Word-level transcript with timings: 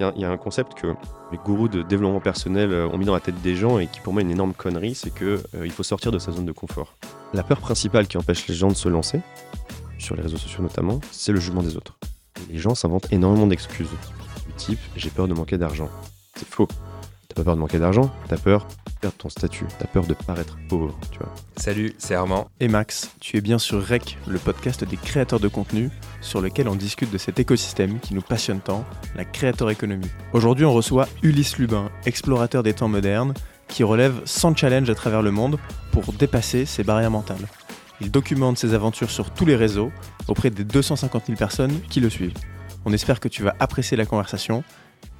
Il 0.00 0.20
y, 0.20 0.24
a- 0.24 0.30
un 0.30 0.36
concept 0.36 0.74
que 0.74 0.94
les 1.32 1.38
gourous 1.38 1.68
de 1.68 1.82
développement 1.82 2.20
personnel 2.20 2.72
euh, 2.72 2.86
ont 2.88 2.98
mis 2.98 3.04
dans 3.04 3.14
la 3.14 3.20
tête 3.20 3.40
des 3.42 3.56
gens 3.56 3.78
et 3.78 3.86
qui 3.88 4.00
pour 4.00 4.12
moi 4.12 4.22
est 4.22 4.24
une 4.24 4.30
énorme 4.30 4.54
connerie, 4.54 4.94
c'est 4.94 5.12
que 5.12 5.42
euh, 5.56 5.68
faut 5.70 5.82
sortir 5.82 6.12
de 6.12 6.18
sa 6.18 6.30
zone 6.32 6.44
de 6.46 6.52
confort. 6.52 6.94
La 7.34 7.42
peur 7.42 7.58
principale 7.60 8.06
qui 8.06 8.16
empêche 8.16 8.46
les 8.46 8.54
gens 8.54 8.68
de 8.68 8.74
se 8.74 8.88
lancer, 8.88 9.20
sur 9.98 10.14
les 10.14 10.22
réseaux 10.22 10.36
sociaux 10.36 10.62
notamment, 10.62 11.00
c'est 11.10 11.32
le 11.32 11.40
jugement 11.40 11.62
des 11.62 11.76
autres. 11.76 11.98
Les 12.48 12.58
gens 12.58 12.74
s'inventent 12.76 13.12
énormément 13.12 13.46
d'excuses. 13.48 13.90
Du 14.46 14.52
type 14.56 14.78
j'ai 14.96 15.10
peur 15.10 15.26
de 15.26 15.34
manquer 15.34 15.58
d'argent. 15.58 15.88
C'est 16.36 16.46
faux. 16.48 16.68
T'as 17.28 17.42
pas 17.42 17.44
peur 17.44 17.56
de 17.56 17.60
manquer 17.60 17.78
d'argent, 17.78 18.10
t'as 18.26 18.38
peur 18.38 18.66
de 18.86 18.92
perdre 19.02 19.16
ton 19.18 19.28
statut, 19.28 19.66
t'as 19.78 19.86
peur 19.86 20.06
de 20.06 20.14
paraître 20.14 20.56
pauvre, 20.66 20.98
tu 21.12 21.18
vois. 21.18 21.32
Salut, 21.58 21.94
c'est 21.98 22.14
Armand. 22.14 22.48
Et 22.58 22.68
Max, 22.68 23.10
tu 23.20 23.36
es 23.36 23.42
bien 23.42 23.58
sur 23.58 23.84
REC, 23.86 24.16
le 24.26 24.38
podcast 24.38 24.82
des 24.82 24.96
créateurs 24.96 25.38
de 25.38 25.46
contenu, 25.46 25.90
sur 26.22 26.40
lequel 26.40 26.68
on 26.68 26.74
discute 26.74 27.10
de 27.10 27.18
cet 27.18 27.38
écosystème 27.38 28.00
qui 28.00 28.14
nous 28.14 28.22
passionne 28.22 28.60
tant, 28.60 28.82
la 29.14 29.26
créateur 29.26 29.68
économie. 29.68 30.08
Aujourd'hui, 30.32 30.64
on 30.64 30.72
reçoit 30.72 31.06
Ulysse 31.22 31.58
Lubin, 31.58 31.90
explorateur 32.06 32.62
des 32.62 32.72
temps 32.72 32.88
modernes, 32.88 33.34
qui 33.68 33.84
relève 33.84 34.22
100 34.24 34.56
challenges 34.56 34.88
à 34.88 34.94
travers 34.94 35.20
le 35.20 35.30
monde 35.30 35.58
pour 35.92 36.14
dépasser 36.14 36.64
ses 36.64 36.82
barrières 36.82 37.10
mentales. 37.10 37.46
Il 38.00 38.10
documente 38.10 38.56
ses 38.56 38.72
aventures 38.72 39.10
sur 39.10 39.30
tous 39.34 39.44
les 39.44 39.56
réseaux, 39.56 39.92
auprès 40.28 40.48
des 40.48 40.64
250 40.64 41.26
000 41.26 41.36
personnes 41.36 41.78
qui 41.90 42.00
le 42.00 42.08
suivent. 42.08 42.38
On 42.86 42.92
espère 42.94 43.20
que 43.20 43.28
tu 43.28 43.42
vas 43.42 43.54
apprécier 43.60 43.98
la 43.98 44.06
conversation. 44.06 44.64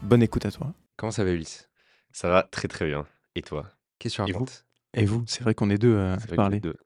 Bonne 0.00 0.22
écoute 0.22 0.46
à 0.46 0.50
toi. 0.50 0.72
Comment 0.96 1.12
ça 1.12 1.22
va, 1.22 1.30
Ulysse? 1.32 1.67
Ça 2.12 2.28
va 2.28 2.42
très 2.42 2.68
très 2.68 2.86
bien. 2.86 3.06
Et 3.34 3.42
toi? 3.42 3.66
Qu'est-ce 3.98 4.16
que 4.16 4.22
tu 4.24 4.28
Et 4.28 4.32
vous? 4.32 4.38
racontes? 4.40 4.64
Et 4.94 5.04
vous, 5.04 5.22
c'est 5.26 5.42
vrai 5.42 5.54
qu'on 5.54 5.70
est 5.70 5.78
deux 5.78 5.98
à 5.98 6.18
C'est 6.18 6.26
vrai 6.28 6.30
que 6.30 6.36
parler. 6.36 6.60
deux- 6.60 6.76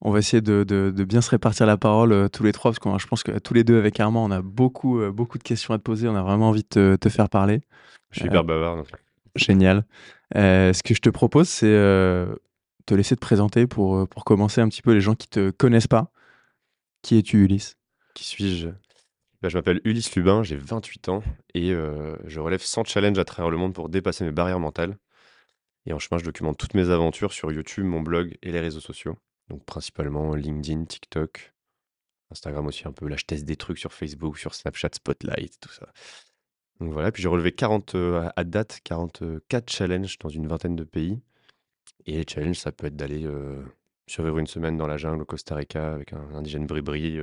On 0.00 0.10
va 0.10 0.18
essayer 0.20 0.40
de, 0.40 0.64
de- 0.64 0.90
de 0.94 1.04
bien 1.04 1.20
se 1.20 1.28
répartir 1.30 1.66
la 1.66 1.76
parole 1.76 2.12
euh, 2.12 2.28
tous 2.28 2.42
les 2.42 2.52
trois, 2.52 2.70
parce 2.70 2.78
que 2.78 2.98
je 2.98 3.06
pense 3.06 3.22
que 3.22 3.38
tous 3.38 3.52
les 3.52 3.64
deux 3.64 3.78
avec 3.78 4.00
Armand, 4.00 4.24
on 4.24 4.30
a 4.30 4.40
beaucoup, 4.40 4.98
euh, 4.98 5.12
beaucoup 5.12 5.36
de 5.36 5.42
questions 5.42 5.74
à 5.74 5.78
te 5.78 5.82
poser. 5.82 6.08
On 6.08 6.16
a 6.16 6.22
vraiment 6.22 6.48
envie 6.48 6.62
de 6.62 6.68
te, 6.68 6.96
te 6.96 7.08
faire 7.10 7.28
parler. 7.28 7.60
Je 8.10 8.20
suis 8.20 8.26
Euh, 8.28 8.30
hyper 8.30 8.44
bavard. 8.44 8.76
donc. 8.76 8.88
Génial. 9.36 9.84
Euh, 10.36 10.72
ce 10.72 10.82
que 10.82 10.94
je 10.94 11.00
te 11.00 11.10
propose, 11.10 11.48
c'est 11.48 11.66
euh, 11.66 12.34
te 12.86 12.94
laisser 12.94 13.14
te 13.14 13.20
présenter 13.20 13.66
pour, 13.66 13.96
euh, 13.96 14.06
pour 14.06 14.24
commencer 14.24 14.60
un 14.60 14.68
petit 14.68 14.82
peu 14.82 14.92
les 14.92 15.00
gens 15.02 15.14
qui 15.14 15.28
te 15.28 15.50
connaissent 15.50 15.86
pas. 15.86 16.10
Qui 17.02 17.18
es-tu, 17.18 17.44
Ulysse? 17.44 17.76
Qui 18.14 18.24
suis-je? 18.24 18.68
Bah, 19.42 19.48
Je 19.48 19.56
m'appelle 19.56 19.80
Ulysse 19.84 20.14
Lubin, 20.16 20.42
j'ai 20.42 20.56
28 20.56 21.08
ans 21.08 21.22
et 21.54 21.72
euh, 21.72 22.16
je 22.26 22.40
relève 22.40 22.60
100 22.62 22.84
challenges 22.84 23.18
à 23.18 23.24
travers 23.24 23.50
le 23.50 23.56
monde 23.56 23.74
pour 23.74 23.88
dépasser 23.88 24.24
mes 24.24 24.32
barrières 24.32 24.60
mentales. 24.60 24.98
Et 25.86 25.92
en 25.92 25.98
chemin, 25.98 26.18
je 26.18 26.24
documente 26.24 26.58
toutes 26.58 26.74
mes 26.74 26.90
aventures 26.90 27.32
sur 27.32 27.52
YouTube, 27.52 27.84
mon 27.84 28.02
blog 28.02 28.36
et 28.42 28.52
les 28.52 28.60
réseaux 28.60 28.80
sociaux. 28.80 29.16
Donc 29.48 29.64
principalement 29.64 30.34
LinkedIn, 30.34 30.84
TikTok, 30.84 31.54
Instagram 32.30 32.66
aussi 32.66 32.86
un 32.88 32.92
peu. 32.92 33.08
Là, 33.08 33.16
je 33.16 33.24
teste 33.24 33.44
des 33.46 33.56
trucs 33.56 33.78
sur 33.78 33.92
Facebook, 33.92 34.38
sur 34.38 34.54
Snapchat, 34.54 34.90
Spotlight, 34.94 35.58
tout 35.60 35.70
ça. 35.72 35.88
Donc 36.80 36.92
voilà, 36.92 37.12
puis 37.12 37.22
j'ai 37.22 37.28
relevé 37.28 37.52
40, 37.52 37.94
euh, 37.94 38.30
à- 38.36 38.44
date 38.44 38.80
44 38.84 39.70
challenges 39.70 40.18
dans 40.18 40.28
une 40.30 40.46
vingtaine 40.48 40.76
de 40.76 40.84
pays. 40.84 41.20
Et 42.06 42.18
les 42.18 42.24
challenges, 42.28 42.58
ça 42.58 42.72
peut 42.72 42.86
être 42.88 42.96
d'aller 42.96 43.24
euh, 43.26 43.62
survivre 44.06 44.38
une 44.38 44.46
semaine 44.46 44.76
dans 44.76 44.86
la 44.86 44.96
jungle 44.98 45.22
au 45.22 45.26
Costa 45.26 45.54
Rica 45.54 45.92
avec 45.94 46.12
un 46.12 46.34
indigène 46.34 46.66
bribri, 46.66 47.20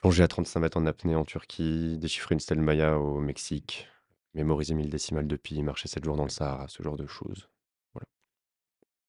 plonger 0.00 0.22
à 0.22 0.28
35 0.28 0.60
mètres 0.60 0.76
en 0.78 0.86
apnée 0.86 1.14
en 1.16 1.24
Turquie, 1.24 1.98
déchiffrer 1.98 2.34
une 2.34 2.40
stèle 2.40 2.60
Maya 2.60 2.98
au 2.98 3.20
Mexique, 3.20 3.88
mémoriser 4.34 4.74
1000 4.74 4.88
décimales 4.90 5.26
de 5.26 5.36
pi, 5.36 5.62
marcher 5.62 5.88
7 5.88 6.04
jours 6.04 6.16
dans 6.16 6.24
le 6.24 6.28
Sahara, 6.30 6.66
ce 6.68 6.82
genre 6.82 6.96
de 6.96 7.06
choses. 7.06 7.48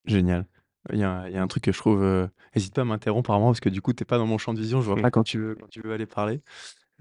Génial. 0.06 0.46
Il 0.94 1.00
y, 1.00 1.04
a, 1.04 1.12
un- 1.12 1.28
il 1.28 1.34
y 1.34 1.38
a 1.38 1.42
un 1.44 1.48
truc 1.48 1.64
que 1.64 1.72
je 1.72 1.78
trouve. 1.78 2.02
euh, 2.04 2.28
Hésite 2.56 2.74
pas 2.74 2.82
à 2.82 2.86
m'interrompre, 2.86 3.30
Armand, 3.32 3.48
parce 3.48 3.60
que 3.60 3.70
du 3.70 3.82
coup, 3.82 3.94
t'es 3.94 4.06
pas 4.06 4.18
dans 4.18 4.26
mon 4.26 4.38
champ 4.38 4.54
de 4.54 4.60
vision. 4.60 4.82
Je 4.82 4.88
vois 4.88 4.96
Mm. 4.96 5.02
pas 5.02 5.12
quand 5.12 5.24
tu 5.24 5.38
veux, 5.38 5.56
quand 5.56 5.68
tu 5.70 5.82
veux 5.82 5.94
aller 5.94 6.06
parler. 6.06 6.42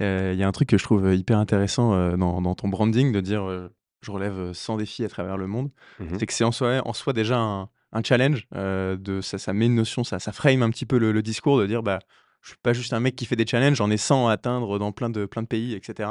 Euh, 0.03 0.33
Il 0.35 0.39
y 0.39 0.43
a 0.43 0.49
un 0.49 0.53
truc 0.53 0.69
que 0.69 0.77
je 0.79 0.85
trouve 0.85 1.15
hyper 1.15 1.39
intéressant 1.39 1.95
euh, 1.95 2.17
dans, 2.17 2.43
dans 2.43 2.55
ton 2.55 2.69
branding 2.69 3.13
de 3.13 3.21
dire 3.21 3.45
euh, 3.49 3.69
je 4.03 4.11
relève 4.11 4.35
euh, 4.39 4.53
100 4.53 4.77
défis 4.77 5.05
à 5.05 5.09
travers 5.09 5.37
le 5.37 5.47
monde. 5.47 5.71
Mhm. 6.01 6.19
C'est 6.19 6.27
que 6.27 6.33
c'est 6.35 6.45
en 6.45 6.53
soi, 6.53 6.83
en 6.87 6.93
soi 6.93 7.13
déjà 7.13 7.39
un, 7.39 7.71
un 7.93 8.03
challenge. 8.03 8.47
euh, 8.55 8.97
de, 8.97 9.21
ça, 9.21 9.39
ça 9.39 9.53
met 9.53 9.67
une 9.67 9.75
notion, 9.77 10.05
ça, 10.05 10.19
ça 10.19 10.33
frame 10.33 10.63
un 10.63 10.71
petit 10.71 10.87
peu 10.87 10.99
le, 10.99 11.13
le 11.13 11.23
discours 11.23 11.59
de 11.59 11.67
dire 11.67 11.83
bah, 11.83 12.01
je 12.43 12.51
suis 12.51 12.59
pas 12.63 12.73
juste 12.73 12.93
un 12.93 13.01
mec 13.01 13.17
qui 13.17 13.27
fait 13.27 13.37
des 13.37 13.47
challenges, 13.47 13.77
j'en 13.77 13.91
ai 13.91 13.97
100 13.97 14.29
à 14.29 14.33
atteindre 14.33 14.79
dans 14.79 14.93
plein 14.93 15.11
de, 15.11 15.27
plein 15.27 15.43
de 15.43 15.47
pays, 15.49 15.75
etc. 15.75 16.11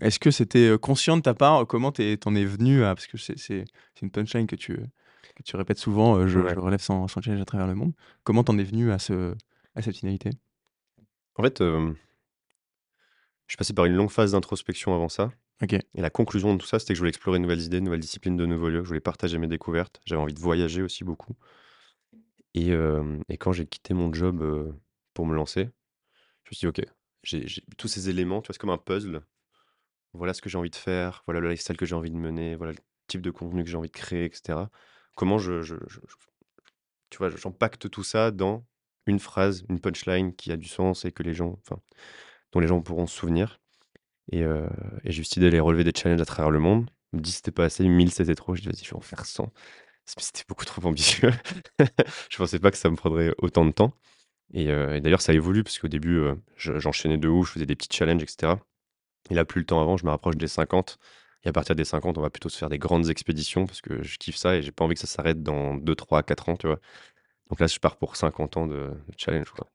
Est-ce 0.00 0.18
que 0.18 0.30
c'était 0.30 0.76
conscient 0.80 1.16
de 1.16 1.22
ta 1.22 1.34
part 1.34 1.66
Comment 1.66 1.92
t'en 1.92 2.34
es 2.34 2.44
venu 2.44 2.84
à. 2.84 2.94
Parce 2.94 3.06
que 3.06 3.16
c'est 3.18 3.64
une 4.02 4.10
punchline 4.10 4.46
que 4.46 4.56
tu, 4.56 4.76
que 4.76 5.42
tu 5.44 5.56
répètes 5.56 5.78
souvent 5.78 6.26
je, 6.26 6.38
Ouais. 6.38 6.54
je 6.54 6.58
relève 6.60 6.80
100, 6.80 7.08
100 7.08 7.20
challenges 7.22 7.40
à 7.40 7.44
travers 7.44 7.66
le 7.66 7.74
monde. 7.74 7.92
Comment 8.22 8.44
t'en 8.44 8.56
es 8.58 8.64
venu 8.64 8.92
à, 8.92 8.98
ce, 8.98 9.34
à 9.74 9.82
cette 9.82 9.96
finalité? 9.96 10.30
En 11.36 11.42
fait, 11.42 11.60
euh, 11.60 11.92
je 13.46 13.52
suis 13.52 13.56
passé 13.56 13.72
par 13.74 13.84
une 13.86 13.94
longue 13.94 14.10
phase 14.10 14.32
d'introspection 14.32 14.94
avant 14.94 15.08
ça. 15.08 15.32
Ok. 15.62 15.74
Et 15.74 16.00
la 16.00 16.10
conclusion 16.10 16.54
de 16.54 16.58
tout 16.58 16.66
ça, 16.66 16.78
c'était 16.78 16.92
que 16.92 16.96
je 16.96 17.00
voulais 17.00 17.10
explorer 17.10 17.38
de 17.38 17.42
nouvelles 17.42 17.62
idées, 17.62 17.80
de 17.80 17.84
nouvelles 17.84 18.00
disciplines, 18.00 18.36
de 18.36 18.46
nouveaux 18.46 18.68
lieux. 18.68 18.82
Je 18.82 18.88
voulais 18.88 19.00
partager 19.00 19.38
mes 19.38 19.48
découvertes. 19.48 20.00
J'avais 20.06 20.20
envie 20.22 20.34
de 20.34 20.40
voyager 20.40 20.82
aussi 20.82 21.04
beaucoup. 21.04 21.34
Et, 22.54 22.70
euh, 22.72 23.18
et 23.28 23.36
quand 23.36 23.52
j'ai 23.52 23.66
quitté 23.66 23.92
mon 23.92 24.12
job 24.12 24.40
euh, 24.42 24.72
pour 25.20 25.26
me 25.26 25.34
lancer, 25.34 25.64
je 26.44 26.50
me 26.50 26.54
suis 26.54 26.60
dit, 26.60 26.66
OK, 26.66 26.80
j'ai 27.24 27.46
tous 27.76 27.88
ces 27.88 28.08
éléments, 28.08 28.40
tu 28.40 28.46
vois, 28.46 28.54
c'est 28.54 28.58
comme 28.58 28.70
un 28.70 28.78
puzzle. 28.78 29.20
Voilà 30.14 30.32
ce 30.32 30.40
que 30.40 30.48
j'ai 30.48 30.56
envie 30.56 30.70
de 30.70 30.76
faire, 30.76 31.22
voilà 31.26 31.40
le 31.40 31.50
lifestyle 31.50 31.76
que 31.76 31.84
j'ai 31.84 31.94
envie 31.94 32.10
de 32.10 32.16
mener, 32.16 32.56
voilà 32.56 32.72
le 32.72 32.78
type 33.06 33.20
de 33.20 33.30
contenu 33.30 33.62
que 33.62 33.68
j'ai 33.68 33.76
envie 33.76 33.90
de 33.90 33.94
créer, 33.94 34.24
etc. 34.24 34.70
Comment 35.16 35.36
je, 35.36 35.60
tu 37.10 37.18
vois, 37.18 37.28
j'empacte 37.28 37.90
tout 37.90 38.02
ça 38.02 38.30
dans 38.30 38.64
une 39.06 39.18
phrase, 39.18 39.62
une 39.68 39.78
punchline 39.78 40.34
qui 40.34 40.52
a 40.52 40.56
du 40.56 40.68
sens 40.68 41.04
et 41.04 41.12
que 41.12 41.22
les 41.22 41.34
gens, 41.34 41.58
enfin, 41.66 41.78
dont 42.52 42.60
les 42.60 42.66
gens 42.66 42.80
pourront 42.80 43.06
se 43.06 43.14
souvenir. 43.14 43.60
Et, 44.32 44.42
euh, 44.42 44.66
et 45.04 45.12
j'ai 45.12 45.20
idée 45.22 45.42
d'aller 45.42 45.60
relever 45.60 45.84
des 45.84 45.92
challenges 45.94 46.22
à 46.22 46.24
travers 46.24 46.50
le 46.50 46.60
monde. 46.60 46.88
Je 47.12 47.18
me 47.18 47.22
dis 47.22 47.32
c'était 47.32 47.50
pas 47.50 47.64
assez, 47.66 47.86
1000 47.86 48.10
c'était 48.10 48.34
trop. 48.34 48.54
Je 48.54 48.62
dis 48.62 48.68
vas-y, 48.68 48.84
je 48.84 48.90
vais 48.90 48.96
en 48.96 49.02
faire 49.02 49.26
100. 49.26 49.52
Mais 50.16 50.22
C'était 50.22 50.44
beaucoup 50.48 50.64
trop 50.64 50.86
ambitieux. 50.86 51.30
je 52.30 52.36
pensais 52.38 52.58
pas 52.58 52.70
que 52.70 52.78
ça 52.78 52.88
me 52.88 52.96
prendrait 52.96 53.34
autant 53.38 53.66
de 53.66 53.72
temps. 53.72 53.92
Et, 54.54 54.70
euh, 54.70 54.96
et 54.96 55.00
d'ailleurs, 55.00 55.20
ça 55.22 55.32
évolue 55.34 55.62
parce 55.64 55.78
qu'au 55.78 55.88
début, 55.88 56.18
euh, 56.18 56.34
je- 56.56 56.78
j'enchaînais 56.78 57.18
de 57.18 57.28
ouf, 57.28 57.48
je 57.48 57.52
faisais 57.54 57.66
des 57.66 57.76
petits 57.76 57.96
challenges, 57.96 58.22
etc. 58.22 58.60
Et 59.30 59.34
là, 59.34 59.44
plus 59.44 59.60
le 59.60 59.66
temps 59.66 59.80
avant, 59.82 59.96
je 59.96 60.04
me 60.06 60.10
rapproche 60.10 60.36
des 60.36 60.48
50. 60.48 60.98
Et 61.44 61.48
à 61.50 61.52
partir 61.52 61.74
des 61.76 61.84
50, 61.84 62.18
on 62.18 62.22
va 62.22 62.30
plutôt 62.30 62.48
se 62.50 62.58
faire 62.58 62.68
des 62.70 62.78
grandes 62.78 63.10
expéditions 63.10 63.66
parce 63.66 63.80
que 63.82 64.02
je 64.02 64.18
kiffe 64.18 64.36
ça 64.36 64.56
et 64.56 64.62
j'ai 64.62 64.72
pas 64.72 64.84
envie 64.84 64.94
que 64.94 65.00
ça 65.00 65.06
s'arrête 65.08 65.42
dans 65.42 65.74
2, 65.76 65.94
3, 65.96 66.22
4 66.22 66.48
ans, 66.50 66.56
tu 66.56 66.66
vois. 66.68 66.80
Donc 67.50 67.60
là, 67.60 67.66
je 67.68 67.78
pars 67.80 67.96
pour 67.98 68.16
50 68.16 68.56
ans 68.58 68.66
de, 68.68 68.90
challenge, 69.18 69.50
quoi. 69.52 69.68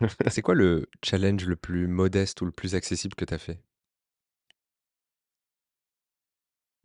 C'est 0.30 0.42
quoi 0.42 0.54
le 0.54 0.88
challenge 1.04 1.46
le 1.46 1.54
plus 1.56 1.86
modeste 1.86 2.40
ou 2.40 2.44
le 2.44 2.50
plus 2.52 2.74
accessible 2.74 3.14
que 3.14 3.24
tu 3.24 3.34
as 3.34 3.38
fait? 3.38 3.60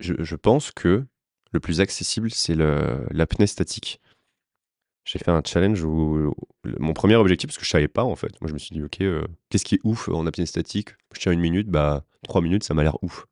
Je, 0.00 0.14
je 0.22 0.36
pense 0.36 0.70
que 0.70 1.04
le 1.52 1.60
plus 1.60 1.80
accessible, 1.80 2.30
c'est 2.30 2.54
l'apnée 2.56 3.46
statique. 3.46 4.00
J'ai 5.04 5.18
fait 5.18 5.30
un 5.30 5.42
challenge 5.44 5.82
où 5.84 6.34
mon 6.78 6.94
premier 6.94 7.16
objectif, 7.16 7.48
parce 7.48 7.58
que 7.58 7.64
je 7.64 7.70
savais 7.70 7.88
pas 7.88 8.04
en 8.04 8.16
fait, 8.16 8.40
moi 8.40 8.48
je 8.48 8.54
me 8.54 8.58
suis 8.58 8.74
dit, 8.74 8.82
ok, 8.82 9.00
euh, 9.02 9.26
qu'est-ce 9.50 9.64
qui 9.64 9.74
est 9.76 9.80
ouf 9.84 10.08
en 10.08 10.26
apnée 10.26 10.46
statique? 10.46 10.90
Je 11.14 11.20
tiens 11.20 11.32
une 11.32 11.40
minute, 11.40 11.68
bah 11.68 12.04
trois 12.22 12.40
minutes, 12.40 12.64
ça 12.64 12.72
m'a 12.74 12.82
l'air 12.82 13.02
ouf. 13.02 13.26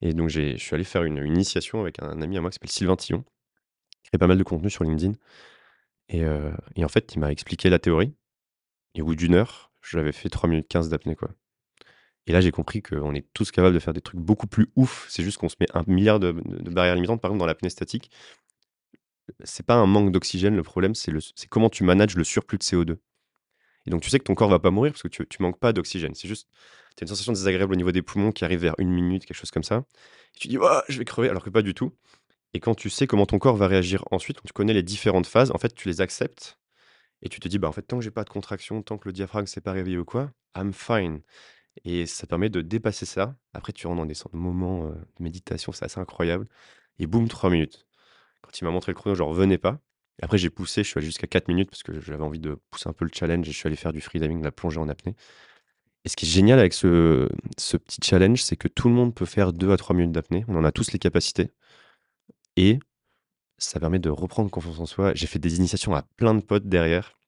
Et 0.00 0.12
donc 0.12 0.28
je 0.28 0.56
suis 0.56 0.74
allé 0.74 0.84
faire 0.84 1.04
une, 1.04 1.18
initiation 1.24 1.80
avec 1.80 2.02
un 2.02 2.20
ami 2.20 2.36
à 2.36 2.40
moi 2.40 2.50
qui 2.50 2.54
s'appelle 2.54 2.70
Sylvain 2.70 2.96
Tillon, 2.96 3.24
qui 4.02 4.10
fait 4.10 4.18
pas 4.18 4.26
mal 4.26 4.38
de 4.38 4.42
contenu 4.42 4.70
sur 4.70 4.82
LinkedIn. 4.84 5.14
Et, 6.08 6.24
euh, 6.24 6.50
en 6.78 6.88
fait, 6.88 7.14
il 7.14 7.20
m'a 7.20 7.30
expliqué 7.30 7.70
la 7.70 7.78
théorie. 7.78 8.12
Et 8.94 9.02
au 9.02 9.06
bout 9.06 9.14
d'une 9.14 9.34
heure, 9.34 9.72
j'avais 9.82 10.12
fait 10.12 10.28
3 10.28 10.50
minutes 10.50 10.68
15 10.68 10.88
d'apnée, 10.90 11.16
quoi. 11.16 11.30
Et 12.26 12.32
là, 12.32 12.40
j'ai 12.40 12.50
compris 12.50 12.82
qu'on 12.82 13.14
est 13.14 13.26
tous 13.34 13.50
capables 13.50 13.74
de 13.74 13.80
faire 13.80 13.94
des 13.94 14.00
trucs 14.00 14.20
beaucoup 14.20 14.46
plus 14.46 14.68
ouf. 14.76 15.06
C'est 15.08 15.24
juste 15.24 15.38
qu'on 15.38 15.48
se 15.48 15.56
met 15.60 15.66
un 15.74 15.82
milliard 15.86 16.20
de 16.20 16.32
barrières 16.70 16.94
limitantes. 16.94 17.20
Par 17.20 17.30
exemple, 17.30 17.40
dans 17.40 17.46
l'apnée 17.46 17.70
statique, 17.70 18.10
c'est 19.44 19.64
pas 19.66 19.74
un 19.74 19.86
manque 19.86 20.12
d'oxygène. 20.12 20.56
Le 20.56 20.62
problème, 20.62 20.94
c'est 20.94 21.12
comment 21.48 21.70
tu 21.70 21.84
manages 21.84 22.16
le 22.16 22.24
surplus 22.24 22.58
de 22.58 22.64
CO2. 22.64 22.96
Et 23.86 23.90
donc, 23.90 24.02
tu 24.02 24.10
sais 24.10 24.18
que 24.18 24.24
ton 24.24 24.34
corps 24.34 24.48
va 24.48 24.58
pas 24.58 24.70
mourir 24.70 24.92
parce 24.92 25.02
que 25.02 25.08
tu, 25.08 25.26
tu 25.26 25.42
manques 25.42 25.58
pas 25.58 25.72
d'oxygène. 25.72 26.14
C'est 26.14 26.28
juste, 26.28 26.48
tu 26.96 27.02
as 27.02 27.04
une 27.04 27.08
sensation 27.08 27.32
désagréable 27.32 27.72
au 27.72 27.76
niveau 27.76 27.92
des 27.92 28.02
poumons 28.02 28.32
qui 28.32 28.44
arrive 28.44 28.60
vers 28.60 28.74
une 28.78 28.90
minute, 28.90 29.26
quelque 29.26 29.36
chose 29.36 29.50
comme 29.50 29.64
ça. 29.64 29.84
Et 30.36 30.38
tu 30.38 30.48
dis, 30.48 30.58
oh, 30.58 30.80
je 30.88 30.98
vais 30.98 31.04
crever, 31.04 31.28
alors 31.28 31.42
que 31.42 31.50
pas 31.50 31.62
du 31.62 31.74
tout. 31.74 31.92
Et 32.54 32.60
quand 32.60 32.74
tu 32.74 32.90
sais 32.90 33.06
comment 33.06 33.26
ton 33.26 33.38
corps 33.38 33.56
va 33.56 33.66
réagir 33.66 34.04
ensuite, 34.10 34.38
quand 34.38 34.46
tu 34.46 34.52
connais 34.52 34.74
les 34.74 34.82
différentes 34.82 35.26
phases, 35.26 35.50
en 35.52 35.58
fait, 35.58 35.74
tu 35.74 35.88
les 35.88 36.00
acceptes. 36.00 36.58
Et 37.22 37.28
tu 37.28 37.40
te 37.40 37.48
dis, 37.48 37.58
bah, 37.58 37.68
en 37.68 37.72
fait, 37.72 37.82
tant 37.82 37.98
que 37.98 38.04
j'ai 38.04 38.10
pas 38.10 38.24
de 38.24 38.30
contraction, 38.30 38.82
tant 38.82 38.98
que 38.98 39.08
le 39.08 39.12
diaphragme 39.12 39.46
s'est 39.46 39.60
pas 39.60 39.72
réveillé 39.72 39.98
ou 39.98 40.04
quoi, 40.04 40.32
I'm 40.56 40.72
fine. 40.72 41.22
Et 41.84 42.06
ça 42.06 42.26
permet 42.26 42.50
de 42.50 42.60
dépasser 42.60 43.06
ça. 43.06 43.36
Après, 43.54 43.72
tu 43.72 43.86
rentres 43.86 44.00
dans 44.00 44.06
des 44.06 44.14
moments 44.32 44.86
euh, 44.88 44.94
de 44.94 45.22
méditation, 45.22 45.72
c'est 45.72 45.84
assez 45.84 46.00
incroyable. 46.00 46.46
Et 46.98 47.06
boum, 47.06 47.28
3 47.28 47.50
minutes. 47.50 47.86
Quand 48.52 48.60
il 48.60 48.64
m'a 48.64 48.70
montré 48.70 48.92
le 48.92 48.96
chrono, 48.96 49.14
je 49.14 49.22
revenais 49.22 49.58
pas. 49.58 49.80
Après, 50.20 50.36
j'ai 50.36 50.50
poussé, 50.50 50.82
je 50.82 50.88
suis 50.88 50.98
allé 50.98 51.06
jusqu'à 51.06 51.26
4 51.26 51.48
minutes 51.48 51.70
parce 51.70 51.82
que 51.82 51.98
j'avais 52.00 52.22
envie 52.22 52.38
de 52.38 52.58
pousser 52.70 52.88
un 52.88 52.92
peu 52.92 53.04
le 53.06 53.10
challenge 53.12 53.48
et 53.48 53.52
je 53.52 53.56
suis 53.56 53.66
allé 53.66 53.76
faire 53.76 53.92
du 53.92 54.00
freediving, 54.02 54.40
de 54.40 54.44
la 54.44 54.52
plongée 54.52 54.78
en 54.78 54.88
apnée. 54.88 55.16
Et 56.04 56.08
ce 56.08 56.16
qui 56.16 56.26
est 56.26 56.28
génial 56.28 56.58
avec 56.58 56.74
ce, 56.74 57.28
petit 57.56 58.00
challenge, 58.02 58.42
c'est 58.42 58.56
que 58.56 58.68
tout 58.68 58.88
le 58.88 58.94
monde 58.94 59.14
peut 59.14 59.24
faire 59.24 59.52
2 59.52 59.72
à 59.72 59.76
3 59.76 59.96
minutes 59.96 60.12
d'apnée. 60.12 60.44
On 60.48 60.56
en 60.56 60.64
a 60.64 60.72
tous 60.72 60.92
les 60.92 60.98
capacités. 60.98 61.50
Et 62.56 62.78
ça 63.58 63.80
permet 63.80 63.98
de 63.98 64.10
reprendre 64.10 64.50
confiance 64.50 64.80
en 64.80 64.86
soi. 64.86 65.14
J'ai 65.14 65.26
fait 65.26 65.38
des 65.38 65.56
initiations 65.56 65.94
à 65.94 66.02
plein 66.16 66.34
de 66.34 66.42
potes 66.42 66.68
derrière. 66.68 67.18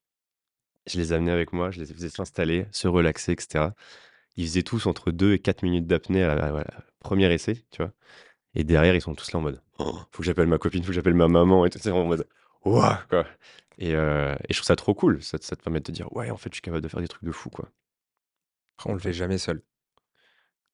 Je 0.86 0.98
les 0.98 1.12
amenais 1.12 1.30
avec 1.32 1.52
moi, 1.52 1.70
je 1.70 1.80
les 1.80 1.86
faisais 1.86 2.10
s'installer, 2.10 2.66
se 2.70 2.88
relaxer, 2.88 3.32
etc. 3.32 3.68
ils 4.36 4.46
faisaient 4.46 4.62
tous 4.62 4.86
entre 4.86 5.12
2 5.12 5.32
et 5.34 5.38
4 5.38 5.62
minutes 5.62 5.86
d'apnée 5.86 6.22
à 6.22 6.34
la, 6.34 6.58
à 6.58 7.32
essai, 7.32 7.64
tu 7.70 7.82
vois. 7.82 7.92
Et 8.54 8.64
derrière, 8.64 8.94
ils 8.94 9.00
sont 9.00 9.14
tous 9.14 9.32
là 9.32 9.38
en 9.38 9.42
mode 9.42 9.60
«Oh, 9.78 9.98
faut 10.10 10.18
que 10.18 10.24
j'appelle 10.24 10.46
ma 10.46 10.58
copine, 10.58 10.82
faut 10.82 10.88
que 10.88 10.94
j'appelle 10.94 11.14
ma 11.14 11.28
maman 11.28 11.66
et 11.66 11.70
tout 11.70 11.78
ça 11.78 11.94
en 11.94 12.04
mode 12.04 12.26
Ouah 12.64 13.02
quoi. 13.10 13.26
Et, 13.78 13.94
euh, 13.94 14.34
et 14.48 14.52
je 14.52 14.58
trouve 14.58 14.66
ça 14.66 14.76
trop 14.76 14.94
cool. 14.94 15.22
Ça, 15.22 15.38
te- 15.38 15.44
ça 15.44 15.56
te 15.56 15.62
permet 15.62 15.80
de 15.80 15.84
te 15.84 15.92
dire 15.92 16.10
ouais, 16.16 16.30
en 16.30 16.36
fait, 16.36 16.50
je 16.50 16.54
suis 16.56 16.62
capable 16.62 16.82
de 16.82 16.88
faire 16.88 17.00
des 17.00 17.08
trucs 17.08 17.24
de 17.24 17.32
fou 17.32 17.50
quoi. 17.50 17.68
On 18.84 18.92
le 18.94 19.00
fait 19.00 19.12
jamais 19.12 19.38
seul. 19.38 19.62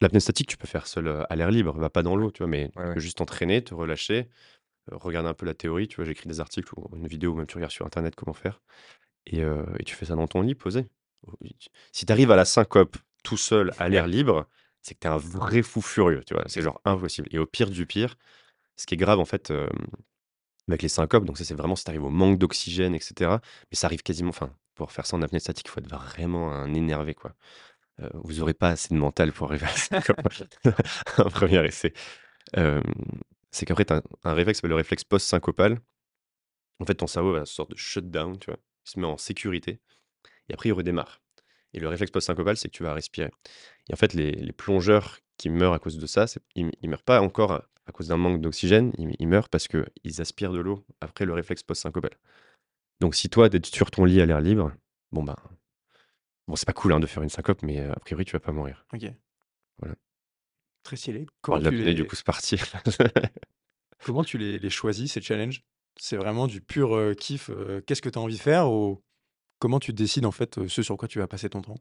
L'apnée 0.01 0.21
statique, 0.21 0.49
tu 0.49 0.57
peux 0.57 0.67
faire 0.67 0.87
seul 0.87 1.09
euh, 1.09 1.25
à 1.29 1.37
l'air 1.37 1.51
libre, 1.51 1.77
va 1.79 1.91
pas 1.91 2.03
dans 2.03 2.17
l'eau, 2.17 2.31
tu 2.31 2.39
vois, 2.39 2.47
mais 2.49 2.71
tu 2.71 2.79
ouais. 2.81 3.01
juste 3.01 3.19
t'entraîner, 3.19 3.63
te 3.63 3.75
relâcher, 3.75 4.29
euh, 4.93 4.97
regarder 4.97 5.29
un 5.31 5.35
peu 5.35 5.47
la 5.47 5.55
théorie, 5.55 5.89
tu 5.89 5.97
vois, 5.97 6.07
j'écris 6.07 6.29
des 6.29 6.41
articles 6.41 6.73
ou 6.77 6.97
une 6.97 7.09
vidéo, 7.09 7.33
ou 7.33 7.37
même 7.37 7.47
tu 7.47 7.57
regardes 7.57 7.73
sur 7.73 7.87
internet 7.87 8.15
comment 8.17 8.35
faire, 8.35 8.63
et, 9.27 9.43
euh, 9.45 9.65
et 9.79 9.85
tu 9.85 9.95
fais 9.97 10.07
ça 10.07 10.17
dans 10.17 10.29
ton 10.29 10.43
lit, 10.43 10.55
posé. 10.55 10.87
Si 11.93 12.07
tu 12.07 12.13
arrives 12.13 12.31
à 12.31 12.37
la 12.37 12.45
syncope 12.45 12.97
tout 13.23 13.37
seul 13.37 13.73
à 13.79 13.89
l'air 13.89 14.07
libre, 14.07 14.49
c'est 14.83 14.95
que 14.95 15.01
tu 15.01 15.07
es 15.07 15.11
un 15.11 15.17
vrai 15.19 15.63
fou 15.63 15.81
furieux, 15.83 16.23
tu 16.27 16.35
vois, 16.35 16.45
c'est 16.47 16.63
genre 16.63 16.81
impossible. 16.85 17.29
Et 17.33 17.39
au 17.39 17.47
pire 17.47 17.71
du 17.71 17.87
pire, 17.87 18.17
ce 18.77 18.87
qui 18.87 18.95
est 18.95 18.97
grave 18.99 19.21
en 19.21 19.25
fait 19.25 19.51
euh, 19.51 19.69
avec 20.69 20.83
les 20.83 20.89
syncopes, 20.89 21.25
donc 21.25 21.39
ça 21.39 21.45
c'est 21.45 21.55
vraiment 21.55 21.77
si 21.77 21.85
tu 21.85 21.91
arrives 21.91 22.05
au 22.05 22.11
manque 22.11 22.39
d'oxygène, 22.39 22.95
etc. 22.95 23.39
Mais 23.71 23.77
ça 23.77 23.87
arrive 23.87 24.03
quasiment, 24.03 24.31
enfin, 24.31 24.55
pour 24.75 24.93
faire 24.93 25.07
ça 25.07 25.17
en 25.17 25.23
apnée 25.23 25.41
statique, 25.41 25.67
il 25.69 25.71
faut 25.71 25.81
être 25.81 25.91
vraiment 25.91 26.53
un 26.53 26.73
énervé, 26.75 27.15
quoi. 27.15 27.35
Euh, 28.01 28.09
vous 28.15 28.41
aurez 28.41 28.55
pas 28.55 28.71
assez 28.71 28.95
de 28.95 28.99
mental 28.99 29.33
pour 29.33 29.49
arriver 29.49 29.67
à 29.67 29.77
ça 29.77 30.01
comme 30.01 30.17
un 31.19 31.25
premier 31.25 31.65
essai. 31.67 31.93
Euh, 32.57 32.81
c'est 33.51 33.67
qu'après, 33.67 33.85
tu 33.85 33.93
as 33.93 34.03
un 34.25 34.33
réflexe, 34.33 34.59
qui 34.59 34.61
s'appelle 34.61 34.71
le 34.71 34.77
réflexe 34.77 35.05
post-syncopal. 35.05 35.81
En 36.81 36.87
fait, 36.87 36.95
ton 36.95 37.07
cerveau 37.07 37.35
a 37.35 37.41
une 37.41 37.47
sorte 37.47 37.71
de 37.71 37.77
shutdown, 37.77 38.39
tu 38.39 38.47
vois. 38.51 38.59
Il 38.87 38.91
se 38.91 39.01
met 39.01 39.07
en 39.07 39.19
sécurité 39.19 39.81
et 40.49 40.55
après, 40.55 40.71
il 40.71 40.73
redémarre. 40.73 41.21
Et 41.73 41.81
le 41.81 41.89
réflexe 41.89 42.11
post-syncopal, 42.11 42.57
c'est 42.57 42.69
que 42.69 42.77
tu 42.77 42.83
vas 42.83 42.95
respirer. 42.95 43.31
Et 43.89 43.95
en 43.95 43.97
fait, 43.97 44.15
les, 44.15 44.33
les 44.33 44.53
plongeurs 44.53 45.19
qui 45.37 45.51
meurent 45.51 45.75
à 45.75 45.79
cause 45.79 45.99
de 45.99 46.07
ça, 46.07 46.27
ils, 46.55 46.71
ils 46.83 46.89
meurent 46.91 47.03
pas 47.03 47.21
encore 47.21 47.53
à, 47.53 47.69
à 47.87 47.93
cause 47.93 48.09
d'un 48.09 48.17
manque 48.17 48.41
d'oxygène, 48.41 48.93
ils, 48.99 49.15
ils 49.19 49.29
meurent 49.29 49.49
parce 49.49 49.69
qu'ils 49.69 50.21
aspirent 50.21 50.53
de 50.53 50.61
l'eau 50.61 50.85
après 51.01 51.25
le 51.25 51.33
réflexe 51.33 51.63
post-syncopal. 51.63 52.11
Donc, 53.01 53.15
si 53.15 53.31
toi, 53.31 53.49
d'être 53.49 53.67
sur 53.67 53.91
ton 53.91 54.05
lit 54.05 54.21
à 54.21 54.27
l'air 54.27 54.41
libre, 54.41 54.73
bon, 55.13 55.23
ben, 55.23 55.37
bon, 56.47 56.57
c'est 56.57 56.67
pas 56.67 56.73
cool 56.73 56.93
hein, 56.93 57.01
de 57.01 57.07
faire 57.07 57.23
une 57.23 57.31
syncope, 57.31 57.63
mais 57.63 57.81
euh, 57.81 57.93
a 57.93 58.01
priori, 58.01 58.25
tu 58.25 58.33
vas 58.33 58.41
pas 58.41 58.53
mourir. 58.53 58.85
Ok. 58.93 59.05
Voilà. 59.79 59.95
Très 60.83 60.97
stylé. 60.97 61.27
Comment 61.41 61.61
parle 61.61 61.75
tu, 61.75 61.83
les... 61.83 61.95
du 61.95 62.05
coup, 62.07 62.17
c'est 62.17 62.27
parti. 62.27 62.61
Comment 64.05 64.25
tu 64.25 64.39
les, 64.39 64.59
les 64.59 64.71
choisis, 64.71 65.13
ces 65.13 65.21
challenges? 65.21 65.63
C'est 65.99 66.17
vraiment 66.17 66.47
du 66.47 66.61
pur 66.61 66.95
euh, 66.95 67.15
kiff. 67.15 67.51
euh, 67.51 67.81
Qu'est-ce 67.83 68.03
que 68.03 68.09
tu 68.09 68.19
as 68.19 68.23
envie 68.23 68.37
de 68.37 68.41
faire 68.41 68.71
ou 68.71 69.03
comment 69.61 69.79
tu 69.79 69.93
décides 69.93 70.27
en 70.27 70.33
fait 70.33 70.67
ce 70.67 70.83
sur 70.83 70.97
quoi 70.97 71.07
tu 71.07 71.21
vas 71.21 71.29
passer 71.29 71.49
ton 71.49 71.63
temps? 71.63 71.77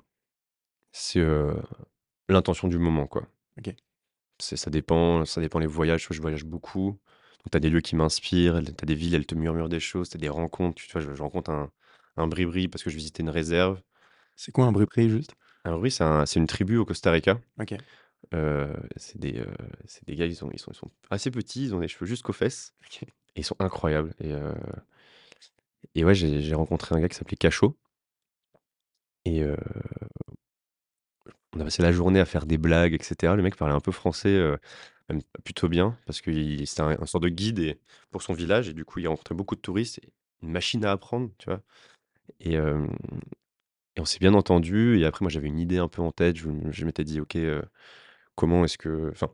C'est 0.92 1.20
euh, 1.20 1.54
l'intention 2.28 2.68
du 2.68 2.78
moment, 2.78 3.08
quoi. 3.08 3.28
Ok. 3.58 3.74
C'est, 4.40 4.56
ça 4.58 4.70
dépend, 4.70 5.26
ça 5.26 5.42
dépend 5.42 5.60
les 5.60 5.68
voyages. 5.68 6.08
Je 6.12 6.22
voyage 6.22 6.46
beaucoup. 6.46 6.92
Donc, 7.40 7.52
tu 7.52 7.58
as 7.58 7.60
des 7.60 7.70
lieux 7.70 7.82
qui 7.82 7.96
m'inspirent, 7.96 8.62
tu 8.64 8.72
as 8.82 8.86
des 8.86 8.96
villes, 8.96 9.16
elles 9.16 9.26
te 9.26 9.36
murmurent 9.36 9.70
des 9.70 9.80
choses, 9.80 10.10
tu 10.10 10.18
as 10.18 10.20
des 10.20 10.30
rencontres. 10.30 10.82
Tu 10.82 10.92
vois, 10.92 11.02
je, 11.02 11.14
je 11.14 11.22
rencontre 11.22 11.50
un, 11.52 11.72
un 12.18 12.28
bribri 12.28 12.68
parce 12.68 12.84
que 12.84 12.90
je 12.90 12.96
visitais 12.96 13.24
une 13.24 13.30
réserve. 13.30 13.82
C'est 14.36 14.52
quoi 14.52 14.66
un 14.66 14.72
bri 14.72 14.86
juste? 15.10 15.36
Un 15.66 15.72
bribri, 15.72 15.92
c'est, 15.92 16.04
un- 16.04 16.26
c'est 16.26 16.40
une 16.40 16.48
tribu 16.48 16.78
au 16.78 16.86
Costa 16.86 17.12
Rica. 17.12 17.40
Ok. 17.60 17.76
Euh, 18.34 18.76
c'est, 18.98 19.18
des, 19.18 19.40
euh, 19.40 19.46
c'est 19.86 20.06
des 20.06 20.16
gars, 20.16 20.26
ils 20.26 20.36
sont, 20.36 20.50
ils, 20.52 20.60
sont, 20.60 20.72
ils 20.72 20.78
sont 20.78 20.92
assez 21.10 21.32
petits, 21.32 21.66
ils 21.66 21.76
ont 21.76 21.80
des 21.80 21.88
cheveux 21.88 22.06
jusqu'aux 22.06 22.34
fesses. 22.34 22.74
Ok. 22.86 23.04
Et 23.04 23.42
ils 23.42 23.46
sont 23.46 23.56
incroyables. 23.60 24.14
Et, 24.20 24.34
euh, 24.34 24.54
et 25.96 26.04
ouais, 26.06 26.16
j'ai, 26.16 26.54
rencontré 26.54 26.96
un 26.96 27.00
gars 27.02 27.10
qui 27.10 27.16
s'appelait 27.16 27.38
Cachot. 27.38 27.78
Et 29.26 29.44
euh, 29.44 29.56
on 31.54 31.60
a 31.60 31.64
passé 31.64 31.82
la 31.82 31.92
journée 31.92 32.20
à 32.20 32.26
faire 32.26 32.46
des 32.46 32.58
blagues, 32.58 32.94
etc. 32.94 33.36
Le 33.36 33.44
mec 33.44 33.56
parlait 33.56 33.74
un 33.74 33.80
peu 33.80 33.92
français, 33.92 34.30
euh, 34.30 34.58
même 35.10 35.22
plutôt 35.44 35.70
bien, 35.70 35.98
parce 36.06 36.22
que 36.22 36.32
c'était 36.66 36.82
un, 36.82 37.02
un 37.02 37.06
sort 37.06 37.22
de 37.22 37.30
guide 37.30 37.60
et, 37.60 37.80
pour 38.12 38.22
son 38.22 38.34
village. 38.34 38.70
Et 38.70 38.74
du 38.74 38.86
coup, 38.86 39.00
il 39.00 39.08
rencontrait 39.08 39.36
beaucoup 39.36 39.56
de 39.56 39.62
touristes. 39.62 40.00
Et 40.00 40.10
une 40.44 40.52
machine 40.52 40.86
à 40.86 40.92
apprendre, 40.92 41.32
tu 41.38 41.50
vois. 41.50 41.62
Et, 42.40 42.58
euh, 42.58 42.88
et 43.96 44.02
on 44.02 44.06
s'est 44.06 44.20
bien 44.20 44.34
entendu. 44.34 45.00
Et 45.00 45.06
après, 45.06 45.24
moi, 45.24 45.32
j'avais 45.32 45.48
une 45.48 45.60
idée 45.60 45.80
un 45.80 45.88
peu 45.90 46.02
en 46.02 46.12
tête. 46.12 46.38
Je, 46.38 46.50
je 46.72 46.86
m'étais 46.86 47.04
dit, 47.04 47.20
OK, 47.20 47.38
comment 48.36 48.66
est-ce 48.66 48.78
que. 48.78 49.10
Enfin, 49.12 49.32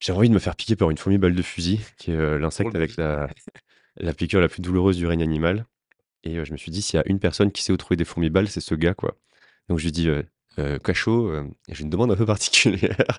j'ai 0.00 0.12
envie 0.12 0.28
de 0.28 0.34
me 0.34 0.38
faire 0.38 0.56
piquer 0.56 0.76
par 0.76 0.90
une 0.90 0.98
fourmi 0.98 1.18
balle 1.18 1.34
de 1.34 1.42
fusil, 1.42 1.80
qui 1.96 2.10
est 2.12 2.16
euh, 2.16 2.38
l'insecte 2.38 2.72
de 2.72 2.76
avec 2.76 2.96
la, 2.96 3.28
la 3.98 4.12
piqûre 4.14 4.40
la 4.40 4.48
plus 4.48 4.60
douloureuse 4.62 4.96
du 4.96 5.06
règne 5.06 5.22
animal. 5.22 5.66
Et 6.24 6.38
euh, 6.38 6.44
je 6.44 6.52
me 6.52 6.56
suis 6.56 6.70
dit, 6.70 6.82
s'il 6.82 6.98
y 6.98 7.00
a 7.00 7.04
une 7.06 7.20
personne 7.20 7.52
qui 7.52 7.62
sait 7.62 7.72
où 7.72 7.76
trouver 7.76 7.96
des 7.96 8.04
fourmis 8.04 8.30
balles, 8.30 8.48
c'est 8.48 8.60
ce 8.60 8.74
gars, 8.74 8.94
quoi. 8.94 9.16
Donc 9.68 9.78
je 9.78 9.84
lui 9.84 9.92
dis, 9.92 10.08
euh, 10.08 10.22
euh, 10.58 10.78
Cachot, 10.78 11.28
euh, 11.28 11.48
j'ai 11.68 11.82
une 11.82 11.90
demande 11.90 12.10
un 12.10 12.16
peu 12.16 12.26
particulière. 12.26 13.18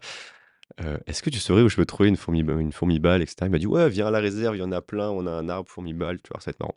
Est-ce 1.08 1.24
que 1.24 1.30
tu 1.30 1.40
saurais 1.40 1.62
où 1.64 1.70
je 1.70 1.76
peux 1.76 1.86
trouver 1.86 2.10
une 2.10 2.18
fourmi, 2.18 2.42
une 2.42 2.70
etc. 2.70 3.36
Il 3.44 3.50
m'a 3.50 3.58
dit, 3.58 3.66
ouais, 3.66 3.90
viens 3.90 4.08
à 4.08 4.12
la 4.12 4.20
réserve, 4.20 4.56
il 4.56 4.60
y 4.60 4.64
en 4.64 4.72
a 4.72 4.82
plein, 4.82 5.10
on 5.10 5.26
a 5.26 5.32
un 5.32 5.50
arbre 5.50 5.70
fourmi 5.70 5.94
balle, 5.94 6.22
tu 6.22 6.30
vois, 6.30 6.40
ça 6.40 6.52
va 6.52 6.52
être 6.52 6.60
marrant. 6.60 6.76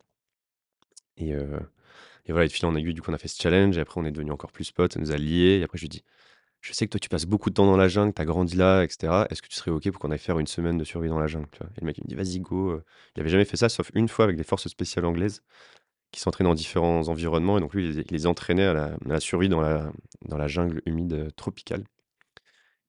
Et, 1.16 1.34
voilà, 2.28 2.46
et 2.46 2.48
de 2.48 2.66
en 2.66 2.74
aiguille, 2.76 2.94
du 2.94 3.02
coup, 3.02 3.10
on 3.10 3.14
a 3.14 3.18
fait 3.18 3.28
ce 3.28 3.40
challenge, 3.40 3.76
et 3.76 3.80
après, 3.80 4.00
on 4.00 4.04
est 4.06 4.10
devenu 4.12 4.30
encore 4.30 4.52
plus 4.52 4.70
potes, 4.70 4.94
ça 4.94 5.00
nous 5.00 5.10
a 5.10 5.18
liés. 5.18 5.58
Et 5.60 5.64
après, 5.64 5.76
je 5.76 5.82
lui 5.82 5.88
dis, 5.90 6.04
je 6.60 6.72
sais 6.72 6.86
que 6.86 6.90
toi, 6.90 7.00
tu 7.00 7.08
passes 7.08 7.24
beaucoup 7.26 7.48
de 7.50 7.54
temps 7.54 7.66
dans 7.66 7.76
la 7.76 7.88
jungle, 7.88 8.12
tu 8.14 8.20
as 8.22 8.24
grandi 8.24 8.56
là, 8.56 8.82
etc. 8.84 9.26
Est-ce 9.30 9.42
que 9.42 9.48
tu 9.48 9.54
serais 9.56 9.70
OK 9.70 9.90
pour 9.90 9.98
qu'on 10.00 10.10
aille 10.10 10.18
faire 10.18 10.38
une 10.38 10.46
semaine 10.46 10.76
de 10.78 10.84
survie 10.84 11.08
dans 11.08 11.18
la 11.18 11.26
jungle, 11.26 11.48
Et 11.76 11.80
le 11.80 11.86
mec, 11.86 11.98
il 11.98 12.04
me 12.04 12.08
dit, 12.08 12.14
vas-y, 12.14 12.40
go. 12.40 12.70
euh. 12.72 12.84
Il 13.16 13.20
avait 13.20 13.30
jamais 13.30 13.44
fait 13.46 13.56
ça, 13.56 13.68
sauf 13.68 13.90
une 13.94 14.08
fois 14.08 14.24
avec 14.26 14.36
des 14.36 14.44
forces 14.44 14.68
spéciales 14.68 15.06
anglaises 15.06 15.42
qui 16.12 16.20
s'entraînent 16.20 16.46
dans 16.48 16.54
différents 16.54 17.08
environnements. 17.08 17.58
Et 17.58 17.60
donc, 17.60 17.74
lui, 17.74 17.88
il 17.88 18.04
les, 18.10 18.26
entraînait 18.26 18.66
à 18.66 18.96
la, 19.06 19.20
survie 19.20 19.48
dans 19.48 19.60
la, 19.60 20.48
jungle 20.48 20.82
humide 20.86 21.12
euh, 21.14 21.30
tropicale. 21.30 21.84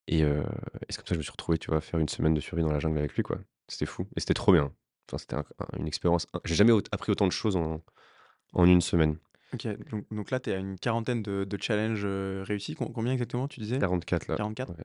Et, 0.08 0.24
euh, 0.24 0.44
et 0.88 0.92
c'est 0.92 0.98
comme 0.98 1.06
ça 1.06 1.10
que 1.10 1.14
je 1.16 1.20
me 1.20 1.24
suis 1.24 1.32
retrouvé, 1.32 1.58
tu 1.58 1.68
vois, 1.68 1.78
à 1.78 1.82
faire 1.82 2.00
une 2.00 2.10
semaine 2.10 2.34
de 2.34 2.42
survie 2.42 2.64
dans 2.64 2.72
la 2.72 2.80
jungle 2.80 2.98
avec 3.00 3.14
lui, 3.16 3.24
quoi. 3.24 3.40
C'était 3.68 3.86
fou. 3.86 4.08
Et 4.16 4.20
c'était 4.20 4.34
trop 4.34 4.52
bien. 4.52 4.74
Enfin, 5.08 5.18
c'était 5.18 5.36
un- 5.36 5.46
un- 5.60 5.78
une 5.80 5.88
expérience. 5.88 6.28
J'ai 6.46 6.56
jamais 6.56 6.74
appris 6.92 7.12
autant 7.12 7.28
de 7.28 7.32
choses 7.32 7.56
en 7.56 8.66
une 8.66 8.82
semaine. 8.82 9.18
Ok. 9.54 9.68
Donc, 9.90 10.06
donc 10.12 10.32
là, 10.32 10.40
tu 10.40 10.50
es 10.50 10.54
à 10.54 10.58
une 10.60 10.78
quarantaine 10.78 11.22
de, 11.22 11.44
de 11.44 11.58
challenges 11.62 12.04
euh, 12.06 12.44
réussis. 12.46 12.76
Com- 12.76 12.92
Combien 12.94 13.14
exactement 13.14 13.48
tu 13.48 13.60
disais? 13.60 13.80
44 13.80 14.28
là. 14.28 14.36
44 14.36 14.70
Ouais. 14.70 14.84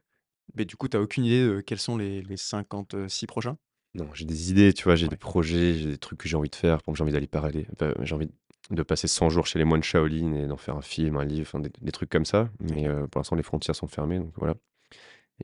Mais 0.55 0.65
du 0.65 0.75
coup, 0.75 0.87
tu 0.87 0.97
aucune 0.97 1.25
idée 1.25 1.45
de 1.45 1.61
quels 1.61 1.79
sont 1.79 1.97
les, 1.97 2.21
les 2.21 2.37
56 2.37 3.27
prochains? 3.27 3.57
Non, 3.95 4.09
j'ai 4.13 4.25
des 4.25 4.51
idées, 4.51 4.73
tu 4.73 4.83
vois, 4.83 4.95
j'ai 4.95 5.05
Ouais. 5.05 5.09
des 5.09 5.17
projets, 5.17 5.73
j'ai 5.75 5.89
des 5.91 5.97
trucs 5.97 6.19
que 6.19 6.27
j'ai 6.29 6.37
envie 6.37 6.49
de 6.49 6.55
faire. 6.55 6.77
Par 6.83 6.93
exemple, 6.93 6.97
j'ai 6.97 7.03
envie 7.03 7.13
d'aller 7.13 7.27
parler, 7.27 7.67
bah, 7.79 7.93
j'ai 8.01 8.15
envie 8.15 8.29
de 8.69 8.83
passer 8.83 9.07
100 9.07 9.29
jours 9.29 9.47
chez 9.47 9.59
les 9.59 9.65
moines 9.65 9.83
Shaolin 9.83 10.33
et 10.33 10.47
d'en 10.47 10.57
faire 10.57 10.75
un 10.75 10.81
film, 10.81 11.15
un 11.17 11.25
livre, 11.25 11.47
enfin, 11.47 11.59
des, 11.59 11.71
des 11.81 11.91
trucs 11.91 12.09
comme 12.09 12.25
ça. 12.25 12.49
Mais 12.59 12.87
euh, 12.87 13.07
pour 13.07 13.19
l'instant, 13.19 13.35
les 13.35 13.43
frontières 13.43 13.75
sont 13.75 13.87
fermées, 13.87 14.19
donc 14.19 14.33
voilà. 14.35 14.55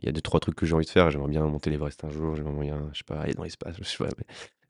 Il 0.01 0.05
y 0.05 0.09
a 0.09 0.11
deux, 0.11 0.21
trois 0.21 0.39
trucs 0.39 0.55
que 0.55 0.65
j'ai 0.65 0.73
envie 0.75 0.85
de 0.85 0.91
faire. 0.91 1.11
J'aimerais 1.11 1.29
bien 1.29 1.43
monter 1.45 1.69
l'Everest 1.69 2.03
un 2.05 2.09
jour, 2.11 2.35
j'aimerais 2.35 2.65
bien, 2.65 2.89
je 2.93 2.99
sais 2.99 3.03
pas, 3.05 3.19
aller 3.21 3.33
dans 3.33 3.43
l'espace, 3.43 3.75
je 3.79 3.83
sais 3.85 3.97
pas. 3.97 4.09
mais 4.17 4.25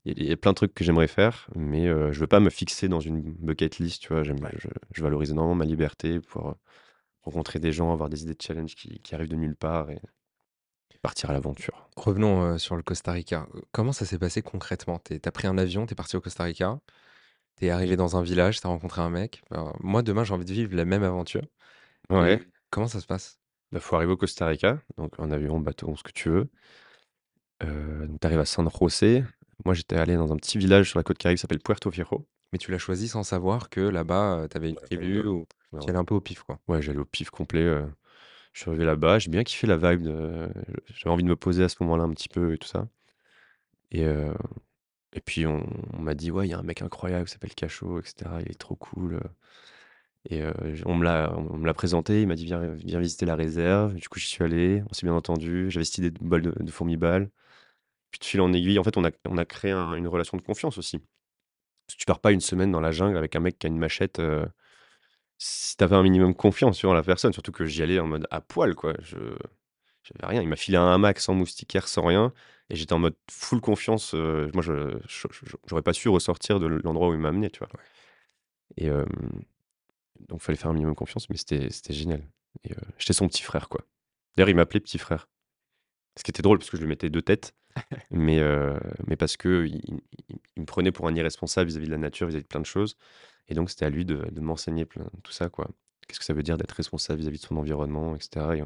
Il 0.05 0.17
y, 0.17 0.21
a- 0.21 0.23
il 0.25 0.29
y 0.29 0.33
a 0.33 0.37
plein 0.37 0.51
de 0.51 0.55
trucs 0.55 0.73
que 0.73 0.83
j'aimerais 0.83 1.07
faire, 1.07 1.47
mais 1.55 1.87
euh, 1.87 2.11
je 2.11 2.19
veux 2.19 2.27
pas 2.27 2.39
me 2.39 2.49
fixer 2.49 2.87
dans 2.87 2.99
une 2.99 3.21
bucket 3.21 3.77
list, 3.79 4.01
tu 4.03 4.09
vois. 4.09 4.21
Ouais. 4.23 4.35
je, 4.57 4.67
je 4.91 5.01
valorise 5.03 5.31
énormément 5.31 5.55
ma 5.55 5.65
liberté, 5.65 6.19
pouvoir 6.19 6.51
euh, 6.53 6.55
rencontrer 7.23 7.59
des 7.59 7.71
gens, 7.71 7.91
avoir 7.93 8.09
des 8.09 8.23
idées 8.23 8.33
de 8.35 8.41
challenge 8.41 8.75
qui, 8.75 8.99
qui 8.99 9.15
arrivent 9.15 9.29
de 9.29 9.35
nulle 9.35 9.55
part 9.55 9.89
et 9.91 9.99
partir 11.01 11.29
à 11.29 11.33
l'aventure. 11.33 11.89
Revenons 11.95 12.43
euh, 12.43 12.57
sur 12.57 12.75
le 12.75 12.83
Costa 12.83 13.11
Rica. 13.11 13.47
Euh, 13.55 13.61
Comment 13.71 13.91
ça 13.91 14.05
s'est 14.05 14.17
passé 14.17 14.41
concrètement? 14.41 14.99
T'es- 14.99 15.19
T'as 15.19 15.31
pris 15.31 15.47
un 15.47 15.57
avion, 15.57 15.85
t'es 15.85 15.95
parti 15.95 16.15
au 16.15 16.21
Costa 16.21 16.43
Rica, 16.43 16.79
t'es 17.57 17.69
arrivé 17.71 17.95
dans 17.97 18.17
un 18.17 18.23
village, 18.23 18.61
t'as 18.61 18.69
rencontré 18.69 19.01
un 19.01 19.09
mec. 19.11 19.43
Alors, 19.51 19.77
moi, 19.81 20.03
demain, 20.03 20.23
j'ai 20.25 20.33
envie 20.33 20.45
de 20.45 20.53
vivre 20.53 20.75
la 20.75 20.85
même 20.85 21.03
aventure. 21.03 21.43
Ouais. 22.09 22.39
Et 22.39 22.47
comment 22.71 22.87
ça 22.87 23.01
se 23.01 23.07
passe? 23.07 23.39
Bah, 23.73 23.79
faut 23.81 23.95
arriver 23.97 24.13
au 24.13 24.17
Costa 24.17 24.47
Rica, 24.47 24.81
donc 24.97 25.19
en 25.19 25.29
avion, 25.31 25.59
bateau, 25.59 25.95
ce 25.97 26.03
que 26.03 26.11
tu 26.13 26.29
veux. 26.29 26.49
Euh, 27.63 28.07
donc 28.07 28.19
tu 28.19 28.27
arrives 28.27 28.39
à 28.39 28.45
San 28.45 28.69
José. 28.69 29.23
Moi, 29.65 29.73
j'étais 29.73 29.97
allé 29.97 30.15
dans 30.15 30.31
un 30.33 30.37
petit 30.37 30.57
village 30.57 30.89
sur 30.89 30.99
la 30.99 31.03
côte 31.03 31.17
caraïbe 31.17 31.37
qui 31.37 31.41
s'appelle 31.41 31.59
Puerto 31.59 31.89
Viejo. 31.89 32.27
Mais 32.51 32.59
tu 32.59 32.71
l'as 32.71 32.77
choisi 32.77 33.07
sans 33.07 33.23
savoir 33.23 33.69
que 33.69 33.81
là-bas, 33.81 34.39
euh, 34.43 34.47
t'avais 34.47 34.69
une 34.69 34.75
Ouais, 34.75 34.81
tribu 34.85 35.21
ou 35.25 35.45
Ouais, 35.73 35.79
tu 35.79 35.89
allais 35.89 35.99
un 35.99 36.05
peu 36.05 36.15
au 36.15 36.21
pif, 36.21 36.43
quoi. 36.43 36.59
Ouais, 36.67 36.81
j'allais 36.81 36.99
au 36.99 37.05
pif 37.05 37.29
complet. 37.29 37.61
euh, 37.61 37.85
je 38.53 38.61
suis 38.61 38.69
arrivé 38.71 38.85
là-bas, 38.85 39.19
j'ai 39.19 39.29
bien 39.31 39.43
kiffé 39.43 39.67
la 39.67 39.77
vibe. 39.77 40.03
de- 40.03 40.49
J'avais 40.95 41.11
envie 41.13 41.23
de 41.23 41.29
me 41.29 41.37
poser 41.37 41.63
à 41.63 41.69
ce 41.69 41.77
moment-là 41.81 42.03
un 42.05 42.11
petit 42.13 42.29
peu 42.29 42.53
et 42.53 42.57
tout 42.59 42.67
ça. 42.67 42.87
Et, 43.91 44.03
euh, 44.05 44.33
et 45.13 45.21
puis 45.21 45.45
on, 45.47 45.65
on 45.93 46.01
m'a 46.01 46.15
dit, 46.15 46.31
ouais, 46.31 46.47
il 46.47 46.51
y 46.51 46.53
a 46.53 46.59
un 46.59 46.63
mec 46.63 46.81
incroyable 46.83 47.25
qui 47.27 47.33
s'appelle 47.33 47.55
Cachot, 47.55 48.01
etc. 48.01 48.41
Il 48.43 48.51
est 48.51 48.59
trop 48.59 48.75
cool. 48.75 49.19
Et 50.29 50.41
euh, 50.41 50.53
j- 50.73 50.83
on 50.85 50.95
me 50.95 51.03
l'a, 51.03 51.33
on 51.37 51.57
me 51.57 51.65
l'a 51.65 51.73
présenté, 51.73 52.21
il 52.21 52.27
m'a 52.27 52.35
dit, 52.35 52.45
viens, 52.45 52.61
viens 52.75 52.99
visiter 52.99 53.25
la 53.25 53.35
réserve. 53.35 53.95
Du 53.95 54.07
coup, 54.09 54.19
j'y 54.19 54.27
suis 54.27 54.43
allé, 54.43 54.83
on 54.89 54.93
s'est 54.93 55.05
bien 55.05 55.15
entendu. 55.15 55.69
J'avais 55.69 55.83
cette 55.85 55.97
idée 55.99 56.11
de 56.11 56.19
balle 56.23 56.41
de, 56.41 56.51
de 56.51 56.71
fourmi 56.71 56.97
balle. 56.97 57.29
Puis 58.13 58.21
de 58.21 58.25
fil 58.25 58.41
en 58.41 58.53
aiguille, 58.53 58.79
en 58.79 58.85
fait, 58.85 58.97
on 58.97 59.05
a, 59.05 59.11
on 59.29 59.39
a 59.39 59.45
créé 59.45 59.71
un- 59.73 59.95
une 59.95 60.07
relation 60.09 60.37
de 60.37 60.43
confiance 60.43 60.79
aussi. 60.79 60.99
Parce 61.87 61.95
que 61.95 61.99
tu 62.01 62.05
pars 62.05 62.19
pas 62.21 62.31
une 62.31 62.41
semaine 62.41 62.71
dans 62.71 62.81
la 62.81 62.91
jungle 62.91 63.17
avec 63.17 63.35
un 63.35 63.41
mec 63.41 63.59
qui 63.59 63.67
a 63.67 63.69
une 63.69 63.77
machette. 63.79 64.19
euh, 64.19 64.45
si 65.37 65.75
t'avais 65.77 65.95
un 65.95 66.03
minimum 66.03 66.35
confiance 66.35 66.77
sur 66.77 66.93
la 66.93 67.03
personne, 67.03 67.33
surtout 67.33 67.51
que 67.51 67.65
j'y 67.65 67.83
allais 67.83 67.99
en 67.99 68.07
mode 68.07 68.27
à 68.31 68.41
poil, 68.41 68.75
quoi. 68.75 68.93
Je 69.01 69.17
j'avais 70.03 70.27
rien. 70.33 70.41
Il 70.43 70.49
m'a 70.49 70.55
filé 70.57 70.77
un 70.77 70.87
hamac 70.93 71.19
sans 71.19 71.33
moustiquaire, 71.35 71.87
sans 71.87 72.03
rien. 72.05 72.33
Et 72.69 72.75
j'étais 72.77 72.93
en 72.93 72.99
mode 72.99 73.15
full 73.31 73.61
confiance. 73.61 74.13
euh, 74.15 74.49
moi, 74.53 74.63
je 74.63 74.97
je- 75.07 75.27
je- 75.31 75.57
j'aurais 75.67 75.81
pas 75.83 75.93
su 75.93 76.09
ressortir 76.09 76.59
de 76.59 76.67
l'endroit 76.67 77.09
où 77.09 77.13
il 77.13 77.19
m'a 77.19 77.29
amené, 77.29 77.49
tu 77.51 77.59
vois. 77.59 77.69
Et 78.77 78.89
euh, 78.89 79.05
donc, 80.29 80.41
fallait 80.41 80.57
faire 80.57 80.69
un 80.71 80.73
minimum 80.73 80.95
confiance, 80.95 81.29
mais 81.29 81.37
c'était 81.37 81.69
c'était 81.69 81.93
génial. 81.93 82.21
et 82.63 82.71
heu, 82.73 82.77
j'étais 82.97 83.13
son 83.13 83.27
petit 83.27 83.41
frère, 83.43 83.67
quoi. 83.69 83.81
D'ailleurs, 84.35 84.49
il 84.49 84.55
m'appelait 84.55 84.79
petit 84.79 84.97
frère. 84.97 85.27
Ce 86.17 86.23
qui 86.23 86.31
était 86.31 86.41
drôle 86.43 86.59
parce 86.59 86.69
que 86.71 86.77
je 86.77 86.83
lui 86.83 86.89
mettais 86.89 87.09
2 87.09 87.21
têtes, 87.21 87.55
mais 88.11 88.39
heu, 88.39 88.79
mais 89.07 89.15
parce 89.15 89.37
qu'il 89.37 89.67
il 89.75 90.01
il 90.29 90.37
il 90.55 90.61
me 90.61 90.65
prenait 90.65 90.91
pour 90.91 91.07
un 91.07 91.15
irresponsable 91.15 91.69
vis-à-vis 91.69 91.87
de 91.87 91.91
la 91.91 91.97
nature, 91.97 92.27
vis-à-vis 92.27 92.43
de 92.43 92.47
plein 92.47 92.59
de 92.61 92.65
choses 92.65 92.97
et 93.49 93.55
donc 93.55 93.69
c'était 93.69 93.85
à 93.85 93.89
lui 93.89 94.05
de 94.05 94.17
de 94.31 94.41
m'enseigner 94.41 94.85
plein 94.85 95.09
tout 95.23 95.31
ça, 95.33 95.49
quoi. 95.49 95.69
Qu'est-ce 96.07 96.19
que 96.19 96.25
ça 96.25 96.33
veut 96.33 96.43
dire 96.43 96.57
d'être 96.57 96.71
responsable 96.73 97.21
vis-à-vis 97.21 97.39
de 97.39 97.45
son 97.45 97.57
environnement 97.57 98.15
et 98.15 98.21
cetera 98.21 98.55
et 98.57 98.63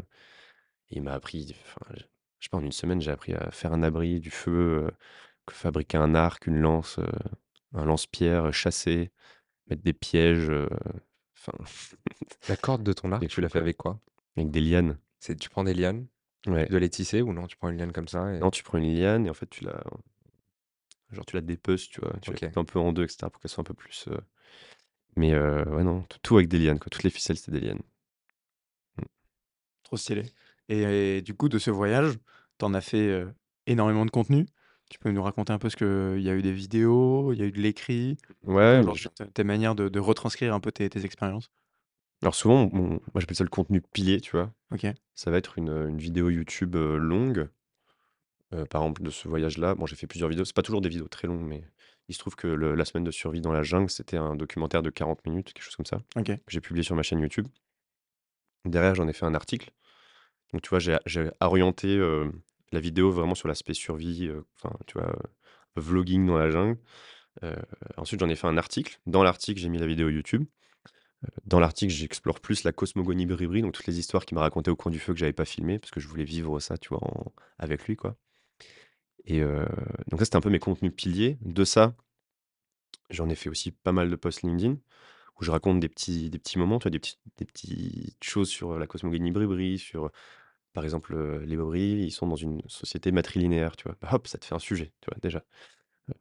il 0.89 1.01
m'a 1.03 1.13
appris, 1.13 1.55
enfin, 1.65 1.93
je 1.97 2.03
je 2.39 2.45
sais 2.45 2.49
pas, 2.51 2.57
en 2.59 2.63
une 2.63 2.71
semaine, 2.71 3.01
j'ai 3.01 3.09
appris 3.11 3.33
à 3.33 3.49
faire 3.51 3.73
un 3.73 3.81
abri, 3.81 4.19
du 4.19 4.29
feu, 4.29 4.85
heu, 4.87 4.91
fabriquer 5.51 5.97
un 5.97 6.13
arc, 6.15 6.45
une 6.47 6.59
lance, 6.59 6.99
un 7.73 7.85
lance-pierre, 7.85 8.53
chasser, 8.53 9.11
mettre 9.69 9.83
des 9.83 9.93
pièges, 9.93 10.51
enfin 11.37 11.53
La 12.47 12.57
corde 12.57 12.83
de 12.83 12.93
ton 12.93 13.11
arc, 13.11 13.29
tu 13.29 13.41
l'as 13.41 13.49
fait 13.49 13.59
quoi. 13.59 13.59
avec 13.59 13.77
quoi? 13.77 14.01
Avec 14.37 14.51
des 14.51 14.61
lianes. 14.61 14.97
C'est 15.19 15.35
tu 15.35 15.49
prends 15.49 15.63
des 15.63 15.75
lianes, 15.75 16.07
tu 16.53 16.53
Ouais. 16.53 16.69
dois 16.69 16.79
les 16.79 16.89
tisser 16.89 17.21
ou 17.21 17.33
non? 17.33 17.47
Tu 17.47 17.57
prends 17.57 17.69
une 17.69 17.77
liane 17.77 17.91
comme 17.93 18.07
ça 18.07 18.33
et 18.33 18.41
Non, 18.41 18.49
tu 18.49 18.63
prends 18.63 18.79
une 18.79 18.95
liane 18.95 19.27
et 19.27 19.29
en 19.29 19.33
fait, 19.35 19.47
tu 19.49 19.63
la 19.63 19.83
genre, 21.11 21.25
tu 21.25 21.35
la 21.35 21.41
dépeces, 21.41 21.89
tu 21.89 21.99
vois? 21.99 22.13
Tu 22.21 22.31
la 22.31 22.37
OK. 22.37 22.51
coupes 22.53 22.57
un 22.57 22.63
peu 22.63 22.79
en 22.79 22.93
2 22.93 23.03
et 23.03 23.07
cetera 23.09 23.29
pour 23.29 23.41
qu'elle 23.41 23.51
soit 23.51 23.61
un 23.61 23.65
peu 23.65 23.73
plus, 23.73 24.07
mais 25.17 25.35
ouais, 25.37 25.83
non, 25.83 26.05
tout 26.23 26.37
avec 26.37 26.47
des 26.47 26.59
lianes, 26.59 26.79
quoi. 26.79 26.89
Toutes 26.89 27.03
les 27.03 27.09
ficelles, 27.09 27.37
c'était 27.37 27.59
des 27.59 27.67
lianes. 27.67 27.81
Mmh. 28.97 29.05
Trop 29.83 29.97
stylé 29.97 30.23
et 30.69 31.21
du 31.21 31.33
coup, 31.33 31.47
de 31.49 31.59
ce 31.59 31.71
voyage, 31.71 32.15
tu 32.59 32.65
en 32.65 32.73
as 32.73 32.81
fait, 32.81 33.25
énormément 33.67 34.05
de 34.05 34.11
contenu? 34.11 34.45
Tu 34.89 34.99
peux 34.99 35.11
nous 35.11 35.23
raconter 35.23 35.53
un 35.53 35.59
peu 35.59 35.69
ce 35.69 35.77
que 35.77 36.15
il 36.17 36.23
y 36.23 36.29
a 36.29 36.35
eu 36.35 36.41
des 36.41 36.51
vidéos, 36.53 37.31
il 37.33 37.39
y 37.39 37.43
a 37.43 37.45
eu 37.45 37.51
de 37.53 37.61
l'écrit? 37.61 38.17
Ouais, 38.43 38.83
bah, 38.83 38.93
je 38.95 39.09
tes 39.33 39.43
manières 39.45 39.75
de 39.75 39.89
de 39.89 39.99
retranscrire 39.99 40.53
un 40.53 40.59
peu 40.61 40.71
tes 40.73 40.89
tes 40.89 41.05
expériences? 41.05 41.51
Alors 42.21 42.35
souvent, 42.35 42.69
mon 42.71 42.89
moi, 42.89 43.01
j'appelle 43.17 43.35
ça 43.37 43.43
le 43.43 43.49
contenu 43.49 43.81
pilier, 43.81 44.21
tu 44.21 44.31
vois? 44.31 44.53
OK. 44.71 44.85
Ça 45.15 45.31
va 45.31 45.37
être 45.37 45.57
une, 45.57 45.69
une 45.89 45.97
vidéo 45.97 46.29
YouTube, 46.29 46.75
heu, 46.75 46.97
longue, 46.97 47.49
heu, 48.53 48.65
par 48.65 48.81
exemple 48.81 49.03
de 49.03 49.09
ce 49.09 49.27
voyage-là. 49.27 49.75
Bon, 49.75 49.85
j'ai 49.85 49.95
fait 49.95 50.07
plusieurs 50.07 50.29
vidéos, 50.29 50.45
c'est 50.45 50.55
pas 50.55 50.61
toujours 50.61 50.81
des 50.81 50.89
vidéos 50.89 51.07
très 51.07 51.27
longues, 51.27 51.45
mais 51.45 51.63
il 52.09 52.13
se 52.15 52.19
trouve 52.19 52.35
que 52.35 52.47
le 52.47 52.75
la 52.75 52.85
semaine 52.85 53.03
de 53.03 53.11
survie 53.11 53.41
dans 53.41 53.51
la 53.51 53.63
jungle, 53.63 53.89
c'était 53.89 54.17
un 54.17 54.35
documentaire 54.35 54.81
de 54.81 54.89
40 54.89 55.25
minutes, 55.25 55.53
quelque 55.53 55.63
chose 55.63 55.75
comme 55.75 55.85
ça, 55.85 55.97
OK. 56.15 56.25
que 56.25 56.33
j'ai 56.47 56.61
publié 56.61 56.83
sur 56.83 56.95
ma 56.95 57.03
chaîne 57.03 57.19
YouTube. 57.19 57.47
Derrière, 58.65 58.95
j'en 58.95 59.07
ai 59.07 59.13
fait 59.13 59.25
un 59.25 59.35
article. 59.35 59.71
Donc 60.53 60.61
tu 60.63 60.69
vois, 60.69 60.79
j'ai 60.79 60.97
j'ai 61.05 61.29
orienté, 61.41 61.97
la 62.71 62.79
vidéo 62.79 63.11
vraiment 63.11 63.35
sur 63.35 63.47
l'aspect 63.47 63.73
survie, 63.73 64.29
enfin, 64.57 64.75
tu 64.87 64.97
vois, 64.99 65.15
vlogging 65.75 66.25
dans 66.25 66.37
la 66.37 66.49
jungle. 66.51 66.79
Ensuite, 67.97 68.19
j'en 68.19 68.29
ai 68.29 68.35
fait 68.35 68.47
un 68.47 68.57
article. 68.57 68.99
Dans 69.05 69.23
l'article, 69.23 69.59
j'ai 69.59 69.69
mis 69.69 69.77
la 69.79 69.87
vidéo 69.87 70.09
YouTube. 70.09 70.45
Dans 71.45 71.59
l'article, 71.59 71.91
j'explore 71.91 72.39
plus 72.39 72.63
la 72.63 72.71
cosmogonie 72.71 73.25
Bribri, 73.25 73.63
donc 73.63 73.73
toutes 73.73 73.87
les 73.87 73.97
histoires 73.97 74.23
qu'il 74.25 74.35
m'a 74.35 74.41
racontées 74.41 74.69
au 74.69 74.75
coin 74.75 74.91
du 74.91 74.99
feu 74.99 75.13
que 75.13 75.19
j'avais 75.19 75.33
pas 75.33 75.45
filmées, 75.45 75.79
parce 75.79 75.89
que 75.91 75.99
je 75.99 76.07
voulais 76.07 76.23
vivre 76.23 76.59
ça, 76.59 76.77
tu 76.77 76.89
vois, 76.89 77.01
avec 77.57 77.85
lui, 77.87 77.95
quoi 77.95 78.17
et 79.25 79.41
heu, 79.41 79.65
donc 80.09 80.19
ça, 80.19 80.25
c'était 80.25 80.37
un 80.37 80.41
peu 80.41 80.49
mes 80.49 80.59
contenus 80.59 80.93
piliers. 80.95 81.37
De 81.41 81.63
ça, 81.65 81.93
j'en 83.09 83.29
ai 83.29 83.35
fait 83.35 83.49
aussi 83.49 83.71
pas 83.71 83.91
mal 83.91 84.09
de 84.09 84.15
posts 84.15 84.41
LinkedIn 84.43 84.77
où 85.39 85.43
je 85.45 85.51
raconte 85.51 85.79
des 85.79 85.89
petits 85.89 86.29
des 86.31 86.39
petits 86.39 86.59
moments, 86.59 86.79
tu 86.79 86.83
vois, 86.85 86.91
des 86.91 86.99
petits 86.99 87.17
des 87.37 87.45
petites 87.45 88.23
choses 88.23 88.49
sur 88.49 88.79
la 88.79 88.87
cosmogonie 88.87 89.31
Bribri, 89.31 89.79
sur, 89.79 90.11
par 90.73 90.83
exemple, 90.85 91.15
heu, 91.15 91.39
les 91.45 91.57
Bribri, 91.57 92.03
ils 92.05 92.11
sont 92.11 92.27
dans 92.27 92.35
une 92.37 92.61
société 92.67 93.11
matrilinéaire, 93.13 93.75
tu 93.77 93.85
vois? 93.85 93.97
Bah, 94.01 94.09
hop, 94.13 94.27
ça 94.27 94.37
te 94.39 94.45
fait 94.45 94.55
un 94.55 94.59
sujet, 94.59 94.93
tu 95.01 95.09
vois, 95.11 95.19
déjà. 95.21 95.43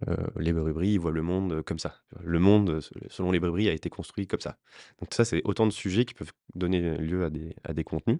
Heu, 0.08 0.16
les 0.38 0.52
Bribri, 0.52 0.90
ils 0.90 0.98
voient 1.00 1.12
le 1.12 1.22
monde, 1.22 1.52
heu, 1.52 1.62
comme 1.62 1.78
ça? 1.78 1.96
Le 2.20 2.38
monde, 2.38 2.80
se 2.80 2.92
selon 3.08 3.30
les 3.32 3.40
Bribri, 3.40 3.68
a 3.68 3.72
été 3.72 3.90
construit 3.90 4.26
comme 4.26 4.40
ça. 4.40 4.58
Donc 5.00 5.14
ça, 5.14 5.24
c'est 5.24 5.42
autant 5.44 5.66
de 5.66 5.72
sujets 5.72 6.04
qui 6.04 6.14
peuvent 6.14 6.32
donner 6.54 6.96
lieu 6.98 7.24
à 7.64 7.72
des 7.74 7.84
contenus. 7.84 8.18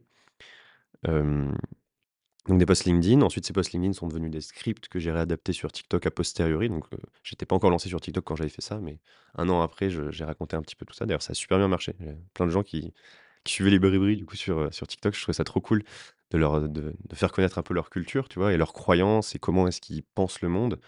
Donc 2.49 2.59
des 2.59 2.67
posts 2.67 2.85
LinkedIn. 2.85 3.23
Ensuite, 3.23 3.45
ces 3.47 3.53
posts 3.53 3.73
LinkedIn 3.73 3.93
sont 3.93 4.07
devenus 4.07 4.31
des 4.31 4.41
scripts 4.41 4.89
que 4.89 5.01
j'ai 5.01 5.11
réadaptés 5.11 5.53
sur 5.53 5.73
TikTok 5.73 6.07
a 6.07 6.11
posteriori. 6.13 6.69
Donc, 6.69 6.85
heu, 6.95 6.99
j'étais 7.25 7.45
pas 7.47 7.57
encore 7.57 7.71
lancé 7.71 7.89
sur 7.89 8.01
TikTok 8.01 8.25
quand 8.25 8.37
j'avais 8.37 8.51
fait 8.51 8.63
ça, 8.63 8.79
mais 8.79 9.01
un 9.35 9.49
an 9.49 9.63
après, 9.63 9.91
j'ai 9.91 10.25
raconté 10.25 10.55
un 10.57 10.63
petit 10.63 10.77
peu 10.77 10.87
tout 10.87 10.95
ça. 10.95 11.07
D'ailleurs, 11.07 11.23
ça 11.23 11.33
a 11.33 11.35
super 11.35 11.59
bien 11.59 11.69
marché. 11.69 11.95
Plein 12.35 12.47
de 12.47 12.53
gens 12.53 12.63
qui 12.63 12.95
suivaient 13.47 13.71
les 13.71 13.79
Bribri, 13.81 14.17
du 14.17 14.27
coup, 14.27 14.37
sur, 14.37 14.59
heu, 14.61 14.71
sur 14.73 14.87
TikTok. 14.87 15.15
Je 15.15 15.23
trouvais 15.23 15.37
ça 15.37 15.45
trop 15.45 15.61
cool 15.61 15.83
de 16.31 16.39
leur, 16.39 16.69
de 16.69 16.95
faire 17.15 17.33
connaître 17.33 17.59
un 17.59 17.63
peu 17.63 17.75
leur 17.75 17.91
culture, 17.91 18.29
tu 18.29 18.39
vois? 18.39 18.53
Et 18.53 18.57
leurs 18.57 18.73
croyances 18.73 19.35
et 19.35 19.39
comment 19.41 19.69
est-ce 19.69 19.81
qu'ils 19.81 20.03
pensent 20.05 20.41
le 20.41 20.49
monde 20.49 20.81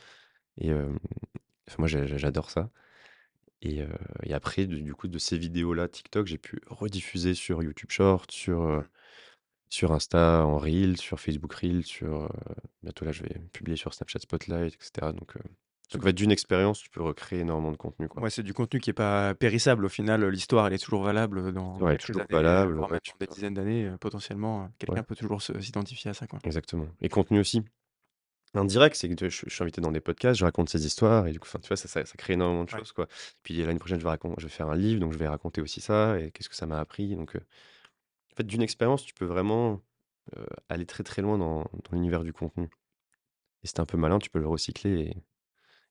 et 0.60 0.72
enfin, 0.72 1.76
moi, 1.78 1.88
j'adore 1.88 2.50
ça 2.50 2.70
et 3.62 3.82
après, 4.34 4.66
du 4.66 4.82
du 4.82 4.94
coup, 4.94 5.08
de 5.08 5.18
ces 5.18 5.38
vidéos-là 5.38 5.88
TikTok, 5.88 6.26
j'ai 6.26 6.38
pu 6.38 6.60
rediffuser 6.68 7.34
sur 7.34 7.62
YouTube 7.62 7.90
Shorts, 7.90 8.26
sur, 8.30 8.84
sur 9.70 9.92
Insta 9.92 10.44
en 10.46 10.58
Reels, 10.58 10.98
sur 10.98 11.20
Facebook 11.20 11.52
Reels, 11.54 11.84
sur, 11.84 12.30
bientôt 12.82 13.04
là, 13.06 13.12
je 13.12 13.22
vais 13.24 13.40
publier 13.52 13.76
sur 13.76 13.94
Snapchat 13.94 14.20
Spotlight 14.20 14.74
et 14.74 14.78
cetera 14.80 15.12
donc 15.12 15.36
heu, 15.36 15.40
donc 15.92 16.02
en 16.04 16.06
fait, 16.06 16.12
d'une 16.14 16.30
expérience, 16.32 16.80
tu 16.80 16.90
peux 16.90 17.02
recréer 17.02 17.40
énormément 17.40 17.72
de 17.72 17.76
contenu, 17.76 18.08
quoi. 18.08 18.22
Ouais, 18.22 18.30
c'est 18.30 18.42
du 18.42 18.52
contenu 18.52 18.80
qui 18.80 18.90
est 18.90 18.92
pas 18.92 19.34
périssable 19.36 19.84
au 19.84 19.88
final, 19.88 20.24
l'histoire 20.28 20.66
elle 20.66 20.72
est 20.72 20.78
toujours 20.82 21.04
valable, 21.04 21.52
dans 21.52 21.80
Ouais, 21.80 21.96
quelques 21.98 22.04
toujours 22.04 22.26
années, 22.28 22.42
valable, 22.42 22.74
voire 22.76 22.90
ouais, 22.90 22.98
même 22.98 23.00
tu 23.00 23.12
dans 23.12 23.16
des 23.20 23.26
dizaines 23.28 23.54
d'années, 23.54 23.92
potentiellement, 24.00 24.70
quelqu'un 24.78 25.02
Ouais. 25.02 25.04
peut 25.04 25.14
toujours 25.14 25.40
se 25.40 25.58
s'identifier 25.60 26.10
à 26.10 26.14
ça, 26.14 26.26
quoi. 26.26 26.40
Exactement 26.44 26.88
et 27.00 27.08
contenu 27.08 27.38
aussi 27.40 27.62
indirect, 28.54 28.96
c'est 28.96 29.08
que 29.14 29.28
je 29.28 29.44
je 29.46 29.54
suis 29.54 29.62
invité 29.62 29.80
dans 29.80 29.92
des 29.92 30.00
podcasts, 30.00 30.38
je 30.40 30.44
raconte 30.44 30.68
ces 30.68 30.86
histoires 30.86 31.26
et 31.26 31.32
du 31.32 31.40
coup, 31.40 31.46
enfin, 31.48 31.58
tu 31.60 31.68
vois, 31.68 31.76
ça 31.76 31.88
ça 31.88 32.04
ça 32.04 32.16
crée 32.16 32.34
énormément 32.34 32.64
de 32.64 32.70
Ouais. 32.72 32.82
choses, 32.82 32.92
quoi. 32.92 33.08
Puis 33.42 33.56
l'année 33.62 33.78
prochaine, 33.78 33.98
je 33.98 34.04
vais 34.04 34.10
racon 34.10 34.34
je 34.38 34.44
vais 34.46 34.50
faire 34.52 34.68
un 34.70 34.76
livre, 34.76 35.00
donc 35.00 35.12
je 35.12 35.18
vais 35.18 35.28
raconter 35.28 35.60
aussi 35.60 35.80
ça 35.80 36.18
et 36.20 36.30
qu'est-ce 36.32 36.48
que 36.48 36.56
ça 36.56 36.66
m'a 36.66 36.78
appris 36.80 37.14
donc 37.16 37.36
heu, 37.36 37.40
en 38.32 38.36
fait, 38.36 38.44
d'une 38.44 38.62
expérience, 38.62 39.04
tu 39.04 39.14
peux 39.14 39.26
vraiment, 39.26 39.82
heu, 40.38 40.46
aller 40.70 40.86
très, 40.86 41.04
très 41.04 41.22
loin 41.22 41.38
dans 41.38 41.62
dans 41.64 41.92
l'univers 41.92 42.24
du 42.24 42.32
contenu 42.34 42.70
et 43.64 43.68
si 43.68 43.74
es 43.76 43.80
un 43.80 43.86
peu 43.86 43.98
malin, 43.98 44.18
tu 44.20 44.30
peux 44.30 44.40
le 44.40 44.48
recycler 44.48 44.92
et 45.00 45.16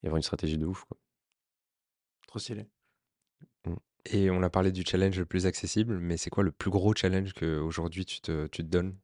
et 0.03 0.07
avoir 0.07 0.17
une 0.17 0.23
stratégie 0.23 0.57
de 0.59 0.65
ouf, 0.67 0.85
quoi. 0.85 0.97
Trop 2.27 2.39
stylé. 2.39 2.69
Mmh. 3.65 3.75
Et 4.05 4.29
on 4.31 4.41
a 4.41 4.49
parlé 4.49 4.71
du 4.71 4.83
challenge 4.83 5.19
le 5.19 5.25
plus 5.27 5.45
accessible, 5.45 5.99
mais 5.99 6.17
c'est 6.17 6.29
quoi 6.31 6.43
le 6.43 6.51
plus 6.51 6.71
gros 6.71 6.95
challenge 6.95 7.33
qu'aujourd'hui 7.33 8.03
tu 8.05 8.19
te 8.21 8.47
tu 8.47 8.63
te 8.63 8.67
donnes? 8.67 8.97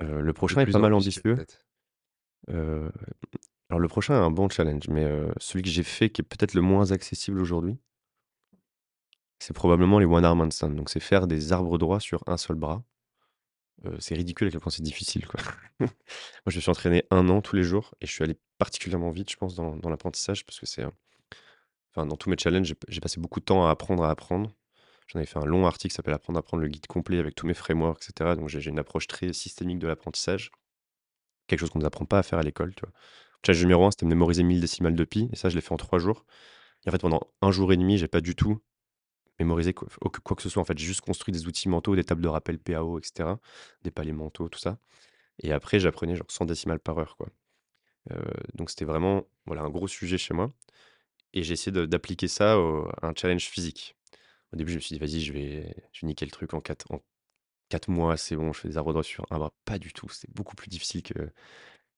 Heu, 0.00 0.22
le 0.22 0.32
Le 0.48 0.56
prochain 0.56 0.62
est 0.62 0.66
plus 0.66 0.76
pas 0.76 0.80
mal 0.80 0.94
ambitieux 0.94 1.22
ambitieux. 1.22 1.36
peut-être? 1.36 1.65
Alors 2.48 3.80
le 3.80 3.88
prochain 3.88 4.14
est 4.14 4.24
un 4.24 4.30
bon 4.30 4.48
challenge, 4.48 4.88
mais 4.88 5.06
celui 5.38 5.62
que 5.62 5.70
j'ai 5.70 5.82
fait 5.82 6.10
qui 6.10 6.22
est 6.22 6.24
peut-être 6.24 6.54
le 6.54 6.62
moins 6.62 6.92
accessible 6.92 7.40
aujourd'hui 7.40 7.78
c'est 9.38 9.52
probablement 9.52 9.98
les 9.98 10.06
one 10.06 10.24
arm 10.24 10.40
handstand. 10.40 10.70
Donc 10.70 10.90
c'est 10.90 11.00
faire 11.00 11.26
des 11.26 11.52
arbres 11.52 11.78
droits 11.78 12.00
sur 12.00 12.22
un 12.26 12.36
seul 12.36 12.56
bras. 12.56 12.82
C'est 13.98 14.14
ridicule 14.14 14.48
à 14.48 14.50
quel 14.50 14.60
point 14.60 14.72
c'est 14.72 14.82
difficile, 14.82 15.26
quoi. 15.26 15.38
Moi, 15.80 15.90
je 16.46 16.56
me 16.56 16.60
suis 16.60 16.70
entraîné 16.70 17.04
1 17.10 17.28
an 17.28 17.42
tous 17.42 17.56
les 17.56 17.62
jours 17.62 17.94
et 18.00 18.06
je 18.06 18.12
suis 18.12 18.24
allé 18.24 18.36
particulièrement 18.58 19.10
vite, 19.10 19.30
je 19.30 19.36
pense, 19.36 19.54
dans 19.54 19.90
l'apprentissage 19.90 20.44
parce 20.46 20.58
que 20.58 20.66
c'est 20.66 20.82
un 20.82 20.92
enfin, 21.94 22.06
dans 22.06 22.16
tous 22.16 22.30
mes 22.30 22.36
challenges, 22.38 22.74
j'ai 22.88 23.00
passé 23.00 23.20
beaucoup 23.20 23.40
de 23.40 23.44
temps 23.44 23.66
à 23.66 23.70
apprendre 23.70 24.02
à 24.04 24.10
apprendre. 24.10 24.52
J'en 25.06 25.18
avais 25.18 25.26
fait 25.26 25.38
un 25.38 25.44
long 25.44 25.66
article 25.66 25.92
qui 25.92 25.94
s'appelle 25.94 26.14
«Apprendre 26.14 26.38
à 26.38 26.40
apprendre», 26.40 26.62
le 26.62 26.68
guide 26.68 26.86
complet 26.88 27.18
avec 27.18 27.34
tous 27.36 27.46
mes 27.46 27.54
frameworks 27.54 28.02
et 28.02 28.06
cetera. 28.06 28.34
Donc 28.34 28.48
j'ai 28.48 28.68
une 28.68 28.78
approche 28.78 29.06
très 29.06 29.32
systémique 29.32 29.78
de 29.78 29.86
l'apprentissage. 29.86 30.50
Quelque 31.48 31.60
chose 31.60 31.70
qu'on 31.70 31.80
nous 31.80 31.86
apprend 31.86 32.04
pas 32.06 32.18
à 32.18 32.22
faire 32.22 32.38
à 32.38 32.42
l'école, 32.42 32.74
tu 32.74 32.82
vois? 32.82 32.92
Challenge 33.46 33.62
numéro 33.64 33.84
1, 33.86 33.90
c'était 33.92 34.06
mémoriser 34.06 34.42
1000 34.42 34.60
décimales 34.60 34.96
de 34.96 35.04
pi 35.04 35.28
et 35.32 35.36
ça, 35.36 35.48
je 35.48 35.54
l'ai 35.56 35.60
fait 35.62 35.72
en 35.72 35.76
3 35.78 35.98
jours 35.98 36.24
et 36.86 36.90
en 36.90 36.92
fait, 36.92 37.00
pendant 37.00 37.20
un 37.42 37.52
jour 37.52 37.72
et 37.72 37.78
demi, 37.78 37.98
j'ai 37.98 38.08
pas 38.08 38.20
du 38.22 38.36
tout 38.36 38.60
mémorisé 39.40 39.74
quoi 39.74 39.88
que 40.36 40.42
ce 40.42 40.48
soit, 40.50 40.62
en 40.62 40.66
fait. 40.66 40.78
J'ai 40.78 40.86
juste 40.86 41.02
construit 41.02 41.32
des 41.32 41.46
outils 41.48 41.68
mentaux, 41.70 41.96
des 41.96 42.04
tables 42.04 42.22
de 42.22 42.28
rappel 42.28 42.58
PAO 42.58 42.98
et 43.00 43.02
cetera, 43.04 43.40
des 43.82 43.90
paliers 43.92 44.12
mentaux, 44.12 44.48
tout 44.48 44.58
ça 44.60 44.78
et 45.42 45.52
après 45.52 45.80
j'apprenais 45.80 46.16
genre 46.16 46.30
100 46.30 46.46
décimales 46.46 46.80
par 46.80 46.98
heure, 46.98 47.16
quoi. 47.18 47.28
Heu, 48.12 48.22
donc 48.54 48.70
c'était 48.70 48.84
vraiment, 48.86 49.24
voilà, 49.46 49.62
un 49.62 49.70
gros 49.70 49.88
sujet 49.88 50.18
chez 50.18 50.34
moi 50.34 50.52
et 51.34 51.42
j'ai 51.44 51.54
essayé 51.54 51.72
d'appliquer 51.86 52.28
ça 52.28 52.54
à 52.54 53.08
un 53.08 53.14
challenge 53.16 53.46
physique. 53.46 53.96
Au 54.54 54.56
début, 54.56 54.72
je 54.72 54.76
me 54.78 54.80
suis 54.82 54.94
dit: 54.96 55.00
«Vas-y, 55.00 55.20
je 55.22 55.32
vais 55.34 55.74
je 55.92 56.06
niquer 56.06 56.26
le 56.26 56.32
truc 56.32 56.54
en 56.54 56.60
4 56.62 56.90
en 56.92 57.00
4 57.68 57.88
mois, 57.90 58.16
c'est 58.16 58.36
bon, 58.36 58.52
je 58.52 58.60
fais 58.60 58.68
des 58.68 58.76
arbres 58.78 58.92
droits 58.92 59.02
sur 59.04 59.26
un 59.30 59.38
bras». 59.38 59.52
Pas 59.64 59.78
du 59.78 59.92
tout, 59.92 60.08
c'est 60.10 60.30
beaucoup 60.34 60.56
plus 60.56 60.68
difficile 60.68 61.02
que 61.02 61.30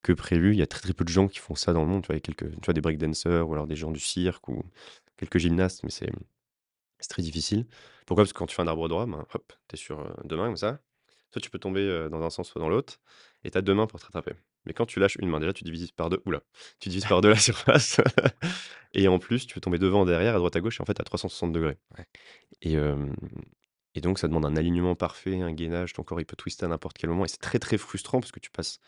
que 0.03 0.13
prévu. 0.13 0.53
Il 0.53 0.59
y 0.59 0.63
a 0.63 0.67
très, 0.69 0.81
très 0.81 0.95
peu 0.95 1.05
de 1.05 1.11
gens 1.11 1.29
qui 1.29 1.39
font 1.41 1.55
ça 1.57 1.73
dans 1.75 1.83
le 1.83 1.89
monde, 1.89 2.03
tu 2.03 2.09
vois? 2.09 2.17
Il 2.17 2.19
y 2.19 2.21
a 2.21 2.23
quelques 2.23 2.51
tu 2.53 2.67
vois, 2.67 2.75
des 2.75 2.81
break 2.83 2.99
dansers 2.99 3.49
ou 3.49 3.53
alors 3.55 3.67
des 3.69 3.77
gens 3.77 3.91
du 3.93 4.01
cirque 4.01 4.49
ou 4.49 4.63
quelques 5.19 5.39
gymnastes, 5.39 5.83
mais 5.85 5.91
c'est, 5.91 6.11
très 7.11 7.23
difficile. 7.23 7.67
Pourquoi? 8.07 8.25
Parce 8.25 8.33
que 8.35 8.39
quand 8.39 8.47
tu 8.47 8.57
fais 8.57 8.63
un 8.63 8.69
arbre 8.69 8.89
droit, 8.89 9.07
ben, 9.07 9.27
hop, 9.35 9.53
tu 9.69 9.77
es 9.77 9.79
sur, 9.79 10.01
heu, 10.01 10.15
2 10.25 10.37
mains 10.37 10.47
comme 10.47 10.57
ça. 10.59 10.81
Soit 11.33 11.43
tu 11.43 11.51
peux 11.51 11.59
tomber, 11.61 11.83
heu, 11.83 12.11
dans 12.11 12.23
un 12.23 12.31
sens, 12.31 12.49
soit 12.51 12.61
dans 12.61 12.69
l'autre 12.71 13.01
et 13.45 13.51
tu 13.51 13.59
as 13.59 13.63
2 13.63 13.75
mains 13.75 13.87
pour 13.89 14.01
te 14.01 14.07
rattraper. 14.07 14.33
Mais 14.67 14.75
quand 14.75 14.87
tu 14.87 15.01
lâches 15.01 15.17
une 15.21 15.31
main, 15.31 15.41
déjà, 15.41 15.53
tu 15.55 15.65
divises 15.65 15.93
par 15.93 16.11
2 16.11 16.23
ouh 16.27 16.33
là, 16.33 16.43
tu 16.81 16.89
divises 16.91 17.07
par 17.07 17.21
2 17.23 17.31
la 17.31 17.37
surface 17.41 18.01
et 18.95 19.09
en 19.09 19.19
plus, 19.19 19.47
tu 19.47 19.55
peux 19.55 19.61
tomber 19.61 19.79
devant, 19.79 20.05
derrière, 20.07 20.35
à 20.37 20.39
droite, 20.39 20.57
à 20.57 20.61
gauche 20.61 20.81
et 20.81 20.83
en 20.83 20.87
fait 20.87 21.01
à 21.01 21.05
360° 21.05 21.77
Ouais. 21.99 22.07
et 22.63 22.77
et 23.95 24.01
donc 24.01 24.19
ça 24.19 24.29
demande 24.29 24.45
un 24.47 24.57
alignement 24.57 24.95
parfait, 24.95 25.41
un 25.41 25.53
gainage, 25.53 25.93
ton 25.93 26.03
corps, 26.03 26.21
il 26.21 26.27
peut 26.27 26.37
twister 26.37 26.67
à 26.67 26.69
n'importe 26.69 26.99
quel 26.99 27.11
moment 27.11 27.25
et 27.25 27.29
c'est 27.29 27.41
très, 27.41 27.59
très 27.59 27.79
frustrant 27.79 28.21
parce 28.21 28.33
que 28.33 28.41
tu 28.41 28.51
passes 28.51 28.81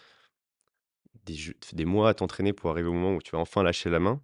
des 1.25 1.85
mois 1.85 2.09
à 2.11 2.15
t'entraîner 2.15 2.53
pour 2.53 2.71
arriver 2.71 2.89
au 2.89 2.93
moment 2.93 3.17
où 3.17 3.23
tu 3.23 3.33
vas 3.33 3.39
enfin 3.39 3.63
lâcher 3.63 3.91
la 3.91 4.01
main. 4.01 4.23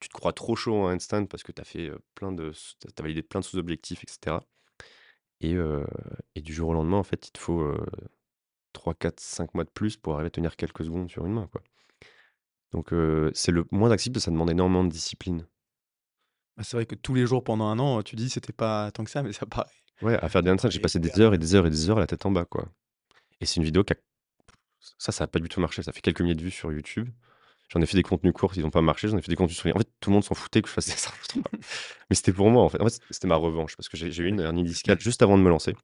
Tu 0.00 0.08
te 0.08 0.14
crois 0.14 0.32
trop 0.32 0.54
chaud 0.54 0.76
en 0.76 0.92
handstand 0.92 1.26
parce 1.26 1.42
que 1.42 1.52
tu 1.52 1.60
as 1.60 1.64
fait, 1.64 1.90
plein 2.14 2.32
de 2.32 2.50
s 2.50 2.76
tu 2.80 2.88
as 2.96 3.02
validé 3.02 3.22
plein 3.22 3.40
de 3.40 3.44
sous-objectifs 3.44 4.04
et 4.04 4.10
cetera 4.10 4.44
Et, 5.40 5.56
et 6.34 6.40
du 6.40 6.52
jour 6.52 6.70
au 6.70 6.72
lendemain, 6.74 6.98
en 6.98 7.02
fait, 7.02 7.28
il 7.28 7.32
te 7.32 7.38
faut 7.38 7.60
euh, 7.60 7.84
3, 8.72 8.94
4, 8.94 9.20
5 9.20 9.54
mois 9.54 9.64
de 9.64 9.70
plus 9.70 9.96
pour 9.96 10.14
arriver 10.14 10.28
à 10.28 10.30
tenir 10.30 10.56
quelques 10.56 10.84
secondes 10.84 11.10
sur 11.10 11.26
une 11.26 11.32
main, 11.34 11.48
quoi. 11.48 11.62
Donc, 12.72 12.92
c'est 13.34 13.50
le 13.50 13.66
moins 13.70 13.90
accessible, 13.90 14.20
ça 14.20 14.30
demande 14.30 14.50
énormément 14.50 14.84
de 14.84 14.90
discipline. 14.90 15.46
Bah, 16.56 16.64
c'est 16.64 16.76
vrai 16.76 16.86
que 16.86 16.94
tous 16.94 17.14
les 17.14 17.26
jours 17.26 17.42
pendant 17.42 17.66
un 17.66 17.78
an, 17.78 18.02
tu 18.02 18.14
dis 18.14 18.28
c'était 18.28 18.52
pas 18.52 18.90
tant 18.90 19.04
que 19.04 19.10
ça, 19.10 19.22
mais 19.22 19.32
ça 19.32 19.46
paraît. 19.46 19.70
Ouais, 20.02 20.18
à 20.22 20.28
faire 20.28 20.42
des 20.42 20.50
handstands, 20.50 20.70
j'ai 20.70 20.80
passé 20.80 20.98
des 20.98 21.20
heures 21.20 21.34
et 21.34 21.38
des 21.38 21.54
heures 21.54 21.66
et 21.66 21.70
des 21.70 21.90
heures 21.90 21.98
la 21.98 22.06
tête 22.06 22.24
en 22.26 22.30
bas, 22.30 22.44
quoi. 22.44 22.68
Et 23.40 23.46
c'est 23.46 23.56
une 23.56 23.64
vidéo 23.64 23.84
qui 23.84 23.94
a... 23.94 23.96
Ça, 24.98 25.12
ça 25.12 25.24
a 25.24 25.26
pas 25.26 25.38
du 25.38 25.48
tout 25.48 25.60
marché. 25.60 25.82
Ça 25.82 25.92
fait 25.92 26.00
quelques 26.00 26.20
milliers 26.20 26.34
de 26.34 26.42
vues 26.42 26.50
sur 26.50 26.72
YouTube. 26.72 27.10
J'en 27.68 27.82
ai 27.82 27.86
fait 27.86 27.96
des 27.96 28.02
contenus 28.02 28.32
courts, 28.32 28.52
ils 28.56 28.62
n'ont 28.62 28.70
pas 28.70 28.80
marché. 28.80 29.08
J'en 29.08 29.18
ai 29.18 29.22
fait 29.22 29.30
des 29.30 29.36
contenus 29.36 29.58
sur. 29.58 29.74
En 29.74 29.78
fait, 29.78 29.88
tout 30.00 30.10
le 30.10 30.14
monde 30.14 30.24
s'en 30.24 30.34
foutait 30.34 30.62
que 30.62 30.68
je 30.68 30.72
fasse 30.72 30.86
ça. 30.86 31.12
Mais 32.10 32.16
c'était 32.16 32.32
pour 32.32 32.50
moi, 32.50 32.62
en 32.62 32.68
fait. 32.68 32.80
En 32.80 32.88
fait, 32.88 33.00
c'était 33.10 33.28
ma 33.28 33.36
revanche 33.36 33.76
parce 33.76 33.88
que 33.88 33.96
j'ai 33.96 34.08
eu 34.22 34.28
une 34.28 34.40
hernie 34.40 34.64
discale 34.64 35.00
juste 35.02 35.22
avant 35.22 35.36
de 35.36 35.42
me 35.42 35.50
lancer. 35.50 35.74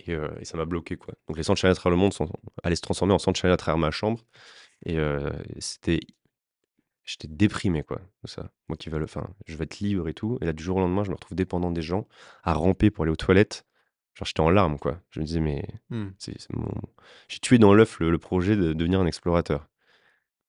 Et, 0.00 0.12
euh, 0.12 0.28
et 0.40 0.44
ça 0.44 0.56
m'a 0.56 0.64
bloqué, 0.64 0.96
quoi. 0.96 1.14
Donc, 1.28 1.36
les 1.36 1.42
centres 1.42 1.64
à 1.64 1.74
travers 1.74 1.90
le 1.90 1.96
monde 1.96 2.12
sont... 2.12 2.28
allaient 2.62 2.76
se 2.76 2.82
transformer 2.82 3.14
en 3.14 3.18
centres 3.18 3.46
à 3.46 3.56
travers 3.56 3.78
ma 3.78 3.90
chambre. 3.90 4.20
Et 4.86 4.98
euh, 4.98 5.30
c'était. 5.58 6.00
J'étais 7.04 7.28
déprimé, 7.28 7.82
quoi, 7.82 8.00
de 8.22 8.28
ça. 8.28 8.50
Moi 8.68 8.76
qui 8.76 8.88
veux 8.88 8.98
le. 8.98 9.04
Enfin, 9.04 9.28
je 9.46 9.56
veux 9.56 9.62
être 9.64 9.80
libre 9.80 10.08
et 10.08 10.14
tout. 10.14 10.38
Et 10.40 10.46
là, 10.46 10.52
du 10.52 10.62
jour 10.62 10.76
au 10.76 10.80
lendemain, 10.80 11.04
je 11.04 11.10
me 11.10 11.14
retrouve 11.14 11.36
dépendant 11.36 11.70
des 11.70 11.82
gens, 11.82 12.08
à 12.42 12.54
ramper 12.54 12.90
pour 12.90 13.02
aller 13.04 13.12
aux 13.12 13.16
toilettes. 13.16 13.66
Genre, 14.14 14.26
j'étais 14.26 14.40
en 14.40 14.50
larmes, 14.50 14.78
quoi. 14.78 15.00
Je 15.10 15.20
me 15.20 15.24
disais, 15.24 15.40
mais 15.40 15.66
Mmh. 15.90 16.06
c'est 16.18 16.40
c'est 16.40 16.54
mon... 16.54 16.70
j'ai 17.28 17.40
tué 17.40 17.58
dans 17.58 17.74
l'œuf 17.74 17.98
le, 18.00 18.10
le 18.10 18.18
projet 18.18 18.56
de 18.56 18.72
devenir 18.72 19.00
un 19.00 19.06
explorateur. 19.06 19.68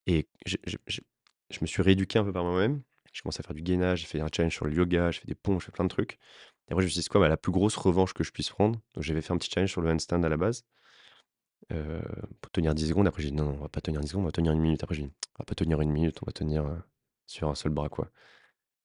Et 0.06 0.28
je 0.46 1.58
me 1.60 1.66
suis 1.66 1.82
rééduqué 1.82 2.18
un 2.18 2.24
peu 2.24 2.32
par 2.32 2.44
moi-même. 2.44 2.82
J'ai 3.12 3.22
commencé 3.22 3.40
à 3.40 3.42
faire 3.44 3.54
du 3.54 3.62
gainage, 3.62 4.00
j'ai 4.00 4.06
fait 4.06 4.20
un 4.20 4.28
challenge 4.34 4.52
sur 4.54 4.66
le 4.66 4.72
yoga, 4.74 5.10
j'ai 5.10 5.20
fait 5.20 5.26
des 5.26 5.34
pompes, 5.34 5.60
j'ai 5.60 5.66
fait 5.66 5.72
plein 5.72 5.84
de 5.84 5.90
trucs. 5.90 6.18
Et 6.68 6.72
après, 6.72 6.82
je 6.82 6.86
me 6.86 6.90
suis 6.90 6.98
dit, 6.98 7.02
c'est 7.02 7.08
quoi 7.08 7.20
bah, 7.20 7.28
la 7.28 7.36
plus 7.36 7.52
grosse 7.52 7.76
revanche 7.76 8.12
que 8.12 8.24
je 8.24 8.30
puisse 8.30 8.50
prendre? 8.50 8.80
Donc, 8.94 9.04
j'avais 9.04 9.22
fait 9.22 9.32
un 9.32 9.38
petit 9.38 9.50
challenge 9.50 9.70
sur 9.70 9.80
le 9.80 9.90
handstand 9.90 10.22
à 10.22 10.28
la 10.28 10.36
base 10.36 10.64
euh, 11.72 12.00
pour 12.40 12.50
tenir 12.52 12.74
10 12.74 12.88
secondes. 12.88 13.06
Après, 13.06 13.22
j'ai 13.22 13.30
dit, 13.30 13.36
non, 13.36 13.44
non, 13.44 13.54
on 13.54 13.62
va 13.62 13.68
pas 13.68 13.80
tenir 13.80 14.00
10 14.00 14.08
secondes, 14.08 14.24
on 14.24 14.26
va 14.26 14.32
tenir 14.32 14.52
une 14.52 14.60
minute. 14.60 14.82
Après, 14.82 14.94
j'ai 14.94 15.02
dit, 15.02 15.12
on 15.38 15.42
va 15.42 15.44
pas 15.44 15.54
tenir 15.54 15.80
une 15.80 15.90
minute, 15.90 16.18
on 16.22 16.26
va 16.26 16.32
tenir 16.32 16.66
euh, 16.66 16.76
sur 17.26 17.48
un 17.48 17.54
seul 17.54 17.72
bras, 17.72 17.88
quoi. 17.88 18.10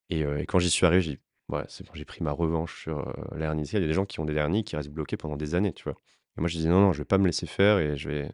Et, 0.10 0.24
euh, 0.24 0.40
et 0.40 0.46
quand 0.46 0.60
j'y 0.60 0.70
suis 0.70 0.86
arrivé, 0.86 1.02
j'ai 1.02 1.12
dit, 1.16 1.22
c'est 1.68 1.86
bon, 1.86 1.92
j'ai 1.94 2.06
pris 2.06 2.24
ma 2.24 2.32
revanche 2.32 2.84
sur 2.84 3.14
la 3.36 3.48
hernie. 3.48 3.64
Il 3.64 3.74
y 3.74 3.78
a 3.78 3.80
des 3.88 3.94
gens 3.94 4.06
qui 4.06 4.20
ont 4.22 4.26
des 4.26 4.36
hernies 4.36 4.64
qui 4.64 4.76
restent 4.78 4.90
bloqués 4.90 5.18
pendant 5.18 5.36
des 5.38 5.54
années, 5.56 5.74
tu 5.74 5.84
vois. 5.84 6.00
Et 6.38 6.42
moi, 6.42 6.48
je 6.48 6.56
disais, 6.56 6.70
non, 6.70 6.80
non, 6.80 6.94
je 6.94 7.00
vais 7.00 7.06
pas 7.06 7.18
me 7.18 7.26
laisser 7.26 7.46
faire 7.46 7.80
et 7.80 7.98
je 7.98 8.10
vais. 8.10 8.32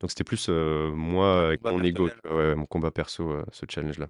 Donc, 0.00 0.10
c'était 0.10 0.24
plus 0.24 0.48
moi 0.50 1.46
avec 1.46 1.64
mon 1.64 1.82
ego, 1.82 2.08
personnel. 2.08 2.36
ouais, 2.36 2.54
mon 2.54 2.66
combat 2.66 2.90
perso, 2.90 3.42
ce 3.50 3.64
challenge-là. 3.68 4.08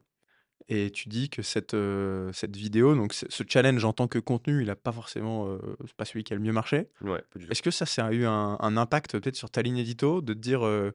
Et 0.68 0.90
tu 0.90 1.09
dis 1.11 1.28
que 1.28 1.42
cette, 1.42 1.75
heu, 1.75 2.30
cette 2.33 2.56
vidéo, 2.56 2.94
donc 2.94 3.12
ce 3.12 3.42
challenge 3.47 3.85
en 3.85 3.92
tant 3.92 4.09
que 4.09 4.18
contenu, 4.18 4.62
il 4.62 4.71
a 4.71 4.76
pas 4.76 4.92
forcément, 4.92 5.47
heu, 5.49 5.61
c'est 5.87 5.94
pas 5.94 6.06
celui 6.06 6.25
qui 6.25 6.33
a 6.33 6.37
le 6.37 6.42
mieux 6.42 6.52
marché. 6.52 6.88
Ouais. 7.00 7.25
Est-ce 7.50 7.62
que 7.62 7.71
ça, 7.71 7.87
ça 7.87 8.06
a 8.06 8.12
eu 8.12 8.26
un 8.26 8.56
un 8.61 8.76
impact 8.78 9.12
peut-être 9.21 9.37
sur 9.37 9.50
ta 9.50 9.62
ligne 9.62 9.78
édito 9.78 10.23
de 10.23 10.35
te 10.35 10.38
dire, 10.40 10.64
heu: 10.66 10.92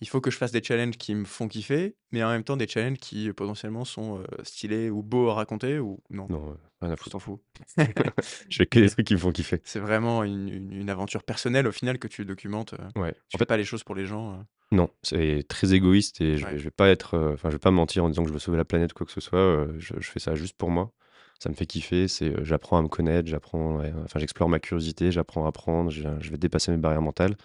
«Il 0.00 0.08
faut 0.08 0.20
que 0.20 0.30
je 0.32 0.38
fasse 0.38 0.52
des 0.52 0.62
challenges 0.62 0.98
qui 0.98 1.14
me 1.14 1.24
font 1.26 1.48
kiffer», 1.48 1.96
mais 2.12 2.24
en 2.24 2.30
même 2.30 2.44
temps 2.44 2.56
des 2.56 2.68
challenges 2.68 2.98
qui, 2.98 3.28
heu, 3.28 3.34
potentiellement 3.34 3.84
sont, 3.84 4.20
heu, 4.20 4.26
stylés 4.44 4.90
ou 4.90 5.02
beaux 5.04 5.30
à 5.30 5.34
raconter 5.34 5.78
ou 5.80 6.02
non? 6.10 6.30
Non, 6.30 6.52
euh, 6.52 6.56
rien 6.80 6.90
à 6.92 6.96
foutre. 6.96 7.10
t'en 7.10 7.18
fous? 7.20 7.42
Je 8.50 8.56
fais 8.58 8.66
que 8.66 8.78
des 8.80 8.90
trucs 8.90 9.06
qui 9.06 9.14
me 9.14 9.18
font 9.18 9.32
kiffer. 9.32 9.62
C'est 9.64 9.80
vraiment 9.80 10.24
une 10.24 10.48
une 10.48 10.72
une 10.72 10.90
aventure 10.90 11.22
personnelle 11.24 11.66
au 11.66 11.72
final 11.72 11.98
que 11.98 12.08
tu 12.08 12.24
documentes, 12.24 12.74
heu, 12.74 12.78
Ouais. 12.96 13.14
tu 13.28 13.36
En 13.36 13.38
fais 13.38 13.44
fait, 13.44 13.46
pas 13.46 13.56
les 13.56 13.64
choses 13.64 13.84
pour 13.84 13.94
les 13.94 14.06
gens? 14.06 14.44
Non, 14.72 14.90
c'est 15.02 15.44
très 15.48 15.72
égoïste 15.74 16.20
et 16.20 16.36
je 16.36 16.44
vais, 16.46 16.52
Ouais. 16.52 16.58
je 16.58 16.64
vais 16.64 16.70
pas 16.72 16.88
être. 16.88 17.14
euh, 17.14 17.34
Enfin, 17.34 17.50
je 17.50 17.54
vais 17.54 17.60
pas 17.60 17.70
mentir 17.70 18.04
en 18.04 18.08
disant 18.08 18.22
que 18.22 18.28
je 18.28 18.32
veux 18.32 18.38
sauver 18.40 18.58
la 18.58 18.64
planète 18.64 18.92
ou 18.92 18.94
quoi 18.96 19.06
que 19.06 19.12
ce 19.12 19.20
soit. 19.20 19.38
euh, 19.38 19.72
je, 19.78 19.94
je 20.00 20.10
fais 20.10 20.18
ça 20.18 20.34
juste 20.34 20.56
pour 20.56 20.70
moi. 20.70 20.92
Ça 21.38 21.48
me 21.50 21.54
fait 21.54 21.66
kiffer. 21.66 22.08
C'est, 22.08 22.30
euh, 22.30 22.44
j'apprends 22.44 22.78
à 22.78 22.82
me 22.82 22.88
connaître, 22.88 23.28
j'apprends. 23.28 23.76
ouais, 23.78 23.92
enfin, 24.04 24.18
j'explore 24.18 24.48
ma 24.48 24.58
curiosité, 24.58 25.12
j'apprends 25.12 25.44
à 25.44 25.48
apprendre. 25.48 25.90
Je, 25.90 26.02
je 26.20 26.30
vais 26.30 26.38
dépasser 26.38 26.70
mes 26.72 26.78
barrières 26.78 27.02
mentales. 27.02 27.36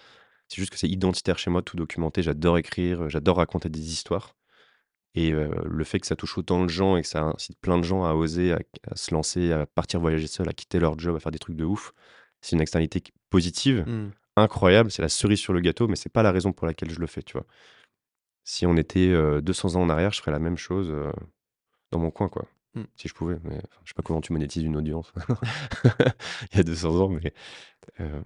C'est 0.48 0.58
juste 0.62 0.72
que 0.72 0.78
c'est 0.80 0.88
identitaire 0.88 1.38
chez 1.38 1.50
moi, 1.52 1.62
tout 1.62 1.76
documenté. 1.78 2.24
J'adore 2.24 2.58
écrire, 2.58 3.10
j'adore 3.10 3.38
raconter 3.38 3.70
des 3.70 3.92
histoires. 3.92 4.34
Et 5.16 5.32
le 5.32 5.84
fait 5.84 6.00
que 6.00 6.06
ça 6.08 6.16
touche 6.16 6.38
autant 6.38 6.64
de 6.64 6.70
gens 6.70 6.96
et 6.96 7.02
que 7.02 7.08
ça 7.08 7.24
incite 7.24 7.60
plein 7.60 7.78
de 7.80 7.84
gens 7.84 8.04
à 8.06 8.14
oser, 8.14 8.54
à, 8.54 8.60
à 8.90 8.96
se 8.96 9.14
lancer, 9.16 9.52
à 9.52 9.66
partir 9.66 10.00
voyager 10.00 10.28
seul, 10.28 10.48
à 10.48 10.54
quitter 10.54 10.80
leur 10.80 10.98
job, 11.00 11.16
à 11.16 11.20
faire 11.20 11.32
des 11.32 11.40
trucs 11.40 11.56
de 11.56 11.66
ouf, 11.66 11.92
c'est 12.40 12.56
une 12.56 12.62
externalité 12.62 13.02
positive, 13.32 13.84
Mmh. 13.88 14.12
Incroyable. 14.38 14.92
C'est 14.92 15.02
la 15.02 15.10
cerise 15.10 15.40
sur 15.40 15.54
le 15.54 15.62
gâteau, 15.62 15.88
mais 15.88 15.96
c'est 15.96 16.12
pas 16.12 16.24
la 16.24 16.32
raison 16.32 16.54
pour 16.54 16.68
laquelle 16.68 16.92
je 16.92 17.00
le 17.00 17.08
fais, 17.08 17.22
tu 17.22 17.34
vois. 17.34 17.46
Si 18.44 18.66
on 18.66 18.78
était 18.78 19.10
euh, 19.10 19.42
200 19.42 19.76
ans 19.76 19.82
en 19.82 19.90
arrière, 19.90 20.12
je 20.14 20.20
ferais 20.20 20.32
la 20.32 20.40
même 20.40 20.58
chose 20.58 20.90
euh, 20.90 21.12
dans 21.92 22.00
mon 22.00 22.12
coin, 22.12 22.30
quoi. 22.30 22.46
Mmh. 22.76 22.84
Si 22.96 23.08
je 23.08 23.14
pouvais. 23.14 23.38
Mais, 23.44 23.58
enfin, 23.58 23.82
je 23.84 23.90
sais 23.90 23.96
pas 23.96 24.04
comment 24.04 24.22
tu 24.22 24.34
monétises 24.34 24.64
une 24.64 24.78
audience 24.78 25.12
il 26.52 26.58
y 26.58 26.60
a 26.60 26.64
200 26.64 27.02
ans, 27.02 27.10
mais 27.10 27.34
euh, 28.00 28.22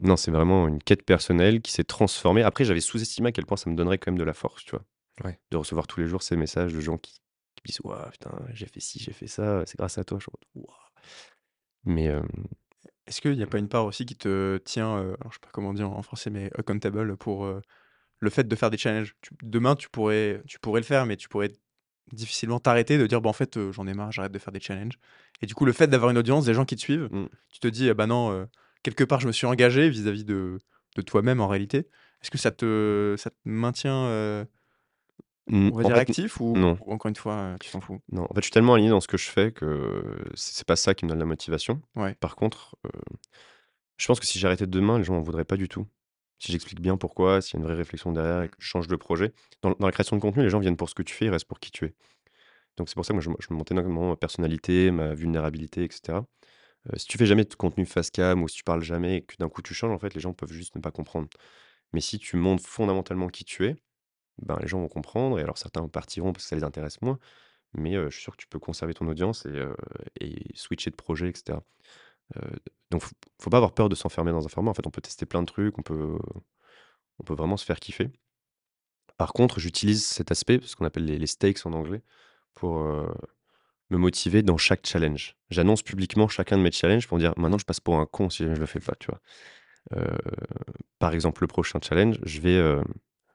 non, 0.00 0.16
c'est 0.16 0.30
vraiment 0.30 0.66
une 0.68 0.82
quête 0.82 1.04
personnelle 1.04 1.62
qui 1.62 1.72
s'est 1.72 1.84
transformée. 1.84 2.42
Après, 2.42 2.64
j'avais 2.64 2.80
sous-estimé 2.80 3.28
à 3.28 3.32
quel 3.32 3.46
point 3.46 3.56
ça 3.56 3.70
me 3.70 3.76
donnerait 3.76 3.98
quand 3.98 4.10
même 4.10 4.18
de 4.18 4.24
la 4.24 4.34
force, 4.34 4.64
tu 4.64 4.72
vois. 4.72 4.84
Ouais. 5.24 5.38
De 5.50 5.56
recevoir 5.56 5.86
tous 5.86 6.00
les 6.00 6.08
jours 6.08 6.22
ces 6.22 6.36
messages 6.36 6.72
de 6.72 6.80
gens 6.80 6.98
qui, 6.98 7.20
disent 7.64 7.80
Waouh, 7.84 8.10
putain, 8.10 8.30
j'ai 8.52 8.66
fait 8.66 8.80
ci, 8.80 8.98
j'ai 8.98 9.12
fait 9.12 9.26
ça, 9.28 9.62
c'est 9.66 9.78
grâce 9.78 9.98
à 9.98 10.04
toi. 10.04 10.18
Je. 10.18 10.26
Mais 11.84 12.08
euh, 12.08 12.22
Est-ce 13.06 13.20
qu'il 13.20 13.34
y 13.34 13.42
a 13.42 13.46
pas 13.46 13.58
une 13.58 13.68
part 13.68 13.84
aussi 13.86 14.06
qui 14.06 14.16
te 14.16 14.58
tient, 14.58 14.96
heu, 14.98 15.16
alors 15.20 15.32
je 15.32 15.34
sais 15.36 15.40
pas 15.40 15.50
comment 15.52 15.74
dire 15.74 15.90
en 15.90 16.02
français, 16.02 16.30
mais 16.30 16.50
accountable 16.58 17.16
pour, 17.16 17.44
heu, 17.46 17.60
le 18.20 18.30
fait 18.30 18.44
de 18.48 18.56
faire 18.56 18.70
des 18.70 18.78
challenges? 18.78 19.16
Tu 19.22 19.32
demain 19.42 19.76
tu 19.76 19.88
pourrais 19.90 20.42
tu 20.48 20.58
pourrais 20.60 20.80
le 20.80 20.86
faire, 20.86 21.06
mais 21.06 21.16
tu 21.16 21.28
pourrais 21.28 21.50
difficilement 22.12 22.60
t'arrêter, 22.60 22.98
de 22.98 23.06
dire: 23.06 23.20
«Bah, 23.22 23.30
en 23.30 23.32
fait, 23.34 23.56
heu, 23.58 23.72
j'en 23.72 23.86
ai 23.88 23.94
marre, 23.94 24.12
j'arrête 24.12 24.32
de 24.32 24.38
faire 24.40 24.52
des 24.52 24.60
challenges» 24.60 24.98
et 25.42 25.46
du 25.46 25.54
coup, 25.54 25.64
le 25.66 25.72
fait 25.72 25.88
d'avoir 25.88 26.10
une 26.12 26.18
audience, 26.18 26.44
des 26.46 26.54
gens 26.54 26.64
qui 26.66 26.76
te 26.76 26.80
suivent, 26.82 27.08
mm, 27.12 27.28
tu 27.52 27.60
te 27.60 27.68
dis: 27.68 27.90
«Ah 27.90 27.94
bah, 27.94 28.06
non, 28.08 28.32
heu, 28.32 28.48
quelque 28.84 29.04
part 29.04 29.20
je 29.20 29.26
me 29.28 29.32
suis 29.32 29.46
engagé 29.46 29.90
vis-à-vis 29.90 30.24
de 30.24 30.58
de 30.96 31.02
toi-même 31.02 31.40
en 31.40 31.48
réalité». 31.48 31.88
Est-ce 32.22 32.30
que 32.32 32.38
ça 32.38 32.50
te 32.52 33.16
ça 33.18 33.30
te 33.30 33.36
maintient, 33.46 34.06
heu, 34.08 34.46
mm, 35.48 35.70
on 35.72 35.76
va 35.76 35.82
dire 35.84 35.94
fait, 35.94 36.00
actif 36.00 36.40
ou 36.40 36.56
non. 36.56 36.78
ou 36.86 36.92
encore 36.92 37.08
une 37.08 37.16
fois, 37.16 37.54
heu, 37.54 37.56
tu 37.60 37.70
t'en 37.70 37.80
fous? 37.80 38.00
Non, 38.10 38.24
en 38.24 38.34
fait, 38.34 38.40
je 38.40 38.44
suis 38.44 38.50
tellement 38.50 38.74
aligné 38.74 38.90
dans 38.90 39.00
ce 39.00 39.08
que 39.08 39.16
je 39.16 39.28
fais 39.28 39.52
que 39.52 40.02
c'est 40.34 40.54
c'est 40.54 40.66
pas 40.66 40.76
ça 40.76 40.94
qui 40.94 41.04
me 41.04 41.10
donne 41.10 41.18
la 41.18 41.24
motivation. 41.26 41.80
Ouais. 41.96 42.14
Par 42.14 42.36
contre, 42.36 42.76
euh, 42.86 42.90
je 43.96 44.06
pense 44.06 44.20
que 44.20 44.26
si 44.26 44.38
j'arrêtais 44.38 44.66
demain, 44.66 44.98
les 44.98 45.04
gens 45.04 45.14
m'en 45.14 45.22
voudraient 45.22 45.44
pas 45.44 45.56
du 45.56 45.68
tout. 45.68 45.86
Si 46.38 46.50
j'explique 46.50 46.80
bien 46.80 46.96
pourquoi, 46.96 47.40
s'il 47.40 47.54
y 47.54 47.56
a 47.56 47.60
une 47.60 47.66
vraie 47.66 47.76
réflexion 47.76 48.12
derrière 48.12 48.42
et 48.42 48.48
que 48.48 48.56
je 48.58 48.66
change 48.66 48.88
de 48.88 48.96
projet. 48.96 49.32
Dans, 49.62 49.76
dans 49.78 49.86
la 49.86 49.92
création 49.92 50.16
de 50.16 50.20
contenu, 50.20 50.42
les 50.42 50.50
gens 50.50 50.58
viennent 50.58 50.76
pour 50.76 50.88
ce 50.88 50.94
que 50.94 51.02
tu 51.02 51.14
fais, 51.14 51.26
ils 51.26 51.30
restent 51.30 51.46
pour 51.46 51.60
qui 51.60 51.70
tu 51.70 51.84
es. 51.84 51.94
Donc 52.76 52.88
c'est 52.88 52.94
pour 52.94 53.04
ça 53.04 53.14
que 53.14 53.20
moi, 53.20 53.22
je, 53.22 53.46
je 53.46 53.54
monte 53.54 53.70
énormément 53.70 54.08
ma 54.08 54.16
personnalité, 54.16 54.90
ma 54.90 55.14
vulnérabilité, 55.14 55.84
etc. 55.84 56.24
Euh, 56.92 56.96
si 56.96 57.06
tu 57.06 57.18
fais 57.18 57.26
jamais 57.26 57.44
de 57.44 57.54
contenu 57.54 57.86
face 57.86 58.10
cam 58.10 58.42
ou 58.42 58.48
si 58.48 58.56
tu 58.56 58.64
parles 58.64 58.82
jamais 58.82 59.18
et 59.18 59.22
que 59.22 59.36
d'un 59.38 59.48
coup 59.48 59.62
tu 59.62 59.74
changes, 59.74 59.92
en 59.92 59.98
fait, 59.98 60.14
les 60.14 60.20
gens 60.20 60.32
peuvent 60.32 60.52
juste 60.52 60.74
ne 60.74 60.80
pas 60.80 60.90
comprendre. 60.90 61.28
Mais 61.92 62.00
si 62.00 62.18
tu 62.18 62.36
montres 62.36 62.66
fondamentalement 62.66 63.28
qui 63.28 63.44
tu 63.44 63.66
es, 63.66 63.76
ben, 64.38 64.58
les 64.60 64.68
gens 64.68 64.80
vont 64.80 64.88
comprendre. 64.88 65.38
Et 65.38 65.42
alors 65.42 65.58
certains 65.58 65.86
partiront 65.88 66.32
parce 66.32 66.44
que 66.44 66.48
ça 66.48 66.56
les 66.56 66.64
intéresse 66.64 67.00
moins. 67.02 67.18
Mais 67.74 67.94
je 67.94 68.10
suis 68.10 68.22
sûr 68.22 68.36
que 68.36 68.42
tu 68.42 68.48
peux 68.48 68.58
conserver 68.58 68.94
ton 68.94 69.08
audience 69.08 69.46
et, 70.20 70.44
switcher 70.54 70.90
de 70.90 70.96
projet, 70.96 71.28
etc. 71.28 71.58
Euh, 72.36 72.40
donc, 72.90 73.02
faut, 73.02 73.14
faut 73.40 73.50
pas 73.50 73.56
avoir 73.58 73.72
peur 73.72 73.88
de 73.88 73.94
s'enfermer 73.94 74.30
dans 74.30 74.44
un 74.44 74.48
format. 74.48 74.70
En 74.70 74.74
fait, 74.74 74.86
on 74.86 74.90
peut 74.90 75.00
tester 75.00 75.26
plein 75.26 75.42
de 75.42 75.46
trucs, 75.46 75.78
on 75.78 75.82
peut, 75.82 76.18
on 77.18 77.24
peut 77.24 77.34
vraiment 77.34 77.56
se 77.56 77.64
faire 77.64 77.80
kiffer. 77.80 78.10
Par 79.16 79.32
contre, 79.32 79.60
j'utilise 79.60 80.04
cet 80.04 80.30
aspect, 80.32 80.60
ce 80.62 80.76
qu'on 80.76 80.84
appelle 80.84 81.04
les, 81.06 81.18
les 81.18 81.26
stakes 81.26 81.64
en 81.66 81.72
anglais, 81.72 82.02
pour 82.54 82.80
me 83.90 83.98
motiver 83.98 84.42
dans 84.42 84.58
chaque 84.58 84.86
challenge. 84.86 85.36
J'annonce 85.50 85.82
publiquement 85.82 86.28
chacun 86.28 86.58
de 86.58 86.62
mes 86.62 86.72
challenges 86.72 87.06
pour 87.08 87.18
dire 87.18 87.32
maintenant 87.36 87.58
je 87.58 87.64
passe 87.64 87.80
pour 87.80 87.98
un 87.98 88.06
con 88.06 88.30
si 88.30 88.44
je 88.44 88.48
le 88.48 88.66
fais 88.66 88.80
pas, 88.80 88.94
tu 88.96 89.08
vois. 89.08 89.20
Par 90.98 91.14
exemple, 91.14 91.42
le 91.42 91.46
prochain 91.46 91.78
challenge, 91.82 92.18
je 92.24 92.40
vais, 92.40 92.60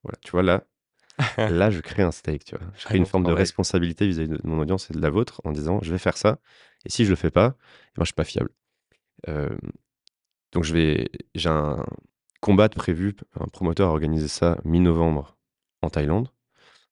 voilà, 0.03 0.17
tu 0.21 0.31
vois 0.31 0.43
là, 0.43 0.63
là 1.37 1.69
je 1.71 1.79
crée 1.81 2.03
un 2.03 2.11
stake, 2.11 2.45
tu 2.45 2.55
vois. 2.55 2.67
Je 2.77 2.85
crée 2.85 2.95
Ah 2.95 2.97
une 2.97 3.03
bon, 3.03 3.09
forme 3.09 3.23
de 3.25 3.31
responsabilité 3.31 4.07
vis-à-vis 4.07 4.29
de 4.29 4.39
mon 4.43 4.59
audience 4.59 4.89
et 4.89 4.93
de 4.93 5.01
la 5.01 5.09
vôtre 5.09 5.41
en 5.45 5.51
disant 5.51 5.79
je 5.81 5.91
vais 5.91 5.97
faire 5.97 6.17
ça 6.17 6.39
et 6.85 6.89
si 6.89 7.05
je 7.05 7.09
le 7.09 7.15
fais 7.15 7.31
pas, 7.31 7.55
eh 7.57 7.97
ben, 7.97 8.03
je 8.03 8.05
suis 8.05 8.13
pas 8.13 8.23
fiable. 8.23 8.49
Euh, 9.27 9.57
donc 10.51 10.63
je 10.63 10.73
vais, 10.73 11.09
j'ai 11.35 11.49
un 11.49 11.85
combat 12.41 12.67
de 12.67 12.75
prévu, 12.75 13.15
un 13.39 13.47
promoteur 13.47 13.89
a 13.89 13.91
organisé 13.91 14.27
ça 14.27 14.57
mi-novembre 14.63 15.37
en 15.81 15.89
Thaïlande, 15.89 16.31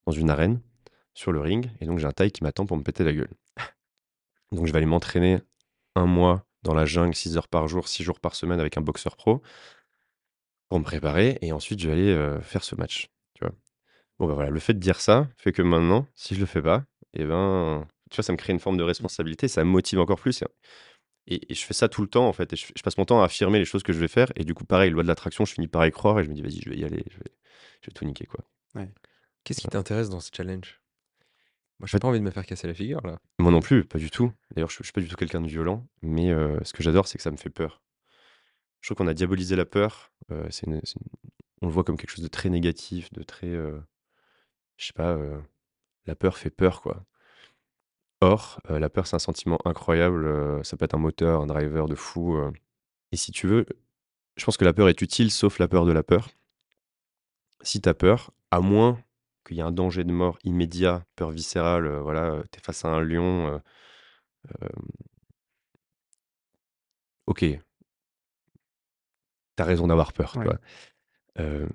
dans 0.06 0.12
une 0.12 0.30
arène, 0.30 0.62
sur 1.14 1.32
le 1.32 1.40
ring, 1.40 1.70
et 1.80 1.86
donc 1.86 2.00
j'ai 2.00 2.08
un 2.08 2.12
Thaï 2.12 2.32
qui 2.32 2.44
m'attend 2.44 2.66
pour 2.66 2.78
me 2.78 2.84
péter 2.84 3.04
la 3.04 3.14
gueule. 3.14 3.32
Donc 4.52 4.68
je 4.68 4.72
vais 4.72 4.78
aller 4.78 4.86
m'entraîner 4.86 5.40
un 5.96 6.06
mois 6.06 6.46
dans 6.64 6.74
la 6.74 6.86
jungle, 6.86 7.16
6 7.16 7.38
heures 7.38 7.48
par 7.48 7.68
jour, 7.68 7.88
6 7.88 8.04
jours 8.04 8.20
par 8.20 8.36
semaine 8.36 8.60
avec 8.60 8.78
un 8.78 8.82
boxeur 8.82 9.16
pro, 9.16 9.42
pour 10.70 10.80
me 10.80 10.84
préparer, 10.84 11.38
et 11.42 11.52
ensuite 11.52 11.80
je 11.80 11.88
vais 11.88 11.94
aller 11.94 12.12
euh, 12.12 12.42
faire 12.42 12.64
ce 12.64 12.76
match. 12.76 13.10
Bon 14.20 14.28
bah 14.28 14.34
voilà, 14.34 14.50
le 14.50 14.60
fait 14.60 14.74
de 14.74 14.80
dire 14.80 15.02
ça 15.02 15.28
fait 15.38 15.52
que 15.52 15.62
maintenant, 15.62 16.08
si 16.16 16.36
je 16.36 16.40
le 16.40 16.46
fais 16.46 16.62
pas, 16.62 16.86
et 17.14 17.26
ben, 17.26 17.86
tu 18.10 18.16
vois, 18.16 18.24
ça 18.24 18.32
me 18.32 18.38
crée 18.38 18.54
une 18.54 18.60
forme 18.60 18.78
de 18.78 18.84
responsabilité, 18.84 19.48
ça 19.48 19.64
me 19.64 19.70
motive 19.70 20.00
encore 20.00 20.20
plus. 20.20 20.44
Et, 21.28 21.52
et 21.52 21.56
je 21.56 21.66
fais 21.66 21.74
ça 21.74 21.90
tout 21.90 22.02
le 22.02 22.08
temps, 22.08 22.28
en 22.28 22.34
fait. 22.34 22.54
Et 22.54 22.56
je, 22.56 22.68
je 22.76 22.82
passe 22.84 22.98
mon 22.98 23.06
temps 23.06 23.22
à 23.22 23.26
affirmer 23.26 23.60
les 23.60 23.66
choses 23.66 23.84
que 23.84 23.94
je 23.94 24.00
vais 24.00 24.08
faire. 24.08 24.32
Et 24.36 24.44
du 24.44 24.54
coup, 24.54 24.66
pareil, 24.66 24.92
loi 24.92 25.04
de 25.04 25.08
l'attraction, 25.08 25.46
je 25.46 25.54
finis 25.54 25.68
par 25.68 25.86
y 25.86 25.92
croire 25.92 26.20
et 26.20 26.24
je 26.24 26.30
me 26.30 26.36
dis, 26.36 26.42
vas-y, 26.42 26.62
je 26.62 26.70
vais 26.70 26.78
y 26.78 26.86
aller, 26.86 27.04
je 27.10 27.18
vais, 27.18 27.32
je 27.82 27.88
vais 27.88 27.94
tout 27.94 28.06
niquer, 28.06 28.26
quoi. 28.26 28.42
Qu'est-ce 29.44 29.62
qui 29.62 29.68
t'intéresse 29.68 30.10
dans 30.10 30.20
ce 30.20 30.32
challenge? 30.36 30.82
Moi, 31.80 31.88
j'ai 31.88 31.92
fait 31.92 32.00
pas 32.00 32.08
envie 32.08 32.20
de 32.20 32.24
me 32.24 32.32
faire 32.32 32.46
casser 32.46 32.68
la 32.68 32.74
figure, 32.74 33.02
là. 33.06 33.20
moi 33.38 33.52
non 33.52 33.60
plus, 33.60 33.84
pas 33.84 34.00
du 34.00 34.10
tout. 34.10 34.32
D'ailleurs, 34.56 34.70
je 34.70 34.78
je 34.78 34.84
suis 34.84 34.94
pas 34.94 35.02
du 35.02 35.08
tout 35.08 35.16
quelqu'un 35.18 35.42
de 35.42 35.48
violent, 35.48 35.86
mais 36.02 36.30
heu, 36.32 36.60
ce 36.64 36.74
que 36.74 36.84
j'adore, 36.84 37.08
c'est 37.08 37.18
que 37.18 37.24
ça 37.24 37.32
me 37.32 37.38
fait 37.38 37.50
peur. 37.50 37.82
Je 38.82 38.88
trouve 38.88 38.98
qu'on 38.98 39.08
a 39.08 39.14
diabolisé 39.14 39.56
la 39.56 39.66
peur, 39.66 40.12
heu, 40.32 40.46
c'est 40.52 40.68
on 41.62 41.68
le 41.68 41.72
voit 41.74 41.84
comme 41.84 41.98
quelque 41.98 42.12
chose 42.12 42.24
de 42.24 42.30
très 42.30 42.50
négatif, 42.50 43.12
de 43.12 43.24
très, 43.24 43.48
heu, 43.48 43.82
je 44.78 44.88
sais 44.88 44.94
pas, 44.94 45.14
heu, 45.16 45.42
la 46.08 46.16
peur 46.16 46.38
fait 46.38 46.50
peur, 46.52 46.82
quoi. 46.82 47.06
Or, 48.22 48.62
heu, 48.70 48.78
la 48.80 48.90
peur, 48.90 49.08
c'est 49.08 49.16
un 49.16 49.20
sentiment 49.20 49.60
incroyable, 49.66 50.26
heu, 50.26 50.64
ça 50.64 50.78
peut 50.78 50.86
être 50.86 50.94
un 50.96 50.98
moteur, 51.00 51.42
un 51.42 51.48
driver 51.48 51.88
de 51.88 51.96
fou, 51.96 52.36
heu 52.38 52.52
et 53.12 53.18
si 53.18 53.32
tu 53.32 53.48
veux, 53.48 53.66
je 54.38 54.46
pense 54.46 54.58
que 54.58 54.66
la 54.66 54.74
peur 54.74 54.90
est 54.90 55.02
utile, 55.02 55.32
sauf 55.32 55.60
la 55.60 55.68
peur 55.70 55.86
de 55.86 55.94
la 55.94 56.04
peur. 56.04 56.30
Si 57.62 57.82
tu 57.82 57.90
as 57.90 57.94
peur, 57.94 58.32
à 58.52 58.60
moins 58.60 59.00
qu'il 59.46 59.58
y 59.58 59.60
ait 59.60 59.64
un 59.64 59.72
danger 59.72 60.04
de 60.04 60.12
mort 60.12 60.38
immédiat, 60.44 61.06
peur 61.16 61.32
viscérale, 61.32 61.86
heu, 61.88 62.00
voilà, 62.00 62.32
heu, 62.36 62.44
tu 62.52 62.60
es 62.60 62.62
face 62.62 62.84
à 62.86 62.90
un 62.90 63.02
lion, 63.02 63.48
heu, 63.48 63.60
hem 64.62 64.70
OK. 67.28 67.60
Tu 69.58 69.62
as 69.64 69.66
raison 69.66 69.88
d'avoir 69.88 70.14
peur, 70.14 70.32
tu 70.34 70.40
Ouais. 70.40 70.46
vois? 70.46 70.60
Hem, 71.38 71.70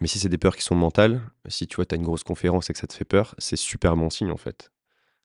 mais 0.00 0.06
si 0.08 0.18
c'est 0.18 0.28
des 0.28 0.38
peurs 0.38 0.56
qui 0.56 0.62
sont 0.62 0.74
mentales, 0.76 1.20
si 1.48 1.66
tu 1.66 1.76
vois, 1.76 1.86
tu 1.86 1.94
as 1.94 1.98
une 1.98 2.04
grosse 2.04 2.24
conférence 2.24 2.70
et 2.70 2.72
que 2.72 2.78
ça 2.78 2.86
te 2.86 2.92
fait 2.94 3.04
peur, 3.04 3.34
c'est 3.38 3.56
super 3.56 3.96
bon 3.96 4.10
signe, 4.10 4.30
en 4.30 4.36
fait. 4.36 4.72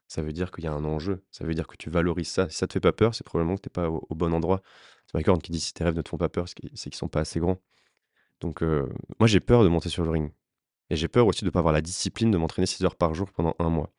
Ça 0.08 0.22
veut 0.22 0.34
dire 0.34 0.52
qu'il 0.52 0.64
y 0.66 0.68
a 0.68 0.74
un 0.74 0.86
enjeu, 0.86 1.24
ça 1.32 1.46
veut 1.46 1.54
dire 1.56 1.68
que 1.68 1.78
tu 1.78 1.90
valorises 1.90 2.30
ça. 2.30 2.50
Si 2.50 2.58
ça 2.58 2.68
te 2.68 2.74
fait 2.74 2.80
pas 2.82 2.94
peur, 2.94 3.16
c'est 3.16 3.26
probablement 3.26 3.56
que 3.58 3.62
tu 3.64 3.70
es 3.70 3.72
pas 3.72 3.90
au 3.90 4.16
bon 4.16 4.34
endroit. 4.34 4.62
C'est 5.12 5.28
Horn 5.30 5.42
qui 5.42 5.52
dit: 5.52 5.60
«Si 5.60 5.74
tes 5.74 5.84
rêves 5.84 5.96
ne 5.96 6.02
te 6.02 6.10
font 6.10 6.18
pas 6.18 6.30
peur, 6.30 6.48
c'est 6.48 6.56
qu'ils 6.56 6.96
sont 6.96 7.08
pas 7.10 7.22
assez 7.22 7.40
grands». 7.40 7.60
Donc 8.42 8.62
heu, 8.64 8.90
moi 9.20 9.28
j'ai 9.28 9.40
peur 9.40 9.64
de 9.64 9.70
monter 9.70 9.90
sur 9.90 10.04
le 10.04 10.10
ring 10.12 10.32
et 10.90 10.96
j'ai 10.96 11.08
peur 11.10 11.28
aussi 11.28 11.46
de 11.46 11.50
pas 11.52 11.60
avoir 11.60 11.74
la 11.74 11.82
discipline 11.82 12.32
de 12.32 12.38
m'entraîner 12.38 12.68
6 12.68 12.84
heures 12.86 12.96
par 12.98 13.14
jour 13.16 13.32
pendant 13.32 13.56
un 13.60 13.70
mois. 13.70 13.92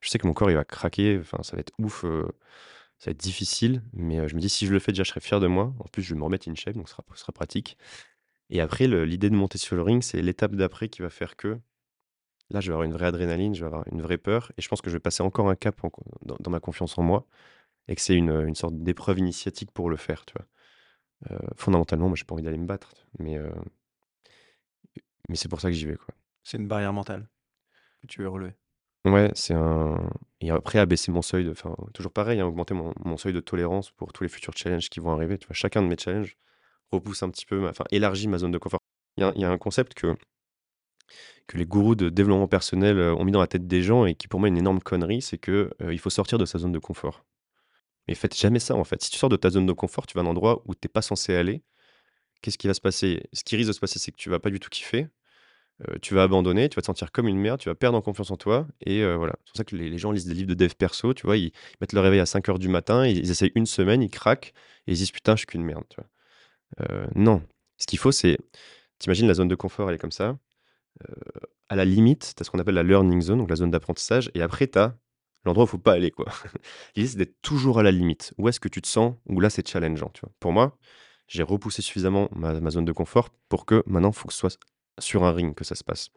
Je 0.00 0.10
sais 0.10 0.18
que 0.18 0.26
mon 0.26 0.34
corps 0.34 0.50
il 0.50 0.56
va 0.56 0.64
craquer, 0.64 1.20
ça 1.42 1.56
va 1.56 1.60
être 1.60 1.72
ouf, 1.78 2.04
heu, 2.04 2.28
ça 2.98 3.10
va 3.10 3.12
être 3.12 3.20
difficile, 3.20 3.82
mais 3.94 4.18
heu, 4.20 4.28
je 4.28 4.36
me 4.36 4.40
dis: 4.40 4.48
«Si 4.50 4.66
je 4.66 4.72
le 4.72 4.80
fais 4.80 4.92
déjà, 4.92 5.04
je 5.04 5.10
serai 5.10 5.20
fier 5.20 5.40
de 5.40 5.48
moi». 5.48 5.74
En 5.80 5.86
plus, 5.88 6.02
je 6.02 6.14
vais 6.14 6.18
me 6.20 6.24
remettre 6.24 6.48
in 6.50 6.54
shape, 6.56 6.76
donc 6.76 6.88
ce 6.88 6.96
sera 7.16 7.32
pratique 7.32 7.78
et 8.50 8.60
après 8.60 8.86
l'idée 8.88 9.30
de 9.30 9.36
monter 9.36 9.58
sur 9.58 9.76
le 9.76 9.82
ring, 9.82 10.02
c'est 10.02 10.22
l'étape 10.22 10.54
d'après 10.56 10.88
qui 10.88 11.02
va 11.02 11.10
faire 11.10 11.36
que, 11.36 11.58
là, 12.50 12.60
je 12.60 12.68
vais 12.68 12.74
avoir 12.74 12.84
une 12.84 12.92
vraie 12.92 13.06
adrénaline, 13.06 13.54
je 13.54 13.60
vais 13.60 13.66
avoir 13.66 13.84
une 13.92 14.02
vraie 14.02 14.18
peur 14.18 14.52
et 14.58 14.62
je 14.62 14.68
pense 14.68 14.80
que 14.82 14.90
je 14.90 14.96
vais 14.96 15.00
passer 15.00 15.22
encore 15.22 15.48
un 15.50 15.56
cap 15.56 15.84
en 15.84 15.90
dans 16.22 16.36
dans 16.40 16.50
ma 16.50 16.60
confiance 16.60 16.98
en 16.98 17.02
moi 17.02 17.26
et 17.88 17.96
que 17.96 18.02
c'est 18.02 18.16
une, 18.16 18.30
une 18.48 18.54
sorte 18.56 18.76
d'épreuve 18.82 19.18
initiatique 19.20 19.72
pour 19.72 19.90
le 19.90 19.96
faire, 19.98 20.26
tu 20.26 20.34
vois? 20.36 20.46
Heu, 21.32 21.40
fondamentalement, 21.56 22.08
moi, 22.08 22.16
j'ai 22.16 22.24
pas 22.24 22.34
envie 22.34 22.44
d'aller 22.44 22.58
me 22.58 22.66
battre, 22.66 22.94
mais 23.20 23.38
heu, 23.38 23.52
mais 25.28 25.36
c'est 25.36 25.48
pour 25.48 25.60
ça 25.60 25.68
que 25.68 25.74
j'y 25.76 25.86
vais, 25.86 25.96
quoi. 25.96 26.14
C'est 26.42 26.56
une 26.58 26.66
barrière 26.68 26.92
mentale 26.92 27.28
que 28.02 28.08
tu 28.08 28.22
veux 28.22 28.28
relever. 28.28 28.54
Ouais, 29.04 29.30
c'est 29.34 29.54
un 29.54 30.10
et 30.40 30.50
après 30.50 30.78
abaisser 30.78 31.10
mon 31.12 31.22
seuil 31.22 31.44
de 31.44 31.50
enfin, 31.50 31.74
toujours 31.94 32.12
pareil, 32.12 32.40
hein, 32.40 32.46
augmenter 32.46 32.74
mon 32.74 32.92
mon 33.04 33.16
seuil 33.16 33.32
de 33.32 33.40
tolérance 33.40 33.90
pour 33.92 34.12
tous 34.12 34.22
les 34.24 34.28
futurs 34.28 34.56
challenges 34.56 34.90
qui 34.90 35.00
vont 35.00 35.10
arriver, 35.12 35.38
tu 35.38 35.46
vois? 35.46 35.54
Chacun 35.54 35.82
de 35.82 35.88
mes 35.88 35.96
challenges 35.96 36.36
repousse 36.92 37.22
un 37.22 37.30
petit 37.30 37.46
peu 37.46 37.68
enfin, 37.68 37.84
élargit 37.90 38.28
ma 38.28 38.38
zone 38.38 38.52
de 38.52 38.58
confort. 38.58 38.80
Il 39.18 39.22
y 39.36 39.44
a 39.44 39.50
un 39.50 39.58
concept 39.58 39.94
que 39.94 40.14
que 41.46 41.56
les 41.56 41.64
gourous 41.66 41.94
de 41.94 42.10
développement 42.10 42.46
personnel, 42.48 42.98
heu, 42.98 43.14
ont 43.14 43.24
mis 43.24 43.32
dans 43.32 43.40
la 43.40 43.46
tête 43.46 43.66
des 43.66 43.82
gens 43.82 44.04
et 44.06 44.14
qui 44.14 44.28
pour 44.28 44.38
moi 44.40 44.48
est 44.48 44.52
une 44.52 44.58
énorme 44.58 44.80
connerie, 44.80 45.22
c'est 45.22 45.38
que, 45.38 45.70
heu, 45.82 45.92
il 45.92 45.98
faut 45.98 46.10
sortir 46.10 46.38
de 46.38 46.44
sa 46.44 46.58
zone 46.58 46.72
de 46.72 46.78
confort. 46.78 47.24
Mais 48.08 48.14
faites 48.16 48.36
jamais 48.36 48.60
ça, 48.60 48.76
en 48.76 48.84
fait. 48.84 49.02
Si 49.02 49.10
tu 49.10 49.18
sors 49.18 49.30
de 49.30 49.36
ta 49.36 49.50
zone 49.50 49.66
de 49.66 49.72
confort, 49.72 50.06
tu 50.06 50.14
vas 50.16 50.22
à 50.22 50.24
un 50.24 50.28
endroit 50.28 50.62
où 50.66 50.74
tu 50.74 50.80
es 50.86 50.88
pas 50.88 51.02
censé 51.02 51.34
aller, 51.34 51.62
qu'est-ce 52.42 52.58
qui 52.58 52.68
va 52.68 52.74
se 52.74 52.80
passer? 52.82 53.24
Ce 53.32 53.44
qui 53.44 53.56
risque 53.56 53.68
de 53.68 53.74
se 53.74 53.80
passer, 53.80 53.98
c'est 54.00 54.12
que 54.12 54.16
tu 54.18 54.30
vas 54.30 54.40
pas 54.40 54.50
du 54.50 54.60
tout 54.60 54.70
kiffer, 54.70 55.08
heu, 55.88 55.98
tu 56.02 56.14
vas 56.14 56.24
abandonner, 56.24 56.68
tu 56.68 56.76
vas 56.76 56.82
te 56.82 56.86
sentir 56.86 57.12
comme 57.12 57.28
une 57.28 57.38
merde, 57.38 57.60
tu 57.60 57.68
vas 57.70 57.74
perdre 57.76 57.98
en 57.98 58.02
confiance 58.02 58.30
en 58.32 58.36
toi 58.38 58.68
et 58.86 59.04
voilà. 59.16 59.34
C'est 59.46 59.50
pour 59.52 59.58
ça 59.58 59.64
que 59.64 59.76
les 59.76 59.98
gens 59.98 60.12
lisent 60.12 60.26
des 60.26 60.34
livres 60.34 60.48
de 60.50 60.54
dev 60.54 60.72
perso, 60.78 61.14
tu 61.14 61.26
vois? 61.26 61.36
Ils 61.38 61.52
mettent 61.80 61.94
le 61.94 62.00
réveil 62.00 62.20
à 62.20 62.26
cinq 62.26 62.48
heures 62.50 62.58
du 62.60 62.68
matin, 62.68 63.06
ils 63.06 63.18
ils 63.18 63.30
essayent 63.32 63.52
une 63.56 63.66
semaine, 63.66 64.02
ils 64.02 64.10
craquent 64.10 64.54
et 64.88 64.92
ils 64.92 64.96
disent: 64.96 65.12
«Putain, 65.12 65.34
je 65.34 65.38
suis 65.40 65.46
qu'une 65.48 65.64
merde», 65.64 65.84
tu 65.90 65.96
vois? 66.00 66.08
Heu, 66.80 67.06
non. 67.14 67.42
Ce 67.76 67.86
qu'il 67.86 67.98
faut, 67.98 68.12
c'est 68.12 68.38
tu 68.98 69.10
la 69.12 69.34
zone 69.34 69.48
de 69.48 69.54
confort, 69.54 69.88
elle 69.88 69.94
est 69.94 69.98
comme 69.98 70.12
ça, 70.12 70.38
heu, 71.08 71.14
à 71.68 71.76
la 71.76 71.84
limite, 71.84 72.34
tu 72.36 72.42
as 72.42 72.44
ce 72.44 72.50
qu'on 72.50 72.58
appelle 72.58 72.74
la 72.74 72.82
learning 72.82 73.20
zone, 73.22 73.38
donc 73.38 73.50
la 73.50 73.56
zone 73.56 73.70
d'apprentissage 73.70 74.30
et 74.34 74.42
après 74.42 74.68
tu 74.68 74.78
as 74.78 74.96
l'endroit 75.44 75.64
où 75.64 75.68
il 75.68 75.70
faut 75.70 75.78
pas 75.78 75.92
aller, 75.94 76.10
quoi. 76.10 76.26
L'idée, 76.96 77.08
c'est 77.08 77.18
d'être 77.18 77.40
toujours 77.42 77.78
à 77.78 77.82
la 77.82 77.92
limite. 77.92 78.34
Où 78.38 78.48
est-ce 78.48 78.60
que 78.60 78.68
tu 78.68 78.82
te 78.82 78.88
sens 78.88 79.14
où 79.26 79.40
là, 79.40 79.50
c'est 79.50 79.66
challengeant? 79.66 80.12
Pour 80.40 80.52
moi, 80.52 80.76
j'ai 81.28 81.42
repoussé 81.42 81.82
suffisamment 81.82 82.28
ma 82.32 82.70
zone 82.70 82.84
de 82.84 82.92
confort 82.92 83.30
pour 83.48 83.66
que 83.66 83.82
maintenant, 83.86 84.10
il 84.10 84.16
faut 84.16 84.28
que 84.28 84.34
ce 84.34 84.40
soit 84.40 84.58
sur 84.98 85.24
un 85.24 85.32
ring 85.32 85.54
que 85.54 85.64
ça 85.64 85.74
se 85.74 85.84
passe. 85.84 86.10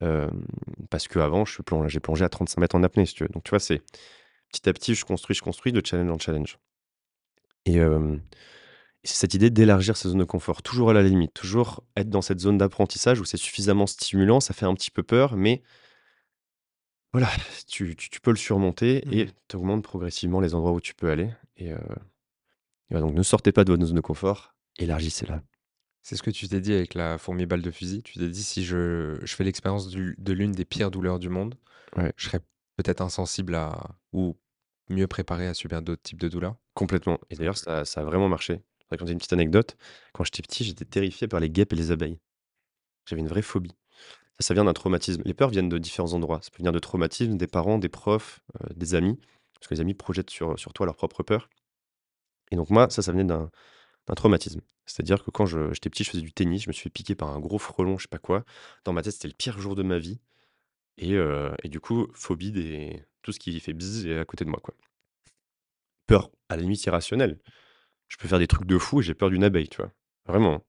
Hem, 0.00 0.46
parce 0.90 1.08
qu'avant, 1.08 1.44
j'ai 1.44 2.00
plongé 2.00 2.24
à 2.24 2.28
35 2.28 2.60
mètres 2.60 2.76
en 2.76 2.82
apnée, 2.82 3.06
si 3.06 3.14
tu 3.14 3.24
veux. 3.24 3.28
Donc 3.30 3.44
tu 3.44 3.50
vois, 3.50 3.60
c'est 3.60 3.82
petit 4.52 4.68
à 4.68 4.72
petit, 4.72 4.94
je 4.94 5.04
construis, 5.04 5.34
je 5.36 5.42
construis 5.42 5.72
de 5.72 5.82
challenge 5.84 6.10
en 6.10 6.18
challenge 6.18 6.58
et 7.66 7.80
c'est 9.04 9.14
cette 9.16 9.34
idée 9.34 9.50
d'élargir 9.50 9.96
sa 9.96 10.08
zone 10.08 10.18
de 10.18 10.24
confort, 10.24 10.62
toujours 10.62 10.90
à 10.90 10.92
la 10.92 11.02
limite, 11.02 11.32
toujours 11.34 11.84
être 11.96 12.10
dans 12.10 12.22
cette 12.22 12.40
zone 12.40 12.58
d'apprentissage 12.58 13.20
où 13.20 13.24
c'est 13.24 13.36
suffisamment 13.36 13.86
stimulant, 13.86 14.40
ça 14.40 14.54
fait 14.54 14.66
un 14.66 14.74
petit 14.74 14.90
peu 14.90 15.02
peur, 15.02 15.36
mais 15.36 15.62
voilà, 17.12 17.28
tu 17.66 17.96
tu 17.96 18.10
tu 18.10 18.20
peux 18.20 18.30
le 18.30 18.36
surmonter 18.36 19.04
et 19.10 19.26
Mmh 19.26 19.32
tu 19.48 19.56
augmentes 19.56 19.82
progressivement 19.84 20.40
les 20.40 20.54
endroits 20.54 20.72
où 20.72 20.80
tu 20.80 20.94
peux 20.94 21.10
aller 21.10 21.30
et 21.56 21.70
et 22.90 22.94
ouais, 22.94 23.00
donc 23.00 23.14
ne 23.14 23.22
sortez 23.22 23.52
pas 23.52 23.64
de 23.64 23.72
votre 23.72 23.84
zone 23.84 23.96
de 23.96 24.00
confort, 24.00 24.54
élargissez-la. 24.78 25.42
C'est 26.02 26.16
ce 26.16 26.22
que 26.22 26.30
tu 26.30 26.48
t'es 26.48 26.60
dit 26.60 26.72
avec 26.72 26.94
la 26.94 27.18
fourmi 27.18 27.46
balle 27.46 27.62
de 27.62 27.70
fusil. 27.70 28.02
Tu 28.02 28.18
t'es 28.18 28.28
dit: 28.28 28.42
«Si 28.42 28.64
je 28.64 29.18
je 29.22 29.34
fais 29.34 29.44
l'expérience 29.44 29.88
de 29.88 30.32
l'une 30.32 30.52
des 30.52 30.64
pires 30.64 30.90
douleurs 30.90 31.18
du 31.18 31.28
monde, 31.28 31.56
Ouais. 31.96 32.12
je 32.16 32.26
serais 32.26 32.40
peut-être 32.76 33.00
insensible 33.02 33.54
à 33.56 33.96
ou 34.12 34.36
mieux 34.90 35.06
préparé 35.08 35.46
à 35.48 35.54
subir 35.54 35.82
d'autres 35.82 36.02
types 36.02 36.20
de 36.20 36.28
douleurs». 36.28 36.56
Complètement 36.74 37.18
et 37.30 37.36
d'ailleurs 37.36 37.56
ça 37.58 37.84
ça 37.84 38.02
a 38.02 38.04
vraiment 38.04 38.28
marché. 38.28 38.62
Je 38.86 38.94
raconter 38.94 39.12
une 39.12 39.18
petite 39.18 39.32
anecdote. 39.32 39.76
Quand 40.12 40.24
j'étais 40.24 40.42
petit, 40.42 40.64
j'étais 40.64 40.84
terrifié 40.84 41.28
par 41.28 41.40
les 41.40 41.50
guêpes 41.50 41.72
et 41.72 41.76
les 41.76 41.90
abeilles. 41.90 42.18
J'avais 43.06 43.20
une 43.22 43.28
vraie 43.28 43.42
phobie. 43.42 43.74
Ça, 44.38 44.48
ça 44.48 44.54
vient 44.54 44.64
d'un 44.64 44.72
traumatisme. 44.72 45.22
Les 45.24 45.34
peurs 45.34 45.50
viennent 45.50 45.68
de 45.68 45.78
différents 45.78 46.12
endroits. 46.12 46.40
Ça 46.42 46.50
peut 46.50 46.58
venir 46.58 46.72
de 46.72 46.78
traumatismes, 46.78 47.36
des 47.36 47.46
parents, 47.46 47.78
des 47.78 47.88
profs, 47.88 48.40
heu, 48.62 48.74
des 48.74 48.94
amis, 48.94 49.18
parce 49.54 49.68
que 49.68 49.74
les 49.74 49.80
amis 49.80 49.94
projettent 49.94 50.30
sur, 50.30 50.58
sur 50.58 50.72
toi 50.72 50.86
leurs 50.86 50.96
propres 50.96 51.22
peurs 51.22 51.48
et 52.50 52.56
donc 52.56 52.70
moi, 52.70 52.88
ça, 52.90 53.02
ça 53.02 53.12
venait 53.12 53.24
d'un 53.24 53.50
traumatisme. 54.14 54.60
C'est-à-dire 54.86 55.24
que 55.24 55.30
quand 55.30 55.46
j'étais 55.46 55.90
petit, 55.90 56.04
je 56.04 56.10
faisais 56.10 56.22
du 56.22 56.32
tennis, 56.32 56.62
je 56.62 56.68
me 56.68 56.72
suis 56.72 56.84
fait 56.84 56.90
piquer 56.90 57.14
par 57.14 57.30
un 57.30 57.40
gros 57.40 57.58
frelon, 57.58 57.98
je 57.98 58.04
sais 58.04 58.08
pas 58.08 58.18
quoi. 58.18 58.44
Dans 58.84 58.92
ma 58.92 59.02
tête, 59.02 59.14
c'était 59.14 59.28
le 59.28 59.34
pire 59.34 59.58
jour 59.58 59.74
de 59.74 59.82
ma 59.82 59.98
vie 59.98 60.20
et 60.98 61.14
heu 61.14 61.52
et 61.64 61.68
du 61.68 61.80
coup, 61.80 62.08
phobie 62.14 62.52
des 62.52 63.04
tout 63.22 63.32
ce 63.32 63.40
qui 63.40 63.58
fait 63.60 63.74
bzzz 63.74 64.06
à 64.20 64.24
côté 64.24 64.44
de 64.44 64.50
moi, 64.50 64.60
quoi. 64.62 64.74
Peur 66.06 66.30
à 66.48 66.56
la 66.56 66.62
limite 66.62 66.84
irrationnelle. 66.84 67.38
Je 68.08 68.16
peux 68.16 68.28
faire 68.28 68.38
des 68.38 68.46
trucs 68.46 68.66
de 68.66 68.78
fou 68.78 69.00
et 69.00 69.02
j'ai 69.02 69.14
peur 69.14 69.30
d'une 69.30 69.44
abeille, 69.44 69.68
tu 69.68 69.78
vois? 69.78 69.92
Vraiment. 70.26 70.64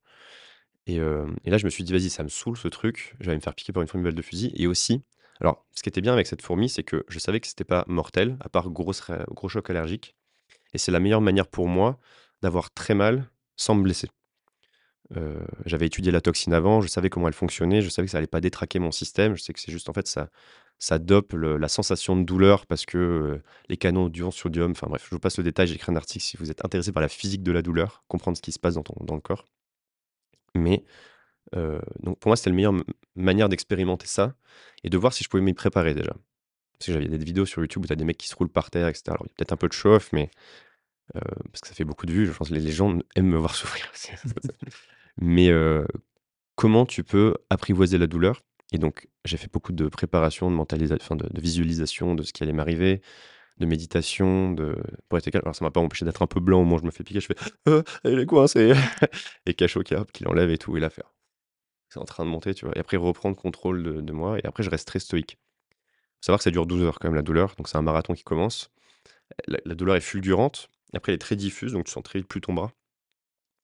Et 0.88 0.97
et 0.97 1.50
là, 1.50 1.58
je 1.58 1.65
me 1.65 1.69
suis 1.69 1.84
dit: 1.84 1.93
«Vas-y, 1.93 2.10
ça 2.10 2.23
me 2.23 2.30
saoule 2.30 2.58
ce 2.58 2.67
truc, 2.67 3.15
je 3.19 3.30
vais 3.30 3.36
me 3.36 3.41
faire 3.41 3.56
piquer 3.56 3.73
par 3.73 3.82
une 3.84 3.89
fourmi 3.89 4.06
balle 4.06 4.15
de 4.15 4.21
fusil» 4.21 4.52
et 4.56 4.67
aussi 4.67 5.04
alors, 5.39 5.65
ce 5.76 5.84
qui 5.84 5.89
était 5.89 6.02
bien 6.02 6.13
avec 6.13 6.26
cette 6.28 6.41
fourmi, 6.41 6.67
c'est 6.67 6.84
que 6.84 7.06
je 7.10 7.19
savais 7.19 7.39
que 7.39 7.47
c'était 7.47 7.63
pas 7.63 7.86
mortel, 7.88 8.38
à 8.39 8.50
part 8.50 8.71
grosse 8.71 9.02
ré 9.02 9.19
gros 9.30 9.50
choc 9.50 9.69
allergique 9.69 10.15
et 10.73 10.78
c'est 10.80 10.91
la 10.91 11.00
meilleure 11.00 11.21
manière 11.21 11.47
pour 11.47 11.67
moi 11.67 12.00
d'avoir 12.41 12.71
très 12.73 12.95
mal 12.95 13.30
sans 13.58 13.76
me 13.76 13.84
blesser. 13.84 14.10
Heu, 15.15 15.39
j'avais 15.65 15.86
étudié 15.88 16.12
la 16.12 16.22
toxine 16.22 16.54
avant, 16.54 16.82
je 16.82 16.88
savais 16.88 17.10
comment 17.10 17.28
elle 17.28 17.34
fonctionnait, 17.34 17.82
je 17.82 17.89
savais 17.89 18.06
que 18.08 18.12
ça 18.12 18.17
allait 18.17 18.28
pas 18.28 18.41
détraquer 18.41 18.80
mon 18.80 18.91
système, 18.91 19.36
je 19.38 19.41
sais 19.41 19.54
que 19.54 19.60
c'est 19.60 19.72
juste 19.72 19.89
en 19.89 19.93
fait 19.93 20.08
ça 20.08 20.30
ça 20.80 21.00
dope 21.00 21.34
la 21.34 21.67
sensation 21.70 22.15
de 22.15 22.24
douleur 22.24 22.67
parce 22.67 22.86
que, 22.86 22.98
heu, 23.00 23.41
les 23.67 23.78
canaux 23.78 24.10
d'ion-sodium, 24.10 24.72
enfin 24.72 24.86
bref, 24.88 25.04
je 25.10 25.15
vous 25.15 25.20
passe 25.20 25.38
le 25.39 25.43
détail, 25.43 25.67
j'ai 25.67 25.76
écrit 25.76 25.91
un 25.91 25.96
article 25.96 26.24
si 26.24 26.38
vous 26.38 26.52
êtes 26.52 26.63
intéressé 26.65 26.91
par 26.91 27.02
la 27.02 27.08
physique 27.10 27.41
de 27.43 27.52
la 27.52 27.63
douleur, 27.63 28.04
comprendre 28.08 28.38
ce 28.38 28.43
qui 28.43 28.52
se 28.52 28.60
passe 28.60 28.76
dans 28.76 28.84
ton 28.84 28.93
dans 29.04 29.15
le 29.15 29.22
corps. 29.22 29.46
Mais 30.56 30.84
Heu, 31.56 31.82
donc 32.02 32.20
pour 32.20 32.30
moi, 32.30 32.38
c'était 32.38 32.52
la 32.52 32.58
meilleure 32.58 32.76
manière 33.15 33.50
d'expérimenter 33.50 34.08
ça 34.08 34.36
et 34.84 34.89
de 34.89 34.98
voir 34.98 35.13
si 35.13 35.24
je 35.24 35.30
pouvais 35.30 35.43
m'y 35.43 35.54
préparer 35.54 35.93
déjà. 35.96 36.13
Parce 36.80 36.88
que 36.88 36.93
j'avais 36.93 37.08
des 37.08 37.17
vidéos 37.26 37.46
sur 37.46 37.62
YouTube 37.62 37.84
où 37.86 37.88
tu 37.88 37.93
as 37.93 37.98
des 37.98 38.06
mecs 38.06 38.17
qui 38.17 38.28
se 38.30 38.36
roulent 38.36 38.50
par 38.50 38.72
terre 38.72 38.88
et 38.89 38.93
cetera. 38.96 39.15
Alors 39.15 39.26
il 39.28 39.30
y 39.30 39.34
a 39.34 39.36
peut-être 39.38 39.54
un 39.54 39.58
peu 39.58 39.70
de 39.70 39.89
off, 39.89 40.12
mais 40.13 40.32
heu, 41.15 41.22
parce 41.52 41.62
que 41.62 41.67
ça 41.67 41.74
fait 41.74 41.86
beaucoup 41.86 42.06
de 42.06 42.13
vues, 42.13 42.26
je 42.28 42.32
pense 42.32 42.50
que 42.50 42.54
les 42.56 42.72
gens 42.72 42.98
aiment 43.15 43.28
me 43.30 43.38
voir 43.38 43.56
souffrir. 43.56 43.91
Mais 45.17 45.50
heu, 45.50 45.86
comment 46.56 46.86
tu 46.86 47.04
peux 47.04 47.36
apprivoiser 47.50 47.98
la 47.98 48.08
douleur? 48.08 48.41
Et 48.74 48.80
donc 48.80 49.08
j'ai 49.26 49.38
fait 49.38 49.52
beaucoup 49.52 49.74
de 49.74 49.88
préparation, 49.89 50.52
de 50.52 50.56
mentalisation, 50.56 51.15
de 51.15 51.30
visualisation 51.41 52.15
de 52.15 52.24
ce 52.24 52.34
qui 52.34 52.43
allait 52.43 52.54
m'arriver, 52.54 53.02
de 53.60 53.65
méditation, 53.67 54.52
de 54.54 54.78
pour 55.10 55.20
être 55.20 55.30
calme. 55.32 55.43
Alors 55.46 55.56
ça 55.56 55.65
m'a 55.65 55.72
pas 55.72 55.82
empêché 55.82 56.06
d'être 56.06 56.22
un 56.24 56.28
peu 56.28 56.39
blanc 56.41 56.62
au 56.62 56.63
moment 56.65 56.78
où 56.78 56.80
je 56.80 56.86
me 56.86 56.91
fais 56.91 57.04
piquer, 57.04 57.22
je 57.22 57.28
fais: 57.28 57.36
«Heu, 57.70 57.84
il 58.06 58.20
est 58.20 58.26
coincé» 58.28 58.74
et 59.48 59.54
Cacho 59.56 59.84
qui 59.84 59.96
qui 60.13 60.24
l'enlève 60.26 60.52
et 60.52 60.58
tout 60.60 60.78
et 60.78 60.80
là 60.82 60.89
faire 60.89 61.13
c'est 61.89 62.00
en 62.00 62.06
train 62.06 62.26
de 62.26 62.30
monter, 62.30 62.54
tu 62.54 62.65
vois? 62.65 62.76
Et 62.78 62.80
après 62.80 62.98
reprendre 62.98 63.38
contrôle 63.38 64.04
de 64.06 64.13
moi 64.13 64.39
et 64.39 64.46
après 64.46 64.63
je 64.63 64.70
reste 64.70 64.88
très 64.88 65.00
stoïque. 65.00 65.38
Faut 66.22 66.28
savoir 66.28 66.39
que 66.39 66.46
ça 66.46 66.52
dure 66.52 66.65
12 66.67 66.84
heures 66.84 67.00
quand 67.00 67.10
même 67.10 67.15
la 67.15 67.22
douleur, 67.24 67.56
donc 67.58 67.67
c'est 67.70 67.78
un 67.78 67.82
marathon 67.84 68.13
qui 68.13 68.24
commence. 68.24 68.72
La 69.48 69.76
douleur 69.76 69.96
est 69.96 70.02
fulgurante, 70.02 70.70
après 70.93 71.12
elle 71.12 71.15
est 71.15 71.19
très 71.19 71.36
diffuse, 71.36 71.73
donc 71.73 71.86
tu 71.86 71.91
sens 71.91 72.04
très 72.04 72.19
vite 72.19 72.28
plus 72.28 72.41
ton 72.41 72.54
bras 72.54 72.71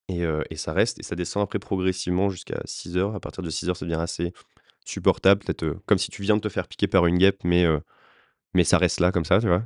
et 0.09 0.55
ça 0.55 0.73
reste 0.73 0.99
et 0.99 1.03
ça 1.03 1.15
descend 1.15 1.43
après 1.43 1.59
progressivement 1.59 2.29
jusqu'à 2.29 2.61
6 2.65 2.97
heures. 2.97 3.15
À 3.15 3.19
partir 3.19 3.43
de 3.43 3.49
6 3.49 3.69
heures, 3.69 3.77
ça 3.77 3.85
devient 3.85 3.99
assez 3.99 4.33
supportable, 4.85 5.43
peut-être, 5.43 5.77
comme 5.85 5.97
si 5.97 6.11
tu 6.11 6.21
viens 6.21 6.35
de 6.35 6.41
te 6.41 6.49
faire 6.49 6.67
piquer 6.67 6.87
par 6.87 7.05
une 7.07 7.17
guêpe, 7.17 7.43
mais 7.43 7.65
Mais 8.55 8.63
ça 8.65 8.77
reste 8.79 8.99
là 9.01 9.11
comme 9.11 9.25
ça, 9.25 9.39
tu 9.41 9.47
vois? 9.47 9.63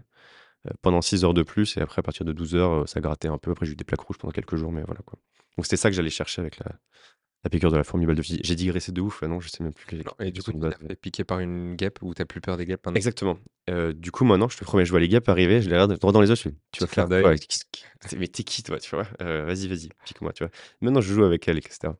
Pendant 0.81 1.01
6 1.01 1.23
heures 1.25 1.33
de 1.35 1.43
plus 1.43 1.77
et 1.77 1.81
après 1.81 1.99
à 2.01 2.03
partir 2.03 2.25
de 2.25 2.33
12 2.33 2.55
heures, 2.55 2.83
heu, 2.83 2.87
ça 2.87 3.01
grattait 3.01 3.29
un 3.29 3.37
peu. 3.39 3.51
Après 3.51 3.65
j'ai 3.65 3.73
eu 3.73 3.75
des 3.77 3.85
plaques 3.85 4.01
rouges 4.01 4.17
pendant 4.19 4.33
quelques 4.33 4.57
jours, 4.57 4.71
mais 4.71 4.83
voilà, 4.83 5.01
quoi. 5.05 5.19
Donc 5.57 5.65
c'était 5.65 5.77
ça 5.77 5.89
que 5.89 5.95
j'allais 5.95 6.09
chercher 6.11 6.41
avec 6.41 6.59
la 6.59 6.71
la 7.47 7.49
piqûre 7.49 7.71
de 7.71 7.77
la 7.77 7.83
fourmi 7.85 8.05
balle 8.05 8.15
de 8.17 8.21
fusil. 8.21 8.41
J'ai 8.43 8.55
digressé 8.55 8.91
de 8.91 8.99
ouf, 8.99 9.21
là 9.21 9.29
non, 9.29 9.39
je 9.39 9.47
sais 9.47 9.63
même 9.63 9.73
plus 9.73 9.97
les 9.97 10.03
Et 10.19 10.31
du 10.31 10.43
coup, 10.43 10.51
tu 10.51 10.59
t'as 10.59 10.71
mais 10.81 10.89
fait 10.89 10.95
piquer 10.95 11.23
par 11.23 11.39
une 11.39 11.75
guêpe 11.75 11.99
ou 12.01 12.13
tu 12.13 12.25
plus 12.25 12.41
peur 12.41 12.57
des 12.57 12.65
guêpes 12.65 12.85
maintenant? 12.85 12.97
exactement. 12.97 13.37
Heu, 13.69 13.93
du 13.93 14.11
coup, 14.11 14.25
maintenant, 14.25 14.49
je 14.49 14.57
te 14.57 14.63
promets, 14.63 14.85
je 14.85 14.91
vois 14.91 14.99
les 14.99 15.07
guêpes 15.07 15.29
arriver, 15.29 15.61
je 15.61 15.69
les 15.69 15.75
regarde 15.75 15.97
droit 15.97 16.11
dans 16.11 16.21
les 16.21 16.29
yeux, 16.29 16.35
je 16.35 16.49
«Tu 16.73 16.81
vas 16.81 16.87
faire 16.87 17.07
d'œil. 17.07 17.39
mais 18.17 18.27
tu 18.27 18.43
qui 18.43 18.63
toi?» 18.63 18.79
Tu 18.79 18.95
vois? 18.95 19.07
Heu, 19.21 19.45
«Vas-y, 19.45 19.67
vas-y, 19.67 19.89
pique-moi», 20.05 20.33
tu 20.33 20.43
vois? 20.43 20.51
Maintenant, 20.81 21.01
je 21.01 21.13
joue 21.13 21.23
avec 21.23 21.47
elle 21.47 21.57
et 21.57 21.61
cetera 21.69 21.95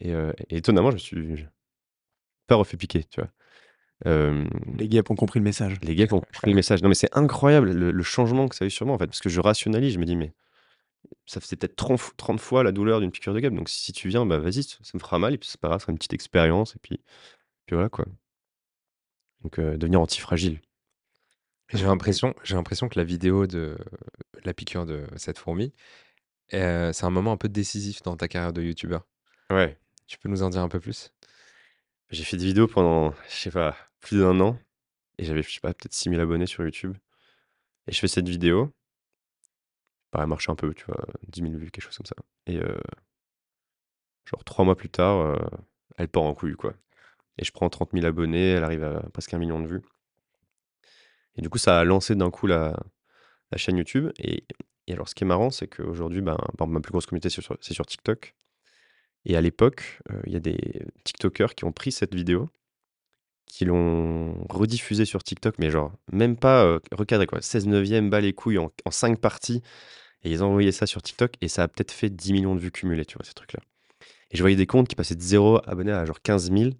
et 0.00 0.14
étonnamment, 0.50 0.90
je 0.90 0.96
me 0.96 0.98
suis 0.98 1.46
pas 2.46 2.54
refait 2.56 2.76
piquer, 2.76 3.04
tu 3.04 3.20
vois? 3.20 3.30
Les 4.78 4.88
guêpes 4.88 5.10
ont 5.10 5.14
compris 5.16 5.40
le 5.40 5.44
message. 5.44 5.76
les 5.82 5.94
guêpes 5.94 6.12
ont 6.12 6.20
compris 6.20 6.50
le 6.50 6.54
message. 6.56 6.82
Non, 6.82 6.88
mais 6.88 6.94
c'est 6.94 7.14
incroyable 7.16 7.72
le 7.72 7.90
le 7.90 8.02
changement 8.02 8.48
que 8.48 8.56
ça 8.56 8.64
a 8.64 8.68
eu 8.68 8.70
sur 8.70 8.86
moi, 8.86 8.94
en 8.94 8.98
fait, 8.98 9.06
parce 9.06 9.20
que 9.20 9.28
je 9.28 9.40
rationalise, 9.40 9.94
je 9.94 9.98
me 9.98 10.04
dis: 10.04 10.16
«Mais 10.16 10.32
ça 11.26 11.40
faisait 11.40 11.56
peut-être 11.56 11.76
30 11.76 11.98
f 12.00 12.12
30 12.16 12.40
fois 12.40 12.62
la 12.64 12.72
douleur 12.72 13.00
d'une 13.00 13.10
piqûre 13.12 13.34
de 13.34 13.40
guêpe, 13.40 13.54
donc 13.54 13.68
si 13.68 13.92
tu 13.92 14.08
viens, 14.08 14.26
bah, 14.26 14.38
vas-y, 14.38 14.62
ça 14.62 14.78
me 14.94 14.98
fera 15.00 15.18
mal 15.18 15.34
et 15.34 15.38
puis 15.38 15.48
c'est 15.48 15.60
pas 15.60 15.68
grave, 15.68 15.80
ce 15.80 15.84
sera 15.84 15.92
une 15.92 15.98
petite 15.98 16.14
expérience 16.14 16.76
et 16.76 16.78
puis 16.80 17.00
puis 17.66 17.74
voilà, 17.76 17.88
quoi». 17.88 18.06
Donc 19.42 19.58
heu, 19.58 19.76
devenir 19.78 20.00
antifragile. 20.00 20.60
J'ai 21.72 21.84
l'impression 21.86 22.34
j'ai 22.42 22.56
l'impression 22.56 22.88
que 22.88 22.98
la 22.98 23.04
vidéo 23.04 23.46
de 23.46 23.78
la 24.44 24.54
piqûre 24.54 24.86
de 24.86 25.06
cette 25.16 25.38
fourmi, 25.38 25.72
heu, 26.54 26.92
c'est 26.92 27.04
un 27.04 27.10
moment 27.10 27.32
un 27.32 27.36
peu 27.36 27.48
décisif 27.48 28.02
dans 28.02 28.16
ta 28.16 28.28
carrière 28.28 28.52
de 28.52 28.62
youtubeur. 28.62 29.06
Ouais. 29.50 29.78
Tu 30.06 30.18
peux 30.18 30.28
nous 30.28 30.42
en 30.42 30.50
dire 30.50 30.62
un 30.62 30.68
peu 30.68 30.80
plus? 30.80 31.12
J'ai 32.10 32.24
fait 32.24 32.36
des 32.36 32.46
vidéos 32.46 32.66
pendant, 32.66 33.12
je 33.28 33.36
sais 33.36 33.50
pas, 33.52 33.76
plus 34.00 34.18
d'un 34.20 34.40
an 34.40 34.58
et 35.18 35.24
j'avais, 35.24 35.42
je 35.42 35.50
sais 35.52 35.60
pas, 35.60 35.72
peut-être 35.74 35.94
6 35.94 36.10
000 36.10 36.20
abonnés 36.20 36.46
sur 36.46 36.64
YouTube 36.64 36.96
et 37.86 37.92
je 37.92 38.00
fais 38.00 38.08
cette 38.08 38.28
vidéo. 38.28 38.72
Elle 40.18 40.26
marche 40.26 40.48
un 40.48 40.54
peu, 40.56 40.74
tu 40.74 40.84
vois? 40.86 41.04
10 41.28 41.42
000 41.42 41.56
vues, 41.56 41.70
quelque 41.70 41.84
chose 41.84 41.96
comme 41.96 42.06
ça. 42.06 42.16
Et 42.46 42.58
heu, 42.58 42.78
genre 44.24 44.44
3 44.44 44.64
mois 44.64 44.76
plus 44.76 44.88
tard, 44.88 45.18
heu, 45.20 45.38
elle 45.98 46.08
part 46.08 46.22
en 46.22 46.34
couille, 46.34 46.54
quoi. 46.54 46.74
Et 47.38 47.44
je 47.44 47.52
prends 47.52 47.70
30 47.70 47.94
000 47.94 48.06
abonnés, 48.06 48.50
elle 48.52 48.64
arrive 48.64 48.84
à 48.84 49.02
presque 49.12 49.34
1 49.34 49.38
000 49.38 49.50
000 49.50 49.62
de 49.62 49.68
vues. 49.68 49.82
Et 51.36 51.42
du 51.42 51.48
coup, 51.48 51.58
ça 51.58 51.78
a 51.78 51.84
lancé 51.84 52.14
d'un 52.14 52.30
coup 52.30 52.46
la 52.46 52.74
chaîne 53.56 53.76
YouTube. 53.78 54.10
Et 54.18 54.44
alors 54.90 55.08
ce 55.08 55.14
qui 55.14 55.24
est 55.24 55.26
marrant, 55.26 55.50
c'est 55.50 55.68
qu'aujourd'hui, 55.68 56.22
ben, 56.22 56.38
ma 56.66 56.80
plus 56.80 56.92
grosse 56.92 57.06
communauté, 57.06 57.30
c'est 57.30 57.74
sur 57.74 57.86
TikTok. 57.86 58.34
Et 59.26 59.36
à 59.36 59.40
l'époque, 59.40 60.00
heu, 60.12 60.22
il 60.26 60.32
y 60.32 60.36
a 60.36 60.40
des 60.40 60.58
tiktokers 61.04 61.54
qui 61.54 61.64
ont 61.64 61.72
pris 61.72 61.92
cette 61.92 62.14
vidéo 62.14 62.48
qui 63.46 63.64
l'ont 63.64 64.46
rediffusée 64.48 65.04
sur 65.04 65.22
TikTok, 65.24 65.56
mais 65.58 65.70
genre 65.70 65.92
même 66.12 66.36
pas, 66.36 66.64
heu, 66.64 66.80
recadré 66.92 67.26
quoi, 67.26 67.40
16/9, 67.42 68.08
bas 68.08 68.20
les 68.20 68.32
couilles 68.32 68.58
en 68.58 68.70
en 68.84 68.90
5 68.90 69.18
parties 69.20 69.62
et 70.24 70.30
ils 70.30 70.42
ont 70.44 70.48
envoyé 70.48 70.72
ça 70.72 70.86
sur 70.86 71.02
TikTok 71.02 71.34
et 71.40 71.48
ça 71.48 71.62
a 71.64 71.68
peut-être 71.68 71.92
fait 71.92 72.10
10 72.10 72.32
millions 72.32 72.54
de 72.54 72.60
vues 72.60 72.70
cumulées, 72.72 73.04
tu 73.04 73.16
vois, 73.16 73.24
ces 73.24 73.34
trucs-là 73.34 73.60
et 74.30 74.36
je 74.36 74.42
voyais 74.42 74.56
des 74.56 74.66
comptes 74.66 74.88
qui 74.88 74.94
passaient 74.96 75.14
de 75.14 75.22
0 75.22 75.60
abonnés 75.66 75.92
à 75.92 76.04
genre 76.04 76.20
15 76.22 76.50
000 76.52 76.70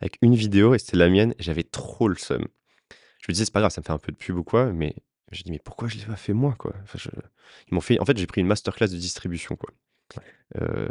avec 0.00 0.18
une 0.22 0.34
vidéo 0.34 0.74
et 0.74 0.78
c'était 0.78 0.96
la 0.96 1.08
mienne 1.08 1.34
et 1.38 1.42
j'avais 1.42 1.62
trop 1.62 2.08
le 2.08 2.16
seum. 2.16 2.44
Je 3.20 3.26
me 3.28 3.32
disais: 3.32 3.44
«C'est 3.44 3.52
pas 3.52 3.60
grave, 3.60 3.72
ça 3.72 3.80
me 3.80 3.84
fait 3.84 3.92
un 3.92 3.98
peu 3.98 4.12
de 4.12 4.16
pub 4.16 4.36
ou 4.36 4.44
quoi», 4.44 4.72
mais 4.72 4.94
je 5.32 5.42
dis: 5.42 5.50
«Mais 5.50 5.58
pourquoi 5.58 5.88
je 5.88 5.96
l'ai 5.96 6.04
pas 6.04 6.16
fait 6.16 6.32
moi, 6.32 6.54
quoi?» 6.58 6.72
enfin 6.84 6.98
je 6.98 7.10
ils 7.70 7.74
m'ont 7.74 7.80
fait 7.80 8.00
en 8.00 8.04
fait, 8.04 8.16
j'ai 8.16 8.26
pris 8.26 8.40
une 8.40 8.46
masterclass 8.46 8.88
de 8.88 8.96
distribution, 8.96 9.56
quoi, 9.56 9.70
heu 10.60 10.88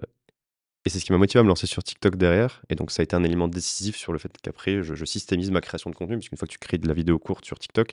et 0.86 0.92
c'est 0.92 1.00
ce 1.00 1.06
qui 1.06 1.12
m'a 1.12 1.18
motivé 1.18 1.40
à 1.40 1.44
me 1.44 1.48
lancer 1.48 1.68
sur 1.68 1.84
TikTok 1.84 2.16
derrière 2.16 2.62
et 2.70 2.76
donc 2.76 2.92
ça 2.92 3.02
a 3.02 3.04
été 3.04 3.16
un 3.16 3.24
élément 3.24 3.48
décisif 3.48 3.96
sur 3.96 4.14
le 4.14 4.20
fait 4.20 4.32
qu'après 4.42 4.84
je 4.84 4.94
je 4.96 5.06
systémise 5.06 5.52
ma 5.52 5.62
création 5.62 5.90
de 5.90 5.96
contenu 5.96 6.18
puisqu'une 6.18 6.38
fois 6.38 6.48
que 6.48 6.54
tu 6.54 6.60
crées 6.60 6.78
de 6.78 6.88
la 6.88 6.94
vidéo 6.94 7.20
courte 7.20 7.46
sur 7.46 7.60
TikTok, 7.60 7.92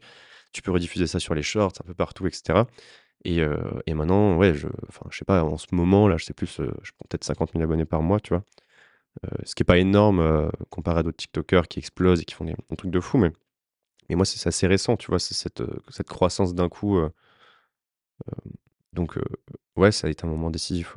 tu 0.53 0.63
peux 0.63 0.71
rediffuser 0.73 1.07
ça 1.07 1.19
sur 1.21 1.35
les 1.35 1.43
shorts, 1.43 1.73
un 1.81 1.87
peu 1.87 1.95
partout 1.95 2.27
et 2.27 2.33
cetera 2.33 2.67
et 3.25 3.41
heu 3.43 3.59
et 3.87 3.95
maintenant, 3.95 4.37
ouais, 4.37 4.55
je 4.55 4.69
je 5.11 5.19
sais 5.19 5.25
pas, 5.25 5.45
en 5.45 5.57
ce 5.59 5.67
moment 5.73 6.09
là, 6.09 6.17
je 6.19 6.25
sais 6.25 6.35
plus, 6.35 6.61
heu, 6.61 6.73
je 6.83 6.93
prends 6.99 7.07
peut-être 7.09 7.25
50 7.25 7.55
000 7.55 7.63
abonnés 7.65 7.85
par 7.85 8.03
mois, 8.03 8.21
tu 8.21 8.31
vois? 8.35 8.45
Heu, 9.27 9.31
ce 9.45 9.55
qui 9.57 9.63
est 9.63 9.67
pas 9.67 9.79
énorme, 9.79 10.51
comparé 10.71 11.01
à 11.01 11.05
d'autres 11.05 11.19
tiktokers 11.19 11.69
qui 11.69 11.79
explosent 11.81 12.23
et 12.23 12.25
qui 12.27 12.35
font 12.35 12.45
des 12.47 12.57
trucs 12.79 12.93
de 12.93 13.01
fou, 13.01 13.19
mais 13.19 13.33
mais 14.11 14.17
moi, 14.17 14.27
c'est 14.27 14.47
assez 14.49 14.67
récent, 14.69 14.97
tu 14.99 15.09
vois? 15.09 15.19
Cette, 15.21 15.63
cette 15.91 16.09
croissance 16.09 16.55
d'un 16.55 16.69
coup, 16.71 17.01
donc 18.93 19.19
ouais, 19.77 19.93
ça 19.93 20.07
a 20.07 20.11
été 20.11 20.25
un 20.25 20.29
moment 20.29 20.51
décisif. 20.51 20.97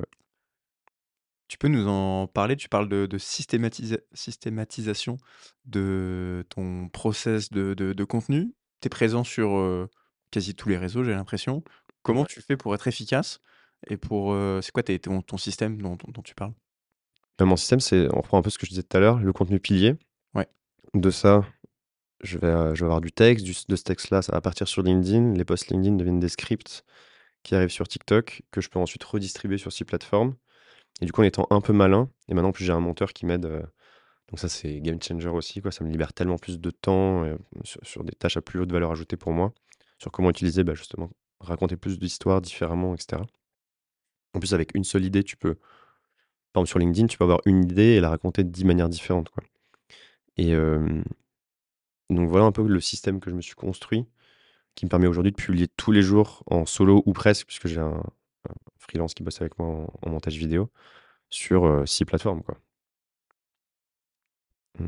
Tu 1.48 1.58
peux 1.58 1.68
nous 1.68 1.86
en 1.86 2.26
parler? 2.26 2.56
Tu 2.56 2.68
parles 2.68 2.88
de 2.88 3.06
de 3.06 3.18
systématisa 3.18 3.98
systématisation 4.12 5.16
de 5.64 6.44
ton 6.48 6.88
process 6.88 7.50
de 7.50 7.74
de 7.74 8.04
contenu? 8.04 8.52
Tu 8.80 8.86
es 8.86 8.90
présent 8.90 9.22
sur, 9.24 9.88
quasi 10.32 10.54
tous 10.54 10.68
les 10.68 10.76
réseaux, 10.76 11.04
j'ai 11.04 11.12
l'impression. 11.12 11.62
Comment 12.06 12.24
tu 12.24 12.40
fais 12.40 12.56
pour 12.56 12.74
être 12.74 12.86
efficace 12.88 13.40
et 13.88 13.96
pour, 13.96 14.34
c'est 14.62 14.72
quoi 14.72 14.82
tes 14.82 14.98
ton 14.98 15.22
ton 15.22 15.36
système 15.36 15.80
dont 15.82 15.96
dont 15.96 16.10
dont 16.12 16.22
tu 16.22 16.34
parles? 16.34 16.52
Bah, 17.38 17.44
mon 17.44 17.56
système, 17.56 17.80
c'est 17.80 18.08
on 18.14 18.20
reprend 18.20 18.38
un 18.38 18.42
peu 18.42 18.50
ce 18.50 18.58
que 18.58 18.64
je 18.66 18.70
disais 18.70 18.82
tout 18.82 18.96
à 18.96 19.00
l'heure, 19.00 19.18
le 19.18 19.32
contenu 19.32 19.60
pilier. 19.60 19.96
Ouais. 20.34 20.48
De 20.94 21.10
ça, 21.10 21.44
je 22.22 22.38
vais, 22.38 22.74
je 22.74 22.80
vais 22.80 22.86
avoir 22.86 23.00
du 23.00 23.12
texte, 23.12 23.44
du 23.44 23.54
de 23.68 23.76
ce 23.76 23.82
texte-là, 23.82 24.22
ça 24.22 24.32
va 24.32 24.40
partir 24.40 24.66
sur 24.66 24.82
LinkedIn. 24.82 25.34
Les 25.34 25.44
posts 25.44 25.68
LinkedIn 25.68 25.96
deviennent 25.96 26.20
des 26.20 26.30
scripts 26.30 26.84
qui 27.42 27.54
arrivent 27.54 27.68
sur 27.68 27.86
TikTok, 27.86 28.42
que 28.50 28.60
je 28.60 28.68
peux 28.70 28.78
ensuite 28.78 29.04
redistribuer 29.04 29.58
sur 29.58 29.72
6 29.72 29.84
plateformes 29.84 30.34
et 31.02 31.06
du 31.06 31.12
coup, 31.12 31.20
en 31.20 31.24
étant 31.24 31.46
un 31.50 31.60
peu 31.60 31.72
malin 31.72 32.08
et 32.28 32.34
maintenant 32.34 32.48
en 32.48 32.52
plus 32.52 32.64
j'ai 32.64 32.72
un 32.72 32.80
monteur 32.80 33.12
qui 33.12 33.26
m'aide, 33.26 33.42
donc 34.28 34.38
ça, 34.40 34.48
c'est 34.48 34.80
game 34.80 35.00
changer 35.00 35.28
aussi, 35.28 35.60
quoi. 35.60 35.70
Ça 35.70 35.84
me 35.84 35.90
libère 35.90 36.12
tellement 36.12 36.38
plus 36.38 36.58
de 36.58 36.70
temps, 36.70 37.24
sur 37.82 38.02
des 38.02 38.12
tâches 38.12 38.36
à 38.36 38.40
plus 38.42 38.58
haute 38.60 38.72
valeur 38.72 38.90
ajoutée 38.90 39.16
pour 39.16 39.32
moi, 39.32 39.52
sur 39.98 40.10
comment 40.10 40.30
utiliser, 40.30 40.64
bah, 40.64 40.74
justement, 40.74 41.10
raconter 41.40 41.76
plus 41.76 41.98
d'histoires 41.98 42.40
différemment 42.40 42.94
et 42.94 42.98
cetera. 42.98 43.26
En 44.34 44.38
plus, 44.40 44.54
avec 44.54 44.74
une 44.74 44.84
seule 44.84 45.04
idée, 45.04 45.24
tu 45.24 45.36
peux 45.36 45.56
par 46.52 46.62
exemple, 46.62 46.68
sur 46.68 46.78
LinkedIn, 46.78 47.06
tu 47.06 47.18
peux 47.18 47.24
avoir 47.24 47.40
une 47.44 47.64
idée 47.64 47.96
et 47.96 48.00
la 48.00 48.08
raconter 48.10 48.42
de 48.42 48.48
10 48.50 48.64
manières 48.64 48.88
différentes, 48.88 49.28
quoi 49.30 49.44
et 50.38 50.54
donc 52.10 52.28
voilà 52.28 52.44
un 52.44 52.52
peu 52.52 52.66
le 52.66 52.80
système 52.80 53.20
que 53.20 53.30
je 53.30 53.34
me 53.34 53.40
suis 53.40 53.54
construit, 53.54 54.06
qui 54.74 54.86
me 54.86 54.90
permet 54.90 55.06
aujourd'hui 55.06 55.32
de 55.32 55.36
publier 55.36 55.68
tous 55.68 55.92
les 55.92 56.02
jours 56.02 56.44
en 56.46 56.66
solo 56.66 57.02
ou 57.06 57.12
presque, 57.12 57.46
puisque 57.46 57.68
j'ai 57.68 57.80
un 57.80 58.02
un 58.48 58.54
freelance 58.78 59.14
qui 59.14 59.24
bosse 59.24 59.40
avec 59.40 59.58
moi 59.58 59.68
en 59.68 59.92
en 60.02 60.10
montage 60.10 60.36
vidéo 60.36 60.70
sur, 61.30 61.88
6 61.88 62.04
plateformes, 62.06 62.42
quoi. 62.42 62.58
Mmh. 64.78 64.86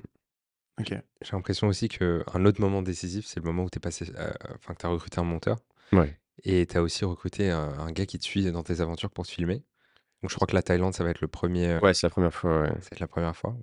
OK. 0.80 0.94
J'ai 1.22 1.32
l'impression 1.32 1.66
aussi 1.68 1.88
qu'un 1.88 2.44
autre 2.44 2.60
moment 2.60 2.82
décisif, 2.82 3.26
c'est 3.26 3.40
le 3.40 3.46
moment 3.46 3.64
où 3.64 3.70
tu 3.70 3.78
es 3.78 3.80
passé, 3.80 4.06
que 4.06 4.12
tu 4.78 4.86
as 4.86 4.88
recruté 4.88 5.18
un 5.20 5.24
monteur 5.24 5.58
Ouais. 5.92 6.18
Et 6.44 6.66
tu 6.66 6.76
as 6.76 6.82
aussi 6.82 7.04
recruté 7.04 7.50
un 7.50 7.78
un 7.78 7.92
gars 7.92 8.06
qui 8.06 8.18
te 8.18 8.24
suit 8.24 8.50
dans 8.52 8.62
tes 8.62 8.80
aventures 8.80 9.10
pour 9.10 9.26
te 9.26 9.30
filmer. 9.32 9.62
Donc 10.22 10.30
je 10.30 10.36
crois 10.36 10.46
que 10.46 10.54
la 10.54 10.62
Thaïlande, 10.62 10.94
ça 10.94 11.04
va 11.04 11.10
être 11.10 11.20
le 11.20 11.28
premier. 11.28 11.64
er 11.64 11.80
Ouais, 11.82 11.94
c'est 11.94 12.06
la 12.06 12.10
première 12.10 12.34
fois, 12.34 12.62
ouais. 12.62 12.70
être 12.70 13.00
la 13.00 13.08
première 13.08 13.36
fois. 13.36 13.56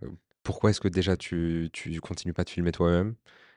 Pourquoi 0.43 0.69
est-ce 0.71 0.81
que 0.81 0.88
déjà 0.88 1.17
tu 1.17 1.69
tu 1.73 1.99
continues 2.01 2.33
pas 2.33 2.43
de 2.43 2.49
filmer 2.49 2.71
toi-même? 2.71 3.15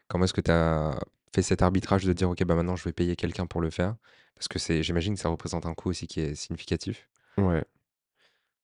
Comment 0.08 0.24
est-ce 0.24 0.34
que 0.34 0.40
tu 0.40 0.50
as 0.50 0.98
fait 1.34 1.42
cet 1.42 1.62
arbitrage 1.62 2.04
de 2.04 2.12
dire: 2.12 2.30
«OK, 2.30 2.42
bah, 2.44 2.54
maintenant 2.54 2.76
je 2.76 2.84
vais 2.84 2.92
payer 2.92 3.16
quelqu'un 3.16 3.46
pour 3.46 3.60
le 3.60 3.70
faire»? 3.70 3.96
Parce 4.34 4.48
que 4.48 4.58
c'est 4.58 4.82
j'imagine 4.82 5.14
que 5.14 5.20
ça 5.20 5.28
représente 5.28 5.66
un 5.66 5.74
coût 5.74 5.90
aussi 5.90 6.06
qui 6.06 6.20
est 6.20 6.34
significatif. 6.34 7.08
Ouais. 7.38 7.64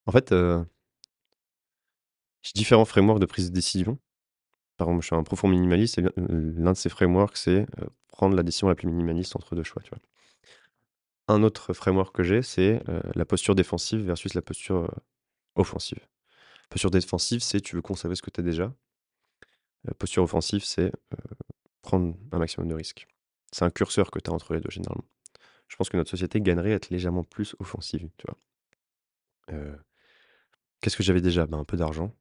En 0.07 0.13
fait, 0.13 0.33
heu, 0.33 0.65
j'ai 2.43 2.53
différents 2.55 2.85
frameworks 2.85 3.21
de 3.21 3.27
prise 3.27 3.51
de 3.51 3.55
décision. 3.55 3.99
Par 4.79 4.89
exemple, 4.89 5.03
je 5.03 5.07
suis 5.09 5.17
un 5.17 5.23
profond 5.25 5.49
minimaliste 5.49 5.99
et 5.99 6.03
l'un 6.17 6.73
de 6.73 6.77
ces 6.79 6.89
frameworks, 6.91 7.37
c'est, 7.39 7.63
heu, 7.81 7.89
prendre 8.09 8.37
la 8.37 8.43
décision 8.45 8.69
la 8.69 8.75
plus 8.77 8.89
minimaliste 8.89 9.37
entre 9.37 9.57
2 9.57 9.65
choix, 9.65 9.83
tu 9.83 9.91
vois? 9.91 10.01
Un 11.29 11.43
autre 11.43 11.73
framework 11.75 12.15
que 12.15 12.23
j'ai, 12.23 12.43
c'est, 12.43 12.83
heu, 12.89 13.03
la 13.15 13.25
posture 13.25 13.55
défensive 13.55 14.01
versus 14.01 14.35
la 14.35 14.43
posture, 14.43 14.85
heu, 14.85 14.89
offensive. 15.57 16.01
Posture 16.71 16.91
défensive, 16.91 17.43
c'est 17.43 17.61
tu 17.61 17.77
veux 17.77 17.83
conserver 17.83 18.17
ce 18.17 18.23
que 18.23 18.31
tu 18.31 18.41
as 18.41 18.45
déjà. 18.45 18.73
Heu, 19.89 19.95
posture 19.99 20.23
offensive, 20.23 20.65
c'est, 20.65 20.93
prendre 21.83 22.17
un 22.33 22.39
maximum 22.39 22.69
de 22.69 22.75
risques. 22.75 23.07
C'est 23.53 23.65
un 23.65 23.71
curseur 23.71 24.11
que 24.11 24.19
tu 24.21 24.31
as 24.31 24.35
entre 24.35 24.55
les 24.55 24.61
2 24.61 24.71
généralement. 24.71 25.07
Je 25.69 25.77
pense 25.77 25.91
que 25.91 25.97
notre 25.99 26.11
société 26.11 26.41
gagnerait 26.41 26.73
à 26.73 26.77
être 26.77 26.91
légèrement 26.91 27.25
plus 27.25 27.57
offensive, 27.61 28.09
tu 28.19 28.27
qu'est-ce 30.81 30.97
que 30.97 31.03
j'avais 31.03 31.21
déjà? 31.21 31.47
Ben, 31.47 31.59
un 31.59 31.65
peu 31.65 31.77
d'argent. 31.77 32.13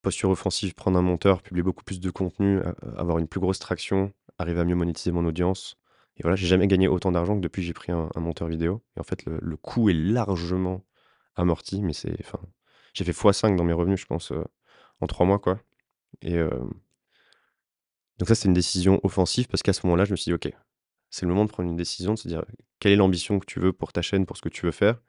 Posture 0.00 0.30
offensive, 0.30 0.74
prendre 0.74 0.98
un 0.98 1.02
monteur, 1.02 1.42
publier 1.42 1.62
beaucoup 1.62 1.84
plus 1.84 2.00
de 2.00 2.10
contenu, 2.10 2.60
avoir 2.96 3.18
une 3.18 3.28
plus 3.28 3.40
grosse 3.40 3.58
traction, 3.58 4.12
arriver 4.38 4.60
à 4.60 4.64
mieux 4.64 4.74
monétiser 4.74 5.10
mon 5.12 5.24
audience 5.26 5.76
et 6.18 6.22
voilà, 6.22 6.36
j'ai 6.36 6.46
jamais 6.46 6.66
gagné 6.66 6.88
autant 6.88 7.12
d'argent 7.12 7.36
que 7.36 7.40
depuis 7.42 7.62
que 7.62 7.66
j'ai 7.66 7.72
pris 7.74 7.92
un 7.92 8.10
monteur 8.16 8.48
vidéo 8.48 8.82
et 8.96 9.00
en 9.00 9.04
fait 9.04 9.24
le 9.26 9.56
coût 9.56 9.90
est 9.90 9.94
largement 9.94 10.84
amorti, 11.36 11.82
mais 11.82 11.92
c'est 11.92 12.16
enfin, 12.20 12.40
j'ai 12.94 13.04
fait 13.04 13.12
x5 13.12 13.56
dans 13.56 13.64
mes 13.64 13.72
revenus, 13.74 14.00
je 14.00 14.06
pense, 14.06 14.32
heu, 14.32 14.44
en 15.00 15.06
3 15.06 15.26
mois, 15.26 15.38
quoi 15.38 15.60
et 16.22 16.34
hem, 16.36 16.70
donc 18.18 18.28
ça, 18.28 18.34
c'est 18.34 18.48
une 18.48 18.54
décision 18.54 19.00
offensive 19.04 19.46
parce 19.48 19.62
qu'à 19.62 19.72
ce 19.72 19.86
moment-là, 19.86 20.04
je 20.04 20.12
me 20.12 20.16
suis 20.16 20.30
dit: 20.30 20.34
«OK, 20.34 20.52
c'est 21.10 21.26
le 21.26 21.28
moment 21.30 21.44
de 21.44 21.50
prendre 21.50 21.68
une 21.68 21.76
décision, 21.76 22.14
de 22.14 22.18
se 22.18 22.28
dire, 22.28 22.44
quelle 22.80 22.92
est 22.92 22.96
l'ambition 22.96 23.38
que 23.38 23.46
tu 23.46 23.60
veux 23.60 23.72
pour 23.72 23.92
ta 23.92 24.02
chaîne, 24.02 24.26
pour 24.26 24.36
ce 24.36 24.42
que 24.42 24.48
tu 24.48 24.66
veux 24.66 24.72
faire? 24.72 25.00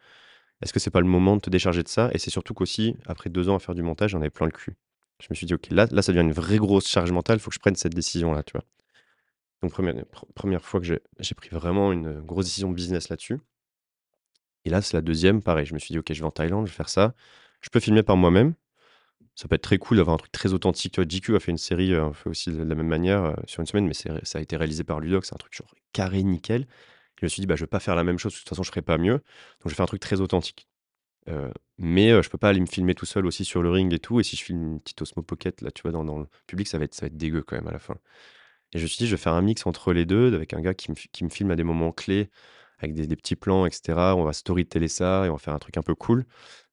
Est-ce 0.62 0.74
que 0.74 0.80
c'est 0.80 0.91
pas 0.91 1.02
le 1.02 1.08
moment 1.08 1.36
de 1.38 1.41
te 1.41 1.50
décharger 1.50 1.84
de 1.84 1.88
ça?» 1.89 2.10
et 2.13 2.20
c'est 2.20 2.32
surtout 2.32 2.54
qu'aussi, 2.54 2.98
après 3.08 3.30
2 3.30 3.50
ans 3.50 3.56
à 3.56 3.60
faire 3.60 3.76
du 3.76 3.84
montage, 3.84 4.12
j'en 4.12 4.20
avais 4.22 4.30
plein 4.32 4.48
le 4.48 4.52
cul. 4.54 4.78
Je 5.22 5.28
me 5.32 5.36
suis 5.36 5.48
dit: 5.48 5.54
«OK, 5.56 5.67
là 5.72 5.88
là, 5.91 6.02
ça 6.02 6.12
devient 6.13 6.26
une 6.26 6.34
vraie 6.34 6.58
grosse 6.58 6.88
charge 6.89 7.12
mentale, 7.12 7.38
il 7.38 7.41
faut 7.41 7.50
que 7.52 7.56
je 7.56 7.60
prenne 7.62 7.76
cette 7.76 7.96
décision-là», 7.96 8.43
tu 8.43 8.54
vois? 8.54 8.65
Donc 9.62 9.72
première 9.72 10.06
première 10.36 10.63
fois 10.63 10.80
que 10.80 10.86
j'ai 10.86 11.36
pris 11.36 11.50
vraiment 11.50 11.91
une, 11.91 12.22
grosse 12.22 12.46
décision 12.46 12.70
de 12.70 12.76
business 12.76 13.10
là-dessus 13.10 13.39
et 14.65 14.70
là, 14.70 14.82
c'est 14.82 14.98
la 14.98 15.02
deuxième 15.02 15.41
pareil, 15.41 15.65
je 15.65 15.74
me 15.74 15.80
suis 15.80 15.93
dit: 15.93 16.00
«OK, 16.00 16.12
je 16.12 16.20
vais 16.20 16.26
en 16.26 16.32
Thaïlande, 16.32 16.65
je 16.67 16.72
vais 16.72 16.76
faire 16.76 16.89
ça». 16.89 17.15
Je 17.62 17.70
peux 17.70 17.80
filmer 17.80 18.04
par 18.04 18.17
moi-même. 18.17 18.54
Ça 19.36 19.48
peut 19.48 19.56
être 19.56 19.63
très 19.63 19.78
cool 19.78 19.98
d'avoir 19.98 20.15
un 20.15 20.17
truc 20.17 20.32
très 20.32 20.54
authentique. 20.54 20.93
Tu 20.93 21.02
GQ 21.04 21.36
a 21.38 21.39
fait 21.39 21.52
une 21.52 21.58
série, 21.58 21.93
heu, 21.93 22.12
fait 22.13 22.30
aussi 22.30 22.52
de 22.52 22.63
la 22.63 22.76
même 22.76 22.88
manière, 22.88 23.36
sur 23.48 23.62
une 23.62 23.67
semaine, 23.67 23.88
mais 23.88 23.93
ça 23.93 24.39
a 24.39 24.41
été 24.41 24.58
réalisé 24.58 24.84
par 24.84 25.00
Ludoc, 25.00 25.26
c'est 25.26 25.36
un 25.36 25.38
truc 25.38 25.62
carré 25.93 26.24
nickel. 26.24 26.67
Je 27.20 27.26
me 27.26 27.30
suis 27.30 27.41
dit: 27.41 27.48
«Bah, 27.48 27.56
je 27.56 27.63
vais 27.63 27.67
pas 27.67 27.80
faire 27.80 27.96
la 27.96 28.04
même 28.04 28.20
chose, 28.20 28.34
de 28.34 28.39
toute 28.39 28.50
façon 28.50 28.63
je 28.63 28.70
ferai 28.70 28.82
pas 28.82 28.98
mieux». 28.98 29.13
Donc 29.13 29.24
je 29.65 29.70
vais 29.70 29.76
faire 29.76 29.84
un 29.86 29.88
truc 29.88 30.02
très 30.02 30.22
authentique. 30.22 30.67
Mais 31.78 32.12
heu, 32.12 32.22
je 32.22 32.30
peux 32.30 32.38
pas 32.38 32.50
aller 32.50 32.60
me 32.60 32.65
filmer 32.65 32.96
tout 32.96 33.06
seul 33.06 33.26
aussi 33.26 33.46
sur 33.46 33.62
le 33.62 33.70
ring 33.70 33.93
et 33.93 34.00
tout 34.00 34.20
et 34.20 34.24
si 34.24 34.36
je 34.36 34.43
filme 34.43 34.63
une 34.74 34.80
petite 34.82 35.02
Osmo 35.02 35.24
Pocket 35.24 35.62
là, 35.62 35.72
tu 35.72 35.84
vois, 35.84 35.91
dans 35.91 36.04
dans 36.06 36.20
le 36.20 36.28
public, 36.48 36.67
ça 36.67 36.78
va 36.78 36.86
être 36.86 36.96
ça 36.96 37.02
va 37.06 37.08
être 37.08 37.17
dégueu 37.17 37.43
quand 37.43 37.56
même 37.56 37.67
à 37.67 37.72
la 37.72 37.80
fin 37.80 37.98
et 38.74 38.80
je 38.80 38.84
me 38.84 38.88
suis 38.88 38.98
dit: 39.00 39.08
«Je 39.08 39.16
vais 39.16 39.22
faire 39.22 39.34
un 39.34 39.42
mix 39.42 39.66
entre 39.68 39.94
les 39.94 40.06
2 40.06 40.34
avec 40.36 40.54
un 40.54 40.62
gars 40.62 40.74
qui 40.74 40.92
me 40.92 40.96
qui 40.96 41.24
me 41.24 41.30
filme 41.30 41.52
à 41.52 41.56
des 41.56 41.64
moments 41.64 41.92
clés, 41.92 42.30
avec 42.80 42.94
des 42.96 43.08
des 43.08 43.16
petits 43.16 43.36
plans 43.36 43.66
et 43.66 43.72
cetera. 43.72 44.16
On 44.16 44.24
va 44.24 44.34
storyteller 44.34 44.88
ça 44.90 45.26
et 45.26 45.30
on 45.30 45.34
va 45.34 45.40
faire 45.40 45.54
un 45.54 45.60
truc 45.60 45.78
un 45.78 45.84
peu 45.84 45.96
cool, 45.96 46.26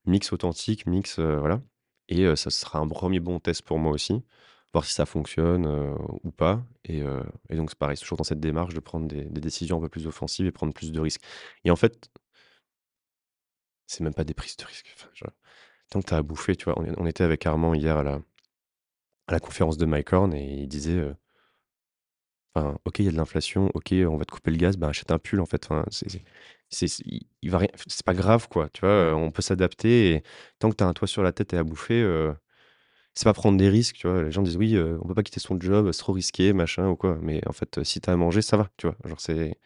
mix 0.07 0.33
authentique, 0.33 0.87
mix, 0.87 1.19
heu, 1.19 1.37
voilà 1.39 1.63
et 2.09 2.25
heu, 2.25 2.37
ça 2.37 2.51
sera 2.51 2.79
un 2.81 2.89
premier 2.89 3.21
bon 3.21 3.41
test 3.41 3.63
pour 3.63 3.79
moi 3.79 3.93
aussi, 3.93 4.23
voir 4.75 4.85
si 4.85 4.93
ça 4.95 5.07
fonctionne, 5.07 5.67
heu, 5.67 5.95
ou 6.25 6.31
pas 6.33 6.65
et 6.87 7.03
et 7.51 7.57
donc 7.57 7.71
c'est 7.71 7.79
pareil, 7.79 7.97
c'est 7.97 8.03
toujours 8.05 8.19
dans 8.19 8.25
cette 8.25 8.41
démarche 8.41 8.75
de 8.75 8.81
prendre 8.81 9.09
des 9.09 9.25
des 9.27 9.41
décisions 9.41 9.79
un 9.79 9.81
peu 9.83 9.89
plus 9.91 10.07
offensives 10.07 10.47
et 10.47 10.53
prendre 10.53 10.75
plus 10.75 10.93
de 10.93 11.01
risques 11.01 11.23
et 11.65 11.71
en 11.71 11.77
fait 11.77 12.11
c'est 13.87 14.03
même 14.05 14.15
pas 14.15 14.25
des 14.25 14.35
prises 14.35 14.57
de 14.57 14.65
risques, 14.65 14.93
enfin, 14.97 15.09
genre, 15.15 15.31
tant 15.91 16.01
que 16.03 16.07
tu 16.09 16.15
à 16.15 16.23
bouffer, 16.23 16.57
tu 16.57 16.67
vois? 16.67 16.79
On 16.81 16.87
on 16.99 17.07
était 17.07 17.25
avec 17.25 17.47
Armand 17.47 17.75
hier 17.75 17.97
à 17.99 18.05
la 18.05 18.21
à 19.29 19.33
la 19.33 19.41
conférence 19.41 19.77
de 19.79 19.87
Mike 19.87 20.13
Horn 20.13 20.35
et 20.35 20.63
il 20.63 20.69
disait, 20.69 21.01
Enfin, 22.57 22.79
OK, 22.85 23.01
il 23.01 23.07
y 23.07 23.09
a 23.09 23.11
de 23.11 23.17
l'inflation, 23.17 23.71
OK, 23.75 23.93
on 23.93 24.17
va 24.17 24.25
te 24.25 24.31
couper 24.33 24.51
le 24.53 24.57
gaz, 24.59 24.77
bah, 24.77 24.89
achète 24.89 25.11
un 25.11 25.19
pull 25.19 25.41
en 25.41 25.47
fait. 25.47 25.65
Enfin, 25.67 25.85
c'est 25.91 26.09
c'est 26.11 26.23
c'est 26.71 26.87
c'est 26.89 27.03
il 27.07 27.27
il 27.43 27.51
va 27.51 27.59
rien 27.59 27.69
c'est 27.87 28.05
pas 28.05 28.15
grave 28.15 28.49
quoi, 28.49 28.69
tu 28.73 28.81
vois? 28.83 29.15
On 29.17 29.31
peut 29.33 29.43
s'adapter 29.43 30.13
et 30.15 30.23
tant 30.61 30.71
que 30.71 30.77
tu 30.77 30.85
as 30.85 30.87
un 30.87 30.93
toit 30.93 31.09
sur 31.09 31.23
la 31.25 31.33
tête 31.33 31.53
et 31.53 31.57
à 31.59 31.65
bouffer, 31.65 32.01
heu, 32.03 32.35
c'est 33.15 33.25
pas 33.25 33.35
prendre 33.35 33.59
des 33.59 33.69
risques, 33.69 33.97
tu 33.97 34.09
vois? 34.09 34.23
Les 34.25 34.33
gens 34.33 34.43
disent: 34.43 34.57
«Oui, 34.59 34.75
heu, 34.77 34.99
on 35.03 35.09
peut 35.09 35.15
pas 35.15 35.23
quitter 35.25 35.41
son 35.41 35.61
job, 35.61 35.91
c'est 35.93 36.01
trop 36.01 36.13
risqué, 36.15 36.53
machin 36.53 36.89
ou 36.89 36.97
quoi». 36.97 37.19
Mais 37.23 37.41
en 37.49 37.53
fait, 37.53 37.83
si 37.85 38.01
tu 38.01 38.11
as 38.11 38.13
à 38.15 38.17
manger, 38.17 38.43
ça 38.43 38.57
va, 38.57 38.69
tu 38.79 38.87
vois? 38.89 38.97
Genre 39.07 39.21
c'est 39.21 39.59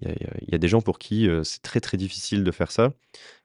il 0.00 0.50
y 0.52 0.54
a 0.54 0.58
des 0.58 0.68
gens 0.68 0.80
pour 0.82 0.98
qui, 0.98 1.28
c'est 1.44 1.62
très, 1.62 1.80
très 1.80 1.96
difficile 1.96 2.44
de 2.44 2.50
faire 2.50 2.70
ça. 2.70 2.92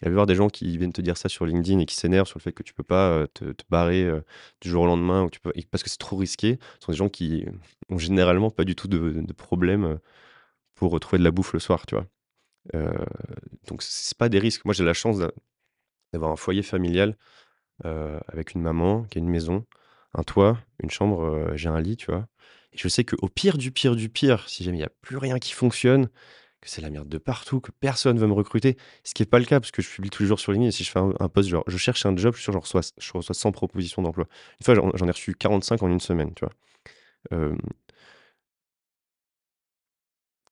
Il 0.02 0.06
va 0.06 0.10
y 0.10 0.12
avoir 0.12 0.26
des 0.28 0.36
gens 0.36 0.50
qui 0.50 0.78
viennent 0.78 0.92
te 0.94 1.02
dire 1.02 1.18
ça 1.18 1.30
sur 1.30 1.46
LinkedIn 1.46 1.80
et 1.80 1.86
qui 1.86 1.96
s'énervent 1.96 2.28
sur 2.28 2.40
le 2.40 2.44
fait 2.44 2.52
que 2.52 2.64
tu 2.64 2.74
peux 2.74 2.84
pas, 2.84 3.26
te 3.34 3.46
barrer, 3.70 4.10
du 4.62 4.70
jour 4.70 4.84
au 4.84 4.86
lendemain 4.86 5.30
parce 5.72 5.84
que 5.84 5.90
c'est 5.90 5.98
trop 5.98 6.18
risqué. 6.18 6.60
Ce 6.80 6.86
sont 6.86 6.92
des 6.92 6.98
gens 6.98 7.10
qui 7.10 7.46
ont 7.90 7.98
généralement 7.98 8.50
pas 8.52 8.66
du 8.66 8.76
tout 8.76 8.88
de 8.90 9.22
de 9.22 9.34
problème, 9.34 10.00
pour 10.76 10.92
retrouver 10.92 11.20
de 11.20 11.24
la 11.24 11.32
bouffe 11.32 11.54
le 11.54 11.60
soir, 11.60 11.86
tu 11.86 11.96
vois? 11.96 12.08
Heu, 12.76 12.92
donc 13.68 13.84
c'est 13.84 14.18
pas 14.18 14.30
des 14.30 14.40
risques. 14.40 14.66
Moi, 14.66 14.74
j'ai 14.74 14.84
la 14.86 14.94
chance 14.94 15.20
d'a 15.20 15.32
d'avoir 16.14 16.32
un 16.32 16.36
foyer 16.38 16.64
familial, 16.64 17.18
avec 17.84 18.54
une 18.54 18.62
maman 18.62 19.04
qui 19.06 19.18
a 19.18 19.22
une 19.22 19.30
maison, 19.30 19.66
un 20.14 20.24
toit, 20.24 20.60
une 20.84 20.92
chambre, 20.92 21.52
j'ai 21.56 21.70
un 21.70 21.82
lit, 21.82 21.98
tu 21.98 22.08
vois? 22.12 22.28
Et 22.74 22.78
je 22.78 22.88
sais 22.88 23.06
qu'au 23.06 23.30
pire 23.30 23.58
du 23.58 23.72
pire 23.72 23.96
du 23.96 24.10
pire, 24.10 24.48
si 24.50 24.64
jamais 24.64 24.78
il 24.78 24.82
y 24.82 24.86
a 24.86 24.92
plus 25.02 25.18
rien 25.18 25.40
qui 25.40 25.54
fonctionne, 25.54 26.10
que 26.62 26.70
c'est 26.70 26.82
la 26.82 26.90
merde 26.90 27.10
de 27.10 27.18
partout, 27.18 27.60
que 27.60 27.72
personne 27.72 28.20
veut 28.20 28.28
me 28.28 28.34
recruter. 28.34 28.78
Ce 29.04 29.14
qui 29.14 29.24
est 29.24 29.26
pas 29.26 29.40
le 29.40 29.46
cas 29.46 29.60
parce 29.60 29.72
que 29.72 29.82
je 29.82 29.90
publie 29.90 30.10
tous 30.12 30.24
les 30.24 30.28
jours 30.30 30.40
sur 30.40 30.52
LinkedIn 30.52 30.70
et 30.70 30.72
si 30.72 30.84
je 30.84 30.92
fais 30.92 31.00
un 31.00 31.14
un 31.20 31.30
post 31.30 31.50
genre: 31.50 31.64
«Je 31.68 31.78
cherche 31.78 32.06
un 32.06 32.16
job», 32.16 32.34
je 32.36 32.42
suis 32.42 32.52
sûr 32.52 32.60
reçois 32.62 32.82
je 33.00 33.12
reçois 33.14 33.36
100 33.36 33.52
propositions 33.52 34.02
d'emploi. 34.02 34.28
Une 34.60 34.66
fois, 34.66 34.76
j'en 34.76 35.08
ai 35.08 35.12
reçu 35.12 35.34
45 35.36 35.82
en 35.84 35.90
une 35.90 36.00
semaine, 36.00 36.34
tu 36.36 36.46
vois? 36.46 36.54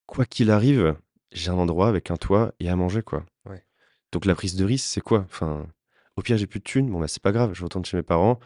Quoi 0.07 0.25
qu'il 0.25 0.49
arrive, 0.51 0.95
j'ai 1.31 1.51
un 1.51 1.55
endroit 1.55 1.87
avec 1.87 2.09
un 2.11 2.17
toit 2.17 2.53
et 2.59 2.69
à 2.69 2.75
manger, 2.75 3.03
quoi. 3.03 3.25
Ouais. 3.45 3.63
Donc 4.11 4.25
la 4.25 4.33
prise 4.35 4.55
de 4.55 4.65
risque, 4.65 4.87
c'est 4.89 5.01
quoi? 5.01 5.19
Enfin, 5.29 5.67
au 6.15 6.21
pire, 6.23 6.37
j'ai 6.37 6.47
plus 6.47 6.59
de 6.59 6.63
thunes, 6.63 6.89
bon, 6.89 6.99
bah, 6.99 7.07
c'est 7.07 7.21
pas 7.21 7.31
grave, 7.31 7.53
je 7.53 7.63
retourne 7.63 7.85
chez 7.85 7.97
mes 7.97 8.03
parents. 8.03 8.39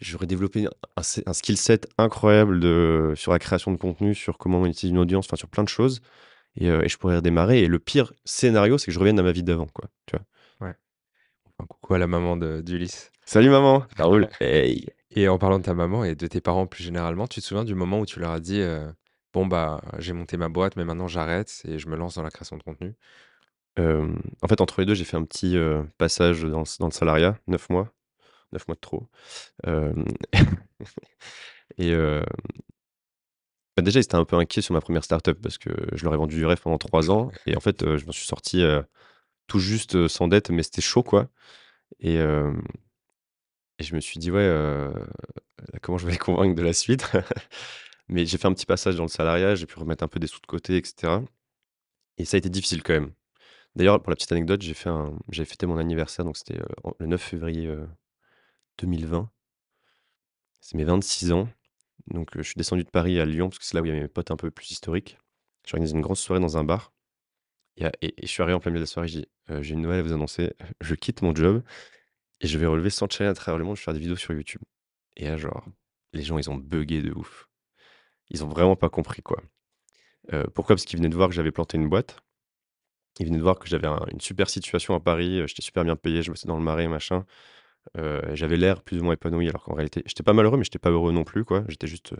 J'aurais 0.00 0.26
développé 0.26 0.66
un 0.66 0.70
un 1.26 1.32
skill 1.34 1.56
set 1.56 1.88
incroyable 1.98 2.60
de 2.60 3.14
sur 3.16 3.32
la 3.32 3.38
création 3.38 3.72
de 3.72 3.76
contenu, 3.78 4.14
sur 4.14 4.38
comment 4.38 4.60
monétiser 4.60 4.90
une 4.90 4.98
audience, 4.98 5.26
enfin 5.26 5.36
sur 5.36 5.48
plein 5.48 5.64
de 5.64 5.68
choses 5.68 6.00
et 6.56 6.68
heu 6.68 6.84
et 6.84 6.88
je 6.88 6.96
pourrais 6.98 7.16
redémarrer 7.16 7.62
et 7.62 7.66
le 7.68 7.78
pire 7.78 8.12
scénario, 8.24 8.78
c'est 8.78 8.86
que 8.86 8.92
je 8.92 8.98
revienne 8.98 9.18
à 9.18 9.22
ma 9.22 9.32
vie 9.32 9.42
d'avant, 9.42 9.66
quoi, 9.66 9.88
tu 10.06 10.16
vois? 10.16 10.66
Ouais. 10.68 10.74
Coucou 11.68 11.94
à 11.94 11.98
la 11.98 12.06
maman 12.06 12.36
d'Ulysse. 12.36 13.10
«Salut 13.26 13.50
maman, 13.50 13.84
ça 13.96 14.04
roule?» 14.04 14.28
«Hey!» 14.40 14.86
Et 15.12 15.28
en 15.28 15.38
parlant 15.38 15.58
de 15.60 15.64
ta 15.64 15.74
maman 15.74 16.04
et 16.04 16.14
de 16.16 16.26
tes 16.26 16.40
parents 16.40 16.66
plus 16.66 16.82
généralement, 16.84 17.26
tu 17.28 17.40
te 17.40 17.46
souviens 17.46 17.64
du 17.64 17.74
moment 17.74 18.00
où 18.00 18.06
tu 18.06 18.18
leur 18.20 18.32
as 18.32 18.40
dit, 18.40 18.60
heu: 18.60 18.92
«Bon, 19.32 19.46
bah, 19.46 19.80
j'ai 19.98 20.12
monté 20.12 20.36
ma 20.36 20.48
boîte, 20.48 20.76
mais 20.76 20.84
maintenant 20.84 21.08
j'arrête 21.08 21.62
et 21.66 21.78
je 21.78 21.88
me 21.88 21.96
lance 21.96 22.16
dans 22.16 22.22
la 22.24 22.30
création 22.30 22.56
de 22.58 22.62
contenu»? 22.64 22.94
En 24.42 24.48
fait, 24.48 24.60
entre 24.60 24.80
les 24.80 24.86
2, 24.86 24.94
j'ai 24.94 25.04
fait 25.04 25.16
un 25.16 25.24
petit, 25.24 25.56
heu, 25.56 25.86
passage 25.98 26.42
dans 26.42 26.60
le 26.60 26.64
dans 26.80 26.86
le 26.86 26.92
salariat, 26.92 27.38
9 27.46 27.68
mois, 27.70 27.92
9 28.52 28.66
mois 28.68 28.74
de 28.76 28.80
trop. 28.80 29.08
Et 31.78 31.92
bah, 33.76 33.82
déjà, 33.82 34.00
ils 34.00 34.04
étaient 34.04 34.14
un 34.16 34.24
peu 34.24 34.36
inquiets 34.36 34.62
sur 34.62 34.74
ma 34.74 34.80
première 34.80 35.04
startup 35.04 35.40
parce 35.42 35.58
que 35.58 35.70
je 35.94 36.04
leur 36.04 36.14
ai 36.14 36.16
vendu 36.16 36.36
du 36.36 36.46
rêve 36.46 36.60
pendant 36.62 36.78
3 36.78 37.10
ans 37.10 37.30
et 37.46 37.56
en 37.56 37.60
fait, 37.60 37.82
heu, 37.82 37.98
je 37.98 38.06
m'en 38.06 38.12
suis 38.12 38.26
sorti, 38.26 38.62
heu, 38.62 38.84
tout 39.48 39.60
juste, 39.60 39.96
heu, 39.96 40.08
sans 40.08 40.28
dette, 40.28 40.50
mais 40.50 40.62
c'était 40.64 40.82
chaud, 40.82 41.02
quoi 41.04 41.28
et 43.78 43.84
je 43.84 43.94
me 43.94 44.00
suis 44.00 44.18
dit: 44.18 44.30
«Ouais, 44.30 44.48
comment 45.82 45.98
je 45.98 46.06
vais 46.06 46.12
les 46.12 46.18
convaincre 46.18 46.54
de 46.54 46.62
la 46.62 46.72
suite?» 46.72 47.04
mais 48.08 48.26
j'ai 48.26 48.38
fait 48.38 48.46
un 48.48 48.54
petit 48.54 48.66
passage 48.66 48.96
dans 48.96 49.04
le 49.04 49.08
salariat, 49.08 49.54
j'ai 49.54 49.66
pu 49.66 49.78
remettre 49.78 50.04
un 50.04 50.08
peu 50.08 50.20
des 50.20 50.26
sous 50.26 50.40
de 50.40 50.46
côté 50.46 50.76
et 50.78 50.84
cetera 50.84 51.22
et 52.18 52.24
ça 52.26 52.36
a 52.36 52.38
été 52.38 52.50
difficile 52.50 52.82
quand 52.82 52.94
même. 52.94 53.12
D'ailleurs, 53.76 54.02
pour 54.02 54.10
la 54.10 54.16
petite 54.16 54.32
anecdote, 54.32 54.62
j'ai 54.62 54.74
fait 54.74 54.90
j'avais 55.30 55.46
fêté 55.48 55.66
mon 55.66 55.78
anniversaire, 55.78 56.24
donc 56.24 56.36
c'était, 56.38 56.60
le 57.00 57.06
9 57.06 57.22
février, 57.22 57.66
heu, 57.68 57.88
2020. 58.78 59.30
C'est 60.62 60.76
mes 60.78 60.84
26 60.84 61.32
ans, 61.32 61.48
donc 62.08 62.30
je 62.36 62.42
suis 62.42 62.54
descendu 62.56 62.84
de 62.84 62.90
Paris 62.90 63.18
à 63.20 63.26
Lyon 63.26 63.48
parce 63.48 63.58
que 63.58 63.64
c'est 63.64 63.74
là 63.74 63.82
où 63.82 63.84
il 63.86 63.88
y 63.88 63.92
avait 63.92 64.00
mes 64.02 64.08
potes 64.08 64.30
un 64.30 64.36
peu 64.36 64.50
plus 64.50 64.70
historiques. 64.70 65.18
J'ai 65.66 65.74
organisé 65.74 65.94
une 65.96 66.02
grosse 66.02 66.20
soirée 66.20 66.40
dans 66.40 66.56
un 66.58 66.64
bar 66.64 66.92
et 67.78 67.90
je 68.22 68.26
suis 68.26 68.42
arrivé 68.42 68.54
en 68.54 68.60
plein 68.60 68.70
milieu 68.70 68.80
de 68.80 68.84
la 68.84 68.86
soirée, 68.86 69.08
j'ai 69.08 69.20
dit: 69.22 69.28
«Heu, 69.50 69.62
j'ai 69.62 69.74
une 69.74 69.82
nouvelle 69.82 70.00
à 70.00 70.02
vous 70.02 70.12
annoncer, 70.12 70.54
je 70.80 70.94
quitte 70.94 71.22
mon 71.22 71.34
job 71.34 71.62
et 72.40 72.48
je 72.48 72.58
vais 72.58 72.66
relever 72.66 72.90
100 72.90 73.08
challenges 73.10 73.32
à 73.32 73.34
travers 73.34 73.58
le 73.58 73.64
monde, 73.64 73.76
je 73.76 73.82
vais 73.82 73.84
faire 73.86 73.94
des 73.94 74.00
vidéos 74.00 74.16
sur 74.16 74.34
YouTube» 74.34 74.62
et 75.16 75.26
là, 75.26 75.36
genre, 75.38 75.66
les 76.14 76.22
gens, 76.22 76.38
ils 76.38 76.50
ont 76.50 76.56
buggé 76.56 77.02
de 77.02 77.12
ouf. 77.12 77.48
Ils 78.30 78.44
ont 78.44 78.48
vraiment 78.48 78.76
pas 78.76 78.90
compris, 78.90 79.22
quoi. 79.22 79.42
Pourquoi? 80.54 80.76
Parce 80.76 80.84
qu'ils 80.86 80.98
venaient 80.98 81.08
de 81.10 81.14
voir 81.16 81.28
que 81.28 81.34
j'avais 81.34 81.52
planté 81.52 81.76
une 81.78 81.88
boîte. 81.88 82.18
Ils 83.20 83.26
venaient 83.26 83.38
de 83.38 83.42
voir 83.42 83.58
que 83.58 83.68
j'avais 83.68 83.86
un 83.88 84.04
une 84.12 84.20
super 84.20 84.48
situation 84.50 84.94
à 84.94 85.00
Paris, 85.00 85.42
j'étais 85.46 85.62
super 85.62 85.84
bien 85.84 85.96
payé, 85.96 86.22
je 86.22 86.30
bossais 86.30 86.48
dans 86.48 86.56
le 86.56 86.62
Marais, 86.64 86.88
machin. 86.88 87.26
Heu, 87.98 88.22
j'avais 88.34 88.56
l'air 88.56 88.82
plus 88.82 89.00
ou 89.00 89.04
moins 89.04 89.14
épanoui 89.14 89.48
alors 89.48 89.64
qu'en 89.64 89.74
réalité 89.74 90.02
j'étais 90.06 90.22
pas 90.22 90.32
malheureux, 90.34 90.58
mais 90.58 90.64
j'étais 90.64 90.78
pas 90.78 90.90
heureux 90.90 91.12
non 91.12 91.24
plus, 91.24 91.44
quoi. 91.44 91.64
J'étais 91.68 91.86
juste, 91.88 92.12
heu, 92.14 92.18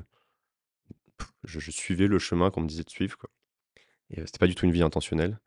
je 1.44 1.70
suivais 1.70 2.06
le 2.06 2.18
chemin 2.18 2.50
qu'on 2.50 2.60
me 2.62 2.68
disait 2.68 2.84
de 2.84 2.90
suivre, 2.90 3.16
quoi 3.18 3.30
et 4.10 4.20
heu, 4.20 4.26
c'était 4.26 4.38
pas 4.40 4.46
du 4.48 4.54
tout 4.56 4.66
une 4.66 4.72
vie 4.72 4.82
intentionnelle 4.82 5.40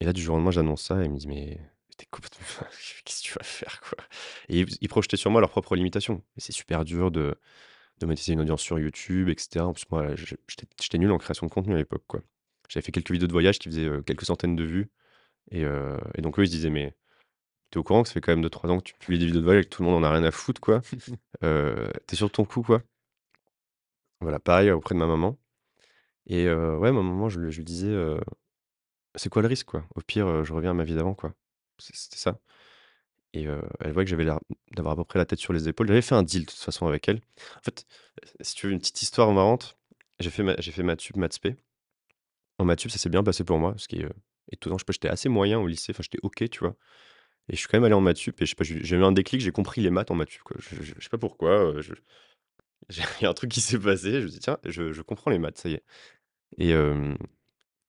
et 0.00 0.06
là, 0.06 0.12
du 0.12 0.20
jour 0.22 0.34
au 0.34 0.38
lendemain, 0.38 0.50
j'annonce 0.50 0.82
ça 0.82 1.00
et 1.02 1.04
ils 1.06 1.10
me 1.10 1.16
disent: 1.16 1.26
«Mais 1.26 1.60
tu 1.96 2.06
complètement 2.10 2.46
qu'est-ce 3.04 3.22
que 3.22 3.26
tu 3.28 3.34
vas 3.34 3.42
faire, 3.44 3.80
quoi?» 3.80 4.04
et 4.48 4.64
ils 4.80 4.88
projetaient 4.88 5.16
sur 5.16 5.30
moi 5.30 5.40
leurs 5.40 5.50
propres 5.50 5.74
limitations 5.76 6.22
et 6.36 6.40
c'est 6.40 6.52
super 6.52 6.84
dur 6.84 7.10
de 7.10 7.34
de 8.00 8.06
monétiser 8.06 8.34
une 8.34 8.40
audience 8.42 8.62
sur 8.62 8.78
YouTube 8.78 9.28
et 9.28 9.36
cetera. 9.38 9.66
En 9.66 9.72
plus, 9.74 9.84
moi, 9.90 10.14
j'étais 10.16 10.98
nul 10.98 11.12
en 11.12 11.18
création 11.18 11.46
de 11.46 11.52
contenu 11.52 11.74
à 11.74 11.78
l'époque, 11.78 12.04
quoi. 12.08 12.20
J'avais 12.68 12.84
fait 12.84 12.92
quelques 12.92 13.10
vidéos 13.12 13.28
de 13.28 13.32
voyage 13.32 13.58
qui 13.60 13.68
faisaient, 13.70 13.88
quelques 14.06 14.24
centaines 14.26 14.56
de 14.56 14.64
vues 14.64 14.90
et 15.52 15.62
et 16.16 16.22
donc 16.22 16.38
eux, 16.40 16.44
ils 16.44 16.48
se 16.48 16.52
disaient: 16.52 16.70
«Mais 16.70 16.96
tu 17.70 17.78
es 17.78 17.80
au 17.80 17.82
courant 17.84 18.02
que 18.02 18.08
ça 18.08 18.14
fait 18.14 18.20
quand 18.20 18.32
même 18.32 18.42
deux 18.42 18.50
trois 18.50 18.70
ans 18.70 18.78
que 18.78 18.84
tu 18.84 18.94
publies 18.94 19.18
des 19.18 19.26
vidéos 19.26 19.40
de 19.40 19.44
voyage 19.46 19.64
et 19.64 19.68
que 19.68 19.74
tout 19.74 19.82
le 19.82 19.88
monde 19.90 20.04
en 20.04 20.06
a 20.08 20.12
rien 20.12 20.24
à 20.24 20.30
foutre, 20.30 20.60
quoi? 20.60 20.80
Heu, 21.44 21.90
tu 22.08 22.14
es 22.14 22.16
sûr 22.16 22.28
de 22.28 22.32
ton 22.32 22.44
coup, 22.44 22.62
quoi?» 22.62 22.82
Voilà, 24.20 24.38
pareil 24.40 24.70
auprès 24.70 24.94
de 24.94 24.98
ma 25.00 25.06
maman 25.06 25.38
et 26.26 26.46
heu, 26.46 26.78
ouais, 26.78 26.92
ma 26.92 27.02
maman, 27.02 27.28
je 27.30 27.40
lui 27.40 27.52
je 27.52 27.58
lui 27.58 27.64
disais, 27.64 27.88
heu: 27.88 28.20
«C'est 29.16 29.30
quoi 29.30 29.42
le 29.42 29.48
risque, 29.48 29.66
quoi? 29.68 29.84
Au 29.96 30.00
pire, 30.02 30.44
je 30.44 30.52
reviens 30.54 30.72
à 30.72 30.74
ma 30.74 30.84
vie 30.84 30.94
d'avant, 30.96 31.14
quoi». 31.14 31.34
C 31.78 31.92
c'était 31.94 32.18
ça 32.18 32.38
et 33.34 33.44
elle 33.44 33.92
voyait 33.92 34.04
que 34.06 34.10
j'avais 34.10 34.24
l'air 34.24 34.40
d'avoir 34.72 34.94
à 34.94 34.96
peu 34.96 35.04
près 35.04 35.18
la 35.18 35.26
tête 35.26 35.38
sur 35.40 35.52
les 35.52 35.68
épaules. 35.68 35.88
J'avais 35.88 36.02
fait 36.02 36.14
un 36.16 36.22
deal 36.24 36.42
de 36.42 36.46
toute 36.50 36.58
façon 36.60 36.86
avec 36.86 37.08
elle. 37.08 37.20
En 37.58 37.62
fait, 37.62 37.86
si 38.42 38.54
tu 38.56 38.66
veux 38.66 38.72
une 38.72 38.78
petite 38.80 39.02
histoire 39.02 39.32
marrante, 39.32 39.78
j'ai 40.20 40.30
fait 40.30 40.42
ma 40.44 40.56
j'ai 40.60 40.72
fait 40.72 40.82
maths 40.84 41.00
sup, 41.02 41.16
maths 41.16 41.34
spé. 41.34 41.56
En 42.58 42.64
maths 42.64 42.80
sup, 42.80 42.90
ça 42.90 42.98
s'est 42.98 43.08
bien 43.10 43.22
passé 43.24 43.44
pour 43.44 43.58
moi, 43.58 43.74
ce 43.78 43.88
qui 43.88 43.96
est, 44.00 44.04
heu, 44.04 44.12
étonnant. 44.52 44.76
Je 44.78 44.82
sais 44.82 44.86
pas, 44.86 44.92
j'étais 44.92 45.08
assez 45.08 45.28
moyen 45.28 45.58
au 45.60 45.66
lycée, 45.66 45.92
enfin, 45.92 46.02
j'étais 46.02 46.18
OK, 46.22 46.48
tu 46.50 46.60
vois? 46.60 46.76
Et 47.48 47.54
je 47.54 47.58
suis 47.58 47.68
quand 47.68 47.78
même 47.78 47.84
allé 47.84 47.94
en 47.94 48.00
maths 48.00 48.18
sup 48.18 48.40
et 48.42 48.46
je 48.46 48.50
sais 48.50 48.56
pas, 48.56 48.64
j'ai 48.64 48.96
eu 48.96 49.04
un 49.04 49.12
déclic, 49.12 49.40
j'ai 49.40 49.52
compris 49.52 49.80
les 49.80 49.90
maths 49.90 50.10
en 50.10 50.14
maths 50.14 50.30
sup. 50.30 50.42
Je 50.58 50.82
je 50.82 51.02
sais 51.02 51.08
pas 51.10 51.18
pourquoi, 51.18 51.80
j'ai 51.82 51.94
il 53.20 53.24
y 53.24 53.26
a 53.26 53.30
un 53.30 53.34
truc 53.34 53.50
qui 53.50 53.60
s'est 53.60 53.78
passé, 53.78 54.20
je 54.20 54.26
me 54.26 54.30
dis: 54.30 54.38
«Tiens, 54.40 54.58
je 54.64 54.92
je 54.92 55.02
comprends 55.02 55.30
les 55.30 55.38
maths, 55.38 55.58
ça 55.58 55.68
y 55.68 55.74
est» 55.74 55.84
et 56.58 56.74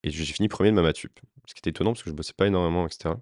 et 0.02 0.10
j'ai 0.10 0.24
fini 0.26 0.48
premier 0.48 0.70
de 0.70 0.74
ma 0.76 0.82
maths 0.82 0.96
sup. 0.98 1.18
Ce 1.46 1.54
qui 1.54 1.60
était 1.60 1.70
étonnant 1.70 1.92
parce 1.92 2.02
que 2.02 2.10
je 2.10 2.14
bossais 2.14 2.34
pas 2.34 2.46
énormément 2.46 2.86
et 2.86 2.90
cetera 2.90 3.18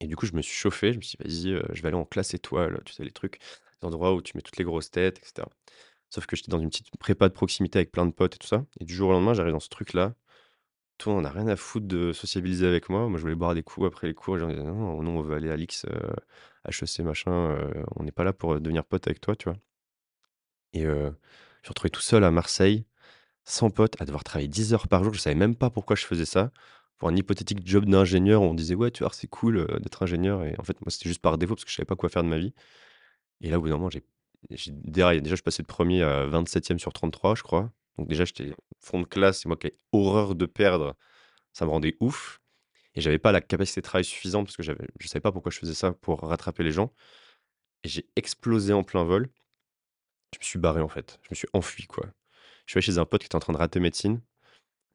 et 0.00 0.06
du 0.06 0.16
coup, 0.16 0.26
je 0.26 0.32
me 0.34 0.42
suis 0.42 0.54
chauffé, 0.54 0.92
je 0.92 0.98
me 0.98 1.02
suis 1.02 1.16
dit: 1.24 1.52
«Vas-y, 1.52 1.54
heu, 1.54 1.62
je 1.72 1.82
vais 1.82 1.88
aller 1.88 1.96
en 1.96 2.04
classe 2.04 2.34
étoile», 2.34 2.80
tu 2.84 2.92
sais, 2.92 3.04
les 3.04 3.10
trucs, 3.12 3.38
les 3.80 3.86
endroits 3.86 4.14
où 4.14 4.22
tu 4.22 4.36
mets 4.36 4.42
toutes 4.42 4.58
les 4.58 4.64
grosses 4.64 4.90
têtes 4.90 5.18
et 5.18 5.24
cetera 5.26 5.48
Sauf 6.10 6.26
que 6.26 6.36
j'étais 6.36 6.50
dans 6.52 6.60
une 6.60 6.70
petite 6.70 6.96
prépa 6.98 7.28
de 7.28 7.34
proximité 7.34 7.78
avec 7.80 7.92
plein 7.92 8.06
de 8.06 8.12
potes 8.12 8.36
et 8.36 8.38
tout 8.38 8.46
ça. 8.48 8.64
Et 8.80 8.84
du 8.84 8.94
jour 8.94 9.10
au 9.10 9.12
lendemain, 9.12 9.34
j'arrive 9.34 9.52
dans 9.54 9.60
ce 9.60 9.68
truc-là. 9.70 10.14
Le 11.04 11.12
monde 11.12 11.22
n'a 11.24 11.30
rien 11.30 11.46
à 11.48 11.56
foutre 11.56 11.86
de 11.86 12.12
sociabiliser 12.12 12.66
avec 12.66 12.88
moi. 12.88 13.08
Moi, 13.08 13.18
je 13.18 13.22
voulais 13.22 13.34
boire 13.34 13.54
des 13.54 13.62
coups 13.62 13.86
après 13.86 14.06
les 14.08 14.14
cours. 14.14 14.36
Disaient 14.38 14.62
non, 14.62 15.02
non, 15.02 15.18
on 15.18 15.22
veut 15.22 15.36
aller 15.36 15.50
à 15.50 15.56
l'X, 15.56 15.84
euh, 15.86 16.12
HEC, 16.64 17.02
machin. 17.02 17.30
euh, 17.32 17.84
on 17.96 18.02
n'est 18.04 18.12
pas 18.12 18.24
là 18.24 18.32
pour 18.32 18.54
euh, 18.54 18.60
devenir 18.60 18.84
pote 18.84 19.06
avec 19.06 19.20
toi, 19.20 19.36
tu 19.36 19.48
vois. 19.48 19.58
Et 20.72 20.82
je 20.82 20.88
me 20.88 21.12
suis 21.62 21.68
retrouvé 21.70 21.90
tout 21.90 22.00
seul 22.00 22.24
à 22.24 22.30
Marseille, 22.30 22.84
sans 23.44 23.70
pote, 23.70 24.00
à 24.00 24.06
devoir 24.06 24.24
travailler 24.24 24.48
10 24.48 24.74
heures 24.74 24.88
par 24.88 25.04
jour. 25.04 25.14
Je 25.14 25.20
savais 25.20 25.36
même 25.36 25.56
pas 25.56 25.70
pourquoi 25.70 25.96
je 25.96 26.06
faisais 26.06 26.26
ça. 26.26 26.52
Pour 26.98 27.08
un 27.10 27.16
hypothétique 27.16 27.66
job 27.66 27.86
d'ingénieur, 27.86 28.42
on 28.42 28.54
disait 28.54 28.74
ouais, 28.76 28.90
tu 28.92 29.04
vois, 29.04 29.12
c'est 29.14 29.28
cool 29.28 29.66
d'être 29.82 30.02
ingénieur. 30.04 30.44
Et 30.44 30.54
en 30.58 30.64
fait, 30.64 30.80
moi, 30.82 30.90
c'était 30.90 31.08
juste 31.10 31.22
par 31.22 31.38
défaut 31.38 31.54
parce 31.56 31.64
que 31.64 31.70
je 31.72 31.76
savais 31.76 31.86
pas 31.86 31.96
quoi 31.96 32.10
faire 32.10 32.24
de 32.24 32.28
ma 32.30 32.38
vie. 32.38 32.54
Et 33.42 33.50
là, 33.50 33.58
au 33.58 33.62
bout 33.62 33.68
d'un 33.70 33.76
moment, 33.76 33.90
j'ai 33.90 34.04
j'ai 34.50 34.72
déraillé. 34.72 35.20
Déjà, 35.22 35.36
je 35.36 35.42
passais 35.42 35.62
de 35.64 35.68
premier 35.68 36.02
à 36.04 36.26
27e 36.26 36.78
sur 36.78 36.92
33, 36.94 37.34
je 37.36 37.42
crois. 37.44 37.72
Donc 37.98 38.08
déjà, 38.08 38.24
j'étais 38.24 38.52
fond 38.80 39.00
de 39.00 39.06
classe. 39.06 39.44
Et 39.44 39.48
moi 39.48 39.56
qui 39.56 39.68
ai 39.68 39.74
horreur 39.92 40.34
de 40.34 40.46
perdre, 40.46 40.96
ça 41.52 41.64
me 41.66 41.70
rendait 41.70 41.96
ouf. 42.00 42.40
Et 42.94 43.00
j'avais 43.00 43.18
pas 43.18 43.32
la 43.32 43.40
capacité 43.40 43.80
de 43.80 43.84
travail 43.84 44.04
suffisante 44.04 44.46
parce 44.46 44.56
que 44.56 44.62
j'avais, 44.62 44.86
je 44.98 45.08
savais 45.08 45.20
pas 45.20 45.32
pourquoi 45.32 45.52
je 45.52 45.58
faisais 45.58 45.74
ça 45.74 45.92
pour 45.92 46.20
rattraper 46.20 46.62
les 46.62 46.72
gens. 46.72 46.92
Et 47.84 47.88
j'ai 47.88 48.08
explosé 48.16 48.72
en 48.72 48.84
plein 48.84 49.04
vol. 49.04 49.28
Je 50.34 50.38
me 50.40 50.44
suis 50.44 50.58
barré 50.58 50.80
en 50.80 50.88
fait. 50.88 51.20
Je 51.22 51.28
me 51.30 51.34
suis 51.36 51.48
enfui 51.52 51.86
quoi. 51.86 52.06
Je 52.66 52.72
suis 52.72 52.78
allé 52.78 52.82
chez 52.86 52.98
un 52.98 53.04
pote 53.04 53.20
qui 53.20 53.26
était 53.26 53.36
en 53.36 53.40
train 53.40 53.52
de 53.52 53.58
rater 53.58 53.80
médecine. 53.80 54.20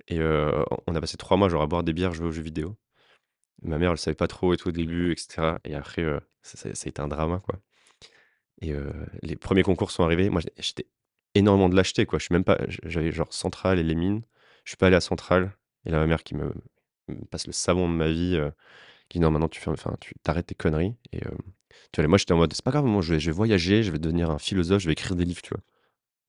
Et 0.07 0.19
on 0.21 0.95
a 0.95 1.01
passé 1.01 1.17
trois 1.17 1.37
mois 1.37 1.49
genre 1.49 1.61
à 1.61 1.67
boire 1.67 1.83
des 1.83 1.93
bières, 1.93 2.13
jouer 2.13 2.27
aux 2.27 2.31
jeux 2.31 2.41
vidéo. 2.41 2.75
Ma 3.61 3.77
mère, 3.77 3.91
elle 3.91 3.97
savait 3.97 4.15
pas 4.15 4.27
trop 4.27 4.53
et 4.53 4.57
tout 4.57 4.69
au 4.69 4.71
début, 4.71 5.11
etc. 5.11 5.59
Et 5.63 5.75
après, 5.75 6.03
ça, 6.41 6.69
a 6.69 6.71
été 6.71 7.01
un 7.01 7.07
drama 7.07 7.39
quoi. 7.39 7.59
Et 8.61 8.73
les 9.21 9.35
premiers 9.35 9.63
concours 9.63 9.91
sont 9.91 10.03
arrivés. 10.03 10.29
Moi, 10.29 10.41
j'étais 10.57 10.87
énormément 11.35 11.69
de 11.69 11.75
lâcheté, 11.75 12.05
quoi. 12.05 12.19
Je 12.19 12.25
suis 12.25 12.33
même 12.33 12.43
pas. 12.43 12.59
J'avais 12.83 13.11
genre 13.11 13.33
Centrale 13.33 13.79
et 13.79 13.83
les 13.83 13.95
mines. 13.95 14.21
Je 14.65 14.71
suis 14.71 14.77
pas 14.77 14.87
allé 14.87 14.95
à 14.95 15.01
Centrale. 15.01 15.51
Et 15.85 15.91
là, 15.91 15.99
ma 15.99 16.07
mère 16.07 16.23
qui 16.23 16.35
me, 16.35 16.53
me 17.07 17.25
passe 17.25 17.47
le 17.47 17.53
savon 17.53 17.89
de 17.89 17.95
ma 17.95 18.09
vie, 18.09 18.35
euh, 18.35 18.51
qui 19.09 19.19
dit 19.19 19.23
non, 19.23 19.31
maintenant 19.31 19.49
tu 19.49 19.59
fais, 19.59 19.69
enfin, 19.69 19.95
tu 19.99 20.13
t'arrêtes 20.23 20.47
tes 20.47 20.55
conneries. 20.55 20.95
Et 21.11 21.25
euh, 21.25 21.31
tu 21.91 22.01
vois, 22.01 22.07
moi, 22.07 22.17
j'étais 22.17 22.33
en 22.33 22.37
mode, 22.37 22.53
c'est 22.53 22.63
pas 22.63 22.71
grave, 22.71 22.85
moi, 22.85 23.01
je 23.01 23.13
vais, 23.13 23.19
je 23.19 23.27
vais 23.27 23.35
voyager, 23.35 23.83
je 23.83 23.91
vais 23.91 23.99
devenir 23.99 24.29
un 24.29 24.39
philosophe, 24.39 24.81
je 24.81 24.87
vais 24.87 24.93
écrire 24.93 25.15
des 25.15 25.25
livres, 25.25 25.41
tu 25.41 25.49
vois. 25.53 25.61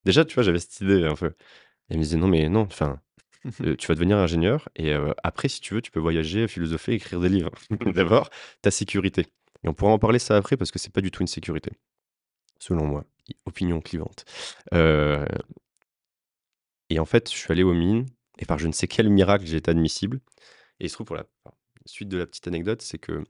Déjà, 0.05 0.25
tu 0.25 0.35
vois, 0.35 0.43
j'avais 0.43 0.59
cette 0.59 0.81
idée 0.81 1.05
un 1.05 1.15
peu. 1.15 1.29
Et 1.29 1.33
elle 1.91 1.99
me 1.99 2.03
disait 2.03 2.17
non, 2.17 2.29
mais 2.29 2.49
non, 2.49 2.63
enfin, 2.63 3.01
euh, 3.63 3.77
tu 3.77 3.87
vas 3.87 3.95
devenir 3.95 4.19
ingénieur. 4.19 4.69
Et 4.77 4.93
euh, 4.93 5.13
après, 5.23 5.49
si 5.49 5.61
tu 5.61 5.75
veux, 5.75 5.83
tu 5.83 5.91
peux 5.91 6.01
voyager, 6.01 6.49
philosopher, 6.49 6.95
écrire 6.95 7.21
des 7.21 7.29
livres. 7.29 7.53
D'abord, 7.95 8.31
ta 8.63 8.71
sécurité. 8.71 9.27
Et 9.65 9.69
on 9.69 9.75
pourra 9.75 9.93
en 9.93 9.99
parler 9.99 10.19
ça 10.19 10.37
après 10.37 10.57
parce 10.57 10.71
que 10.71 10.79
c'est 10.79 10.93
pas 10.93 11.01
du 11.01 11.11
tout 11.11 11.23
une 11.23 11.29
sécurité 11.29 11.73
selon 12.63 12.87
moi. 12.87 13.05
Opinion 13.47 13.81
clivante. 13.81 14.25
Et 16.91 16.99
en 16.99 17.05
fait, 17.07 17.31
je 17.31 17.37
suis 17.37 17.51
allé 17.51 17.63
aux 17.63 17.75
mines, 17.75 18.07
et 18.39 18.45
par 18.45 18.59
je 18.59 18.67
ne 18.67 18.73
sais 18.73 18.87
quel 18.87 19.09
miracle, 19.09 19.47
j'ai 19.47 19.57
été 19.57 19.71
admissible. 19.71 20.21
Et 20.79 20.87
il 20.87 20.89
se 20.89 20.95
trouve, 20.95 21.07
pour 21.07 21.17
la 21.17 21.27
suite 21.87 22.09
de 22.09 22.19
la 22.19 22.27
petite 22.27 22.47
anecdote, 22.49 22.83
c'est 22.83 22.99
que 22.99 23.25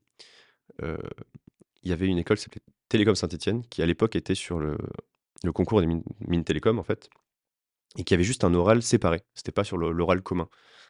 y 1.84 1.92
avait 1.92 2.06
une 2.06 2.18
école 2.18 2.36
qui 2.36 2.44
s'appelait 2.44 2.62
Télécom 2.88 3.14
Saint-Etienne, 3.14 3.64
qui 3.68 3.82
à 3.82 3.86
l'époque 3.86 4.16
était 4.16 4.34
sur 4.34 4.58
le, 4.58 4.76
concours 5.54 5.80
des 5.80 5.86
mines, 5.86 6.04
mines 6.20 6.44
télécom, 6.44 6.78
en 6.78 6.82
fait, 6.82 7.08
et 7.96 8.04
qui 8.04 8.14
avait 8.14 8.24
juste 8.24 8.44
un 8.44 8.54
oral 8.54 8.82
séparé. 8.82 9.22
C'était 9.34 9.52
pas 9.52 9.64
sur 9.64 9.78
l'oral 9.78 10.22
commun. 10.22 10.48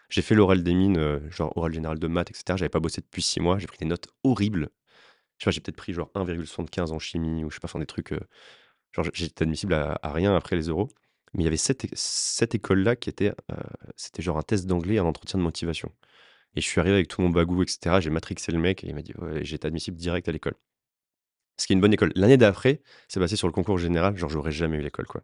J'ai 0.09 0.23
fait 0.23 0.35
l'oral 0.35 0.63
des 0.63 0.75
mines, 0.75 1.21
genre 1.31 1.57
oral 1.57 1.73
général 1.73 1.99
de 1.99 2.07
maths, 2.07 2.31
etc. 2.31 2.57
J'avais 2.57 2.69
pas 2.69 2.81
bossé 2.81 3.01
depuis 3.01 3.23
six 3.23 3.41
mois, 3.41 3.59
j'ai 3.59 3.67
pris 3.67 3.79
des 3.79 3.87
notes 3.87 4.09
horribles. 4.25 4.71
J'ai 5.51 5.61
peut-être 5.61 5.77
pris 5.77 5.93
genre 5.93 6.11
1,75 6.15 6.93
en 6.93 6.99
chimie, 6.99 7.45
ou 7.45 7.51
je 7.51 7.57
sais 7.57 7.61
pas, 7.61 7.67
enfin 7.67 7.79
des 7.79 7.87
trucs. 7.87 8.13
euh, 8.13 8.21
Genre, 8.93 9.07
j'étais 9.15 9.45
admissible 9.45 9.75
à, 9.75 9.99
rien 10.05 10.37
après 10.37 10.57
les 10.57 10.69
euros. 10.69 10.89
Mais 11.35 11.43
il 11.43 11.45
y 11.45 11.49
avait 11.49 11.57
cette, 11.57 12.55
école-là 12.55 12.97
qui 12.97 13.09
était, 13.11 13.33
euh, 13.51 13.57
c'était 13.97 14.23
genre 14.23 14.39
un 14.39 14.43
test 14.43 14.67
d'anglais 14.67 14.97
et 14.97 14.99
un 14.99 15.05
entretien 15.07 15.39
de 15.39 15.45
motivation. 15.45 15.91
Et 16.57 16.61
je 16.63 16.67
suis 16.69 16.81
arrivé 16.81 16.97
avec 16.97 17.09
tout 17.09 17.23
mon 17.23 17.31
bagou, 17.31 17.63
etc. 17.63 18.01
J'ai 18.01 18.11
matrixé 18.11 18.53
le 18.53 18.59
mec 18.59 18.85
et 18.85 18.89
il 18.89 18.95
m'a 18.95 19.03
dit, 19.03 19.15
j'étais 19.43 19.67
admissible 19.67 19.97
direct 19.97 20.29
à 20.29 20.33
l'école. 20.33 20.55
Ce 21.57 21.67
qui 21.67 21.73
est 21.73 21.77
une 21.77 21.81
bonne 21.81 21.95
école. 21.95 22.13
L'année 22.15 22.37
d'après, 22.37 22.83
c'est 23.09 23.21
passé 23.21 23.37
sur 23.37 23.47
le 23.49 23.53
concours 23.53 23.79
général. 23.79 24.17
Genre, 24.17 24.29
j'aurais 24.31 24.53
jamais 24.53 24.77
eu 24.79 24.83
l'école, 24.83 25.07
quoi. 25.07 25.23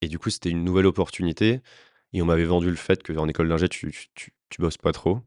Et 0.00 0.08
du 0.08 0.18
coup, 0.18 0.30
c'était 0.30 0.50
une 0.50 0.64
nouvelle 0.64 0.86
opportunité. 0.86 1.60
Et 2.12 2.22
on 2.22 2.26
m'avait 2.26 2.44
vendu 2.44 2.70
le 2.70 2.76
fait 2.76 3.02
qu'en 3.02 3.28
école 3.28 3.48
d'ingé, 3.48 3.68
tu, 3.68 3.90
tu, 3.90 4.08
tu, 4.14 4.32
tu 4.48 4.60
bosses 4.62 4.78
pas 4.78 4.92
trop. 4.92 5.20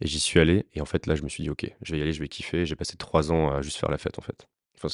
Et 0.00 0.06
j'y 0.06 0.20
suis 0.20 0.40
allé. 0.40 0.66
Et 0.74 0.80
en 0.80 0.84
fait, 0.84 1.06
là, 1.06 1.14
je 1.14 1.22
me 1.22 1.28
suis 1.28 1.42
dit, 1.42 1.50
OK, 1.50 1.70
je 1.82 1.92
vais 1.92 1.98
y 1.98 2.02
aller, 2.02 2.12
je 2.12 2.20
vais 2.20 2.28
kiffer. 2.28 2.66
J'ai 2.66 2.76
passé 2.76 2.96
trois 2.96 3.32
ans 3.32 3.50
à 3.50 3.62
juste 3.62 3.78
faire 3.78 3.90
la 3.90 3.98
fête, 3.98 4.18
en 4.18 4.22
fait. 4.22 4.46
Enfin, 4.76 4.88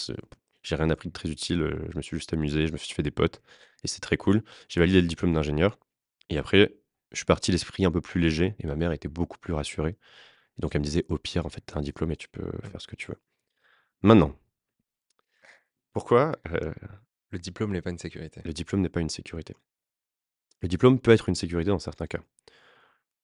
j'ai 0.63 0.77
rien 0.77 0.91
appris 0.91 1.09
de 1.09 1.13
très 1.13 1.29
utile. 1.29 1.63
euh, 1.63 1.89
Je 1.91 1.97
me 1.97 2.03
suis 2.03 2.17
juste 2.17 2.33
amusé, 2.33 2.67
je 2.67 2.73
me 2.73 2.77
suis 2.79 2.95
fait 2.95 3.03
des 3.03 3.11
potes. 3.11 3.43
Et 3.85 3.89
c'est 3.89 4.01
très 4.01 4.17
cool. 4.17 4.43
J'ai 4.69 4.81
validé 4.81 5.01
le 5.01 5.09
diplôme 5.09 5.33
d'ingénieur. 5.33 5.79
Et 6.31 6.39
après, 6.39 6.75
je 7.11 7.17
suis 7.17 7.25
parti 7.27 7.51
l'esprit 7.53 7.85
un 7.85 7.91
peu 7.91 8.01
plus 8.01 8.21
léger. 8.21 8.55
Et 8.61 8.67
ma 8.67 8.77
mère 8.77 8.93
était 8.93 9.09
beaucoup 9.09 9.39
plus 9.39 9.53
rassurée. 9.55 9.97
Et 10.59 10.63
donc, 10.63 10.75
elle 10.75 10.81
me 10.83 10.87
disait, 10.87 11.07
au 11.09 11.19
pire, 11.19 11.47
en 11.47 11.51
fait, 11.51 11.63
tu 11.67 11.75
as 11.75 11.79
un 11.79 11.83
diplôme 11.83 12.13
et 12.13 12.17
tu 12.17 12.29
peux 12.29 12.51
faire 12.71 12.81
ce 12.81 12.87
que 12.87 12.97
tu 12.97 13.09
veux. 13.11 13.19
Maintenant, 14.03 14.37
pourquoi 15.93 16.33
euh, 16.51 16.73
Le 17.31 17.39
diplôme 17.39 17.73
n'est 17.73 17.83
pas 17.83 17.91
une 17.91 17.99
sécurité. 17.99 18.41
le 18.45 18.53
diplôme 18.53 18.81
n'est 18.83 18.89
pas 18.89 19.01
une 19.01 19.09
sécurité? 19.11 19.55
Le 20.63 20.69
diplôme 20.69 20.99
peut 20.99 21.11
être 21.11 21.29
une 21.29 21.35
sécurité 21.35 21.69
dans 21.69 21.79
certains 21.79 22.07
cas. 22.07 22.23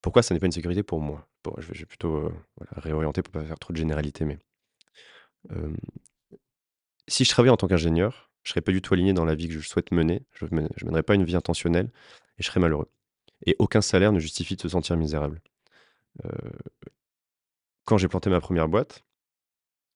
Pourquoi 0.01 0.22
ça 0.22 0.34
n'est 0.34 0.40
pas 0.40 0.46
une 0.46 0.53
sécurité 0.53 0.82
pour 0.82 1.01
moi? 1.01 1.26
Je, 1.59 1.72
vais, 1.72 1.86
plutôt 1.86 2.16
euh, 2.16 2.32
réorienter 2.72 3.22
pour 3.22 3.32
pas 3.32 3.44
faire 3.44 3.59
trop 3.59 3.72
de 3.72 3.78
généralité, 3.78 4.24
mais 4.24 4.38
si 7.07 7.24
je 7.24 7.30
travaillais 7.30 7.53
en 7.53 7.57
tant 7.57 7.68
qu'ingénieur, 7.68 8.30
je 8.42 8.51
serais 8.51 8.61
pas 8.61 8.72
du 8.72 8.82
tout 8.82 8.94
aligné 8.94 9.12
dans 9.12 9.24
la 9.24 9.34
vie 9.34 9.49
que 9.49 9.55
je 9.55 9.66
souhaite 9.66 9.92
mener. 9.92 10.26
Je 10.32 10.44
ne 10.44 10.68
mènerais 10.84 11.03
pas 11.03 11.14
une 11.14 11.24
vie 11.24 11.36
intentionnelle 11.36 11.90
et 12.38 12.42
je 12.42 12.46
serais 12.46 12.61
malheureux. 12.61 12.90
Et 13.46 13.57
aucun 13.59 13.80
salaire 13.80 14.12
ne 14.12 14.18
justifie 14.18 14.57
de 14.57 14.61
se 14.61 14.68
sentir 14.68 14.96
misérable. 14.96 15.40
Quand 17.84 17.96
j'ai 17.96 18.09
planté 18.09 18.28
ma 18.28 18.40
première 18.40 18.68
boîte, 18.68 19.05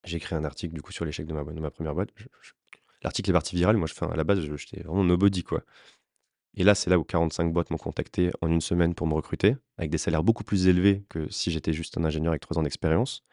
j'ai 0.03 0.17
écrit 0.17 0.35
un 0.35 0.43
article 0.43 0.73
du 0.73 0.81
coup 0.81 0.91
sur 0.91 1.05
l'échec 1.05 1.25
de 1.27 1.33
ma, 1.33 1.43
de 1.43 1.93
boîte. 1.93 2.09
L'article 3.03 3.29
est 3.29 3.33
parti 3.33 3.55
viral. 3.55 3.77
Moi, 3.77 3.87
je, 3.87 4.05
à 4.05 4.15
la 4.15 4.23
base, 4.23 4.39
j'étais 4.39 4.81
vraiment 4.81 5.03
nobody, 5.03 5.43
quoi. 5.43 5.63
Et 6.55 6.63
là, 6.63 6.75
c'est 6.75 6.89
là 6.89 6.99
où 6.99 7.03
45 7.03 7.51
boîtes 7.51 7.71
m'ont 7.71 7.77
contacté 7.77 8.31
en 8.41 8.47
une 8.47 8.61
semaine 8.61 8.93
pour 8.95 9.07
me 9.07 9.13
recruter, 9.15 9.55
avec 9.77 9.89
des 9.91 9.97
salaires 9.97 10.23
beaucoup 10.23 10.43
plus 10.43 10.67
élevés 10.67 11.03
que 11.09 11.27
si 11.31 11.51
j'étais 11.51 11.73
juste 11.73 11.97
un 11.97 12.03
ingénieur 12.05 12.31
avec 12.31 12.41
trois 12.41 12.57
ans 12.59 12.63
d'expérience. 12.63 13.23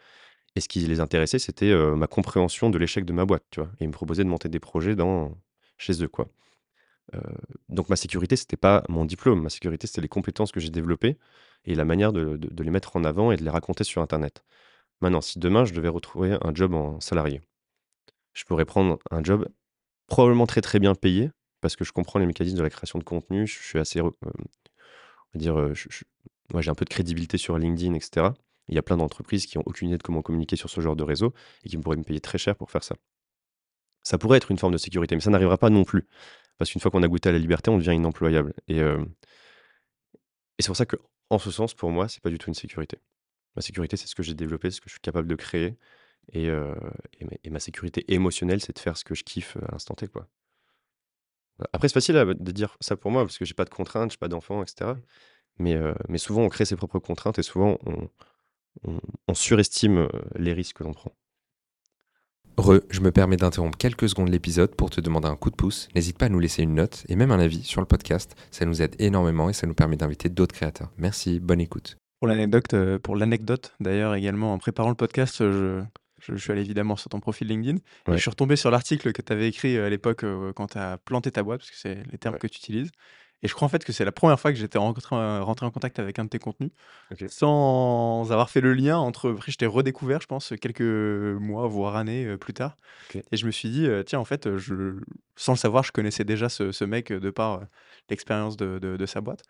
Et 0.56 0.60
ce 0.60 0.68
qui 0.68 0.80
les 0.80 1.00
intéressait, 1.00 1.38
c'était 1.40 1.70
euh, 1.70 1.96
ma 1.96 2.06
compréhension 2.08 2.70
de 2.70 2.78
l'échec 2.78 3.04
de 3.04 3.12
ma 3.12 3.24
boîte, 3.26 3.44
tu 3.50 3.60
vois. 3.60 3.70
Et 3.80 3.84
ils 3.84 3.88
me 3.88 3.92
proposaient 3.92 4.24
de 4.24 4.28
monter 4.30 4.48
des 4.48 4.60
projets 4.60 4.96
dans, 4.96 5.36
chez 5.78 6.02
eux, 6.02 6.08
quoi. 6.08 6.28
Euh, 7.14 7.20
donc 7.68 7.88
ma 7.88 7.96
sécurité, 7.96 8.36
c'était 8.36 8.56
pas 8.56 8.84
mon 8.88 9.04
diplôme. 9.04 9.42
Ma 9.42 9.50
sécurité, 9.50 9.86
c'était 9.86 10.00
les 10.02 10.08
compétences 10.08 10.52
que 10.52 10.60
j'ai 10.60 10.70
développées 10.70 11.18
et 11.64 11.74
la 11.74 11.84
manière 11.84 12.12
de, 12.12 12.36
de- 12.36 12.48
de 12.52 12.62
les 12.64 12.70
mettre 12.70 12.96
en 12.96 13.04
avant 13.04 13.32
et 13.32 13.36
de 13.36 13.44
les 13.44 13.50
raconter 13.50 13.84
sur 13.84 14.02
Internet. 14.02 14.44
Maintenant, 15.02 15.20
si 15.22 15.38
demain, 15.40 15.64
je 15.66 15.74
devais 15.74 15.88
retrouver 15.88 16.36
un 16.42 16.54
job 16.54 16.74
en 16.74 17.00
salarié, 17.00 17.40
je 18.32 18.44
pourrais 18.44 18.64
prendre 18.64 18.98
un 19.10 19.22
job 19.22 19.48
probablement 20.08 20.46
très 20.46 20.60
très 20.62 20.78
bien 20.80 20.94
payé, 20.94 21.30
parce 21.60 21.76
que 21.76 21.84
je 21.84 21.92
comprends 21.92 22.18
les 22.18 22.26
mécanismes 22.26 22.58
de 22.58 22.62
la 22.62 22.70
création 22.70 22.98
de 22.98 23.04
contenu, 23.04 23.46
je 23.46 23.62
suis 23.62 23.78
assez, 23.78 24.00
on 24.00 24.12
va 24.22 25.38
dire, 25.38 25.54
moi, 26.52 26.62
j'ai 26.62 26.70
un 26.70 26.74
peu 26.74 26.84
de 26.84 26.90
crédibilité 26.90 27.38
sur 27.38 27.58
LinkedIn, 27.58 27.94
etc. 27.94 28.34
Il 28.68 28.74
y 28.74 28.78
a 28.78 28.82
plein 28.82 28.96
d'entreprises 28.96 29.46
qui 29.46 29.58
ont 29.58 29.62
aucune 29.66 29.88
idée 29.88 29.98
de 29.98 30.02
comment 30.02 30.22
communiquer 30.22 30.56
sur 30.56 30.70
ce 30.70 30.80
genre 30.80 30.96
de 30.96 31.02
réseau 31.04 31.32
et 31.64 31.68
qui 31.68 31.76
pourraient 31.78 31.96
me 31.96 32.04
payer 32.04 32.20
très 32.20 32.38
cher 32.38 32.56
pour 32.56 32.70
faire 32.70 32.84
ça. 32.84 32.96
Ça 34.02 34.18
pourrait 34.18 34.38
être 34.38 34.50
une 34.50 34.58
forme 34.58 34.72
de 34.72 34.78
sécurité, 34.78 35.14
mais 35.14 35.20
ça 35.20 35.30
n'arrivera 35.30 35.58
pas 35.58 35.70
non 35.70 35.84
plus. 35.84 36.06
Parce 36.58 36.70
qu'une 36.70 36.80
fois 36.80 36.90
qu'on 36.90 37.02
a 37.02 37.08
goûté 37.08 37.28
à 37.28 37.32
la 37.32 37.38
liberté, 37.38 37.70
on 37.70 37.78
devient 37.78 37.94
inemployable. 37.94 38.54
Et, 38.68 38.80
c'est 40.58 40.66
pour 40.68 40.76
ça 40.76 40.86
que, 40.86 40.96
en 41.30 41.38
ce 41.38 41.50
sens, 41.50 41.74
pour 41.74 41.90
moi, 41.90 42.08
c'est 42.08 42.22
pas 42.22 42.30
du 42.30 42.38
tout 42.38 42.48
une 42.48 42.54
sécurité. 42.54 42.98
Ma 43.56 43.62
sécurité, 43.62 43.96
c'est 43.96 44.06
ce 44.06 44.14
que 44.14 44.22
j'ai 44.22 44.34
développé, 44.34 44.70
ce 44.70 44.80
que 44.80 44.88
je 44.88 44.94
suis 44.94 45.00
capable 45.00 45.28
de 45.28 45.34
créer. 45.36 45.76
Et, 46.32 46.46
et 46.46 47.24
ma- 47.24 47.36
et 47.44 47.50
ma 47.50 47.60
sécurité 47.60 48.04
émotionnelle, 48.12 48.60
c'est 48.60 48.74
de 48.74 48.78
faire 48.78 48.96
ce 48.96 49.04
que 49.04 49.14
je 49.14 49.24
kiffe 49.24 49.56
à 49.58 49.72
l'instant 49.72 49.94
T, 49.94 50.08
quoi. 50.08 50.28
Après, 51.72 51.88
c'est 51.88 51.94
facile 51.94 52.16
à- 52.16 52.24
de 52.24 52.52
dire 52.52 52.76
ça 52.80 52.96
pour 52.96 53.10
moi, 53.10 53.22
parce 53.24 53.38
que 53.38 53.44
j'ai 53.44 53.54
pas 53.54 53.64
de 53.64 53.70
contraintes, 53.70 54.12
j'ai 54.12 54.16
pas 54.18 54.28
d'enfants, 54.28 54.62
etc. 54.62 54.92
Mais, 55.58 55.74
euh, 55.74 55.92
mais 56.08 56.18
souvent, 56.18 56.42
on 56.42 56.48
crée 56.48 56.64
ses 56.64 56.76
propres 56.76 56.98
contraintes 56.98 57.38
et 57.38 57.42
souvent, 57.42 57.78
on, 57.86 58.08
on- 58.86 59.00
on 59.28 59.34
surestime 59.34 59.98
euh, 59.98 60.08
les 60.36 60.52
risques 60.52 60.76
que 60.78 60.84
l'on 60.84 60.92
prend. 60.92 61.12
Re, 62.56 62.80
je 62.90 63.00
me 63.00 63.10
permets 63.10 63.36
d'interrompre 63.36 63.78
quelques 63.78 64.08
secondes 64.08 64.28
l'épisode 64.28 64.74
pour 64.74 64.90
te 64.90 65.00
demander 65.00 65.28
un 65.28 65.36
coup 65.36 65.50
de 65.50 65.56
pouce. 65.56 65.88
N'hésite 65.94 66.18
pas 66.18 66.26
à 66.26 66.28
nous 66.28 66.40
laisser 66.40 66.62
une 66.62 66.74
note 66.74 67.04
et 67.08 67.16
même 67.16 67.30
un 67.30 67.38
avis 67.38 67.62
sur 67.62 67.80
le 67.80 67.86
podcast. 67.86 68.34
Ça 68.50 68.66
nous 68.66 68.82
aide 68.82 68.96
énormément 68.98 69.48
et 69.48 69.52
ça 69.54 69.66
nous 69.66 69.74
permet 69.74 69.96
d'inviter 69.96 70.28
d'autres 70.28 70.54
créateurs. 70.54 70.90
Merci, 70.98 71.40
bonne 71.40 71.60
écoute. 71.60 71.96
Pour 72.20 72.28
l'anecdote, 72.28 72.74
euh, 72.74 72.98
pour 72.98 73.16
l'anecdote 73.16 73.72
d'ailleurs 73.80 74.14
également, 74.14 74.52
en 74.52 74.58
préparant 74.58 74.90
le 74.90 74.94
podcast, 74.94 75.40
euh, 75.40 75.80
je, 75.80 75.84
je- 76.20 76.34
je 76.34 76.38
suis 76.42 76.52
allé 76.52 76.60
évidemment 76.62 76.96
sur 76.96 77.08
ton 77.10 77.20
profil 77.20 77.48
LinkedIn 77.48 77.78
et 77.78 78.16
je 78.16 78.20
suis 78.22 78.30
retombé 78.30 78.56
sur 78.56 78.70
l'article 78.70 79.12
que 79.12 79.22
tu 79.22 79.32
avais 79.32 79.48
écrit 79.48 79.76
euh, 79.76 79.86
à 79.86 79.90
l'époque 79.90 80.24
euh, 80.24 80.52
quand 80.52 80.68
tu 80.68 80.78
as 80.78 80.98
planté 80.98 81.30
ta 81.32 81.42
boîte, 81.42 81.60
parce 81.60 81.70
que 81.70 81.76
c'est 81.76 82.02
les 82.12 82.18
termes 82.18 82.34
Ouais. 82.34 82.38
que 82.38 82.46
tu 82.46 82.58
utilises. 82.58 82.90
Et 83.42 83.48
je 83.48 83.54
crois 83.54 83.66
en 83.66 83.70
fait 83.70 83.84
que 83.84 83.92
c'est 83.92 84.04
la 84.04 84.12
première 84.12 84.38
fois 84.38 84.52
que 84.52 84.58
j'étais 84.58 84.76
rentré 84.78 85.16
en 85.16 85.70
contact 85.70 85.98
avec 85.98 86.18
un 86.18 86.24
de 86.24 86.28
tes 86.28 86.38
contenus, 86.38 86.72
sans 87.28 88.30
avoir 88.32 88.50
fait 88.50 88.60
le 88.60 88.74
lien 88.74 88.98
entre 88.98 89.30
après 89.32 89.52
je 89.52 89.56
t'ai 89.58 89.66
redécouvert, 89.66 90.20
je 90.20 90.26
pense, 90.26 90.52
quelques 90.60 90.82
mois, 90.82 91.66
voire 91.66 91.96
années, 91.96 92.26
heu, 92.26 92.38
plus 92.38 92.52
tard. 92.54 92.76
Et 93.32 93.36
je 93.36 93.46
me 93.46 93.50
suis 93.50 93.70
dit, 93.70 93.88
«Tiens, 94.06 94.18
en 94.20 94.24
fait, 94.24 94.46
heu, 94.46 94.58
je» 94.58 95.00
sans 95.36 95.52
le 95.52 95.58
savoir, 95.58 95.84
je 95.84 95.92
connaissais 95.92 96.24
déjà 96.24 96.48
ce 96.48 96.72
ce 96.72 96.84
mec, 96.84 97.12
de 97.12 97.30
par, 97.30 97.62
l'expérience 98.10 98.56
de 98.56 98.78
de 98.78 98.96
de 98.96 99.06
sa 99.06 99.20
boîte. 99.20 99.42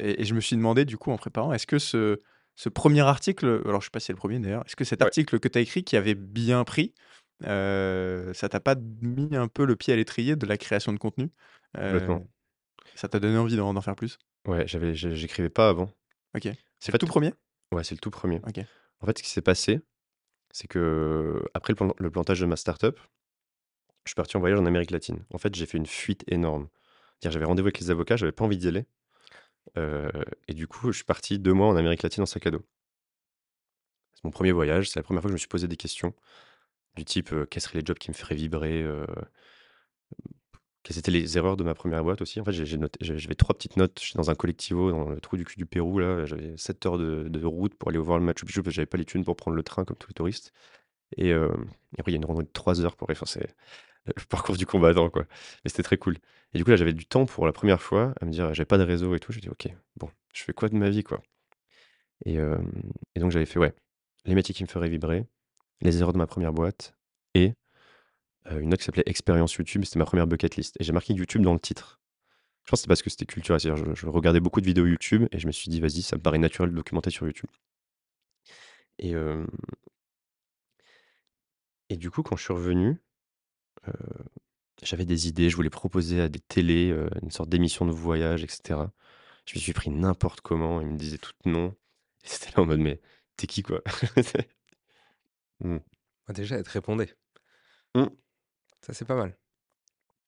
Et 0.00 0.22
et 0.22 0.24
je 0.24 0.34
me 0.34 0.40
suis 0.40 0.56
demandé 0.56 0.84
du 0.84 0.96
coup 0.98 1.10
en 1.12 1.16
préparant, 1.18 1.52
est-ce 1.52 1.66
que 1.66 1.78
ce 1.78 2.18
ce 2.58 2.68
1 2.70 3.06
article, 3.06 3.62
alors 3.66 3.80
je 3.80 3.86
sais 3.86 3.90
pas 3.90 4.00
si 4.00 4.06
c'est 4.06 4.12
le 4.12 4.18
premier 4.18 4.40
d'ailleurs, 4.40 4.64
est-ce 4.66 4.76
que 4.76 4.84
cet 4.84 5.02
Ouais. 5.02 5.06
article 5.06 5.38
que 5.40 5.48
tu 5.48 5.58
as 5.58 5.60
écrit 5.62 5.84
qui 5.84 5.96
avait 5.96 6.14
bien 6.16 6.64
pris, 6.64 6.92
heu, 7.46 8.32
ça 8.34 8.48
t'a 8.48 8.60
pas 8.60 8.74
mis 9.02 9.36
un 9.36 9.48
peu 9.48 9.64
le 9.64 9.76
pied 9.76 9.92
à 9.94 9.96
l'étrier 9.96 10.36
de 10.36 10.46
la 10.46 10.56
création 10.58 10.92
de 10.92 10.98
contenu? 10.98 11.30
Complètement. 11.80 12.28
ça 12.94 13.08
t'a 13.08 13.18
donné 13.18 13.38
envie 13.38 13.56
d'en 13.56 13.72
d'en 13.72 13.80
faire 13.80 13.96
plus? 13.96 14.18
Ouais, 14.46 14.66
j'avais 14.66 14.94
j'écrivais 14.94 15.50
pas 15.50 15.68
avant. 15.68 15.90
OK. 16.34 16.46
En 16.46 16.52
C'est 16.80 16.92
le 16.92 16.98
tout 16.98 17.06
premier? 17.06 17.32
ouais, 17.72 17.84
c'est 17.84 17.94
le 17.94 18.00
tout 18.00 18.10
premier. 18.10 18.42
OK. 18.46 18.66
En 19.00 19.06
fait, 19.06 19.18
ce 19.18 19.22
qui 19.22 19.30
s'est 19.30 19.42
passé, 19.42 19.80
c'est 20.52 20.68
qu'après 20.68 21.72
le 21.72 21.76
plan 21.76 21.94
le 21.98 22.10
plantage 22.10 22.40
de 22.40 22.46
ma 22.46 22.56
startup, 22.56 23.00
je 24.04 24.10
suis 24.10 24.14
parti 24.16 24.36
en 24.36 24.40
voyage 24.40 24.58
en 24.58 24.66
Amérique 24.66 24.90
latine. 24.90 25.24
En 25.32 25.38
fait, 25.38 25.54
j'ai 25.54 25.66
fait 25.66 25.78
une 25.78 25.86
fuite 25.86 26.24
énorme. 26.28 26.68
C'est-à-dire 27.20 27.32
j'avais 27.34 27.44
rendez-vous 27.46 27.66
avec 27.68 27.80
les 27.80 27.90
avocats, 27.90 28.16
j'avais 28.16 28.32
pas 28.32 28.44
envie 28.44 28.56
d'y 28.58 28.68
aller, 28.68 28.86
et 29.76 30.54
du 30.54 30.66
coup, 30.66 30.92
je 30.92 30.96
suis 30.98 31.04
parti 31.04 31.38
2 31.38 31.52
mois 31.54 31.68
en 31.68 31.76
Amérique 31.76 32.02
latine 32.02 32.22
en 32.22 32.26
sac 32.26 32.46
à 32.46 32.50
dos. 32.50 32.64
C'est 34.14 34.24
mon 34.24 34.30
premier 34.30 34.52
voyage, 34.52 34.90
c'est 34.90 34.98
la 34.98 35.02
première 35.02 35.22
fois 35.22 35.28
que 35.28 35.32
je 35.32 35.34
me 35.36 35.38
suis 35.38 35.48
posé 35.48 35.66
des 35.68 35.76
questions 35.76 36.14
du 36.96 37.04
type, 37.06 37.32
heu, 37.32 37.46
quels 37.46 37.62
seraient 37.62 37.80
les 37.80 37.86
jobs 37.86 37.98
qui 37.98 38.10
me 38.10 38.14
feraient 38.16 38.34
vibrer, 38.36 38.82
heu, 38.82 39.06
quelles 40.82 40.98
étaient 40.98 41.10
les 41.10 41.36
erreurs 41.36 41.56
de 41.56 41.64
ma 41.64 41.74
première 41.74 42.02
boîte 42.02 42.22
aussi. 42.22 42.40
En 42.40 42.44
fait, 42.44 42.52
j'avais 42.52 43.34
3 43.34 43.54
petites 43.56 43.76
notes, 43.76 44.00
j'étais 44.02 44.16
dans 44.16 44.30
un 44.30 44.34
collectivo 44.34 44.90
dans 44.90 45.08
le 45.10 45.20
trou 45.20 45.36
du 45.36 45.44
cul 45.44 45.56
du 45.56 45.66
Pérou 45.66 45.98
là, 45.98 46.24
j'avais 46.24 46.56
7 46.56 46.86
heures 46.86 46.98
de 46.98 47.44
route 47.44 47.74
pour 47.74 47.88
aller 47.90 47.98
voir 47.98 48.18
le 48.18 48.24
Machu 48.24 48.44
Picchu 48.46 48.62
parce 48.62 48.72
que 48.72 48.76
j'avais 48.76 48.86
pas 48.86 48.98
les 48.98 49.04
thunes 49.04 49.24
pour 49.24 49.36
prendre 49.36 49.56
le 49.56 49.62
train 49.62 49.84
comme 49.84 49.96
tous 49.96 50.08
les 50.08 50.14
touristes 50.14 50.52
et 51.16 51.32
après 51.32 52.12
il 52.12 52.12
y 52.12 52.14
a 52.14 52.18
une 52.18 52.24
randonnée 52.26 52.46
de 52.48 52.52
3 52.52 52.80
heures 52.82 52.96
pour 52.96 53.10
aller 53.10 53.18
enfin 53.20 53.40
le 54.16 54.24
parcours 54.28 54.56
du 54.56 54.66
combattant 54.66 55.10
quoi. 55.10 55.24
Mais 55.64 55.70
c'était 55.70 55.82
très 55.82 55.96
cool 55.98 56.16
et 56.54 56.58
du 56.58 56.64
coup 56.64 56.70
là, 56.70 56.76
j'avais 56.76 56.92
du 56.94 57.06
temps 57.06 57.26
pour 57.26 57.46
la 57.46 57.52
première 57.52 57.82
fois 57.82 58.14
à 58.20 58.24
me 58.24 58.30
dire 58.30 58.54
j'avais 58.54 58.66
pas 58.66 58.78
de 58.78 58.82
réseau 58.84 59.14
et 59.14 59.20
tout, 59.20 59.32
j'ai 59.32 59.40
dit: 59.40 59.50
«OK, 59.50 59.68
bon, 59.96 60.10
je 60.34 60.42
fais 60.44 60.52
quoi 60.54 60.68
de 60.70 60.76
ma 60.76 60.88
vie 60.90 61.02
quoi?» 61.04 61.22
et 62.24 62.38
et 63.14 63.20
donc 63.20 63.30
j'avais 63.30 63.46
fait 63.46 63.58
ouais, 63.58 63.74
les 64.24 64.34
métiers 64.34 64.54
qui 64.54 64.62
me 64.64 64.68
feraient 64.68 64.88
vibrer, 64.88 65.26
les 65.82 65.98
erreurs 66.00 66.12
de 66.12 66.18
ma 66.18 66.26
première 66.26 66.52
boîte 66.52 66.94
et 67.34 67.54
une 68.50 68.68
autre 68.68 68.78
qui 68.78 68.84
s'appelait 68.84 69.04
expérience 69.06 69.54
YouTube, 69.54 69.84
c'était 69.84 69.98
ma 69.98 70.06
première 70.06 70.26
bucket 70.26 70.56
list 70.56 70.76
et 70.80 70.84
j'ai 70.84 70.92
marqué 70.92 71.14
YouTube 71.14 71.42
dans 71.42 71.52
le 71.54 71.60
titre. 71.60 72.00
Je 72.64 72.70
pense 72.70 72.80
que 72.80 72.82
c'est 72.82 72.88
parce 72.88 73.02
que 73.02 73.10
c'était 73.10 73.26
culturel, 73.26 73.60
c'est-à-dire 73.60 73.94
je 73.94 74.06
regardais 74.06 74.40
beaucoup 74.40 74.60
de 74.60 74.66
vidéos 74.66 74.86
YouTube 74.86 75.26
et 75.32 75.38
je 75.38 75.46
me 75.46 75.52
suis 75.52 75.70
dit: 75.70 75.80
«Vas-y, 75.80 76.02
ça 76.02 76.16
me 76.16 76.22
paraît 76.22 76.38
naturel 76.38 76.70
de 76.70 76.76
documenter 76.76 77.10
sur 77.10 77.26
YouTube» 77.26 77.50
et 78.98 79.14
et 81.90 81.96
du 81.96 82.10
coup, 82.10 82.22
quand 82.22 82.36
je 82.36 82.44
suis 82.44 82.52
revenu, 82.54 82.98
heu, 83.88 84.24
j'avais 84.82 85.04
des 85.06 85.28
idées, 85.28 85.50
je 85.50 85.56
voulais 85.56 85.70
proposer 85.70 86.20
à 86.22 86.28
des 86.28 86.40
télés, 86.40 86.90
heu, 86.92 87.10
une 87.22 87.30
sorte 87.30 87.48
d'émission 87.50 87.86
de 87.86 87.92
voyage 87.92 88.44
et 88.44 88.48
cetera. 88.48 88.92
Je 89.46 89.54
me 89.56 89.60
suis 89.60 89.72
pris 89.74 89.90
n'importe 89.90 90.40
comment, 90.42 90.80
ils 90.82 90.88
me 90.88 90.98
disaient 90.98 91.18
toutes 91.18 91.46
non 91.46 91.74
et 92.24 92.28
c'était 92.28 92.52
là 92.56 92.62
en 92.62 92.66
mode: 92.66 92.80
«Mais 92.80 93.00
tu 93.38 93.44
es 93.44 93.48
qui 93.48 93.62
quoi?» 93.62 93.82
Mmh. 95.60 95.78
Bah, 96.26 96.32
déjà, 96.34 96.56
elle 96.56 96.64
te 96.64 96.70
répondait. 96.70 97.14
Mmh. 97.94 98.06
Ça, 98.82 98.94
c'est 98.94 99.04
pas 99.06 99.16
mal. 99.16 99.36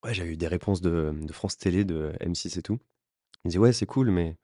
Ouais, 0.04 0.14
j'avais 0.14 0.30
eu 0.32 0.36
des 0.36 0.48
réponses 0.48 0.80
de, 0.80 1.12
de 1.14 1.32
France 1.32 1.58
Télé, 1.58 1.84
de 1.84 2.12
M6 2.20 2.58
et 2.58 2.62
tout. 2.62 2.78
Ils 3.44 3.48
me 3.48 3.50
disaient: 3.50 3.58
«Ouais, 3.60 3.72
c'est 3.74 3.86
cool, 3.86 4.10
mais 4.10 4.36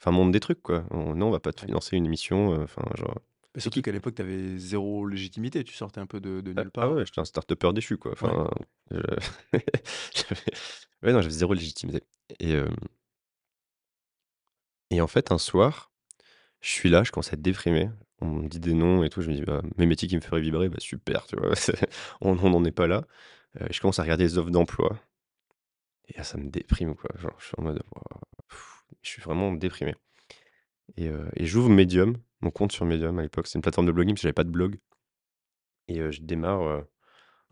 enfin 0.00 0.12
montre 0.12 0.32
des 0.32 0.40
trucs 0.40 0.62
quoi. 0.62 0.86
On 0.92 1.14
non, 1.16 1.28
on 1.28 1.30
va 1.32 1.40
pas 1.40 1.52
te 1.52 1.62
Ouais. 1.62 1.66
financer 1.68 1.96
une 1.96 2.06
émission, 2.06 2.54
heu, 2.54 2.62
enfin 2.64 2.84
genre, 2.96 3.20
Tu 3.62 3.62
surtout 3.62 3.80
qui 3.80 3.82
qu'à 3.82 3.90
quoi?» 3.90 3.92
l'époque, 3.92 4.14
tu 4.16 4.22
avais 4.22 4.58
0 4.58 5.06
légitimité, 5.06 5.64
tu 5.64 5.74
sortais 5.74 6.00
un 6.00 6.06
peu 6.06 6.20
de 6.20 6.40
de 6.40 6.52
Ah 6.56 6.62
nulle 6.62 6.70
ah 6.78 6.88
part. 6.88 6.90
ouais, 6.90 7.04
j'étais 7.06 7.20
un 7.20 7.24
start-upper 7.24 7.72
déchu 7.72 7.96
quoi, 7.96 8.12
Ouais. 8.20 8.32
enfin, 8.32 8.48
je 8.90 8.96
j'avais 10.14 10.42
ouais, 11.02 11.12
non, 11.12 11.20
j'avais 11.20 11.30
0 11.34 11.54
légitimité 11.54 12.02
et 12.40 12.52
hem 12.52 12.74
et 14.90 15.00
en 15.00 15.06
fait, 15.06 15.32
un 15.32 15.38
soir, 15.38 15.90
je 16.62 16.70
suis 16.70 16.90
là, 16.90 17.04
je 17.04 17.12
commence 17.12 17.30
à 17.32 17.34
être 17.34 17.42
déprimé. 17.42 17.90
On 18.20 18.26
me 18.28 18.48
dit 18.48 18.60
des 18.60 18.74
noms 18.74 19.04
et 19.04 19.10
tout, 19.10 19.22
je 19.22 19.30
me 19.30 19.34
dis: 19.36 19.42
«Bah, 19.42 19.62
mes 19.78 19.86
métiers 19.86 20.08
qui 20.08 20.16
me 20.16 20.22
feraient 20.22 20.40
vibrer, 20.42 20.68
bah 20.70 20.78
super», 20.80 21.26
tu 21.26 21.36
vois? 21.36 21.56
C'est 21.56 21.74
on 22.22 22.38
on 22.38 22.50
n'en 22.50 22.64
est 22.64 22.72
pas 22.72 22.88
là. 22.88 23.04
Heu, 23.60 23.66
je 23.72 23.80
commence 23.80 24.00
à 24.00 24.02
regarder 24.04 24.24
les 24.24 24.38
offres 24.38 24.50
d'emploi 24.50 24.98
et 26.08 26.16
là, 26.16 26.24
ça 26.24 26.38
me 26.38 26.48
déprime 26.50 26.94
quoi, 26.94 27.10
genre 27.18 27.34
je 27.38 27.44
suis 27.46 27.54
en 27.58 27.62
mode: 27.62 27.82
je 29.02 29.08
suis 29.10 29.22
vraiment 29.22 29.52
déprimé 29.52 29.94
et 30.96 31.08
heu 31.08 31.28
et 31.36 31.46
j'ouvre 31.46 31.70
Medium, 31.70 32.16
mon 32.44 32.50
compte 32.50 32.72
sur 32.72 32.84
Medium 32.86 33.18
à 33.18 33.22
l'époque, 33.22 33.46
c'est 33.46 33.58
une 33.58 33.62
plateforme 33.62 33.86
de 33.86 33.92
blogging 33.92 34.14
parce 34.14 34.20
que 34.22 34.28
j'avais 34.28 34.32
pas 34.32 34.44
de 34.44 34.50
blog 34.50 34.78
et 35.88 36.10
je 36.12 36.22
démarre, 36.22 36.84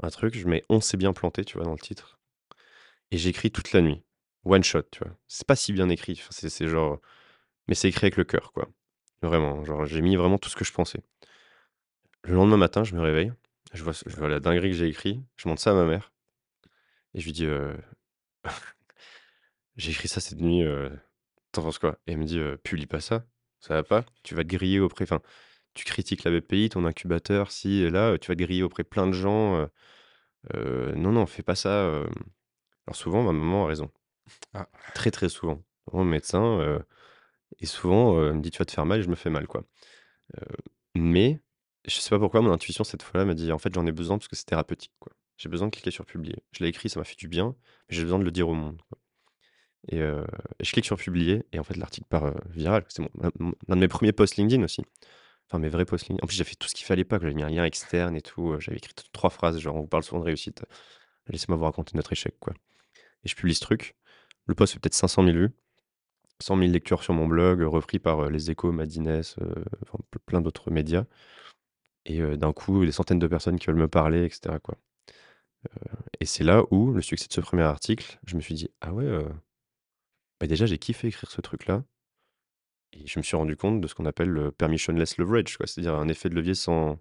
un 0.02 0.10
truc, 0.10 0.36
je 0.36 0.46
mets: 0.46 0.64
«On 0.68 0.80
s'est 0.80 0.96
bien 0.96 1.12
planté», 1.12 1.44
tu 1.44 1.56
vois, 1.56 1.64
dans 1.64 1.72
le 1.72 1.78
titre 1.78 2.18
et 3.12 3.18
j'écris 3.18 3.50
toute 3.52 3.72
la 3.72 3.82
nuit. 3.82 4.02
One 4.44 4.64
shot, 4.64 4.82
tu 4.90 5.04
vois? 5.04 5.16
C'est 5.28 5.46
pas 5.46 5.54
si 5.54 5.72
bien 5.72 5.88
écrit, 5.88 6.20
c'est 6.30 6.48
c'est 6.48 6.66
genre 6.66 7.00
mais 7.68 7.74
c'est 7.74 7.88
écrit 7.88 8.06
avec 8.06 8.16
le 8.16 8.24
cœur 8.24 8.52
quoi. 8.52 8.68
Vraiment, 9.22 9.64
genre 9.64 9.86
j'ai 9.86 10.02
mis 10.02 10.16
vraiment 10.16 10.38
tout 10.38 10.48
ce 10.50 10.56
que 10.56 10.64
je 10.64 10.72
pensais. 10.72 11.02
Le 12.24 12.34
lendemain 12.34 12.56
matin, 12.56 12.82
je 12.84 12.94
me 12.94 13.00
réveille, 13.00 13.32
je 13.74 13.82
vois 13.84 14.28
la 14.28 14.40
dinguerie 14.40 14.70
que 14.70 14.76
j'ai 14.76 14.88
écrit, 14.88 15.22
je 15.36 15.48
montre 15.48 15.60
ça 15.62 15.70
à 15.70 15.74
ma 15.74 15.84
mère 15.84 16.12
et 17.14 17.20
je 17.20 17.24
lui 17.26 17.32
dis, 17.32 17.46
«J'ai 19.76 19.90
écrit 19.92 20.08
ça 20.08 20.20
cette 20.20 20.40
nuit, 20.40 20.64
tu 21.52 21.60
penses 21.60 21.78
quoi?» 21.78 21.98
et 22.06 22.12
elle 22.12 22.18
me 22.18 22.24
dit, 22.24 22.40
«Publie 22.64 22.86
pas 22.86 23.00
ça, 23.00 23.24
ça 23.62 23.74
va 23.76 23.84
pas, 23.84 24.04
tu 24.24 24.36
vas 24.36 24.44
te 24.44 24.50
griller 24.50 24.80
auprès 24.80 25.04
enfin, 25.06 25.22
tu 25.74 25.84
critiques 25.86 26.24
la 26.24 26.32
BPI, 26.32 26.70
ton 26.70 26.86
incubateur, 26.86 27.50
et 27.66 27.90
là, 27.90 28.18
tu 28.18 28.28
vas 28.30 28.36
te 28.36 28.42
griller 28.44 28.64
auprès 28.64 28.84
de 28.84 28.88
plein 28.88 29.08
de 29.08 29.12
gens, 29.14 29.56
heu 29.62 29.68
heu, 30.56 30.94
non, 30.96 31.12
non, 31.12 31.26
fais 31.26 31.42
pas 31.44 31.56
ça, 31.56 31.84
hem». 32.06 32.10
Alors 32.88 32.96
souvent, 32.96 33.22
ma 33.24 33.32
maman 33.32 33.66
a 33.66 33.68
raison, 33.68 33.90
Ah, 34.54 34.68
très, 34.94 35.10
très 35.12 35.28
souvent. 35.30 35.62
Mon 35.92 36.04
médecin, 36.04 36.80
et 37.60 37.66
souvent, 37.66 38.22
elle 38.26 38.34
me 38.34 38.40
dit: 38.42 38.50
«Tu 38.50 38.58
vas 38.58 38.64
te 38.66 38.72
faire 38.72 38.86
mal» 38.86 39.00
et 39.00 39.02
je 39.02 39.08
me 39.10 39.14
fais 39.16 39.30
mal, 39.30 39.46
quoi. 39.46 39.64
Mais 40.94 41.40
je 41.86 41.96
sais 42.00 42.10
pas 42.10 42.18
pourquoi 42.18 42.40
mon 42.42 42.52
intuition 42.52 42.84
cette 42.84 43.02
fois-là 43.02 43.26
m'a 43.26 43.34
dit: 43.34 43.52
«En 43.52 43.58
fait, 43.58 43.72
j'en 43.74 43.86
ai 43.86 43.92
besoin 43.92 44.18
parce 44.18 44.28
que 44.28 44.36
c'est 44.36 44.44
thérapeutique, 44.46 44.92
quoi. 44.98 45.12
J'ai 45.36 45.48
besoin 45.48 45.68
de 45.68 45.72
cliquer 45.74 45.90
sur 45.90 46.06
publier». 46.06 46.42
Je 46.52 46.62
l'ai 46.64 46.68
écrit, 46.70 46.88
ça 46.88 47.00
m'a 47.00 47.04
fait 47.04 47.16
du 47.18 47.28
bien, 47.28 47.56
mais 47.88 47.96
j'ai 47.96 48.02
besoin 48.02 48.18
de 48.18 48.24
le 48.24 48.30
dire 48.30 48.48
au 48.48 48.54
monde, 48.54 48.80
quoi 48.88 48.98
et 49.88 50.00
heu 50.00 50.24
et 50.60 50.64
je 50.64 50.72
clique 50.72 50.84
sur 50.86 50.96
publier 50.96 51.44
et 51.52 51.58
en 51.58 51.64
fait, 51.64 51.76
l'article 51.76 52.06
part, 52.08 52.26
heu, 52.26 52.34
viral. 52.50 52.84
C'est 52.88 53.02
mon 53.02 53.10
un 53.68 53.76
de 53.76 53.80
mes 53.80 53.88
premiers 53.88 54.12
posts 54.12 54.36
LinkedIn 54.36 54.62
aussi. 54.64 54.82
Enfin, 55.50 55.58
mes 55.60 55.68
vrais 55.70 55.84
posts 55.86 56.08
LinkedIn. 56.08 56.24
En 56.24 56.28
plus, 56.28 56.36
j'ai 56.36 56.44
fait 56.44 56.56
tout 56.56 56.68
ce 56.68 56.74
qu'il 56.74 56.86
fallait 56.86 57.04
pas, 57.04 57.18
que 57.18 57.24
j'avais 57.24 57.34
mis 57.36 57.44
un 57.44 57.50
lien 57.50 57.64
externe 57.66 58.16
et 58.16 58.22
tout, 58.22 58.52
heu, 58.54 58.60
j'avais 58.60 58.78
écrit 58.78 58.94
t 58.94 59.04
3 59.12 59.30
phrases, 59.30 59.58
genre: 59.60 59.76
«On 59.76 59.82
vous 59.82 59.86
parle 59.88 60.04
souvent 60.04 60.20
de 60.20 60.26
réussite, 60.26 60.64
laissez-moi 61.28 61.58
vous 61.58 61.64
raconter 61.66 61.92
notre 61.96 62.12
échec», 62.12 62.34
quoi 62.40 62.54
et 63.24 63.28
je 63.28 63.36
publie 63.36 63.54
ce 63.54 63.60
truc. 63.62 63.96
Le 64.46 64.54
post 64.56 64.74
fait 64.74 64.80
peut-être 64.80 64.94
500 64.94 65.24
000 65.24 65.36
vues, 65.38 65.50
100 66.40 66.56
000 66.56 66.72
lectures 66.72 67.02
sur 67.04 67.14
mon 67.14 67.26
blog, 67.28 67.62
repris 67.62 67.98
par, 68.00 68.30
Les 68.30 68.50
Échos, 68.52 68.72
Madines, 68.72 69.22
enfin 69.82 69.98
plein 70.26 70.40
d'autres 70.42 70.70
médias 70.72 71.04
et 72.06 72.20
d'un 72.38 72.52
coup, 72.54 72.84
des 72.86 72.92
centaines 72.92 73.18
de 73.20 73.26
personnes 73.28 73.58
qui 73.60 73.66
veulent 73.68 73.76
me 73.76 73.88
parler 73.88 74.24
et 74.26 74.30
cetera, 74.30 74.58
quoi. 74.60 74.76
Et 76.20 76.26
c'est 76.26 76.44
là 76.44 76.64
où, 76.70 76.92
le 76.92 77.02
succès 77.02 77.28
de 77.28 77.32
ce 77.34 77.40
premier 77.40 77.62
article, 77.64 78.18
je 78.26 78.36
me 78.36 78.40
suis 78.42 78.54
dit: 78.54 78.70
«Ah 78.82 78.92
ouais, 78.94 79.06
bah, 80.42 80.48
déjà, 80.48 80.66
j'ai 80.66 80.78
kiffé 80.78 81.08
écrire 81.08 81.30
ce 81.30 81.40
truc-là» 81.40 81.84
et 82.92 83.06
je 83.06 83.18
me 83.18 83.22
suis 83.22 83.36
rendu 83.36 83.56
compte 83.56 83.80
de 83.80 83.88
ce 83.88 83.94
qu'on 83.94 84.06
appelle 84.06 84.28
le 84.28 84.52
permissionless 84.52 85.16
leverage, 85.18 85.56
quoi. 85.56 85.66
C'est-à-dire 85.66 85.94
un 85.94 86.08
effet 86.08 86.28
de 86.28 86.34
levier 86.34 86.54
sans 86.54 86.98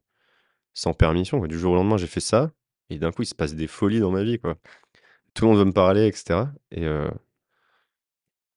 sans 0.73 0.93
permission, 0.93 1.39
quoi. 1.39 1.47
Du 1.47 1.59
jour 1.59 1.73
au 1.73 1.75
lendemain, 1.75 1.97
j'ai 1.97 2.07
fait 2.07 2.19
ça 2.21 2.51
et 2.89 2.99
d'un 2.99 3.11
coup, 3.11 3.23
il 3.23 3.27
se 3.27 3.35
passe 3.35 3.55
des 3.55 3.67
folies 3.67 3.99
dans 3.99 4.11
ma 4.11 4.23
vie, 4.23 4.39
quoi. 4.39 4.57
Tout 5.33 5.45
le 5.45 5.51
monde 5.51 5.59
veut 5.59 5.65
me 5.65 5.73
parler 5.73 6.07
et 6.07 6.11
cetera 6.13 6.53
et 6.71 6.85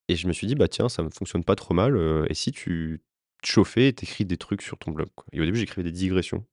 et 0.09 0.17
je 0.17 0.27
me 0.29 0.33
suis 0.33 0.47
dit: 0.47 0.55
«Bah, 0.55 0.69
tiens, 0.69 0.89
ça 0.89 1.03
ne 1.03 1.09
fonctionne 1.11 1.45
pas 1.45 1.57
trop 1.57 1.75
mal, 1.75 1.97
et 2.29 2.35
si 2.35 2.53
tu 2.53 3.03
te 3.43 3.49
chauffais 3.49 3.89
et 3.89 3.95
tu 3.95 4.25
des 4.25 4.37
trucs 4.37 4.63
sur 4.63 4.79
ton 4.79 4.91
blog?» 4.93 5.09
et 5.33 5.41
au 5.41 5.45
début, 5.45 5.59
j'écrivais 5.59 5.83
des 5.85 5.93
digressions, 5.93 6.45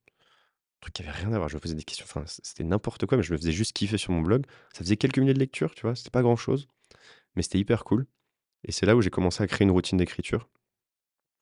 trucs 0.81 0.93
qui 0.95 1.03
avaient 1.03 1.11
rien 1.11 1.33
à 1.33 1.37
voir. 1.37 1.49
Je 1.49 1.55
me 1.55 1.59
posais 1.61 1.75
des 1.75 1.83
questions, 1.83 2.05
enfin, 2.07 2.23
c'était 2.27 2.63
n'importe 2.63 3.05
quoi, 3.05 3.17
mais 3.17 3.23
je 3.23 3.33
me 3.33 3.37
faisais 3.37 3.51
juste 3.51 3.73
kiffer 3.73 3.97
sur 3.97 4.13
mon 4.13 4.21
blog. 4.21 4.45
Ça 4.73 4.79
faisait 4.79 4.97
quelques 4.97 5.19
milliers 5.19 5.33
de 5.33 5.39
lectures, 5.39 5.75
tu 5.75 5.83
vois? 5.83 5.95
C'était 5.95 6.11
pas 6.11 6.21
grand-chose, 6.23 6.67
mais 7.35 7.43
c'était 7.43 7.59
hyper 7.59 7.83
cool 7.85 8.07
et 8.65 8.71
c'est 8.71 8.85
là 8.85 8.95
où 8.95 9.01
j'ai 9.01 9.09
commencé 9.09 9.43
à 9.43 9.47
créer 9.47 9.65
une 9.65 9.71
routine 9.71 9.97
d'écriture. 9.97 10.49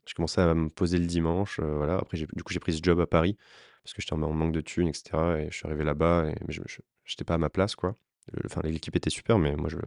J'ai 0.06 0.14
commencé 0.14 0.42
à 0.42 0.54
me 0.54 0.70
poser 0.70 0.98
le 0.98 1.06
dimanche, 1.06 1.60
heu, 1.60 1.76
voilà. 1.78 1.98
Après 1.98 2.18
du 2.18 2.44
coup, 2.44 2.52
j'ai 2.54 2.60
pris 2.60 2.74
ce 2.74 2.80
job 2.82 3.00
à 3.00 3.08
Paris 3.08 3.38
parce 3.84 3.94
que 3.94 4.02
j'étais 4.02 4.14
en 4.14 4.18
manque 4.18 4.52
de 4.54 4.62
thunes 4.62 4.88
et 4.90 4.94
cetera 4.94 5.40
et 5.40 5.50
je 5.52 5.58
suis 5.58 5.68
arrivé 5.68 5.84
là-bas 5.84 6.28
et 6.30 6.36
mais 6.48 6.54
je 6.54 6.62
j'étais 7.06 7.24
pas 7.26 7.36
à 7.36 7.38
ma 7.38 7.50
place, 7.50 7.76
quoi. 7.76 7.96
Enfin, 8.46 8.62
l'équipe 8.64 8.96
était 8.96 9.10
super, 9.10 9.40
mais 9.40 9.56
moi, 9.56 9.70
je 9.70 9.78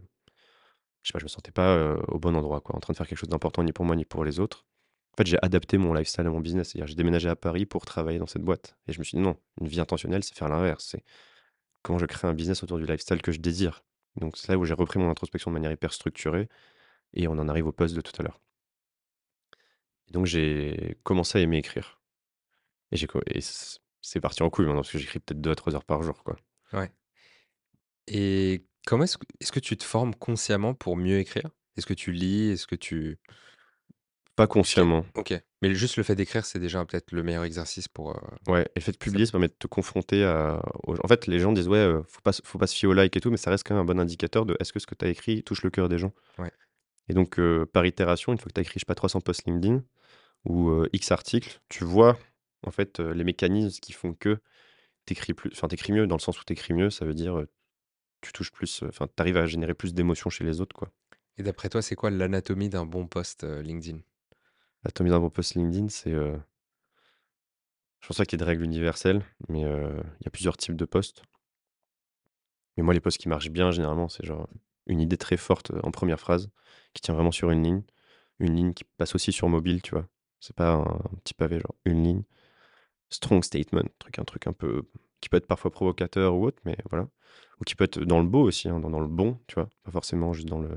pas, 1.11 1.19
je 1.19 1.25
me 1.25 1.29
sentais 1.29 1.51
pas, 1.51 1.75
heu, 1.77 2.01
au 2.07 2.19
bon 2.19 2.35
endroit, 2.35 2.61
quoi, 2.61 2.75
en 2.75 2.79
train 2.79 2.93
de 2.93 2.97
faire 2.97 3.07
quelque 3.07 3.17
chose 3.17 3.29
d'important 3.29 3.63
ni 3.63 3.73
pour 3.73 3.85
moi, 3.85 3.95
ni 3.95 4.05
pour 4.05 4.23
les 4.23 4.39
autres. 4.39 4.65
En 5.13 5.17
fait, 5.17 5.27
j'ai 5.27 5.37
adapté 5.41 5.77
mon 5.77 5.93
lifestyle 5.93 6.25
à 6.25 6.29
mon 6.29 6.39
business, 6.39 6.69
c'est-à-dire 6.69 6.87
j'ai 6.87 6.95
déménagé 6.95 7.29
à 7.29 7.35
Paris 7.35 7.65
pour 7.65 7.85
travailler 7.85 8.19
dans 8.19 8.27
cette 8.27 8.41
boîte 8.41 8.77
et 8.87 8.93
je 8.93 8.99
me 8.99 9.03
suis 9.03 9.17
dit: 9.17 9.23
«Non, 9.23 9.37
une 9.61 9.67
vie 9.67 9.79
intentionnelle, 9.79 10.23
c'est 10.23 10.35
faire 10.35 10.49
l'inverse, 10.49 10.87
c'est 10.91 11.03
comment 11.83 11.99
je 11.99 12.05
crée 12.07 12.27
un 12.27 12.33
business 12.33 12.63
autour 12.63 12.79
du 12.79 12.85
lifestyle 12.85 13.21
que 13.21 13.31
je 13.31 13.39
désire». 13.39 13.83
Donc 14.17 14.37
c'est 14.37 14.49
là 14.51 14.57
où 14.57 14.65
j'ai 14.65 14.73
repris 14.75 14.99
mon 14.99 15.09
introspection 15.09 15.51
de 15.51 15.53
manière 15.53 15.71
hyper 15.71 15.93
structurée 15.93 16.49
Et 17.13 17.27
on 17.27 17.33
en 17.33 17.47
arrive 17.49 17.67
au 17.67 17.71
post 17.71 17.95
de 17.95 18.01
tout 18.01 18.11
à 18.19 18.23
l'heure. 18.23 18.39
Donc 20.11 20.25
j'ai 20.25 20.97
commencé 21.03 21.37
à 21.37 21.41
aimer 21.41 21.57
écrire. 21.57 21.99
Et 22.91 22.97
j'ai 22.97 23.07
et 23.27 23.39
c'est 24.01 24.19
parti 24.19 24.43
en 24.43 24.49
couille 24.49 24.65
maintenant 24.65 24.81
parce 24.81 24.91
que 24.91 24.97
j'écris 24.99 25.19
peut-être 25.19 25.41
2 25.41 25.51
à 25.51 25.55
3 25.55 25.75
heures 25.75 25.85
par 25.85 26.03
jour, 26.03 26.23
quoi. 26.23 26.35
Ouais. 26.73 26.91
Et 28.07 28.65
comment 28.85 29.05
est-ce 29.05 29.17
que 29.17 29.25
est-ce 29.39 29.51
que 29.51 29.59
tu 29.59 29.77
te 29.77 29.83
formes 29.83 30.13
consciemment 30.13 30.73
pour 30.73 30.97
mieux 30.97 31.19
écrire? 31.19 31.49
Est-ce 31.77 31.85
que 31.85 31.93
tu 31.93 32.11
lis? 32.11 32.51
Est-ce 32.51 32.67
que 32.67 32.75
tu 32.75 33.19
Pas 34.35 34.47
consciemment. 34.47 35.05
OK. 35.15 35.33
Mais 35.61 35.73
juste 35.73 35.95
le 35.95 36.03
fait 36.03 36.15
d'écrire, 36.15 36.45
c'est 36.45 36.59
déjà 36.59 36.83
peut-être 36.85 37.11
le 37.13 37.23
meilleur 37.23 37.45
exercice 37.45 37.87
pour, 37.87 38.11
heu 38.11 38.19
Ouais 38.47 38.63
et 38.63 38.79
le 38.79 38.81
fait 38.81 38.91
de 38.91 38.97
publier, 38.97 39.25
ça 39.25 39.31
permet 39.31 39.47
de 39.47 39.53
te 39.53 39.67
confronter 39.67 40.23
à 40.25 40.61
en 40.85 41.07
fait, 41.07 41.27
les 41.27 41.39
gens 41.39 41.53
disent: 41.53 41.69
«Ouais, 41.69 41.77
euh, 41.77 42.03
faut 42.07 42.21
pas 42.21 42.31
faut 42.43 42.57
pas 42.57 42.67
se 42.67 42.75
fier 42.75 42.87
aux 42.89 42.93
likes 42.93 43.15
et 43.15 43.21
tout», 43.21 43.31
mais 43.31 43.37
ça 43.37 43.49
reste 43.49 43.65
quand 43.65 43.73
même 43.73 43.81
un 43.81 43.85
bon 43.85 43.99
indicateur 43.99 44.45
de 44.45 44.57
est-ce 44.59 44.73
que 44.73 44.79
ce 44.79 44.87
que 44.87 44.95
tu 44.95 45.05
as 45.05 45.09
écrit 45.09 45.43
touche 45.43 45.63
le 45.63 45.69
cœur 45.69 45.87
des 45.89 45.97
gens? 45.97 46.13
Ouais. 46.37 46.51
Et 47.09 47.13
donc, 47.13 47.39
heu, 47.39 47.65
par 47.71 47.85
itération, 47.85 48.31
une 48.31 48.37
fois 48.37 48.47
que 48.49 48.53
tu 48.53 48.59
as 48.59 48.63
écrit, 48.63 48.75
je 48.75 48.79
sais 48.81 48.85
pas, 48.85 48.95
300 48.95 49.21
posts 49.21 49.45
LinkedIn 49.45 49.83
ou, 50.45 50.69
heu, 50.71 50.89
X 50.93 51.11
articles, 51.11 51.61
tu 51.69 51.83
vois, 51.85 52.17
en 52.65 52.71
fait, 52.71 52.99
heu, 52.99 53.11
les 53.13 53.23
mécanismes 53.25 53.79
qui 53.81 53.93
font 53.93 54.13
que 54.13 54.39
tu 55.05 55.13
écris 55.13 55.33
plus 55.33 55.51
enfin, 55.53 55.67
tu 55.69 55.75
écris 55.75 55.93
mieux 55.93 56.07
dans 56.07 56.15
le 56.17 56.21
sens 56.21 56.39
où 56.41 56.45
tu 56.45 56.53
écris 56.53 56.73
mieux, 56.73 56.89
ça 56.89 57.05
veut 57.05 57.13
dire, 57.15 57.43
tu 58.21 58.33
touches 58.33 58.51
plus, 58.51 58.83
enfin, 58.87 59.07
tu 59.07 59.13
arrives 59.21 59.37
à 59.37 59.45
générer 59.45 59.73
plus 59.73 59.93
d'émotions 59.93 60.29
chez 60.29 60.43
les 60.45 60.61
autres, 60.61 60.75
quoi. 60.75 60.89
Et 61.37 61.43
d'après 61.43 61.69
toi, 61.69 61.81
c'est 61.81 61.95
quoi 61.95 62.11
l'anatomie 62.11 62.69
d'un 62.69 62.85
bon 62.85 63.07
post, 63.07 63.43
LinkedIn? 63.43 63.99
L'anatomie 64.83 65.09
d'un 65.11 65.19
bon 65.19 65.29
post 65.31 65.55
LinkedIn, 65.55 65.89
c'est, 65.89 66.11
je 66.13 66.37
pense 68.07 68.17
pas 68.17 68.25
qu'il 68.25 68.39
y 68.39 68.41
ait 68.41 68.45
de 68.45 68.49
règles 68.49 68.63
universelles, 68.63 69.23
mais, 69.49 69.61
il 69.61 70.25
y 70.25 70.27
a 70.27 70.31
plusieurs 70.31 70.57
types 70.57 70.75
de 70.75 70.85
posts. 70.85 71.23
Mais 72.77 72.83
moi, 72.83 72.93
les 72.93 72.99
posts 72.99 73.17
qui 73.17 73.29
marchent 73.29 73.49
bien, 73.49 73.71
généralement, 73.71 74.09
c'est 74.09 74.25
genre 74.25 74.47
une 74.87 74.99
idée 75.01 75.17
très 75.17 75.37
forte, 75.37 75.71
en 75.83 75.91
première 75.91 76.19
phrase, 76.19 76.49
qui 76.93 77.01
tient 77.01 77.13
vraiment 77.15 77.31
sur 77.31 77.51
une 77.51 77.63
ligne. 77.63 77.83
Une 78.39 78.55
ligne 78.55 78.73
qui 78.73 78.83
passe 78.97 79.15
aussi 79.15 79.31
sur 79.31 79.49
mobile, 79.49 79.81
tu 79.81 79.91
vois? 79.91 80.07
C'est 80.39 80.55
pas 80.55 80.73
un 80.73 80.99
petit 81.23 81.33
pavé, 81.35 81.59
genre 81.59 81.75
une 81.85 82.03
ligne. 82.03 82.23
Strong 83.09 83.43
statement, 83.43 83.83
truc 83.99 84.19
un 84.19 84.23
truc 84.25 84.47
un 84.47 84.53
peu 84.53 84.83
qui 85.21 85.29
peut 85.29 85.37
être 85.37 85.47
parfois 85.47 85.71
provocateur 85.71 86.35
ou 86.35 86.45
autre, 86.45 86.59
mais 86.65 86.77
voilà. 86.89 87.07
Ou 87.61 87.63
qui 87.65 87.75
peut 87.75 87.85
être 87.85 87.99
dans 87.99 88.19
le 88.21 88.27
beau 88.27 88.43
aussi, 88.43 88.69
hein, 88.69 88.79
dans 88.79 88.89
dans 88.89 88.99
le 89.01 89.07
bon, 89.07 89.39
tu 89.47 89.55
vois? 89.55 89.69
Pas 89.83 89.91
forcément 89.91 90.33
juste 90.33 90.49
dans 90.49 90.59
le 90.59 90.69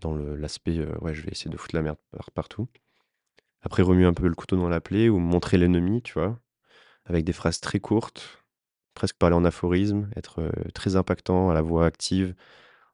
dans 0.00 0.14
l'aspect, 0.16 0.78
heu, 0.78 0.92
ouais, 1.00 1.14
je 1.14 1.22
vais 1.22 1.30
essayer 1.32 1.50
de 1.50 1.56
foutre 1.56 1.74
la 1.76 1.82
merde 1.82 1.98
par 2.12 2.30
partout. 2.30 2.68
Après, 3.62 3.82
remuer 3.82 4.06
un 4.06 4.14
peu 4.14 4.28
le 4.28 4.34
couteau 4.34 4.56
dans 4.56 4.68
la 4.68 4.80
plaie 4.80 5.08
ou 5.08 5.18
montrer 5.18 5.58
l'ennemi, 5.58 6.02
tu 6.02 6.14
vois? 6.14 6.38
Avec 7.06 7.24
des 7.24 7.32
phrases 7.34 7.60
très 7.60 7.80
courtes, 7.80 8.44
presque 8.94 9.16
parler 9.18 9.36
en 9.36 9.44
aphorisme, 9.44 10.10
être, 10.16 10.40
heu, 10.42 10.52
très 10.74 10.96
impactant, 10.96 11.50
à 11.50 11.54
la 11.54 11.62
voix 11.62 11.86
active, 11.86 12.34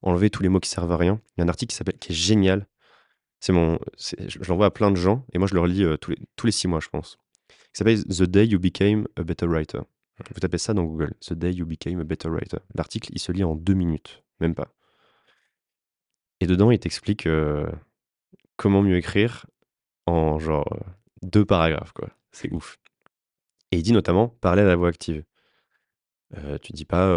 enlever 0.02 0.30
tous 0.30 0.42
les 0.42 0.48
mots 0.48 0.60
qui 0.60 0.68
servent 0.68 0.92
à 0.92 0.96
rien. 0.96 1.20
Il 1.36 1.40
y 1.40 1.42
a 1.42 1.44
un 1.44 1.48
article 1.48 1.70
qui 1.70 1.76
s'appelle 1.76 1.98
qui 1.98 2.12
est 2.12 2.14
génial. 2.14 2.66
C'est 3.40 3.52
mon 3.52 3.78
je 3.98 4.38
l'envoie 4.48 4.66
à 4.66 4.70
plein 4.70 4.90
de 4.90 4.96
gens 4.96 5.24
et 5.32 5.38
moi 5.38 5.48
je 5.48 5.54
le 5.54 5.60
relis, 5.60 5.82
heu, 5.82 5.98
tous 5.98 6.12
les 6.12 6.18
tous 6.36 6.46
les 6.46 6.52
6 6.52 6.68
mois, 6.68 6.80
je 6.80 6.88
pense. 6.88 7.18
Il 7.74 7.78
s'appelle 7.78 8.04
«The 8.04 8.24
Day 8.24 8.46
You 8.46 8.58
Became 8.58 9.06
a 9.16 9.22
Better 9.22 9.46
Writer». 9.46 9.80
Vous 10.32 10.40
tapez 10.40 10.58
ça 10.58 10.74
dans 10.74 10.84
Google, 10.84 11.14
«The 11.20 11.32
Day 11.32 11.52
You 11.52 11.66
Became 11.66 12.00
a 12.00 12.04
Better 12.04 12.28
Writer». 12.28 12.58
L'article, 12.74 13.10
il 13.12 13.18
se 13.18 13.32
lit 13.32 13.44
en 13.44 13.56
2 13.56 13.74
minutes, 13.74 14.22
même 14.40 14.54
pas. 14.54 14.74
Et 16.40 16.46
dedans, 16.46 16.70
il 16.70 16.78
t'explique, 16.78 17.26
heu, 17.26 17.66
comment 18.56 18.82
mieux 18.82 18.96
écrire 18.96 19.46
en 20.06 20.38
genre, 20.38 20.72
heu, 20.74 20.80
2 21.22 21.44
paragraphes, 21.44 21.92
quoi. 21.92 22.10
C'est 22.30 22.52
ouf. 22.52 22.78
Et 23.70 23.78
il 23.78 23.82
dit 23.82 23.92
notamment: 23.92 24.28
«Parler 24.28 24.62
à 24.62 24.66
la 24.66 24.76
voix 24.76 24.88
active». 24.88 25.24
Heu, 26.36 26.58
tu 26.58 26.72
dis 26.72 26.84
pas, 26.84 27.08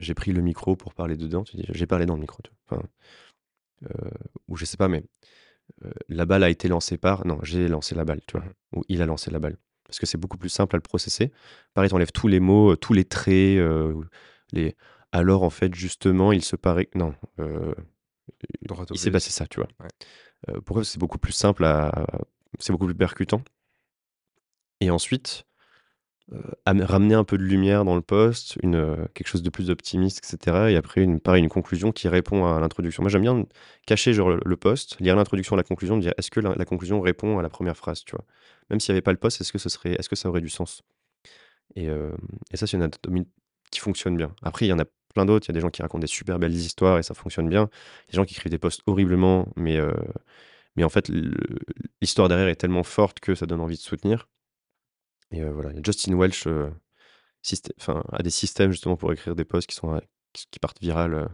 «J'ai 0.00 0.14
pris 0.14 0.32
le 0.32 0.42
micro 0.42 0.76
pour 0.76 0.94
parler 0.94 1.16
dedans», 1.16 1.44
tu 1.44 1.56
dis: 1.56 1.64
«J'ai 1.70 1.86
parlé 1.86 2.06
dans 2.06 2.14
le 2.14 2.20
micro», 2.20 2.38
tu 2.42 2.50
vois? 2.68 2.78
Enfin, 2.78 2.88
heu, 3.84 4.10
ou 4.48 4.56
je 4.56 4.64
sais 4.64 4.76
pas, 4.76 4.88
mais, 4.88 5.04
heu, 5.84 5.92
«La 6.08 6.26
balle 6.26 6.44
a 6.44 6.50
été 6.50 6.68
lancée 6.68 6.98
par» 6.98 7.26
non, 7.26 7.38
«J'ai 7.42 7.68
lancé 7.68 7.94
la 7.94 8.04
balle», 8.04 8.20
tu 8.26 8.38
vois? 8.38 8.46
Mmh 8.46 8.78
Ou 8.78 8.84
«Il 8.88 9.02
a 9.02 9.06
lancé 9.06 9.30
la 9.30 9.38
balle». 9.38 9.58
Parce 9.86 9.98
que 10.00 10.06
c'est 10.06 10.18
beaucoup 10.18 10.38
plus 10.38 10.48
simple 10.50 10.76
à 10.76 10.78
le 10.78 10.82
processer. 10.82 11.32
Pareil, 11.74 11.90
tu 11.90 11.94
enlèves 11.96 12.12
tous 12.12 12.28
les 12.28 12.40
mots, 12.40 12.72
heu, 12.72 12.76
tous 12.76 12.92
les 12.94 13.04
traits, 13.04 13.60
les 14.52 14.76
«Alors 15.12 15.42
en 15.42 15.50
fait, 15.50 15.74
justement, 15.74 16.32
il 16.32 16.42
se 16.44 16.56
paraît» 16.56 16.88
non, 16.94 17.14
il 18.90 18.98
s'est 18.98 19.10
passé 19.10 19.30
ça, 19.30 19.46
tu 19.46 19.60
vois? 19.60 19.68
Ouais. 19.80 19.88
Heu, 20.54 20.60
pourquoi? 20.62 20.84
C'est 20.84 20.98
beaucoup 20.98 21.18
plus 21.18 21.32
simple 21.32 21.64
à 21.64 22.06
c'est 22.58 22.72
beaucoup 22.72 22.86
plus 22.86 22.94
percutant 22.94 23.42
et 24.80 24.90
ensuite 24.90 25.44
ramener 26.66 27.14
un 27.14 27.24
peu 27.24 27.38
de 27.38 27.42
lumière 27.42 27.84
dans 27.84 27.94
le 27.96 28.02
post, 28.02 28.58
une, 28.62 28.76
heu, 28.76 29.08
quelque 29.14 29.26
chose 29.28 29.42
de 29.42 29.50
plus 29.50 29.70
optimiste 29.70 30.20
et 30.24 30.26
cetera 30.28 30.70
et 30.70 30.76
après 30.76 31.02
une 31.02 31.20
pareil, 31.20 31.42
une 31.42 31.48
conclusion 31.50 31.92
qui 31.92 32.08
répond 32.08 32.46
à 32.46 32.60
l'introduction. 32.60 33.02
Moi, 33.02 33.10
j'aime 33.10 33.22
bien 33.22 33.46
cacher 33.86 34.12
genre 34.14 34.30
le 34.30 34.40
le 34.44 34.56
post, 34.56 34.96
lire 35.00 35.16
l'introduction, 35.16 35.56
la 35.56 35.62
conclusion, 35.64 35.98
dire: 35.98 36.14
«Est-ce 36.18 36.30
que 36.30 36.40
la 36.40 36.64
conclusion 36.64 37.00
répond 37.00 37.38
à 37.38 37.42
la 37.42 37.48
première 37.50 37.76
phrase?» 37.76 38.04
tu 38.04 38.12
vois? 38.16 38.24
Même 38.70 38.80
s'il 38.80 38.90
y 38.90 38.92
avait 38.94 39.02
pas 39.02 39.12
le 39.12 39.18
post, 39.18 39.40
est-ce 39.40 39.52
que 39.52 39.58
ça 40.16 40.28
aurait 40.28 40.40
du 40.40 40.48
sens? 40.48 40.82
Et 41.76 41.86
hem 41.86 42.16
et 42.52 42.56
ça, 42.56 42.66
c'est 42.66 42.76
une 42.76 42.82
anatomie 42.84 43.28
qui 43.70 43.80
fonctionne 43.80 44.16
bien. 44.16 44.34
Après, 44.42 44.66
il 44.66 44.68
y 44.70 44.72
en 44.72 44.78
a 44.78 44.84
plein 45.14 45.24
d'autres. 45.26 45.46
Il 45.48 45.50
y 45.50 45.52
a 45.52 45.54
des 45.54 45.60
gens 45.60 45.70
qui 45.70 45.82
racontent 45.82 46.00
des 46.02 46.06
super 46.06 46.38
belles 46.38 46.54
histoires 46.54 46.98
et 46.98 47.02
ça 47.02 47.14
fonctionne 47.14 47.48
bien. 47.48 47.68
Il 47.72 48.08
y 48.08 48.10
a 48.10 48.12
des 48.12 48.16
gens 48.16 48.24
qui 48.24 48.34
écrivent 48.34 48.50
des 48.52 48.58
posts 48.58 48.82
horriblement, 48.86 49.48
mais 49.56 50.84
en 50.84 50.88
fait, 50.88 51.10
l'histoire 52.00 52.28
derrière 52.28 52.48
est 52.48 52.56
tellement 52.56 52.82
forte 52.84 53.20
que 53.20 53.34
ça 53.34 53.46
donne 53.46 53.60
envie 53.60 53.76
de 53.76 53.82
soutenir 53.82 54.28
et 55.32 55.44
voilà. 55.44 55.70
Il 55.70 55.76
y 55.76 55.78
a 55.78 55.82
Justin 55.84 56.16
Welch, 56.16 56.46
a 56.46 58.22
des 58.22 58.30
systèmes 58.30 58.70
justement 58.70 58.96
pour 58.96 59.12
écrire 59.12 59.34
des 59.34 59.44
posts 59.44 59.68
qui 59.68 59.76
sont, 59.76 60.00
partent 60.60 60.80
virales, 60.80 61.28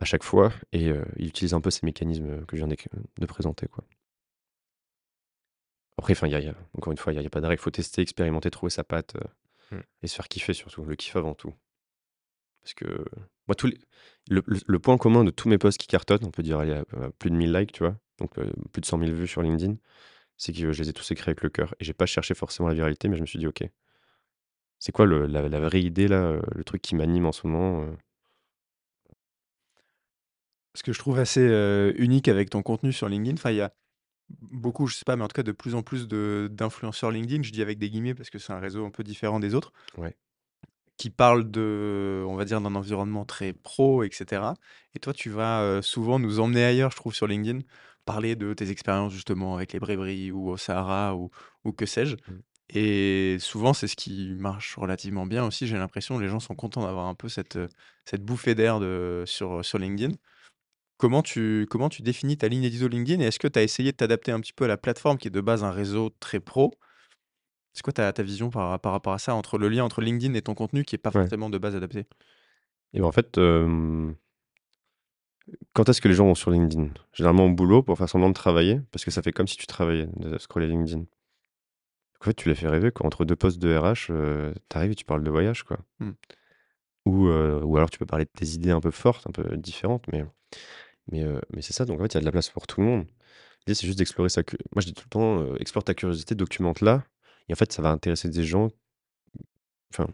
à 0.00 0.04
chaque 0.04 0.22
fois 0.22 0.52
et 0.72 0.90
il 1.16 1.26
utilise 1.28 1.54
un 1.54 1.60
peu 1.60 1.70
ces 1.70 1.84
mécanismes, 1.84 2.46
que 2.46 2.56
je 2.56 2.64
viens 2.64 2.74
de 3.18 3.26
présenter, 3.26 3.66
quoi. 3.66 3.84
Après, 5.98 6.14
il 6.14 6.28
y 6.30 6.34
a 6.34 6.38
il 6.38 6.46
y 6.46 6.48
a 6.48 6.54
encore 6.74 6.92
une 6.92 6.98
fois, 6.98 7.12
il 7.12 7.16
y 7.16 7.18
a 7.18 7.22
il 7.22 7.24
y 7.24 7.26
a 7.26 7.30
pas 7.30 7.40
de 7.40 7.46
règle, 7.46 7.60
faut 7.60 7.70
tester, 7.70 8.02
expérimenter, 8.02 8.50
trouver 8.50 8.70
sa 8.70 8.84
patte, 8.84 9.16
Mmh. 9.70 9.80
et 10.02 10.06
se 10.06 10.14
faire 10.14 10.28
kiffer 10.28 10.54
surtout, 10.54 10.84
le 10.84 10.96
kiff 10.96 11.16
avant 11.16 11.34
tout. 11.34 11.52
Parce 12.62 12.74
que 12.74 13.04
moi, 13.46 13.54
tous 13.54 13.66
les 13.68 13.78
le 14.30 14.42
le 14.46 14.58
le 14.66 14.78
point 14.78 14.98
commun 14.98 15.24
de 15.24 15.30
tous 15.30 15.48
mes 15.48 15.58
posts 15.58 15.78
qui 15.78 15.86
cartonnent, 15.86 16.24
on 16.24 16.30
peut 16.30 16.42
dire, 16.42 16.58
allez, 16.58 16.72
à 16.74 16.84
à 17.04 17.10
plus 17.18 17.30
de 17.30 17.36
1000 17.36 17.52
likes, 17.52 17.72
tu 17.72 17.82
vois? 17.82 17.96
Donc 18.18 18.34
plus 18.34 18.80
de 18.80 18.86
100 18.86 18.98
000 18.98 19.12
vues 19.12 19.26
sur 19.28 19.42
LinkedIn, 19.42 19.76
c'est 20.38 20.52
que 20.54 20.72
je 20.72 20.82
les 20.82 20.90
ai 20.90 20.94
tous 20.94 21.10
écrits 21.12 21.30
avec 21.30 21.42
le 21.42 21.50
cœur 21.50 21.74
et 21.80 21.84
j'ai 21.84 21.94
pas 21.94 22.06
cherché 22.06 22.34
forcément 22.34 22.68
la 22.70 22.74
viralité, 22.76 23.08
mais 23.08 23.16
je 23.16 23.22
me 23.22 23.26
suis 23.26 23.38
dit: 23.40 23.46
«OK, 23.48 23.62
c'est 24.80 24.90
quoi 24.92 25.06
le 25.06 25.26
la 25.26 25.48
la 25.48 25.60
vraie 25.60 25.82
idée 25.82 26.08
là, 26.08 26.32
heu, 26.32 26.42
le 26.52 26.64
truc 26.64 26.82
qui 26.82 26.96
m'anime 26.96 27.26
en 27.26 27.32
ce 27.32 27.46
moment?» 27.46 27.82
heu 27.84 27.96
Ce 30.74 30.82
que 30.82 30.92
je 30.92 30.98
trouve 30.98 31.18
assez, 31.18 31.40
unique 31.96 32.28
avec 32.28 32.50
ton 32.50 32.62
contenu 32.62 32.92
sur 32.92 33.08
LinkedIn, 33.08 33.34
enfin, 33.36 33.50
il 33.50 33.56
y 33.56 33.60
a 33.60 33.72
beaucoup, 34.30 34.86
je 34.88 34.96
sais 34.96 35.04
pas, 35.06 35.16
mais 35.16 35.24
en 35.24 35.28
tout 35.28 35.34
cas 35.34 35.42
de 35.44 35.52
plus 35.52 35.74
en 35.74 35.82
plus 35.82 36.08
d'influenceurs 36.08 37.10
LinkedIn, 37.12 37.42
je 37.44 37.52
dis 37.52 37.62
avec 37.62 37.78
des 37.78 37.90
guillemets 37.90 38.14
parce 38.14 38.30
que 38.30 38.38
c'est 38.38 38.52
un 38.52 38.60
réseau 38.60 38.86
un 38.86 38.90
peu 38.90 39.04
différent 39.04 39.40
des 39.40 39.54
autres, 39.54 39.72
ouais. 39.96 40.16
qui 40.96 41.10
parlent 41.10 41.48
de 41.50 42.24
on 42.26 42.34
va 42.34 42.44
dire 42.44 42.60
d'un 42.60 42.74
environnement 42.74 43.24
très 43.24 43.52
pro 43.52 44.02
et 44.02 44.10
cetera 44.12 44.54
et 44.94 44.98
toi 44.98 45.12
tu 45.12 45.30
vas, 45.30 45.80
souvent 45.82 46.18
nous 46.18 46.40
emmener 46.40 46.64
ailleurs, 46.64 46.90
je 46.90 46.96
trouve 46.96 47.14
sur 47.14 47.26
LinkedIn, 47.28 47.60
parler 48.12 48.36
de 48.36 48.54
tes 48.54 48.70
expériences 48.70 49.12
justement 49.12 49.54
avec 49.56 49.72
les 49.74 49.80
bréveries 49.80 50.30
ou 50.32 50.50
au 50.50 50.56
Sahara 50.56 51.14
ou 51.16 51.30
ou 51.64 51.72
que 51.72 51.86
sais-je 51.86 52.16
Mmh. 52.26 52.38
et 52.70 53.38
souvent 53.40 53.72
c'est 53.74 53.88
ce 53.88 53.96
qui 53.96 54.34
marche 54.38 54.76
relativement 54.76 55.26
bien 55.26 55.44
aussi, 55.46 55.66
j'ai 55.66 55.78
l'impression. 55.78 56.18
Les 56.18 56.28
gens 56.28 56.40
sont 56.40 56.54
contents 56.54 56.82
d'avoir 56.84 57.06
un 57.06 57.14
peu 57.14 57.28
cette, 57.28 57.58
cette 58.04 58.22
bouffée 58.24 58.54
d'air 58.54 58.80
de 58.80 59.24
sur, 59.26 59.64
sur 59.64 59.78
LinkedIn. 59.78 60.14
Comment 60.98 61.22
tu 61.22 61.66
comment 61.70 61.88
tu 61.88 62.02
définis 62.02 62.36
ta 62.38 62.48
ligne 62.48 62.64
édito 62.64 62.88
LinkedIn 62.88 63.22
et 63.22 63.26
est-ce 63.28 63.38
que 63.38 63.48
tu 63.48 63.58
as 63.58 63.62
essayé 63.62 63.92
de 63.92 63.96
t'adapter 63.96 64.32
un 64.32 64.40
petit 64.40 64.52
peu 64.52 64.64
à 64.64 64.68
la 64.68 64.76
plateforme 64.76 65.18
qui 65.18 65.28
est 65.28 65.32
de 65.32 65.40
base 65.40 65.64
un 65.64 65.70
réseau 65.70 66.10
très 66.20 66.40
pro? 66.40 66.72
C'est 67.72 67.82
quoi 67.82 67.92
ta 67.94 68.12
ta 68.12 68.22
vision 68.22 68.50
par 68.50 68.78
par 68.80 68.92
rapport 68.92 69.14
à 69.14 69.18
ça, 69.18 69.34
entre 69.34 69.58
le 69.58 69.68
lien 69.68 69.84
entre 69.84 70.02
LinkedIn 70.02 70.34
et 70.34 70.42
ton 70.42 70.54
contenu 70.54 70.84
qui 70.84 70.96
est 70.96 70.98
pas 70.98 71.10
Ouais 71.14 71.22
forcément 71.22 71.50
de 71.50 71.58
base 71.58 71.76
adapté? 71.76 72.06
et 72.92 73.00
ben, 73.00 73.06
en 73.06 73.12
fait, 73.12 73.38
quand 75.72 75.88
est-ce 75.88 76.00
que 76.00 76.08
les 76.08 76.14
gens 76.14 76.26
vont 76.26 76.34
sur 76.34 76.50
LinkedIn? 76.50 76.88
Généralement 77.12 77.46
au 77.46 77.52
boulot 77.52 77.82
pour 77.82 77.98
faire 77.98 78.08
semblant 78.08 78.28
de 78.28 78.34
travailler, 78.34 78.80
parce 78.92 79.04
que 79.04 79.10
ça 79.10 79.22
fait 79.22 79.32
comme 79.32 79.48
si 79.48 79.56
tu 79.56 79.66
travaillais 79.66 80.08
de 80.16 80.38
scroller 80.38 80.66
LinkedIn. 80.66 81.04
En 82.20 82.24
fait, 82.24 82.34
tu 82.34 82.48
les 82.48 82.54
fais 82.54 82.68
rêver 82.68 82.90
quoi, 82.90 83.06
entre 83.06 83.24
2 83.24 83.36
postes 83.36 83.58
de 83.58 83.76
RH, 83.76 84.10
heu, 84.10 84.54
tu 84.68 84.76
arrives 84.76 84.90
et 84.92 84.94
tu 84.96 85.04
parles 85.04 85.22
de 85.22 85.30
voyage 85.30 85.62
quoi. 85.62 85.78
Mmh. 86.00 86.10
Ou, 87.06 87.26
heu, 87.28 87.62
ou 87.64 87.76
alors 87.76 87.90
tu 87.90 87.98
peux 87.98 88.06
parler 88.06 88.24
de 88.26 88.30
tes 88.30 88.46
idées 88.48 88.70
un 88.70 88.80
peu 88.80 88.90
fortes, 88.90 89.26
un 89.26 89.32
peu 89.32 89.56
différentes, 89.56 90.04
mais 90.12 90.24
mais, 91.12 91.22
heu, 91.24 91.40
mais 91.54 91.62
c'est 91.62 91.72
ça, 91.74 91.84
donc 91.86 92.00
en 92.00 92.04
fait, 92.04 92.14
il 92.14 92.16
y 92.16 92.18
a 92.18 92.20
de 92.22 92.26
la 92.26 92.32
place 92.32 92.50
pour 92.50 92.66
tout 92.66 92.80
le 92.80 92.86
monde. 92.88 93.06
L'idée, 93.66 93.74
c'est 93.76 93.86
juste 93.86 93.98
d'explorer 93.98 94.28
sa 94.30 94.42
moi 94.74 94.82
je 94.82 94.86
dis 94.88 94.94
tout 94.94 95.04
le 95.06 95.10
temps, 95.10 95.40
heu: 95.42 95.56
«Explore 95.60 95.84
ta 95.84 95.94
curiosité, 95.94 96.34
documente-la» 96.36 97.04
et 97.48 97.54
en 97.54 97.56
fait, 97.56 97.72
ça 97.72 97.82
va 97.82 97.90
intéresser 97.90 98.28
des 98.30 98.44
gens 98.44 98.70
enfin 99.92 100.08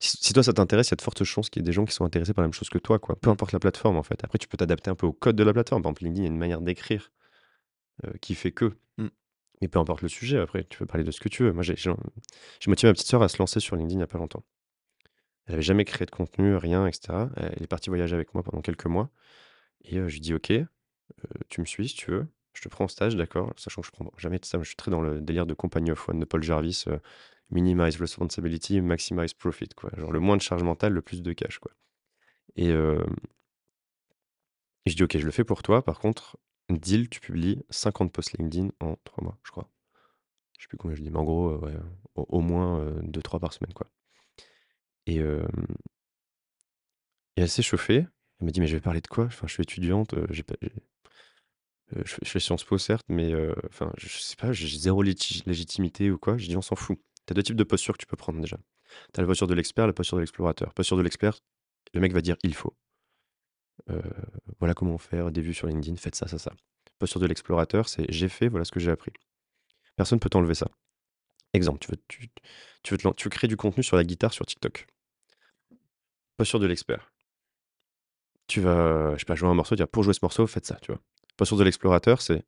Si 0.00 0.32
toi 0.32 0.42
ça 0.44 0.52
t'intéresse, 0.52 0.88
il 0.88 0.92
y 0.92 0.94
a 0.94 0.96
de 0.96 1.02
fortes 1.02 1.24
chances 1.24 1.50
qu'il 1.50 1.60
y 1.60 1.64
ait 1.64 1.66
des 1.66 1.72
gens 1.72 1.84
qui 1.84 1.92
sont 1.92 2.04
intéressés 2.04 2.32
par 2.32 2.42
la 2.42 2.48
même 2.48 2.52
chose 2.54 2.68
que 2.68 2.78
toi, 2.78 2.98
quoi. 2.98 3.16
Peu 3.16 3.30
importe 3.30 3.52
la 3.52 3.58
plateforme, 3.58 3.96
en 3.96 4.02
fait. 4.02 4.22
Après, 4.24 4.38
tu 4.38 4.46
peux 4.48 4.56
t'adapter 4.56 4.90
un 4.90 4.94
peu 4.94 5.06
au 5.06 5.12
code 5.12 5.36
de 5.36 5.42
la 5.44 5.52
plateforme. 5.52 5.82
Par 5.82 5.90
exemple, 5.90 6.04
LinkedIn, 6.04 6.22
il 6.22 6.26
y 6.26 6.28
a 6.28 6.32
une 6.32 6.38
manière 6.38 6.60
d'écrire, 6.60 7.10
heu, 8.04 8.12
qui 8.20 8.34
fait 8.34 8.52
que. 8.52 8.76
Mmh. 8.98 9.08
Mais 9.60 9.68
peu 9.68 9.78
importe 9.78 10.02
le 10.02 10.08
sujet, 10.08 10.38
après, 10.38 10.64
tu 10.64 10.78
peux 10.78 10.86
parler 10.86 11.04
de 11.04 11.10
ce 11.10 11.20
que 11.20 11.28
tu 11.28 11.44
veux. 11.44 11.52
Moi, 11.52 11.62
j'ai 11.62 11.74
motivé 12.68 12.88
ma 12.90 12.94
petite 12.94 13.08
sœur 13.08 13.22
à 13.22 13.28
se 13.28 13.38
lancer 13.38 13.60
sur 13.60 13.76
LinkedIn 13.76 13.98
il 13.98 14.02
y 14.02 14.04
a 14.04 14.06
pas 14.08 14.18
longtemps. 14.18 14.44
Elle 15.46 15.54
avait 15.54 15.62
jamais 15.62 15.84
créé 15.84 16.06
de 16.06 16.10
contenu, 16.10 16.54
rien 16.56 16.86
et 16.86 16.92
cetera. 16.92 17.30
Elle 17.36 17.62
est 17.62 17.66
partie 17.66 17.90
voyager 17.90 18.14
avec 18.14 18.34
moi 18.34 18.42
pendant 18.42 18.60
quelques 18.60 18.86
mois 18.86 19.10
Et 19.82 19.96
je 19.96 20.00
lui 20.02 20.20
dis: 20.20 20.34
«OK, 20.34 20.52
tu 21.48 21.60
me 21.60 21.66
suis 21.66 21.88
si 21.88 21.94
tu 21.96 22.10
veux, 22.10 22.26
je 22.54 22.62
te 22.62 22.68
prends 22.68 22.84
en 22.84 22.88
stage, 22.88 23.16
d'accord?» 23.16 23.52
sachant 23.56 23.80
que 23.82 23.86
je 23.86 23.92
prends 23.92 24.10
jamais 24.18 24.38
de 24.38 24.44
stage, 24.44 24.62
je 24.62 24.68
suis 24.68 24.76
très 24.76 24.90
dans 24.90 25.00
le 25.00 25.20
délire 25.20 25.46
de 25.46 25.54
Company 25.54 25.90
of 25.92 26.08
One 26.08 26.20
de 26.20 26.24
Paul 26.24 26.42
Jarvis, 26.42 26.84
minimize 27.50 27.96
responsibility, 27.96 28.80
maximize 28.80 29.34
profit, 29.34 29.68
quoi. 29.76 29.90
Genre 29.96 30.12
le 30.12 30.20
moins 30.20 30.36
de 30.36 30.42
charge 30.42 30.62
mentale, 30.62 30.92
le 30.92 31.02
plus 31.02 31.22
de 31.22 31.32
cash, 31.32 31.58
quoi. 31.58 31.72
Et, 32.56 32.70
euh, 32.70 33.04
je 34.86 34.94
dis: 34.94 35.02
«OK, 35.02 35.16
je 35.18 35.24
le 35.24 35.30
fais 35.32 35.44
pour 35.44 35.62
toi. 35.62 35.84
Par 35.84 35.98
contre, 36.00 36.38
deal, 36.70 37.08
tu 37.08 37.20
publies 37.20 37.62
50 37.70 38.12
posts 38.12 38.36
LinkedIn 38.38 38.70
en 38.80 38.96
3 39.04 39.24
mois», 39.24 39.38
je 39.44 39.50
crois. 39.50 39.70
Je 40.58 40.64
sais 40.64 40.68
plus 40.68 40.78
combien 40.78 40.96
je 40.96 41.02
dis, 41.02 41.10
mais 41.10 41.18
en 41.18 41.24
gros, 41.24 41.56
ouais, 41.58 41.74
au, 42.14 42.40
moins 42.40 42.92
2-3 43.02 43.38
par 43.38 43.52
semaine, 43.52 43.72
quoi. 43.74 43.88
Et, 45.06 45.20
elle 47.36 47.48
s'est 47.48 47.62
chauffée. 47.62 48.06
Elle 48.40 48.46
m'a 48.46 48.50
dit: 48.50 48.60
«Mais 48.60 48.66
je 48.66 48.76
vais 48.76 48.80
parler 48.80 49.00
de 49.00 49.06
quoi? 49.08 49.26
Enfin, 49.26 49.46
je 49.46 49.52
suis 49.52 49.62
étudiante, 49.62 50.14
j'ai 50.30 50.42
pas, 50.42 50.54
je, 52.04 52.16
fais 52.24 52.40
Sciences 52.40 52.64
Po, 52.64 52.78
certes, 52.78 53.06
mais 53.08 53.32
enfin, 53.68 53.92
je, 53.96 54.08
sais 54.08 54.36
pas, 54.36 54.52
j'ai 54.52 54.78
zéro 54.78 55.02
légitimité 55.02 56.10
ou 56.10 56.18
quoi? 56.18 56.36
J'ai 56.38 56.48
dit: 56.48 56.56
«On 56.56 56.62
s'en 56.62 56.76
fout. 56.76 56.98
Tu 57.28 57.32
as 57.32 57.34
deux 57.34 57.42
types 57.42 57.56
de 57.56 57.64
postures 57.64 57.92
que 57.92 57.98
tu 57.98 58.06
peux 58.06 58.16
prendre 58.16 58.40
déjà. 58.40 58.56
Tu 59.12 59.20
as 59.20 59.22
la 59.22 59.26
posture 59.26 59.46
de 59.46 59.52
l'expert, 59.52 59.86
la 59.86 59.92
posture 59.92 60.16
de 60.16 60.22
l'explorateur. 60.22 60.72
Posture 60.72 60.96
de 60.96 61.02
l'expert, 61.02 61.38
le 61.92 62.00
mec 62.00 62.14
va 62.14 62.22
dire: 62.22 62.36
"Il 62.42 62.54
faut". 62.54 62.74
voilà 64.58 64.72
comment 64.74 64.96
faire 64.98 65.30
des 65.30 65.42
vues 65.42 65.54
sur 65.54 65.66
LinkedIn, 65.66 65.96
faites 65.96 66.14
ça, 66.14 66.26
ça, 66.26 66.38
ça. 66.38 66.52
Posture 66.98 67.20
de 67.20 67.26
l'explorateur, 67.26 67.86
c'est: 67.86 68.06
«J'ai 68.08 68.30
fait, 68.30 68.48
voilà 68.48 68.64
ce 68.64 68.72
que 68.72 68.80
j'ai 68.80 68.90
appris». 68.90 69.12
Personne 69.96 70.18
peut 70.20 70.30
t'enlever 70.30 70.54
ça. 70.54 70.70
Exemple, 71.52 71.80
tu 71.80 71.90
veux, 71.90 71.98
tu, 72.08 72.30
tu, 72.82 72.94
veux 72.94 73.12
tu 73.14 73.28
créer 73.28 73.48
du 73.48 73.58
contenu 73.58 73.82
sur 73.82 73.96
la 73.96 74.04
guitare 74.04 74.32
sur 74.32 74.46
TikTok. 74.46 74.86
Posture 76.38 76.60
de 76.60 76.66
l'expert. 76.66 77.12
Tu 78.46 78.62
vas, 78.62 79.12
je 79.14 79.18
sais 79.18 79.26
pas, 79.26 79.34
jouer 79.34 79.50
un 79.50 79.54
morceau, 79.54 79.76
dire 79.76 79.88
pour 79.88 80.02
jouer 80.02 80.14
ce 80.14 80.20
morceau, 80.22 80.46
faites 80.46 80.64
ça, 80.64 80.76
tu 80.76 80.92
vois. 80.92 81.00
Posture 81.36 81.58
de 81.58 81.64
l'explorateur, 81.64 82.22
c'est 82.22 82.42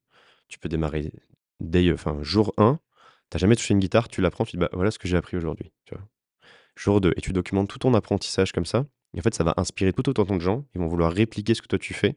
tu 0.49 0.59
peux 0.59 0.71
démarrer 0.71 1.13
dès, 1.61 1.93
enfin, 1.93 2.23
jour 2.23 2.55
1, 2.57 2.81
t'as 3.31 3.39
jamais 3.39 3.57
touché 3.57 3.75
une 3.75 3.81
guitare, 3.81 4.09
tu 4.09 4.21
l'apprends, 4.21 4.45
tu 4.45 4.57
dis 4.57 4.61
bah 4.61 4.69
voilà 4.73 4.91
ce 4.91 4.99
que 4.99 5.09
j'ai 5.09 5.17
appris 5.17 5.37
aujourd'hui. 5.37 5.73
Jour 6.77 7.01
2, 7.01 7.13
et 7.17 7.21
tu 7.21 7.33
documentes 7.33 7.69
tout 7.69 7.79
ton 7.79 7.95
apprentissage 7.95 8.53
comme 8.53 8.65
ça. 8.65 8.87
Et 9.15 9.19
en 9.19 9.23
fait, 9.23 9.35
ça 9.35 9.45
va 9.45 9.55
inspirer 9.57 9.93
tout 9.93 10.09
autant 10.09 10.37
de 10.37 10.41
gens. 10.41 10.65
Ils 10.75 10.81
vont 10.81 10.87
vouloir 10.87 11.13
répliquer 11.13 11.55
ce 11.55 11.63
que 11.63 11.67
toi 11.67 11.79
tu 11.79 11.95
fais. 11.95 12.17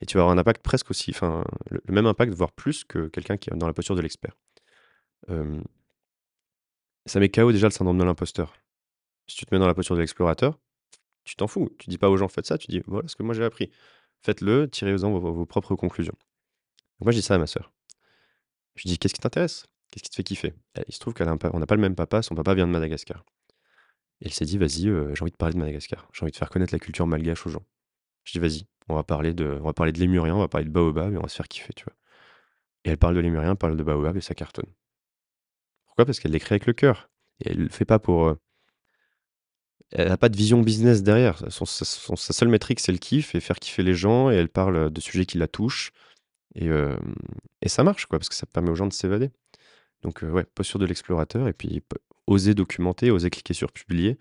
Et 0.00 0.06
tu 0.06 0.16
vas 0.16 0.22
avoir 0.22 0.36
un 0.36 0.38
impact 0.38 0.62
presque 0.62 0.90
aussi, 0.90 1.10
enfin, 1.10 1.44
le, 1.70 1.80
même 1.88 2.06
impact, 2.06 2.32
voire 2.34 2.52
plus 2.52 2.84
que 2.84 3.08
quelqu'un 3.08 3.36
qui 3.36 3.50
est 3.50 3.56
dans 3.56 3.66
la 3.66 3.72
posture 3.72 3.96
de 3.96 4.02
l'expert. 4.02 4.36
ça 7.06 7.20
met 7.20 7.28
KO 7.28 7.52
déjà 7.52 7.66
le 7.66 7.72
syndrome 7.72 7.98
de 7.98 8.04
l'imposteur. 8.04 8.54
Si 9.26 9.36
tu 9.36 9.46
te 9.46 9.54
mets 9.54 9.58
dans 9.58 9.66
la 9.66 9.74
posture 9.74 9.96
de 9.96 10.00
l'explorateur, 10.00 10.58
tu 11.24 11.36
t'en 11.36 11.46
fous. 11.46 11.70
Tu 11.78 11.88
dis 11.90 11.98
pas 11.98 12.10
aux 12.10 12.16
gens 12.16 12.28
faites 12.28 12.46
ça, 12.46 12.58
tu 12.58 12.66
dis 12.68 12.82
voilà 12.86 13.08
ce 13.08 13.16
que 13.16 13.22
moi 13.22 13.34
j'ai 13.34 13.44
appris. 13.44 13.70
Faites-le, 14.22 14.68
tirez-en 14.68 15.18
vos, 15.18 15.46
propres 15.46 15.74
conclusions. 15.74 16.16
moi 17.00 17.12
je 17.12 17.18
dis 17.18 17.22
ça 17.22 17.34
à 17.34 17.38
ma 17.38 17.46
sœur. 17.46 17.72
Je 18.76 18.88
dis 18.88 18.98
qu'est-ce 18.98 19.14
qui 19.14 19.20
t'intéresse? 19.20 19.66
Qu'est-ce 19.94 20.02
qui 20.02 20.10
te 20.10 20.16
fait 20.16 20.24
kiffer? 20.24 20.54
Il 20.88 20.92
se 20.92 20.98
trouve 20.98 21.14
qu'on 21.14 21.24
n'a 21.24 21.36
pas 21.38 21.74
le 21.76 21.80
même 21.80 21.94
papa, 21.94 22.20
son 22.20 22.34
papa 22.34 22.52
vient 22.54 22.66
de 22.66 22.72
Madagascar. 22.72 23.24
Et 24.20 24.24
elle 24.24 24.32
s'est 24.32 24.44
dit 24.44 24.58
vas-y, 24.58 24.82
j'ai 25.14 25.22
envie 25.22 25.30
de 25.30 25.36
parler 25.36 25.54
de 25.54 25.60
Madagascar. 25.60 26.08
J'ai 26.12 26.24
envie 26.24 26.32
de 26.32 26.36
faire 26.36 26.50
connaître 26.50 26.74
la 26.74 26.80
culture 26.80 27.06
malgache 27.06 27.46
aux 27.46 27.50
gens. 27.50 27.64
Je 28.24 28.32
dis 28.32 28.40
vas-y, 28.40 28.66
on 28.88 28.96
va 28.96 29.04
parler 29.04 29.34
de, 29.34 29.56
on 29.60 29.66
va 29.66 29.72
parler 29.72 29.92
de 29.92 30.00
lémurien, 30.00 30.34
on 30.34 30.40
va 30.40 30.48
parler 30.48 30.64
de 30.64 30.72
baobab 30.72 31.12
et 31.14 31.16
on 31.16 31.22
va 31.22 31.28
se 31.28 31.36
faire 31.36 31.46
kiffer, 31.46 31.72
tu 31.74 31.84
vois. 31.84 31.94
Et 32.82 32.90
elle 32.90 32.98
parle 32.98 33.14
de 33.14 33.20
lémurien, 33.20 33.54
parle 33.54 33.76
de 33.76 33.84
baobab 33.84 34.16
et 34.16 34.20
ça 34.20 34.34
cartonne. 34.34 34.66
Pourquoi? 35.86 36.06
Parce 36.06 36.18
qu'elle 36.18 36.32
l'écrit 36.32 36.54
avec 36.54 36.66
le 36.66 36.72
cœur. 36.72 37.08
Et 37.38 37.50
elle 37.50 37.58
le 37.58 37.68
fait 37.68 37.84
pas 37.84 38.00
pour. 38.00 38.36
elle 39.92 40.08
n'a 40.08 40.16
pas 40.16 40.28
de 40.28 40.36
vision 40.36 40.60
business 40.60 41.04
derrière. 41.04 41.38
Sa 41.50 42.32
seule 42.32 42.48
métrique, 42.48 42.80
c'est 42.80 42.90
le 42.90 42.98
kiff 42.98 43.36
et 43.36 43.40
faire 43.40 43.60
kiffer 43.60 43.84
les 43.84 43.94
gens. 43.94 44.30
Et 44.30 44.34
elle 44.34 44.48
parle 44.48 44.90
de 44.90 45.00
sujets 45.00 45.24
qui 45.24 45.38
la 45.38 45.46
touchent. 45.46 45.92
Et, 46.56 46.68
et 47.62 47.68
ça 47.68 47.84
marche, 47.84 48.06
quoi, 48.06 48.18
parce 48.18 48.28
que 48.28 48.34
ça 48.34 48.46
permet 48.46 48.70
aux 48.70 48.74
gens 48.74 48.86
de 48.86 48.92
s'évader. 48.92 49.30
Donc, 50.04 50.22
ouais, 50.22 50.44
posture 50.54 50.78
de 50.78 50.86
l'explorateur. 50.86 51.48
Et 51.48 51.52
puis, 51.52 51.82
oser 52.26 52.54
documenter, 52.54 53.10
oser 53.10 53.30
cliquer 53.30 53.54
sur 53.54 53.72
publier. 53.72 54.18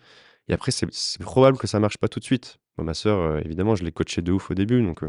Et 0.48 0.54
après, 0.54 0.72
c'est 0.72 1.22
probable 1.22 1.58
que 1.58 1.68
ça 1.68 1.80
marche 1.80 1.98
pas 1.98 2.08
tout 2.08 2.20
de 2.20 2.26
suite. 2.26 2.58
ma 2.78 2.94
sœur, 2.94 3.40
évidemment, 3.46 3.76
je 3.76 3.84
l'ai 3.84 3.92
coachée 3.92 4.22
de 4.22 4.32
ouf 4.32 4.50
au 4.52 4.54
début. 4.54 4.82
Donc, 4.82 5.02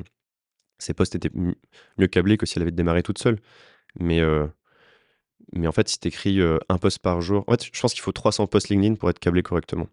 ses 0.78 0.94
posts 0.94 1.14
étaient 1.14 1.30
mieux 1.32 2.06
câblés 2.08 2.36
que 2.36 2.46
si 2.46 2.58
elle 2.58 2.62
avait 2.62 2.72
démarré 2.72 3.02
toute 3.02 3.18
seule. 3.18 3.40
Mais, 3.98 4.20
mais 5.52 5.66
en 5.66 5.72
fait, 5.72 5.88
si 5.88 5.98
tu 5.98 6.08
écris 6.08 6.40
un 6.68 6.78
post 6.78 6.98
par 6.98 7.20
jour, 7.20 7.44
en 7.46 7.52
fait, 7.52 7.64
je 7.72 7.80
pense 7.80 7.94
qu'il 7.94 8.02
faut 8.02 8.12
300 8.12 8.46
posts 8.46 8.68
LinkedIn 8.68 8.96
pour 8.96 9.10
être 9.10 9.18
câblé 9.18 9.42
correctement. 9.42 9.88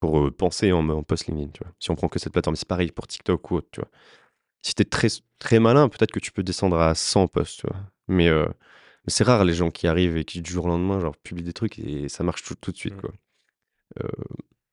Pour 0.00 0.30
penser 0.34 0.72
en, 0.72 1.02
post 1.02 1.26
LinkedIn, 1.26 1.50
tu 1.52 1.64
vois. 1.64 1.72
Si 1.78 1.90
on 1.90 1.94
prend 1.94 2.08
que 2.08 2.18
cette 2.18 2.32
plateforme, 2.32 2.56
c'est 2.56 2.68
pareil 2.68 2.92
pour 2.92 3.06
TikTok 3.06 3.50
ou 3.50 3.56
autre, 3.56 3.68
tu 3.72 3.80
vois. 3.80 3.90
Si 4.62 4.74
tu 4.74 4.82
es 4.82 4.84
très, 4.86 5.08
très 5.38 5.58
malin, 5.60 5.88
peut-être 5.88 6.12
que 6.12 6.20
tu 6.20 6.32
peux 6.32 6.42
descendre 6.42 6.78
à 6.78 6.94
100 6.94 7.28
posts, 7.28 7.60
tu 7.60 7.66
vois. 7.66 7.76
Mais, 8.08 8.30
c'est 9.06 9.24
rare 9.24 9.44
les 9.44 9.54
gens 9.54 9.70
qui 9.70 9.86
arrivent 9.86 10.16
et 10.16 10.24
qui 10.24 10.40
du 10.42 10.50
jour 10.50 10.64
au 10.66 10.68
lendemain, 10.68 11.00
genre, 11.00 11.16
publient 11.16 11.44
des 11.44 11.52
trucs 11.52 11.78
et 11.78 12.08
ça 12.08 12.24
marche 12.24 12.42
tout, 12.42 12.54
tout 12.54 12.72
de 12.72 12.76
suite, 12.76 12.94
mmh. 12.94 13.00
quoi. 13.00 13.10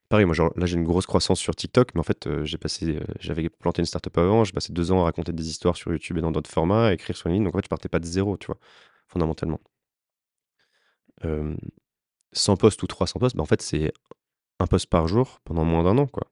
pareil, 0.09 0.25
moi, 0.25 0.35
genre, 0.35 0.51
là, 0.55 0.65
j'ai 0.65 0.75
une 0.77 0.83
grosse 0.83 1.05
croissance 1.05 1.39
sur 1.39 1.55
TikTok, 1.55 1.93
mais 1.95 1.99
en 1.99 2.03
fait, 2.03 2.27
j'ai 2.43 2.57
passé, 2.57 2.99
j'avais 3.19 3.49
planté 3.49 3.81
une 3.81 3.85
startup 3.85 4.17
avant, 4.17 4.43
j'ai 4.43 4.53
passé 4.53 4.73
deux 4.73 4.91
ans 4.91 5.01
à 5.01 5.03
raconter 5.05 5.33
des 5.33 5.49
histoires 5.49 5.75
sur 5.75 5.91
YouTube 5.91 6.17
et 6.17 6.21
dans 6.21 6.31
d'autres 6.31 6.49
formats, 6.49 6.87
à 6.87 6.93
écrire 6.93 7.15
sur 7.17 7.29
LinkedIn. 7.29 7.45
Donc, 7.45 7.55
en 7.55 7.57
fait, 7.59 7.65
je 7.65 7.69
partais 7.69 7.89
pas 7.89 7.99
de 7.99 8.05
zéro, 8.05 8.37
tu 8.37 8.47
vois 8.47 8.57
fondamentalement. 9.07 9.59
100 12.33 12.57
postes 12.57 12.81
ou 12.83 12.87
300 12.87 13.19
postes, 13.19 13.35
bah, 13.35 13.43
en 13.43 13.45
fait, 13.45 13.61
c'est 13.61 13.93
un 14.59 14.67
poste 14.67 14.87
par 14.87 15.07
jour 15.07 15.39
pendant 15.43 15.65
moins 15.65 15.83
d'un 15.83 15.97
an, 15.97 16.07
quoi. 16.07 16.27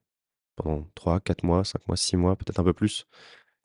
Pendant 0.56 0.88
3, 0.96 1.20
4 1.22 1.44
mois, 1.44 1.64
5 1.64 1.88
mois, 1.88 1.98
6 1.98 2.18
mois, 2.18 2.36
peut-être 2.36 2.60
un 2.60 2.64
peu 2.64 2.74
plus, 2.74 3.06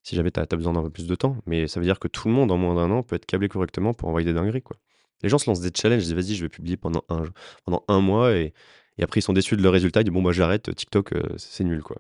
si 0.05 0.15
jamais 0.15 0.31
tu 0.31 0.39
as, 0.39 0.47
besoin 0.47 0.73
d'un 0.73 0.83
peu 0.83 0.91
plus 0.91 1.09
de 1.09 1.15
temps. 1.17 1.37
Mais 1.47 1.67
ça 1.67 1.81
veut 1.81 1.87
dire 1.87 1.99
que 1.99 2.07
tout 2.07 2.29
le 2.29 2.35
monde, 2.35 2.53
en 2.53 2.57
moins 2.57 2.77
d'un 2.77 2.91
an, 2.93 3.03
peut 3.03 3.17
être 3.17 3.27
câblé 3.27 3.49
correctement 3.49 3.93
pour 3.95 4.09
envoyer 4.09 4.25
des 4.25 4.35
dingueries, 4.35 4.63
quoi. 4.63 4.77
Les 5.23 5.29
gens 5.29 5.39
se 5.39 5.51
lancent 5.51 5.61
des 5.61 5.71
challenges, 5.75 6.03
ils 6.03 6.15
disent 6.15 6.15
vas-y, 6.15 6.35
je 6.37 6.45
vais 6.45 6.51
publier 6.51 6.77
pendant 6.77 7.05
un, 7.09 7.25
pendant 7.65 7.83
un 7.89 8.01
mois, 8.01 8.37
et, 8.37 8.53
après 9.01 9.21
ils 9.21 9.23
sont 9.23 9.33
déçus 9.33 9.57
de 9.57 9.63
leur 9.63 9.73
résultat, 9.73 10.03
ils 10.03 10.05
disent 10.05 10.13
bon, 10.13 10.21
moi 10.21 10.33
j'arrête, 10.33 10.75
TikTok, 10.75 11.15
c'est 11.39 11.65
nul, 11.65 11.83
quoi. 11.83 11.97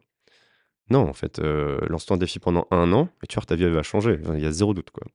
Non, 0.91 1.09
en 1.09 1.15
fait, 1.15 1.39
lance-toi 1.39 2.17
un 2.17 2.19
défi 2.19 2.39
pendant 2.39 2.69
un 2.71 2.93
an, 2.93 3.09
et 3.23 3.27
tu 3.27 3.37
vois, 3.37 3.45
ta 3.45 3.57
vie 3.57 3.65
elle 3.65 3.73
va 3.73 3.83
changer, 3.83 4.21
il 4.35 4.41
y 4.41 4.47
a 4.47 4.53
zéro 4.53 4.75
doute, 4.75 4.91
quoi. 4.91 5.07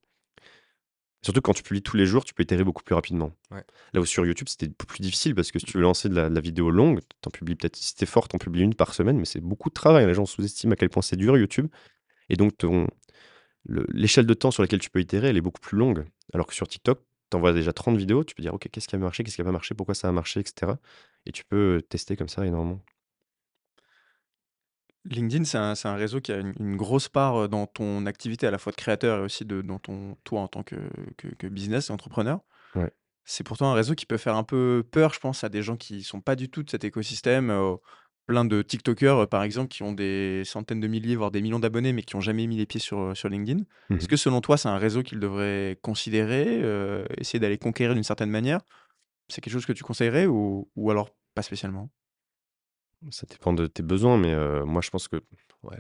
Surtout 1.22 1.42
quand 1.42 1.54
tu 1.54 1.64
publies 1.64 1.82
tous 1.82 1.98
les 1.98 2.06
jours, 2.06 2.24
tu 2.24 2.34
peux 2.34 2.44
itérer 2.44 2.64
beaucoup 2.64 2.84
plus 2.84 2.96
rapidement. 2.96 3.34
Là 3.52 4.00
où 4.00 4.06
sur 4.06 4.26
YouTube, 4.26 4.48
c'était 4.48 4.70
plus 4.70 5.02
difficile 5.02 5.36
parce 5.36 5.52
que 5.52 5.60
si 5.60 5.66
tu 5.66 5.78
veux 5.78 5.84
lancer 5.84 6.08
de 6.08 6.16
la, 6.16 6.40
vidéo 6.40 6.72
longue, 6.72 7.02
t'en 7.22 7.30
publies 7.30 7.56
peut-être, 7.56 7.76
si 7.76 7.94
t'es 7.96 8.06
fort, 8.06 8.30
t'en 8.30 8.38
publies 8.38 8.62
une 8.62 8.74
par 8.74 8.94
semaine, 8.94 9.18
mais 9.18 9.26
c'est 9.26 9.42
beaucoup 9.42 9.70
de 9.70 9.74
travail. 9.74 10.06
Les 10.08 10.14
gens 10.14 10.26
sous-estiment 10.26 10.74
à 10.74 10.76
quel 10.78 10.90
point 10.90 11.02
c'est 11.02 11.18
dur 11.18 11.38
YouTube. 11.38 11.68
Et 12.30 12.36
donc, 12.36 12.54
l'échelle 13.66 14.26
de 14.26 14.34
temps 14.34 14.52
sur 14.52 14.64
laquelle 14.64 14.80
tu 14.80 14.90
peux 14.90 15.02
itérer, 15.02 15.28
elle 15.28 15.38
est 15.38 15.42
beaucoup 15.42 15.62
plus 15.62 15.78
longue. 15.78 16.06
Alors 16.34 16.48
que 16.48 16.54
sur 16.54 16.68
TikTok, 16.68 17.02
t'envoies 17.30 17.54
déjà 17.54 17.74
30 17.74 17.98
vidéos, 17.98 18.24
tu 18.24 18.36
peux 18.36 18.44
dire, 18.44 18.54
OK, 18.54 18.68
qu'est-ce 18.72 18.88
qui 18.88 18.96
a 18.96 19.00
marché, 19.00 19.24
qu'est-ce 19.24 19.36
qui 19.36 19.42
n'a 19.42 19.46
pas 19.46 19.52
marché, 19.52 19.76
pourquoi 19.76 19.96
ça 19.96 20.08
a 20.08 20.12
marché, 20.12 20.40
etc. 20.40 20.74
Et 21.26 21.32
tu 21.32 21.44
peux 21.44 21.82
tester 21.88 22.16
comme 22.16 22.30
ça 22.30 22.46
énormément. 22.46 22.82
LinkedIn, 25.06 25.46
c'est 25.46 25.88
un, 25.88 25.96
réseau 25.96 26.20
qui 26.20 26.32
a 26.32 26.38
une, 26.38 26.76
grosse 26.76 27.08
part 27.08 27.48
dans 27.50 27.66
ton 27.68 28.06
activité 28.06 28.48
à 28.48 28.52
la 28.52 28.58
fois 28.58 28.72
de 28.72 28.78
créateur 28.78 29.20
et 29.20 29.22
aussi 29.24 29.46
de, 29.46 29.62
dans 29.62 29.80
ton, 29.80 30.18
toi 30.24 30.42
en 30.42 30.48
tant 30.48 30.62
que, 30.62 30.76
que, 31.18 31.48
business 31.48 31.90
et 31.90 31.94
entrepreneur. 31.94 32.42
C'est 33.26 33.44
pourtant 33.44 33.72
un 33.72 33.76
réseau 33.76 33.94
qui 33.94 34.08
peut 34.08 34.18
faire 34.18 34.36
un 34.36 34.44
peu 34.44 34.84
peur, 34.92 35.14
je 35.14 35.20
pense, 35.20 35.44
à 35.44 35.50
des 35.50 35.62
gens 35.62 35.78
qui 35.78 36.02
sont 36.02 36.20
pas 36.20 36.36
du 36.36 36.50
tout 36.50 36.64
de 36.64 36.70
cet 36.70 36.84
écosystème. 36.84 37.52
Plein 38.30 38.46
de 38.46 38.62
TikTokers, 38.62 39.28
par 39.28 39.42
exemple, 39.42 39.70
qui 39.70 39.82
ont 39.82 39.92
des 39.92 40.44
centaines 40.46 40.80
de 40.80 40.86
milliers, 40.86 41.16
voire 41.16 41.32
des 41.32 41.42
millions 41.42 41.58
d'abonnés, 41.58 41.94
mais 41.94 42.04
qui 42.04 42.16
n'ont 42.16 42.22
jamais 42.22 42.46
mis 42.46 42.58
les 42.58 42.68
pieds 42.68 42.80
sur, 42.80 43.18
sur 43.18 43.28
LinkedIn. 43.28 43.64
Mmh 43.90 43.96
Est-ce 43.96 44.08
que 44.08 44.18
selon 44.18 44.40
toi, 44.40 44.56
c'est 44.56 44.70
un 44.70 44.78
réseau 44.78 45.02
qu'ils 45.02 45.20
devraient 45.20 45.80
considérer, 45.82 46.62
essayer 47.18 47.40
d'aller 47.40 47.58
conquérir 47.58 47.96
d'une 47.96 48.04
certaine 48.04 48.30
manière? 48.30 48.62
C'est 49.30 49.42
quelque 49.42 49.54
chose 49.54 49.66
que 49.66 49.74
tu 49.74 49.84
conseillerais 49.84 50.28
ou, 50.28 50.70
ou 50.76 50.92
alors 50.92 51.10
pas 51.34 51.42
spécialement? 51.42 51.90
Ça 53.10 53.26
dépend 53.28 53.52
de 53.52 53.66
tes 53.66 53.82
besoins, 53.82 54.20
mais 54.20 54.36
moi, 54.64 54.82
je 54.84 54.92
pense 54.92 55.08
que 55.08 55.16
ouais. 55.64 55.80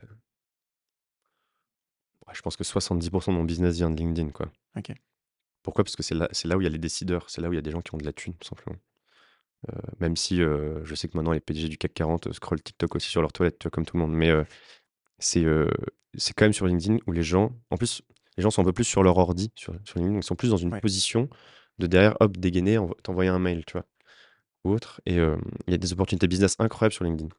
je 2.33 2.41
pense 2.41 2.57
que 2.57 2.63
70% 2.63 3.27
de 3.27 3.31
mon 3.31 3.43
business 3.43 3.75
vient 3.75 3.91
de 3.91 3.97
LinkedIn, 3.97 4.31
quoi. 4.31 4.51
OK. 4.75 4.91
Pourquoi? 5.61 5.83
Parce 5.83 5.95
que 5.95 6.01
c'est 6.01 6.15
là 6.15 6.27
c'est 6.31 6.47
là 6.47 6.57
où 6.57 6.61
il 6.61 6.63
y 6.63 6.67
a 6.67 6.71
les 6.71 6.79
décideurs, 6.79 7.29
c'est 7.29 7.41
là 7.41 7.49
où 7.49 7.53
il 7.53 7.57
y 7.57 7.59
a 7.59 7.61
des 7.61 7.69
gens 7.69 7.81
qui 7.81 7.93
ont 7.93 7.99
de 7.99 8.05
la 8.05 8.13
thune, 8.13 8.33
tout 8.33 8.47
simplement. 8.47 8.79
Même 9.99 10.16
si, 10.16 10.38
je 10.38 10.95
sais 10.95 11.07
que 11.07 11.18
maintenant 11.18 11.34
les 11.34 11.39
PDG 11.39 11.68
du 11.68 11.78
CAC 11.78 11.93
40, 11.93 12.34
scrollent 12.34 12.62
TikTok 12.62 12.95
aussi 12.95 13.10
sur 13.10 13.22
leur 13.22 13.32
toilette, 13.32 13.70
comme 13.70 13.86
tout 13.86 13.97
le 13.97 14.03
monde, 14.03 14.14
mais 14.14 14.32
c'est, 15.18 15.45
c'est 16.16 16.34
quand 16.34 16.45
même 16.45 16.53
sur 16.53 16.68
LinkedIn 16.68 16.97
où 17.07 17.12
les 17.12 17.24
gens 17.24 17.51
en 17.70 17.78
plus, 17.78 18.01
les 18.38 18.43
gens 18.43 18.51
sont 18.51 18.62
un 18.62 18.66
peu 18.66 18.74
plus 18.74 18.86
sur 18.86 19.03
leur 19.03 19.18
ordi 19.18 19.51
sur 19.55 19.74
sur 19.84 19.99
LinkedIn, 19.99 20.20
ils 20.20 20.24
sont 20.24 20.36
plus 20.36 20.49
dans 20.49 20.57
une 20.57 20.80
position 20.80 21.30
de 21.78 21.88
derrière, 21.88 22.16
hop, 22.20 22.38
dégainer, 22.38 22.80
t'envoyer 23.03 23.30
un 23.30 23.39
mail, 23.39 23.66
tu 23.66 23.74
vois? 23.74 23.86
ou 24.64 24.72
autre. 24.72 25.01
Et 25.05 25.16
il 25.16 25.72
y 25.72 25.74
a 25.74 25.78
des 25.78 25.93
opportunités 25.93 26.28
business 26.28 26.55
incroyables 26.60 26.93
sur 26.93 27.05
LinkedIn. 27.05 27.30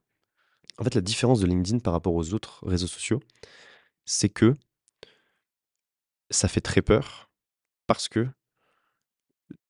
En 0.79 0.85
fait, 0.85 0.95
la 0.95 1.01
différence 1.01 1.41
de 1.41 1.47
LinkedIn 1.47 1.81
par 1.81 1.93
rapport 1.93 2.14
aux 2.14 2.33
autres 2.33 2.66
réseaux 2.66 2.87
sociaux, 2.87 3.21
c'est 4.05 4.29
que 4.29 4.55
ça 6.31 6.49
fait 6.49 6.61
très 6.61 6.83
peur 6.83 7.31
parce 7.87 8.09
que 8.09 8.29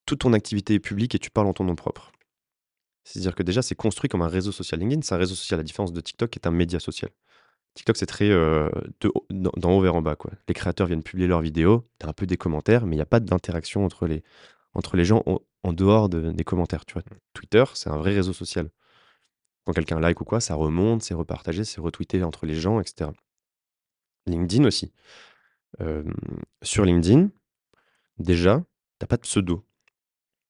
toute 0.07 0.21
ton 0.21 0.33
activité 0.33 0.75
est 0.75 0.81
publique 0.81 1.15
et 1.15 1.19
tu 1.19 1.31
parles 1.31 1.47
en 1.47 1.53
ton 1.53 1.65
nom 1.65 1.75
propre. 1.75 2.13
C'est-à-dire 3.05 3.35
que 3.35 3.43
déjà, 3.43 3.63
c'est 3.63 3.75
construit 3.75 4.09
comme 4.09 4.23
un 4.23 4.29
réseau 4.29 4.53
social. 4.53 4.81
LinkedIn, 4.81 5.03
c'est 5.03 5.15
un 5.15 5.19
réseau 5.19 5.35
social, 5.35 5.59
à 5.59 5.63
la 5.63 5.65
différence 5.65 5.93
de 5.93 6.01
TikTok, 6.01 6.31
qui 6.31 6.39
est 6.39 6.47
un 6.47 6.51
média 6.51 6.79
social. 6.81 7.11
TikTok, 7.75 7.97
c'est 7.97 8.07
très 8.07 8.31
euh, 8.31 8.69
d'en 9.31 9.51
d'en 9.57 9.71
haut 9.73 9.81
vers 9.81 9.95
en 9.95 10.03
bas. 10.03 10.17
Quoi. 10.17 10.33
Les 10.49 10.55
créateurs 10.55 10.87
viennent 10.89 11.03
publier 11.03 11.29
leurs 11.29 11.41
vidéos, 11.41 11.89
tu 12.01 12.07
as 12.07 12.11
un 12.11 12.13
peu 12.13 12.27
des 12.27 12.37
commentaires, 12.37 12.87
mais 12.87 12.97
il 12.97 12.99
n'y 12.99 13.03
a 13.03 13.07
pas 13.07 13.21
d'interaction 13.21 13.85
entre 13.85 14.07
les, 14.07 14.23
entre 14.75 14.97
les 14.97 15.05
gens 15.05 15.23
en, 15.27 15.41
en 15.63 15.73
dehors 15.73 16.09
de- 16.09 16.33
des 16.33 16.45
commentaires. 16.45 16.85
Tu 16.85 16.95
vois. 16.95 17.03
Twitter, 17.35 17.65
c'est 17.75 17.91
un 17.91 17.97
vrai 17.99 18.13
réseau 18.15 18.33
social. 18.33 18.71
Quand 19.65 19.73
quelqu'un 19.73 20.01
like 20.01 20.21
ou 20.21 20.25
quoi, 20.25 20.41
ça 20.41 20.55
remonte, 20.55 21.03
c'est 21.03 21.15
repartagé, 21.15 21.65
c'est 21.65 21.81
retweeté 21.81 22.23
entre 22.25 22.47
les 22.47 22.55
gens, 22.55 22.81
etc. 22.81 23.11
LinkedIn 24.27 24.65
aussi. 24.65 24.93
Euh, 25.81 26.05
sur 26.63 26.85
LinkedIn, 26.85 27.31
déjà, 28.19 28.65
t'as 28.99 29.07
pas 29.07 29.17
de 29.17 29.23
pseudo. 29.23 29.65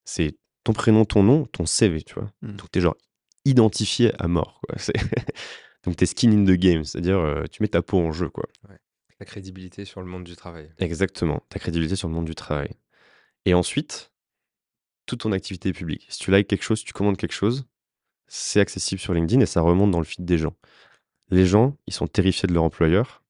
C'est 0.04 0.36
ton 0.64 0.72
prénom, 0.72 1.04
ton 1.04 1.22
nom, 1.22 1.46
ton 1.46 1.66
CV, 1.66 2.02
tu 2.02 2.14
vois. 2.14 2.30
Hmm. 2.42 2.56
Donc 2.56 2.70
t'es 2.70 2.80
genre 2.80 2.96
identifié 3.44 4.12
à 4.18 4.28
mort, 4.28 4.60
quoi. 4.66 4.76
Donc 5.84 5.96
t'es 5.96 6.06
skin 6.06 6.30
in 6.32 6.44
the 6.44 6.58
game, 6.58 6.84
c'est-à-dire 6.84 7.18
euh, 7.18 7.44
tu 7.50 7.62
mets 7.62 7.68
ta 7.68 7.82
peau 7.82 7.98
en 7.98 8.12
jeu, 8.12 8.28
quoi. 8.28 8.46
La 9.18 9.26
crédibilité 9.26 9.84
sur 9.84 10.00
le 10.00 10.06
monde 10.06 10.24
du 10.24 10.36
travail. 10.36 10.70
Exactement, 10.78 11.42
ta 11.48 11.58
crédibilité 11.58 11.96
sur 11.96 12.08
le 12.08 12.14
monde 12.14 12.24
du 12.26 12.34
travail. 12.34 12.70
Et 13.46 13.54
ensuite, 13.54 14.12
toute 15.06 15.20
ton 15.20 15.32
activité 15.32 15.72
publique. 15.72 16.06
Si 16.08 16.18
tu 16.18 16.30
likes 16.30 16.46
quelque 16.46 16.62
chose, 16.62 16.78
si 16.78 16.84
tu 16.84 16.92
commandes 16.92 17.16
quelque 17.16 17.32
chose, 17.32 17.66
c'est 18.28 18.60
accessible 18.60 19.00
sur 19.00 19.12
LinkedIn 19.12 19.40
et 19.40 19.46
ça 19.46 19.60
remonte 19.60 19.90
dans 19.90 19.98
le 19.98 20.04
feed 20.04 20.24
des 20.24 20.38
gens. 20.38 20.54
Les 21.30 21.46
gens, 21.46 21.76
ils 21.86 21.92
sont 21.92 22.06
terrifiés 22.06 22.46
de 22.46 22.54
leur 22.54 22.62
employeur. 22.62 23.22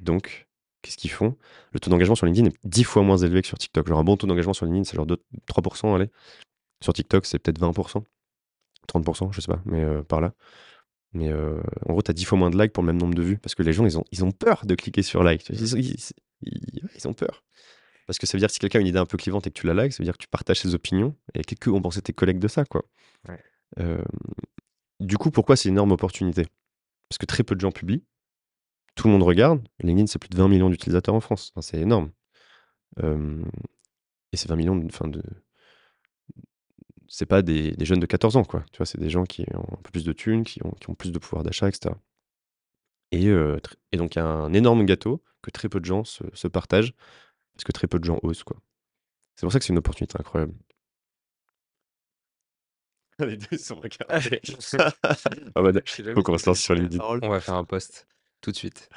Donc, 0.00 0.46
qu'est-ce 0.82 0.96
qu'ils 0.96 1.10
font? 1.10 1.36
Le 1.72 1.80
taux 1.80 1.90
d'engagement 1.90 2.14
sur 2.14 2.26
LinkedIn 2.26 2.48
est 2.48 2.56
10 2.64 2.84
fois 2.84 3.02
moins 3.02 3.16
élevé 3.16 3.42
que 3.42 3.48
sur 3.48 3.58
TikTok. 3.58 3.88
Genre 3.88 3.98
un 3.98 4.04
bon 4.04 4.16
taux 4.16 4.26
d'engagement 4.26 4.52
sur 4.52 4.66
LinkedIn, 4.66 4.84
c'est 4.84 4.96
genre 4.96 5.06
2, 5.06 5.16
3%, 5.48 5.94
allez. 5.94 6.10
Sur 6.82 6.92
TikTok, 6.92 7.26
c'est 7.26 7.38
peut-être 7.38 7.60
20%, 7.60 8.04
30%, 8.88 9.32
je 9.32 9.40
sais 9.40 9.52
pas, 9.52 9.62
mais 9.64 9.82
euh, 9.82 10.02
par 10.02 10.20
là. 10.20 10.34
Mais 11.12 11.30
euh, 11.30 11.60
en 11.86 11.92
gros, 11.92 12.02
tu 12.02 12.10
as 12.10 12.14
10 12.14 12.24
fois 12.24 12.36
moins 12.36 12.50
de 12.50 12.60
likes 12.60 12.72
pour 12.72 12.82
le 12.82 12.88
même 12.88 13.00
nombre 13.00 13.14
de 13.14 13.22
vues. 13.22 13.38
Parce 13.38 13.54
que 13.54 13.62
les 13.62 13.72
gens, 13.72 13.86
ils 13.86 13.96
ont, 13.98 14.04
ils 14.10 14.24
ont 14.24 14.32
peur 14.32 14.66
de 14.66 14.74
cliquer 14.74 15.02
sur 15.02 15.22
like. 15.22 15.48
Ils, 15.48 15.78
ils- 15.78 15.96
ils- 16.42 16.84
ouais, 16.84 16.90
ils 16.96 17.06
ont 17.08 17.14
peur. 17.14 17.44
Parce 18.06 18.18
que 18.18 18.26
ça 18.26 18.36
veut 18.36 18.40
dire 18.40 18.48
que 18.48 18.52
si 18.54 18.58
quelqu'un 18.58 18.80
a 18.80 18.82
une 18.82 18.88
idée 18.88 18.98
un 18.98 19.06
peu 19.06 19.16
clivante 19.16 19.46
et 19.46 19.50
que 19.50 19.58
tu 19.58 19.66
la 19.66 19.74
likes, 19.74 19.92
ça 19.92 20.02
veut 20.02 20.04
dire 20.04 20.14
que 20.18 20.22
tu 20.22 20.28
partages 20.28 20.60
ses 20.60 20.74
opinions. 20.74 21.14
Et 21.34 21.42
que 21.42 21.70
ont 21.70 21.80
pensé 21.80 22.02
tes 22.02 22.12
collègues 22.12 22.40
de 22.40 22.48
ça, 22.48 22.64
quoi. 22.64 22.84
Ouais. 23.28 23.40
Euh, 23.78 24.02
du 25.00 25.16
coup, 25.16 25.30
pourquoi 25.30 25.54
c'est 25.56 25.68
une 25.68 25.76
énorme 25.76 25.92
opportunité? 25.92 26.46
Parce 27.08 27.18
que 27.18 27.26
très 27.26 27.44
peu 27.44 27.54
de 27.54 27.60
gens 27.60 27.70
publient. 27.72 28.04
Tout 28.96 29.06
le 29.06 29.12
monde 29.12 29.22
regarde. 29.22 29.66
LinkedIn, 29.80 30.06
c'est 30.08 30.18
plus 30.18 30.28
de 30.30 30.36
20 30.36 30.48
millions 30.48 30.68
d'utilisateurs 30.68 31.14
en 31.14 31.20
France. 31.20 31.52
Enfin, 31.54 31.62
c'est 31.62 31.78
énorme. 31.80 32.10
Euh, 33.02 33.42
et 34.32 34.36
c'est 34.36 34.48
20 34.48 34.56
millions 34.56 34.76
de, 34.76 34.84
enfin, 34.86 35.08
de, 35.08 35.22
c'est 37.14 37.26
pas 37.26 37.42
des, 37.42 37.70
des 37.70 37.84
jeunes 37.84 38.00
de 38.00 38.06
14 38.06 38.36
ans, 38.36 38.42
quoi. 38.42 38.64
Tu 38.72 38.78
vois, 38.78 38.86
c'est 38.86 38.98
des 38.98 39.08
gens 39.08 39.22
qui 39.22 39.46
ont 39.54 39.60
un 39.60 39.82
peu 39.84 39.92
plus 39.92 40.02
de 40.04 40.12
thunes, 40.12 40.42
qui 40.42 40.60
ont, 40.66 40.72
qui 40.72 40.90
ont 40.90 40.96
plus 40.96 41.12
de 41.12 41.18
pouvoir 41.20 41.44
d'achat, 41.44 41.68
etc. 41.68 41.94
Et, 43.12 43.28
euh, 43.28 43.60
et 43.92 43.98
donc, 43.98 44.16
il 44.16 44.18
y 44.18 44.20
a 44.20 44.26
un 44.26 44.52
énorme 44.52 44.84
gâteau 44.84 45.22
que 45.40 45.52
très 45.52 45.68
peu 45.68 45.78
de 45.78 45.84
gens 45.84 46.02
se, 46.02 46.24
se 46.32 46.48
partagent, 46.48 46.92
parce 47.54 47.62
que 47.62 47.70
très 47.70 47.86
peu 47.86 48.00
de 48.00 48.04
gens 48.04 48.18
osent, 48.24 48.42
quoi. 48.42 48.56
C'est 49.36 49.46
pour 49.46 49.52
ça 49.52 49.60
que 49.60 49.64
c'est 49.64 49.72
une 49.72 49.78
opportunité 49.78 50.18
incroyable. 50.18 50.54
Les 53.20 53.36
deux 53.36 53.58
sont 53.58 53.76
regardés. 53.76 54.40
Mode, 55.56 55.84
faut 56.14 56.22
qu'on 56.24 56.36
se 56.36 56.50
lance 56.50 56.58
sur 56.58 56.74
LinkedIn. 56.74 57.00
On 57.00 57.28
va 57.28 57.40
faire 57.40 57.54
un 57.54 57.64
post 57.64 58.08
tout 58.40 58.50
de 58.50 58.56
suite. 58.56 58.88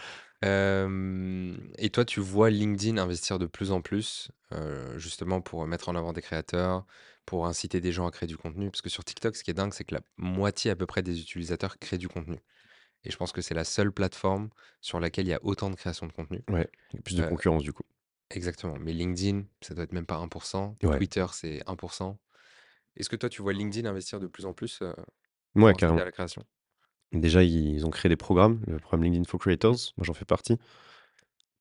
Euh, 0.45 1.57
et 1.77 1.89
toi, 1.89 2.05
tu 2.05 2.19
vois 2.19 2.49
LinkedIn 2.49 2.97
investir 3.01 3.39
de 3.39 3.47
plus 3.47 3.71
en 3.71 3.81
plus, 3.81 4.29
euh, 4.51 4.97
justement 4.99 5.41
pour 5.41 5.65
mettre 5.65 5.89
en 5.89 5.95
avant 5.95 6.13
des 6.13 6.21
créateurs, 6.21 6.85
pour 7.25 7.47
inciter 7.47 7.81
des 7.81 7.91
gens 7.91 8.07
à 8.07 8.11
créer 8.11 8.27
du 8.27 8.37
contenu? 8.37 8.69
Parce 8.69 8.81
que 8.81 8.89
sur 8.89 9.03
TikTok, 9.03 9.35
ce 9.35 9.43
qui 9.43 9.51
est 9.51 9.55
dingue, 9.55 9.73
c'est 9.73 9.83
que 9.83 9.95
la 9.95 10.01
moitié 10.17 10.71
à 10.71 10.75
peu 10.75 10.85
près 10.85 11.01
des 11.01 11.19
utilisateurs 11.19 11.79
créent 11.79 11.97
du 11.97 12.07
contenu. 12.07 12.37
Et 13.03 13.11
je 13.11 13.17
pense 13.17 13.31
que 13.31 13.41
c'est 13.41 13.53
la 13.55 13.63
seule 13.63 13.91
plateforme 13.91 14.49
sur 14.81 14.99
laquelle 14.99 15.27
il 15.27 15.31
y 15.31 15.33
a 15.33 15.39
autant 15.43 15.69
de 15.69 15.75
création 15.75 16.07
de 16.07 16.11
contenu. 16.11 16.43
Ouais, 16.49 16.69
il 16.91 16.97
y 16.97 16.99
a 16.99 17.01
plus 17.01 17.15
de 17.15 17.23
Euh, 17.23 17.29
concurrence, 17.29 17.63
du 17.63 17.73
coup. 17.73 17.83
Exactement. 18.29 18.77
Mais 18.79 18.93
LinkedIn, 18.93 19.43
ça 19.61 19.73
doit 19.73 19.85
être 19.85 19.93
même 19.93 20.05
pas 20.05 20.17
1%. 20.17 20.75
Ouais. 20.83 20.97
Twitter, 20.97 21.25
c'est 21.31 21.61
1%. 21.67 22.19
Est-ce 22.95 23.09
que 23.09 23.15
toi, 23.15 23.29
tu 23.29 23.41
vois 23.41 23.53
LinkedIn 23.53 23.87
investir 23.89 24.19
de 24.19 24.27
plus 24.27 24.45
en 24.45 24.53
plus 24.53 24.81
Ouais, 25.55 25.73
carrément. 25.73 26.01
à 26.01 26.05
la 26.05 26.11
création? 26.11 26.43
Déjà, 27.13 27.43
ils 27.43 27.85
ont 27.85 27.89
créé 27.89 28.09
des 28.09 28.17
programmes, 28.17 28.61
le 28.67 28.79
programme 28.79 29.03
LinkedIn 29.03 29.23
for 29.25 29.39
Creators, 29.39 29.93
moi 29.97 30.03
j'en 30.03 30.13
fais 30.13 30.25
partie, 30.25 30.57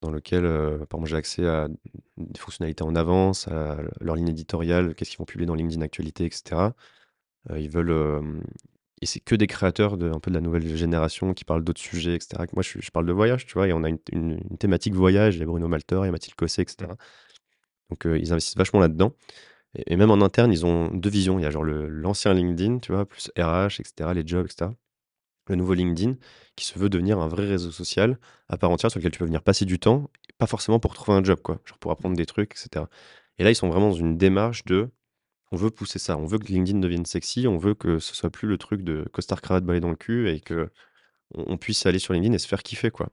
dans 0.03 0.11
lequel, 0.11 0.44
euh, 0.44 0.78
j'ai 1.05 1.16
accès 1.16 1.47
à 1.47 1.68
des 2.16 2.40
fonctionnalités 2.40 2.82
en 2.82 2.94
avance, 2.97 3.49
à 3.49 3.78
leur 4.01 4.16
ligne 4.16 4.28
éditoriale, 4.28 4.94
qu'est-ce 4.94 5.11
qu'ils 5.11 5.18
vont 5.18 5.24
publier 5.24 5.47
dans 5.47 5.55
LinkedIn 5.55 5.82
Actualité, 5.82 6.24
etc. 6.24 6.72
Euh, 7.51 7.59
ils 7.61 7.70
veulent. 7.70 7.92
et 9.03 9.07
c'est 9.07 9.20
que 9.20 9.34
des 9.34 9.47
créateurs 9.47 9.97
de, 9.97 10.11
un 10.11 10.20
peu 10.20 10.30
de 10.30 10.36
la 10.36 10.40
nouvelle 10.40 10.66
génération 10.76 11.34
qui 11.34 11.44
parlent 11.44 11.64
d'autres 11.64 11.80
sujets, 11.80 12.14
etc. 12.14 12.44
Moi, 12.55 12.62
je, 12.62 12.90
parle 12.90 13.07
de 13.07 13.12
voyage, 13.12 13.47
tu 13.47 13.55
vois, 13.55 13.68
et 13.68 13.72
on 13.72 13.84
a 13.84 13.88
une, 14.12 14.40
thématique 14.59 14.94
voyage, 14.94 15.36
il 15.36 15.40
y 15.40 15.42
a 15.42 15.47
Bruno 15.47 15.68
Malter, 15.68 16.01
il 16.03 16.07
y 16.07 16.09
a 16.09 16.12
Mathilde 16.12 16.36
Cosset, 16.36 16.62
etc. 16.62 16.92
Donc, 17.90 18.07
euh, 18.07 18.18
ils 18.18 18.32
investissent 18.32 18.57
vachement 18.57 18.80
là-dedans. 18.80 19.12
Et, 19.76 19.97
même 19.97 20.11
en 20.11 20.20
interne, 20.22 20.53
ils 20.53 20.66
ont 20.66 20.88
deux 20.94 21.11
visions. 21.11 21.38
Il 21.38 21.42
y 21.42 21.47
a 21.47 21.51
genre 21.51 21.64
l'ancien 21.64 22.34
LinkedIn, 22.34 22.80
tu 22.80 22.92
vois, 22.92 23.07
plus 23.07 23.30
RH, 23.38 23.80
etc., 23.80 24.12
les 24.14 24.26
jobs, 24.26 24.47
etc 24.47 24.70
le 25.49 25.57
nouveau 25.57 25.74
LinkedIn, 25.74 26.16
qui 26.57 26.64
se 26.64 26.78
veut 26.78 26.88
devenir 26.88 27.18
un 27.18 27.28
vrai 27.28 27.47
réseau 27.47 27.70
social 27.70 28.18
à 28.49 28.57
part 28.57 28.70
entière 28.70 28.90
sur 28.90 28.99
lequel 28.99 29.12
tu 29.12 29.18
peux 29.18 29.24
venir 29.24 29.42
passer 29.42 29.64
du 29.64 29.78
temps, 29.78 30.11
pas 30.38 30.47
forcément 30.47 30.80
pour 30.80 30.94
trouver 30.94 31.16
un 31.18 31.24
job, 31.24 31.40
quoi, 31.42 31.61
genre 31.64 31.78
pour 31.78 31.90
apprendre 31.92 32.16
des 32.16 32.26
trucs, 32.26 32.53
etc. 32.53 32.86
Et 33.38 33.44
là, 33.44 33.51
ils 33.51 33.55
sont 33.55 33.68
vraiment 33.68 33.90
dans 33.90 33.97
une 33.97 34.16
démarche 34.16 34.64
de, 34.64 34.90
on 35.53 35.57
veut 35.57 35.70
pousser 35.70 35.99
ça, 35.99 36.16
on 36.18 36.26
veut 36.26 36.38
que 36.38 36.47
LinkedIn 36.47 36.80
devienne 36.80 37.07
sexy, 37.07 37.47
on 37.47 37.59
veut 37.59 37.74
que 37.74 37.99
ce 37.99 38.14
soit 38.14 38.30
plus 38.30 38.49
le 38.49 38.59
truc 38.59 38.82
de 38.82 39.05
costard 39.12 39.40
cravate 39.40 39.64
balai 39.64 39.80
dans 39.80 39.90
le 39.90 39.97
cul 39.97 40.28
et 40.30 40.40
que 40.40 40.70
on, 41.34 41.44
on 41.55 41.59
puisse 41.59 41.86
aller 41.86 41.99
sur 41.99 42.14
LinkedIn 42.14 42.34
et 42.34 42.38
se 42.38 42.49
faire 42.49 42.62
kiffer, 42.62 42.90
quoi. 42.90 43.11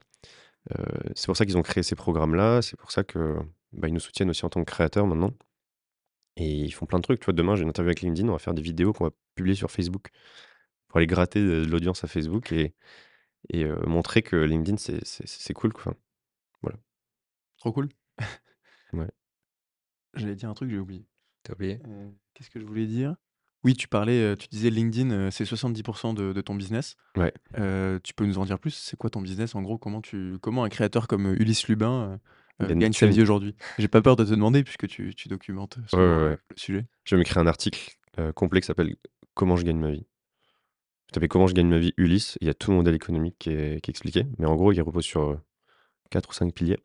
Euh, 0.71 0.85
c'est 1.15 1.25
pour 1.27 1.37
ça 1.37 1.45
qu'ils 1.45 1.57
ont 1.57 1.61
créé 1.61 1.83
ces 1.83 1.95
programmes-là, 1.95 2.61
c'est 2.61 2.77
pour 2.77 2.91
ça 2.91 3.03
que 3.03 3.37
bah, 3.73 3.87
ils 3.87 3.93
nous 3.93 3.99
soutiennent 3.99 4.29
aussi 4.29 4.45
en 4.45 4.49
tant 4.49 4.63
que 4.63 4.71
créateurs 4.71 5.07
maintenant. 5.07 5.33
Et 6.35 6.49
ils 6.49 6.71
font 6.71 6.85
plein 6.85 6.99
de 6.99 7.03
trucs. 7.03 7.19
Tu 7.19 7.25
vois, 7.25 7.33
demain, 7.33 7.55
j'ai 7.55 7.63
une 7.63 7.69
interview 7.69 7.89
avec 7.89 8.01
LinkedIn, 8.01 8.27
on 8.29 8.33
va 8.33 8.39
faire 8.39 8.53
des 8.53 8.61
vidéos 8.61 8.93
qu'on 8.93 9.05
va 9.05 9.11
publier 9.35 9.55
sur 9.55 9.71
Facebook 9.71 10.09
pour 10.93 10.99
aller 10.99 11.07
gratter 11.07 11.41
de 11.43 11.65
l'audience 11.65 12.03
à 12.03 12.07
Facebook 12.07 12.51
et, 12.51 12.75
et 13.49 13.63
euh, 13.63 13.83
montrer 13.87 14.21
que 14.21 14.35
LinkedIn, 14.35 14.77
c'est- 14.77 15.53
cool. 15.53 15.73
Quoi. 15.73 15.95
Trop 17.57 17.71
cool. 17.71 17.89
Ouais. 18.93 19.09
J'allais 20.13 20.35
dire 20.35 20.49
un 20.49 20.53
truc, 20.53 20.69
j'ai 20.69 20.77
oublié. 20.77 21.07
T'as 21.41 21.53
oublié? 21.53 21.79
Euh, 21.87 22.09
Qu'est-ce 22.35 22.51
que 22.51 22.59
je 22.59 22.65
voulais 22.65 22.85
dire? 22.85 23.15
Oui, 23.63 23.73
tu 23.73 23.87
parlais, 23.87 24.35
tu 24.37 24.47
disais 24.49 24.69
LinkedIn, 24.69 25.31
c'est 25.31 25.45
70% 25.45 26.13
de, 26.13 26.31
de 26.31 26.41
ton 26.41 26.53
business. 26.53 26.95
Ouais. 27.17 27.33
Euh, 27.57 27.97
tu 28.03 28.13
peux 28.13 28.27
nous 28.27 28.37
en 28.37 28.45
dire 28.45 28.59
plus? 28.59 28.75
C'est 28.75 28.95
quoi 28.97 29.09
ton 29.09 29.21
business 29.21 29.55
En 29.55 29.63
gros, 29.63 29.79
comment, 29.79 30.01
tu, 30.01 30.37
comment 30.43 30.63
un 30.63 30.69
créateur 30.69 31.07
comme 31.07 31.25
Ulysse 31.39 31.67
Lubin 31.69 32.19
euh, 32.61 32.67
Gagne 32.75 32.93
sa 32.93 33.07
vie 33.07 33.23
aujourd'hui? 33.23 33.55
J'ai 33.79 33.87
pas 33.87 34.03
peur 34.03 34.15
de 34.15 34.25
te 34.25 34.29
demander 34.29 34.63
puisque 34.63 34.87
tu, 34.87 35.15
tu 35.15 35.27
documentes 35.27 35.79
souvent, 35.87 36.03
ouais, 36.03 36.23
ouais. 36.23 36.37
le 36.51 36.57
sujet. 36.57 36.85
Je 37.05 37.15
vais 37.15 37.19
m'écrire 37.19 37.39
un 37.39 37.47
article 37.47 37.95
complet 38.35 38.61
qui 38.61 38.67
s'appelle 38.67 38.95
Comment 39.33 39.55
je 39.55 39.63
gagne 39.63 39.79
ma 39.79 39.89
vie. 39.89 40.05
Je 41.15 41.25
Comment 41.27 41.47
je 41.47 41.53
gagne 41.53 41.67
ma 41.67 41.79
vie 41.79 41.93
Ulysse. 41.97 42.37
Il 42.41 42.47
y 42.47 42.49
a 42.49 42.53
tout 42.53 42.71
le 42.71 42.77
modèle 42.77 42.95
économique 42.95 43.35
qui 43.39 43.51
est, 43.51 43.87
expliqué. 43.87 44.25
Mais 44.39 44.45
en 44.45 44.55
gros, 44.55 44.71
il 44.71 44.81
repose 44.81 45.05
sur 45.05 45.39
4 46.09 46.29
ou 46.29 46.33
5 46.33 46.53
piliers. 46.53 46.79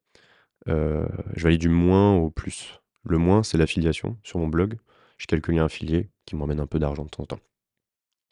Euh, 0.69 1.07
je 1.37 1.43
vais 1.45 1.49
aller 1.51 1.59
du 1.59 1.69
moins 1.69 2.15
au 2.17 2.31
plus. 2.31 2.81
Le 3.05 3.19
moins, 3.19 3.43
c'est 3.43 3.59
l'affiliation 3.59 4.19
sur 4.23 4.39
mon 4.39 4.49
blog. 4.49 4.79
J'ai 5.19 5.27
quelques 5.27 5.49
liens 5.49 5.65
affiliés 5.65 6.11
qui 6.27 6.37
m'emmènent 6.37 6.61
un 6.61 6.67
peu 6.67 6.79
d'argent 6.79 7.05
de 7.05 7.11
temps 7.11 7.23
en 7.25 7.27
temps. 7.27 7.41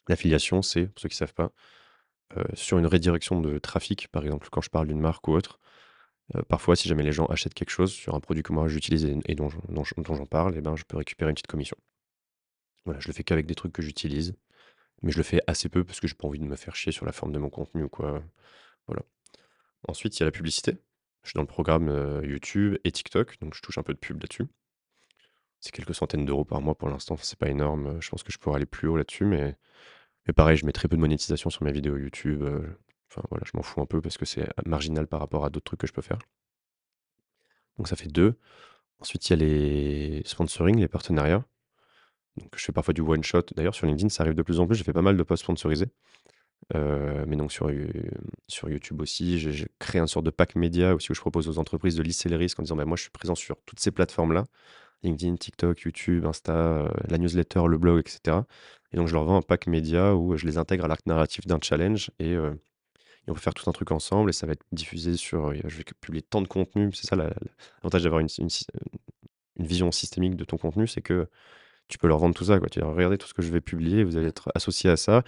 L'affiliation, 0.09 0.63
c'est, 0.63 0.87
pour 0.87 1.01
ceux 1.01 1.09
qui 1.09 1.15
ne 1.15 1.19
savent 1.19 1.35
pas, 1.35 1.53
euh, 2.37 2.45
sur 2.55 2.79
une 2.79 2.87
redirection 2.87 3.41
de 3.41 3.59
trafic, 3.59 4.09
par 4.09 4.25
exemple, 4.25 4.49
quand 4.51 4.61
je 4.63 4.71
parle 4.71 4.89
d'une 4.89 5.01
marque 5.01 5.27
ou 5.29 5.33
autre. 5.33 5.61
euh, 6.37 6.43
parfois, 6.49 6.77
si 6.77 6.89
jamais 6.89 7.05
les 7.05 7.13
gens 7.13 7.27
achètent 7.27 7.55
quelque 7.55 7.71
chose 7.71 7.93
sur 7.93 8.15
un 8.15 8.21
produit 8.21 8.43
que 8.43 8.53
moi 8.53 8.69
j'utilise 8.69 9.05
et, 9.05 9.17
je- 9.29 9.35
je- 9.37 10.03
dont 10.03 10.15
j'en 10.17 10.27
parle, 10.27 10.55
eh 10.57 10.61
ben, 10.63 10.77
je 10.77 10.85
peux 10.85 10.97
récupérer 10.99 11.31
une 11.31 11.35
petite 11.35 11.47
commission. 11.49 11.77
Voilà, 12.87 13.01
je 13.01 13.09
le 13.09 13.13
fais 13.13 13.25
qu'avec 13.25 13.47
des 13.47 13.55
trucs 13.55 13.73
que 13.73 13.83
j'utilise, 13.83 14.35
mais 15.03 15.13
je 15.13 15.19
le 15.19 15.23
fais 15.23 15.41
assez 15.47 15.69
peu 15.69 15.85
parce 15.85 16.01
que 16.01 16.09
j'ai 16.09 16.15
pas 16.15 16.27
envie 16.27 16.39
de 16.39 16.45
me 16.45 16.57
faire 16.57 16.77
chier 16.77 16.93
sur 16.93 17.07
la 17.07 17.13
forme 17.13 17.33
de 17.33 17.39
mon 17.39 17.51
contenu 17.51 17.89
quoi. 17.89 18.23
Voilà. 18.87 19.03
Ensuite, 19.89 20.17
il 20.17 20.21
y 20.21 20.23
a 20.23 20.27
la 20.27 20.33
publicité. 20.33 20.79
Je 21.23 21.31
suis 21.31 21.35
dans 21.35 21.43
le 21.43 21.47
programme 21.47 22.23
YouTube 22.25 22.77
et 22.85 22.93
TikTok, 22.93 23.39
donc 23.41 23.55
je 23.55 23.63
touche 23.63 23.79
un 23.79 23.83
peu 23.83 23.95
de 23.95 23.99
pub 23.99 24.21
là-dessus. 24.23 24.47
C'est 25.61 25.73
quelques 25.73 25.95
centaines 25.95 26.25
d'euros 26.25 26.45
par 26.45 26.61
mois 26.61 26.77
pour 26.77 26.89
l'instant, 26.89 27.17
c'est 27.17 27.39
pas 27.39 27.49
énorme. 27.49 28.01
Je 28.01 28.11
pense 28.11 28.23
que 28.23 28.33
je 28.33 28.39
pourrais 28.39 28.57
aller 28.57 28.67
plus 28.67 28.89
haut 28.89 28.97
là-dessus, 28.97 29.25
mais, 29.25 29.57
mais 30.27 30.33
pareil, 30.33 30.57
je 30.57 30.67
mets 30.67 30.73
très 30.73 30.89
peu 30.89 30.97
de 30.97 31.01
monétisation 31.01 31.51
sur 31.51 31.65
mes 31.65 31.73
vidéos 31.73 31.97
YouTube. 31.97 32.45
Enfin 33.11 33.23
voilà, 33.31 33.45
je 33.47 33.57
m'en 33.57 33.63
fous 33.63 33.81
un 33.81 33.87
peu 33.87 34.01
parce 34.01 34.19
que 34.19 34.25
c'est 34.25 34.49
marginal 34.67 35.07
par 35.07 35.21
rapport 35.21 35.45
à 35.45 35.51
d'autres 35.51 35.65
trucs 35.65 35.81
que 35.81 35.87
je 35.87 35.93
peux 35.93 36.03
faire. 36.03 36.19
Donc 37.79 37.89
ça 37.89 37.97
fait 37.97 38.09
deux. 38.09 38.39
Ensuite, 39.01 39.29
il 39.29 39.31
y 39.31 39.33
a 39.35 39.37
les 39.37 40.23
sponsoring, 40.25 40.79
les 40.79 40.89
partenariats. 40.89 41.45
Donc 42.39 42.51
je 42.57 42.65
fais 42.65 42.73
parfois 42.73 42.95
du 42.95 43.01
one 43.01 43.23
shot. 43.23 43.43
D'ailleurs, 43.55 43.75
sur 43.75 43.87
LinkedIn, 43.87 44.09
ça 44.09 44.23
arrive 44.23 44.35
de 44.35 44.43
plus 44.43 44.61
en 44.61 44.67
plus. 44.67 44.77
J'ai 44.77 44.85
fait 44.85 44.93
pas 44.93 45.03
mal 45.03 45.17
de 45.17 45.23
posts 45.23 45.43
sponsorisés. 45.43 45.89
Euh, 46.75 47.25
mais 47.29 47.37
donc 47.37 47.53
sur, 47.53 47.69
euh, 47.69 47.87
sur 48.49 48.69
YouTube 48.69 49.01
aussi, 49.01 49.39
j'ai 49.39 49.69
créé 49.79 50.01
un 50.01 50.07
sorte 50.07 50.27
de 50.27 50.31
pack 50.31 50.57
média 50.57 50.95
aussi 50.95 51.13
où 51.13 51.15
je 51.15 51.21
propose 51.21 51.49
aux 51.49 51.59
entreprises 51.59 51.95
de 51.95 52.03
lisser 52.03 52.29
les 52.29 52.37
risques 52.37 52.59
en 52.59 52.63
disant 52.63 52.77
bah, 52.77 52.85
moi 52.85 52.97
je 52.97 53.03
suis 53.03 53.11
présent 53.11 53.35
sur 53.35 53.57
toutes 53.67 53.79
ces 53.79 53.93
plateformes-là, 53.93 54.47
LinkedIn, 55.05 55.37
TikTok, 55.37 55.81
YouTube, 55.83 56.27
Insta, 56.27 56.53
euh, 56.53 56.89
la 57.09 57.19
newsletter, 57.19 57.63
le 57.69 57.79
blog, 57.79 58.01
etc. 58.01 58.39
Et 58.93 58.97
donc 58.97 59.07
je 59.07 59.13
leur 59.13 59.25
vends 59.25 59.37
un 59.37 59.43
pack 59.43 59.67
média 59.69 60.17
où 60.17 60.37
je 60.37 60.47
les 60.47 60.59
intègre 60.59 60.87
à 60.87 60.89
l'arc 60.89 61.07
narratif 61.07 61.47
d'un 61.47 61.59
challenge 61.63 62.11
et 62.19 62.35
et 63.29 63.31
on 63.33 63.35
peut 63.35 63.41
faire 63.41 63.55
tout 63.55 63.69
un 63.69 63.73
truc 63.73 63.91
ensemble 63.91 64.31
et 64.31 64.33
ça 64.33 64.47
va 64.47 64.53
être 64.53 64.65
diffusé 64.71 65.17
sur, 65.17 65.53
je 65.53 65.77
vais 65.77 65.85
publier 66.01 66.23
tant 66.23 66.41
de 66.43 66.47
contenu. 66.47 66.93
C'est 66.93 67.09
ça 67.09 67.17
l'avantage 67.17 68.05
d'avoir 68.05 68.21
une 68.21 68.29
une 68.39 68.49
vision 69.67 69.91
systémique 69.93 70.37
de 70.37 70.45
ton 70.45 70.59
contenu, 70.59 70.87
c'est 70.87 71.03
que 71.03 71.29
tu 71.89 71.99
peux 71.99 72.09
leur 72.09 72.19
vendre 72.19 72.35
tout 72.35 72.45
ça, 72.45 72.59
quoi. 72.59 72.69
Tu 72.69 72.83
«Regardez 72.83 73.19
tout 73.19 73.29
ce 73.29 73.35
que 73.35 73.43
je 73.43 73.51
vais 73.51 73.61
publier, 73.61 74.05
vous 74.05 74.17
allez 74.17 74.29
être 74.29 74.51
associé 74.55 74.91
à 74.91 74.97
ça» 74.97 75.23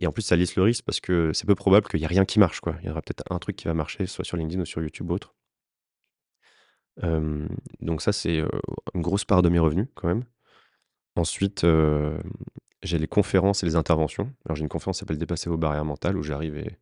et 0.00 0.06
en 0.06 0.12
plus, 0.12 0.22
ça 0.22 0.36
lisse 0.36 0.56
le 0.56 0.62
risque 0.62 0.84
parce 0.84 1.00
que 1.00 1.32
c'est 1.32 1.46
peu 1.46 1.54
probable 1.54 1.88
qu'il 1.88 2.00
y 2.00 2.04
ait 2.04 2.06
rien 2.06 2.24
qui 2.24 2.38
marche, 2.38 2.60
quoi. 2.60 2.76
Il 2.82 2.86
y 2.86 2.90
aura 2.90 3.02
peut-être 3.02 3.24
un 3.30 3.38
truc 3.38 3.56
qui 3.56 3.66
va 3.66 3.74
marcher, 3.74 4.06
soit 4.06 4.24
sur 4.24 4.36
LinkedIn 4.36 4.62
ou 4.62 4.66
sur 4.66 4.82
YouTube 4.82 5.10
ou 5.10 5.14
autre. 5.14 5.34
donc 7.80 8.02
ça, 8.02 8.12
c'est, 8.12 8.38
une 8.94 9.02
grosse 9.02 9.24
part 9.24 9.42
de 9.42 9.48
mes 9.48 9.58
revenus 9.58 9.88
quand 9.94 10.08
même. 10.08 10.24
Ensuite, 11.16 11.64
j'ai 12.84 12.98
les 12.98 13.08
conférences 13.08 13.62
et 13.62 13.66
les 13.66 13.76
interventions. 13.76 14.32
Alors 14.44 14.56
j'ai 14.56 14.62
une 14.62 14.68
conférence 14.68 14.96
qui 14.96 15.00
s'appelle 15.00 15.18
«Dépasser 15.18 15.50
vos 15.50 15.56
barrières 15.56 15.84
mentales» 15.84 16.16
où 16.16 16.22
j'arrive 16.22 16.56
et 16.56 16.78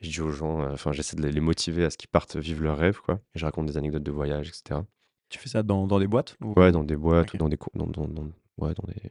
je 0.00 0.10
dis 0.10 0.20
aux 0.20 0.30
gens, 0.30 0.60
enfin 0.72 0.92
j'essaie 0.92 1.16
de 1.16 1.26
les 1.26 1.40
motiver 1.40 1.84
à 1.84 1.90
ce 1.90 1.98
qu'ils 1.98 2.08
partent 2.08 2.36
vivre 2.36 2.62
leurs 2.62 2.78
rêves, 2.78 3.00
quoi 3.00 3.20
et 3.34 3.38
je 3.38 3.44
raconte 3.44 3.66
des 3.66 3.76
anecdotes 3.76 4.02
de 4.02 4.12
voyage 4.12 4.48
etc. 4.48 4.80
Tu 5.28 5.38
fais 5.38 5.48
ça 5.48 5.62
dans 5.62 5.86
dans 5.86 5.98
des 5.98 6.06
boîtes 6.06 6.36
Ouais, 6.40 6.72
dans 6.72 6.84
des 6.84 6.96
boîtes 6.96 7.34
ou 7.34 7.36
dans 7.36 7.48
des 7.48 7.58
dans 7.74 7.86
dans 7.86 8.08
dans 8.08 8.22
ouais, 8.58 8.74
dans 8.74 8.86
des 8.86 9.10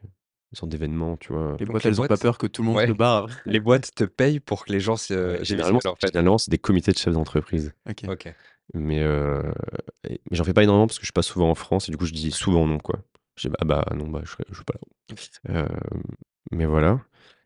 sortes 0.54 0.72
d'événements, 0.72 1.18
tu 1.18 1.34
vois? 1.34 1.56
Les 1.60 1.66
boîtes, 1.66 1.86
elles 1.86 2.02
ont 2.02 2.08
pas 2.08 2.18
peur 2.18 2.38
que 2.38 2.48
tout 2.48 2.64
le 2.64 2.70
monde 2.70 2.88
se 2.88 2.92
barre? 2.94 3.28
les 3.46 3.60
boîtes 3.60 3.94
te 3.94 4.04
payent 4.04 4.40
pour 4.40 4.66
que 4.66 4.72
les 4.72 4.80
gens 4.80 4.98
se 4.98 5.44
généralement 5.44 5.80
généralement, 6.02 6.38
c'est 6.38 6.52
des 6.52 6.58
comités 6.58 6.92
de 6.92 6.98
chefs 6.98 7.14
d'entreprise. 7.14 7.74
OK. 7.90 8.06
OK. 8.10 8.34
Mais 8.74 9.04
mais 10.04 10.20
j'en 10.32 10.44
fais 10.44 10.54
pas 10.54 10.64
énormément 10.64 10.88
parce 10.88 10.98
que 10.98 11.04
je 11.04 11.08
suis 11.08 11.14
pas 11.14 11.22
souvent 11.22 11.50
en 11.50 11.56
France 11.56 11.88
et 11.88 11.92
du 11.92 11.98
coup, 11.98 12.06
je 12.06 12.14
dis 12.14 12.32
souvent 12.32 12.66
non, 12.66 12.80
quoi. 12.80 13.00
Je 13.36 13.48
dis: 13.48 13.56
«Ah 13.60 13.66
bah 13.66 13.86
non, 13.96 14.08
bah 14.08 14.22
je 14.24 14.34
je 14.50 14.56
suis 14.56 14.64
pas 14.66 14.74
là». 15.48 15.68
mais 16.52 16.66
voilà 16.66 17.00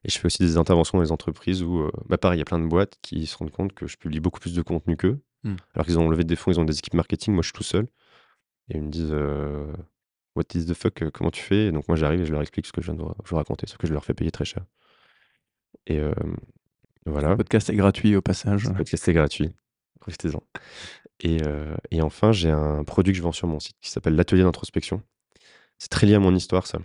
et 0.03 0.09
je 0.09 0.17
fais 0.17 0.25
aussi 0.25 0.39
des 0.39 0.57
interventions 0.57 0.97
dans 0.97 1.03
les 1.03 1.11
entreprises 1.11 1.61
où, 1.61 1.87
bah 2.07 2.17
pareil, 2.17 2.37
il 2.37 2.39
y 2.39 2.41
a 2.41 2.45
plein 2.45 2.59
de 2.59 2.65
boîtes 2.65 2.97
qui 3.01 3.25
se 3.27 3.37
rendent 3.37 3.51
compte 3.51 3.73
que 3.73 3.87
je 3.87 3.97
publie 3.97 4.19
beaucoup 4.19 4.39
plus 4.39 4.53
de 4.53 4.61
contenu 4.61 4.97
qu'eux. 4.97 5.21
Mmh. 5.43 5.55
Alors 5.75 5.85
qu'ils 5.85 5.99
ont 5.99 6.09
levé 6.09 6.23
des 6.23 6.35
fonds, 6.35 6.51
ils 6.51 6.59
ont 6.59 6.65
des 6.65 6.77
équipes 6.77 6.93
marketing, 6.95 7.33
moi 7.33 7.41
je 7.43 7.47
suis 7.47 7.53
tout 7.53 7.63
seul. 7.63 7.87
Et 8.71 8.77
ils 8.77 8.81
me 8.83 8.89
disent 8.89 9.13
What 10.35 10.43
is 10.55 10.65
the 10.65 10.73
fuck 10.73 11.09
Comment 11.11 11.29
tu 11.29 11.41
fais? 11.43 11.67
et 11.67 11.71
Donc 11.71 11.87
moi 11.87 11.97
j'arrive 11.97 12.21
et 12.21 12.25
je 12.25 12.31
leur 12.31 12.41
explique 12.41 12.65
ce 12.65 12.71
que 12.71 12.81
je 12.81 12.91
viens 12.91 12.95
de 12.95 13.03
vous 13.03 13.35
raconter, 13.35 13.67
ce 13.67 13.77
que 13.77 13.85
je 13.85 13.93
leur 13.93 14.03
fais 14.05 14.13
payer 14.13 14.31
très 14.31 14.45
cher. 14.45 14.63
Et 15.87 16.01
voilà. 17.05 17.29
Le 17.29 17.37
podcast 17.37 17.69
est 17.69 17.75
gratuit 17.75 18.15
au 18.15 18.21
passage. 18.21 18.65
Le 18.65 18.73
podcast 18.73 19.07
est 19.07 19.13
gratuit. 19.13 19.51
Profitez-en. 19.99 20.41
Et, 21.19 21.37
et, 21.91 22.01
enfin, 22.01 22.31
j'ai 22.31 22.49
un 22.49 22.83
produit 22.83 23.13
que 23.13 23.17
je 23.17 23.23
vends 23.23 23.31
sur 23.31 23.47
mon 23.47 23.59
site 23.59 23.75
qui 23.81 23.91
s'appelle 23.91 24.15
l'atelier 24.15 24.43
d'introspection. 24.43 25.03
C'est 25.77 25.89
très 25.89 26.07
lié 26.07 26.15
à 26.15 26.19
mon 26.19 26.33
histoire, 26.33 26.65
ça. 26.65 26.79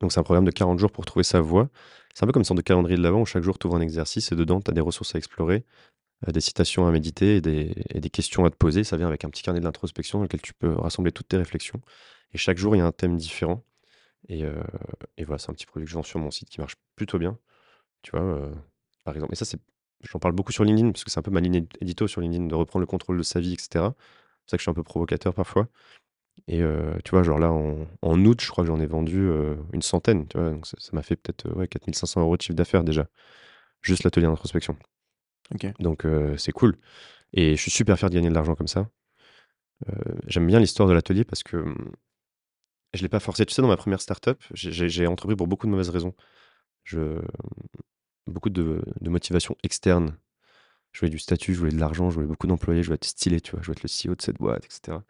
Donc 0.00 0.12
c'est 0.12 0.20
un 0.20 0.24
programme 0.24 0.44
de 0.44 0.50
40 0.50 0.78
jours 0.78 0.90
pour 0.90 1.04
trouver 1.04 1.24
sa 1.24 1.40
voie. 1.40 1.68
C'est 2.14 2.24
un 2.24 2.26
peu 2.26 2.32
comme 2.32 2.40
une 2.40 2.44
sorte 2.44 2.58
de 2.58 2.62
calendrier 2.62 2.96
de 2.96 3.02
l'avant 3.02 3.20
où 3.20 3.26
chaque 3.26 3.42
jour 3.42 3.58
tu 3.58 3.66
ouvres 3.66 3.76
un 3.76 3.80
exercice 3.80 4.32
et 4.32 4.36
dedans 4.36 4.60
tu 4.60 4.70
as 4.70 4.74
des 4.74 4.80
ressources 4.80 5.14
à 5.14 5.18
explorer 5.18 5.64
des 6.26 6.40
citations 6.40 6.86
à 6.86 6.90
méditer 6.90 7.36
et 7.36 7.40
des, 7.40 8.10
questions 8.10 8.44
à 8.44 8.50
te 8.50 8.56
poser. 8.56 8.84
Ça 8.84 8.96
vient 8.96 9.06
avec 9.06 9.24
un 9.24 9.30
petit 9.30 9.42
carnet 9.42 9.60
de 9.60 9.64
l'introspection 9.64 10.18
dans 10.18 10.24
lequel 10.24 10.42
tu 10.42 10.52
peux 10.52 10.72
rassembler 10.72 11.12
toutes 11.12 11.28
tes 11.28 11.36
réflexions. 11.36 11.80
Et 12.34 12.38
chaque 12.38 12.58
jour, 12.58 12.74
il 12.74 12.80
y 12.80 12.82
a 12.82 12.86
un 12.86 12.92
thème 12.92 13.16
différent. 13.16 13.64
Et, 14.28 14.44
euh, 14.44 14.60
voilà, 15.18 15.38
c'est 15.38 15.50
un 15.50 15.54
petit 15.54 15.66
produit 15.66 15.86
que 15.86 15.90
je 15.90 15.96
vends 15.96 16.02
sur 16.02 16.18
mon 16.18 16.30
site 16.30 16.48
qui 16.48 16.60
marche 16.60 16.76
plutôt 16.96 17.18
bien. 17.18 17.38
Tu 18.02 18.10
vois, 18.12 18.22
euh, 18.22 18.52
par 19.04 19.14
exemple. 19.14 19.32
Et 19.32 19.36
ça, 19.36 19.44
c'est, 19.44 19.60
j'en 20.02 20.18
parle 20.18 20.34
beaucoup 20.34 20.52
sur 20.52 20.64
LinkedIn 20.64 20.90
parce 20.92 21.04
que 21.04 21.10
c'est 21.10 21.18
un 21.18 21.22
peu 21.22 21.30
ma 21.30 21.40
ligne 21.40 21.66
édito 21.80 22.08
sur 22.08 22.20
LinkedIn 22.20 22.46
de 22.46 22.54
reprendre 22.54 22.80
le 22.80 22.86
contrôle 22.86 23.18
de 23.18 23.22
sa 23.22 23.40
vie, 23.40 23.52
etc. 23.54 23.68
C'est 24.46 24.52
ça 24.52 24.56
que 24.56 24.58
je 24.58 24.62
suis 24.62 24.70
un 24.70 24.74
peu 24.74 24.82
provocateur 24.82 25.34
parfois. 25.34 25.68
Et 26.48 26.62
tu 27.04 27.10
vois, 27.10 27.22
genre 27.22 27.38
là, 27.38 27.52
en, 27.52 28.24
août, 28.24 28.40
je 28.40 28.50
crois 28.50 28.64
que 28.64 28.68
j'en 28.68 28.80
ai 28.80 28.86
vendu 28.86 29.28
une 29.72 29.82
centaine. 29.82 30.26
Tu 30.28 30.38
vois, 30.38 30.50
donc 30.50 30.66
ça 30.66 30.90
m'a 30.92 31.02
fait 31.02 31.16
peut-être 31.16 31.50
ouais, 31.54 31.68
4500 31.68 32.22
euros 32.22 32.36
de 32.36 32.42
chiffre 32.42 32.54
d'affaires 32.54 32.84
déjà. 32.84 33.08
Juste 33.82 34.04
l'atelier 34.04 34.26
d'introspection. 34.26 34.76
Donc 35.80 36.06
c'est 36.36 36.52
cool 36.52 36.76
et 37.32 37.56
je 37.56 37.62
suis 37.62 37.70
super 37.70 37.98
fier 37.98 38.10
de 38.10 38.14
gagner 38.14 38.28
de 38.30 38.34
l'argent 38.34 38.54
comme 38.54 38.68
ça. 38.68 38.88
j'aime 40.26 40.46
bien 40.46 40.60
l'histoire 40.60 40.88
de 40.88 40.94
l'atelier 40.94 41.24
parce 41.24 41.42
que, 41.42 41.56
mmh, 41.56 41.92
je 42.94 43.02
l'ai 43.02 43.08
pas 43.08 43.20
forcé. 43.20 43.46
Tu 43.46 43.54
sais, 43.54 43.62
dans 43.62 43.68
ma 43.68 43.76
première 43.76 44.00
startup, 44.00 44.42
j'ai 44.54 45.06
entrepris 45.06 45.36
pour 45.36 45.46
beaucoup 45.48 45.66
de 45.66 45.72
mauvaises 45.72 45.90
raisons. 45.90 46.14
Mmh, 46.92 47.18
beaucoup 48.26 48.50
de 48.50 48.82
de 49.00 49.10
motivation 49.10 49.56
externe. 49.64 50.16
Je 50.92 51.00
voulais 51.00 51.10
du 51.10 51.18
statut, 51.18 51.54
je 51.54 51.58
voulais 51.60 51.72
de 51.72 51.78
l'argent, 51.80 52.10
je 52.10 52.16
voulais 52.16 52.26
beaucoup 52.28 52.46
d'employés, 52.48 52.82
je 52.82 52.88
voulais 52.88 52.96
être 52.96 53.04
stylé, 53.06 53.40
tu 53.40 53.52
vois? 53.52 53.60
Je 53.62 53.66
voulais 53.66 53.78
être 53.78 53.84
le 53.84 53.88
CEO 53.88 54.14
de 54.16 54.22
cette 54.22 54.38
boîte 54.38 54.64
etc. 54.66 55.04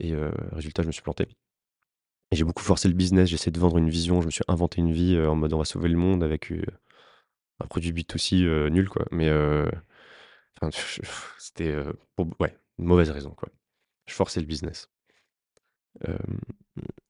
et 0.00 0.14
résultat, 0.52 0.82
je 0.82 0.88
me 0.88 0.92
suis 0.92 1.02
planté 1.02 1.28
j'ai 2.32 2.44
beaucoup 2.44 2.62
forcé 2.62 2.88
le 2.88 2.94
business, 2.94 3.28
j'ai 3.28 3.34
essayé 3.34 3.52
de 3.52 3.58
vendre 3.60 3.78
une 3.78 3.88
vision, 3.90 4.20
je 4.20 4.26
me 4.26 4.30
suis 4.30 4.44
inventé 4.48 4.80
une 4.80 4.92
vie, 4.92 5.18
en 5.18 5.34
mode: 5.34 5.52
«On 5.54 5.58
va 5.58 5.64
sauver 5.64 5.88
le 5.88 5.96
monde» 5.96 6.22
avec, 6.22 6.52
un 7.60 7.66
produit 7.66 7.92
B2C 7.92 8.44
euh, 8.44 8.68
nul, 8.70 8.88
quoi. 8.88 9.04
Mais 9.10 9.28
euh, 9.28 9.70
c'était 11.38 11.68
euh, 11.70 11.92
pour 12.16 12.28
ouais, 12.40 12.56
une 12.78 12.86
mauvaise 12.86 13.10
raison, 13.10 13.30
quoi. 13.30 13.48
Je 14.06 14.14
forçais 14.14 14.40
le 14.40 14.46
business. 14.46 14.90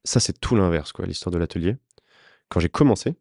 ça, 0.05 0.21
c'est 0.21 0.41
tout 0.41 0.57
l'inverse, 0.57 0.93
quoi, 0.93 1.07
l'histoire 1.07 1.33
de 1.33 1.39
l'atelier. 1.39 1.77
Quand 2.49 2.61
j'ai 2.61 2.69
commencé, 2.69 3.15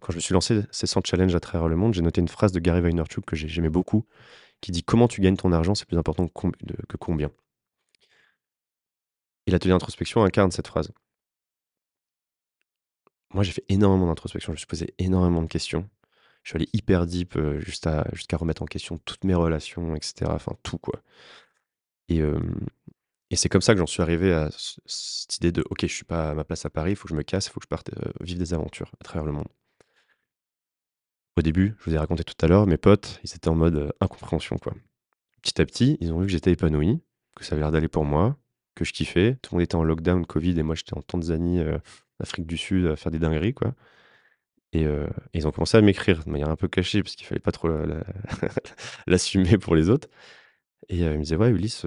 quand 0.00 0.12
je 0.12 0.16
me 0.16 0.20
suis 0.20 0.34
lancé 0.34 0.62
ces 0.70 0.86
100 0.86 1.04
challenges 1.04 1.34
à 1.34 1.40
travers 1.40 1.68
le 1.68 1.76
monde, 1.76 1.94
j'ai 1.94 2.02
noté 2.02 2.20
une 2.20 2.28
phrase 2.28 2.52
de 2.52 2.60
Gary 2.60 2.80
Vaynerchuk 2.80 3.24
que 3.24 3.34
j'aimais 3.34 3.70
beaucoup, 3.70 4.06
qui 4.60 4.70
dit 4.72 4.84
Comment 4.84 5.08
tu 5.08 5.20
gagnes 5.20 5.36
ton 5.36 5.52
argent, 5.52 5.74
c'est 5.74 5.86
plus 5.86 5.98
important 5.98 6.28
que 6.28 6.96
combien? 6.96 7.30
Et 9.46 9.50
l'atelier 9.50 9.72
d'introspection 9.72 10.22
incarne 10.22 10.50
cette 10.52 10.68
phrase. 10.68 10.92
Moi, 13.34 13.42
j'ai 13.42 13.52
fait 13.52 13.64
énormément 13.68 14.06
d'introspection, 14.06 14.52
je 14.52 14.54
me 14.54 14.58
suis 14.58 14.66
posé 14.66 14.94
énormément 14.98 15.42
de 15.42 15.48
questions. 15.48 15.88
Je 16.44 16.50
suis 16.50 16.56
allé 16.56 16.68
hyper 16.72 17.06
deep, 17.06 17.36
jusqu'à 17.58 18.04
remettre 18.34 18.62
en 18.62 18.66
question 18.66 18.98
toutes 18.98 19.24
mes 19.24 19.34
relations 19.34 19.96
etc. 19.96 20.30
enfin 20.30 20.52
tout 20.62 20.78
quoi 20.78 21.02
et 22.08 22.20
et 23.30 23.36
c'est 23.36 23.48
comme 23.48 23.62
ça 23.62 23.72
que 23.72 23.80
j'en 23.80 23.86
suis 23.86 24.02
arrivé 24.02 24.32
à 24.32 24.50
cette 24.86 25.36
idée 25.38 25.50
de: 25.50 25.64
«OK, 25.70 25.80
je 25.82 25.86
suis 25.86 26.04
pas 26.04 26.30
à 26.30 26.34
ma 26.34 26.44
place 26.44 26.66
à 26.66 26.70
Paris, 26.70 26.92
il 26.92 26.96
faut 26.96 27.04
que 27.04 27.10
je 27.10 27.16
me 27.16 27.22
casse, 27.22 27.46
il 27.46 27.50
faut 27.50 27.58
que 27.58 27.64
je 27.64 27.68
parte, 27.68 27.90
vivre 28.20 28.38
des 28.38 28.54
aventures 28.54 28.92
à 29.00 29.04
travers 29.04 29.24
le 29.24 29.32
monde». 29.32 29.48
Au 31.36 31.42
début, 31.42 31.74
je 31.80 31.84
vous 31.86 31.94
ai 31.96 31.98
raconté 31.98 32.22
tout 32.22 32.34
à 32.44 32.46
l'heure, 32.48 32.66
mes 32.66 32.76
potes, 32.76 33.18
ils 33.24 33.34
étaient 33.34 33.48
en 33.48 33.56
mode, 33.56 33.92
incompréhension 34.00 34.56
quoi. 34.58 34.74
Petit 35.42 35.60
à 35.60 35.66
petit, 35.66 35.96
ils 36.00 36.12
ont 36.12 36.20
vu 36.20 36.26
que 36.26 36.32
j'étais 36.32 36.52
épanoui, 36.52 37.00
que 37.34 37.44
ça 37.44 37.54
avait 37.54 37.62
l'air 37.62 37.72
d'aller 37.72 37.88
pour 37.88 38.04
moi, 38.04 38.36
que 38.76 38.84
je 38.84 38.92
kiffais. 38.92 39.36
Tout 39.42 39.54
le 39.54 39.56
monde 39.56 39.62
était 39.64 39.74
en 39.74 39.82
lockdown, 39.82 40.24
covid 40.26 40.58
et 40.58 40.62
moi 40.62 40.74
j'étais 40.76 40.94
en 40.96 41.02
Tanzanie, 41.02 41.60
Afrique 42.20 42.46
du 42.46 42.56
Sud 42.56 42.86
à 42.86 42.96
faire 42.96 43.10
des 43.10 43.18
dingueries 43.18 43.54
quoi 43.54 43.74
et 44.74 44.86
ils 45.34 45.46
ont 45.46 45.52
commencé 45.52 45.76
à 45.76 45.80
m'écrire 45.80 46.24
de 46.24 46.30
manière 46.30 46.48
un 46.48 46.56
peu 46.56 46.68
cachée 46.68 47.02
parce 47.02 47.14
qu'il 47.16 47.26
fallait 47.26 47.40
pas 47.40 47.52
trop 47.52 47.68
l'assumer 49.06 49.58
pour 49.58 49.74
les 49.76 49.90
autres 49.90 50.08
et 50.88 50.98
ils 50.98 51.10
me 51.10 51.22
disaient: 51.22 51.36
«Ouais 51.36 51.50
Ulysse, 51.50 51.86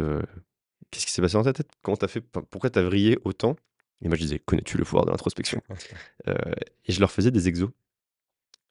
qu'est-ce 0.91 1.05
qui 1.05 1.11
s'est 1.11 1.21
passé 1.21 1.33
dans 1.33 1.43
ta 1.43 1.53
tête? 1.53 1.69
Comment 1.81 1.97
t'as 1.97 2.07
fait? 2.07 2.21
pourquoi 2.21 2.69
t'as 2.69 2.83
vrillé 2.83 3.19
autant?» 3.25 3.55
et 4.01 4.07
moi 4.07 4.15
je 4.15 4.21
disais: 4.21 4.39
«Connais-tu 4.39 4.77
le 4.77 4.85
pouvoir 4.85 5.05
de 5.05 5.11
l'introspection?» 5.11 5.61
et 6.27 6.91
je 6.91 6.99
leur 6.99 7.11
faisais 7.11 7.31
des 7.31 7.47
exos. 7.47 7.69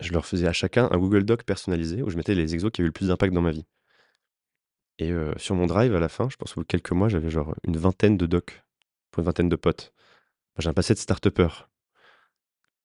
Je 0.00 0.12
leur 0.12 0.26
faisais 0.26 0.46
à 0.46 0.52
chacun 0.52 0.88
un 0.90 0.98
Google 0.98 1.24
Doc 1.24 1.44
personnalisé 1.44 2.02
où 2.02 2.10
je 2.10 2.16
mettais 2.16 2.34
les 2.34 2.54
exos 2.54 2.70
qui 2.70 2.80
avaient 2.80 2.88
le 2.88 2.92
plus 2.92 3.08
d'impact 3.08 3.32
dans 3.32 3.42
ma 3.42 3.52
vie 3.52 3.66
et 4.98 5.12
sur 5.36 5.54
mon 5.54 5.66
drive 5.66 5.94
à 5.94 6.00
la 6.00 6.08
fin, 6.08 6.28
je 6.30 6.36
pense 6.36 6.52
au 6.52 6.60
bout 6.60 6.62
de 6.62 6.68
quelques 6.68 6.92
mois, 6.92 7.08
j'avais 7.08 7.30
genre 7.30 7.54
une 7.64 7.76
vingtaine 7.76 8.16
de 8.16 8.26
docs 8.26 8.64
pour 9.10 9.20
une 9.20 9.26
vingtaine 9.26 9.48
de 9.48 9.56
potes. 9.56 9.92
j'ai 10.58 10.68
un 10.68 10.74
passé 10.74 10.94
de 10.94 10.98
start 10.98 11.28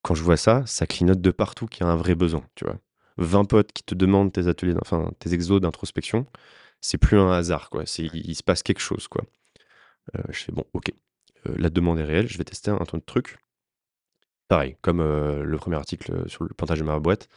quand 0.04 0.16
je 0.16 0.24
vois 0.24 0.38
ça, 0.38 0.64
ça 0.66 0.88
clignote 0.88 1.22
de 1.22 1.32
partout 1.32 1.68
qu'il 1.68 1.86
y 1.86 1.90
a 1.90 1.92
un 1.92 1.96
vrai 1.96 2.16
besoin, 2.16 2.44
tu 2.56 2.66
vois? 2.66 2.80
20 3.18 3.46
potes 3.46 3.72
qui 3.74 3.84
te 3.84 3.96
demandent 3.96 4.32
tes 4.34 4.48
ateliers 4.48 4.76
enfin, 4.82 5.12
tes 5.20 5.34
exos 5.34 5.62
d'introspection, 5.62 6.26
c'est 6.82 6.98
plus 6.98 7.20
un 7.20 7.32
hasard, 7.32 7.70
quoi. 7.70 7.86
C'est 7.86 8.06
il 8.14 8.36
se 8.36 8.44
passe 8.44 8.64
quelque 8.64 8.82
chose, 8.82 9.08
quoi. 9.08 9.24
Euh, 10.18 10.22
je 10.32 10.40
fais: 10.46 10.52
«Bon, 10.54 10.66
OK, 10.74 10.92
euh, 11.48 11.56
la 11.58 11.70
demande 11.70 12.00
est 12.00 12.04
réelle, 12.06 12.28
je 12.30 12.38
vais 12.38 12.44
tester 12.46 12.72
un 12.72 12.78
ton 12.80 12.98
de 12.98 13.04
truc». 13.04 13.38
Pareil, 14.48 14.76
comme, 14.82 15.00
euh, 15.00 15.44
le 15.44 15.58
premier 15.58 15.78
article, 15.78 16.28
sur 16.30 16.44
le 16.44 16.50
plantage 16.54 16.80
de 16.80 16.84
ma 16.84 17.00
boîte, 17.00 17.28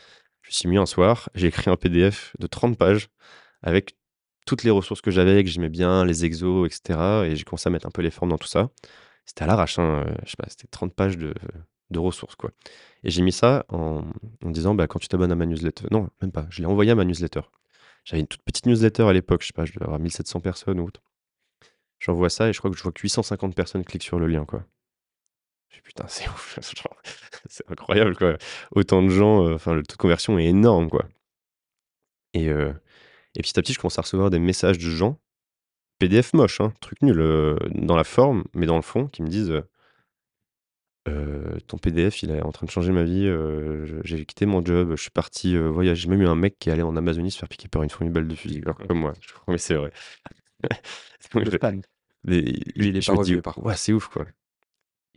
je 0.43 0.53
suis 0.55 0.69
mis 0.69 0.79
un 0.79 0.87
soir, 0.87 1.31
j'ai 1.35 1.49
écrit 1.49 1.71
un 1.71 1.77
PDF 1.77 2.35
de 2.39 2.47
30 2.47 2.79
pages 2.79 3.09
avec 3.63 3.97
toutes 4.47 4.65
les 4.65 4.71
ressources 4.71 5.01
que 5.03 5.11
j'avais, 5.11 5.45
que 5.45 5.51
j'aimais 5.51 5.71
bien, 5.71 6.05
les 6.07 6.25
exos 6.25 6.69
et 6.69 6.75
cetera 6.75 7.27
et 7.27 7.37
j'ai 7.37 7.45
commencé 7.45 7.69
à 7.69 7.73
mettre 7.73 7.87
un 7.87 7.91
peu 7.91 8.03
les 8.03 8.11
formes 8.13 8.31
dans 8.31 8.39
tout 8.39 8.49
ça. 8.49 8.71
C'était 9.27 9.45
à 9.45 9.47
l'arrache, 9.49 9.79
hein, 9.79 10.05
je 10.25 10.31
sais 10.33 10.37
pas, 10.39 10.47
c'était 10.49 10.69
30 10.69 10.95
pages 10.95 11.19
de 11.19 11.35
de 11.91 11.99
ressources, 11.99 12.35
quoi. 12.37 12.51
Et 13.03 13.11
j'ai 13.11 13.23
mis 13.23 13.33
ça 13.33 13.67
en, 13.69 14.03
disant, 14.45 14.75
bah, 14.75 14.87
quand 14.87 14.99
tu 14.99 15.09
t'abonnes 15.09 15.33
à 15.33 15.35
ma 15.35 15.47
newsletter, 15.47 15.87
non, 15.91 16.09
même 16.23 16.33
pas, 16.33 16.47
je 16.51 16.61
l'ai 16.61 16.67
envoyé 16.67 16.91
à 16.91 16.95
ma 16.95 17.05
newsletter. 17.05 17.43
J'avais 18.05 18.21
une 18.21 18.27
toute 18.27 18.43
petite 18.43 18.67
newsletter 18.67 19.05
à 19.05 19.13
l'époque, 19.13 19.43
je 19.43 19.49
sais 19.49 19.53
pas, 19.53 19.65
je 19.65 19.73
devais 19.73 19.85
avoir 19.85 19.99
1700 19.99 20.41
personnes 20.41 20.81
ou 20.81 20.87
autre. 20.87 21.03
J'envoie 21.99 22.31
ça 22.31 22.49
et 22.49 22.53
je 22.53 22.59
crois 22.59 22.71
que 22.71 22.77
je 22.77 22.83
vois 22.83 22.93
que 22.93 23.01
850 23.01 23.55
personnes 23.55 23.85
cliquent 23.85 24.03
sur 24.03 24.19
le 24.19 24.27
lien, 24.27 24.45
quoi. 24.45 24.65
Je 25.71 25.81
putain, 25.81 26.07
c'est 26.09 26.29
ouf, 26.29 26.59
c'est 27.47 27.71
incroyable, 27.71 28.17
quoi. 28.17 28.37
Autant 28.73 29.03
de 29.03 29.09
gens, 29.09 29.47
euh, 29.47 29.55
enfin, 29.55 29.75
le 29.75 29.83
taux 29.83 29.95
de 29.95 29.99
conversion 29.99 30.39
est 30.39 30.47
énorme, 30.47 30.89
quoi. 30.89 31.07
Et, 32.33 32.49
euh, 32.49 32.73
et 33.35 33.43
petit 33.43 33.59
à 33.59 33.63
petit, 33.63 33.73
je 33.73 33.79
commence 33.79 33.99
à 33.99 34.03
recevoir 34.03 34.31
des 34.31 34.39
messages 34.39 34.79
de 34.79 34.91
gens, 34.91 35.19
PDF 35.99 36.33
moche, 36.33 36.61
hein, 36.61 36.73
truc 36.81 37.01
nul, 37.03 37.21
euh, 37.21 37.57
dans 37.71 37.97
la 37.97 38.05
forme, 38.05 38.45
mais 38.55 38.67
dans 38.67 38.77
le 38.77 38.83
fond, 38.83 39.09
qui 39.09 39.23
me 39.23 39.29
disent 39.29 39.63
Heu, 41.07 41.59
ton 41.67 41.77
PDF, 41.77 42.23
il 42.23 42.31
est 42.31 42.41
en 42.41 42.51
train 42.51 42.65
de 42.65 42.71
changer 42.71 42.91
ma 42.91 43.05
vie, 43.05 43.27
heu, 43.27 43.85
je 43.85 43.97
j'ai 44.05 44.25
quitté 44.25 44.47
mon 44.47 44.65
job, 44.65 44.95
je 44.97 45.03
suis 45.03 45.11
parti, 45.11 45.55
heu, 45.55 45.69
voyager. 45.69 46.03
J'ai 46.03 46.09
même 46.09 46.23
eu 46.23 46.27
un 46.27 46.35
mec 46.35 46.59
qui 46.59 46.71
est 46.71 46.73
allé 46.73 46.83
en 46.83 46.97
Amazonie 46.97 47.31
se 47.31 47.39
faire 47.39 47.49
piquer 47.49 47.69
par 47.69 47.83
une 47.83 47.91
formidable 47.91 48.27
de 48.27 48.35
fusil, 48.35 48.63
alors 48.65 48.79
comme 48.79 49.01
moi. 49.01 49.13
Je 49.21 49.33
crois 49.35 49.53
mais 49.53 49.59
c'est 49.59 49.75
vrai. 49.75 49.93
Le 51.35 51.51
spam. 51.51 51.83
Mais 52.25 52.43
Lui, 52.77 52.89
il 52.89 52.97
est 52.97 53.03
je 53.03 53.07
pas 53.07 53.13
me 53.13 53.19
dis: 53.19 53.37
revieux, 53.37 53.43
par 53.43 53.55
contre. 53.55 53.67
«Ouais, 53.69 53.77
c'est 53.77 53.93
ouf, 53.93 54.09
quoi» 54.09 54.27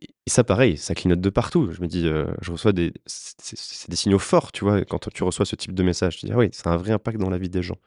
et 0.02 0.08
et 0.28 0.32
ça, 0.32 0.44
pareil, 0.46 0.78
ça 0.78 0.96
clignote 0.96 1.22
de 1.22 1.30
partout. 1.32 1.72
Je 1.72 1.82
me 1.82 1.88
dis, 1.88 2.08
heu, 2.08 2.28
je 2.42 2.52
reçois 2.52 2.74
des 2.74 2.94
c 3.08 3.34
c'est 3.40 3.58
c'est 3.58 3.90
des 3.92 3.96
signaux 3.98 4.20
forts, 4.20 4.52
tu 4.54 4.64
vois? 4.66 4.86
Quand 4.86 5.10
tu 5.14 5.24
reçois 5.24 5.46
ce 5.46 5.56
type 5.58 5.74
de 5.76 5.84
message, 5.84 6.18
tu 6.20 6.28
dis: 6.28 6.34
«Ah 6.34 6.38
oui, 6.38 6.50
ça 6.54 6.72
a 6.72 6.74
un 6.76 6.78
vrai 6.78 6.94
impact 6.94 7.20
dans 7.20 7.30
la 7.32 7.38
vie 7.40 7.50
des 7.50 7.64
gens» 7.64 7.80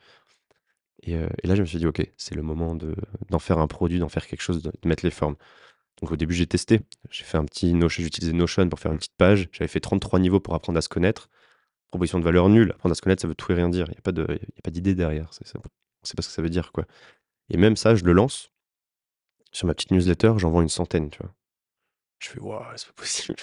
et 1.03 1.15
heu 1.17 1.29
et 1.43 1.47
là, 1.47 1.55
je 1.55 1.61
me 1.63 1.67
suis 1.67 1.79
dit: 1.79 1.87
«OK, 1.87 2.03
c'est 2.17 2.35
le 2.35 2.43
moment 2.43 2.75
de 2.75 2.95
d'en 3.31 3.39
faire 3.39 3.59
un 3.59 3.67
produit, 3.69 3.99
d'en 3.99 4.09
faire 4.09 4.27
quelque 4.27 4.43
chose, 4.43 4.63
de 4.63 4.71
de 4.71 4.89
mettre 4.89 5.05
les 5.05 5.11
formes». 5.11 5.37
Donc 6.01 6.13
au 6.13 6.17
début, 6.17 6.35
j'ai 6.35 6.47
testé. 6.47 6.81
J'ai 7.11 7.25
fait 7.25 7.37
un 7.39 7.45
petit 7.45 7.75
Notion 7.75 8.03
j'ai 8.03 8.07
utilisé 8.07 8.33
Notion 8.33 8.69
pour 8.69 8.81
faire 8.81 8.93
une 8.93 8.99
petite 8.99 9.17
page. 9.17 9.49
J'avais 9.53 9.69
fait 9.69 9.81
33 9.81 10.19
niveaux 10.19 10.41
pour 10.41 10.55
apprendre 10.55 10.79
à 10.79 10.83
se 10.83 10.89
connaître. 10.89 11.29
Proposition 11.91 12.19
de 12.19 12.25
valeur 12.25 12.49
nulle. 12.49 12.71
Apprendre 12.73 12.93
à 12.93 12.95
se 12.95 13.03
connaître, 13.03 13.23
ça 13.23 13.29
veut 13.29 13.35
tout 13.35 13.53
et 13.53 13.55
rien 13.55 13.69
dire. 13.69 13.87
Il 13.91 13.95
y 13.95 13.99
a 13.99 14.63
pas 14.63 14.71
d'idée 14.71 14.95
derrière. 14.95 15.31
On 15.31 15.45
sait 16.07 16.15
pas 16.15 16.23
ce 16.23 16.29
que 16.29 16.35
ça 16.35 16.43
veut 16.43 16.51
dire, 16.51 16.73
quoi 16.73 16.87
et 17.51 17.57
même 17.57 17.77
ça, 17.77 17.95
je 17.95 18.05
le 18.05 18.13
lance. 18.13 18.51
Sur 19.53 19.67
ma 19.67 19.75
petite 19.75 19.91
newsletter, 19.91 20.35
j'en 20.37 20.51
vends 20.51 20.63
une 20.63 20.69
centaine, 20.69 21.11
tu 21.11 21.19
vois? 21.19 21.35
Je 22.21 22.29
fais: 22.29 22.41
«Waouh, 22.41 22.63
c'est 22.77 22.87
pas 22.87 22.93
possible». 22.95 23.37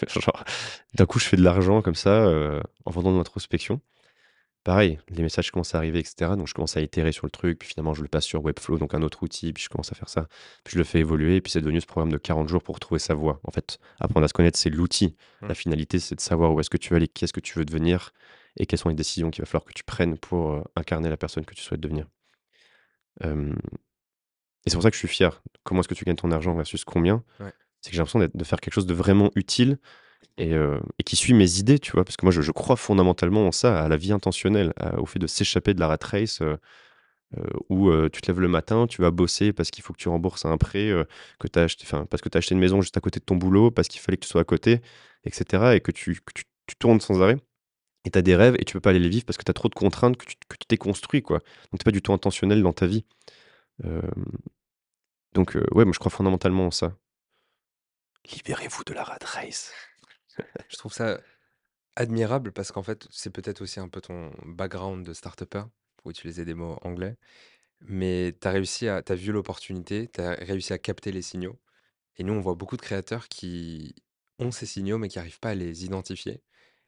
D'un 0.94 1.06
coup, 1.06 1.20
je 1.20 1.26
fais 1.26 1.38
de 1.38 1.44
l'argent 1.44 1.82
comme 1.82 1.96
ça, 1.96 2.28
heu, 2.28 2.62
en 2.86 2.92
vendant 2.92 3.12
de 3.12 3.18
l'introspection. 3.18 3.82
Pareil, 4.68 5.00
les 5.08 5.24
messages 5.24 5.50
commencent 5.50 5.76
à 5.76 5.78
arriver 5.78 6.00
et 6.00 6.04
cetera, 6.04 6.36
donc 6.36 6.50
je 6.50 6.54
commence 6.54 6.76
à 6.76 6.82
itérer 6.82 7.14
sur 7.14 7.26
le 7.26 7.32
truc, 7.32 7.60
puis 7.60 7.70
finalement 7.70 7.94
je 7.94 8.02
le 8.02 8.10
passe 8.10 8.26
sur 8.26 8.44
Webflow, 8.44 8.78
donc 8.78 8.94
un 8.94 9.02
autre 9.02 9.24
outil, 9.24 9.54
puis 9.54 9.64
je 9.64 9.70
commence 9.70 9.94
à 9.94 9.96
faire 9.96 10.10
ça. 10.10 10.28
Puis 10.66 10.74
je 10.74 10.78
le 10.78 10.84
fais 10.84 11.00
évoluer 11.00 11.38
et 11.38 11.42
puis 11.42 11.54
c'est 11.54 11.62
devenu 11.62 11.80
ce 11.80 11.86
programme 11.86 12.12
de 12.12 12.18
40 12.18 12.50
jours 12.50 12.62
pour 12.62 12.78
trouver 12.82 13.00
sa 13.00 13.14
voie. 13.14 13.40
En 13.46 13.52
fait, 13.52 13.80
apprendre 14.02 14.26
à 14.26 14.28
se 14.28 14.34
connaître, 14.34 14.60
c'est 14.60 14.70
l'outil. 14.70 15.16
Mmh. 15.42 15.48
La 15.48 15.54
finalité, 15.54 16.00
c'est 16.00 16.16
de 16.16 16.20
savoir 16.20 16.54
où 16.54 16.60
est-ce 16.60 16.70
que 16.70 16.76
tu 16.76 16.90
veux 16.90 16.98
aller, 16.98 17.08
qui 17.08 17.24
est-ce 17.24 17.32
que 17.32 17.40
tu 17.40 17.58
veux 17.58 17.64
devenir 17.64 18.12
et 18.58 18.66
quelles 18.66 18.78
sont 18.78 18.90
les 18.90 18.96
décisions 18.96 19.32
qu'il 19.32 19.42
va 19.42 19.46
falloir 19.46 19.64
que 19.64 19.72
tu 19.72 19.86
prennes 19.86 20.18
pour, 20.18 20.52
heu, 20.52 20.64
incarner 20.76 21.10
la 21.10 21.16
personne 21.16 21.46
que 21.46 21.56
tu 21.56 21.62
souhaites 21.62 21.80
devenir. 21.80 22.06
Et 23.24 23.30
c'est 24.66 24.76
pour 24.76 24.84
ça 24.84 24.90
que 24.90 24.96
je 24.96 25.00
suis 25.00 25.08
fier. 25.08 25.42
Comment 25.64 25.80
est-ce 25.80 25.88
que 25.88 25.94
tu 25.94 26.04
gagnes 26.04 26.18
ton 26.18 26.32
argent 26.32 26.54
versus 26.54 26.84
combien? 26.84 27.24
Ouais. 27.40 27.54
C'est 27.80 27.92
que 27.92 27.96
j'ai 27.96 28.02
l'impression 28.02 28.20
de 28.20 28.44
faire 28.44 28.60
quelque 28.60 28.74
chose 28.74 28.86
de 28.86 28.94
vraiment 28.94 29.32
utile 29.36 29.80
et 30.38 30.54
heu 30.54 30.80
et 31.00 31.04
qui 31.04 31.16
suit 31.16 31.34
mes 31.34 31.60
idées, 31.60 31.80
tu 31.80 31.92
vois? 31.94 32.04
Parce 32.06 32.18
que 32.18 32.26
moi, 32.26 32.32
je 32.32 32.52
crois 32.52 32.76
fondamentalement 32.76 33.48
en 33.48 33.52
ça, 33.52 33.84
à 33.84 33.88
la 33.88 33.98
vie 33.98 34.12
intentionnelle, 34.14 34.74
au 34.98 35.06
fait 35.06 35.20
de 35.20 35.28
s'échapper 35.28 35.74
de 35.74 35.80
la 35.80 35.88
rat 35.88 35.98
race, 36.04 36.42
heu 36.42 36.58
heu, 37.38 37.44
où, 37.70 37.92
tu 38.10 38.22
te 38.22 38.28
lèves 38.32 38.40
le 38.42 38.48
matin, 38.48 38.88
tu 38.88 39.02
vas 39.02 39.12
bosser 39.12 39.54
parce 39.54 39.72
qu'il 39.72 39.84
faut 39.84 39.94
que 39.94 40.00
tu 40.00 40.10
rembourses 40.10 40.46
un 40.46 40.58
prêt, 40.58 40.92
que 41.40 41.48
tu 41.48 41.60
as 41.60 41.64
acheté 41.64 41.86
parce 42.10 42.22
que 42.22 42.30
tu 42.30 42.38
as 42.38 42.40
acheté 42.40 42.56
une 42.56 42.62
maison 42.62 42.82
juste 42.82 42.98
à 42.98 43.02
côté 43.02 43.20
de 43.20 43.26
ton 43.26 43.36
boulot, 43.36 43.72
parce 43.72 43.88
qu'il 43.90 44.02
fallait 44.02 44.18
que 44.18 44.26
tu 44.26 44.30
sois 44.30 44.42
à 44.42 44.46
côté 44.46 44.82
et 45.26 45.32
cetera 45.32 45.76
et 45.76 45.82
que 45.82 45.92
tu 45.92 46.22
tournes 46.80 47.02
sans 47.02 47.22
arrêt 47.22 47.38
et 48.06 48.12
tu 48.12 48.18
as 48.18 48.22
des 48.22 48.36
rêves 48.36 48.56
et 48.60 48.66
tu 48.66 48.74
peux 48.74 48.82
pas 48.82 48.92
aller 48.92 49.00
les 49.00 49.10
vivre 49.10 49.26
parce 49.26 49.38
que 49.38 49.44
tu 49.44 49.52
as 49.52 49.54
trop 49.54 49.70
de 49.70 49.76
contraintes 49.76 50.18
que 50.18 50.26
tu 50.26 50.68
t'es 50.68 50.78
construit, 50.78 51.22
quoi. 51.22 51.40
Donc 51.40 51.80
tu 51.80 51.82
es 51.82 51.86
pas 51.86 51.92
du 51.92 52.02
tout 52.02 52.14
intentionnel 52.14 52.64
dans 52.64 52.74
ta 52.74 52.88
vie. 52.88 53.06
Donc 55.34 55.56
heu, 55.56 55.66
ouais, 55.72 55.86
moi, 55.86 55.94
je 55.94 56.00
crois 56.00 56.12
fondamentalement 56.12 56.68
en 56.68 56.72
ça. 56.72 56.96
Libérez-vous 58.32 58.84
de 58.86 58.94
la 58.94 59.04
rat 59.04 59.20
race. 59.24 59.72
Je 60.70 60.78
trouve 60.78 60.94
ça 60.94 61.22
admirable 61.96 62.54
parce 62.54 62.72
qu'en 62.72 62.84
fait, 62.84 63.08
c'est 63.12 63.32
peut-être 63.32 63.62
aussi 63.62 63.80
un 63.80 63.90
peu 63.90 64.02
ton 64.02 64.32
background 64.46 65.06
de 65.06 65.14
start-upper, 65.14 65.66
pour 65.98 66.12
utiliser 66.12 66.46
des 66.46 66.54
mots 66.56 66.78
anglais, 66.84 67.18
mais 67.82 68.36
tu 68.42 68.48
as 68.48 68.52
réussi 68.52 68.88
à 68.90 69.04
tu 69.04 69.14
as 69.14 69.16
vu 69.16 69.32
l'opportunité, 69.34 70.10
tu 70.14 70.22
as 70.22 70.32
réussi 70.34 70.74
à 70.74 70.80
capter 70.80 71.12
les 71.14 71.22
signaux 71.24 71.60
et 72.18 72.24
nous, 72.26 72.34
on 72.34 72.42
voit 72.42 72.56
beaucoup 72.56 72.78
de 72.78 72.82
créateurs 72.84 73.28
qui 73.30 73.96
ont 74.40 74.52
ces 74.52 74.66
signaux, 74.68 74.98
mais 75.00 75.10
qui 75.10 75.20
arrivent 75.20 75.40
pas 75.42 75.52
à 75.52 75.56
les 75.56 75.86
identifier 75.86 76.44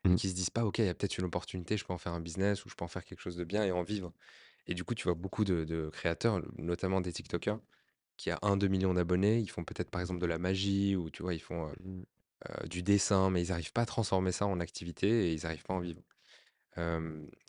et 0.10 0.14
Mmh. 0.14 0.16
qui 0.16 0.30
se 0.30 0.36
disent 0.36 0.50
pas: 0.52 0.66
«OK, 0.66 0.80
il 0.80 0.86
y 0.86 0.90
a 0.90 0.96
peut-être 0.96 1.18
une 1.20 1.26
opportunité, 1.26 1.78
je 1.78 1.86
peux 1.86 1.94
en 1.94 2.00
faire 2.00 2.14
un 2.14 2.22
business 2.22 2.66
ou 2.66 2.70
je 2.70 2.76
peux 2.76 2.86
en 2.86 2.90
faire 2.90 3.06
quelque 3.06 3.22
chose 3.22 3.38
de 3.38 3.44
bien 3.46 3.64
et 3.66 3.72
en 3.74 3.84
vivre» 3.84 4.14
et 4.68 4.76
du 4.76 4.84
coup, 4.86 4.96
tu 4.96 5.06
vois 5.06 5.16
beaucoup 5.16 5.46
de 5.46 5.66
de 5.66 5.90
créateurs, 5.92 6.42
notamment 6.58 7.02
des 7.02 7.14
tiktokers, 7.14 7.62
qui 8.18 8.32
a 8.32 8.40
1-2 8.44 8.68
millions 8.70 8.94
d'abonnés, 8.96 9.40
ils 9.40 9.50
font 9.52 9.64
peut-être, 9.66 9.92
par 9.92 10.02
exemple, 10.02 10.22
de 10.22 10.28
la 10.28 10.40
magie 10.40 10.96
ou 10.98 11.10
tu 11.12 11.24
vois, 11.24 11.34
ils 11.36 11.42
font, 11.42 11.72
Mmh. 11.84 12.04
Du 12.70 12.84
dessin, 12.84 13.30
mais 13.30 13.42
ils 13.42 13.52
arrivent 13.52 13.74
pas 13.74 13.82
à 13.82 13.86
transformer 13.86 14.32
ça 14.32 14.46
en 14.46 14.60
activité 14.60 15.28
et 15.28 15.34
ils 15.34 15.46
arrivent 15.46 15.64
pas 15.64 15.74
à 15.74 15.78
en 15.78 15.82
vivre. 15.82 16.02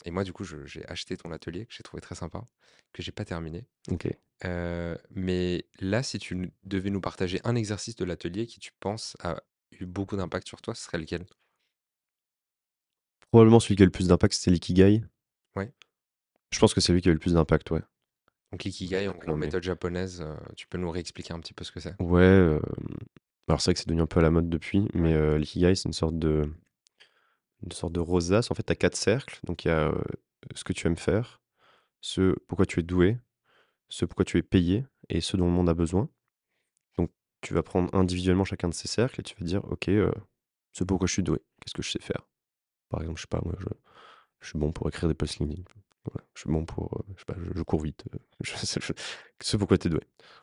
Et 0.05 0.11
moi, 0.11 0.23
du 0.23 0.33
coup, 0.33 0.43
j'ai 0.43 0.85
acheté 0.87 1.15
ton 1.15 1.31
atelier 1.31 1.65
que 1.65 1.73
j'ai 1.73 1.83
trouvé 1.83 2.01
très 2.01 2.15
sympa, 2.15 2.43
que 2.91 3.01
j'ai 3.01 3.11
pas 3.11 3.25
terminé. 3.25 3.65
Mais 5.11 5.65
là, 5.79 6.03
si 6.03 6.19
tu 6.19 6.51
devais 6.63 6.89
nous 6.89 7.01
partager 7.01 7.39
un 7.43 7.55
exercice 7.55 7.95
de 7.95 8.05
l'atelier 8.05 8.47
qui, 8.47 8.59
tu 8.59 8.71
penses, 8.79 9.15
a 9.21 9.41
eu 9.71 9.85
beaucoup 9.85 10.17
d'impact 10.17 10.47
sur 10.47 10.61
toi, 10.61 10.75
ce 10.75 10.83
serait 10.83 10.97
lequel? 10.97 11.25
Probablement 13.29 13.61
celui 13.61 13.77
qui 13.77 13.83
a 13.83 13.85
eu 13.85 13.87
le 13.87 13.91
plus 13.91 14.07
d'impact, 14.07 14.33
c'était 14.33 14.51
l'ikigai. 14.51 15.01
Ouais. 15.55 15.71
Je 16.51 16.59
pense 16.59 16.73
que 16.73 16.81
c'est 16.81 16.91
lui 16.91 17.01
qui 17.01 17.07
a 17.07 17.11
eu 17.11 17.13
le 17.13 17.19
plus 17.19 17.35
d'impact, 17.35 17.71
ouais. 17.71 17.81
Donc 18.51 18.65
l'ikigai, 18.65 19.07
en 19.07 19.37
méthode 19.37 19.63
japonaise, 19.63 20.25
tu 20.57 20.67
peux 20.67 20.77
nous 20.77 20.91
réexpliquer 20.91 21.33
un 21.33 21.39
petit 21.39 21.53
peu 21.53 21.63
ce 21.63 21.71
que 21.71 21.79
c'est? 21.79 21.95
ouais, 22.01 22.59
alors 23.51 23.61
c'est 23.61 23.71
vrai 23.71 23.73
que 23.75 23.79
c'est 23.81 23.87
devenu 23.87 24.01
un 24.01 24.07
peu 24.07 24.19
à 24.19 24.23
la 24.23 24.31
mode 24.31 24.49
depuis, 24.49 24.87
mais 24.93 25.13
heu, 25.13 25.37
l'ikigai, 25.37 25.75
c'est 25.75 25.87
une 25.89 25.93
sorte 25.93 26.17
de 26.19 26.49
une 27.63 27.71
sorte 27.71 27.93
de 27.93 27.99
rosace. 27.99 28.51
En 28.51 28.55
fait, 28.55 28.63
tu 28.63 28.71
as 28.71 28.75
4 28.75 28.95
cercles, 28.95 29.39
donc 29.45 29.65
il 29.65 29.69
y 29.69 29.71
a, 29.71 29.89
heu, 29.89 30.03
ce 30.55 30.63
que 30.63 30.73
tu 30.73 30.87
aimes 30.87 30.97
faire, 30.97 31.41
ce 32.01 32.35
pourquoi 32.47 32.65
tu 32.67 32.79
es 32.81 32.83
doué, 32.83 33.19
ce 33.89 34.05
pourquoi 34.05 34.25
tu 34.25 34.37
es 34.39 34.43
payé 34.43 34.85
et 35.09 35.21
ce 35.21 35.37
dont 35.37 35.45
le 35.47 35.51
monde 35.53 35.69
a 35.69 35.75
besoin. 35.75 36.09
Donc 36.97 37.11
tu 37.41 37.53
vas 37.53 37.63
prendre 37.63 37.93
individuellement 37.95 38.45
chacun 38.45 38.69
de 38.69 38.75
ces 38.75 38.87
cercles 38.87 39.21
et 39.21 39.23
tu 39.23 39.35
vas 39.39 39.45
dire: 39.45 39.65
«OK, 39.71 39.89
heu, 39.89 40.13
ce 40.73 40.83
pourquoi 40.85 41.07
je 41.07 41.13
suis 41.13 41.23
doué, 41.23 41.39
qu'est-ce 41.61 41.75
que 41.75 41.83
je 41.83 41.91
sais 41.91 42.01
faire?» 42.01 42.27
par 42.89 43.01
exemple, 43.01 43.17
je 43.19 43.23
sais 43.23 43.27
pas 43.29 43.41
moi, 43.45 43.55
je 43.59 43.67
je 44.41 44.49
suis 44.49 44.59
bon 44.59 44.71
pour 44.73 44.87
écrire 44.89 45.09
des 45.09 45.15
posts 45.15 45.39
LinkedIn. 45.39 45.63
Voilà, 46.05 46.25
je 46.35 46.41
suis 46.41 46.49
bon 46.51 46.65
pour, 46.65 46.85
heu, 46.99 47.03
je 47.15 47.19
sais 47.21 47.25
pas, 47.25 47.35
je 47.39 47.51
je 47.57 47.63
cours 47.63 47.81
vite, 47.81 48.05
je 48.41 48.53
je 48.81 48.93
ce 49.41 49.57
pourquoi 49.57 49.77
tu 49.79 49.87
es 49.87 49.91
doué. 49.91 50.01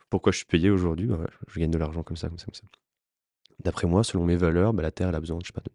Pourquoi 0.09 0.31
je 0.33 0.37
suis 0.39 0.45
payé 0.47 0.69
aujourd'hui? 0.71 1.07
Bah, 1.07 1.17
ouais, 1.17 1.27
je 1.47 1.59
gagne 1.59 1.71
de 1.71 1.77
l'argent 1.79 2.03
comme 2.03 2.17
ça, 2.17 2.29
comme 2.29 2.39
ça, 2.39 2.45
comme 2.45 2.55
ça. 2.55 2.67
D'après 3.63 3.87
moi, 3.87 4.03
selon 4.03 4.25
mes 4.25 4.37
valeurs, 4.37 4.73
bah, 4.73 4.83
la 4.83 4.91
terre, 4.91 5.09
elle 5.09 5.15
a 5.15 5.19
besoin, 5.19 5.39
je 5.41 5.47
sais 5.47 5.53
pas, 5.53 5.61
de 5.61 5.71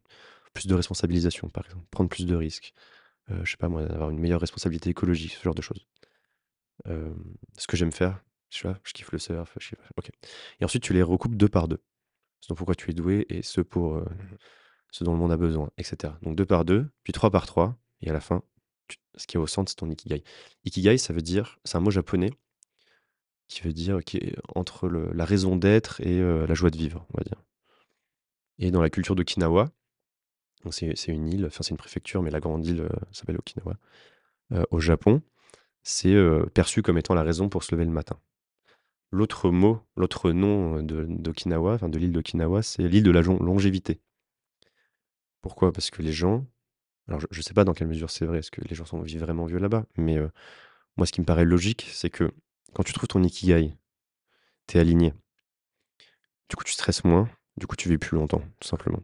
plus 0.54 0.66
de 0.66 0.74
responsabilisation, 0.74 1.48
par 1.48 1.64
exemple, 1.66 1.84
prendre 1.90 2.10
plus 2.10 2.26
de 2.26 2.34
risques, 2.36 2.74
heu, 3.30 3.40
je 3.44 3.52
sais 3.52 3.56
pas 3.58 3.68
moi, 3.68 3.84
d'avoir 3.86 4.10
une 4.10 4.18
meilleure 4.20 4.40
responsabilité 4.40 4.90
écologique, 4.90 5.32
ce 5.32 5.42
genre 5.44 5.54
de 5.54 5.62
choses. 5.62 5.86
Ce 7.58 7.66
que 7.66 7.76
j'aime 7.76 7.92
faire, 7.92 8.20
je 8.50 8.68
kiffe 8.92 9.12
le 9.12 9.18
surf, 9.18 9.52
je 9.58 9.70
kiffe 9.70 9.92
OK 9.96 10.10
et 10.60 10.64
ensuite 10.64 10.82
tu 10.82 10.92
les 10.92 11.02
recoupes 11.02 11.36
2 11.36 11.48
par 11.48 11.68
2. 11.68 11.82
Ce 12.40 12.48
dont 12.48 12.54
pourquoi 12.54 12.74
tu 12.74 12.90
es 12.90 12.94
doué 12.94 13.26
et 13.28 13.42
ce 13.42 13.60
pour, 13.60 13.96
heu, 13.96 14.04
Mmh 14.04 14.36
ce 14.92 15.04
dont 15.04 15.12
le 15.12 15.18
monde 15.18 15.32
a 15.32 15.36
besoin 15.36 15.70
et 15.76 15.82
cetera. 15.82 16.18
Donc 16.22 16.36
2 16.36 16.46
par 16.46 16.64
2, 16.64 16.88
puis 17.02 17.12
3 17.12 17.30
par 17.30 17.46
3 17.46 17.76
et 18.00 18.10
à 18.10 18.12
la 18.12 18.20
fin, 18.20 18.42
tu 18.88 18.98
ce 19.16 19.26
qui 19.26 19.36
est 19.36 19.40
au 19.40 19.46
centre, 19.48 19.70
c'est 19.70 19.76
ton 19.76 19.90
ikigai. 19.90 20.22
Ikigai, 20.64 20.98
ça 20.98 21.12
veut 21.12 21.20
dire 21.22 21.58
c'est 21.64 21.76
un 21.76 21.80
mot 21.80 21.90
japonais 21.90 22.30
qui 23.48 23.62
veut 23.62 23.72
dire 23.72 23.98
entre 24.54 24.88
le 24.88 25.10
la 25.12 25.24
raison 25.24 25.56
d'être 25.56 26.00
et 26.00 26.18
heu, 26.20 26.46
la 26.46 26.54
joie 26.54 26.70
de 26.70 26.76
vivre, 26.76 27.06
on 27.14 27.18
va 27.18 27.24
dire 27.24 27.42
et 28.58 28.70
dans 28.70 28.82
la 28.82 28.90
culture 28.90 29.14
d'Okinawa, 29.16 29.70
c'est 30.70 31.08
une 31.08 31.28
île, 31.28 31.46
enfin 31.46 31.62
c'est 31.62 31.70
une 31.72 31.76
préfecture, 31.76 32.22
mais 32.22 32.30
la 32.30 32.40
grande 32.40 32.66
île, 32.66 32.82
heu, 32.82 32.88
s'appelle 33.12 33.36
Okinawa, 33.38 33.76
heu, 34.52 34.66
au 34.70 34.80
Japon, 34.80 35.22
c'est, 35.82 36.14
heu, 36.14 36.46
perçu 36.54 36.82
comme 36.82 36.98
étant 36.98 37.14
la 37.14 37.22
raison 37.24 37.48
pour 37.48 37.64
se 37.64 37.74
lever 37.74 37.84
le 37.86 37.90
matin. 37.92 38.18
L'autre 39.12 39.50
mot, 39.50 39.80
l'autre 39.96 40.32
nom, 40.32 40.82
d'Okinawa, 40.82 41.74
enfin 41.74 41.88
de 41.88 41.98
l'île 41.98 42.12
d'Okinawa, 42.12 42.62
c'est 42.62 42.88
l'île 42.88 43.04
de 43.04 43.10
la 43.12 43.22
longévité. 43.22 44.00
Pourquoi? 45.42 45.72
Parce 45.72 45.90
que 45.90 46.02
les 46.02 46.12
gens 46.12 46.46
alors 47.08 47.20
je 47.30 47.38
ne 47.38 47.42
sais 47.42 47.54
pas 47.54 47.64
dans 47.64 47.74
quelle 47.74 47.88
mesure 47.88 48.10
c'est 48.10 48.26
vrai, 48.26 48.38
est-ce 48.38 48.50
que 48.50 48.62
les 48.62 48.74
gens 48.74 48.86
sont 48.86 49.00
vivent 49.02 49.20
vraiment 49.20 49.46
vieux 49.46 49.58
là-bas? 49.58 49.86
Mais, 49.96 50.18
moi 50.96 51.06
ce 51.06 51.12
qui 51.12 51.20
me 51.20 51.26
paraît 51.26 51.44
logique, 51.44 51.86
c'est 51.92 52.10
que 52.10 52.30
quand 52.74 52.82
tu 52.84 52.92
trouves 52.94 53.08
ton 53.08 53.22
ikigai, 53.22 53.76
tu 54.68 54.78
es 54.78 54.80
aligné. 54.80 55.14
Du 56.50 56.56
coup, 56.56 56.64
tu 56.64 56.72
stresses 56.72 57.04
moins, 57.04 57.28
du 57.56 57.66
coup, 57.66 57.76
tu 57.76 57.88
vis 57.88 57.98
plus 57.98 58.16
longtemps, 58.16 58.42
tout 58.60 58.68
simplement. 58.68 59.02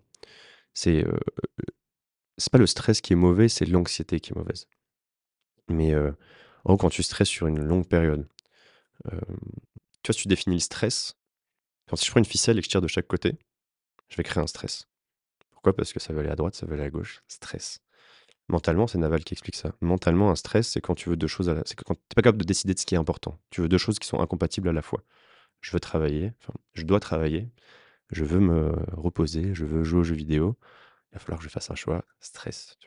C'est, 0.75 1.05
heu, 1.07 1.21
c'est 2.39 2.53
pas 2.53 2.59
le 2.59 2.67
stress 2.67 3.01
qui 3.01 3.13
est 3.13 3.17
mauvais, 3.17 3.49
c'est 3.49 3.67
l'anxiété 3.67 4.21
qui 4.21 4.33
est 4.33 4.37
mauvaise. 4.37 4.67
Mais, 5.69 5.95
gros, 6.65 6.77
quand 6.77 6.91
tu 6.91 7.03
stresses 7.03 7.29
sur 7.29 7.47
une 7.47 7.61
longue 7.63 7.87
période, 7.87 8.27
hem, 9.11 9.21
tu 10.03 10.09
vois, 10.09 10.15
si 10.15 10.23
tu 10.23 10.29
définis 10.29 10.57
le 10.57 10.61
stress, 10.61 11.17
enfin, 11.89 11.97
si 11.97 12.07
je 12.07 12.11
prends 12.13 12.21
une 12.21 12.27
ficelle 12.27 12.59
et 12.59 12.63
que 12.63 12.67
je 12.67 12.71
tire 12.71 12.83
de 12.83 12.89
chaque 12.89 13.09
côté, 13.09 13.39
je 14.11 14.17
vais 14.17 14.25
créer 14.25 14.43
un 14.43 14.49
stress. 14.49 14.89
Pourquoi? 15.53 15.75
Parce 15.77 15.93
que 15.93 16.01
ça 16.01 16.13
veut 16.13 16.21
aller 16.21 16.31
à 16.31 16.37
droite, 16.37 16.55
ça 16.57 16.67
veut 16.67 16.75
aller 16.75 16.85
à 16.85 16.91
gauche, 16.91 17.23
stress. 17.29 17.81
Mentalement, 18.49 18.87
c'est 18.89 18.99
Naval 18.99 19.25
qui 19.25 19.35
explique 19.35 19.57
ça. 19.57 19.75
Mentalement, 19.81 20.31
un 20.31 20.37
stress, 20.37 20.71
c'est 20.71 20.81
quand 20.81 20.95
tu 20.97 21.11
veux 21.11 21.17
2 21.17 21.29
choses 21.29 21.49
à 21.51 21.55
la 21.55 21.63
c'est 21.67 21.77
quand 21.77 21.95
tu 21.95 22.01
es 22.13 22.17
pas 22.17 22.23
capable 22.23 22.39
de 22.43 22.47
décider 22.47 22.75
de 22.75 22.81
ce 22.81 22.87
qui 22.87 22.95
est 22.97 22.99
important. 22.99 23.39
Tu 23.51 23.63
veux 23.63 23.69
2 23.69 23.79
choses 23.79 23.99
qui 24.01 24.09
sont 24.09 24.21
incompatibles 24.21 24.69
à 24.69 24.73
la 24.73 24.83
fois. 24.83 25.03
Je 25.63 25.73
veux 25.73 25.81
travailler, 25.81 26.33
je 26.75 26.85
dois 26.85 27.01
travailler, 27.01 27.49
je 28.11 28.25
veux 28.25 28.41
me 28.41 28.73
reposer, 28.93 29.55
je 29.55 29.65
veux 29.65 29.85
jouer 29.85 30.01
aux 30.01 30.05
jeux 30.05 30.15
vidéo. 30.15 30.57
Il 31.13 31.15
va 31.15 31.21
falloir 31.21 31.39
que 31.39 31.45
je 31.45 31.51
fasse 31.51 31.71
un 31.71 31.75
choix, 31.75 32.05
stress, 32.21 32.79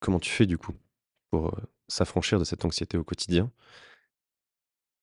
comment 0.00 0.20
tu 0.20 0.30
fais 0.30 0.46
du 0.46 0.58
coup 0.58 0.74
pour, 1.30 1.58
s'affranchir 1.88 2.38
de 2.38 2.44
cette 2.44 2.64
anxiété 2.64 2.96
au 2.96 3.04
quotidien? 3.04 3.50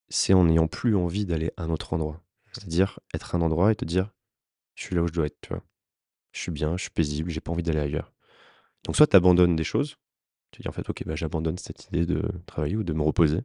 C'est 0.10 0.34
en 0.34 0.44
n'ayant 0.46 0.68
plus 0.68 0.96
envie 0.96 1.26
d'aller 1.26 1.52
à 1.58 1.64
un 1.64 1.70
autre 1.70 1.94
endroit. 1.94 2.22
C'est-à-dire 2.52 3.00
être 3.14 3.34
à 3.36 3.38
un 3.38 3.42
endroit 3.42 3.72
et 3.72 3.76
te 3.76 3.86
dire: 3.86 4.12
«Je 4.76 4.84
suis 4.84 4.96
là 4.96 5.02
où 5.04 5.08
je 5.08 5.14
dois 5.14 5.26
être», 5.28 5.40
tu 5.42 5.50
vois? 5.50 5.64
«Je 6.34 6.42
suis 6.42 6.52
bien, 6.52 6.78
je 6.78 6.84
suis 6.84 6.92
paisible, 6.92 7.30
j'ai 7.32 7.42
pas 7.42 7.52
envie 7.52 7.64
d'aller 7.64 7.80
ailleurs». 7.80 8.14
Donc 8.86 8.96
soit 8.96 9.08
tu 9.08 9.16
abandonnes 9.16 9.56
des 9.56 9.64
choses, 9.64 9.98
tu 10.52 10.62
dis 10.62 10.68
en 10.68 10.72
fait: 10.72 10.90
«OK, 10.90 11.04
bah, 11.06 11.16
j'abandonne 11.16 11.58
cette 11.58 11.86
idée 11.88 12.06
de 12.06 12.24
travailler 12.48 12.76
ou 12.78 12.84
de 12.84 12.94
me 12.94 13.04
reposer». 13.04 13.42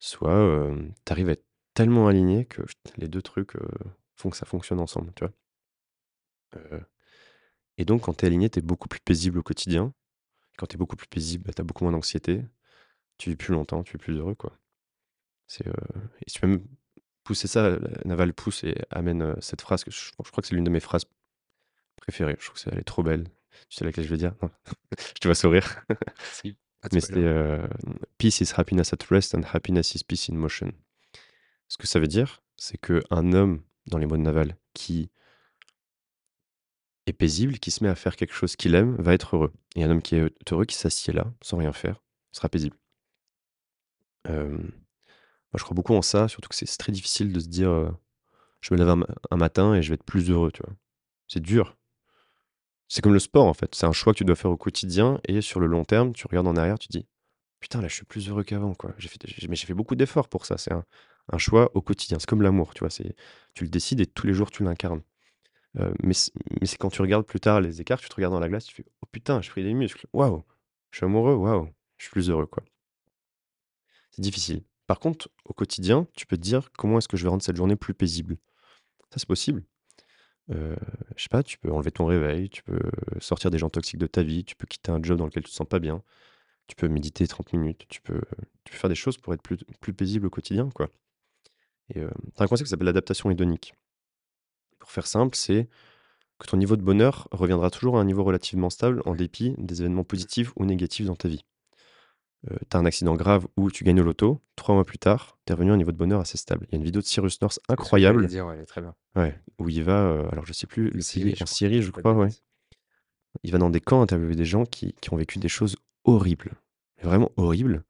Soit, 0.00 0.70
tu 1.04 1.12
arrives 1.12 1.28
à 1.30 1.32
être 1.32 1.46
tellement 1.74 2.08
aligné 2.08 2.46
que 2.46 2.62
les 2.96 3.08
2 3.08 3.22
trucs, 3.22 3.56
heu, 3.56 3.68
font 4.16 4.30
que 4.30 4.36
ça 4.36 4.46
fonctionne 4.46 4.80
ensemble, 4.80 5.12
tu 5.16 5.24
vois? 5.24 5.32
Heu 6.56 6.80
et 7.78 7.84
donc 7.86 8.02
quand 8.02 8.14
tu 8.14 8.24
es 8.26 8.28
aligné, 8.28 8.50
tu 8.50 8.60
es 8.60 8.62
beaucoup 8.62 8.88
plus 8.88 9.00
paisible 9.00 9.38
au 9.38 9.42
quotidien. 9.44 9.94
Quand 10.58 10.66
tu 10.66 10.76
es 10.76 10.78
beaucoup 10.78 10.96
plus 10.96 11.08
paisible, 11.08 11.44
bah, 11.46 11.52
tu 11.54 11.62
as 11.62 11.64
beaucoup 11.64 11.84
moins 11.84 11.92
d'anxiété, 11.92 12.44
tu 13.18 13.30
vis 13.30 13.36
plus 13.36 13.52
longtemps, 13.54 13.84
tu 13.84 13.96
es 13.96 13.98
plus 13.98 14.16
heureux, 14.18 14.34
quoi. 14.36 14.58
C'est, 15.48 15.66
heu 15.68 15.72
et 16.26 16.30
si 16.30 16.34
tu 16.36 16.40
peux 16.42 16.48
même 16.48 16.64
pousser 17.24 17.48
ça, 17.48 17.78
Naval 18.06 18.34
pousse 18.34 18.64
et 18.64 18.76
amène, 18.90 19.36
cette 19.42 19.62
phrase 19.62 19.84
que 19.84 19.90
je 19.92 19.98
je 20.06 20.12
crois 20.32 20.42
que 20.42 20.46
c'est 20.48 20.54
l'une 20.56 20.64
de 20.64 20.70
mes 20.70 20.80
phrases 20.80 21.06
préférées. 21.96 22.36
Je 22.40 22.46
trouve 22.46 22.54
que 22.56 22.60
c'est 22.62 22.72
elle 22.72 22.80
est 22.80 22.84
trop 22.84 23.02
belle. 23.04 23.24
Tu 23.70 23.76
sais 23.78 23.84
laquelle 23.86 24.04
je 24.04 24.10
veux 24.10 24.16
dire? 24.18 24.34
Non? 24.42 24.50
Je 25.16 25.20
te 25.20 25.28
vois 25.28 25.34
sourire. 25.36 25.84
Si, 26.30 26.52
de 26.52 26.56
Mais 26.92 27.02
heu, 27.24 27.68
«Peace 28.18 28.40
is 28.42 28.52
happiness 28.56 28.92
at 28.92 28.98
rest 29.10 29.34
and 29.34 29.44
happiness 29.54 29.94
is 29.94 30.04
peace 30.04 30.28
in 30.30 30.36
motion». 30.36 30.72
Ce 31.68 31.76
que 31.78 31.86
ça 31.86 31.98
veut 31.98 32.06
dire, 32.06 32.42
c'est 32.56 32.78
qu'un 32.78 33.32
homme, 33.32 33.62
dans 33.86 33.98
les 33.98 34.06
mots 34.06 34.16
de 34.16 34.22
Naval, 34.22 34.56
qui 34.74 35.10
est 37.06 37.12
paisible, 37.12 37.58
qui 37.58 37.70
se 37.70 37.82
met 37.84 37.90
à 37.90 37.94
faire 37.94 38.16
quelque 38.16 38.34
chose 38.34 38.56
qu'il 38.56 38.74
aime, 38.74 38.96
va 38.96 39.12
être 39.12 39.36
heureux 39.36 39.52
et 39.76 39.84
un 39.84 39.90
homme 39.90 40.02
qui 40.02 40.14
est 40.16 40.52
heureux, 40.52 40.64
qui 40.64 40.76
s'assied 40.76 41.12
là, 41.12 41.32
sans 41.42 41.56
rien 41.58 41.72
faire, 41.72 42.02
sera 42.32 42.48
paisible. 42.48 42.76
Moi, 44.26 45.58
je 45.58 45.62
crois 45.62 45.74
beaucoup 45.74 45.94
en 45.94 46.02
ça, 46.02 46.28
surtout 46.28 46.48
que 46.48 46.54
c'est 46.54 46.66
très 46.78 46.92
difficile 46.92 47.32
de 47.32 47.40
se 47.40 47.48
dire, 47.48 47.92
«Je 48.60 48.74
me 48.74 48.78
lève 48.78 48.88
un 48.88 48.96
ma 48.96 49.06
un 49.30 49.36
matin 49.36 49.74
et 49.74 49.82
je 49.82 49.90
vais 49.90 49.94
être 49.94 50.04
plus 50.04 50.30
heureux», 50.30 50.50
tu 50.52 50.62
vois? 50.64 50.74
C'est 51.28 51.40
dur. 51.40 51.76
C'est 52.88 53.02
comme 53.02 53.12
le 53.12 53.18
sport, 53.18 53.46
en 53.46 53.54
fait, 53.54 53.74
c'est 53.74 53.86
un 53.86 53.92
choix 53.92 54.12
que 54.12 54.18
tu 54.18 54.24
dois 54.24 54.36
faire 54.36 54.50
au 54.50 54.56
quotidien 54.56 55.20
et 55.26 55.40
sur 55.40 55.60
le 55.60 55.66
long 55.66 55.84
terme, 55.84 56.12
tu 56.12 56.26
regardes 56.26 56.48
en 56.48 56.56
arrière, 56.56 56.78
tu 56.78 56.88
dis: 56.88 57.06
«Putain, 57.60 57.80
là, 57.80 57.88
je 57.88 57.94
suis 57.94 58.04
plus 58.04 58.28
heureux 58.28 58.44
qu'avant, 58.44 58.74
quoi. 58.74 58.94
Mais 59.48 59.56
j'ai 59.56 59.66
fait 59.66 59.74
beaucoup 59.74 59.94
d'efforts 59.94 60.28
pour 60.28 60.46
ça». 60.46 60.58
C'est 60.58 60.72
un 60.72 60.84
un 61.32 61.38
choix 61.38 61.70
au 61.74 61.82
quotidien. 61.82 62.18
C'est 62.18 62.28
comme 62.28 62.42
l'amour, 62.42 62.74
tu 62.74 62.80
vois? 62.80 62.90
Tu 62.90 63.64
le 63.64 63.70
décides 63.70 64.00
et 64.00 64.06
tous 64.06 64.26
les 64.26 64.34
jours, 64.34 64.50
tu 64.50 64.64
l'incarnes. 64.64 65.02
Heu, 65.78 65.94
mais 66.02 66.14
c'est 66.14 66.78
quand 66.78 66.90
tu 66.90 67.02
regardes 67.02 67.26
plus 67.26 67.40
tard 67.40 67.60
les 67.60 67.80
écarts, 67.80 68.00
tu 68.00 68.08
te 68.08 68.14
regardes 68.14 68.34
dans 68.34 68.40
la 68.40 68.48
glace, 68.48 68.66
tu 68.66 68.74
fais: 68.74 68.84
«Oh 69.02 69.06
putain, 69.10 69.40
j'ai 69.42 69.50
pris 69.50 69.64
des 69.64 69.74
muscles. 69.74 70.06
Waouh! 70.12 70.44
Je 70.90 70.98
suis 70.98 71.06
amoureux. 71.06 71.34
Waouh! 71.34 71.68
Je 71.98 72.04
suis 72.04 72.12
plus 72.12 72.30
heureux». 72.30 72.48
C'est 74.10 74.22
difficile. 74.22 74.62
Par 74.86 75.00
contre, 75.00 75.28
au 75.44 75.52
quotidien, 75.52 76.06
tu 76.16 76.26
peux 76.26 76.36
te 76.36 76.42
dire: 76.42 76.70
«Comment 76.76 76.98
est-ce 76.98 77.08
que 77.08 77.16
je 77.16 77.24
vais 77.24 77.30
rendre 77.30 77.42
cette 77.42 77.56
journée 77.56 77.76
plus 77.76 77.94
paisible?» 77.94 78.36
Ça, 79.10 79.18
c'est 79.18 79.28
possible. 79.28 79.64
Heu, 80.50 80.76
je 81.16 81.22
sais 81.22 81.28
pas, 81.30 81.42
tu 81.42 81.58
peux 81.58 81.72
enlever 81.72 81.90
ton 81.92 82.06
réveil, 82.06 82.50
tu 82.50 82.62
peux 82.62 82.80
sortir 83.20 83.50
des 83.50 83.58
gens 83.58 83.70
toxiques 83.70 83.98
de 84.00 84.06
ta 84.06 84.22
vie, 84.22 84.44
tu 84.44 84.56
peux 84.56 84.66
quitter 84.66 84.92
un 84.92 85.02
job 85.02 85.18
dans 85.18 85.26
lequel 85.26 85.42
tu 85.44 85.50
te 85.50 85.54
sens 85.56 85.68
pas 85.68 85.78
bien, 85.80 86.02
tu 86.68 86.76
peux 86.76 86.88
méditer 86.88 87.26
30 87.28 87.52
minutes, 87.54 87.86
tu 87.88 88.00
peux 88.02 88.20
faire 88.70 88.90
des 88.90 88.96
choses 88.96 89.18
pour 89.18 89.34
être 89.34 89.42
plus 89.42 89.58
plus 89.80 89.94
paisible 89.94 90.26
au 90.26 90.30
quotidien, 90.30 90.70
et 91.90 92.00
tu 92.00 92.42
un 92.42 92.46
concept 92.46 92.66
qui 92.66 92.70
s'appelle 92.70 92.86
l'adaptation 92.86 93.30
hédonique. 93.30 93.74
Pour 94.78 94.90
faire 94.90 95.06
simple, 95.06 95.36
c'est 95.36 95.68
que 96.38 96.46
ton 96.46 96.56
niveau 96.56 96.76
de 96.76 96.82
bonheur 96.82 97.28
reviendra 97.30 97.70
toujours 97.70 97.98
à 97.98 98.00
un 98.00 98.04
niveau 98.04 98.24
relativement 98.24 98.70
stable 98.70 99.02
en 99.06 99.14
dépit 99.14 99.54
des 99.58 99.80
événements 99.80 100.04
positifs 100.04 100.52
ou 100.56 100.64
négatifs 100.64 101.06
dans 101.06 101.16
ta 101.16 101.28
vie. 101.28 101.44
Heu, 102.50 102.58
tu 102.70 102.76
as 102.76 102.80
un 102.80 102.84
accident 102.84 103.14
grave 103.14 103.46
ou 103.56 103.70
tu 103.70 103.84
gagnes 103.84 104.00
au 104.00 104.04
loto, 104.04 104.40
3 104.56 104.74
mois 104.74 104.84
plus 104.84 104.98
tard, 104.98 105.38
tu 105.46 105.52
es 105.52 105.54
revenu 105.54 105.70
à 105.70 105.74
un 105.74 105.76
niveau 105.78 105.92
de 105.92 105.96
bonheur 105.96 106.20
assez 106.20 106.36
stable. 106.36 106.66
Il 106.68 106.72
y 106.72 106.74
a 106.74 106.78
une 106.78 106.84
vidéo 106.84 107.00
de 107.00 107.06
Cyrus 107.06 107.40
North 107.40 107.60
incroyable, 107.68 108.26
dire, 108.26 108.46
ouais, 108.46 108.56
elle 108.56 108.62
est 108.62 108.66
très 108.66 108.80
bien. 108.80 108.94
ouais, 109.16 109.38
où 109.58 109.68
il 109.68 109.82
va, 109.82 110.28
alors 110.30 110.44
je 110.44 110.52
sais 110.52 110.66
plus 110.66 110.90
le 110.90 111.00
Syrie, 111.00 111.32
en 111.32 111.34
crois, 111.34 111.46
Syrie, 111.46 111.82
je 111.82 111.90
crois, 111.90 112.12
ouais. 112.12 112.30
Il 113.42 113.50
va 113.50 113.58
dans 113.58 113.70
des 113.70 113.80
camps 113.80 114.02
interviewer 114.02 114.36
des 114.36 114.44
gens 114.44 114.64
qui 114.64 114.94
qui 115.00 115.12
ont 115.12 115.16
vécu 115.16 115.38
des 115.38 115.48
choses 115.48 115.76
horribles, 116.04 116.52
vraiment 117.02 117.30
horribles 117.36 117.84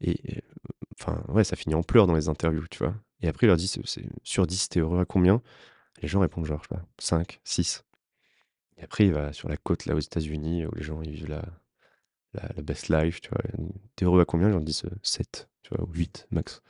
et 0.00 0.42
enfin, 1.00 1.22
ouais, 1.28 1.44
ça 1.44 1.56
finit 1.56 1.74
en 1.74 1.82
pleurs 1.82 2.06
dans 2.06 2.14
les 2.14 2.28
interviews, 2.28 2.66
tu 2.70 2.78
vois? 2.80 2.94
Et 3.22 3.28
après 3.28 3.46
il 3.46 3.48
leur 3.48 3.56
dit: 3.58 3.68
«C'est 3.68 3.86
c'est 3.86 4.04
sur 4.24 4.46
10, 4.46 4.68
tu 4.68 4.78
es 4.78 4.82
heureux 4.82 5.00
à 5.00 5.04
combien?» 5.06 5.42
les 6.02 6.08
gens 6.08 6.20
répondent 6.20 6.46
genre, 6.46 6.60
je 6.64 6.68
sais 6.68 6.76
pas, 6.80 6.86
5-6 6.98 7.84
et 8.78 8.84
après 8.84 9.06
il 9.06 9.12
va 9.14 9.32
sur 9.34 9.48
la 9.50 9.56
côte 9.58 9.86
là 9.86 9.94
aux 9.96 10.00
États-Unis 10.00 10.66
où 10.66 10.74
les 10.76 10.82
gens 10.84 11.02
ils 11.02 11.12
vivent 11.12 11.28
la 11.30 11.44
la 12.34 12.62
best 12.62 12.88
life, 12.90 13.20
tu 13.22 13.30
vois? 13.30 13.42
«Tu 13.96 14.04
es 14.04 14.06
heureux 14.06 14.20
à 14.22 14.26
combien?» 14.26 14.48
les 14.48 14.54
gens 14.54 14.60
disent, 14.60 14.84
heu: 14.86 14.92
«7», 15.04 15.48
tu 15.62 15.74
vois? 15.74 15.84
Ou 15.88 15.92
8 15.94 16.26
max. 16.32 16.62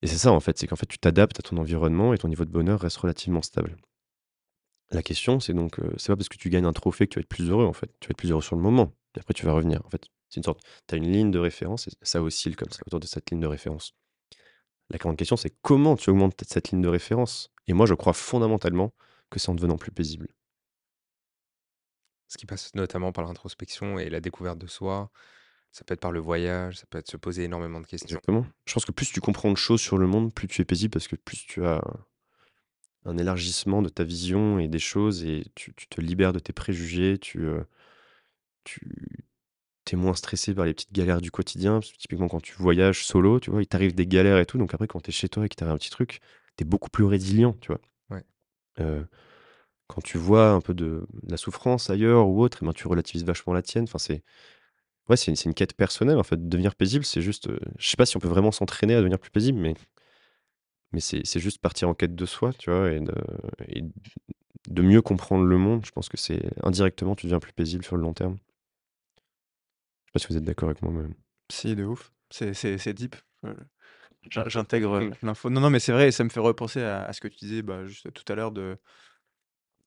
Et 0.00 0.06
c'est 0.06 0.16
ça 0.16 0.32
en 0.32 0.40
fait, 0.40 0.56
c'est 0.58 0.66
qu'en 0.66 0.76
fait 0.76 0.86
tu 0.86 0.98
t'adaptes 0.98 1.38
à 1.38 1.42
ton 1.42 1.58
environnement 1.58 2.14
et 2.14 2.18
ton 2.18 2.28
niveau 2.28 2.46
de 2.46 2.50
bonheur 2.50 2.80
reste 2.80 2.96
relativement 2.96 3.42
stable. 3.42 3.76
La 4.92 5.02
question 5.02 5.40
c'est 5.40 5.52
donc, 5.54 5.78
heu, 5.80 5.92
c'est 5.96 6.08
pas 6.12 6.16
parce 6.16 6.28
que 6.28 6.36
tu 6.36 6.48
gagnes 6.48 6.64
un 6.66 6.72
trophée 6.72 7.06
que 7.06 7.14
tu 7.14 7.18
vas 7.18 7.22
être 7.22 7.28
plus 7.28 7.50
heureux 7.50 7.66
en 7.66 7.72
fait. 7.72 7.90
Tu 8.00 8.08
vas 8.08 8.12
être 8.12 8.16
plus 8.18 8.30
heureux 8.30 8.42
sur 8.42 8.56
le 8.56 8.62
moment 8.62 8.92
et 9.16 9.20
après 9.20 9.34
tu 9.34 9.44
vas 9.44 9.52
revenir. 9.52 9.82
En 9.84 9.90
fait, 9.90 10.06
c'est 10.28 10.38
une 10.38 10.44
sorte 10.44 10.62
tu 10.86 10.94
as 10.94 10.98
une 10.98 11.10
ligne 11.10 11.30
de 11.30 11.38
référence 11.38 11.88
et 11.88 11.90
ça 12.02 12.22
oscille 12.22 12.56
comme 12.56 12.70
ça 12.70 12.80
autour 12.86 13.00
de 13.00 13.06
cette 13.06 13.30
ligne 13.30 13.40
de 13.40 13.46
référence. 13.46 13.94
La 14.90 14.98
grande 14.98 15.16
question 15.16 15.36
c'est 15.36 15.54
comment 15.62 15.96
tu 15.96 16.10
augmentes 16.10 16.42
cette 16.46 16.70
ligne 16.70 16.82
de 16.82 16.88
référence? 16.88 17.52
Et 17.66 17.72
moi 17.72 17.86
je 17.86 17.94
crois 17.94 18.12
fondamentalement 18.12 18.92
que 19.30 19.38
c'est 19.38 19.50
en 19.50 19.54
devenant 19.54 19.76
plus 19.76 19.90
paisible. 19.90 20.28
Ce 22.28 22.38
qui 22.38 22.46
passe 22.46 22.74
notamment 22.74 23.12
par 23.12 23.24
l'introspection 23.24 23.98
et 23.98 24.10
la 24.10 24.20
découverte 24.20 24.58
de 24.58 24.66
soi. 24.66 25.10
Ça 25.72 25.84
peut 25.84 25.94
être 25.94 26.00
par 26.00 26.12
le 26.12 26.20
voyage, 26.20 26.78
ça 26.78 26.86
peut 26.88 26.98
être 26.98 27.10
se 27.10 27.18
poser 27.18 27.44
énormément 27.44 27.80
de 27.80 27.86
questions. 27.86 28.08
Exactement. 28.08 28.46
Je 28.64 28.72
pense 28.72 28.86
que 28.86 28.92
plus 28.92 29.12
tu 29.12 29.20
comprends 29.20 29.50
de 29.52 29.56
choses 29.56 29.80
sur 29.80 29.98
le 29.98 30.06
monde, 30.06 30.32
plus 30.32 30.48
tu 30.48 30.62
es 30.62 30.64
paisible 30.64 30.90
parce 30.90 31.06
que 31.06 31.16
plus 31.16 31.44
tu 31.46 31.64
as 31.66 31.82
un 33.04 33.18
élargissement 33.18 33.82
de 33.82 33.88
ta 33.88 34.02
vision 34.02 34.58
et 34.58 34.68
des 34.68 34.78
choses 34.78 35.22
et 35.24 35.44
tu 35.54 35.74
tu 35.74 35.86
te 35.86 36.00
libères 36.00 36.32
de 36.32 36.38
tes 36.38 36.52
préjugés, 36.52 37.18
tu, 37.18 37.46
tu 38.64 39.25
tu 39.86 39.96
es 39.96 39.98
moins 39.98 40.14
stressé 40.14 40.54
par 40.54 40.66
les 40.66 40.74
petites 40.74 40.92
galères 40.92 41.22
du 41.22 41.32
quotidien. 41.32 41.74
Parce 41.80 41.92
que 41.92 41.98
typiquement 41.98 42.28
quand 42.28 42.42
tu 42.42 42.54
voyages 42.54 43.04
solo, 43.06 43.40
tu 43.40 43.50
vois, 43.52 43.62
il 43.62 43.68
t'arrive 43.68 43.94
des 43.96 44.06
galères 44.08 44.38
et 44.38 44.46
tout, 44.46 44.58
donc 44.58 44.74
après 44.74 44.88
quand 44.88 45.00
tu 45.02 45.10
es 45.10 45.14
chez 45.14 45.28
toi 45.30 45.46
et 45.46 45.50
qu'il 45.50 45.56
t'arrive 45.56 45.74
un 45.74 45.78
petit 45.78 45.90
truc, 45.90 46.20
tu 46.58 46.64
es 46.64 46.66
beaucoup 46.66 46.90
plus 46.90 47.04
résilient, 47.06 47.54
tu 47.62 47.68
vois? 47.68 47.80
Ouais. 48.10 48.24
Heu, 48.80 49.06
quand 49.88 50.02
tu 50.02 50.18
vois 50.18 50.50
un 50.52 50.60
peu 50.62 50.74
de 50.74 51.06
de 51.24 51.30
la 51.32 51.36
souffrance 51.38 51.90
ailleurs 51.90 52.28
ou 52.28 52.42
autre, 52.42 52.62
et 52.62 52.66
ben, 52.66 52.72
tu 52.74 52.88
relativises 52.88 53.24
vachement 53.24 53.52
la 53.54 53.62
tienne. 53.62 53.84
Enfin 53.84 53.98
c'est 53.98 54.22
ouais, 55.10 55.16
c'est 55.16 55.30
une 55.32 55.36
c'est 55.36 55.46
une 55.46 55.54
quête 55.54 55.74
personnelle 55.74 56.18
en 56.18 56.24
fait. 56.24 56.48
Devenir 56.48 56.74
paisible, 56.76 57.04
c'est 57.04 57.22
juste, 57.22 57.48
heu, 57.48 57.60
je 57.78 57.88
sais 57.88 57.96
pas 57.98 58.06
si 58.06 58.16
on 58.16 58.20
peut 58.20 58.28
vraiment 58.28 58.52
s'entraîner 58.52 58.94
à 58.94 58.98
devenir 59.00 59.18
plus 59.20 59.30
paisible, 59.30 59.58
mais 59.60 59.74
mais 60.92 61.00
c'est 61.00 61.22
c'est 61.24 61.40
juste 61.40 61.58
partir 61.60 61.88
en 61.88 61.94
quête 61.94 62.14
de 62.14 62.26
soi, 62.26 62.52
tu 62.54 62.70
vois? 62.70 62.92
Et 62.92 63.00
de 63.00 63.12
et 63.68 63.82
de 64.68 64.82
mieux 64.82 65.02
comprendre 65.02 65.44
le 65.44 65.58
monde. 65.58 65.86
Je 65.86 65.92
pense 65.92 66.08
que 66.08 66.16
c'est 66.18 66.42
indirectement, 66.64 67.16
tu 67.16 67.26
deviens 67.26 67.40
plus 67.40 67.52
paisible 67.52 67.84
sur 67.84 67.96
le 67.96 68.02
long 68.02 68.14
terme. 68.14 68.38
Pas 70.16 70.20
si 70.20 70.28
vous 70.28 70.36
êtes 70.38 70.44
d'accord 70.44 70.70
avec 70.70 70.80
moi, 70.80 70.90
mais 70.92 71.14
Si, 71.50 71.74
de 71.76 71.84
ouf. 71.84 72.12
C'est 72.30 72.54
c'est 72.54 72.78
c'est 72.78 72.94
deep. 72.94 73.16
J'in 74.30 74.48
j'intègre, 74.48 74.94
heu, 74.96 75.04
Mmh. 75.04 75.16
l'info. 75.22 75.50
Non, 75.50 75.60
non, 75.60 75.70
mais 75.70 75.78
c'est 75.80 75.92
vrai 75.92 76.08
et 76.08 76.12
ça 76.12 76.24
me 76.24 76.30
fait 76.30 76.40
repenser 76.40 76.82
à 76.82 77.04
à 77.04 77.12
ce 77.12 77.20
que 77.20 77.28
tu 77.28 77.38
disais, 77.38 77.62
bah, 77.62 77.86
juste 77.86 78.12
tout 78.12 78.24
à 78.32 78.34
l'heure 78.36 78.52
de 78.52 78.78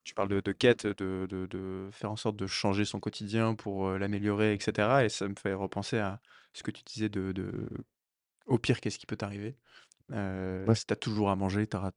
tu 0.06 0.14
parles 0.14 0.30
de 0.30 0.40
de 0.42 0.52
quête, 0.52 0.88
de 0.88 1.28
de 1.30 1.46
de 1.48 1.90
faire 1.92 2.12
en 2.12 2.16
sorte 2.16 2.36
de 2.38 2.48
changer 2.48 2.86
son 2.86 3.00
quotidien 3.00 3.54
pour, 3.56 3.88
heu, 3.90 3.98
l'améliorer 3.98 4.54
et 4.54 4.60
cetera 4.60 5.06
et 5.06 5.10
ça 5.10 5.28
me 5.28 5.36
fait 5.40 5.54
repenser 5.54 5.98
à 6.00 6.22
ce 6.54 6.64
que 6.64 6.72
tu 6.72 6.84
disais 6.84 7.10
de 7.10 7.32
de 7.32 7.68
au 8.48 8.60
pire, 8.60 8.82
qu'est-ce 8.82 9.00
qui 9.00 9.08
peut 9.08 9.18
t'arriver? 9.18 9.58
Ouais, 10.68 10.76
si 10.76 10.86
tu 10.86 10.94
as 10.94 10.96
toujours 10.96 11.30
à 11.30 11.36
manger, 11.36 11.68
tu 11.68 11.78
auras 11.78 11.92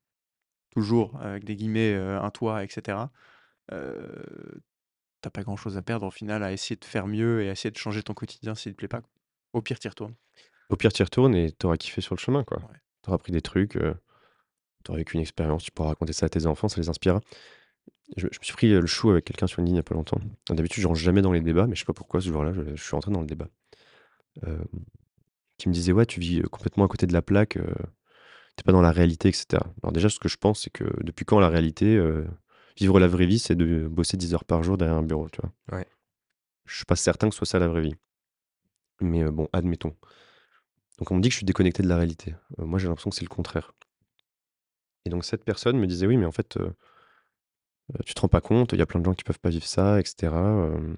toujours, 0.70 1.20
avec 1.22 1.44
des 1.44 1.56
guillemets, 1.56 1.94
«un 1.94 2.30
toit» 2.30 2.64
et 2.64 2.68
cetera. 2.70 3.12
Tu 5.22 5.30
pas 5.30 5.42
grand-chose 5.42 5.76
à 5.76 5.82
perdre 5.82 6.06
au 6.06 6.10
final 6.10 6.42
à 6.42 6.52
essayer 6.52 6.76
de 6.76 6.84
faire 6.84 7.06
mieux 7.06 7.42
et 7.42 7.48
à 7.48 7.52
essayer 7.52 7.70
de 7.70 7.78
changer 7.78 8.02
ton 8.02 8.14
quotidien 8.14 8.54
s'il 8.54 8.72
te 8.72 8.76
plaît 8.78 8.88
pas. 8.88 9.02
Au 9.52 9.62
pire, 9.62 9.78
tu 9.78 9.86
y 9.86 9.90
retournes. 9.90 10.14
au 10.70 10.76
pire, 10.76 10.92
tu 10.92 11.02
y 11.02 11.04
retournes 11.04 11.34
et 11.34 11.52
tu 11.52 11.66
auras 11.66 11.76
kiffé 11.76 12.00
sur 12.00 12.14
le 12.14 12.20
chemin, 12.20 12.44
quoi. 12.44 12.58
Ouais. 12.58 12.78
Tu 13.02 13.08
auras 13.08 13.16
appris 13.16 13.32
des 13.32 13.42
trucs, 13.42 13.76
heu, 13.76 13.94
tu 14.84 14.90
auras 14.90 14.98
vécu 14.98 15.16
une 15.16 15.22
expérience, 15.22 15.64
tu 15.64 15.72
pourras 15.72 15.90
raconter 15.90 16.12
ça 16.12 16.26
à 16.26 16.28
tes 16.28 16.46
enfants, 16.46 16.68
ça 16.68 16.80
les 16.80 16.88
inspirera. 16.88 17.20
Je 18.16 18.28
je 18.32 18.38
me 18.40 18.44
suis 18.44 18.54
pris, 18.54 18.72
heu, 18.72 18.80
le 18.80 18.86
chou 18.86 19.10
avec 19.10 19.24
quelqu'un 19.26 19.46
sur 19.48 19.60
une 19.60 19.66
ligne 19.66 19.76
il 19.76 19.78
y 19.78 19.80
a 19.80 19.84
pas 19.84 19.94
longtemps. 19.94 20.20
D'habitude, 20.50 20.82
je 20.82 20.88
rentre 20.88 21.00
jamais 21.00 21.22
dans 21.22 21.32
les 21.32 21.40
débats, 21.42 21.66
mais 21.66 21.76
je 21.76 21.80
sais 21.80 21.86
pas 21.86 21.94
pourquoi 21.94 22.20
ce 22.20 22.28
jour-là, 22.28 22.52
je 22.54 22.62
je 22.76 22.82
suis 22.82 22.92
rentré 22.94 23.12
dans 23.12 23.20
le 23.20 23.26
débat. 23.26 23.48
Qui 25.58 25.68
me 25.68 25.74
disait: 25.74 25.92
«Ouais, 25.92 26.06
tu 26.06 26.20
vis, 26.20 26.40
heu, 26.40 26.48
complètement 26.48 26.84
à 26.84 26.88
côté 26.88 27.06
de 27.06 27.12
la 27.12 27.22
plaque, 27.22 27.58
tu 28.56 28.64
pas 28.64 28.72
dans 28.72 28.82
la 28.82 28.92
réalité 28.92 29.28
et 29.28 29.32
cetera». 29.32 29.66
Alors 29.82 29.92
déjà, 29.92 30.08
ce 30.08 30.18
que 30.18 30.28
je 30.28 30.36
pense, 30.36 30.62
c'est 30.62 30.70
que 30.70 30.84
depuis 31.02 31.24
quand 31.24 31.40
la 31.40 31.48
réalité, 31.48 31.96
vivre 32.76 33.00
la 33.00 33.08
vraie 33.08 33.26
vie, 33.26 33.38
c'est 33.38 33.54
de 33.56 33.86
bosser 33.88 34.16
10 34.16 34.34
heures 34.34 34.44
par 34.44 34.62
jour 34.62 34.76
derrière 34.78 34.96
un 34.98 35.02
bureau, 35.02 35.28
tu 35.30 35.40
vois? 35.42 35.52
Ouais. 35.72 35.86
Je 36.66 36.74
suis 36.74 36.84
pas 36.84 36.96
certain 36.96 37.28
que 37.28 37.34
ce 37.34 37.38
soit 37.38 37.46
ça 37.46 37.60
la 37.60 37.68
vraie 37.68 37.82
vie. 37.82 37.94
Mais, 39.02 39.20
heu, 39.22 39.30
bon, 39.30 39.48
admettons. 39.52 39.94
Donc 40.98 41.10
on 41.10 41.16
me 41.16 41.20
dit 41.20 41.28
que 41.28 41.32
je 41.34 41.36
suis 41.36 41.44
déconnecté 41.44 41.82
de 41.82 41.88
la 41.88 41.96
réalité. 41.96 42.34
Heu, 42.58 42.64
moi, 42.64 42.78
j'ai 42.78 42.88
l'impression 42.88 43.10
que 43.10 43.16
c'est 43.16 43.24
le 43.24 43.28
contraire. 43.28 43.74
Et 45.04 45.10
donc 45.10 45.24
cette 45.24 45.44
personne 45.44 45.78
me 45.78 45.86
disait: 45.86 46.06
«Oui, 46.08 46.16
mais 46.16 46.26
en 46.26 46.32
fait, 46.32 46.56
heu, 46.56 46.74
tu 48.04 48.12
te 48.14 48.20
rends 48.20 48.28
pas 48.28 48.40
compte, 48.42 48.72
il 48.72 48.78
y 48.78 48.82
a 48.82 48.86
plein 48.86 49.00
de 49.00 49.04
gens 49.06 49.14
qui 49.14 49.24
peuvent 49.24 49.40
pas 49.40 49.48
vivre 49.50 49.66
ça 49.66 49.98
et 50.00 50.04
cetera, 50.04 50.66
hem, 50.74 50.96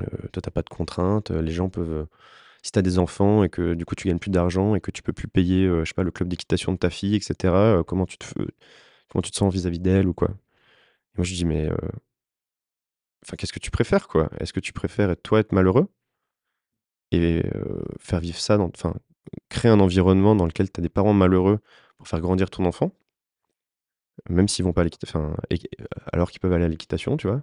heu, 0.00 0.28
toi, 0.32 0.42
tu 0.42 0.48
as 0.48 0.50
pas 0.52 0.62
de 0.62 0.68
contraintes, 0.68 1.30
les 1.30 1.52
gens 1.52 1.68
peuvent, 1.68 2.06
si 2.62 2.72
tu 2.72 2.78
as 2.78 2.82
des 2.82 2.98
enfants 3.00 3.44
et 3.44 3.50
que 3.50 3.74
du 3.74 3.84
coup 3.86 3.94
tu 3.96 4.08
gagnes 4.08 4.18
plus 4.20 4.30
d'argent 4.30 4.74
et 4.74 4.80
que 4.80 4.90
tu 4.90 5.02
peux 5.02 5.12
plus 5.12 5.28
payer, 5.28 5.66
euh, 5.66 5.84
je 5.84 5.90
sais 5.90 5.94
pas, 5.94 6.02
le 6.04 6.10
club 6.12 6.28
d'équitation 6.30 6.72
de 6.72 6.78
ta 6.78 6.90
fille, 6.90 7.16
etc., 7.16 7.80
euh, 7.80 7.84
comment 7.84 8.06
tu 8.06 8.18
te, 8.18 8.26
f- 8.26 8.48
comment 9.08 9.22
tu 9.22 9.30
te 9.30 9.36
sens 9.36 9.52
vis-à-vis 9.52 9.80
d'elle 9.80 10.08
ou 10.08 10.14
quoi? 10.14 10.30
Et 10.30 11.18
moi, 11.18 11.24
je 11.24 11.34
dis, 11.34 11.44
mais 11.44 11.68
qu'est-ce 13.36 13.52
que 13.52 13.58
tu 13.58 13.70
préfères, 13.70 14.08
quoi? 14.08 14.30
Est-ce 14.38 14.52
que 14.52 14.60
tu 14.60 14.72
préfères 14.72 15.14
toi, 15.22 15.40
être 15.40 15.52
malheureux 15.52 15.88
et 17.12 17.42
faire 17.98 18.20
vivre 18.20 18.38
ça, 18.38 18.58
enfin, 18.58 18.94
créer 19.48 19.70
un 19.70 19.80
environnement 19.80 20.34
dans 20.34 20.46
lequel 20.46 20.70
tu 20.70 20.80
as 20.80 20.82
des 20.82 20.88
parents 20.88 21.12
malheureux 21.12 21.60
pour 21.98 22.08
faire 22.08 22.20
grandir 22.20 22.50
ton 22.50 22.64
enfant, 22.64 22.92
même 24.28 24.48
s'ils 24.48 24.64
vont 24.64 24.72
pas 24.72 24.82
à 24.82 24.86
enfin, 25.04 25.36
alors 26.12 26.30
qu'ils 26.30 26.40
peuvent 26.40 26.52
aller 26.52 26.64
à 26.64 26.68
l'équitation, 26.68 27.16
tu 27.16 27.28
vois? 27.28 27.42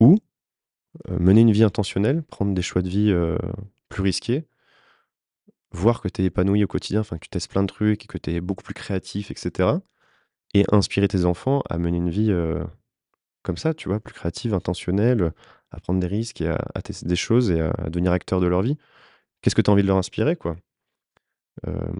Ou 0.00 0.18
mener 1.08 1.42
une 1.42 1.52
vie 1.52 1.64
intentionnelle, 1.64 2.22
prendre 2.24 2.52
des 2.52 2.62
choix 2.62 2.82
de 2.82 2.88
vie 2.88 3.14
plus 3.88 4.02
risqués, 4.02 4.44
voir 5.72 6.00
que 6.00 6.08
tu 6.08 6.22
es 6.22 6.24
épanoui 6.26 6.64
au 6.64 6.66
quotidien, 6.66 7.00
enfin 7.00 7.16
que 7.16 7.24
tu 7.24 7.30
testes 7.30 7.50
plein 7.50 7.62
de 7.62 7.68
trucs 7.68 8.04
et 8.04 8.06
que 8.08 8.18
tu 8.18 8.32
es 8.32 8.40
beaucoup 8.40 8.64
plus 8.64 8.74
créatif, 8.74 9.30
etc. 9.30 9.78
Et 10.54 10.64
inspirer 10.72 11.06
tes 11.08 11.24
enfants 11.24 11.62
à 11.70 11.78
mener 11.78 11.98
une 11.98 12.10
vie 12.10 12.30
euh, 12.30 12.64
comme 13.42 13.56
ça, 13.56 13.72
tu 13.74 13.88
vois, 13.88 14.00
plus 14.00 14.14
créative, 14.14 14.52
intentionnelle, 14.54 15.32
à 15.70 15.80
prendre 15.80 16.00
des 16.00 16.06
risques 16.08 16.40
et 16.40 16.48
à, 16.48 16.58
à 16.74 16.82
tester 16.82 17.06
des 17.06 17.16
choses 17.16 17.50
et 17.50 17.60
à, 17.60 17.70
à 17.78 17.88
devenir 17.90 18.12
acteur 18.12 18.40
de 18.40 18.46
leur 18.46 18.62
vie. 18.62 18.76
Qu'est-ce 19.40 19.54
que 19.54 19.62
tu 19.62 19.70
as 19.70 19.72
envie 19.72 19.82
de 19.82 19.86
leur 19.88 19.96
inspirer, 19.96 20.36
quoi? 20.36 20.56
Euh, 21.66 21.92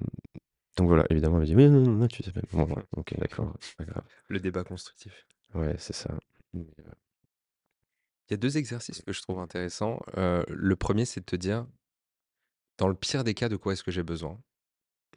Donc 0.76 0.88
voilà, 0.88 1.04
évidemment, 1.10 1.36
elle 1.36 1.40
m'a 1.42 1.46
dit, 1.46 1.54
mais 1.54 1.68
non, 1.68 1.80
non, 1.80 1.92
non, 1.92 2.08
tu 2.08 2.22
sais 2.22 2.32
pas. 2.32 2.40
Bon, 2.52 2.64
voilà, 2.64 2.84
ok, 2.96 3.16
d'accord, 3.18 3.54
c'est 3.60 3.76
pas 3.76 3.84
grave. 3.84 4.04
Le 4.28 4.40
débat 4.40 4.64
constructif. 4.64 5.26
Ouais, 5.54 5.74
c'est 5.78 5.92
ça. 5.94 6.10
Il 6.54 6.66
y 8.30 8.34
a 8.34 8.36
deux 8.36 8.58
exercices 8.58 9.02
que 9.02 9.12
je 9.12 9.22
trouve 9.22 9.38
intéressants. 9.40 10.00
Euh, 10.16 10.44
le 10.48 10.76
premier, 10.76 11.04
c'est 11.04 11.20
de 11.20 11.24
te 11.24 11.36
dire, 11.36 11.66
dans 12.78 12.88
le 12.88 12.94
pire 12.94 13.24
des 13.24 13.34
cas, 13.34 13.48
de 13.48 13.56
quoi 13.56 13.72
est-ce 13.72 13.82
que 13.84 13.90
j'ai 13.90 14.02
besoin? 14.02 14.40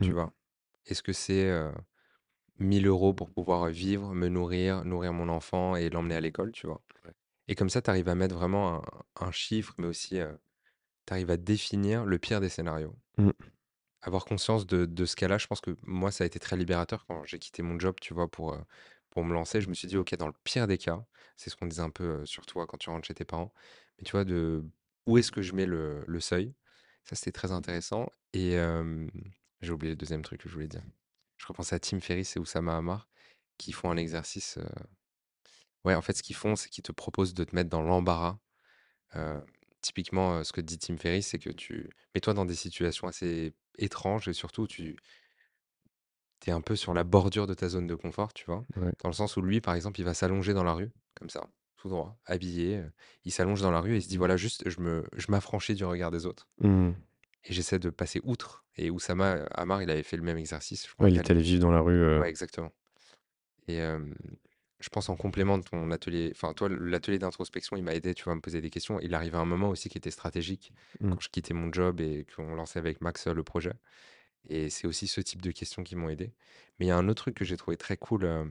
Tu 0.02 0.10
Mm. 0.10 0.14
vois? 0.14 0.34
Est-ce 0.86 1.02
que 1.04 1.14
c'est 1.14 1.50
euh, 1.50 1.72
1000 2.64 2.88
euros 2.88 3.14
pour 3.14 3.30
pouvoir 3.32 3.68
vivre, 3.70 4.14
me 4.14 4.28
nourrir, 4.30 4.86
nourrir 4.86 5.14
mon 5.14 5.30
enfant 5.30 5.76
et 5.76 5.90
l'emmener 5.90 6.16
à 6.16 6.22
l'école, 6.22 6.52
tu 6.52 6.68
vois? 6.68 6.82
Ouais. 7.06 7.14
Et 7.48 7.56
comme 7.56 7.70
ça, 7.70 7.82
tu 7.82 7.90
arrives 7.90 8.10
à 8.10 8.16
mettre 8.16 8.36
vraiment 8.36 8.84
un, 9.20 9.26
un 9.28 9.32
chiffre, 9.32 9.76
mais 9.78 9.88
aussi 9.88 10.20
tu 11.06 11.14
arrives 11.14 11.32
à 11.32 11.38
définir 11.38 12.06
le 12.06 12.20
pire 12.20 12.42
des 12.42 12.50
scénarios. 12.50 12.96
Mm. 13.18 13.54
Avoir 14.02 14.26
conscience 14.26 14.68
de, 14.68 14.86
de 14.86 15.06
ce 15.06 15.16
cas-là, 15.16 15.38
je 15.38 15.48
pense 15.48 15.62
que 15.62 15.78
moi, 15.84 16.12
ça 16.12 16.26
a 16.26 16.28
été 16.28 16.38
très 16.40 16.58
libérateur 16.58 17.06
quand 17.06 17.24
j'ai 17.24 17.40
quitté 17.40 17.62
mon 17.64 17.80
job, 17.80 17.96
tu 18.02 18.14
vois, 18.14 18.30
pour, 18.30 18.54
euh, 18.54 18.60
pour 19.10 19.24
me 19.24 19.34
lancer. 19.34 19.62
Je 19.62 19.70
me 19.70 19.74
suis 19.74 19.88
dit, 19.88 19.96
OK, 19.98 20.14
dans 20.16 20.28
le 20.28 20.34
pire 20.44 20.68
des 20.68 20.78
cas, 20.78 21.06
c'est 21.38 21.50
ce 21.50 21.56
qu'on 21.56 21.68
disait 21.68 21.82
un 21.82 21.90
peu 21.90 22.04
euh, 22.04 22.26
sur 22.26 22.46
toi 22.46 22.68
quand 22.68 22.78
tu 22.78 22.90
rentres 22.90 23.08
chez 23.08 23.14
tes 23.14 23.24
parents, 23.26 23.54
mais 23.98 24.04
tu 24.04 24.12
vois, 24.12 24.26
de 24.26 24.66
où 25.06 25.18
est-ce 25.18 25.32
que 25.32 25.42
je 25.42 25.54
mets 25.54 25.66
le, 25.66 26.04
le 26.08 26.20
seuil? 26.20 26.54
Ça, 27.06 27.16
c'était 27.16 27.32
très 27.32 27.52
intéressant. 27.54 28.10
Et 28.34 28.58
euh, 28.58 29.08
j'ai 29.62 29.72
oublié 29.72 29.92
le 29.94 29.98
deuxième 29.98 30.22
truc 30.22 30.42
que 30.42 30.50
je 30.50 30.54
voulais 30.54 30.68
dire. 30.68 30.84
Je 31.38 31.46
repensais 31.48 31.76
à 31.76 31.80
Tim 31.80 32.00
Ferriss 32.00 32.36
et 32.36 32.40
Oussama 32.40 32.78
Hamar 32.78 33.08
qui 33.58 33.72
font 33.72 33.92
un 33.92 33.98
exercice. 33.98 34.58
euh, 34.58 34.66
Ouais, 35.86 35.96
en 35.96 36.02
fait, 36.02 36.14
ce 36.14 36.24
qu'ils 36.24 36.36
font, 36.36 36.56
c'est 36.56 36.70
qu'ils 36.70 36.84
te 36.84 36.92
proposent 36.94 37.34
de 37.34 37.44
te 37.44 37.54
mettre 37.56 37.70
dans 37.70 37.82
l'embarras. 37.82 38.38
Euh, 39.16 39.40
typiquement, 39.82 40.38
euh, 40.38 40.44
ce 40.44 40.54
que 40.54 40.62
dit 40.62 40.78
Tim 40.78 40.98
Ferriss, 40.98 41.28
c'est 41.28 41.40
que 41.40 41.50
tu 41.50 41.90
mets-toi 42.16 42.34
dans 42.34 42.46
des 42.46 42.56
situations 42.56 43.08
assez 43.08 43.54
étranges 43.78 44.28
et 44.28 44.34
surtout, 44.34 44.66
tu 44.66 44.96
es 46.48 46.52
un 46.52 46.62
peu 46.62 46.76
sur 46.76 46.94
la 46.94 47.04
bordure 47.04 47.48
de 47.48 47.54
ta 47.54 47.70
zone 47.70 47.88
de 47.88 47.96
confort, 47.96 48.34
tu 48.34 48.46
vois? 48.46 48.66
Ouais. 48.78 48.92
Dans 49.02 49.10
le 49.10 49.14
sens 49.14 49.38
où 49.38 49.42
lui, 49.42 49.62
par 49.62 49.76
exemple, 49.76 50.00
il 50.00 50.04
va 50.04 50.14
s'allonger 50.14 50.54
dans 50.54 50.64
la 50.64 50.74
rue, 50.74 50.92
comme 51.16 51.30
ça, 51.30 51.48
tout 51.78 51.90
droit, 51.90 52.18
habillé. 52.26 52.78
euh, 52.78 52.90
Il 53.26 53.32
s'allonge 53.32 53.62
dans 53.62 53.72
la 53.72 53.82
rue 53.82 53.94
et 53.94 53.98
il 53.98 54.02
se 54.02 54.08
dit, 54.10 54.18
voilà, 54.18 54.38
juste, 54.38 54.70
je 54.70 54.80
me, 54.80 55.06
je 55.16 55.28
m'affranchis 55.30 55.76
du 55.76 55.86
regard 55.86 56.12
des 56.12 56.26
autres. 56.26 56.48
Mm. 56.60 56.92
Et 57.46 57.54
j'essaie 57.54 57.80
de 57.80 57.90
passer 57.90 58.22
outre. 58.24 58.66
Et 58.78 58.90
Oussama 58.90 59.44
Hamar, 59.54 59.82
il 59.84 59.90
avait 59.92 60.04
fait 60.04 60.18
le 60.18 60.24
même 60.24 60.38
exercice. 60.38 60.88
Je 60.88 60.94
crois 60.94 61.06
Ouais, 61.06 61.12
il 61.12 61.18
est 61.18 61.30
allé 61.30 61.42
vivre 61.42 61.62
dans 61.62 61.72
la 61.72 61.82
rue. 61.82 61.94
euh, 62.02 62.20
Ouais, 62.22 62.30
exactement. 62.30 62.72
Et 63.68 63.80
euh, 63.82 64.00
je 64.80 64.90
pense 64.90 65.10
en 65.10 65.16
complément 65.16 65.58
de 65.58 65.64
ton 65.64 65.92
atelier, 65.92 66.32
enfin 66.36 66.54
toi, 66.54 66.70
l'atelier 66.70 67.20
d'introspection, 67.20 67.78
il 67.78 67.84
m'a 67.84 67.94
aidé, 67.96 68.14
tu 68.14 68.24
vois, 68.26 68.34
à 68.34 68.36
me 68.36 68.42
poser 68.42 68.62
des 68.62 68.70
questions. 68.70 69.00
Il 69.00 69.14
arrivait 69.16 69.38
un 69.38 69.46
moment 69.46 69.70
aussi 69.70 69.90
qui 69.90 69.98
était 69.98 70.12
stratégique 70.12 70.74
Mm. 71.00 71.12
quand 71.12 71.20
je 71.22 71.30
quittais 71.30 71.54
mon 71.54 71.72
job 71.72 72.02
et 72.02 72.26
qu'on 72.36 72.56
lançait 72.56 72.80
avec 72.80 73.02
Max 73.02 73.28
euh, 73.28 73.34
le 73.34 73.44
projet. 73.44 73.74
Et 74.50 74.70
c'est 74.70 74.88
aussi 74.88 75.08
ce 75.08 75.22
type 75.22 75.42
de 75.42 75.52
questions 75.52 75.84
qui 75.84 75.96
m'ont 75.96 76.10
aidé. 76.10 76.34
Mais 76.80 76.86
il 76.88 76.90
y 76.90 76.92
a 76.92 76.98
un 76.98 77.08
autre 77.10 77.24
truc 77.24 77.36
que 77.36 77.46
j'ai 77.46 77.58
trouvé 77.58 77.78
très 77.78 77.98
cool. 77.98 78.26
euh, 78.26 78.46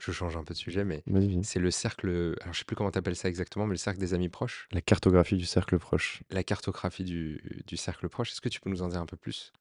je 0.00 0.12
change 0.12 0.36
un 0.36 0.44
peu 0.44 0.54
de 0.54 0.58
sujet, 0.58 0.84
mais 0.84 1.02
c'est 1.42 1.58
le 1.60 1.70
cercle. 1.70 2.34
Alors 2.40 2.52
je 2.54 2.58
sais 2.60 2.64
plus 2.64 2.76
comment 2.76 2.90
t'appelles 2.90 3.16
ça 3.16 3.28
exactement, 3.28 3.66
mais 3.66 3.74
le 3.74 3.78
cercle 3.78 4.00
des 4.00 4.14
amis 4.14 4.28
proches, 4.28 4.68
La 4.72 4.80
cartographie 4.80 5.36
du 5.36 5.44
cercle 5.46 5.78
proche. 5.78 6.22
la 6.30 6.42
cartographie 6.44 7.04
du, 7.04 7.62
du 7.66 7.76
cercle 7.76 8.08
proche. 8.08 8.32
Est-ce 8.32 8.40
que 8.40 8.48
tu 8.48 8.60
peux 8.60 8.70
nous 8.70 8.82
en 8.82 8.88
dire 8.88 9.00
un 9.00 9.06
peu 9.06 9.16
plus? 9.16 9.52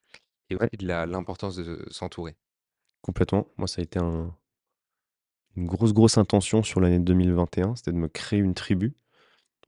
Et 0.50 0.56
Ouais. 0.56 0.64
aussi 0.74 0.78
de 0.78 0.88
l'importance 0.88 1.56
de 1.58 1.86
s'entourer. 1.92 2.36
Complètement. 3.02 3.48
Moi, 3.58 3.68
ça 3.68 3.82
a 3.82 3.84
été 3.84 4.00
un- 4.00 4.34
une 5.56 5.66
grosse, 5.68 5.94
grosse 5.94 6.18
intention 6.18 6.64
sur 6.64 6.80
l'année 6.80 7.00
2021. 7.00 7.76
C'était 7.76 7.92
de 7.92 7.98
me 7.98 8.08
créer 8.08 8.40
une 8.40 8.54
tribu. 8.54 8.94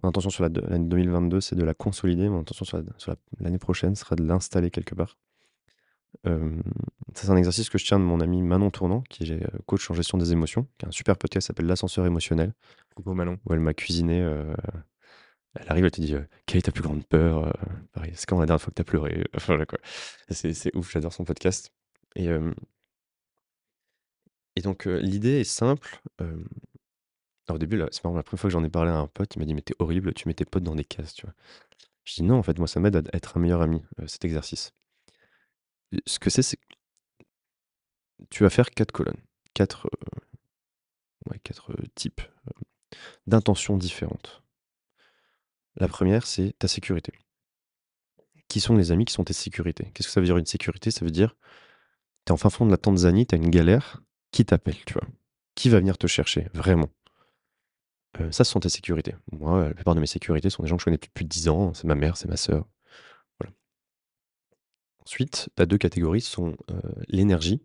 Mon 0.03 0.09
intention 0.09 0.29
sur 0.31 0.43
la 0.43 0.49
l'année 0.49 0.87
2022, 0.87 1.41
c'est 1.41 1.55
de 1.55 1.63
la 1.63 1.73
consolider. 1.73 2.27
Mon 2.29 2.39
intention 2.39 2.65
sur 2.65 2.77
la- 2.77 2.83
sur 2.97 3.11
la- 3.11 3.17
l'année 3.39 3.59
prochaine 3.59 3.95
sera 3.95 4.15
de 4.15 4.23
l'installer 4.23 4.71
quelque 4.71 4.95
part. 4.95 5.17
Euh, 6.27 6.61
ça, 7.15 7.23
c'est 7.25 7.29
un 7.31 7.37
exercice 7.37 7.69
que 7.69 7.77
je 7.77 7.85
tiens 7.85 7.99
de 7.99 8.03
mon 8.03 8.19
ami 8.21 8.41
Manon 8.41 8.69
Tournant, 8.71 9.01
qui 9.09 9.23
est 9.23 9.43
euh, 9.43 9.57
coach 9.65 9.89
en 9.91 9.93
gestion 9.93 10.17
des 10.17 10.31
émotions, 10.31 10.67
qui 10.77 10.85
a 10.85 10.89
un 10.89 10.91
super 10.91 11.17
podcast 11.17 11.45
qui 11.45 11.47
s'appelle 11.47 11.65
L'ascenseur 11.67 12.05
émotionnel, 12.05 12.53
Coucou 12.95 13.13
Manon. 13.13 13.39
où 13.45 13.53
elle 13.53 13.59
m'a 13.59 13.73
cuisiné. 13.73 14.21
euh, 14.21 14.53
elle 15.55 15.69
arrive, 15.69 15.85
elle 15.85 15.91
te 15.91 16.01
dit 16.01 16.15
euh, 16.15 16.23
Quelle 16.45 16.59
est 16.59 16.63
ta 16.63 16.71
plus 16.71 16.83
grande 16.83 17.05
peur 17.05 17.47
euh, 17.47 17.51
Pareil, 17.93 18.13
c'est 18.15 18.25
quand 18.27 18.39
la 18.39 18.45
dernière 18.45 18.61
fois 18.61 18.71
que 18.71 18.75
tu 18.75 18.81
as 18.81 18.85
pleuré 18.85 19.25
Enfin, 19.35 19.47
voilà, 19.53 19.65
quoi. 19.65 19.79
C'est 20.29 20.53
c'est 20.53 20.75
ouf, 20.75 20.91
j'adore 20.91 21.13
son 21.13 21.25
podcast. 21.25 21.71
Et, 22.15 22.29
euh, 22.29 22.53
et 24.55 24.61
donc, 24.61 24.87
euh, 24.87 24.99
l'idée 24.99 25.41
est 25.41 25.43
simple. 25.45 26.01
euh, 26.21 26.43
alors, 27.47 27.55
au 27.55 27.59
début, 27.59 27.77
là, 27.77 27.87
c'est 27.91 28.03
marrant, 28.03 28.15
la 28.15 28.23
première 28.23 28.39
fois 28.41 28.49
que 28.49 28.53
j'en 28.53 28.63
ai 28.63 28.69
parlé 28.69 28.91
à 28.91 28.95
un 28.97 29.07
pote, 29.07 29.35
il 29.35 29.39
m'a 29.39 29.45
dit 29.45 29.53
Mais 29.53 29.61
t'es 29.61 29.73
horrible, 29.79 30.13
tu 30.13 30.27
mets 30.27 30.33
tes 30.33 30.45
potes 30.45 30.63
dans 30.63 30.75
des 30.75 30.85
cases, 30.85 31.13
tu 31.13 31.25
vois. 31.25 31.33
Je 32.05 32.15
dis 32.15 32.23
Non, 32.23 32.37
en 32.37 32.43
fait, 32.43 32.57
moi, 32.59 32.67
ça 32.67 32.79
m'aide 32.79 32.95
à 32.97 33.01
être 33.17 33.37
un 33.37 33.41
meilleur 33.41 33.61
ami, 33.61 33.83
euh, 34.01 34.07
cet 34.07 34.25
exercice. 34.25 34.73
Ce 36.05 36.19
que 36.19 36.29
c'est, 36.29 36.41
c'est 36.41 36.59
tu 38.29 38.43
vas 38.43 38.49
faire 38.49 38.71
quatre 38.71 38.91
colonnes, 38.91 39.21
quatre, 39.53 39.87
euh, 39.87 41.33
euh, 41.33 41.85
types 41.95 42.21
euh, 42.21 42.97
d'intentions 43.27 43.77
différentes. 43.77 44.41
La 45.75 45.87
première, 45.87 46.25
c'est 46.25 46.53
ta 46.59 46.67
sécurité. 46.67 47.13
Qui 48.47 48.59
sont 48.59 48.75
les 48.75 48.91
amis 48.91 49.05
qui 49.05 49.13
sont 49.13 49.23
tes 49.23 49.33
sécurités? 49.33 49.91
Qu'est-ce 49.93 50.07
que 50.07 50.13
ça 50.13 50.19
veut 50.19 50.25
dire 50.25 50.37
une 50.37 50.45
sécurité? 50.45 50.91
Ça 50.91 51.05
veut 51.05 51.11
dire, 51.11 51.35
t'es 52.25 52.31
en 52.31 52.37
fin 52.37 52.49
fond 52.49 52.65
de 52.65 52.71
la 52.71 52.77
Tanzanie, 52.77 53.25
t'as 53.25 53.37
une 53.37 53.49
galère, 53.49 54.01
qui 54.31 54.45
t'appelle, 54.45 54.83
tu 54.85 54.93
vois? 54.93 55.07
Qui 55.55 55.69
va 55.69 55.79
venir 55.79 55.97
te 55.97 56.07
chercher, 56.07 56.47
vraiment? 56.53 56.89
Ça, 58.31 58.43
ce 58.43 58.51
sont 58.51 58.59
tes 58.59 58.69
sécurités. 58.69 59.15
Moi, 59.31 59.69
la 59.69 59.73
plupart 59.73 59.95
de 59.95 60.01
mes 60.01 60.05
sécurités 60.05 60.49
sont 60.49 60.63
des 60.63 60.69
gens 60.69 60.75
que 60.75 60.81
je 60.81 60.85
connais 60.85 60.97
depuis 60.97 61.09
plus 61.09 61.23
de 61.23 61.29
10 61.29 61.47
ans, 61.47 61.73
c'est 61.73 61.85
ma 61.85 61.95
mère, 61.95 62.17
c'est 62.17 62.27
ma 62.27 62.35
sœur. 62.35 62.67
Ensuite, 65.05 65.49
tu 65.55 65.61
as 65.61 65.65
deux 65.65 65.77
catégories, 65.77 66.21
sont 66.21 66.55
euh, 66.69 66.79
l'énergie, 67.07 67.61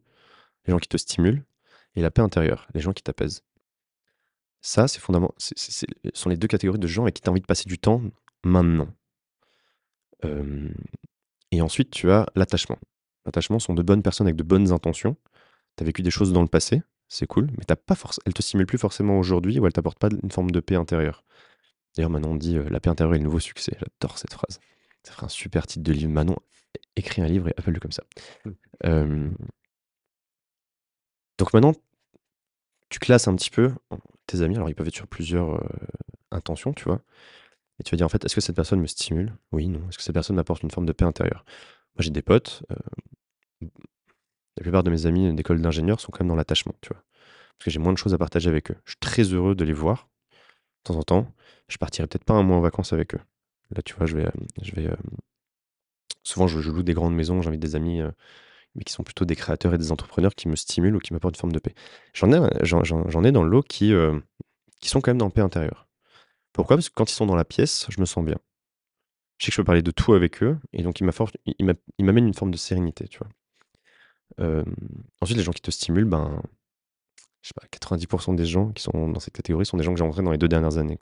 les 0.66 0.72
gens 0.72 0.78
qui 0.78 0.88
te 0.88 0.96
stimulent, 0.96 1.44
et 1.94 2.02
la 2.02 2.10
paix 2.10 2.22
intérieure, 2.22 2.66
les 2.74 2.80
gens 2.80 2.92
qui 2.92 3.02
t'apaisent. 3.02 3.42
Ça, 4.60 4.88
c'est 4.88 5.00
fondamental. 5.00 5.34
c'est- 5.38 5.58
Ce 5.58 5.86
sont 6.14 6.28
les 6.28 6.36
deux 6.36 6.48
catégories 6.48 6.78
de 6.78 6.86
gens 6.86 7.02
avec 7.02 7.14
qui 7.14 7.22
tu 7.22 7.28
as 7.28 7.30
envie 7.32 7.40
de 7.40 7.46
passer 7.46 7.64
du 7.68 7.78
temps 7.78 8.02
maintenant. 8.44 8.88
Euh, 10.24 10.68
et 11.52 11.60
ensuite, 11.60 11.90
tu 11.90 12.10
as 12.10 12.26
l'attachement. 12.34 12.78
L'attachement 13.24 13.58
sont 13.58 13.74
de 13.74 13.82
bonnes 13.82 14.02
personnes 14.02 14.26
avec 14.26 14.36
de 14.36 14.42
bonnes 14.42 14.72
intentions. 14.72 15.16
Tu 15.76 15.84
as 15.84 15.86
vécu 15.86 16.02
des 16.02 16.10
choses 16.10 16.32
dans 16.32 16.42
le 16.42 16.48
passé, 16.48 16.82
c'est 17.08 17.26
cool, 17.26 17.48
mais 17.58 17.64
t'as 17.66 17.76
pas 17.76 17.94
te 17.94 18.42
stimulent 18.42 18.66
plus 18.66 18.78
forcément 18.78 19.18
aujourd'hui 19.18 19.58
ou 19.60 19.66
elles 19.66 19.72
t'apportent 19.72 19.98
pas 19.98 20.08
une 20.22 20.30
forme 20.30 20.50
de 20.50 20.60
paix 20.60 20.76
intérieure. 20.76 21.24
D'ailleurs, 21.96 22.10
Manon 22.10 22.34
dit 22.34 22.56
euh, 22.56 22.68
La 22.70 22.80
paix 22.80 22.90
intérieure 22.90 23.14
est 23.14 23.18
le 23.18 23.24
nouveau 23.24 23.40
succès. 23.40 23.76
J'adore 23.78 24.18
cette 24.18 24.32
phrase. 24.32 24.58
Ça 25.06 25.12
ferait 25.12 25.26
un 25.26 25.28
super 25.28 25.68
titre 25.68 25.84
de 25.84 25.92
livre. 25.92 26.10
Manon, 26.10 26.34
écris 26.96 27.22
un 27.22 27.28
livre 27.28 27.46
et 27.48 27.54
appelle-le 27.56 27.78
comme 27.78 27.92
ça. 27.92 28.02
Mm. 28.44 28.50
Euh, 28.86 29.30
donc 31.38 31.54
maintenant, 31.54 31.74
tu 32.88 32.98
classes 32.98 33.28
un 33.28 33.36
petit 33.36 33.50
peu 33.50 33.72
tes 34.26 34.40
amis. 34.42 34.56
Alors, 34.56 34.68
ils 34.68 34.74
peuvent 34.74 34.88
être 34.88 34.96
sur 34.96 35.06
plusieurs 35.06 35.62
euh, 35.62 35.68
intentions, 36.32 36.72
tu 36.72 36.82
vois. 36.82 37.02
Et 37.78 37.84
tu 37.84 37.92
vas 37.92 37.98
dire, 37.98 38.06
en 38.06 38.08
fait, 38.08 38.24
est-ce 38.24 38.34
que 38.34 38.40
cette 38.40 38.56
personne 38.56 38.80
me 38.80 38.88
stimule? 38.88 39.32
Oui, 39.52 39.68
non. 39.68 39.88
Est-ce 39.88 39.98
que 39.98 40.02
cette 40.02 40.12
personne 40.12 40.34
m'apporte 40.34 40.64
une 40.64 40.72
forme 40.72 40.86
de 40.86 40.92
paix 40.92 41.04
intérieure? 41.04 41.44
Moi, 41.94 42.00
j'ai 42.00 42.10
des 42.10 42.22
potes. 42.22 42.64
euh, 42.72 43.68
la 44.56 44.62
plupart 44.62 44.82
de 44.82 44.90
mes 44.90 45.06
amis 45.06 45.32
d'école 45.34 45.62
d'ingénieur 45.62 46.00
sont 46.00 46.10
quand 46.10 46.24
même 46.24 46.28
dans 46.28 46.34
l'attachement, 46.34 46.74
tu 46.80 46.88
vois. 46.88 47.04
Parce 47.58 47.66
que 47.66 47.70
j'ai 47.70 47.78
moins 47.78 47.92
de 47.92 47.98
choses 47.98 48.12
à 48.12 48.18
partager 48.18 48.48
avec 48.48 48.72
eux. 48.72 48.76
Je 48.84 48.90
suis 48.90 48.98
très 48.98 49.22
heureux 49.22 49.54
de 49.54 49.64
les 49.64 49.72
voir 49.72 50.08
de 50.84 50.92
temps 50.92 50.98
en 50.98 51.02
temps. 51.04 51.32
Je 51.68 51.76
partirai 51.76 52.08
peut-être 52.08 52.24
pas 52.24 52.34
un 52.34 52.42
mois 52.42 52.56
en 52.56 52.60
vacances 52.60 52.92
avec 52.92 53.14
eux. 53.14 53.20
Là, 53.74 53.82
tu 53.82 53.94
vois, 53.94 54.06
je 54.06 54.16
vais. 54.16 54.26
euh, 54.26 54.30
euh, 54.78 54.96
souvent, 56.22 56.46
je, 56.46 56.58
loue 56.70 56.82
des 56.82 56.94
grandes 56.94 57.14
maisons, 57.14 57.42
j'invite 57.42 57.60
des 57.60 57.74
amis, 57.76 58.00
euh, 58.00 58.10
mais 58.74 58.84
qui 58.84 58.92
sont 58.92 59.02
plutôt 59.02 59.24
des 59.24 59.36
créateurs 59.36 59.74
et 59.74 59.78
des 59.78 59.92
entrepreneurs 59.92 60.34
qui 60.34 60.48
me 60.48 60.56
stimulent 60.56 60.96
ou 60.96 60.98
qui 61.00 61.12
m'apportent 61.12 61.36
une 61.36 61.40
forme 61.40 61.52
de 61.52 61.58
paix. 61.58 61.74
J'en 62.14 62.30
ai, 62.32 63.32
dans 63.32 63.42
le 63.42 63.48
lot 63.50 63.62
qui, 63.62 63.92
sont 64.82 65.00
quand 65.00 65.10
même 65.10 65.18
dans 65.18 65.26
la 65.26 65.30
paix 65.32 65.40
intérieure. 65.40 65.88
Pourquoi? 66.52 66.76
Parce 66.76 66.88
que 66.88 66.94
quand 66.94 67.10
ils 67.10 67.14
sont 67.14 67.26
dans 67.26 67.36
la 67.36 67.44
pièce, 67.44 67.86
je 67.90 68.00
me 68.00 68.06
sens 68.06 68.24
bien. 68.24 68.36
je 69.38 69.46
sais 69.46 69.50
que 69.50 69.56
je 69.56 69.60
peux 69.60 69.64
parler 69.64 69.82
de 69.82 69.90
tout 69.90 70.14
avec 70.14 70.42
eux 70.42 70.58
et 70.72 70.82
donc 70.82 71.00
ils 71.00 71.04
m'amènent 72.00 72.26
une 72.26 72.34
forme 72.34 72.50
de 72.50 72.56
sérénité, 72.56 73.08
tu 73.08 73.18
vois? 73.18 73.28
Ensuite 75.20 75.38
les 75.38 75.44
gens 75.44 75.52
qui 75.52 75.62
te 75.62 75.70
stimulent, 75.70 76.04
ben, 76.04 76.42
je 77.42 77.48
sais 77.48 77.54
pas, 77.54 77.66
90% 77.68 78.34
des 78.34 78.46
gens 78.46 78.72
qui 78.72 78.82
sont 78.82 79.08
dans 79.08 79.20
cette 79.20 79.34
catégorie 79.34 79.66
sont 79.66 79.76
des 79.76 79.84
gens 79.84 79.92
que 79.92 79.98
j'ai 79.98 80.02
rencontrés 80.02 80.24
dans 80.24 80.32
les 80.32 80.38
2 80.38 80.48
dernières 80.48 80.78
années. 80.78 80.98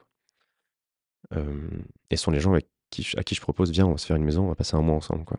Et 1.32 2.16
ce 2.16 2.22
sont 2.22 2.30
les 2.30 2.40
gens 2.40 2.54
à 2.54 2.60
qui 2.90 3.02
je 3.34 3.40
propose: 3.40 3.70
«Viens, 3.70 3.86
on 3.86 3.92
va 3.92 3.98
se 3.98 4.06
faire 4.06 4.16
une 4.16 4.24
maison, 4.24 4.44
on 4.44 4.48
va 4.48 4.54
passer 4.54 4.76
un 4.76 4.82
mois 4.82 4.96
ensemble», 4.96 5.24
quoi. 5.24 5.38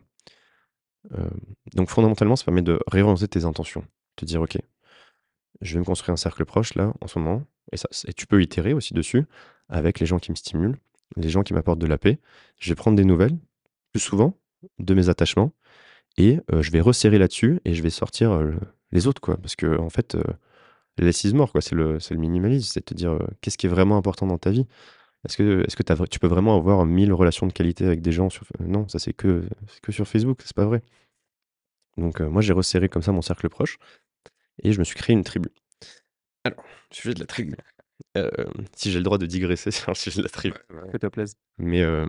Donc 1.74 1.88
fondamentalement, 1.90 2.36
ça 2.36 2.44
permet 2.44 2.62
de 2.62 2.80
réorienter 2.88 3.28
tes 3.28 3.44
intentions. 3.44 3.84
Te 4.16 4.24
dire: 4.24 4.42
«OK, 4.42 4.58
je 5.60 5.74
vais 5.74 5.80
me 5.80 5.84
construire 5.84 6.12
un 6.12 6.16
cercle 6.16 6.44
proche 6.44 6.74
là, 6.74 6.92
en 7.00 7.06
ce 7.06 7.18
moment» 7.18 7.44
et 7.72 8.12
tu 8.12 8.28
peux 8.28 8.40
itérer 8.42 8.72
aussi 8.74 8.94
dessus 8.94 9.24
avec 9.68 9.98
les 9.98 10.06
gens 10.06 10.20
qui 10.20 10.30
me 10.30 10.36
stimulent, 10.36 10.78
les 11.16 11.28
gens 11.28 11.42
qui 11.42 11.52
m'apportent 11.52 11.80
de 11.80 11.86
la 11.86 11.98
paix. 11.98 12.20
Je 12.60 12.70
vais 12.70 12.76
prendre 12.76 12.96
des 12.96 13.04
nouvelles, 13.04 13.36
plus 13.92 14.00
souvent, 14.00 14.38
de 14.78 14.94
mes 14.94 15.08
attachements 15.08 15.52
et 16.16 16.38
je 16.60 16.70
vais 16.70 16.80
resserrer 16.80 17.18
là-dessus 17.18 17.60
et 17.64 17.74
je 17.74 17.82
vais 17.82 17.90
sortir, 17.90 18.40
les 18.92 19.06
autres, 19.08 19.20
quoi. 19.20 19.36
Parce 19.36 19.56
qu'en 19.56 19.90
fait, 19.90 20.14
heu, 20.14 20.22
less 20.98 21.24
is 21.24 21.34
more, 21.34 21.50
quoi. 21.50 21.60
C'est 21.60 21.74
le 21.74 21.98
le 22.10 22.16
minimalisme, 22.16 22.68
c'est 22.72 22.80
de 22.80 22.84
te 22.84 22.94
dire, 22.94 23.18
qu'est-ce 23.40 23.58
qui 23.58 23.66
est 23.66 23.70
vraiment 23.70 23.96
important 23.96 24.26
dans 24.28 24.38
ta 24.38 24.50
vie? 24.50 24.66
Est-ce 25.26 25.36
que 25.36 25.64
est-ce 25.66 25.76
que 25.76 26.04
tu 26.04 26.18
peux 26.18 26.26
vraiment 26.26 26.56
avoir 26.56 26.84
1000 26.86 27.12
relations 27.12 27.46
de 27.46 27.52
qualité 27.52 27.84
avec 27.84 28.00
des 28.00 28.12
gens 28.12 28.30
sur 28.30 28.46
non, 28.60 28.86
ça 28.88 28.98
c'est 28.98 29.12
que 29.12 29.48
que 29.82 29.92
sur 29.92 30.06
Facebook, 30.06 30.40
c'est 30.44 30.54
pas 30.54 30.66
vrai. 30.66 30.82
Donc 31.96 32.20
heu, 32.20 32.28
moi 32.28 32.42
j'ai 32.42 32.52
resserré 32.52 32.88
comme 32.88 33.02
ça 33.02 33.12
mon 33.12 33.22
cercle 33.22 33.48
proche 33.48 33.78
et 34.62 34.72
je 34.72 34.78
me 34.78 34.84
suis 34.84 34.96
créé 34.96 35.14
une 35.14 35.24
tribu. 35.24 35.48
Alors, 36.44 36.62
sujet 36.92 37.14
de 37.14 37.20
la 37.20 37.26
tribu. 37.26 37.56
Hem, 38.14 38.66
si 38.74 38.92
j'ai 38.92 38.98
le 38.98 39.04
droit 39.04 39.18
de 39.18 39.26
digresser 39.26 39.70
sur 39.72 39.90
le 39.90 39.96
sujet 39.96 40.18
de 40.18 40.22
la 40.22 40.28
tribu. 40.28 40.56
Ouais, 40.70 40.80
ouais. 40.82 40.90
Fais-toi 40.92 41.10
plaisir. 41.10 41.36
Mais 41.58 41.82
heu, 41.82 42.06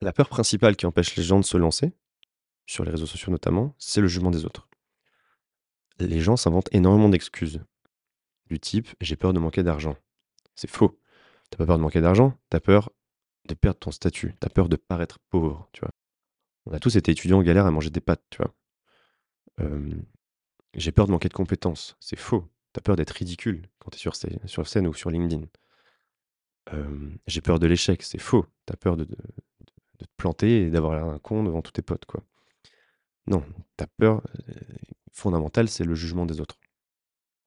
la 0.00 0.12
peur 0.12 0.28
principale 0.28 0.76
qui 0.76 0.86
empêche 0.86 1.14
les 1.16 1.22
gens 1.22 1.38
de 1.38 1.44
se 1.44 1.56
lancer, 1.56 1.92
sur 2.66 2.84
les 2.84 2.90
réseaux 2.90 3.06
sociaux 3.06 3.30
notamment, 3.30 3.74
c'est 3.78 4.00
le 4.00 4.06
jugement 4.06 4.30
des 4.30 4.44
autres. 4.44 4.68
Les 5.98 6.20
gens 6.20 6.36
s'inventent 6.36 6.72
énormément 6.72 7.08
d'excuses, 7.08 7.60
du 8.50 8.60
type: 8.60 8.88
«J'ai 9.00 9.16
peur 9.16 9.32
de 9.32 9.38
manquer 9.38 9.62
d'argent». 9.62 9.96
C'est 10.56 10.70
faux. 10.70 11.00
Tu 11.50 11.56
as 11.56 11.58
pas 11.58 11.66
peur 11.66 11.78
de 11.78 11.82
manquer 11.82 12.00
d'argent, 12.00 12.38
tu 12.50 12.56
as 12.56 12.60
peur 12.60 12.90
de 13.48 13.54
perdre 13.54 13.78
ton 13.80 13.90
statut, 13.90 14.34
tu 14.40 14.46
as 14.46 14.50
peur 14.50 14.68
de 14.68 14.76
paraître 14.76 15.18
pauvre, 15.30 15.68
tu 15.72 15.80
vois? 15.80 15.90
On 16.66 16.72
a 16.72 16.80
tous 16.80 16.96
été 16.96 17.12
étudiants 17.12 17.38
en 17.40 17.42
galère 17.42 17.66
à 17.66 17.70
manger 17.72 17.90
des 17.90 18.00
pâtes, 18.00 18.24
tu 18.30 18.38
vois? 18.38 18.54
J'ai 20.74 20.92
peur 20.92 21.06
de 21.06 21.12
manquer 21.12 21.28
de 21.28 21.34
compétences. 21.34 21.96
C'est 22.00 22.18
faux. 22.18 22.48
Tu 22.72 22.78
as 22.78 22.82
peur 22.82 22.96
d'être 22.96 23.10
ridicule 23.10 23.68
quand 23.78 23.90
tu 23.90 23.96
es 23.96 24.00
sur 24.00 24.14
sur 24.46 24.68
scène 24.68 24.86
ou 24.86 24.94
sur 24.94 25.10
LinkedIn. 25.10 25.46
J'ai 27.26 27.40
peur 27.40 27.58
de 27.58 27.66
l'échec. 27.66 28.02
C'est 28.02 28.18
faux. 28.18 28.46
Tu 28.66 28.72
as 28.72 28.76
peur 28.76 28.96
de 28.96 29.04
te 29.04 30.04
planter 30.16 30.62
et 30.62 30.70
d'avoir 30.70 30.94
l'air 30.94 31.06
d'un 31.06 31.18
con 31.18 31.42
devant 31.44 31.62
tous 31.62 31.72
tes 31.72 31.82
potes, 31.82 32.04
quoi. 32.06 32.22
Non, 33.26 33.44
ta 33.76 33.86
peur, 33.86 34.22
heu, 34.48 34.54
fondamentale, 35.12 35.68
c'est 35.68 35.84
le 35.84 35.94
jugement 35.94 36.26
des 36.26 36.40
autres. 36.40 36.59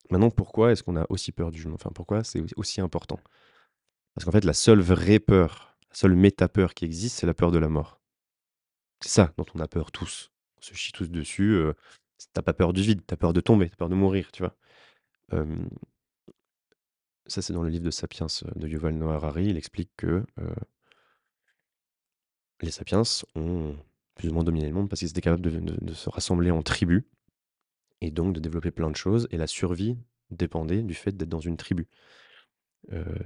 Maintenant, 0.10 0.30
pourquoi 0.30 0.72
est-ce 0.72 0.84
qu'on 0.84 0.98
a 0.98 1.06
aussi 1.10 1.32
peur 1.32 1.52
du 1.52 1.58
jugement? 1.58 1.76
Enfin, 1.76 1.92
pourquoi 1.94 2.24
c'est 2.24 2.42
aussi 2.58 2.82
important? 2.82 3.20
Parce 4.16 4.26
qu'en 4.26 4.32
fait, 4.32 4.46
la 4.46 4.54
seule 4.54 4.82
vraie 4.82 5.20
peur, 5.20 5.78
la 5.90 5.96
seule 5.96 6.16
méta-peur 6.16 6.74
qui 6.74 6.86
existe, 6.86 7.18
c'est 7.20 7.28
la 7.28 7.34
peur 7.34 7.52
de 7.52 7.60
la 7.60 7.70
mort. 7.70 8.00
C'est 9.02 9.10
ça 9.10 9.34
dont 9.38 9.46
on 9.56 9.60
a 9.60 9.68
peur 9.68 9.92
tous. 9.92 10.32
On 10.58 10.62
se 10.62 10.74
chie 10.74 10.92
tous 10.92 11.10
dessus, 11.10 11.52
heu, 11.54 11.76
s 12.20 12.28
tu 12.34 12.42
pas 12.42 12.54
peur 12.54 12.74
du 12.74 12.82
vide, 12.82 13.02
tu 13.08 13.14
as 13.14 13.18
peur 13.18 13.34
de 13.34 13.42
tomber, 13.42 13.68
tu 13.68 13.74
as 13.74 13.78
peur 13.78 13.90
de 13.90 13.96
mourir, 13.96 14.32
tu 14.32 14.44
vois? 14.44 14.56
Ça, 17.28 17.42
c'est 17.42 17.54
dans 17.54 17.64
le 17.64 17.70
livre 17.70 17.86
de 17.86 17.92
Sapiens, 17.92 18.28
heu, 18.46 18.52
de 18.56 18.68
Yuval 18.68 18.96
Noah 18.96 19.16
Harari. 19.16 19.48
Il 19.48 19.58
explique 19.58 19.92
que, 19.98 20.26
heu 20.40 20.56
les 22.62 22.72
sapiens 22.72 23.02
ont 23.36 23.76
plus 24.16 24.30
ou 24.30 24.34
moins 24.34 24.44
dominé 24.44 24.68
le 24.68 24.74
monde 24.74 24.90
parce 24.90 25.00
qu'ils 25.00 25.10
étaient 25.10 25.22
capables 25.22 25.42
de 25.42 25.94
se 25.94 26.10
rassembler 26.10 26.52
en 26.52 26.62
tribus 26.62 27.04
et 28.04 28.12
donc 28.12 28.34
de 28.34 28.40
développer 28.40 28.72
plein 28.72 28.92
de 28.92 28.96
choses 28.96 29.28
et 29.32 29.38
la 29.38 29.48
survie 29.48 29.98
dépendait 30.30 30.84
du 30.84 30.94
fait 30.94 31.16
d'être 31.16 31.30
dans 31.30 31.40
une 31.40 31.58
tribu. 31.58 31.88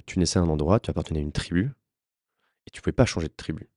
Tu 0.05 0.19
naissais 0.19 0.37
à 0.37 0.43
un 0.43 0.49
endroit, 0.49 0.79
tu 0.79 0.91
appartenais 0.91 1.19
à 1.19 1.23
une 1.23 1.31
tribu 1.31 1.71
et 2.67 2.71
tu 2.71 2.81
pouvais 2.81 2.93
pas 2.93 3.05
changer 3.05 3.27
de 3.27 3.33
tribu. 3.33 3.69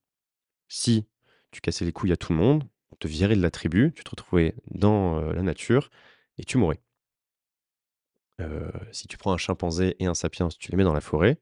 Si 0.69 1.07
tu 1.51 1.61
cassais 1.63 1.87
les 1.87 1.93
couilles 1.93 2.13
à 2.13 2.19
tout 2.19 2.33
le 2.33 2.39
monde, 2.39 2.65
on 2.93 2.97
te 2.97 3.09
virait 3.09 3.35
de 3.35 3.41
la 3.41 3.51
tribu, 3.51 3.93
tu 3.97 4.05
te 4.05 4.11
retrouvais 4.11 4.55
dans, 4.71 5.21
la 5.21 5.43
nature 5.43 5.91
et 6.37 6.45
tu 6.45 6.59
mourrais. 6.59 6.81
Heu, 8.41 8.71
si 8.93 9.09
tu 9.09 9.17
prends 9.17 9.33
un 9.33 9.39
chimpanzé 9.39 9.97
et 10.01 10.07
un 10.07 10.15
sapiens, 10.15 10.49
tu 10.49 10.71
les 10.71 10.77
mets 10.77 10.85
dans 10.85 10.95
la 10.95 11.01
forêt 11.01 11.41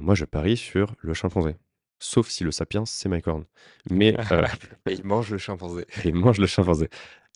moi 0.00 0.14
je 0.14 0.24
parie 0.24 0.56
sur 0.56 0.94
le 1.00 1.14
chimpanzé. 1.14 1.56
Sauf 1.98 2.28
si 2.28 2.44
le 2.44 2.50
sapiens, 2.50 2.84
c'est 2.84 3.08
Mike 3.08 3.26
Horn. 3.26 3.44
Mais, 3.90 4.14
Et 4.86 4.92
il 4.92 5.04
mange 5.04 5.30
le 5.30 5.38
chimpanzé. 5.38 5.86
et 6.04 6.08
il 6.08 6.14
mange 6.14 6.38
le 6.38 6.46
chimpanzé. 6.46 6.88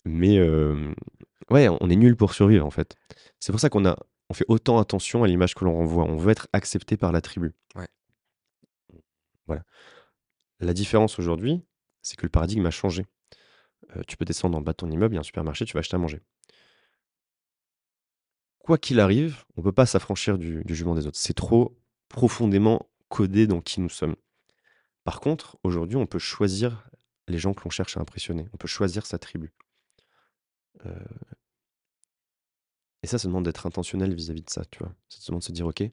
Mais, 0.05 0.39
ouais, 1.49 1.67
on 1.69 1.89
est 1.89 1.95
nuls 1.95 2.15
pour 2.15 2.33
survivre, 2.33 2.65
en 2.65 2.71
fait. 2.71 2.95
C'est 3.39 3.51
pour 3.51 3.59
ça 3.59 3.69
qu'on 3.69 3.85
a 3.85 3.97
on 4.29 4.33
fait 4.33 4.45
autant 4.47 4.77
attention 4.77 5.23
à 5.23 5.27
l'image 5.27 5.55
que 5.55 5.65
l'on 5.65 5.73
renvoie. 5.73 6.03
On 6.03 6.17
veut 6.17 6.31
être 6.31 6.47
accepté 6.53 6.97
par 6.97 7.11
la 7.11 7.21
tribu. 7.21 7.53
Ouais. 7.75 7.87
Voilà. 9.47 9.63
La 10.59 10.73
différence 10.73 11.17
aujourd'hui, 11.17 11.61
c'est 12.01 12.15
que 12.15 12.25
le 12.25 12.29
paradigme 12.29 12.65
a 12.65 12.71
changé. 12.71 13.05
Tu 14.07 14.17
peux 14.17 14.25
descendre 14.25 14.57
en 14.57 14.61
bas 14.61 14.73
de 14.73 14.77
ton 14.77 14.91
immeuble, 14.91 15.13
il 15.13 15.15
y 15.15 15.17
a 15.17 15.21
un 15.21 15.23
supermarché, 15.23 15.65
tu 15.65 15.73
vas 15.73 15.79
acheter 15.79 15.95
à 15.95 15.99
manger. 15.99 16.21
Quoi 18.59 18.77
qu'il 18.77 18.99
arrive, 18.99 19.45
on 19.57 19.63
peut 19.63 19.71
pas 19.71 19.87
s'affranchir 19.87 20.37
du 20.37 20.63
du 20.63 20.75
jugement 20.75 20.93
des 20.93 21.07
autres. 21.07 21.17
C'est 21.17 21.33
trop 21.33 21.75
profondément 22.07 22.87
codé 23.07 23.47
dans 23.47 23.61
qui 23.61 23.81
nous 23.81 23.89
sommes. 23.89 24.15
Par 25.03 25.21
contre, 25.21 25.57
aujourd'hui, 25.63 25.97
on 25.97 26.05
peut 26.05 26.19
choisir 26.19 26.87
les 27.27 27.39
gens 27.39 27.53
que 27.53 27.63
l'on 27.63 27.71
cherche 27.71 27.97
à 27.97 28.01
impressionner. 28.01 28.47
On 28.53 28.57
peut 28.57 28.67
choisir 28.67 29.07
sa 29.07 29.17
tribu. 29.17 29.51
Et 33.01 33.07
ça, 33.07 33.17
ça 33.17 33.27
demande 33.27 33.45
d'être 33.45 33.65
intentionnel 33.65 34.13
vis-à-vis 34.13 34.43
de 34.43 34.49
ça, 34.49 34.65
tu 34.65 34.79
vois? 34.79 34.93
Ça 35.07 35.19
demande 35.27 35.41
de 35.41 35.45
se 35.45 35.51
dire: 35.51 35.65
«OK, 35.67 35.83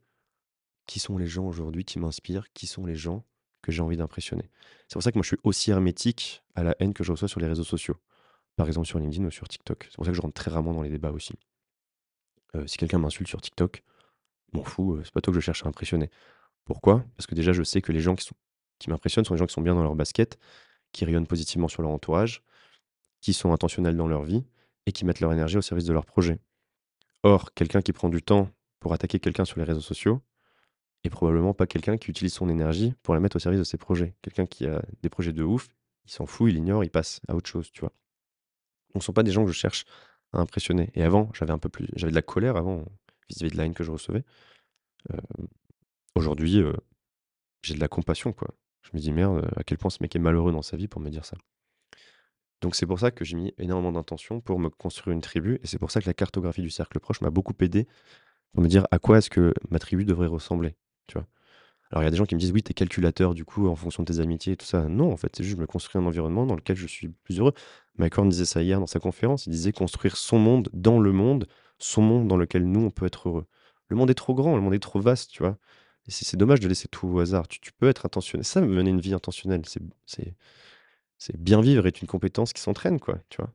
qui 0.87 1.01
sont 1.01 1.19
les 1.19 1.27
gens 1.27 1.47
aujourd'hui 1.47 1.85
qui 1.85 1.99
m'inspirent? 1.99 2.53
Qui 2.53 2.67
sont 2.67 2.85
les 2.87 2.97
gens 2.97 3.25
que 3.63 3.73
j'ai 3.73 3.83
envie 3.83 3.97
d'impressionner?» 3.97 4.51
c'est 4.89 4.95
pour 4.95 5.03
ça 5.03 5.13
que 5.13 5.19
moi, 5.19 5.23
je 5.23 5.29
suis 5.29 5.39
aussi 5.43 5.71
hermétique 5.71 6.43
à 6.55 6.63
la 6.63 6.77
haine 6.81 6.95
que 6.95 7.05
je 7.05 7.13
reçois 7.13 7.29
sur 7.29 7.41
les 7.41 7.47
réseaux 7.47 7.65
sociaux. 7.65 7.97
Par 8.57 8.67
exemple, 8.67 8.87
sur 8.87 8.99
LinkedIn 8.99 9.27
ou 9.27 9.31
sur 9.31 9.47
TikTok. 9.49 9.87
C'est 9.91 9.97
pour 9.97 10.05
ça 10.05 10.11
que 10.13 10.17
je 10.17 10.23
rentre 10.23 10.35
très 10.35 10.51
rarement 10.51 10.73
dans 10.73 10.83
les 10.83 10.91
débats 10.91 11.11
aussi. 11.11 11.35
Si 12.67 12.79
quelqu'un 12.79 12.99
m'insulte 12.99 13.29
sur 13.29 13.41
TikTok, 13.41 13.83
m'en 14.55 14.65
fous, 14.65 15.01
c'est 15.05 15.13
pas 15.13 15.21
toi 15.21 15.33
que 15.33 15.39
je 15.39 15.45
cherche 15.45 15.65
à 15.67 15.69
impressionner. 15.69 16.11
Pourquoi? 16.65 17.05
Parce 17.17 17.27
que 17.27 17.35
déjà, 17.35 17.53
je 17.53 17.63
sais 17.63 17.83
que 17.83 17.93
les 17.93 18.01
gens 18.01 18.15
qui 18.15 18.89
m'impressionnent 18.89 19.27
sont 19.27 19.35
les 19.35 19.39
gens 19.39 19.47
qui 19.47 19.53
sont 19.53 19.61
bien 19.61 19.75
dans 19.75 19.83
leur 19.83 19.95
basket, 19.95 20.39
qui 20.93 21.05
rayonnent 21.05 21.27
positivement 21.27 21.69
sur 21.69 21.83
leur 21.83 21.91
entourage, 21.91 22.43
qui 23.21 23.35
sont 23.35 23.53
intentionnels 23.53 23.97
dans 23.97 24.09
leur 24.09 24.23
vie 24.23 24.45
et 24.87 24.93
qui 24.93 25.05
mettent 25.05 25.21
leur 25.21 25.33
énergie 25.33 25.57
au 25.57 25.63
service 25.63 25.85
de 25.85 25.93
leur 25.93 26.07
projet. 26.07 26.39
Or, 27.23 27.53
quelqu'un 27.55 27.83
qui 27.83 27.93
prend 27.93 28.09
du 28.09 28.23
temps 28.23 28.49
pour 28.81 28.93
attaquer 28.93 29.19
quelqu'un 29.19 29.45
sur 29.45 29.59
les 29.59 29.65
réseaux 29.65 29.81
sociaux 29.81 30.23
est 31.05 31.11
probablement 31.11 31.55
pas 31.55 31.67
quelqu'un 31.67 31.97
qui 31.99 32.11
utilise 32.11 32.33
son 32.33 32.49
énergie 32.49 32.95
pour 33.03 33.15
la 33.15 33.21
mettre 33.21 33.37
au 33.37 33.39
service 33.39 33.59
de 33.59 33.65
ses 33.65 33.79
projets. 33.79 34.15
Quelqu'un 34.23 34.47
qui 34.47 34.67
a 34.67 34.83
des 35.03 35.09
projets 35.09 35.33
de 35.33 35.43
ouf, 35.43 35.69
il 36.05 36.11
s'en 36.11 36.27
fout, 36.27 36.51
il 36.51 36.57
ignore, 36.57 36.85
il 36.85 36.91
passe 36.91 37.21
à 37.29 37.35
autre 37.35 37.49
chose, 37.49 37.71
tu 37.73 37.81
vois? 37.81 37.93
Donc 38.95 39.03
ce 39.03 39.07
sont 39.07 39.13
pas 39.13 39.23
des 39.23 39.33
gens 39.33 39.45
que 39.45 39.53
je 39.53 39.59
cherche 39.59 39.85
à 40.33 40.39
impressionner 40.39 40.91
et 40.95 41.03
avant, 41.03 41.31
j'avais 41.35 41.53
un 41.53 41.59
peu 41.59 41.69
plus 41.69 41.89
j'avais 41.97 42.11
de 42.11 42.17
la 42.17 42.23
colère 42.23 42.57
avant 42.57 42.85
vis-à-vis 43.29 43.53
de 43.53 43.57
la 43.57 43.65
haine 43.65 43.75
que 43.75 43.85
je 43.85 43.91
recevais. 43.91 44.25
Hem, 45.11 45.49
aujourd'hui, 46.15 46.59
heu, 46.59 46.75
j'ai 47.63 47.75
de 47.75 47.81
la 47.81 47.89
compassion, 47.89 48.33
quoi. 48.33 48.49
Je 48.83 48.91
me 48.95 49.01
dis: 49.01 49.13
«Merde, 49.13 49.49
à 49.57 49.65
quel 49.65 49.79
point 49.79 49.91
ce 49.91 49.99
mec 50.01 50.15
est 50.17 50.21
malheureux 50.21 50.53
dans 50.53 50.63
sa 50.63 50.77
vie 50.77 50.89
pour 50.89 51.01
me 51.01 51.11
dire 51.11 51.25
ça». 51.25 51.37
Donc 52.61 52.75
c'est 52.75 52.87
pour 52.87 52.99
ça 52.99 53.11
que 53.11 53.25
j'ai 53.25 53.37
mis 53.37 53.53
énormément 53.59 53.93
d'intention 53.93 54.41
pour 54.41 54.59
me 54.59 54.69
construire 54.71 55.15
une 55.15 55.21
tribu 55.21 55.61
et 55.63 55.67
c'est 55.67 55.79
pour 55.79 55.91
ça 55.91 56.01
que 56.01 56.07
la 56.07 56.15
cartographie 56.15 56.63
du 56.63 56.71
cercle 56.71 56.99
proche 57.01 57.21
m'a 57.21 57.31
beaucoup 57.31 57.55
aidé 57.61 57.87
pour 58.53 58.63
me 58.63 58.69
dire 58.69 58.87
à 58.91 58.99
quoi 58.99 59.19
est-ce 59.19 59.31
que 59.31 59.55
ma 59.71 59.79
tribu 59.79 60.05
devrait 60.05 60.29
ressembler, 60.29 60.77
tu 61.07 61.15
vois? 61.15 61.27
Alors 61.91 62.03
il 62.03 62.07
y 62.07 62.09
a 62.09 62.11
des 62.11 62.17
gens 62.17 62.27
qui 62.27 62.35
me 62.35 62.41
disent: 62.41 62.53
«Oui, 62.53 62.63
tu 62.63 62.73
es 62.73 62.75
calculateur 62.75 63.35
du 63.35 63.45
coup 63.45 63.69
en 63.69 63.77
fonction 63.77 64.03
de 64.03 64.13
tes 64.13 64.21
amitiés 64.21 64.55
et 64.55 64.57
tout 64.57 64.67
ça». 64.67 64.89
Non, 64.89 65.13
en 65.13 65.17
fait, 65.17 65.37
c'est 65.37 65.45
juste 65.45 65.57
je 65.57 65.61
me 65.61 65.67
construis 65.67 66.03
un 66.03 66.07
environnement 66.07 66.45
dans 66.45 66.57
lequel 66.57 66.77
je 66.77 66.87
suis 66.87 67.09
plus 67.09 67.39
heureux. 67.39 67.53
Mike 67.99 68.19
Horn 68.19 68.29
disait 68.29 68.45
ça 68.45 68.63
hier 68.63 68.81
dans 68.81 68.89
sa 68.89 68.99
conférence, 68.99 69.47
il 69.47 69.51
disait: 69.51 69.73
«Construire 69.73 70.17
son 70.17 70.39
monde 70.39 70.69
dans 70.73 70.99
le 70.99 71.13
monde, 71.13 71.47
son 71.79 72.03
monde 72.03 72.27
dans 72.27 72.37
lequel 72.37 72.65
nous 72.69 72.81
on 72.81 72.91
peut 72.91 73.07
être 73.07 73.29
heureux». 73.29 73.47
Le 73.89 73.97
monde 73.97 74.11
est 74.11 74.15
trop 74.15 74.35
grand, 74.35 74.57
le 74.57 74.63
monde 74.63 74.75
est 74.75 74.81
trop 74.81 75.01
vaste, 75.01 75.31
tu 75.31 75.45
vois? 75.45 75.59
Et 76.09 76.11
c'est 76.11 76.37
dommage 76.37 76.61
de 76.61 76.69
laisser 76.69 76.89
tout 76.89 77.07
au 77.07 77.21
hasard. 77.21 77.47
Tu 77.49 77.61
tu 77.61 77.73
peux 77.73 77.89
être 77.89 78.05
intentionnel. 78.07 78.45
Ça, 78.45 78.61
mener 78.61 78.91
une 78.91 79.01
vie 79.01 79.15
intentionnelle, 79.15 79.63
c'est 80.07 80.35
c'est 81.19 81.37
bien 81.37 81.61
vivre 81.61 81.87
est 81.87 82.01
une 82.03 82.09
compétence 82.09 82.53
qui 82.53 82.63
s'entraîne, 82.63 83.01
quoi, 83.01 83.19
tu 83.31 83.39
vois? 83.43 83.53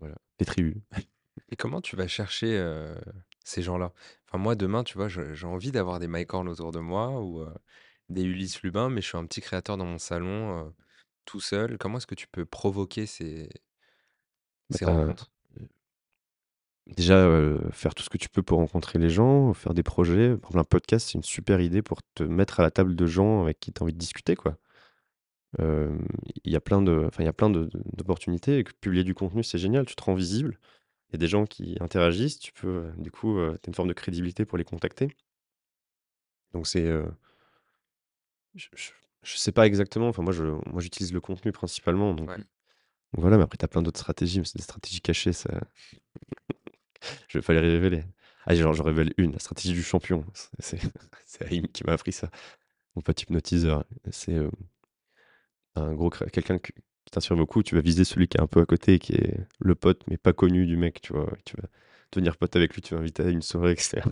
Voilà, 0.00 0.16
les 0.38 0.44
tribus. 0.46 0.82
Et 1.50 1.56
comment 1.56 1.80
tu 1.80 1.96
vas 1.96 2.08
chercher, 2.08 2.56
heu, 2.58 2.96
ces 3.44 3.62
gens-là? 3.62 3.92
Enfin, 4.28 4.38
moi, 4.38 4.54
demain, 4.54 4.84
tu 4.84 4.96
vois, 4.96 5.08
je 5.08 5.34
j'ai 5.34 5.46
envie 5.46 5.72
d'avoir 5.72 5.98
des 6.00 6.06
Mike 6.08 6.32
Horn 6.34 6.48
autour 6.48 6.72
de 6.72 6.78
moi 6.80 7.20
ou, 7.22 7.40
heu, 7.42 7.52
des 8.08 8.22
Ulysse 8.24 8.62
Lubin, 8.62 8.88
mais 8.90 9.00
je 9.02 9.08
suis 9.08 9.18
un 9.18 9.26
petit 9.26 9.40
créateur 9.40 9.76
dans 9.76 9.86
mon 9.86 9.98
salon, 9.98 10.66
heu, 10.68 10.72
tout 11.24 11.40
seul. 11.40 11.78
Comment 11.78 11.98
est-ce 11.98 12.06
que 12.06 12.14
tu 12.14 12.28
peux 12.28 12.46
provoquer 12.46 13.06
ces 13.06 13.50
Bah, 14.70 14.78
ces 14.78 14.84
tu 14.84 14.86
rencontres? 14.86 15.30
déjà 16.86 17.28
faire 17.70 17.94
tout 17.94 18.02
ce 18.02 18.10
que 18.10 18.18
tu 18.18 18.28
peux 18.28 18.42
pour 18.42 18.58
rencontrer 18.58 18.98
les 18.98 19.10
gens, 19.10 19.54
faire 19.54 19.74
des 19.74 19.82
projets. 19.82 20.36
Par 20.36 20.50
exemple, 20.50 20.58
un 20.60 20.64
podcast, 20.64 21.08
c'est 21.08 21.18
une 21.18 21.22
super 21.24 21.60
idée 21.60 21.82
pour 21.82 22.00
te 22.14 22.22
mettre 22.24 22.60
à 22.60 22.62
la 22.62 22.70
table 22.70 22.94
de 22.96 23.06
gens 23.06 23.42
avec 23.42 23.60
qui 23.60 23.72
tu 23.72 23.80
as 23.80 23.84
envie 23.84 23.92
de 23.92 23.98
discuter, 23.98 24.34
quoi. 24.36 24.56
Euh, 25.60 25.96
Il 26.44 26.52
y 26.52 26.56
a 26.56 26.60
plein 26.60 26.82
de, 26.82 27.04
enfin, 27.06 27.22
il 27.22 27.26
y 27.26 27.28
a 27.28 27.32
plein 27.32 27.50
de- 27.50 27.68
d'opportunités. 27.96 28.58
et 28.58 28.64
que 28.64 28.72
Publier 28.72 29.04
du 29.04 29.14
contenu, 29.14 29.42
c'est 29.44 29.58
génial. 29.58 29.84
Tu 29.86 29.94
te 29.96 30.02
rends 30.02 30.14
visible. 30.14 30.58
Il 31.10 31.12
y 31.14 31.16
a 31.16 31.18
des 31.18 31.28
gens 31.28 31.44
qui 31.46 31.76
interagissent. 31.80 32.38
Tu 32.38 32.52
peux, 32.52 32.68
euh, 32.86 32.92
du 32.98 33.10
coup, 33.10 33.36
tu 33.36 33.42
as 33.44 33.68
une 33.68 33.74
forme 33.74 33.88
de 33.88 33.92
crédibilité 33.94 34.44
pour 34.46 34.58
les 34.58 34.64
contacter. 34.64 35.14
Donc 36.54 36.66
c'est, 36.66 36.86
euh, 36.86 37.04
je, 38.54 38.68
je, 38.74 38.90
je 39.22 39.36
sais 39.36 39.52
pas 39.52 39.66
exactement. 39.66 40.08
Enfin, 40.08 40.22
moi, 40.22 40.32
je, 40.32 40.44
moi, 40.44 40.80
j'utilise 40.80 41.12
le 41.12 41.20
contenu 41.20 41.52
principalement. 41.52 42.14
Donc, 42.14 42.30
Ouais. 42.30 42.36
voilà. 43.12 43.36
Mais 43.36 43.44
après, 43.44 43.58
tu 43.58 43.64
as 43.64 43.68
plein 43.68 43.82
d'autres 43.82 44.00
stratégies. 44.00 44.38
mais 44.40 44.44
C'est 44.46 44.56
des 44.58 44.62
stratégies 44.64 45.00
cachées. 45.00 45.32
Ça, 45.32 45.50
je 47.28 47.38
vais 47.38 47.42
pas 47.42 47.52
les 47.54 47.60
révéler. 47.60 48.04
Ah, 48.46 48.54
genre, 48.54 48.72
je 48.74 48.82
révèle 48.82 49.12
une, 49.18 49.32
la 49.32 49.38
stratégie 49.38 49.72
du 49.74 49.82
champion. 49.82 50.24
C'est 50.34 50.50
c'est- 50.60 50.80
c'est 51.26 51.44
Haïm 51.46 51.68
qui 51.68 51.84
m'a 51.84 51.92
appris 51.92 52.12
ça. 52.12 52.30
Mon 52.96 53.02
pote 53.02 53.22
hypnotiseur. 53.22 53.84
C'est 54.10 54.34
euh, 54.34 54.50
un 55.76 55.92
gros 55.94 56.10
quelqu'un 56.10 56.58
que- 56.58 56.72
qui 56.72 57.10
t'inspire 57.12 57.36
beaucoup. 57.36 57.62
Tu 57.62 57.74
vas 57.74 57.80
viser 57.80 58.04
celui 58.04 58.28
qui 58.28 58.36
est 58.38 58.40
un 58.40 58.46
peu 58.46 58.60
à 58.60 58.66
côté, 58.66 58.98
qui 58.98 59.14
est 59.14 59.36
le 59.60 59.74
pote, 59.74 60.02
mais 60.08 60.16
pas 60.18 60.32
connu 60.32 60.66
du 60.66 60.76
mec. 60.76 61.00
Tu 61.02 61.12
vois, 61.12 61.32
tu 61.44 61.56
vas 61.56 61.68
devenir 62.12 62.36
pote 62.36 62.54
avec 62.56 62.74
lui, 62.74 62.82
tu 62.82 62.94
vas 62.94 63.00
inviter 63.00 63.22
à 63.24 63.30
une 63.30 63.42
soirée, 63.42 63.72
etc. 63.78 64.08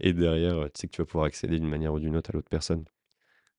Et 0.00 0.12
derrière, 0.12 0.58
euh, 0.58 0.66
tu 0.66 0.80
sais 0.82 0.86
que 0.88 0.92
tu 0.92 1.02
vas 1.02 1.06
pouvoir 1.06 1.26
accéder 1.26 1.58
d'une 1.58 1.68
manière 1.68 1.92
ou 1.94 2.00
d'une 2.00 2.16
autre 2.16 2.30
à 2.30 2.32
l'autre 2.34 2.48
personne. 2.50 2.84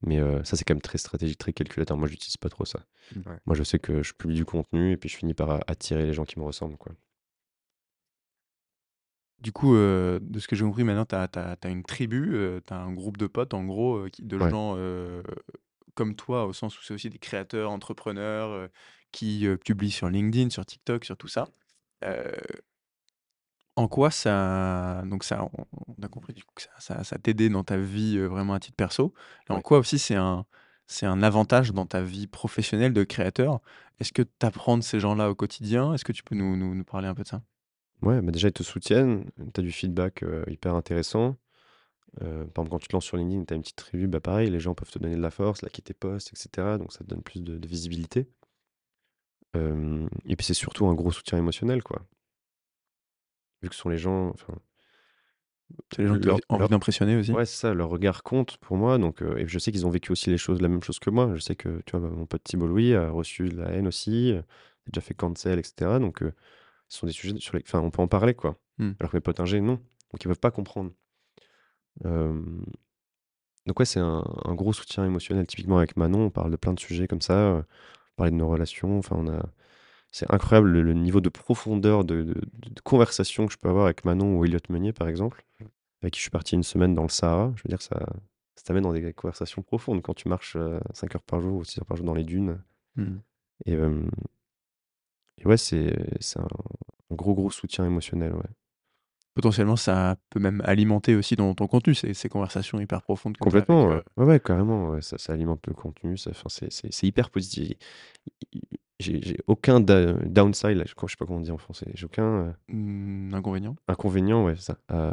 Mais 0.01 0.19
euh, 0.19 0.43
ça, 0.43 0.55
c'est 0.57 0.65
quand 0.65 0.76
même 0.76 0.81
très 0.81 0.97
stratégique, 0.97 1.39
très 1.39 1.53
calculateur. 1.53 1.97
Moi, 1.97 2.07
j'utilise 2.07 2.38
pas 2.38 2.49
trop 2.49 2.65
ça. 2.65 2.80
Ouais. 3.15 3.38
Moi, 3.45 3.55
je 3.55 3.63
sais 3.63 3.80
que 3.80 4.03
je 4.03 4.13
publie 4.13 4.35
du 4.35 4.45
contenu 4.45 4.91
et 4.91 4.97
puis 4.97 5.09
je 5.09 5.17
finis 5.17 5.34
par 5.34 5.49
a- 5.51 5.61
attirer 5.67 6.05
les 6.05 6.13
gens 6.13 6.26
qui 6.26 6.39
me 6.39 6.45
ressemblent. 6.45 6.77
Quoi. 6.77 6.93
Du 9.39 9.51
coup, 9.51 9.76
euh, 9.76 10.19
de 10.22 10.39
ce 10.39 10.47
que 10.47 10.55
j'ai 10.55 10.65
compris, 10.65 10.84
maintenant, 10.84 11.05
tu 11.05 11.15
as, 11.15 11.57
une 11.69 11.84
tribu, 11.84 12.35
tu 12.65 12.73
as 12.73 12.77
un 12.77 12.93
groupe 12.93 13.17
de 13.17 13.27
potes, 13.27 13.53
en 13.53 13.63
gros, 13.65 13.97
euh, 13.97 14.09
de 14.19 14.38
Ouais. 14.38 14.49
gens 14.49 14.76
euh, 14.77 15.22
comme 15.95 16.15
toi, 16.15 16.45
au 16.45 16.53
sens 16.53 16.77
où 16.80 16.84
c'est 16.84 16.93
aussi 16.93 17.09
des 17.09 17.17
créateurs, 17.17 17.72
entrepreneurs, 17.72 18.49
euh, 18.49 18.67
qui 19.11 19.47
euh, 19.47 19.57
publient 19.57 19.91
sur 19.91 20.09
LinkedIn, 20.09 20.51
sur 20.51 20.65
TikTok, 20.65 21.05
sur 21.05 21.17
tout 21.17 21.27
ça. 21.27 21.47
En 23.77 23.88
quoi 23.88 24.11
ça... 24.11 25.01
Donc 25.05 25.23
ça, 25.23 25.49
on, 25.53 25.65
on 25.88 26.03
a 26.03 26.07
compris 26.07 26.34
du 26.34 26.43
coup 26.43 26.53
que 26.55 26.61
ça, 26.61 26.69
ça, 26.80 27.03
ça 27.03 27.17
t'aidait 27.17 27.49
dans 27.49 27.63
ta 27.63 27.77
vie 27.77 28.17
vraiment 28.19 28.53
à 28.53 28.59
titre 28.59 28.77
perso. 28.77 29.13
Et 29.49 29.53
en 29.53 29.61
quoi 29.61 29.80
aussi 29.80 29.99
c'est 29.99 30.15
un, 30.15 30.45
c'est 30.88 31.05
un 31.05 31.22
avantage 31.23 31.73
dans 31.73 31.85
ta 31.85 32.01
vie 32.01 32.27
professionnelle 32.27 32.93
de 32.93 33.03
créateur? 33.03 33.59
Est-ce 33.99 34.13
que 34.13 34.22
tu 34.22 34.45
apprends 34.45 34.77
de 34.77 34.84
ces 34.84 34.99
gens-là 34.99 35.30
au 35.30 35.35
quotidien? 35.35 35.93
Est-ce 35.93 36.05
que 36.05 36.13
tu 36.13 36.23
peux 36.23 36.35
nous, 36.35 36.55
nous, 36.55 36.76
nous 36.76 36.84
parler 36.84 37.07
un 37.07 37.15
peu 37.15 37.23
de 37.23 37.27
ça? 37.27 37.41
Ouais, 38.01 38.22
bah 38.22 38.31
déjà, 38.31 38.49
ils 38.49 38.53
te 38.53 38.63
soutiennent, 38.63 39.26
tu 39.53 39.59
as 39.59 39.63
du 39.63 39.72
feedback 39.72 40.23
euh, 40.23 40.43
hyper 40.47 40.76
intéressant. 40.76 41.35
Euh, 42.22 42.46
par 42.46 42.64
exemple, 42.64 42.70
quand 42.70 42.80
tu 42.80 42.88
te 42.88 42.96
lances 42.96 43.06
sur 43.06 43.18
LinkedIn, 43.18 43.46
tu 43.46 43.54
as 43.54 43.58
une 43.58 43.62
petite 43.62 43.76
tribu, 43.76 44.08
bah 44.08 44.20
pareil, 44.22 44.50
les 44.50 44.60
gens 44.60 44.74
peuvent 44.74 44.90
te 44.92 45.00
donner 45.00 45.16
de 45.16 45.22
la 45.22 45.32
force, 45.32 45.62
liker 45.62 45.82
tes 45.82 45.94
posts, 45.94 46.32
etc. 46.34 46.78
Donc 46.78 46.94
ça 46.94 47.00
te 47.00 47.10
donne 47.10 47.22
plus 47.22 47.42
de, 47.44 47.58
de 47.58 47.68
visibilité. 47.68 48.28
Euh, 49.56 50.08
et 50.26 50.36
puis 50.36 50.46
c'est 50.46 50.54
surtout 50.54 50.88
un 50.88 50.94
gros 50.94 51.12
soutien 51.12 51.38
émotionnel, 51.38 51.84
quoi. 51.84 52.06
Vu 53.62 53.70
que 53.70 53.76
ce 53.76 53.82
sont 53.82 53.90
les 53.90 53.98
gens, 53.98 54.30
enfin, 54.30 54.54
C'est 55.94 56.02
les 56.04 56.08
gens 56.08 56.20
qui 56.20 56.30
ont 56.30 56.38
envie- 56.50 56.68
d'impressionner 56.70 57.16
aussi 57.18 57.32
ouais, 57.32 57.46
c'est 57.46 57.58
ça, 57.58 57.74
leur 57.74 57.90
regard 57.90 58.24
compte 58.24 58.58
pour 58.58 58.78
moi. 58.78 58.98
Donc, 58.98 59.22
euh, 59.22 59.38
et 59.38 59.48
je 59.48 59.58
sais 59.60 59.72
qu'ils 59.72 59.86
ont 59.86 59.90
vécu 59.90 60.12
aussi 60.12 60.30
les 60.30 60.38
choses, 60.38 60.62
la 60.62 60.68
même 60.68 60.84
chose 60.84 61.00
que 61.00 61.10
moi. 61.10 61.32
Je 61.36 61.42
sais 61.42 61.56
que, 61.56 61.82
tu 61.86 61.98
vois, 61.98 62.08
bah, 62.08 62.16
mon 62.16 62.26
pote 62.26 62.44
Thibault 62.44 62.68
Louis 62.68 62.94
a 62.94 63.10
reçu 63.10 63.50
de 63.50 63.58
la 63.58 63.70
haine 63.72 63.88
aussi, 63.88 64.34
a 64.34 64.44
déjà 64.92 65.02
fait 65.02 65.14
cancel, 65.14 65.58
etc. 65.60 66.00
Donc, 66.00 66.20
ce 66.88 66.98
sont 67.00 67.08
des 67.08 67.14
sujets 67.14 67.38
sur 67.40 67.56
les, 67.56 67.64
enfin, 67.66 67.80
on 67.80 67.92
peut 67.92 68.02
en 68.02 68.08
parler, 68.08 68.34
quoi. 68.36 68.60
Hmm. 68.78 68.92
Alors 69.00 69.12
que 69.12 69.18
mes 69.18 69.22
potes 69.22 69.40
ingés, 69.40 69.62
non. 69.62 69.76
Donc, 70.12 70.24
ils 70.24 70.28
peuvent 70.28 70.40
pas 70.40 70.52
comprendre. 70.52 70.92
Euh, 72.05 72.41
Donc 73.65 73.80
ouais, 73.80 73.85
c'est 73.85 73.99
un, 73.99 74.23
un 74.45 74.53
gros 74.53 74.73
soutien 74.73 75.05
émotionnel. 75.05 75.47
Typiquement 75.47 75.77
avec 75.77 75.97
Manon, 75.97 76.26
on 76.26 76.30
parle 76.30 76.51
de 76.51 76.55
plein 76.55 76.73
de 76.73 76.80
sujets 76.80 77.07
comme 77.07 77.22
ça, 77.22 77.34
euh, 77.34 77.61
on 77.61 78.15
parlait 78.17 78.31
de 78.31 78.35
nos 78.38 78.47
relations. 78.49 78.97
Enfin, 78.99 79.15
on 79.19 79.27
a, 79.27 79.43
c'est 80.11 80.31
incroyable 80.34 80.69
le, 80.69 80.81
le 80.84 80.93
niveau 80.93 81.22
de 81.22 81.30
profondeur 81.30 82.05
de, 82.05 82.23
de- 82.23 82.34
de 82.72 82.81
conversation 82.81 83.47
que 83.47 83.53
je 83.53 83.57
peux 83.59 83.69
avoir 83.69 83.85
avec 83.85 84.05
Manon 84.05 84.38
ou 84.38 84.45
Elliot 84.45 84.59
Meunier, 84.69 84.93
par 84.93 85.07
exemple, 85.09 85.45
avec 86.03 86.13
qui 86.15 86.19
je 86.19 86.23
suis 86.23 86.31
parti 86.31 86.55
une 86.55 86.63
semaine 86.63 86.95
dans 86.95 87.03
le 87.03 87.09
Sahara. 87.09 87.53
Je 87.57 87.63
veux 87.63 87.69
dire, 87.69 87.81
ça, 87.81 87.99
ça 88.55 88.63
t'amène 88.65 88.84
dans 88.84 88.93
des 88.93 89.13
conversations 89.13 89.63
profondes 89.63 90.01
quand 90.03 90.15
tu 90.15 90.30
marches 90.30 90.57
5 90.93 91.15
heures 91.15 91.23
par 91.23 91.41
jour 91.41 91.57
ou 91.59 91.63
6 91.65 91.80
heures 91.80 91.85
par 91.88 91.97
jour 91.97 92.05
dans 92.07 92.15
les 92.15 92.26
dunes. 92.26 92.61
Hmm. 92.97 93.17
Et, 93.65 93.76
euh, 93.76 94.03
et 95.38 95.45
ouais, 95.47 95.57
c'est, 95.57 95.95
c'est 96.19 96.39
un, 96.39 96.47
un 97.11 97.15
gros, 97.15 97.34
gros 97.34 97.51
soutien 97.51 97.85
émotionnel. 97.85 98.34
Ouais. 98.34 98.49
Potentiellement, 99.36 99.76
ça 99.76 100.16
peut 100.30 100.40
même 100.40 100.62
alimenter 100.66 101.14
aussi 101.16 101.36
dans 101.36 101.53
ton 101.53 101.68
contenu, 101.68 101.94
ces, 101.94 102.14
ces 102.14 102.30
conversations 102.30 102.80
hyper 102.80 103.02
profondes. 103.02 103.36
t'as 103.38 103.44
avec, 103.45 103.66
Complètement, 103.66 103.91
euh, 103.91 103.98
ouais. 103.98 104.03
Ouais, 104.18 104.26
ouais, 104.26 104.40
carrément. 104.40 104.90
ouais, 104.91 105.02
Ça, 105.02 105.18
ça 105.18 105.34
alimente 105.34 105.68
le 105.68 105.74
contenu. 105.74 106.18
C'est, 106.18 107.03
hyper 107.03 107.30
positif. 107.30 107.74
J'ai, 108.99 109.38
aucun 109.48 109.82
da- 109.82 110.14
downside, 110.14 110.78
là, 110.78 110.86
je 110.88 110.94
je 110.98 111.12
sais 111.12 111.18
pas 111.20 111.26
comment 111.26 111.40
on 111.40 111.41
dit 111.41 111.52
en 111.52 111.57
français. 111.57 111.91
J'ai 111.95 112.06
aucun 112.06 112.24
euh, 112.24 112.52
hmm, 112.70 113.34
inconvénient. 113.34 113.76
inconvénient, 113.90 114.45
ouais, 114.45 114.56
ça, 114.56 114.78
à, 114.88 115.12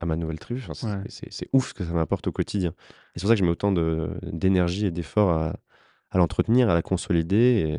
à 0.00 0.06
ma 0.06 0.16
nouvelle 0.16 0.38
tribu. 0.38 0.62
Enfin, 0.66 0.72
c'est, 1.08 1.26
Ouais. 1.44 1.48
ouf 1.52 1.68
ce 1.68 1.74
que 1.74 1.84
ça 1.84 1.92
m'apporte 1.92 2.26
au 2.26 2.32
quotidien. 2.32 2.70
Et 2.70 3.18
c'est 3.18 3.22
pour 3.22 3.28
ça 3.28 3.34
que 3.34 3.40
je 3.40 3.44
mets 3.44 3.50
autant 3.50 3.72
de, 3.72 4.18
d'énergie 4.22 4.86
et 4.86 4.90
d'efforts 4.90 5.30
à, 5.30 5.56
à 6.10 6.18
l'entretenir, 6.18 6.70
à 6.70 6.74
la 6.74 6.82
consolider 6.82 7.76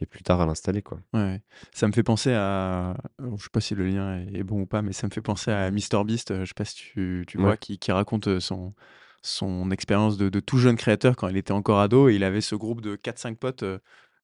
et 0.00 0.06
plus 0.06 0.22
tard 0.22 0.40
à 0.40 0.46
l'installer, 0.46 0.82
quoi. 0.82 1.00
Ouais. 1.14 1.40
Ça 1.72 1.86
me 1.88 1.92
fait 1.92 2.02
penser 2.02 2.32
à. 2.32 2.96
alors, 3.18 3.38
je 3.38 3.44
sais 3.44 3.50
pas 3.52 3.60
si 3.60 3.74
le 3.74 3.86
lien 3.86 4.20
est, 4.32 4.42
bon 4.42 4.62
ou 4.62 4.66
pas, 4.66 4.82
mais 4.82 4.92
ça 4.92 5.06
me 5.06 5.12
fait 5.12 5.22
penser 5.22 5.50
à 5.50 5.70
MrBeast. 5.70 6.30
euh, 6.30 6.40
Je 6.44 6.48
sais 6.48 6.54
pas 6.54 6.64
si 6.64 6.74
tu, 6.76 7.24
tu 7.26 7.38
vois, 7.38 7.56
qui, 7.56 7.78
qui 7.78 7.92
raconte 7.92 8.28
euh, 8.28 8.40
son, 8.40 8.74
son 9.22 9.70
expérience 9.70 10.16
de, 10.18 10.28
de 10.28 10.40
tout 10.40 10.58
jeune 10.58 10.76
créateur 10.76 11.16
quand 11.16 11.28
il 11.28 11.36
était 11.36 11.52
encore 11.52 11.80
ado. 11.80 12.08
Et 12.08 12.14
il 12.16 12.24
avait 12.24 12.40
ce 12.42 12.54
groupe 12.54 12.80
de 12.80 12.96
4-5 12.96 13.36
potes 13.36 13.62
euh, 13.62 13.78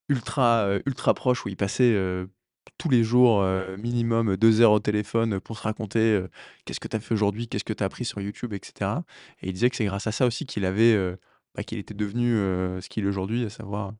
ultra, 0.08 0.64
euh, 0.64 0.80
ultra 0.86 1.14
proches 1.14 1.44
où 1.46 1.48
il 1.48 1.56
passait 1.56 1.92
euh, 1.94 2.26
tous 2.78 2.88
les 2.90 3.02
jours 3.02 3.40
euh, 3.42 3.76
minimum 3.78 4.36
deux 4.36 4.60
heures 4.60 4.72
au 4.72 4.80
téléphone 4.80 5.40
pour 5.40 5.56
se 5.58 5.62
raconter 5.62 6.00
euh, 6.12 6.28
qu'est-ce 6.64 6.80
que 6.80 6.88
tu 6.88 6.96
as 6.96 7.00
fait 7.00 7.14
aujourd'hui, 7.14 7.48
qu'est-ce 7.48 7.64
que 7.64 7.72
tu 7.72 7.82
as 7.82 7.86
appris 7.86 8.04
sur 8.04 8.20
YouTube, 8.20 8.52
etc. 8.52 8.90
Et 9.40 9.48
il 9.48 9.52
disait 9.52 9.70
que 9.70 9.76
c'est 9.76 9.84
grâce 9.86 10.06
à 10.06 10.12
ça 10.12 10.26
aussi 10.26 10.46
qu'il 10.46 10.64
avait, 10.64 10.92
euh, 10.94 11.16
bah, 11.54 11.62
qu'il 11.64 11.78
était 11.78 11.94
devenu 11.94 12.34
euh, 12.34 12.80
ce 12.80 12.88
qu'il 12.88 13.04
est 13.04 13.08
aujourd'hui, 13.08 13.44
à 13.44 13.50
savoir 13.50 13.94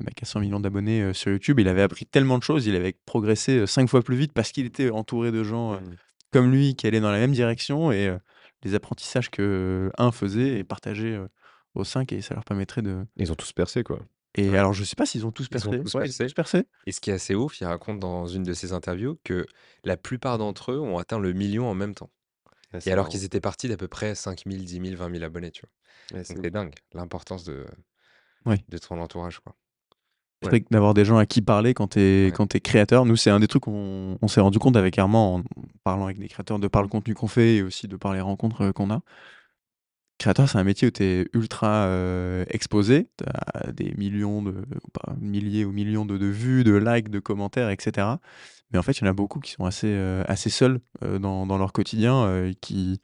le 0.00 0.04
mec 0.06 0.22
a 0.22 0.26
100 0.26 0.40
millions 0.40 0.60
d'abonnés 0.60 1.02
euh, 1.02 1.12
sur 1.12 1.30
YouTube. 1.30 1.60
Il 1.60 1.68
avait 1.68 1.82
appris 1.82 2.06
tellement 2.06 2.38
de 2.38 2.42
choses, 2.42 2.66
il 2.66 2.74
avait 2.74 2.94
progressé 3.06 3.58
euh, 3.58 3.66
cinq 3.66 3.88
fois 3.88 4.02
plus 4.02 4.16
vite 4.16 4.32
parce 4.32 4.50
qu'il 4.52 4.66
était 4.66 4.90
entouré 4.90 5.30
de 5.30 5.42
gens 5.44 5.74
euh, 5.74 5.76
Mm. 5.80 5.94
comme 6.32 6.50
lui 6.50 6.74
qui 6.74 6.86
allaient 6.86 7.00
dans 7.00 7.10
la 7.12 7.18
même 7.18 7.32
direction 7.32 7.92
et 7.92 8.08
euh, 8.08 8.18
les 8.62 8.74
apprentissages 8.74 9.30
que 9.30 9.42
euh, 9.42 9.90
un 9.98 10.10
faisait 10.12 10.58
et 10.58 10.64
partageait 10.64 11.14
euh, 11.14 11.28
aux 11.74 11.84
cinq 11.84 12.12
et 12.12 12.20
ça 12.20 12.34
leur 12.34 12.44
permettrait 12.44 12.82
de. 12.82 13.04
Ils 13.16 13.30
ont 13.30 13.36
tous 13.36 13.52
percé, 13.52 13.82
quoi. 13.84 14.00
Et 14.36 14.48
Ouais. 14.50 14.58
alors 14.58 14.72
je 14.72 14.84
sais 14.84 14.94
pas 14.96 15.06
s'ils 15.06 15.26
ont 15.26 15.32
tous 15.32 15.48
Ils 15.50 15.68
ont 15.68 15.70
percé. 15.72 15.82
tous 15.82 15.94
Ouais, 15.96 16.02
percé. 16.04 16.26
tous 16.26 16.34
percé. 16.34 16.62
Et 16.86 16.92
ce 16.92 17.00
qui 17.00 17.10
est 17.10 17.14
assez 17.14 17.34
ouf, 17.34 17.60
il 17.60 17.64
raconte 17.64 17.98
dans 17.98 18.26
une 18.26 18.42
de 18.44 18.52
ses 18.52 18.72
interviews 18.72 19.18
que 19.24 19.44
la 19.84 19.96
plupart 19.96 20.38
d'entre 20.38 20.70
eux 20.72 20.78
ont 20.78 20.98
atteint 20.98 21.18
le 21.18 21.32
million 21.32 21.68
en 21.68 21.74
même 21.74 21.94
temps. 21.94 22.10
Ouais, 22.72 22.78
Et 22.86 22.92
alors 22.92 23.08
qu'ils 23.08 23.24
étaient 23.24 23.40
partis 23.40 23.66
d'à 23.68 23.76
peu 23.76 23.88
près 23.88 24.14
5 24.14 24.42
000, 24.46 24.62
10 24.62 24.72
000, 24.90 24.96
20 24.96 25.10
000 25.12 25.24
abonnés, 25.24 25.50
tu 25.50 25.62
vois. 25.62 26.18
Ouais, 26.18 26.24
c'est 26.24 26.40
dingue, 26.50 26.74
l'importance 26.92 27.42
de, 27.44 27.66
de 28.46 28.78
ton 28.78 29.00
entourage, 29.00 29.40
quoi. 29.40 29.56
Ouais. 30.42 30.64
d'avoir 30.70 30.94
des 30.94 31.04
gens 31.04 31.18
à 31.18 31.26
qui 31.26 31.42
parler 31.42 31.74
quand 31.74 31.88
tu 31.88 32.00
es, 32.00 32.30
Ouais. 32.30 32.32
quand 32.32 32.54
es 32.54 32.60
créateur, 32.60 33.04
nous, 33.04 33.16
c'est 33.16 33.30
un 33.30 33.40
des 33.40 33.48
trucs 33.48 33.64
qu'on 33.64 34.18
on 34.22 34.28
s'est 34.28 34.40
rendu 34.40 34.58
compte 34.58 34.76
avec 34.76 34.98
Armand 34.98 35.36
en 35.36 35.42
parlant 35.84 36.04
avec 36.06 36.18
des 36.18 36.28
créateurs 36.28 36.58
de 36.58 36.68
par 36.68 36.82
le 36.82 36.88
contenu 36.88 37.14
qu'on 37.14 37.28
fait 37.28 37.56
et 37.56 37.62
aussi 37.62 37.88
de 37.88 37.96
par 37.96 38.14
les 38.14 38.20
rencontres 38.22 38.62
euh, 38.62 38.72
qu'on 38.72 38.90
a. 38.90 39.02
Créateur, 40.18 40.48
c'est 40.50 40.58
un 40.58 40.64
métier 40.64 40.88
où 40.88 40.90
tu 40.90 41.02
es 41.02 41.28
ultra 41.32 41.86
euh, 41.86 42.44
exposé, 42.50 43.08
tu 43.16 43.24
as 43.26 43.72
des 43.72 43.94
millions 43.96 44.42
de, 44.42 44.52
pas, 44.92 45.14
milliers 45.18 45.64
ou 45.64 45.72
millions 45.72 46.04
de, 46.04 46.18
de 46.18 46.26
vues, 46.26 46.62
de 46.62 46.74
likes, 46.74 47.08
de 47.08 47.20
commentaires, 47.20 47.70
etc. 47.70 48.06
Mais 48.70 48.78
en 48.78 48.82
fait, 48.82 48.92
il 48.92 49.04
y 49.04 49.06
en 49.06 49.10
a 49.10 49.14
beaucoup 49.14 49.40
qui 49.40 49.52
sont 49.52 49.64
assez, 49.64 49.86
euh, 49.88 50.22
assez 50.28 50.50
seuls 50.50 50.80
euh, 51.02 51.18
dans, 51.18 51.46
dans 51.46 51.56
leur 51.56 51.72
quotidien, 51.72 52.52
qui 52.60 53.00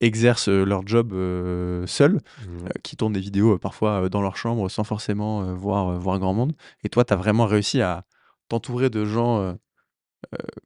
exercent 0.00 0.48
euh, 0.48 0.64
leur 0.64 0.86
job 0.86 1.12
euh, 1.12 1.86
seuls 1.86 2.20
euh, 2.48 2.68
qui 2.82 2.96
tournent 2.96 3.12
des 3.14 3.20
vidéos 3.20 3.54
euh, 3.54 3.58
parfois 3.58 4.08
dans 4.08 4.20
leur 4.20 4.36
chambre 4.36 4.68
sans 4.68 4.84
forcément 4.84 5.54
voir, 5.54 5.98
voir 5.98 6.18
grand 6.18 6.34
monde. 6.34 6.52
Et 6.84 6.88
toi, 6.88 7.04
tu 7.04 7.12
as 7.12 7.16
vraiment 7.16 7.46
réussi 7.46 7.80
à 7.80 8.04
t'entourer 8.48 8.90
de 8.90 9.04
gens 9.04 9.56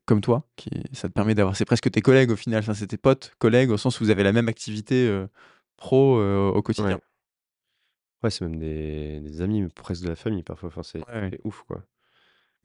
comme 0.06 0.20
toi. 0.20 0.44
Qui, 0.56 0.70
ça 0.92 1.08
te 1.08 1.12
permet 1.12 1.34
d'avoir. 1.34 1.56
C'est 1.56 1.64
presque 1.64 1.90
tes 1.90 2.00
collègues 2.00 2.30
au 2.30 2.36
final. 2.36 2.60
Enfin, 2.60 2.74
c'est 2.74 2.86
tes 2.88 2.98
potes, 2.98 3.32
collègues, 3.38 3.70
au 3.70 3.76
sens 3.76 4.00
où 4.00 4.04
vous 4.04 4.10
avez 4.10 4.22
la 4.22 4.32
même 4.32 4.48
activité 4.48 5.24
pro 5.76 6.20
au 6.20 6.62
quotidien. 6.62 6.96
Ouais. 6.96 7.02
Ouais, 8.22 8.30
c'est 8.30 8.44
même 8.44 8.58
des, 8.58 9.20
des 9.20 9.40
amis, 9.40 9.66
presque 9.74 10.02
de 10.02 10.08
la 10.08 10.16
famille 10.16 10.42
parfois. 10.42 10.68
Enfin, 10.68 10.82
c'est 10.82 10.98
Ouais, 10.98 11.04
ouais. 11.14 11.28
c'est 11.32 11.40
ouf, 11.44 11.62
quoi. 11.66 11.82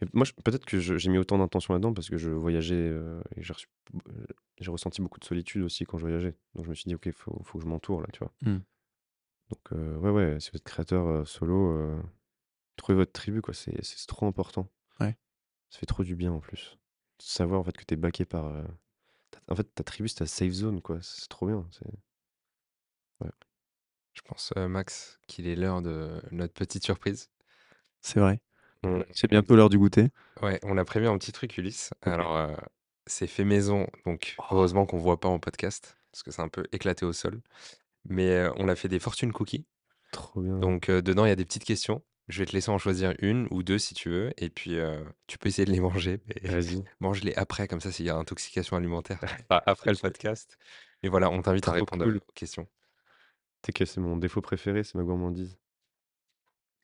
Mais 0.02 0.08
moi, 0.14 0.26
peut-être 0.44 0.66
que 0.66 0.78
j'ai 0.80 1.10
mis 1.10 1.18
autant 1.18 1.38
d'intention 1.38 1.74
là-dedans 1.74 1.94
parce 1.94 2.10
que 2.10 2.18
je 2.18 2.30
voyageais 2.30 2.76
euh, 2.76 3.22
et 3.38 3.42
j'ai 3.44 4.72
ressenti 4.72 5.02
beaucoup 5.02 5.20
de 5.20 5.26
solitude 5.26 5.64
aussi 5.64 5.86
quand 5.86 5.98
je 5.98 6.04
voyageais. 6.04 6.36
Donc 6.54 6.66
je 6.66 6.70
me 6.70 6.76
suis 6.76 6.90
dit, 6.90 6.96
ok, 6.96 7.12
faut, 7.14 7.42
faut 7.44 7.58
que 7.60 7.64
je 7.64 7.70
m'entoure 7.70 8.02
là, 8.02 8.08
tu 8.12 8.20
vois. 8.20 8.34
Hmm. 8.42 8.60
Donc, 9.50 9.62
euh, 9.74 9.98
ouais, 9.98 10.10
ouais, 10.12 10.40
si 10.40 10.50
vous 10.52 10.58
êtes 10.58 10.64
créateur 10.64 11.08
euh, 11.08 11.24
solo, 11.26 11.72
euh, 11.78 12.02
trouvez 12.76 12.98
votre 12.98 13.12
tribu, 13.14 13.42
quoi. 13.42 13.54
C'est 13.54 13.84
c'est 13.84 14.08
trop 14.08 14.26
important. 14.26 14.70
Ouais. 15.00 15.16
Ça 15.70 15.80
fait 15.80 15.86
trop 15.86 16.04
du 16.04 16.16
bien 16.16 16.32
en 16.34 16.40
plus. 16.40 16.78
savoir 17.20 17.62
en 17.62 17.64
fait 17.64 17.78
que 17.78 17.84
t'es 17.86 17.96
backé 17.96 18.26
par. 18.26 18.46
euh, 18.48 18.64
En 19.48 19.56
fait, 19.56 19.64
ta 19.76 19.84
tribu, 19.84 20.10
c'est 20.10 20.16
ta 20.18 20.26
safe 20.26 20.52
zone, 20.52 20.82
quoi. 20.82 21.00
C'est 21.02 21.28
trop 21.30 21.48
bien. 21.48 21.66
c'est- 21.72 21.86
Je 24.14 24.22
pense, 24.22 24.54
euh, 24.56 24.70
Max, 24.70 25.20
qu'il 25.28 25.46
est 25.46 25.58
l'heure 25.58 25.82
de 25.82 26.22
notre 26.32 26.54
petite 26.54 26.86
surprise. 26.86 27.30
C'est 28.02 28.22
vrai. 28.22 28.40
On, 28.86 29.04
C'est 29.12 29.30
bientôt 29.30 29.56
l'heure 29.56 29.70
du 29.70 29.78
goûter. 29.78 30.10
ouais, 30.42 30.60
on 30.64 30.78
a 30.78 30.86
prévu 30.86 31.08
un 31.08 31.18
petit 31.18 31.32
truc, 31.32 31.58
Ulysse. 31.58 31.92
Alors, 32.02 32.36
euh, 32.38 32.56
c'est 33.08 33.28
fait 33.28 33.44
maison, 33.46 33.88
donc 34.06 34.36
Oh. 34.40 34.44
heureusement 34.52 34.86
qu'on 34.86 34.98
voit 35.00 35.20
pas 35.20 35.30
en 35.30 35.40
podcast, 35.40 35.98
parce 36.12 36.24
que 36.24 36.32
c'est 36.32 36.42
un 36.42 36.50
peu 36.50 36.66
éclaté 36.72 37.06
au 37.06 37.14
sol. 37.14 37.42
Mais 38.08 38.30
euh, 38.30 38.52
on 38.58 38.68
a 38.68 38.76
fait 38.76 38.88
des 38.88 39.00
fortune 39.00 39.32
cookies. 39.34 39.66
Trop 40.12 40.42
bien. 40.42 40.58
Donc, 40.60 40.90
euh, 40.90 41.02
dedans, 41.02 41.26
il 41.26 41.30
y 41.30 41.32
a 41.32 41.36
des 41.36 41.46
petites 41.46 41.64
questions. 41.66 42.04
Je 42.28 42.40
vais 42.40 42.46
te 42.48 42.54
laisser 42.54 42.72
en 42.72 42.78
choisir 42.80 43.14
une 43.20 43.48
ou 43.52 43.62
deux 43.64 43.78
si 43.78 43.94
tu 43.94 44.10
veux. 44.10 44.32
Et 44.38 44.50
puis, 44.50 44.78
euh, 44.80 45.04
tu 45.28 45.38
peux 45.38 45.48
essayer 45.50 45.66
de 45.66 45.72
les 45.72 45.80
manger. 45.80 46.20
mais 46.28 46.50
Vas-y. 46.50 46.84
mange-les 47.00 47.36
après, 47.36 47.68
comme 47.68 47.82
ça, 47.82 47.92
s'il 47.92 48.06
y 48.06 48.10
a 48.10 48.16
intoxication 48.16 48.78
alimentaire, 48.78 49.20
Enfin, 49.24 49.62
après 49.66 49.92
le 49.92 49.98
podcast. 49.98 50.58
Et 51.04 51.10
voilà, 51.10 51.30
on 51.30 51.42
t'invite 51.42 51.68
à 51.68 51.72
répondre 51.72 52.04
cool. 52.06 52.18
aux 52.18 52.32
questions. 52.34 52.68
Sais 53.66 53.74
que 53.74 53.86
c'est 53.86 54.00
mon 54.02 54.18
défaut 54.18 54.42
préféré, 54.42 54.84
c'est 54.84 54.96
ma 54.96 55.04
gourmandise. 55.04 55.58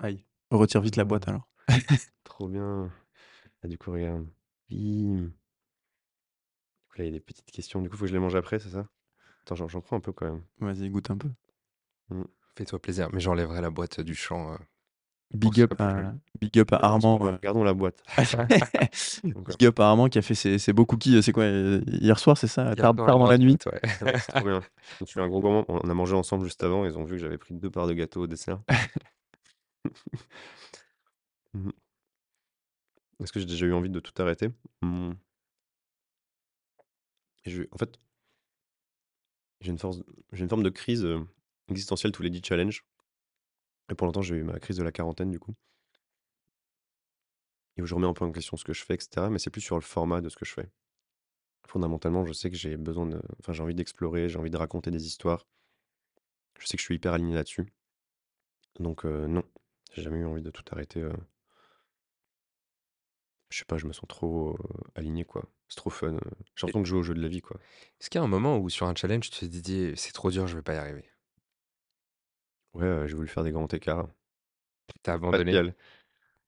Aïe. 0.02 0.26
Retire 0.50 0.82
vite 0.82 0.96
la 0.96 1.06
boîte 1.06 1.28
alors. 1.28 1.48
Trop 2.24 2.48
bien. 2.48 2.92
Ah, 3.64 3.68
du 3.68 3.78
coup, 3.78 3.92
regarde. 3.92 4.26
Bim. 4.70 5.16
Du 5.24 5.30
coup, 6.90 6.98
là, 6.98 7.04
il 7.04 7.06
y 7.06 7.10
a 7.10 7.12
des 7.12 7.20
petites 7.20 7.52
questions. 7.52 7.82
Du 7.82 7.90
coup, 7.90 7.98
faut 7.98 8.04
que 8.06 8.10
je 8.10 8.14
les 8.14 8.20
mange 8.20 8.36
après, 8.36 8.60
c'est 8.60 8.70
ça? 8.70 8.88
Attends, 9.46 9.56
j'en 9.56 9.68
j'en 9.68 9.82
prends 9.82 9.98
un 9.98 10.02
peu 10.02 10.12
quand 10.12 10.26
même. 10.26 10.44
Vas-y, 10.60 10.90
goûte 10.90 11.10
un 11.12 11.18
peu. 11.18 11.30
Fais-toi 12.56 12.80
plaisir. 12.80 13.10
Mais 13.14 13.20
j'enlèverai 13.20 13.62
la 13.62 13.70
boîte 13.70 14.02
du 14.02 14.14
champ. 14.16 14.54
euh, 14.54 14.58
pour 15.40 15.52
Big 15.52 15.56
ce 15.56 15.62
up, 15.62 15.70
soit 15.70 15.78
plus 15.78 16.04
à, 16.06 16.14
big 16.42 16.60
up 16.60 16.74
à 16.74 16.78
Armand. 16.78 17.26
euh. 17.26 17.38
Gardons 17.42 17.64
la 17.64 17.74
boîte. 17.74 18.04
Donc, 19.24 19.48
Big 19.48 19.66
up 19.66 19.80
à 19.80 19.88
Armand 19.90 20.10
qui 20.10 20.18
a 20.20 20.22
fait 20.22 20.36
ses, 20.36 20.60
ses 20.60 20.74
beaux 20.74 20.86
cookies, 20.86 21.16
euh, 21.16 21.22
c'est 21.22 21.32
quoi, 21.32 21.44
euh, 21.44 21.82
hier 21.88 22.20
soir, 22.20 22.38
c'est 22.38 22.48
ça? 22.48 22.74
Hier 22.76 22.76
Tard, 22.76 22.96
soir, 22.96 23.08
tard 23.08 23.18
dans 23.20 23.28
la 23.28 23.38
nuit? 23.38 23.58
ouais. 23.66 23.82
ouais, 24.02 24.20
c'est 24.20 24.32
trop 24.34 24.44
bien. 24.46 24.62
Je 25.00 25.06
suis 25.06 25.22
un 25.22 25.30
gros 25.30 25.40
gourmand. 25.40 25.64
On 25.70 25.90
a 25.90 25.94
mangé 25.94 26.16
ensemble 26.16 26.44
juste 26.44 26.64
avant. 26.64 26.86
Ils 26.86 26.98
ont 26.98 27.06
vu 27.06 27.16
que 27.16 27.22
j'avais 27.22 27.38
pris 27.38 27.54
deux 27.54 27.70
parts 27.72 27.88
de 27.88 27.94
gâteau 27.94 28.24
au 28.24 28.28
dessert. 28.28 28.60
Mhm. 31.54 31.72
Est-ce 33.22 33.32
que 33.32 33.40
j'ai 33.40 33.46
déjà 33.46 33.66
eu 33.68 33.72
envie 33.74 33.90
de 33.90 34.02
tout 34.02 34.12
arrêter? 34.22 34.50
Je- 37.46 37.68
En 37.72 37.78
fait, 37.78 38.00
j'ai 39.62 39.72
une, 39.72 39.78
forme 39.78 40.64
de 40.64 40.70
crise 40.70 41.08
existentielle 41.70 42.12
tous 42.12 42.22
les 42.24 42.30
10 42.30 42.42
challenges. 42.44 42.86
Et 43.92 43.94
pour 43.94 44.08
longtemps, 44.08 44.24
j'ai 44.24 44.38
eu 44.38 44.44
ma 44.44 44.60
crise 44.60 44.78
de 44.78 44.84
la 44.84 44.92
quarantaine, 44.92 45.30
du 45.30 45.38
coup. 45.40 45.54
Et 47.76 47.82
où 47.82 47.86
je 47.86 47.94
remets 47.96 48.08
en 48.08 48.32
question 48.32 48.56
ce 48.56 48.64
que 48.64 48.72
je 48.74 48.84
fais, 48.86 48.94
etc. 48.96 49.30
Mais 49.30 49.38
c'est 49.38 49.50
plus 49.50 49.60
sur 49.60 49.76
le 49.76 49.82
format 49.82 50.22
de 50.22 50.30
ce 50.30 50.38
que 50.38 50.46
je 50.46 50.54
fais. 50.54 50.70
Fondamentalement, 51.68 52.26
je 52.26 52.34
sais 52.34 52.52
que 52.52 52.58
j'ai 52.58 52.78
besoin 52.78 53.08
de. 53.08 53.22
Enfin, 53.40 53.54
j'ai 53.54 53.64
envie 53.64 53.76
d'explorer, 53.76 54.30
j'ai 54.30 54.40
envie 54.40 54.52
de 54.52 54.58
raconter 54.58 54.92
des 54.92 55.08
histoires. 55.08 55.48
Je 56.58 56.66
sais 56.66 56.78
que 56.78 56.80
je 56.82 56.86
suis 56.86 56.96
hyper 56.96 57.12
aligné 57.12 57.34
là-dessus. 57.36 57.74
Donc, 58.82 59.06
non, 59.06 59.44
j'ai 59.94 60.02
jamais 60.02 60.20
eu 60.20 60.26
envie 60.26 60.42
de 60.42 60.52
tout 60.52 60.64
arrêter. 60.72 61.08
Je 63.52 63.60
sais 63.60 63.66
pas, 63.66 63.78
je 63.78 63.86
me 63.86 63.94
sens 63.94 64.08
trop 64.08 64.52
euh, 64.56 64.58
aligné, 64.96 65.26
quoi. 65.26 65.44
C'est 65.68 65.76
trop 65.78 65.90
fun. 65.92 66.14
euh. 66.16 66.20
J'ai 66.56 66.66
l'impression 66.68 66.82
de 66.82 66.86
jouer 66.86 67.00
au 67.00 67.04
jeu 67.04 67.14
de 67.14 67.22
la 67.22 67.28
vie, 67.28 67.42
quoi. 67.42 67.58
Est-ce 68.00 68.10
qu'il 68.10 68.20
y 68.20 68.22
a 68.22 68.26
un 68.26 68.28
moment 68.28 68.58
où 68.58 68.70
sur 68.70 68.88
un 68.88 68.96
challenge, 68.96 69.30
tu 69.30 69.40
te 69.42 69.46
dis 69.46 69.92
c'est 69.96 70.14
trop 70.14 70.32
dur, 70.32 70.48
je 70.48 70.56
vais 70.56 70.62
pas 70.64 70.74
y 70.74 70.78
arriver? 70.78 71.06
Ouais, 72.74 72.86
euh, 72.86 73.08
j'ai 73.08 73.16
voulu 73.16 73.28
faire 73.28 73.44
des 73.44 73.52
grands 73.52 73.68
écarts. 73.68 74.08
T'as 75.04 75.14
Pas 75.14 75.14
abandonné? 75.14 75.74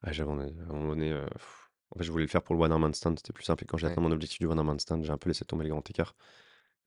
Ah, 0.02 0.12
j'ai 0.12 0.24
abandonné. 0.24 0.54
À 0.62 0.64
un 0.64 0.74
moment 0.74 0.90
donné, 0.90 1.12
euh, 1.12 1.26
pff, 1.28 1.72
en 1.92 1.98
fait, 2.00 2.04
je 2.04 2.12
voulais 2.12 2.26
le 2.26 2.30
faire 2.30 2.44
pour 2.44 2.56
le 2.56 2.62
One 2.62 2.78
Man 2.80 2.94
Stand, 2.94 3.18
c'était 3.20 3.34
plus 3.34 3.44
simple. 3.44 3.64
Et 3.64 3.68
quand 3.68 3.78
j'ai 3.78 3.88
Ouais. 3.88 3.92
atteint 3.94 4.02
mon 4.02 4.12
objectif 4.12 4.40
du 4.40 4.48
One 4.48 4.62
Man 4.64 4.80
Stand, 4.80 5.04
j'ai 5.04 5.12
un 5.12 5.18
peu 5.18 5.30
laissé 5.30 5.46
tomber 5.46 5.64
les 5.66 5.70
grands 5.70 5.84
écarts. 5.90 6.16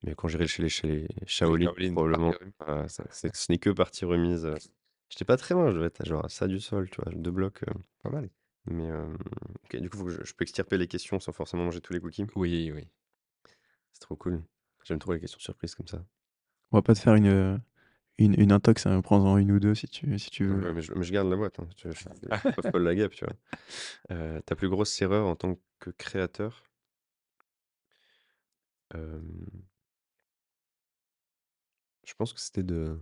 Mais 0.03 0.15
quand 0.15 0.29
j'irai 0.29 0.47
chez 0.49 0.63
les, 0.63 0.69
chez 0.71 0.89
les 0.89 1.09
Shaolin, 1.27 1.67
Shaolin, 1.67 1.93
probablement, 1.93 2.33
ça- 2.89 3.05
c'est- 3.11 3.35
ce 3.37 3.53
n'est 3.53 3.59
que 3.59 3.71
partie 3.71 4.05
remise. 4.05 4.47
euh. 4.47 4.57
J'étais 5.11 5.25
pas 5.25 5.37
très 5.37 5.55
loin, 5.55 5.71
je 5.71 5.77
devais 5.77 5.87
être 5.87 6.05
genre 6.07 6.25
à 6.25 6.29
ça 6.29 6.49
du 6.49 6.61
sol, 6.61 6.91
tu 6.91 7.01
vois, 7.03 7.13
deux 7.15 7.31
blocs. 7.31 7.63
euh. 7.69 7.75
Pas 8.03 8.11
mal. 8.11 8.31
Mais 8.69 8.91
euh, 8.91 9.07
du 9.73 9.89
coup, 9.91 9.99
faut 9.99 10.05
que 10.05 10.11
je, 10.11 10.25
je 10.25 10.35
peux 10.35 10.43
extirper 10.43 10.79
les 10.79 10.89
questions 10.89 11.21
sans 11.21 11.33
forcément 11.33 11.65
manger 11.65 11.81
tous 11.81 11.93
les 11.93 12.01
cookies. 12.01 12.27
Oui, 12.35 12.73
oui. 12.75 12.89
C'est 13.93 14.01
trop 14.01 14.17
cool. 14.17 14.43
J'aime 14.85 14.99
trop 14.99 15.13
les 15.13 15.21
questions 15.21 15.39
surprises 15.39 15.75
comme 15.75 15.87
ça. 15.87 16.05
On 16.73 16.79
va 16.79 16.83
pas 16.83 16.95
te 16.95 17.01
faire 17.01 17.15
une, 17.15 17.27
euh, 17.27 17.57
une, 18.19 18.39
une 18.41 18.53
intox, 18.53 18.87
hein, 18.87 19.01
prends-en 19.01 19.37
une 19.39 19.53
ou 19.53 19.61
deux 19.61 19.75
si 19.75 19.89
tu, 19.89 20.19
si 20.19 20.31
tu 20.31 20.45
veux. 20.47 20.67
Ouais, 20.67 20.73
mais, 20.73 20.83
je, 20.83 20.93
mais 20.95 21.05
je 21.05 21.13
garde 21.13 21.29
la 21.29 21.37
boîte. 21.37 21.59
Hein. 21.61 21.69
Je 21.77 21.91
suis 21.93 22.71
pas 22.71 22.79
la 22.79 22.95
guêpe, 22.95 23.13
tu 23.13 23.25
vois. 23.25 23.35
Euh, 24.11 24.41
ta 24.43 24.57
plus 24.57 24.69
grosse 24.69 25.01
erreur 25.01 25.27
en 25.27 25.37
tant 25.37 25.59
que 25.79 25.91
créateur? 25.91 26.63
Euh, 28.95 29.21
Je 32.07 32.15
pense 32.15 32.33
que 32.33 32.41
c'était 32.41 32.63
de 32.63 33.01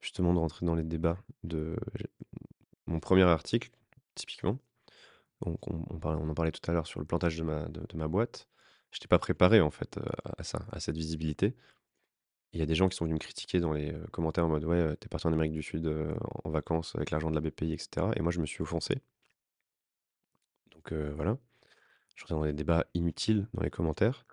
justement 0.00 0.32
de 0.32 0.38
rentrer 0.38 0.64
dans 0.64 0.74
les 0.74 0.82
débats 0.82 1.18
de 1.44 1.76
mon 2.86 3.00
premier 3.00 3.22
article, 3.22 3.70
typiquement. 4.14 4.58
Donc 5.42 5.58
on, 5.68 5.84
en 5.94 6.34
parlait 6.34 6.52
tout 6.52 6.70
à 6.70 6.72
l'heure 6.72 6.86
sur 6.86 7.00
le 7.00 7.06
plantage 7.06 7.36
de 7.36 7.42
ma, 7.42 7.68
de, 7.68 7.80
de 7.86 7.96
ma 7.96 8.08
boîte. 8.08 8.48
Je 8.90 8.98
n'étais 8.98 9.08
pas 9.08 9.18
préparé 9.18 9.60
en 9.60 9.70
fait 9.70 9.98
euh, 9.98 10.04
à 10.38 10.42
ça, 10.42 10.64
à 10.72 10.80
cette 10.80 10.96
visibilité. 10.96 11.54
Il 12.52 12.60
y 12.60 12.62
a 12.62 12.66
des 12.66 12.74
gens 12.74 12.88
qui 12.88 12.96
sont 12.96 13.04
venus 13.04 13.16
me 13.16 13.20
critiquer 13.20 13.60
dans 13.60 13.72
les 13.72 13.92
euh, 13.92 14.06
commentaires 14.12 14.46
en 14.46 14.48
mode 14.48 14.64
ouais, 14.64 14.76
euh, 14.76 14.94
t'es 14.94 15.08
parti 15.08 15.26
en 15.26 15.32
Amérique 15.32 15.52
du 15.52 15.62
Sud 15.62 15.86
en 16.44 16.50
vacances 16.50 16.94
avec 16.96 17.10
l'argent 17.10 17.30
de 17.30 17.34
la 17.34 17.40
BPI, 17.42 17.72
etc. 17.72 18.06
Et 18.16 18.22
moi 18.22 18.32
je 18.32 18.40
me 18.40 18.46
suis 18.46 18.62
offensé. 18.62 19.02
Donc 20.72 20.92
voilà. 20.92 21.36
Je 22.14 22.22
rentrais 22.22 22.34
dans 22.34 22.44
des 22.44 22.52
débats 22.52 22.86
inutiles 22.94 23.48
dans 23.52 23.62
les 23.62 23.70
commentaires 23.70 24.24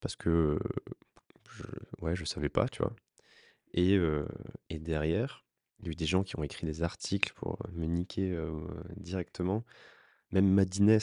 parce 0.00 0.14
que 0.14 0.58
je, 1.50 1.64
ouais, 2.00 2.14
je 2.14 2.24
savais 2.24 2.50
pas, 2.50 2.68
tu 2.68 2.82
vois. 2.82 2.92
Et, 3.72 3.98
et 4.68 4.78
derrière, 4.78 5.45
il 5.80 5.86
y 5.86 5.88
a 5.88 5.92
eu 5.92 5.94
des 5.94 6.06
gens 6.06 6.22
qui 6.22 6.38
ont 6.38 6.42
écrit 6.42 6.66
des 6.66 6.82
articles 6.82 7.32
pour 7.34 7.58
me 7.72 7.86
niquer 7.86 8.38
directement. 8.96 9.64
Même 10.32 10.48
Madines, 10.48 10.98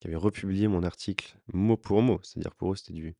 qui 0.00 0.06
avait 0.06 0.16
republié 0.16 0.68
mon 0.68 0.82
article 0.82 1.36
mot 1.52 1.76
pour 1.76 2.02
mot, 2.02 2.20
c'est-à-dire 2.22 2.54
pour 2.54 2.72
eux 2.72 2.76
c'était 2.76 2.92
du 2.92 3.16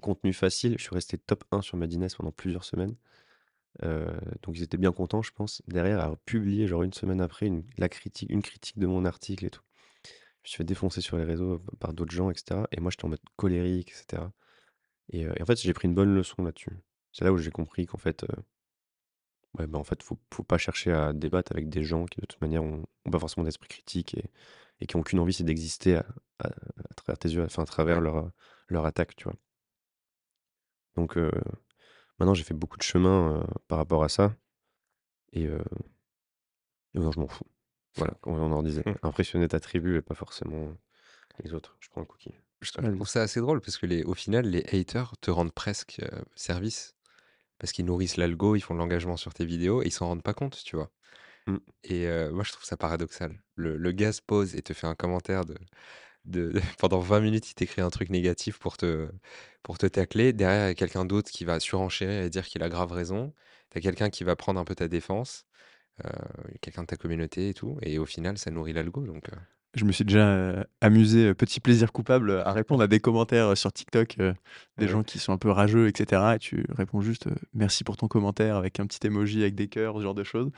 contenu 0.00 0.32
facile. 0.32 0.76
Je 0.78 0.82
suis 0.82 0.94
resté 0.94 1.18
top 1.18 1.44
1 1.50 1.62
sur 1.62 1.76
Madines 1.76 2.06
pendant 2.16 2.32
plusieurs 2.32 2.64
semaines. 2.64 2.96
Donc 3.82 4.56
ils 4.56 4.62
étaient 4.62 4.76
bien 4.76 4.92
contents, 4.92 5.22
je 5.22 5.32
pense. 5.32 5.62
Derrière, 5.66 6.00
à 6.00 6.16
publier, 6.24 6.66
genre 6.66 6.82
une 6.82 6.92
semaine 6.92 7.20
après, 7.20 7.46
une, 7.46 7.64
la 7.78 7.88
critique, 7.88 8.30
une 8.30 8.42
critique 8.42 8.78
de 8.78 8.86
mon 8.86 9.04
article 9.04 9.46
et 9.46 9.50
tout. 9.50 9.62
Je 10.42 10.48
me 10.48 10.48
suis 10.48 10.56
fait 10.58 10.64
défoncer 10.64 11.00
sur 11.00 11.16
les 11.18 11.24
réseaux 11.24 11.60
par 11.78 11.92
d'autres 11.92 12.12
gens, 12.12 12.30
etc. 12.30 12.62
Et 12.72 12.80
moi, 12.80 12.90
j'étais 12.90 13.04
en 13.04 13.08
mode 13.08 13.20
colérique, 13.36 13.90
etc. 13.90 14.24
Et, 15.10 15.28
en 15.40 15.44
fait, 15.44 15.60
j'ai 15.60 15.72
pris 15.72 15.88
une 15.88 15.94
bonne 15.94 16.14
leçon 16.14 16.42
là-dessus. 16.42 16.76
C'est 17.12 17.24
là 17.24 17.32
où 17.32 17.38
j'ai 17.38 17.50
compris 17.50 17.86
qu'en 17.86 17.98
fait, 17.98 18.24
ouais, 19.58 19.66
bah, 19.66 19.78
en 19.78 19.84
fait, 19.84 20.02
faut, 20.02 20.18
faut 20.32 20.42
pas 20.44 20.58
chercher 20.58 20.92
à 20.92 21.12
débattre 21.12 21.52
avec 21.52 21.68
des 21.68 21.84
gens 21.84 22.06
qui, 22.06 22.20
de 22.20 22.26
toute 22.26 22.40
manière, 22.40 22.62
ont, 22.64 22.84
ont 23.06 23.10
pas 23.10 23.18
forcément 23.18 23.44
d'esprit 23.44 23.68
critique 23.68 24.14
et, 24.14 24.24
et 24.80 24.86
qui 24.86 24.96
ont 24.96 25.02
qu'une 25.02 25.18
envie, 25.20 25.32
c'est 25.32 25.44
d'exister 25.44 25.96
à, 25.96 26.06
à- 26.40 26.48
à 26.48 26.94
travers 26.96 27.18
tes 27.18 27.28
yeux, 27.30 27.44
enfin, 27.44 27.62
à 27.62 27.66
travers 27.66 28.00
leur, 28.00 28.30
leur 28.68 28.86
attaque, 28.86 29.16
tu 29.16 29.24
vois. 29.24 29.34
Donc, 30.96 31.16
maintenant, 32.18 32.34
j'ai 32.34 32.44
fait 32.44 32.54
beaucoup 32.54 32.76
de 32.76 32.82
chemin 32.82 33.46
par 33.68 33.78
rapport 33.78 34.04
à 34.04 34.08
ça. 34.08 34.34
Et, 35.32 35.48
et 36.94 36.98
non, 36.98 37.10
je 37.12 37.20
m'en 37.20 37.28
fous. 37.28 37.46
Voilà, 37.96 38.14
comme 38.20 38.34
on 38.34 38.52
en 38.52 38.62
disait. 38.62 38.84
Impressionner 39.02 39.48
ta 39.48 39.60
tribu 39.60 39.96
et 39.96 40.02
pas 40.02 40.14
forcément 40.14 40.74
les 41.44 41.54
autres. 41.54 41.76
Je 41.80 41.88
prends 41.90 42.02
un 42.02 42.06
cookie. 42.06 42.34
Je 42.60 42.70
trouve 42.72 43.08
ça 43.08 43.22
assez 43.22 43.40
drôle 43.40 43.60
parce 43.60 43.76
que 43.76 43.86
les, 43.86 44.04
au 44.04 44.14
final, 44.14 44.46
les 44.46 44.64
haters 44.72 45.16
te 45.20 45.30
rendent 45.30 45.52
presque 45.52 46.00
service 46.36 46.94
parce 47.62 47.72
qu'ils 47.72 47.86
nourrissent 47.86 48.18
l'algo, 48.18 48.56
ils 48.56 48.62
font 48.62 48.74
de 48.74 48.80
l'engagement 48.80 49.18
sur 49.18 49.34
tes 49.34 49.46
vidéos 49.46 49.82
et 49.82 49.88
ils 49.88 49.92
s'en 49.92 50.08
rendent 50.08 50.24
pas 50.24 50.34
compte, 50.34 50.62
tu 50.64 50.76
vois? 50.76 50.92
Mm. 51.46 51.56
Et 51.84 52.08
euh, 52.08 52.32
moi, 52.32 52.44
je 52.44 52.52
trouve 52.52 52.64
ça 52.64 52.76
paradoxal. 52.76 53.42
Le, 53.56 53.76
le 53.76 53.92
gars 53.92 54.12
se 54.12 54.22
pose 54.22 54.54
et 54.56 54.62
te 54.62 54.72
fait 54.74 54.86
un 54.88 54.94
commentaire 54.96 55.44
de, 55.44 55.56
de, 56.24 56.52
pendant 56.78 57.00
20 57.00 57.20
minutes, 57.20 57.50
il 57.50 57.54
t'écrit 57.54 57.82
un 57.82 57.90
truc 57.90 58.10
négatif 58.10 58.58
pour 58.58 58.76
te, 58.76 59.10
pour 59.62 59.78
te 59.78 59.86
tacler. 59.86 60.32
Derrière, 60.32 60.66
il 60.66 60.68
y 60.68 60.72
a 60.72 60.74
quelqu'un 60.74 61.04
d'autre 61.04 61.30
qui 61.30 61.44
va 61.44 61.60
surenchérir 61.60 62.22
et 62.24 62.30
dire 62.30 62.46
qu'il 62.46 62.62
a 62.62 62.68
grave 62.68 62.92
raison. 62.92 63.34
T'as 63.70 63.80
quelqu'un 63.80 64.10
qui 64.10 64.24
va 64.24 64.36
prendre 64.36 64.60
un 64.60 64.64
peu 64.64 64.74
ta 64.74 64.88
défense, 64.88 65.46
euh, 66.06 66.10
quelqu'un 66.62 66.82
de 66.82 66.88
ta 66.88 66.96
communauté 66.96 67.50
et 67.50 67.54
tout. 67.54 67.78
Et 67.82 67.98
au 67.98 68.06
final, 68.06 68.38
ça 68.38 68.50
nourrit 68.50 68.72
l'algo. 68.74 69.06
Donc, 69.06 69.28
euh, 69.30 69.36
Je 69.74 69.84
me 69.86 69.92
suis 69.92 70.04
déjà 70.04 70.26
euh, 70.28 70.62
amusé, 70.82 71.28
euh, 71.28 71.34
petit 71.34 71.58
plaisir 71.58 71.92
coupable, 71.92 72.28
euh, 72.30 72.44
à 72.44 72.52
répondre 72.52 72.82
à 72.82 72.86
des 72.88 73.00
commentaires 73.00 73.56
sur 73.56 73.72
TikTok, 73.72 74.16
euh, 74.20 74.34
des 74.76 74.84
Ouais. 74.84 74.90
gens 74.92 75.02
qui 75.02 75.18
sont 75.18 75.32
un 75.32 75.38
peu 75.38 75.50
rageux, 75.50 75.88
etc. 75.88 76.34
Et 76.34 76.38
tu 76.38 76.66
réponds 76.68 77.00
juste 77.00 77.26
euh, 77.28 77.34
merci 77.54 77.82
pour 77.82 77.96
ton 77.96 78.06
commentaire 78.06 78.56
avec 78.56 78.80
un 78.80 78.86
petit 78.86 79.06
emoji 79.06 79.40
avec 79.40 79.54
des 79.54 79.68
cœurs, 79.68 79.96
ce 79.96 80.02
genre 80.02 80.14
de 80.14 80.24
choses. 80.24 80.50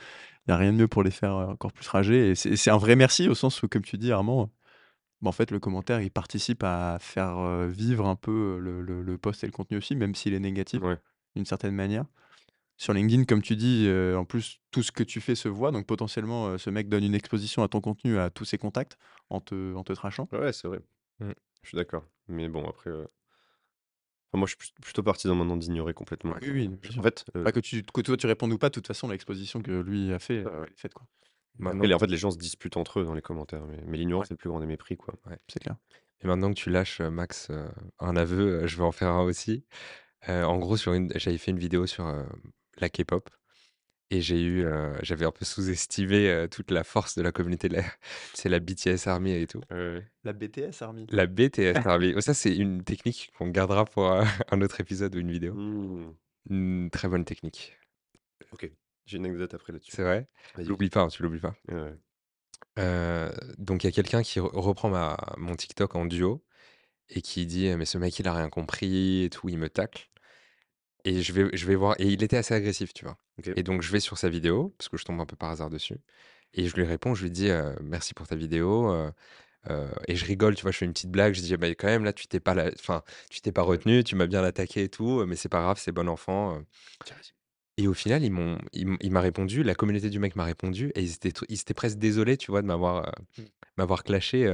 Il 0.47 0.49
n'y 0.49 0.53
a 0.53 0.57
rien 0.57 0.73
de 0.73 0.77
mieux 0.77 0.89
pour 0.89 1.01
les 1.01 1.11
faire 1.11 1.33
encore 1.33 1.71
plus 1.71 1.87
rager. 1.87 2.31
Et 2.31 2.35
c'est 2.35 2.69
un 2.69 2.77
vrai 2.77 2.97
merci 2.97 3.29
au 3.29 3.35
sens 3.35 3.63
où, 3.63 3.69
comme 3.69 3.83
tu 3.83 3.97
dis, 3.97 4.11
Armand, 4.11 4.51
bah, 5.21 5.29
en 5.29 5.31
fait, 5.31 5.49
le 5.49 5.59
commentaire, 5.59 6.01
il 6.01 6.11
participe 6.11 6.63
à 6.63 6.97
faire 6.99 7.67
vivre 7.67 8.05
un 8.07 8.15
peu 8.17 8.59
le, 8.59 8.81
le, 8.81 9.01
le 9.01 9.17
post 9.17 9.43
et 9.43 9.47
le 9.47 9.53
contenu 9.53 9.77
aussi, 9.77 9.95
même 9.95 10.13
s'il 10.13 10.33
est 10.33 10.39
négatif 10.41 10.81
Ouais. 10.81 10.97
d'une 11.35 11.45
certaine 11.45 11.73
manière. 11.73 12.05
Sur 12.77 12.93
LinkedIn, 12.93 13.23
comme 13.25 13.41
tu 13.41 13.55
dis, 13.55 13.89
en 14.15 14.25
plus, 14.25 14.59
tout 14.71 14.83
ce 14.83 14.91
que 14.91 15.03
tu 15.03 15.21
fais 15.21 15.35
se 15.35 15.47
voit, 15.47 15.71
donc 15.71 15.85
potentiellement, 15.85 16.57
ce 16.57 16.69
mec 16.69 16.89
donne 16.89 17.03
une 17.03 17.15
exposition 17.15 17.63
à 17.63 17.67
ton 17.67 17.81
contenu, 17.81 18.17
à 18.19 18.29
tous 18.29 18.45
ses 18.45 18.57
contacts, 18.57 18.97
en 19.29 19.39
te 19.41 19.73
en 19.75 19.83
te 19.83 19.93
trashant. 19.93 20.27
Ouais, 20.31 20.51
c'est 20.53 20.67
vrai. 20.67 20.79
Mmh. 21.19 21.31
Je 21.63 21.67
suis 21.69 21.77
d'accord. 21.77 22.03
Mais 22.27 22.47
bon, 22.49 22.67
après, 22.67 22.91
enfin, 22.91 23.07
moi, 24.35 24.47
je 24.47 24.55
suis 24.59 24.73
plutôt 24.81 25.03
partisan 25.03 25.35
maintenant 25.35 25.57
d'ignorer 25.57 25.93
complètement. 25.93 26.35
Oui, 26.41 26.49
oui, 26.51 26.67
bien 26.67 26.91
sûr. 26.91 26.99
En 26.99 27.03
fait, 27.03 27.25
Pas 27.33 27.51
que 27.51 27.59
tu 27.59 27.83
que 27.83 28.01
toi 28.01 28.17
tu 28.17 28.27
répondes 28.27 28.51
ou 28.51 28.57
pas, 28.57 28.69
de 28.69 28.73
toute 28.73 28.87
façon, 28.87 29.07
l'exposition 29.07 29.61
que 29.61 29.71
lui 29.71 30.11
a 30.11 30.19
fait, 30.19 30.43
ouais. 30.43 30.51
elle 30.65 30.71
est 30.73 30.79
faite, 30.79 30.93
quoi. 30.93 31.07
Maintenant 31.57 31.77
après, 31.79 31.87
les 31.87 31.93
en 31.93 31.99
fait, 31.99 32.07
les 32.07 32.17
gens 32.17 32.31
se 32.31 32.37
disputent 32.37 32.75
entre 32.75 32.99
eux 32.99 33.05
dans 33.05 33.13
les 33.13 33.21
commentaires, 33.21 33.65
mais 33.65 33.81
mais 33.85 33.97
l'ignorance, 33.97 34.23
Ouais. 34.23 34.27
c'est 34.27 34.33
le 34.33 34.37
plus 34.37 34.49
grand 34.49 34.59
des 34.59 34.65
mépris, 34.65 34.97
quoi. 34.97 35.13
Ouais. 35.25 35.37
C'est 35.47 35.59
clair. 35.59 35.77
Et 36.21 36.27
maintenant 36.27 36.49
que 36.49 36.57
tu 36.59 36.69
lâches, 36.69 36.99
Max, 36.99 37.49
un 37.99 38.15
aveu, 38.17 38.67
je 38.67 38.75
vais 38.77 38.83
en 38.83 38.91
faire 38.91 39.09
un 39.09 39.21
aussi. 39.23 39.63
En 40.27 40.57
gros, 40.57 40.75
sur 40.75 40.93
une 40.93 41.11
j'avais 41.15 41.37
fait 41.37 41.51
une 41.51 41.59
vidéo 41.59 41.85
sur, 41.85 42.05
la 42.77 42.89
K-pop 42.89 43.29
et 44.11 44.21
j'ai 44.21 44.41
eu, 44.41 44.63
heu, 44.65 44.93
j'avais 45.01 45.25
un 45.25 45.31
peu 45.31 45.45
sous-estimé, 45.45 46.29
heu, 46.29 46.47
toute 46.47 46.71
la 46.71 46.83
force 46.83 47.15
de 47.15 47.23
la 47.23 47.31
communauté 47.31 47.69
de 47.69 47.75
la 47.75 47.83
c'est 48.33 48.49
la 48.49 48.59
BTS 48.59 49.07
Army 49.07 49.31
et 49.31 49.47
tout. 49.47 49.61
La 50.23 50.33
BTS 50.33 50.81
Army. 50.81 51.07
La 51.09 51.25
BTS 51.25 51.75
Army. 51.85 52.13
Oh, 52.15 52.21
ça, 52.21 52.33
c'est 52.33 52.55
une 52.55 52.83
technique 52.83 53.31
qu'on 53.37 53.47
gardera 53.47 53.85
pour, 53.85 54.11
heu, 54.11 54.21
un 54.51 54.61
autre 54.61 54.79
épisode 54.79 55.15
ou 55.15 55.19
une 55.19 55.31
vidéo. 55.31 55.53
Mmh. 55.55 56.13
Une 56.49 56.89
très 56.91 57.07
bonne 57.07 57.25
technique. 57.25 57.77
OK. 58.51 58.69
J'ai 59.05 59.17
une 59.17 59.25
anecdote 59.25 59.53
après 59.53 59.73
là-dessus. 59.73 59.91
C'est 59.91 60.03
vrai? 60.03 60.27
Vas-y. 60.55 60.67
L'oublie 60.67 60.89
pas, 60.89 61.01
hein, 61.01 61.07
tu 61.07 61.23
l'oublies 61.23 61.39
pas. 61.39 61.55
Ouais, 61.69 61.93
donc 63.57 63.83
il 63.83 63.87
y 63.87 63.89
a 63.89 63.91
quelqu'un 63.91 64.21
qui 64.21 64.39
re 64.39 64.51
reprend 64.53 64.89
ma 64.89 65.17
mon 65.37 65.55
TikTok 65.55 65.95
en 65.95 66.05
duo 66.05 66.43
et 67.09 67.21
qui 67.21 67.45
dit: 67.45 67.69
«Mais 67.75 67.85
ce 67.85 67.97
mec, 67.97 68.17
il 68.19 68.27
a 68.27 68.33
rien 68.33 68.49
compris 68.49 69.23
et 69.23 69.29
tout», 69.29 69.47
il 69.49 69.57
me 69.57 69.69
tacle 69.69 70.09
et 71.05 71.21
je 71.23 71.33
vais 71.33 71.49
je 71.57 71.65
vais 71.67 71.75
voir 71.75 71.95
et 71.99 72.07
il 72.07 72.23
était 72.23 72.37
assez 72.37 72.53
agressif, 72.55 72.93
tu 72.93 73.05
vois? 73.05 73.17
Et 73.55 73.63
donc 73.63 73.81
je 73.83 73.91
vais 73.91 73.99
sur 74.01 74.17
sa 74.17 74.29
vidéo, 74.29 74.75
parce 74.77 74.89
que 74.89 74.97
je 74.97 75.05
tombe 75.05 75.21
un 75.21 75.25
peu 75.27 75.37
par 75.37 75.51
hasard 75.51 75.69
dessus 75.71 75.97
et 76.53 76.67
je 76.67 76.75
lui 76.75 76.85
réponds, 76.85 77.15
je 77.15 77.23
lui 77.23 77.31
dis, 77.31 77.49
«Merci 77.83 78.13
pour 78.15 78.27
ta 78.27 78.35
vidéo», 78.37 78.93
et 80.07 80.15
je 80.15 80.25
rigole, 80.25 80.55
tu 80.55 80.61
vois? 80.63 80.71
Je 80.71 80.77
fais 80.77 80.85
une 80.85 80.93
petite 80.93 81.11
blague, 81.11 81.33
je 81.33 81.41
dis: 81.41 81.55
«Bah, 81.57 81.67
quand 81.69 81.87
même 81.87 82.03
là, 82.05 82.13
tu 82.13 82.27
t'es 82.27 82.39
pas 82.39 82.53
la 82.53 82.67
enfin, 82.79 83.03
tu 83.29 83.41
t'es 83.41 83.51
pas 83.51 83.61
retenu, 83.63 84.03
tu 84.03 84.15
m'as 84.15 84.27
bien 84.27 84.43
attaqué 84.43 84.83
et 84.83 84.89
tout, 84.89 85.25
mais 85.25 85.35
c'est 85.35 85.49
pas 85.49 85.61
grave, 85.61 85.79
c'est 85.79 85.91
bon 85.91 86.07
enfant», 86.09 86.61
et 87.77 87.87
au 87.87 87.93
final, 87.93 88.23
ils 88.23 88.31
m'ont 88.31 88.57
il 88.73 89.11
m'a 89.11 89.19
répondu, 89.21 89.61
la 89.63 89.75
communauté 89.75 90.09
du 90.09 90.19
mec 90.19 90.35
m'a 90.37 90.45
répondu 90.45 90.91
et 90.95 91.01
ils 91.01 91.13
étaient 91.13 91.33
ils 91.49 91.59
étaient 91.59 91.73
presque 91.73 91.97
désolés, 91.97 92.37
tu 92.37 92.51
vois, 92.51 92.61
de 92.61 92.67
m'avoir, 92.67 93.11
Mmh. 93.37 93.45
m'avoir 93.77 94.03
clashé, 94.03 94.47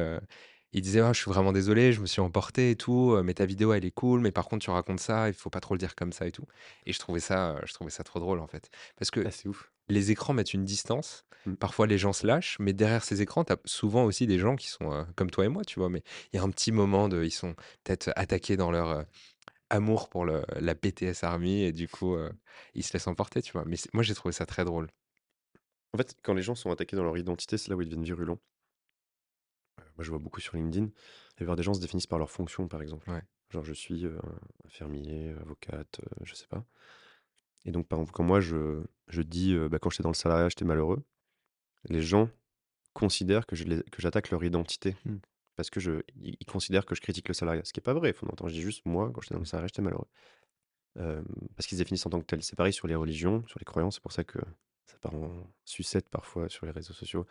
heu. 0.74 0.78
Ils 0.78 0.82
disaient: 0.82 1.02
«Ah, 1.02 1.14
je 1.14 1.20
suis 1.22 1.30
vraiment 1.32 1.52
désolé, 1.54 1.94
je 1.94 2.02
me 2.02 2.06
suis 2.06 2.22
emporté 2.22 2.72
et 2.72 2.76
tout, 2.76 3.14
heu, 3.18 3.24
mais 3.24 3.34
ta 3.34 3.46
vidéo, 3.46 3.74
elle 3.74 3.86
est 3.86 3.92
cool, 3.92 4.22
mais 4.22 4.32
par 4.32 4.46
contre, 4.48 4.64
tu 4.66 4.72
racontes 4.72 5.00
ça, 5.00 5.28
il 5.30 5.34
faut 5.34 5.50
pas 5.50 5.60
trop 5.62 5.74
le 5.76 5.80
dire 5.80 5.96
comme 5.96 6.14
ça 6.14 6.28
et 6.28 6.32
tout» 6.32 6.46
et 6.86 6.94
je 6.94 7.00
trouvais 7.00 7.20
ça, 7.20 7.54
heu, 7.56 7.62
je 7.66 7.74
trouvais 7.74 7.92
ça 7.92 8.04
trop 8.04 8.20
drôle, 8.20 8.40
en 8.40 8.48
fait. 8.48 8.70
Parce 8.98 9.12
que 9.12 9.22
Ah, 9.24 9.32
ouf. 9.46 9.72
les 9.90 10.12
écrans 10.12 10.34
mettent 10.34 10.54
une 10.54 10.66
distance, 10.66 11.26
Mmh. 11.46 11.58
parfois 11.60 11.88
les 11.88 11.98
gens 11.98 12.14
se 12.14 12.26
lâchent, 12.28 12.58
mais 12.60 12.74
derrière 12.74 13.04
ces 13.04 13.22
écrans, 13.22 13.44
tu 13.46 13.54
as 13.54 13.58
souvent 13.66 14.06
aussi 14.06 14.28
des 14.28 14.40
gens 14.40 14.56
qui 14.56 14.68
sont, 14.70 14.92
heu, 14.94 15.06
comme 15.16 15.32
toi 15.32 15.46
et 15.46 15.50
moi, 15.50 15.64
tu 15.66 15.80
vois? 15.80 15.90
Mais 15.90 16.04
il 16.34 16.38
y 16.38 16.40
a 16.40 16.44
un 16.44 16.50
petit 16.52 16.72
moment 16.72 17.10
de 17.10 17.24
ils 17.24 17.32
sont 17.32 17.56
peut-être 17.84 18.12
attaqués 18.16 18.58
dans 18.58 18.72
leur, 18.72 19.06
amour 19.70 20.10
pour 20.10 20.26
le 20.26 20.44
la 20.60 20.74
BTS 20.76 21.24
Army 21.24 21.64
et 21.64 21.72
du 21.74 21.88
coup, 21.88 22.16
ils 22.76 22.84
se 22.84 22.94
laissent 22.94 23.08
emporter, 23.08 23.42
tu 23.42 23.54
vois? 23.54 23.66
Mais 23.66 23.78
moi, 23.94 24.04
j'ai 24.04 24.16
trouvé 24.16 24.34
ça 24.34 24.46
très 24.46 24.66
drôle. 24.66 24.88
En 25.94 25.98
fait, 25.98 26.18
quand 26.22 26.34
les 26.34 26.42
gens 26.42 26.54
sont 26.56 26.70
attaqués 26.72 26.98
dans 26.98 27.04
leur 27.06 27.18
identité, 27.18 27.58
c'est 27.58 27.70
là 27.70 27.78
où 27.78 27.82
ils 27.82 27.86
deviennent 27.86 28.04
virulents. 28.04 28.40
Moi, 29.98 30.04
je 30.06 30.10
vois 30.12 30.20
beaucoup 30.20 30.42
sur 30.42 30.56
LinkedIn, 30.58 30.86
la 30.88 30.92
plupart 31.38 31.56
des 31.56 31.64
gens 31.64 31.74
se 31.74 31.82
définissent 31.82 32.08
par 32.08 32.20
leur 32.20 32.32
fonction, 32.32 32.68
par 32.68 32.82
exemple. 32.82 33.08
Ouais. 33.08 33.22
Genre, 33.50 33.64
je 33.64 33.74
suis, 33.74 34.06
heu, 34.06 34.20
infirmier, 34.66 35.32
avocate, 35.40 36.00
heu, 36.02 36.26
je 36.26 36.36
sais 36.36 36.48
pas 36.48 36.66
et 37.66 37.72
donc, 37.72 37.88
par 37.88 38.00
exemple, 38.00 38.14
quand 38.14 38.24
moi 38.24 38.40
je 38.42 38.84
je 39.08 39.22
dis, 39.22 39.54
heu, 39.54 39.70
bah, 39.70 39.78
quand 39.80 39.90
j'étais 39.90 40.04
dans 40.04 40.10
le 40.10 40.16
salariat, 40.16 40.50
j'étais 40.50 40.66
malheureux, 40.66 41.04
les 41.90 42.02
gens 42.02 42.30
considèrent 42.94 43.46
que 43.48 43.56
j'attaque 44.00 44.32
leur 44.32 44.44
identité 44.46 44.98
Mmh. 45.06 45.22
parce 45.58 45.70
que 45.72 45.80
je 45.82 46.02
ils 46.18 46.38
considèrent 46.48 46.86
que 46.88 46.96
je 46.96 47.02
critique 47.02 47.28
le 47.30 47.34
salariat, 47.36 47.64
ce 47.66 47.74
qui 47.74 47.80
est 47.82 47.84
pas 47.84 47.94
vrai, 47.96 48.14
fondamentalement. 48.14 48.50
Je 48.50 48.56
dis 48.56 48.62
juste, 48.62 48.84
moi, 48.86 49.12
quand 49.14 49.22
j'étais 49.22 49.36
dans 49.36 49.42
le 49.42 49.46
salariat, 49.48 49.68
j'étais 49.70 49.84
malheureux. 49.84 50.08
Parce 51.56 51.68
qu'ils 51.68 51.78
se 51.78 51.82
définissent 51.84 52.06
en 52.06 52.10
tant 52.10 52.20
que 52.20 52.26
tels. 52.26 52.44
C'est 52.44 52.56
pareil 52.56 52.74
sur 52.74 52.88
les 52.88 52.96
religions, 52.96 53.46
sur 53.48 53.60
les 53.60 53.66
croyances, 53.66 53.96
c'est 53.96 54.02
pour 54.04 54.12
ça 54.12 54.24
que 54.24 54.40
ça 54.86 54.98
part 55.00 55.16
en 55.16 55.54
sucette 55.66 56.10
parfois 56.10 56.50
sur 56.50 56.66
les 56.66 56.72
réseaux 56.72 56.94
sociaux, 56.94 57.26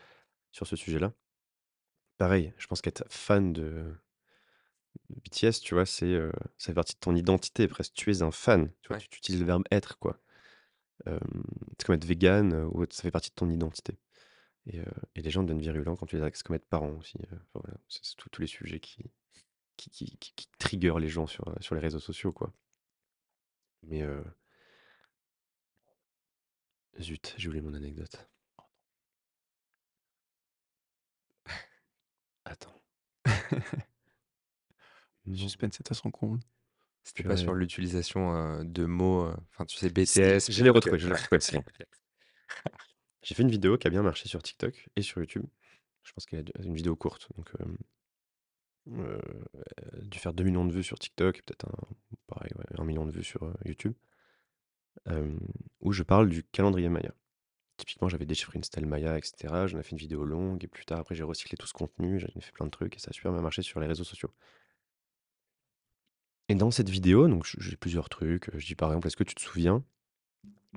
sur 0.53 0.67
ce 0.67 0.77
sujet-là. 0.77 1.15
Pareil, 2.21 2.53
je 2.57 2.69
pense 2.69 2.83
qu'être 2.83 3.05
fan 3.09 3.53
de 3.53 3.97
BTS, 5.11 5.61
tu 5.61 5.75
vois, 5.75 5.87
c'est, 5.87 6.19
ça 6.59 6.67
fait 6.69 6.75
partie 6.75 6.95
de 6.95 7.01
ton 7.01 7.17
identité 7.17 7.69
presque. 7.69 7.95
Tu 7.95 8.11
es 8.13 8.23
un 8.23 8.31
fan, 8.31 8.71
tu 8.83 8.89
vois? 8.89 8.99
Ouais. 8.99 9.03
Tu 9.03 9.09
tu 9.11 9.19
utilises 9.19 9.41
le 9.41 9.47
verbe 9.47 9.65
être, 9.73 9.99
quoi. 9.99 10.21
C'est 11.79 11.85
comme 11.87 11.95
être 11.97 12.05
végan, 12.05 12.51
heu, 12.53 12.67
ou 12.67 12.83
autre, 12.83 12.95
ça 12.95 13.03
fait 13.03 13.11
partie 13.11 13.31
de 13.31 13.35
ton 13.35 13.51
identité 13.51 13.99
et 15.17 15.23
les 15.23 15.31
gens 15.31 15.43
deviennent 15.43 15.61
virulents 15.63 15.97
quand 15.97 16.07
tu 16.07 16.17
les. 16.19 16.31
C'est 16.35 16.45
comme 16.45 16.57
être 16.57 16.69
parent 16.69 16.91
aussi, 16.99 17.19
heu, 17.19 17.27
enfin 17.33 17.61
voilà, 17.65 17.79
c'est 17.89 18.01
c'est 18.05 18.17
tous 18.17 18.29
tous 18.31 18.43
les 18.43 18.49
sujets 18.49 18.81
qui 18.81 19.05
qui 19.77 19.91
qui 19.91 20.17
qui 20.19 20.35
qui 20.37 20.49
trigger 20.59 20.95
les 21.01 21.09
gens 21.09 21.27
sur, 21.29 21.55
sur 21.61 21.75
les 21.77 21.81
réseaux 21.83 22.01
sociaux, 22.01 22.33
quoi. 22.33 22.53
Mais 23.83 24.03
zut, 27.01 27.35
j'ai 27.37 27.49
oublié 27.49 27.63
mon 27.63 27.75
anecdote. 27.75 28.29
Attends. 32.51 32.75
Non. 35.27 35.37
Suspense 35.37 35.79
est 35.81 35.91
à 35.91 35.95
son 35.95 36.11
comble. 36.11 36.41
C'était 37.05 37.23
pas 37.23 37.37
sur 37.37 37.53
Purée. 37.53 37.61
l'utilisation, 37.61 38.35
heu, 38.35 38.65
de 38.65 38.85
mots, 38.85 39.27
heu, 39.27 39.35
enfin, 39.53 39.65
tu 39.65 39.77
sais, 39.77 39.89
Si, 39.89 39.93
BTS, 39.93 40.51
je 40.51 40.65
l'ai 40.65 40.71
retrouvé, 40.71 40.99
je 40.99 41.09
l'ai 41.09 41.15
retrouvé, 41.15 41.41
c'est 41.41 41.57
bon. 41.57 41.65
J'ai 43.23 43.35
fait 43.35 43.43
une 43.43 43.51
vidéo 43.51 43.77
qui 43.79 43.87
a 43.87 43.91
bien 43.91 44.03
marché 44.03 44.29
sur 44.29 44.43
TikTok 44.43 44.89
et 44.97 45.03
sur 45.03 45.21
YouTube. 45.21 45.47
Je 46.03 46.13
pense 46.13 46.27
qu'elle 46.27 46.41
est 46.41 46.65
une 46.65 46.75
vidéo 46.75 46.97
courte, 46.97 47.29
donc 47.37 47.51
elle 48.87 49.21
a 50.01 50.01
dû 50.03 50.19
faire 50.19 50.33
2 50.33 50.45
000 50.45 50.55
000 50.57 50.67
de 50.69 50.73
vues 50.73 50.83
sur 50.83 50.99
TikTok 50.99 51.39
et 51.39 51.43
peut-être 51.43 51.67
un 51.69 51.95
pareil, 52.27 52.51
ouais, 52.57 52.65
1 52.79 52.85
000 52.85 52.93
000 52.93 53.07
de 53.07 53.13
vues 53.13 53.25
sur, 53.25 53.45
heu, 53.45 53.55
YouTube. 53.67 53.95
Hem, 55.07 55.39
où 55.81 55.93
je 55.93 56.03
parle 56.03 56.29
du 56.29 56.43
calendrier 56.45 56.89
Maya. 56.89 57.15
Typiquement, 57.81 58.09
j'avais 58.11 58.27
déchiffré 58.27 58.59
une 58.59 58.63
stèle 58.65 58.85
Maya 58.87 59.17
et 59.19 59.23
cetera. 59.25 59.67
J'en 59.67 59.79
ai 59.79 59.83
fait 59.83 59.93
une 59.93 59.99
vidéo 59.99 60.25
longue 60.25 60.63
et 60.63 60.69
plus 60.69 60.85
tard, 60.85 61.01
après, 61.01 61.15
j'ai 61.15 61.23
recyclé 61.25 61.57
tout 61.57 61.67
ce 61.67 61.73
contenu, 61.73 62.21
j'en 62.21 62.29
ai 62.37 62.41
fait 62.43 62.53
plein 62.53 62.67
de 62.67 62.71
trucs 62.71 62.95
et 62.97 62.99
ça 63.01 63.09
a 63.11 63.13
super 63.15 63.33
bien 63.33 63.41
marché 63.41 63.63
sur 63.63 63.81
les 63.81 63.87
réseaux 63.87 64.05
sociaux. 64.05 64.31
Et 66.51 66.55
dans 66.55 66.71
cette 66.71 66.91
vidéo, 66.91 67.29
donc 67.29 67.47
j'ai 67.59 67.77
plusieurs 67.77 68.09
trucs, 68.09 68.49
heu, 68.49 68.59
je 68.59 68.67
dis 68.67 68.75
par 68.75 68.91
exemple: 68.91 69.07
«Est-ce 69.07 69.17
que 69.17 69.25
tu 69.25 69.35
te 69.35 69.41
souviens?» 69.41 69.83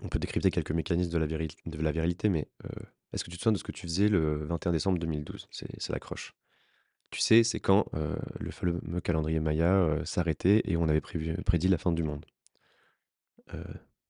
on 0.04 0.10
peut 0.10 0.20
décrypter 0.20 0.52
quelques 0.52 0.72
mécanismes 0.72 1.12
de 1.12 1.18
la 1.20 1.26
viril 1.28 1.50
virilité, 1.66 2.30
mais 2.30 2.48
heu, 2.66 2.70
est-ce 3.14 3.24
que 3.24 3.32
tu 3.32 3.38
te 3.38 3.44
souviens 3.44 3.54
de 3.54 3.58
ce 3.60 3.64
que 3.64 3.72
tu 3.72 3.84
faisais 3.84 4.10
le 4.10 4.46
21 4.46 4.72
décembre 4.72 5.00
2012? 5.00 5.48
C'est 5.52 5.90
l'accroche. 5.90 6.34
Tu 7.12 7.22
sais, 7.22 7.44
c'est 7.44 7.60
quand, 7.62 7.88
heu, 7.96 8.18
le 8.40 8.52
fameux 8.52 9.02
calendrier 9.02 9.40
Maya, 9.42 10.00
s'arrêtait 10.06 10.62
et 10.66 10.78
on 10.78 10.90
avait 10.90 11.02
prévu 11.02 11.36
prédit 11.46 11.70
la 11.70 11.78
fin 11.80 11.92
du 11.94 12.04
monde. 12.04 12.26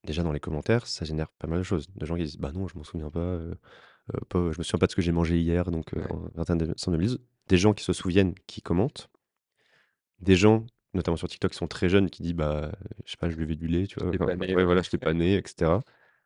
Déjà 0.05 0.21
dans 0.21 0.34
les 0.34 0.39
commentaires, 0.41 0.85
ça 0.85 1.05
génère 1.05 1.30
pas 1.30 1.47
mal 1.47 1.59
de 1.59 1.63
choses. 1.63 1.88
De 1.95 2.05
gens 2.05 2.15
qui 2.17 2.23
disent: 2.23 2.38
«Bah 2.38 2.51
non, 2.53 2.67
je 2.67 2.77
m'en 2.77 2.84
souviens 2.84 3.09
pas, 3.09 3.19
heu, 3.19 3.57
pas 4.30 4.51
je 4.51 4.57
me 4.57 4.63
souviens 4.63 4.80
pas 4.80 4.88
de 4.88 4.91
ce 4.91 4.95
que 4.97 5.01
j'ai 5.01 5.13
mangé 5.13 5.39
hier, 5.39 5.71
donc 5.71 5.93
heu, 5.93 6.01
Ouais. 6.01 6.11
en 6.11 6.30
21 6.35 6.55
décembre 6.57 6.97
2012». 6.97 7.19
Des 7.47 7.57
gens 7.57 7.73
qui 7.73 7.84
se 7.85 7.93
souviennent, 7.93 8.34
qui 8.47 8.61
commentent. 8.61 9.09
Des 10.19 10.35
gens, 10.35 10.65
notamment 10.93 11.17
sur 11.17 11.27
TikTok, 11.27 11.51
qui 11.51 11.57
sont 11.57 11.67
très 11.67 11.88
jeunes, 11.88 12.09
qui 12.09 12.21
disent: 12.21 12.34
«Bah, 12.34 12.71
je 13.05 13.11
sais 13.11 13.17
pas, 13.17 13.30
je 13.30 13.35
buvais 13.38 13.55
du 13.55 13.67
lait», 13.67 13.88
tu 13.88 13.99
vois? 13.99 14.11
J'étais 14.11 14.23
Enfin, 14.23 14.38
pas 14.38 14.45
né, 14.45 14.55
ouais, 14.55 14.65
voilà, 14.65 14.81
«J'étais 14.81 14.97
pas 14.97 15.13
né» 15.13 15.35
et 15.35 15.43
cetera. 15.45 15.81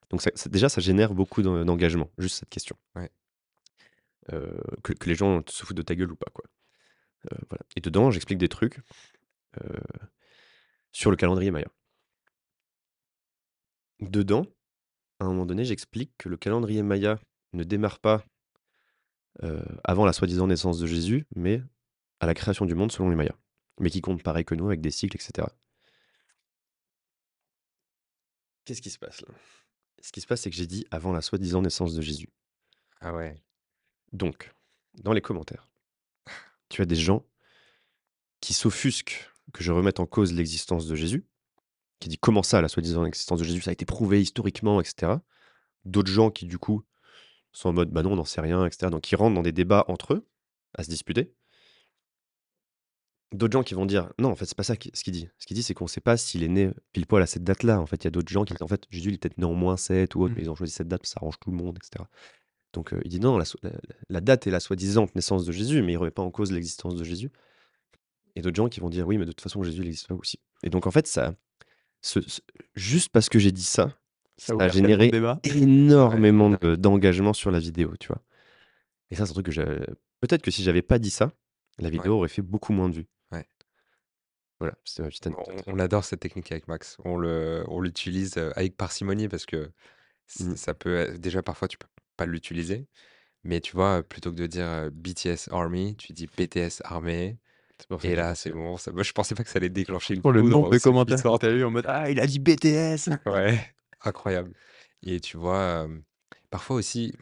Donc 0.09 0.21
ça 0.21 0.31
ça 0.35 0.49
déjà, 0.49 0.69
ça 0.69 0.81
génère 0.81 1.13
beaucoup 1.13 1.41
d'en 1.41 1.63
d'engagement, 1.65 2.09
juste 2.17 2.37
cette 2.39 2.49
question. 2.49 2.75
Ouais. 2.95 3.09
Que 4.83 4.93
que 4.93 5.09
les 5.09 5.15
gens 5.15 5.41
se 5.47 5.65
foutent 5.65 5.77
de 5.77 5.81
ta 5.81 5.95
gueule 5.95 6.11
ou 6.11 6.15
pas, 6.15 6.31
quoi. 6.33 6.45
Voilà 7.49 7.63
et 7.75 7.81
dedans, 7.81 8.11
j'explique 8.11 8.37
des 8.37 8.49
trucs, 8.49 8.79
sur 10.91 11.11
le 11.11 11.17
calendrier 11.17 11.51
Maya. 11.51 11.67
Dedans, 13.99 14.45
à 15.19 15.25
un 15.25 15.29
moment 15.29 15.45
donné, 15.45 15.65
j'explique 15.65 16.11
que 16.17 16.29
le 16.29 16.37
calendrier 16.37 16.83
Maya 16.83 17.19
ne 17.53 17.63
démarre 17.63 17.99
pas 17.99 18.23
heu, 19.43 19.63
avant 19.83 20.05
la 20.05 20.13
soi-disant 20.13 20.47
naissance 20.47 20.79
de 20.79 20.87
Jésus, 20.87 21.25
mais 21.35 21.61
à 22.19 22.25
la 22.25 22.33
création 22.33 22.65
du 22.65 22.75
monde 22.75 22.91
selon 22.91 23.09
les 23.09 23.15
Mayas, 23.15 23.35
mais 23.79 23.89
qui 23.89 24.01
comptent 24.01 24.23
pareil 24.23 24.45
que 24.45 24.55
nous 24.55 24.67
avec 24.67 24.81
des 24.81 24.91
cycles 24.91 25.17
et 25.17 25.21
cetera. 25.21 25.51
Qu'est-ce 28.65 28.81
qui 28.81 28.89
se 28.89 28.99
passe 28.99 29.21
là? 29.21 29.33
Ce 30.01 30.11
qui 30.11 30.21
se 30.21 30.27
passe, 30.27 30.41
c'est 30.41 30.49
que 30.49 30.55
j'ai 30.55 30.67
dit: 30.67 30.85
«Avant 30.91 31.11
la 31.11 31.21
soi-disant 31.21 31.61
naissance 31.61 31.95
de 31.95 32.01
Jésus». 32.01 32.29
Ah 32.99 33.13
ouais. 33.13 33.41
Donc, 34.11 34.53
dans 34.95 35.13
les 35.13 35.21
commentaires, 35.21 35.69
tu 36.69 36.81
as 36.81 36.85
des 36.85 36.95
gens 36.95 37.25
qui 38.41 38.53
s'offusquent 38.53 39.31
que 39.53 39.63
je 39.63 39.71
remette 39.71 39.99
en 39.99 40.05
cause 40.05 40.33
l'existence 40.33 40.87
de 40.87 40.95
Jésus, 40.95 41.25
qui 41.99 42.09
dit: 42.09 42.17
«Comment 42.17 42.43
ça, 42.43 42.61
la 42.61 42.67
soi-disant 42.67 43.05
existence 43.05 43.39
de 43.39 43.43
Jésus? 43.45 43.61
Ça 43.61 43.69
a 43.71 43.73
été 43.73 43.85
prouvé 43.85 44.21
historiquement» 44.21 44.81
et 44.81 44.83
cetera. 44.85 45.21
D'autres 45.85 46.11
gens 46.11 46.31
qui, 46.31 46.45
du 46.45 46.57
coup, 46.59 46.83
sont 47.53 47.69
en 47.69 47.73
mode: 47.73 47.89
«Bah 47.91 48.03
non, 48.03 48.13
on 48.13 48.15
n'en 48.17 48.25
sait 48.25 48.41
rien» 48.41 48.65
et 48.65 48.71
cetera, 48.71 48.89
donc 48.91 49.11
ils 49.11 49.15
rentrent 49.15 49.35
dans 49.35 49.41
des 49.43 49.51
débats 49.51 49.85
entre 49.87 50.13
eux, 50.15 50.27
à 50.75 50.83
se 50.83 50.89
disputer. 50.89 51.33
d'autres 53.33 53.51
gens 53.53 53.63
qui 53.63 53.73
vont 53.73 53.85
dire 53.85 54.11
non, 54.19 54.29
en 54.29 54.35
fait, 54.35 54.45
c'est 54.45 54.55
pas 54.57 54.63
ça 54.63 54.77
qui- 54.77 54.89
ce 54.93 55.03
qu'il 55.03 55.11
dit. 55.13 55.27
Ce 55.37 55.45
qu'il 55.45 55.55
dit, 55.55 55.63
c'est 55.63 55.73
qu'on 55.73 55.87
sait 55.87 55.99
pas 56.01 56.15
s'il 56.17 56.43
est 56.43 56.47
né 56.47 56.71
pile 56.93 57.05
poil 57.05 57.21
à 57.21 57.27
cette 57.27 57.43
date-là. 57.43 57.79
En 57.81 57.85
fait, 57.85 57.97
il 58.03 58.05
y 58.05 58.07
a 58.07 58.11
d'autres 58.11 58.31
gens 58.31 58.45
qui 58.45 58.53
disent 58.53 58.61
en 58.61 58.67
fait, 58.67 58.85
Jésus, 58.89 59.09
il 59.09 59.15
est 59.15 59.17
peut-être 59.17 59.37
né 59.37 59.45
en 59.45 59.53
moins 59.53 59.75
7 59.77 60.15
ou 60.15 60.21
autre, 60.21 60.31
Mm. 60.33 60.35
mais 60.37 60.43
ils 60.43 60.49
ont 60.49 60.55
choisi 60.55 60.71
cette 60.71 60.87
date, 60.87 61.05
ça 61.05 61.15
arrange 61.21 61.37
tout 61.39 61.51
le 61.51 61.57
monde, 61.57 61.77
etc. 61.77 62.05
Donc, 62.73 62.93
euh, 62.93 63.01
il 63.03 63.09
dit 63.09 63.19
non, 63.19 63.37
la, 63.37 63.43
so- 63.45 63.59
la- 63.63 63.71
la 64.09 64.21
date 64.21 64.47
est 64.47 64.51
la 64.51 64.59
soi-disant 64.61 65.07
naissance 65.15 65.45
de 65.45 65.51
Jésus, 65.51 65.81
mais 65.81 65.93
il 65.93 65.97
remet 65.97 66.11
pas 66.11 66.21
en 66.21 66.31
cause 66.31 66.51
l'existence 66.53 66.95
de 66.95 67.03
Jésus. 67.03 67.29
Et 68.35 68.41
d'autres 68.41 68.55
gens 68.55 68.69
qui 68.69 68.79
vont 68.79 68.89
dire 68.89 69.05
oui, 69.07 69.17
mais 69.17 69.25
de 69.25 69.31
toute 69.31 69.41
façon, 69.41 69.61
Jésus, 69.63 69.81
il 69.81 69.87
existe 69.87 70.07
pas 70.07 70.15
aussi. 70.15 70.39
Et 70.63 70.69
donc, 70.69 70.87
en 70.87 70.91
fait, 70.91 71.05
ça, 71.07 71.35
ce- 72.01 72.21
ce- 72.21 72.41
juste 72.75 73.09
parce 73.09 73.29
que 73.29 73.39
j'ai 73.39 73.51
dit 73.51 73.63
ça, 73.63 73.97
Ça 74.37 74.53
ça 74.57 74.63
a 74.63 74.67
généré 74.69 75.11
énormément 75.43 76.49
de- 76.51 76.75
d'engagement 76.75 77.33
sur 77.33 77.51
la 77.51 77.59
vidéo, 77.59 77.93
tu 77.99 78.07
vois. 78.07 78.21
Et 79.09 79.15
ça, 79.15 79.25
c'est 79.25 79.31
un 79.31 79.33
truc 79.33 79.45
que 79.47 79.51
j'ai. 79.51 79.65
Peut-être 80.21 80.41
que 80.41 80.51
si 80.51 80.63
j'avais 80.63 80.81
pas 80.81 80.99
dit 80.99 81.09
ça, 81.09 81.31
la 81.79 81.89
vidéo 81.89 82.13
aurait 82.17 82.27
fait 82.29 82.41
beaucoup 82.41 82.73
moins 82.73 82.89
de 82.89 82.95
vues. 82.95 83.07
Ouais. 83.31 83.45
Voilà, 84.59 84.75
c'était 84.83 85.03
ma 85.03 85.09
petite 85.09 85.27
On, 85.27 85.33
anecdote. 85.33 85.63
on 85.67 85.79
adore 85.79 86.03
cette 86.03 86.19
technique 86.19 86.51
avec 86.51 86.67
Max. 86.67 86.97
On 87.05 87.21
on 87.23 87.79
l'utilise 87.81 88.37
euh, 88.37 88.51
avec 88.55 88.75
parcimonie 88.75 89.27
parce 89.27 89.45
que 89.45 89.71
c- 90.27 90.43
Mm. 90.45 90.55
ça 90.55 90.73
peut 90.73 91.17
déjà 91.19 91.43
parfois 91.43 91.67
tu 91.67 91.77
peux 91.77 91.87
pas 92.15 92.25
l'utiliser, 92.25 92.87
mais 93.43 93.61
tu 93.61 93.75
vois 93.75 94.01
plutôt 94.03 94.31
que 94.31 94.35
de 94.37 94.47
dire 94.47 94.89
BTS 94.91 95.49
Army, 95.51 95.95
tu 95.95 96.11
dis 96.13 96.27
BTS 96.27 96.81
Armée. 96.85 97.37
Et 98.03 98.15
là, 98.15 98.35
c'est 98.35 98.51
bon. 98.51 98.77
Ça, 98.77 98.91
moi, 98.91 99.03
je 99.03 99.11
pensais 99.11 99.35
pas 99.35 99.43
que 99.43 99.49
ça 99.49 99.57
allait 99.57 99.69
déclencher 99.69 100.15
une 100.15 100.21
Pour 100.21 100.31
le 100.31 100.41
foudre 100.41 100.51
nombre 100.51 100.69
de 100.71 100.79
commentaires 100.79 101.21
que 101.21 101.37
t'as 101.37 101.51
eu 101.51 101.63
en 101.63 101.71
mode 101.71 101.85
Ah, 101.87 102.09
il 102.09 102.19
a 102.19 102.27
dit 102.27 102.39
BTS 102.39 103.09
Ouais, 103.25 103.59
incroyable. 104.01 104.53
Et 105.03 105.19
tu 105.19 105.37
vois, 105.37 105.57
euh, 105.85 105.99
parfois 106.49 106.75
aussi, 106.77 107.13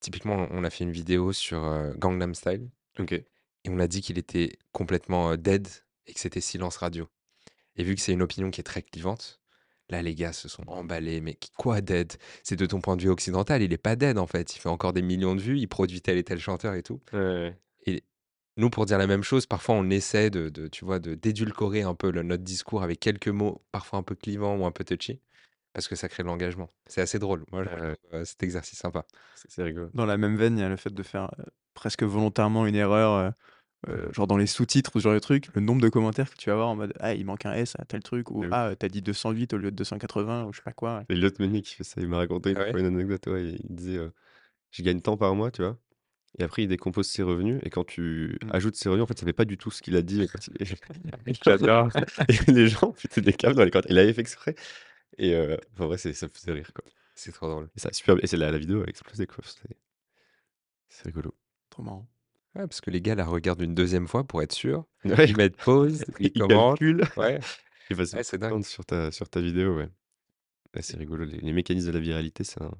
typiquement, 0.00 0.46
on 0.50 0.64
a 0.64 0.70
fait 0.70 0.84
une 0.84 0.92
vidéo 0.92 1.32
sur 1.32 1.64
euh, 1.64 1.92
Gangnam 1.96 2.34
Style 2.34 2.68
Ok. 2.98 3.12
et 3.12 3.26
on 3.66 3.78
a 3.78 3.86
dit 3.86 4.00
qu'il 4.00 4.18
était 4.18 4.56
complètement 4.72 5.32
euh, 5.32 5.36
dead 5.36 5.68
et 6.06 6.14
que 6.14 6.20
c'était 6.20 6.40
silence 6.40 6.76
radio. 6.78 7.08
Et 7.76 7.84
vu 7.84 7.94
que 7.94 8.00
c'est 8.00 8.12
une 8.12 8.22
opinion 8.22 8.50
qui 8.50 8.60
est 8.60 8.64
très 8.64 8.82
clivante, 8.82 9.40
là, 9.90 10.02
les 10.02 10.14
gars 10.14 10.32
se 10.32 10.48
sont 10.48 10.64
emballés. 10.66 11.20
Mais 11.20 11.38
quoi, 11.56 11.80
dead? 11.80 12.14
C'est 12.42 12.56
de 12.56 12.66
ton 12.66 12.80
point 12.80 12.96
de 12.96 13.02
vue 13.02 13.10
occidental, 13.10 13.62
il 13.62 13.72
est 13.72 13.78
pas 13.78 13.96
dead 13.96 14.18
en 14.18 14.26
fait. 14.26 14.56
Il 14.56 14.58
fait 14.58 14.68
encore 14.68 14.92
des 14.92 15.02
millions 15.02 15.36
de 15.36 15.40
vues, 15.40 15.58
il 15.58 15.68
produit 15.68 16.00
tel 16.00 16.16
et 16.18 16.24
tel 16.24 16.40
chanteur 16.40 16.74
et 16.74 16.82
tout. 16.82 17.00
Et 17.12 17.52
nous, 18.58 18.70
pour 18.70 18.84
dire 18.86 18.98
la 18.98 19.06
même 19.06 19.22
chose, 19.22 19.46
parfois 19.46 19.74
on 19.76 19.88
essaie 19.90 20.30
de, 20.30 20.48
de, 20.50 20.66
tu 20.68 20.84
vois, 20.84 20.98
de 20.98 21.14
d'édulcorer 21.14 21.82
un 21.82 21.94
peu 21.94 22.10
le- 22.10 22.22
notre 22.22 22.42
discours 22.44 22.82
avec 22.82 23.00
quelques 23.00 23.28
mots, 23.28 23.62
parfois 23.72 23.98
un 23.98 24.02
peu 24.02 24.14
clivants 24.14 24.56
ou 24.56 24.66
un 24.66 24.70
peu 24.72 24.84
touchy, 24.84 25.20
parce 25.72 25.88
que 25.88 25.96
ça 25.96 26.08
crée 26.08 26.22
de 26.24 26.28
l'engagement. 26.28 26.68
C'est 26.86 27.00
assez 27.00 27.18
drôle. 27.18 27.44
Moi, 27.52 27.62
Ouais. 27.62 27.66
trouve 27.68 27.96
euh, 28.14 28.24
cet 28.24 28.42
exercice 28.42 28.78
sympa. 28.78 29.06
C'est 29.34 29.62
rigolo. 29.62 29.90
Dans 29.94 30.06
la 30.06 30.18
même 30.18 30.36
veine, 30.36 30.58
il 30.58 30.60
y 30.60 30.64
a 30.64 30.68
le 30.68 30.76
fait 30.76 30.92
de 30.92 31.02
faire 31.02 31.30
euh, 31.38 31.44
presque 31.74 32.02
volontairement 32.02 32.66
une 32.66 32.74
erreur, 32.74 33.12
euh, 33.12 33.30
euh, 33.88 34.12
genre 34.12 34.26
dans 34.26 34.36
les 34.36 34.48
sous-titres 34.48 34.90
ou 34.96 34.98
ce 34.98 35.04
genre 35.04 35.14
de 35.14 35.20
truc, 35.20 35.48
le 35.54 35.60
nombre 35.60 35.80
de 35.80 35.88
commentaires 35.88 36.28
que 36.28 36.36
tu 36.36 36.50
vas 36.50 36.54
avoir 36.54 36.68
en 36.68 36.74
mode 36.74 36.92
Ah, 36.98 37.14
il 37.14 37.24
manque 37.24 37.46
un 37.46 37.52
S 37.52 37.74
à 37.78 37.84
tel 37.84 38.02
truc, 38.02 38.30
ou 38.32 38.42
Ah 38.42 38.46
oui. 38.46 38.48
Ah, 38.52 38.76
t'as 38.76 38.88
dit 38.88 39.02
208 39.02 39.52
au 39.54 39.58
lieu 39.58 39.70
de 39.70 39.76
280, 39.76 40.46
ou 40.46 40.52
je 40.52 40.58
sais 40.58 40.64
pas 40.64 40.72
quoi. 40.72 41.04
Et 41.08 41.14
l'autre 41.14 41.40
menu 41.40 41.62
qui 41.62 41.74
fait 41.76 41.84
ça, 41.84 42.00
il 42.00 42.08
m'a 42.08 42.16
raconté 42.16 42.50
une 42.50 42.58
Ah 42.58 42.72
ouais? 42.72 42.80
une 42.80 42.86
anecdote. 42.86 43.24
Ouais, 43.28 43.44
il 43.44 43.76
disait 43.76 43.98
euh, 43.98 44.10
Je 44.72 44.82
gagne 44.82 45.00
tant 45.00 45.16
par 45.16 45.34
mois, 45.36 45.50
tu 45.52 45.62
vois. 45.62 45.78
Et 46.38 46.44
après, 46.44 46.62
il 46.62 46.68
décompose 46.68 47.08
ses 47.08 47.22
revenus. 47.22 47.60
Et 47.64 47.70
quand 47.70 47.84
tu 47.84 48.38
Mm. 48.44 48.50
ajoutes 48.52 48.76
ses 48.76 48.88
revenus, 48.88 49.02
en 49.04 49.06
fait, 49.06 49.18
ça 49.18 49.26
fait 49.26 49.32
pas 49.32 49.44
du 49.44 49.58
tout 49.58 49.70
ce 49.70 49.82
qu'il 49.82 49.96
a 49.96 50.02
dit. 50.02 50.28
J'adore. 51.44 51.90
Et 52.28 52.50
les 52.52 52.68
gens 52.68 52.92
putain 52.98 53.20
des 53.22 53.32
câbles 53.32 53.56
dans 53.56 53.64
les 53.64 53.70
commentaires. 53.70 53.90
Il 53.92 53.98
avait 53.98 54.12
fait 54.12 54.20
exprès. 54.20 54.54
Et 55.18 55.34
euh, 55.34 55.56
en 55.78 55.86
vrai, 55.86 55.98
ça 55.98 56.08
me 56.10 56.14
faisait 56.32 56.52
rire. 56.52 56.70
Quoi. 56.74 56.84
C'est 57.14 57.32
trop 57.32 57.48
drôle. 57.48 57.68
Et, 57.76 57.80
ça, 57.80 57.92
super... 57.92 58.16
et 58.22 58.26
c'est 58.26 58.36
la, 58.36 58.50
la 58.52 58.58
vidéo 58.58 58.82
a 58.82 58.86
explosé. 58.86 59.26
quoi. 59.26 59.42
C'est 60.88 61.04
rigolo. 61.04 61.34
Trop 61.70 61.82
marrant. 61.82 62.08
Ouais, 62.54 62.62
parce 62.66 62.80
que 62.80 62.90
les 62.90 63.00
gars 63.00 63.14
la 63.14 63.24
regardent 63.26 63.60
une 63.62 63.74
deuxième 63.74 64.08
fois 64.08 64.24
pour 64.24 64.42
être 64.42 64.52
sûr. 64.52 64.84
Ouais, 65.04 65.28
Ils 65.28 65.36
mettent 65.36 65.56
pause, 65.56 66.04
ils 66.18 66.26
il 66.34 66.40
commentent. 66.40 66.78
calcule. 66.78 67.02
Ouais, 67.16 67.40
Il 67.90 67.96
va 67.96 68.06
se 68.06 68.16
ouais 68.16 68.22
c'est 68.22 68.38
dingue. 68.38 68.50
prendre 68.50 68.64
sur 68.66 68.84
ta, 68.84 69.10
sur 69.12 69.28
ta 69.28 69.40
vidéo. 69.40 69.76
Ouais. 69.76 69.88
Ouais, 70.74 70.82
c'est 70.82 70.96
rigolo. 70.96 71.24
Les, 71.24 71.38
les 71.38 71.52
mécanismes 71.52 71.88
de 71.88 71.92
la 71.92 72.00
viralité, 72.00 72.44
c'est 72.44 72.62
un, 72.62 72.72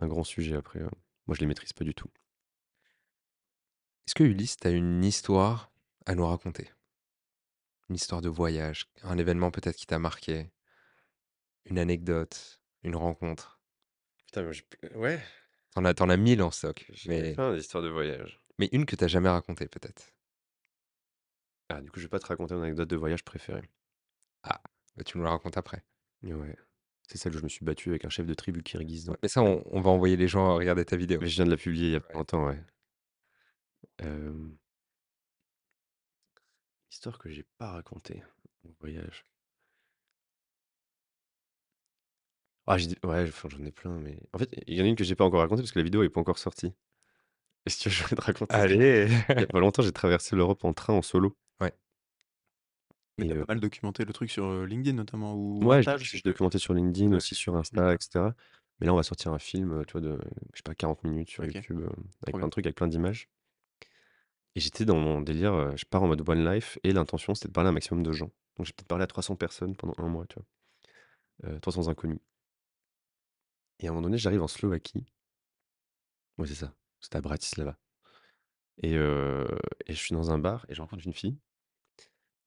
un 0.00 0.06
grand 0.08 0.24
sujet 0.24 0.56
après. 0.56 0.80
euh. 0.80 0.88
Moi, 1.26 1.34
je 1.36 1.40
les 1.40 1.46
maîtrise 1.46 1.72
pas 1.72 1.84
du 1.84 1.94
tout. 1.94 2.08
Est-ce 4.10 4.16
que 4.16 4.24
Ulysse, 4.24 4.56
t'as 4.56 4.72
une 4.72 5.04
histoire 5.04 5.70
à 6.04 6.16
nous 6.16 6.26
raconter? 6.26 6.68
Une 7.88 7.94
histoire 7.94 8.20
de 8.20 8.28
voyage, 8.28 8.90
un 9.04 9.16
événement 9.18 9.52
peut-être 9.52 9.76
qui 9.76 9.86
t'a 9.86 10.00
marqué, 10.00 10.50
une 11.66 11.78
anecdote, 11.78 12.60
une 12.82 12.96
rencontre? 12.96 13.60
Putain, 14.26 14.42
mais 14.42 14.96
ouais, 14.96 15.22
T'en 15.76 15.84
as, 15.84 15.94
t'en 15.94 16.08
as 16.08 16.16
mille 16.16 16.42
en 16.42 16.50
stock, 16.50 16.90
j'ai 16.92 17.08
mais, 17.08 17.34
plein 17.34 17.54
d'histoires 17.54 17.84
de 17.84 17.88
voyage. 17.88 18.40
mais 18.58 18.68
une 18.72 18.84
que 18.84 18.96
t'as 18.96 19.06
jamais 19.06 19.28
racontée 19.28 19.68
peut-être? 19.68 20.12
Ah, 21.68 21.80
du 21.80 21.88
coup, 21.92 22.00
je 22.00 22.06
vais 22.06 22.10
pas 22.10 22.18
te 22.18 22.26
raconter 22.26 22.54
mon 22.56 22.62
anecdote 22.62 22.90
de 22.90 22.96
voyage 22.96 23.22
préférée. 23.24 23.70
Ah, 24.42 24.60
bah, 24.96 25.04
tu 25.04 25.18
nous 25.18 25.22
la 25.22 25.30
racontes 25.30 25.56
après. 25.56 25.84
Ouais. 26.24 26.56
C'est 27.06 27.16
celle 27.16 27.36
où 27.36 27.38
je 27.38 27.44
me 27.44 27.48
suis 27.48 27.64
battu 27.64 27.90
avec 27.90 28.04
un 28.04 28.10
chef 28.10 28.26
de 28.26 28.34
tribu 28.34 28.64
kirghize. 28.64 29.04
dans- 29.04 29.14
Mais 29.22 29.28
ça, 29.28 29.40
on, 29.40 29.62
on 29.70 29.80
va 29.80 29.90
envoyer 29.90 30.16
les 30.16 30.26
gens 30.26 30.50
à 30.50 30.54
regarder 30.54 30.84
ta 30.84 30.96
vidéo. 30.96 31.20
Mais 31.20 31.28
je 31.28 31.36
viens 31.36 31.44
de 31.44 31.50
la 31.50 31.56
publier 31.56 31.86
il 31.90 31.92
y 31.92 31.94
a 31.96 32.00
pas 32.00 32.08
Ouais. 32.08 32.14
longtemps, 32.14 32.46
ouais. 32.48 32.58
Histoire 36.88 37.18
que 37.18 37.30
j'ai 37.30 37.42
pas 37.42 37.70
racontée 37.72 38.22
au 38.64 38.68
voyage. 38.78 39.24
Ah, 42.66 42.78
j'ai 42.78 42.88
ouais, 43.04 43.24
enfin, 43.28 43.48
j'en 43.50 43.64
ai 43.64 43.70
plein, 43.72 43.98
mais 43.98 44.18
en 44.32 44.38
fait, 44.38 44.48
il 44.66 44.74
y 44.78 44.80
en 44.80 44.84
a 44.84 44.88
une 44.88 44.96
que 44.96 45.04
j'ai 45.04 45.14
pas 45.16 45.24
encore 45.24 45.40
racontée 45.40 45.62
parce 45.62 45.72
que 45.72 45.78
la 45.78 45.84
vidéo 45.84 46.02
est 46.02 46.08
pas 46.08 46.20
encore 46.20 46.38
sortie. 46.38 46.72
Est-ce 47.66 47.84
que 47.84 47.90
je 47.90 48.04
vais 48.04 48.14
te 48.14 48.20
raconter 48.20 48.60
Allez 48.60 49.08
Il 49.36 49.40
y 49.40 49.44
a 49.44 49.46
pas 49.48 49.58
longtemps, 49.60 49.82
j'ai 49.82 49.92
traversé 49.92 50.36
l'Europe 50.36 50.64
en 50.64 50.72
train 50.74 50.92
en 50.94 51.02
solo. 51.02 51.36
Ouais. 51.60 51.72
Mais 53.18 53.24
Et, 53.24 53.26
t'as 53.26 53.34
euh, 53.34 53.44
pas 53.46 53.52
mal 53.52 53.60
documenté 53.60 54.04
le 54.04 54.12
truc 54.12 54.30
sur 54.30 54.66
LinkedIn 54.66 54.96
notamment, 54.96 55.34
ou 55.36 55.64
Ouais, 55.64 55.82
Insta, 55.82 55.96
je 55.98 56.04
je 56.04 56.10
sais 56.10 56.18
suis 56.18 56.22
plus. 56.24 56.24
documenté 56.24 56.58
sur 56.58 56.72
LinkedIn, 56.74 57.12
Ouais, 57.12 57.20
aussi 57.20 57.34
sur 57.34 57.54
Insta, 57.56 57.94
etc. 57.94 58.34
Mais 58.80 58.86
là, 58.86 58.94
on 58.94 58.96
va 58.96 59.02
sortir 59.02 59.32
un 59.32 59.38
film, 59.38 59.84
tu 59.86 59.92
vois, 59.92 60.00
de, 60.00 60.18
je 60.54 60.58
sais 60.58 60.62
pas, 60.64 60.74
40 60.74 61.04
minutes 61.04 61.28
sur 61.30 61.44
Ok. 61.44 61.64
YouTube, 61.64 61.82
avec 62.22 62.36
Trop 62.36 62.38
plein 62.38 62.46
bien. 62.46 62.48
de 62.48 62.50
trucs, 62.50 62.64
avec 62.66 62.76
plein 62.76 62.88
d'images. 62.88 63.28
Et 64.56 64.60
j'étais 64.60 64.84
dans 64.84 64.98
mon 64.98 65.20
délire, 65.20 65.76
je 65.76 65.84
pars 65.84 66.02
en 66.02 66.08
mode 66.08 66.28
one 66.28 66.44
life, 66.44 66.78
et 66.84 66.92
l'intention, 66.92 67.34
c'était 67.34 67.48
de 67.48 67.52
parler 67.52 67.68
à 67.68 67.70
un 67.70 67.74
maximum 67.74 68.02
de 68.02 68.12
gens. 68.12 68.30
Donc 68.56 68.66
j'ai 68.66 68.72
peut-être 68.72 68.88
parlé 68.88 69.04
à 69.04 69.06
300 69.06 69.36
personnes 69.36 69.76
pendant 69.76 69.94
un 69.98 70.08
mois, 70.08 70.26
tu 70.26 70.36
vois. 70.36 71.50
Euh, 71.52 71.58
300 71.60 71.88
inconnus. 71.88 72.20
Et 73.80 73.86
à 73.86 73.90
un 73.90 73.94
moment 73.94 74.02
donné, 74.02 74.16
j'arrive 74.16 74.42
en 74.42 74.48
Slovaquie. 74.48 75.04
Ouais, 76.38 76.46
c'est 76.48 76.54
ça. 76.56 76.74
C'était 77.00 77.16
à 77.18 77.20
Bratislava. 77.20 77.78
Et, 78.82 78.94
et 78.94 78.98
je 79.88 79.94
suis 79.94 80.14
dans 80.14 80.30
un 80.30 80.38
bar, 80.38 80.66
et 80.68 80.74
je 80.74 80.80
rencontre 80.80 81.06
une 81.06 81.12
fille. 81.12 81.38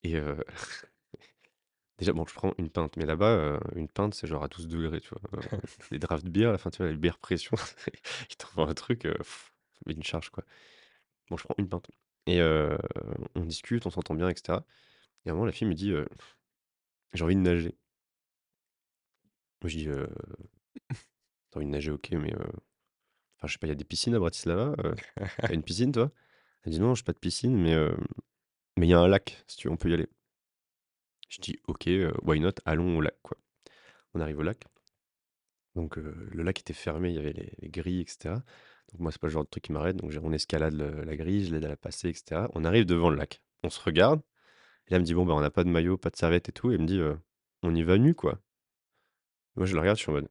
Et 0.03 0.15
déjà, 1.97 2.13
bon, 2.13 2.25
je 2.25 2.33
prends 2.33 2.53
une 2.57 2.69
pinte, 2.69 2.97
mais 2.97 3.05
là-bas, 3.05 3.59
une 3.75 3.87
pinte, 3.87 4.13
c'est 4.15 4.27
genre 4.27 4.43
à 4.43 4.47
12 4.47 4.67
degrés, 4.67 5.01
tu 5.01 5.09
vois. 5.09 5.21
Euh, 5.53 5.57
les 5.91 5.99
draft 5.99 6.25
beer, 6.27 6.49
à 6.49 6.51
la 6.51 6.57
fin, 6.57 6.69
tu 6.69 6.77
vois, 6.81 6.91
les 6.91 6.97
bières 6.97 7.19
pression, 7.19 7.55
ils 8.29 8.35
t'envoient 8.37 8.69
un 8.69 8.73
truc, 8.73 9.07
mais 9.85 9.93
une 9.93 10.03
charge, 10.03 10.29
quoi. 10.29 10.43
Bon, 11.33 11.37
je 11.37 11.45
prends 11.45 11.55
une 11.57 11.67
pinte. 11.67 11.89
Et 12.27 12.41
euh, 12.41 12.77
on 13.33 13.41
discute, 13.43 13.87
on 13.87 13.89
s'entend 13.89 14.13
bien, 14.13 14.29
etc. 14.29 14.59
Et 15.25 15.29
à 15.29 15.31
un 15.31 15.33
moment, 15.33 15.47
la 15.47 15.51
fille 15.51 15.67
me 15.67 15.73
dit 15.73 15.91
euh, 15.91 16.05
J'ai 17.13 17.23
envie 17.23 17.33
de 17.35 17.41
nager. 17.41 17.75
Moi, 19.63 19.69
je 19.71 19.77
dis 19.77 19.89
euh, 19.89 20.05
T'as 21.49 21.57
envie 21.57 21.65
de 21.65 21.71
nager, 21.71 21.89
ok, 21.89 22.11
mais. 22.11 22.31
Enfin, 22.35 23.47
je 23.47 23.53
sais 23.53 23.57
pas, 23.57 23.65
il 23.65 23.71
y 23.71 23.73
a 23.73 23.75
des 23.75 23.83
piscines 23.83 24.13
à 24.13 24.19
Bratislava. 24.19 24.75
T'as 25.39 25.53
une 25.53 25.63
piscine, 25.63 25.91
toi? 25.91 26.11
Elle 26.61 26.73
dit 26.73 26.79
Non, 26.79 26.93
je 26.93 27.03
pas 27.03 27.13
de 27.13 27.17
piscine, 27.17 27.57
mais 27.57 27.75
mais 28.77 28.85
il 28.85 28.91
y 28.91 28.93
a 28.93 28.99
un 28.99 29.07
lac, 29.07 29.43
si 29.47 29.57
tu 29.57 29.67
veux, 29.67 29.73
on 29.73 29.77
peut 29.77 29.89
y 29.89 29.95
aller. 29.95 30.09
Je 31.29 31.41
dis 31.41 31.59
Ok, 31.67 31.89
why 32.21 32.39
not? 32.41 32.53
Allons 32.65 32.95
au 32.95 33.01
lac, 33.01 33.15
quoi. 33.23 33.37
On 34.13 34.21
arrive 34.21 34.37
au 34.37 34.43
lac. 34.43 34.65
Donc, 35.73 35.95
le 35.95 36.43
lac 36.43 36.59
était 36.59 36.73
fermé, 36.73 37.09
il 37.09 37.15
y 37.15 37.19
avait 37.19 37.33
les, 37.33 37.53
les 37.57 37.69
grilles, 37.69 38.01
etc. 38.01 38.35
Donc, 38.93 39.01
moi, 39.01 39.11
c'est 39.11 39.19
pas 39.19 39.27
le 39.27 39.33
genre 39.33 39.43
de 39.43 39.49
truc 39.49 39.63
qui 39.63 39.71
m'arrête. 39.71 39.95
Donc, 39.97 40.11
j'ai- 40.11 40.19
on 40.21 40.31
escalade 40.31 40.73
le- 40.73 41.03
la 41.03 41.15
grille, 41.15 41.45
je 41.45 41.51
l'aide 41.51 41.65
à 41.65 41.67
la 41.67 41.75
passer, 41.77 42.09
etc. 42.09 42.47
On 42.53 42.63
arrive 42.65 42.85
devant 42.85 43.09
le 43.09 43.15
lac. 43.17 43.41
On 43.63 43.69
se 43.69 43.79
regarde. 43.81 44.21
Et 44.87 44.91
là, 44.91 44.97
elle 44.97 45.01
me 45.01 45.05
dit 45.05 45.13
Bon, 45.13 45.25
bah, 45.25 45.33
on 45.33 45.41
n'a 45.41 45.49
pas 45.51 45.63
de 45.63 45.69
maillot, 45.69 45.97
pas 45.97 46.09
de 46.09 46.15
serviette 46.15 46.49
et 46.49 46.51
tout. 46.51 46.71
Et 46.71 46.75
elle 46.75 46.81
me 46.81 46.85
dit 46.87 46.99
euh, 46.99 47.15
On 47.63 47.73
y 47.73 47.83
va 47.83 47.97
nu, 47.97 48.13
quoi. 48.15 48.39
Moi, 49.55 49.65
je 49.65 49.75
la 49.75 49.81
regarde, 49.81 49.97
je 49.97 50.03
suis 50.03 50.11
en 50.11 50.15
mode 50.15 50.27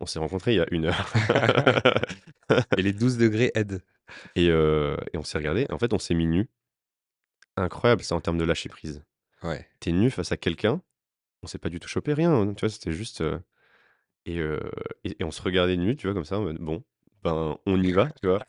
On 0.00 0.06
s'est 0.06 0.18
rencontrés 0.18 0.52
il 0.54 0.56
y 0.56 0.60
a 0.60 0.66
une 0.70 0.86
heure. 0.86 1.12
Et 2.76 2.82
les 2.82 2.92
12 2.92 3.16
degrés 3.16 3.52
aident. 3.54 3.80
et, 4.34 4.48
euh, 4.50 4.96
et 5.12 5.18
on 5.18 5.22
s'est 5.22 5.38
regardé. 5.38 5.66
En 5.70 5.78
fait, 5.78 5.92
on 5.92 5.98
s'est 5.98 6.14
mis 6.14 6.26
nu. 6.26 6.48
Incroyable, 7.56 8.02
ça, 8.02 8.14
en 8.14 8.20
termes 8.20 8.38
de 8.38 8.44
lâcher 8.44 8.68
prise. 8.68 9.04
Ouais. 9.42 9.66
T'es 9.80 9.92
nu 9.92 10.10
face 10.10 10.32
à 10.32 10.36
quelqu'un. 10.36 10.82
On 11.42 11.46
s'est 11.46 11.58
pas 11.58 11.68
du 11.68 11.78
tout 11.80 11.88
chopé, 11.88 12.12
rien. 12.12 12.32
hein, 12.32 12.54
Tu 12.54 12.60
vois, 12.60 12.68
c'était 12.70 12.92
juste. 12.92 13.20
euh, 13.20 13.38
et, 14.26 14.38
euh, 14.38 14.58
et, 15.04 15.16
et 15.20 15.24
on 15.24 15.30
se 15.30 15.40
regardait 15.42 15.76
nu, 15.76 15.96
tu 15.96 16.06
vois, 16.06 16.14
comme 16.14 16.24
ça, 16.24 16.38
en 16.38 16.42
mode, 16.42 16.58
bon, 16.58 16.82
ben, 17.22 17.58
on 17.66 17.82
y 17.82 17.92
va, 17.92 18.10
tu 18.20 18.28
vois? 18.28 18.44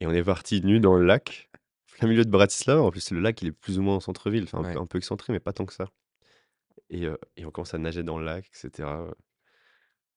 Et 0.00 0.06
on 0.06 0.12
est 0.12 0.22
parti 0.24 0.60
nu 0.62 0.80
dans 0.80 0.94
le 0.96 1.04
lac, 1.04 1.50
plein 1.98 2.08
milieu 2.08 2.24
de 2.24 2.30
Bratislava. 2.30 2.82
En 2.82 2.90
plus, 2.90 3.10
le 3.10 3.20
lac, 3.20 3.40
il 3.42 3.48
est 3.48 3.52
plus 3.52 3.78
ou 3.78 3.82
moins 3.82 3.96
en 3.96 4.00
centre-ville, 4.00 4.44
enfin, 4.44 4.58
un, 4.58 4.62
Ouais. 4.64 4.72
peu, 4.74 4.80
un 4.80 4.86
peu 4.86 4.98
excentré, 4.98 5.32
mais 5.32 5.40
pas 5.40 5.52
tant 5.52 5.64
que 5.66 5.72
ça. 5.74 5.86
Et, 6.90 7.06
euh, 7.06 7.16
et 7.36 7.44
on 7.44 7.50
commence 7.50 7.74
à 7.74 7.78
nager 7.78 8.02
dans 8.02 8.18
le 8.18 8.24
lac, 8.24 8.46
etc. 8.46 8.88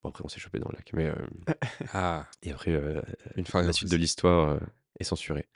Bon, 0.04 0.10
après, 0.10 0.24
on 0.24 0.30
s'est 0.30 0.40
chopé 0.40 0.60
dans 0.60 0.70
le 0.70 0.76
lac. 0.78 0.92
Mais, 0.94 1.08
euh, 1.08 1.16
Ah, 1.94 2.28
et 2.44 2.52
après, 2.52 2.72
euh, 2.72 3.02
une 3.36 3.46
fois 3.46 3.62
la 3.62 3.74
suite 3.74 3.92
de 3.92 3.98
l'histoire 3.98 4.50
euh, 4.50 4.60
est 5.00 5.04
censurée. 5.04 5.48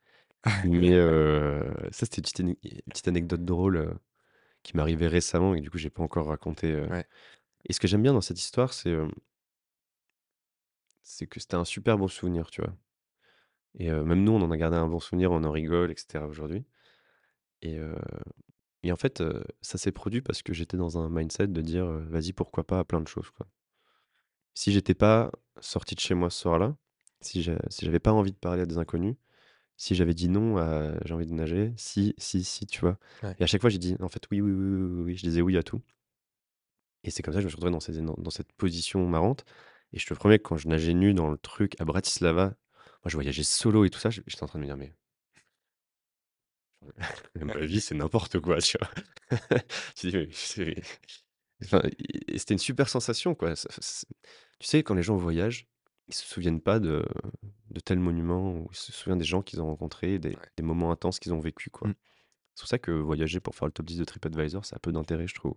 Mais 0.66 0.92
heu, 0.94 1.64
ça, 1.92 2.06
c'était 2.06 2.18
une 2.18 2.24
petite 2.24 2.40
ane 2.42 2.56
une 2.64 2.82
petite 2.92 3.08
anecdote 3.08 3.46
drôle, 3.46 3.98
qui 4.64 4.78
arrivée 4.78 5.08
récemment 5.08 5.56
et 5.56 5.62
du 5.62 5.70
coup, 5.70 5.78
j'ai 5.78 5.90
pas 5.90 6.04
encore 6.04 6.28
raconté, 6.28 6.82
Ouais. 6.90 7.06
et 7.70 7.74
ce 7.74 7.80
que 7.80 7.88
j'aime 7.88 8.02
bien 8.04 8.14
dans 8.14 8.22
cette 8.22 8.40
histoire, 8.40 8.74
c'est, 8.74 8.96
c'est 11.04 11.28
que 11.28 11.40
c'était 11.40 11.56
un 11.56 11.66
super 11.66 11.98
bon 11.98 12.08
souvenir, 12.08 12.50
tu 12.50 12.62
vois? 12.62 12.74
Et 13.80 13.92
même 13.92 14.24
nous, 14.24 14.32
on 14.34 14.42
en 14.42 14.52
a 14.52 14.58
gardé 14.58 14.78
un 14.78 14.88
bon 14.88 15.00
souvenir, 15.00 15.32
on 15.32 15.44
en 15.44 15.52
rigole 15.52 15.92
et 15.92 15.96
cetera 15.98 16.28
aujourd'hui 16.28 16.66
et 17.62 17.80
et 18.84 18.92
en 18.92 18.96
fait, 18.98 19.24
ça 19.62 19.78
s'est 19.78 19.92
produit 19.94 20.22
parce 20.22 20.44
que 20.44 20.54
j'étais 20.54 20.78
dans 20.78 20.98
un 20.98 21.10
mindset 21.10 21.48
de 21.48 21.62
dire, 21.62 21.86
«Vas-y, 21.88 22.34
pourquoi 22.34 22.66
pas 22.66 22.80
à 22.80 22.84
plein 22.86 23.02
de 23.02 23.08
choses, 23.08 23.32
quoi». 23.32 23.48
Si 24.54 24.72
j'étais 24.72 24.94
pas 24.94 25.32
sorti 25.60 25.96
de 25.96 26.00
chez 26.00 26.14
moi 26.16 26.30
ce 26.30 26.40
soir-là, 26.40 26.76
si 27.22 27.42
j'a 27.42 27.58
si 27.70 27.86
j'avais 27.86 28.00
pas 28.00 28.12
envie 28.12 28.32
de 28.32 28.38
parler 28.38 28.62
à 28.64 28.66
des 28.66 28.78
inconnus, 28.78 29.16
si 29.78 29.96
j'avais 29.96 30.14
dit 30.16 30.30
non 30.30 30.58
à 30.58 30.94
«j'ai 31.06 31.14
envie 31.16 31.28
de 31.28 31.34
nager», 31.34 31.74
si, 31.78 32.16
si, 32.20 32.44
si, 32.44 32.68
tu 32.68 32.82
vois? 32.82 33.00
Ouais. 33.22 33.38
Et 33.40 33.44
à 33.44 33.48
chaque 33.48 33.62
fois, 33.62 33.70
j'ai 33.72 33.80
dit 33.80 33.98
en 34.02 34.10
fait: 34.10 34.24
«Oui, 34.32 34.42
oui, 34.42 34.52
oui, 34.54 34.66
oui, 34.68 34.88
oui, 34.98 35.04
oui», 35.06 35.18
je 35.18 35.24
disais 35.24 35.42
oui 35.42 35.58
à 35.58 35.64
tout 35.64 35.82
et 37.04 37.12
c'est 37.12 37.22
comme 37.24 37.34
ça 37.34 37.40
que 37.40 37.42
je 37.42 37.46
me 37.48 37.50
suis 37.50 37.56
retrouvé 37.58 37.72
dans 37.72 37.80
ces 37.80 38.02
dans 38.02 38.16
dans 38.18 38.30
cette 38.30 38.52
position 38.54 39.08
marrante 39.08 39.46
et 39.94 40.00
je 40.00 40.06
te 40.08 40.14
promets 40.14 40.40
que 40.40 40.44
quand 40.44 40.58
je 40.58 40.68
nageais 40.68 40.94
nu 40.94 41.14
dans 41.14 41.30
le 41.30 41.38
truc 41.38 41.80
à 41.82 41.86
Bratislava, 41.86 42.46
moi, 42.48 42.56
je 43.10 43.16
voyageais 43.18 43.44
solo 43.44 43.86
et 43.86 43.90
tout 43.90 44.00
ça, 44.00 44.10
j'étais 44.10 44.44
en 44.44 44.48
train 44.48 44.60
de 44.60 44.64
me 44.64 44.68
dire: 44.68 44.78
«Mais» 44.78 44.94
«ma 47.42 47.58
vie, 47.60 47.82
c'est 47.82 47.96
n'importe 47.96 48.40
quoi», 48.40 48.60
tu 48.62 48.78
vois? 48.80 48.90
Tu 49.96 50.10
dis: 50.10 50.18
«Mais 50.18 50.30
c'est» 50.32 50.76
enfin 51.64 51.82
et 52.00 52.38
c'était 52.40 52.56
une 52.56 52.60
super 52.60 52.90
sensation, 52.90 53.36
quoi. 53.36 53.56
Ça 53.56 53.70
tu 54.60 54.68
sais, 54.68 54.84
quand 54.84 54.96
les 54.96 55.04
gens 55.04 55.18
voyagent, 55.18 55.68
ils 56.08 56.14
se 56.16 56.26
souviennent 56.26 56.62
pas 56.62 56.80
de 56.80 57.06
de 57.72 57.80
tels 57.80 58.00
monuments 58.00 58.54
ou 58.56 58.70
ils 58.72 58.78
se 58.78 58.92
souviennent 58.94 59.20
des 59.20 59.26
gens 59.26 59.42
qu'ils 59.42 59.62
ont 59.62 59.68
rencontrés, 59.68 60.20
des 60.20 60.32
Ouais. 60.32 60.38
des 60.58 60.64
moments 60.64 60.92
intenses 60.92 61.20
qu'ils 61.20 61.34
ont 61.34 61.40
vécus, 61.40 61.72
quoi. 61.72 61.90
Mmh. 61.90 61.96
C'est 62.56 62.62
pour 62.64 62.70
ça 62.70 62.80
que 62.80 62.92
voyager 62.92 63.40
pour 63.42 63.56
faire 63.56 63.68
le 63.68 63.74
top 63.74 63.86
10 63.88 63.98
de 64.00 64.06
TripAdvisor, 64.06 64.66
ça 64.66 64.78
a 64.78 64.80
peu 64.80 64.92
d'intérêt, 64.94 65.28
je 65.28 65.36
trouve. 65.36 65.56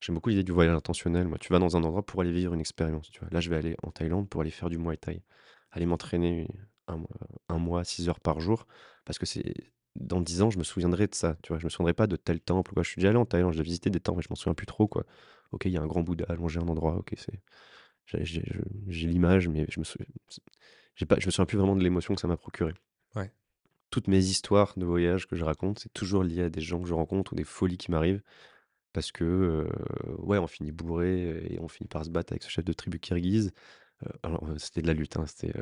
J'aime 0.00 0.14
beaucoup 0.14 0.28
l'idée 0.28 0.44
du 0.44 0.52
voyage 0.52 0.74
intentionnel, 0.74 1.26
moi. 1.26 1.38
Tu 1.38 1.52
vas 1.52 1.58
dans 1.58 1.76
un 1.76 1.84
endroit 1.84 2.04
pour 2.04 2.20
aller 2.20 2.32
vivre 2.32 2.52
une 2.54 2.60
expérience, 2.60 3.10
tu 3.10 3.20
vois? 3.20 3.28
Là, 3.30 3.40
je 3.40 3.50
vais 3.50 3.56
aller 3.56 3.76
en 3.82 3.90
Thaïlande 3.90 4.28
pour 4.28 4.40
aller 4.42 4.50
faire 4.50 4.68
du 4.68 4.78
Muay 4.78 4.96
Thai, 4.96 5.22
aller 5.70 5.86
m'entraîner 5.86 6.48
un 6.86 6.96
mois 6.96 7.08
1 7.48 7.58
mois, 7.58 7.84
6 7.84 8.08
heures 8.08 8.20
par 8.20 8.40
jour 8.40 8.66
parce 9.04 9.18
que 9.18 9.26
c'est 9.26 9.54
dans 9.96 10.20
10 10.20 10.42
ans, 10.42 10.50
je 10.50 10.58
me 10.58 10.64
souviendrai 10.64 11.06
de 11.06 11.14
ça, 11.14 11.36
tu 11.42 11.48
vois? 11.48 11.58
Je 11.58 11.64
me 11.64 11.70
souviendrai 11.70 11.94
pas 11.94 12.06
de 12.06 12.16
tel 12.16 12.40
temple 12.40 12.72
quoi. 12.74 12.82
Je 12.82 12.90
suis 12.90 13.00
déjà 13.00 13.08
allé 13.08 13.18
en 13.18 13.24
Thaïlande, 13.24 13.54
j'ai 13.54 13.62
visité 13.62 13.90
des 13.90 14.00
temples, 14.00 14.18
mais 14.18 14.22
je 14.22 14.28
m'en 14.30 14.36
souviens 14.36 14.54
plus 14.54 14.66
trop, 14.66 14.86
quoi. 14.86 15.04
OK, 15.52 15.64
il 15.64 15.72
y 15.72 15.78
a 15.78 15.82
un 15.82 15.86
grand 15.86 16.02
Bouddha 16.02 16.26
allongé 16.28 16.60
à 16.60 16.62
un 16.62 16.68
endroit, 16.68 16.96
OK, 16.96 17.14
c'est 17.16 17.40
j'ai 18.06 18.24
j'ai 18.24 18.42
je 18.46 18.60
j'ai 18.88 19.08
l'image, 19.08 19.48
mais 19.48 19.66
je 19.68 19.80
me 19.80 19.84
souviens 19.84 20.06
j'ai 20.94 21.06
pas 21.06 21.16
je 21.18 21.26
me 21.26 21.30
souviens 21.30 21.46
plus 21.46 21.58
vraiment 21.58 21.76
de 21.76 21.82
l'émotion 21.82 22.14
que 22.14 22.20
ça 22.20 22.28
m'a 22.28 22.36
procuré. 22.36 22.74
Ouais. 23.14 23.32
Toutes 23.90 24.08
mes 24.08 24.18
histoires 24.18 24.74
de 24.76 24.84
voyage 24.84 25.26
que 25.26 25.36
je 25.36 25.44
raconte, 25.44 25.78
c'est 25.78 25.92
toujours 25.92 26.22
lié 26.22 26.42
à 26.42 26.50
des 26.50 26.60
gens 26.60 26.80
que 26.80 26.88
je 26.88 26.94
rencontre 26.94 27.32
ou 27.32 27.36
des 27.36 27.44
folies 27.44 27.78
qui 27.78 27.90
m'arrivent 27.90 28.22
parce 28.96 29.12
que, 29.12 29.68
ouais, 30.18 30.38
on 30.38 30.46
finit 30.46 30.72
bourré 30.72 31.46
et 31.52 31.60
on 31.60 31.68
finit 31.68 31.86
par 31.88 32.04
se 32.06 32.10
battre 32.10 32.32
avec 32.32 32.42
ce 32.42 32.48
chef 32.50 32.64
de 32.64 32.72
tribu 32.72 32.98
kirghize. 32.98 33.52
Alors, 34.22 34.48
c'était 34.58 34.82
de 34.82 34.88
la 34.88 34.94
lutte, 34.94 35.16
hein, 35.18 35.26
c'était, 35.26 35.52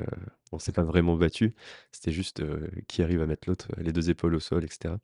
on 0.52 0.58
s'est 0.60 0.72
pas 0.72 0.84
vraiment 0.84 1.16
battu. 1.16 1.54
C'était 1.92 2.12
juste, 2.12 2.42
qui 2.88 3.02
arrive 3.02 3.22
à 3.22 3.26
mettre 3.26 3.48
l'autre, 3.48 3.68
les 3.78 3.92
2 3.92 4.10
épaules 4.10 4.34
au 4.36 4.40
sol 4.40 4.64
et 4.64 4.68
cetera. 4.68 5.00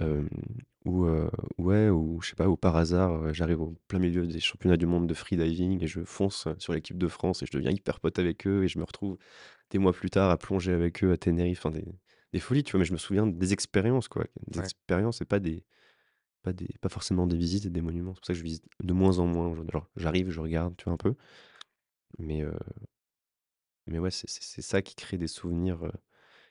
Hem, 0.00 0.28
ou, 0.86 1.06
ouais, 1.58 1.90
ou 1.90 2.20
je 2.22 2.30
sais 2.30 2.36
pas, 2.36 2.48
ou 2.48 2.56
par 2.56 2.76
hasard, 2.76 3.32
j'arrive 3.34 3.60
au 3.62 3.76
plein 3.88 3.98
milieu 4.00 4.26
des 4.26 4.40
championnats 4.40 4.76
du 4.78 4.86
monde 4.86 5.06
de 5.08 5.14
freediving 5.14 5.82
et 5.82 5.86
je 5.88 6.04
fonce, 6.04 6.48
sur 6.58 6.72
l'équipe 6.74 6.98
de 6.98 7.08
France 7.08 7.42
et 7.42 7.46
je 7.46 7.52
deviens 7.52 7.70
hyper 7.72 8.00
pote 8.00 8.18
avec 8.18 8.46
eux 8.46 8.64
et 8.64 8.68
je 8.68 8.78
me 8.78 8.84
retrouve 8.84 9.18
des 9.70 9.78
mois 9.78 9.92
plus 9.92 10.10
tard 10.10 10.30
à 10.30 10.38
plonger 10.38 10.72
avec 10.72 11.04
eux 11.04 11.12
à 11.12 11.18
Tenerife, 11.18 11.60
enfin 11.66 11.70
des 11.72 11.86
des 12.32 12.40
folies, 12.40 12.64
tu 12.64 12.72
vois? 12.72 12.80
Mais 12.80 12.84
je 12.86 12.92
me 12.92 12.98
souviens 12.98 13.26
des 13.28 13.52
expériences, 13.54 14.08
quoi, 14.08 14.24
des 14.48 14.58
Ouais. 14.58 14.60
expériences 14.60 15.20
et 15.22 15.24
pas 15.26 15.40
des 15.40 15.64
pas 16.52 16.88
forcément 16.88 17.26
des 17.26 17.36
visites 17.36 17.66
et 17.66 17.70
des 17.70 17.80
monuments. 17.80 18.14
C'est 18.14 18.20
pour 18.20 18.26
ça 18.26 18.32
que 18.34 18.38
je 18.38 18.44
visite 18.44 18.64
de 18.82 18.92
moins 18.92 19.18
en 19.18 19.26
moins 19.26 19.48
aujourd'hui. 19.48 19.70
Alors 19.72 19.88
j'arrive, 19.96 20.30
je 20.30 20.40
regarde, 20.40 20.76
tu 20.76 20.84
vois, 20.84 20.94
un 20.94 20.96
peu, 20.96 21.14
mais 22.18 22.42
heu, 22.42 22.54
mais 23.86 23.98
ouais, 23.98 24.10
c'est 24.10 24.28
ça 24.62 24.82
qui 24.82 24.94
crée 24.94 25.18
des 25.18 25.26
souvenirs, 25.26 25.84
heu, 25.84 25.92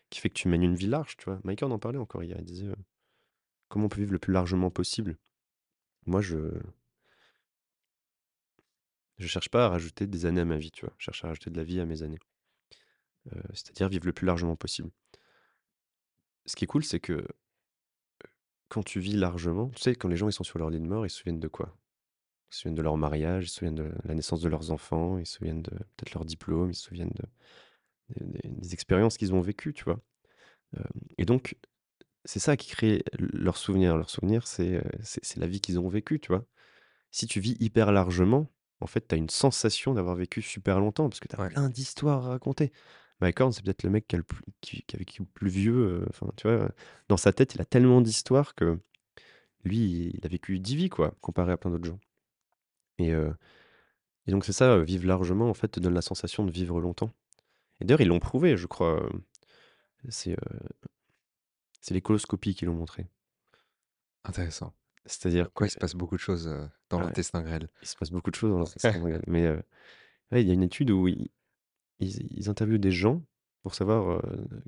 qui 0.10 0.20
fait 0.22 0.30
que 0.30 0.36
tu 0.36 0.48
mènes 0.50 0.64
une 0.64 0.76
vie 0.76 0.88
large, 0.88 1.18
tu 1.18 1.26
vois? 1.26 1.40
Maïka 1.44 1.68
en 1.68 1.80
parlait 1.80 2.00
encore 2.00 2.24
hier, 2.24 2.38
il 2.40 2.46
disait, 2.46 2.68
heu: 2.68 2.76
«Comment 3.70 3.88
on 3.88 3.90
peut 3.90 4.02
vivre 4.02 4.14
le 4.14 4.20
plus 4.20 4.34
largement 4.34 4.72
possible?» 4.72 5.18
moi, 6.08 6.22
je 6.22 6.38
je 9.18 9.26
cherche 9.26 9.50
pas 9.50 9.66
à 9.66 9.70
rajouter 9.70 10.06
des 10.06 10.28
années 10.28 10.42
à 10.42 10.46
ma 10.46 10.58
vie, 10.58 10.70
tu 10.70 10.86
vois? 10.86 10.94
Je 11.00 11.06
cherche 11.06 11.24
à 11.26 11.28
rajouter 11.30 11.50
de 11.50 11.58
la 11.58 11.64
vie 11.64 11.80
à 11.80 11.86
mes 11.88 12.04
années, 12.04 12.20
c'est-à-dire 13.54 13.90
vivre 13.90 14.06
le 14.06 14.14
plus 14.14 14.26
largement 14.26 14.56
possible. 14.56 14.90
Ce 16.46 16.56
qui 16.56 16.64
est 16.66 16.68
cool, 16.68 16.84
c'est 16.84 17.00
que 17.00 17.26
quand 18.74 18.84
tu 18.84 19.00
vis 19.00 19.14
largement, 19.16 19.70
tu 19.72 19.82
sais, 19.82 19.96
quand 19.96 20.10
les 20.10 20.18
gens 20.18 20.30
ils 20.30 20.34
sont 20.34 20.44
sur 20.46 20.60
leur 20.60 20.70
lit 20.70 20.80
de 20.80 20.86
mort, 20.88 21.06
ils 21.06 21.10
se 21.10 21.18
souviennent 21.20 21.40
de 21.40 21.48
quoi? 21.48 21.78
Ils 22.52 22.56
se 22.56 22.62
souviennent 22.62 22.76
de 22.76 22.82
leur 22.84 22.98
mariage, 22.98 23.46
ils 23.46 23.50
se 23.50 23.56
souviennent 23.58 23.76
de 23.76 23.92
la 24.06 24.16
naissance 24.16 24.42
de 24.42 24.50
leurs 24.50 24.72
enfants, 24.72 25.18
ils 25.20 25.26
se 25.28 25.38
souviennent 25.38 25.64
de 25.64 25.72
peut-être 25.72 26.14
leur 26.16 26.26
diplôme, 26.26 26.72
ils 26.72 26.76
se 26.76 26.84
souviennent 26.84 27.14
de 27.16 27.26
des 28.46 28.74
expériences 28.74 29.18
qu'ils 29.18 29.34
ont 29.34 29.42
vécues, 29.42 29.74
tu 29.74 29.84
vois? 29.84 30.00
Et 31.18 31.26
donc 31.26 31.56
c'est 32.26 32.40
ça 32.40 32.58
qui 32.58 32.70
crée 32.72 33.04
leurs 33.20 33.58
souvenirs. 33.58 33.98
Leurs 33.98 34.10
souvenirs, 34.12 34.48
c'est, 34.48 34.76
heu, 34.78 34.84
c'est 35.04 35.24
c'est 35.26 35.40
la 35.40 35.48
vie 35.48 35.62
qu'ils 35.62 35.80
ont 35.80 35.90
vécue, 35.90 36.20
tu 36.20 36.30
vois? 36.30 36.46
Si 37.12 37.28
tu 37.28 37.40
vis 37.42 37.58
hyper 37.62 37.92
largement, 37.94 38.48
en 38.82 38.88
fait, 38.88 39.08
tu 39.08 39.16
as 39.16 39.20
une 39.20 39.30
sensation 39.30 39.94
d'avoir 39.96 40.16
vécu 40.16 40.42
super 40.44 40.80
longtemps 40.80 41.10
parce 41.10 41.20
que 41.22 41.28
tu 41.30 41.36
as 41.36 41.38
Ouais. 41.38 41.54
plein 41.54 41.70
d'histoires 41.70 42.26
à 42.28 42.30
raconter. 42.32 42.74
Horn, 43.40 43.52
c'est 43.52 43.64
peut-être 43.64 43.84
le 43.84 43.90
mec 43.90 44.08
qui 44.08 44.16
a 44.16 44.18
le 44.20 44.24
plus 44.24 44.42
qui 44.62 44.84
qui 44.84 44.96
a 44.96 45.00
vécu 45.00 45.22
le 45.22 45.28
plus 45.28 45.50
vieux, 45.50 45.74
heu, 45.74 46.06
enfin, 46.10 46.28
tu 46.38 46.48
vois? 46.48 46.70
Dans 47.10 47.18
sa 47.18 47.34
tête, 47.34 47.56
il 47.56 47.62
a 47.62 47.66
tellement 47.66 48.02
d'histoires 48.02 48.56
que 48.56 48.80
lui, 49.66 50.12
il 50.16 50.22
a 50.26 50.30
vécu 50.30 50.60
10 50.60 50.76
vies, 50.78 50.90
quoi, 50.90 51.16
comparé 51.22 51.52
à 51.54 51.58
plein 51.58 51.72
d'autres 51.72 51.86
gens 51.88 52.00
et 53.00 53.12
heu 53.14 53.36
et 54.28 54.32
donc 54.32 54.46
c'est 54.46 54.54
ça, 54.54 54.78
heu, 54.78 54.84
vivre 54.84 55.08
largement, 55.08 55.50
en 55.50 55.54
fait, 55.54 55.70
te 55.70 55.80
donne 55.80 55.94
la 55.96 56.02
sensation 56.02 56.46
de 56.46 56.52
vivre 56.52 56.80
longtemps 56.82 57.12
et 57.82 57.86
d'ailleurs, 57.86 58.02
ils 58.02 58.08
l'ont 58.10 58.20
prouvé, 58.20 58.58
je 58.58 58.68
crois, 58.68 59.10
c'est, 60.10 60.36
c'est 61.82 61.94
les 61.94 62.02
coloscopies 62.02 62.56
qui 62.56 62.66
l'ont 62.66 62.74
montré. 62.74 63.06
Intéressant. 64.24 64.74
C'est-à-dire 65.06 65.52
quoi, 65.54 65.68
il 65.68 65.70
se 65.70 65.78
passe 65.78 65.96
beaucoup 65.96 66.16
de 66.16 66.22
choses, 66.22 66.50
dans 66.90 67.00
ouais, 67.00 67.04
l'intestin 67.06 67.42
grêle. 67.42 67.70
il 67.82 67.88
se 67.88 67.96
passe 67.96 68.12
beaucoup 68.12 68.32
de 68.32 68.36
choses 68.36 68.52
dans 68.52 68.60
l'intestin 68.60 69.00
grêle 69.00 69.24
mais 69.28 69.50
ouais, 70.32 70.42
il 70.42 70.48
y 70.48 70.52
a 70.52 70.54
une 70.54 70.64
étude 70.64 70.92
où 70.92 71.08
ils 72.00 72.28
ils 72.32 72.50
interviewent 72.50 72.80
des 72.80 72.92
gens 72.92 73.24
pour 73.62 73.76
savoir, 73.76 74.22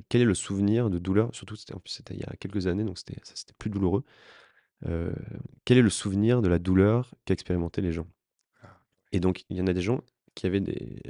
quel 0.07 0.21
est 0.21 0.25
le 0.25 0.33
souvenir 0.33 0.89
de 0.89 0.99
douleur, 0.99 1.33
surtout 1.35 1.57
c'était 1.57 1.73
en 1.73 1.79
plus 1.79 1.91
c'était 1.91 2.13
il 2.13 2.21
y 2.21 2.23
a 2.23 2.33
quelques 2.39 2.67
années, 2.67 2.85
donc 2.85 2.97
c'était 2.97 3.19
ça 3.23 3.33
c'était 3.35 3.53
plus 3.57 3.69
douloureux. 3.69 4.03
Quel 5.65 5.77
est 5.77 5.81
le 5.81 5.89
souvenir 5.89 6.41
de 6.41 6.47
la 6.47 6.59
douleur 6.59 7.13
qu'expérimentaient 7.25 7.81
les 7.81 7.91
gens? 7.91 8.07
Ah. 8.63 8.79
Et 9.11 9.19
donc 9.19 9.43
il 9.49 9.57
y 9.57 9.61
en 9.61 9.67
a 9.67 9.73
des 9.73 9.81
gens 9.81 10.01
qui 10.33 10.45
avaient 10.45 10.61
des 10.61 11.01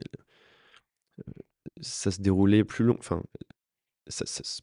ça 1.79 2.09
se 2.09 2.21
déroulait 2.21 2.63
plus 2.63 2.85
long 2.85 2.95
enfin, 2.97 3.21
ça 4.07 4.25
ça 4.25 4.41
s 4.41 4.61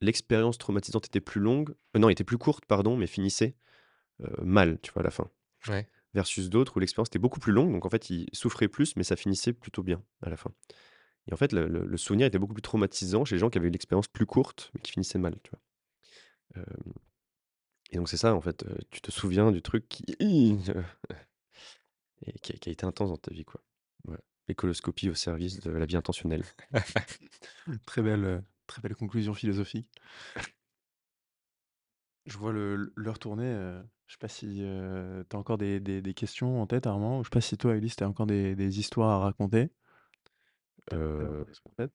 l'expérience 0.00 0.58
traumatisante 0.58 1.06
était 1.06 1.20
plus 1.20 1.40
longue 1.40 1.74
euh, 1.96 1.98
non, 1.98 2.08
était 2.08 2.24
plus 2.24 2.38
courte, 2.38 2.64
pardon, 2.66 2.96
mais 2.96 3.06
finissait, 3.06 3.54
mal, 4.42 4.78
tu 4.82 4.92
vois, 4.92 5.02
à 5.02 5.04
la 5.04 5.10
fin. 5.10 5.28
Ouais. 5.68 5.88
Versus 6.14 6.50
d'autres 6.50 6.76
où 6.76 6.80
l'expérience 6.80 7.08
était 7.08 7.18
beaucoup 7.18 7.40
plus 7.40 7.52
longue, 7.52 7.72
donc 7.72 7.86
en 7.86 7.90
fait, 7.90 8.10
ils 8.10 8.28
souffraient 8.34 8.68
plus, 8.68 8.96
mais 8.96 9.02
ça 9.02 9.16
finissait 9.16 9.52
plutôt 9.52 9.82
bien 9.82 10.02
à 10.22 10.28
la 10.28 10.36
fin. 10.36 10.52
Et 11.26 11.32
en 11.32 11.36
fait, 11.36 11.52
le 11.52 11.96
souvenir 11.96 12.26
était 12.26 12.38
beaucoup 12.38 12.54
plus 12.54 12.62
traumatisant 12.62 13.24
chez 13.24 13.36
les 13.36 13.38
gens 13.38 13.48
qui 13.48 13.58
avaient 13.58 13.68
eu 13.68 13.72
l'expérience 13.72 14.08
plus 14.08 14.26
courte, 14.26 14.70
mais 14.74 14.80
qui 14.80 14.92
finissait 14.92 15.18
mal, 15.18 15.36
tu 15.42 15.50
vois? 15.50 15.60
Et 17.90 17.96
donc 17.96 18.08
c'est 18.08 18.16
ça, 18.16 18.34
en 18.34 18.40
fait, 18.40 18.64
tu 18.90 19.00
te 19.00 19.10
souviens 19.10 19.52
du 19.52 19.62
truc 19.62 19.86
qui 19.88 20.04
a 22.22 22.70
été 22.70 22.84
intense 22.84 23.10
dans 23.10 23.16
ta 23.16 23.32
vie, 23.32 23.44
quoi. 23.44 23.62
Au 25.08 25.14
service 25.14 25.60
de 25.60 25.70
la 25.70 25.86
vie 25.86 25.96
intentionnelle. 25.96 26.44
Très 27.86 28.02
belle, 28.02 28.44
très 28.66 28.82
belle 28.82 28.94
conclusion 28.94 29.34
philosophique. 29.34 29.88
Je 32.26 32.38
vois 32.38 32.52
le 32.52 32.92
l'heure 32.96 33.18
tourner, 33.18 33.46
heu, 33.52 33.82
je 34.06 34.12
sais 34.14 34.18
pas 34.18 34.28
si, 34.28 34.62
heu, 34.62 35.24
tu 35.28 35.36
as 35.36 35.38
encore 35.38 35.58
des 35.58 35.80
des 35.80 36.02
des 36.02 36.14
questions 36.14 36.60
en 36.62 36.66
tête, 36.66 36.86
Armand? 36.86 37.18
Ou 37.18 37.24
je 37.24 37.28
sais 37.28 37.30
pas 37.32 37.40
si 37.40 37.56
toi, 37.58 37.74
Ulysse, 37.74 37.96
tu 37.96 38.04
as 38.04 38.08
encore 38.08 38.26
des 38.26 38.54
des 38.56 38.78
histoires 38.78 39.10
à 39.10 39.18
raconter? 39.24 39.70
Tu 40.88 40.94
as 41.24 41.28
des 41.46 41.54
en 41.64 41.70
tête? 41.76 41.92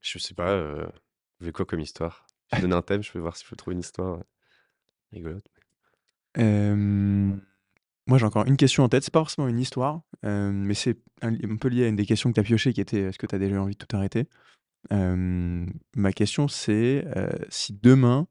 je 0.00 0.18
sais 0.18 0.34
pas, 0.34 0.52
heu, 0.56 0.88
vous 1.40 1.52
quoi 1.52 1.66
comme 1.66 1.80
histoire? 1.80 2.26
Tu 2.48 2.56
me 2.56 2.62
donnes 2.62 2.72
un 2.72 2.82
thème, 2.82 3.02
je 3.02 3.12
vais 3.12 3.20
voir 3.20 3.36
si 3.36 3.44
je 3.44 3.50
peux 3.50 3.56
trouver 3.56 3.74
une 3.74 3.80
histoire, 3.80 4.18
heu, 4.20 4.24
rigolote. 5.12 5.46
Hem, 6.36 7.40
moi, 8.06 8.18
j'ai 8.18 8.26
encore 8.26 8.46
une 8.46 8.56
question 8.56 8.84
en 8.84 8.88
tête. 8.88 9.04
C'est 9.04 9.12
pas 9.12 9.20
forcément 9.20 9.48
une 9.48 9.60
histoire, 9.60 10.02
hem, 10.24 10.54
mais 10.64 10.74
c'est 10.74 10.98
un 11.22 11.34
un 11.34 11.56
peu 11.58 11.68
lié 11.68 11.84
à 11.86 11.88
une 11.88 11.96
des 11.96 12.06
questions 12.06 12.30
que 12.30 12.34
tu 12.36 12.40
as 12.40 12.44
piochées 12.44 12.72
qui 12.74 12.80
était: 12.80 13.00
«Est-ce 13.02 13.18
que 13.18 13.26
tu 13.26 13.34
as 13.36 13.38
déjà 13.38 13.60
envie 13.62 13.76
de 13.76 13.84
tout 13.84 13.96
arrêter?» 13.96 14.28
Hem, 14.90 15.66
ma 15.96 16.12
question 16.12 16.46
c'est, 16.48 17.04
heu, 17.16 17.28
si 17.48 17.72
demain 17.72 18.28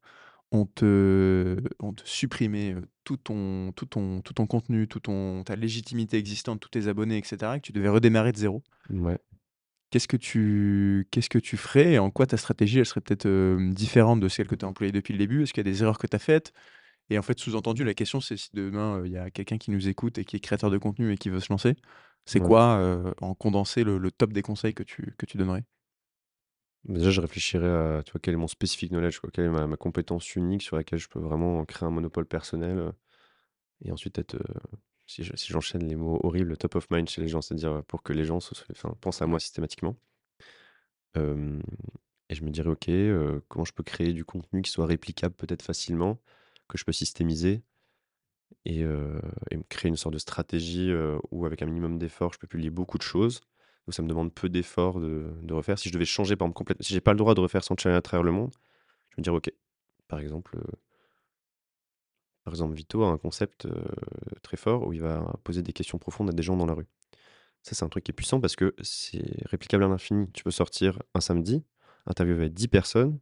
on 0.51 0.65
te 0.65 1.57
on 1.79 1.93
te 1.93 2.03
supprimait, 2.07 2.73
heu, 2.73 2.83
tout 3.05 3.17
ton 3.17 3.71
tout 3.73 3.85
ton 3.87 4.21
tout 4.21 4.33
ton 4.33 4.47
contenu, 4.47 4.87
tout 4.87 4.99
ton 5.01 5.43
ta 5.45 5.55
légitimité 5.55 6.17
existante, 6.17 6.59
tous 6.61 6.69
tes 6.69 6.87
abonnés 6.89 7.17
et 7.19 7.23
cetera 7.25 7.57
et 7.57 7.61
que 7.61 7.67
tu 7.67 7.73
devais 7.73 7.89
redémarrer 7.89 8.33
de 8.33 8.37
zéro, 8.37 8.63
Ouais. 8.89 9.17
qu'est-ce 9.91 10.07
que 10.07 10.17
tu 10.17 11.07
qu'est-ce 11.11 11.29
que 11.29 11.39
tu 11.39 11.57
ferais 11.57 11.93
et 11.93 11.99
en 11.99 12.11
quoi 12.11 12.27
ta 12.27 12.37
stratégie, 12.37 12.79
elle 12.79 12.85
serait 12.85 13.01
peut-être, 13.01 13.25
hem, 13.27 13.73
différente 13.73 14.19
de 14.21 14.29
celle 14.29 14.47
que 14.47 14.55
tu 14.55 14.65
as 14.65 14.67
employée 14.69 14.91
depuis 14.91 15.13
le 15.13 15.19
début? 15.19 15.43
Est-ce 15.43 15.53
qu'il 15.53 15.65
y 15.65 15.69
a 15.69 15.71
des 15.71 15.83
erreurs 15.83 15.97
que 15.99 16.07
tu 16.07 16.15
as 16.15 16.19
faites? 16.19 16.53
Et 17.11 17.19
en 17.19 17.23
fait, 17.23 17.39
sous-entendu, 17.39 17.83
la 17.85 17.93
question, 17.95 18.21
c'est 18.21 18.37
si 18.37 18.49
demain, 18.53 18.99
heu, 18.99 19.07
il 19.07 19.13
y 19.13 19.17
a 19.17 19.31
quelqu'un 19.31 19.57
qui 19.59 19.71
nous 19.71 19.87
écoute 19.89 20.17
et 20.19 20.25
qui 20.25 20.37
est 20.37 20.41
créateur 20.41 20.71
de 20.71 20.77
contenu 20.79 21.11
et 21.13 21.17
qui 21.17 21.29
veut 21.29 21.41
se 21.41 21.51
lancer, 21.53 21.75
c'est 22.25 22.39
Ouais. 22.39 22.55
quoi, 22.55 22.79
heu, 22.81 23.13
en 23.21 23.35
condensé, 23.35 23.83
le 23.85 23.97
le 23.99 24.11
top 24.11 24.33
des 24.33 24.43
conseils 24.43 24.73
que 24.75 24.83
tu 24.83 25.15
que 25.19 25.25
tu 25.27 25.37
donnerais? 25.37 25.65
Déjà, 26.87 27.09
je 27.09 27.21
réfléchirais 27.21 27.67
à, 27.67 28.03
quel 28.21 28.35
est 28.35 28.37
mon 28.37 28.47
specific 28.47 28.91
knowledge, 28.91 29.19
quoi? 29.19 29.29
Quelle 29.31 29.45
est 29.45 29.49
ma 29.49 29.65
ma 29.67 29.77
compétence 29.77 30.35
unique 30.35 30.61
sur 30.61 30.75
laquelle 30.75 30.99
je 30.99 31.07
peux 31.09 31.19
vraiment 31.19 31.65
créer 31.65 31.87
un 31.87 31.91
monopole 31.91 32.25
personnel, 32.25 32.93
et 33.85 33.91
ensuite 33.91 34.19
être, 34.19 34.35
heu, 34.35 34.43
si 35.07 35.23
je 35.23 35.35
si 35.37 35.53
j'enchaîne 35.53 35.87
les 35.87 35.95
mots 35.97 36.19
horribles, 36.23 36.57
top 36.57 36.75
of 36.75 36.89
mind 36.91 37.09
chez 37.09 37.21
les 37.21 37.29
gens, 37.29 37.41
c'est-à-dire, 37.41 37.71
heu, 37.73 37.83
pour 37.83 38.03
que 38.03 38.13
les 38.13 38.25
gens 38.25 38.39
pensent 39.01 39.21
à 39.21 39.27
moi 39.27 39.39
systématiquement. 39.41 39.97
Et 42.29 42.35
je 42.35 42.43
me 42.43 42.49
dirais: 42.51 42.69
«OK, 42.69 42.89
heu, 42.89 43.43
comment 43.49 43.65
je 43.65 43.73
peux 43.73 43.83
créer 43.83 44.13
du 44.13 44.25
contenu 44.25 44.61
qui 44.61 44.71
soit 44.71 44.85
réplicable 44.85 45.35
peut-être 45.35 45.61
facilement, 45.63 46.19
que 46.67 46.77
je 46.77 46.85
peux 46.85 46.91
systémiser 46.93 47.63
et 48.65 48.83
créer 49.69 49.89
une 49.89 49.97
sorte 49.97 50.13
de 50.13 50.19
stratégie, 50.19 50.91
où 51.31 51.45
avec 51.45 51.61
un 51.61 51.65
minimum 51.65 51.97
d'effort, 51.99 52.33
je 52.33 52.39
peux 52.39 52.47
publier 52.47 52.69
beaucoup 52.69 52.97
de 52.97 53.03
choses, 53.03 53.41
où 53.87 53.91
ça 53.91 54.01
me 54.03 54.07
demande 54.07 54.33
peu 54.33 54.49
d'efforts 54.49 54.99
de 54.99 55.31
de 55.43 55.53
refaire». 55.53 55.79
Si 55.79 55.89
je 55.89 55.93
devais 55.93 56.05
changer, 56.05 56.35
par 56.35 56.47
exemple, 56.47 56.57
complète 56.57 56.83
si 56.83 56.93
j'ai 56.93 57.01
pas 57.01 57.13
le 57.13 57.17
droit 57.19 57.35
de 57.35 57.41
refaire 57.41 57.63
100 57.63 57.75
challenges 57.77 57.97
à 57.99 58.01
travers 58.01 58.23
le 58.23 58.31
monde, 58.31 58.51
je 59.11 59.15
me 59.19 59.23
dirais: 59.23 59.37
«OK». 59.37 59.51
Par 60.09 60.19
exemple, 60.19 60.57
heu 60.57 60.63
par 62.43 62.53
exemple, 62.53 62.75
Vito 62.75 63.03
a 63.03 63.07
un 63.09 63.17
concept, 63.17 63.65
heu, 63.65 63.73
très 64.43 64.55
fort 64.57 64.85
où 64.87 64.93
il 64.93 65.01
va 65.01 65.33
poser 65.43 65.63
des 65.63 65.73
questions 65.73 65.97
profondes 65.97 66.29
à 66.29 66.31
des 66.33 66.43
gens 66.43 66.55
dans 66.55 66.67
la 66.67 66.73
rue. 66.75 66.85
Ça, 67.63 67.75
c'est 67.75 67.85
un 67.85 67.89
truc 67.89 68.03
qui 68.05 68.11
est 68.11 68.15
puissant 68.15 68.41
parce 68.41 68.55
que 68.55 68.75
c'est 68.81 69.23
réplicable 69.47 69.83
à 69.85 69.87
l'infini. 69.89 70.31
Tu 70.33 70.43
peux 70.43 70.51
sortir 70.51 71.01
un 71.15 71.21
samedi, 71.21 71.63
interviewer 72.07 72.49
10 72.49 72.67
personnes 72.69 73.19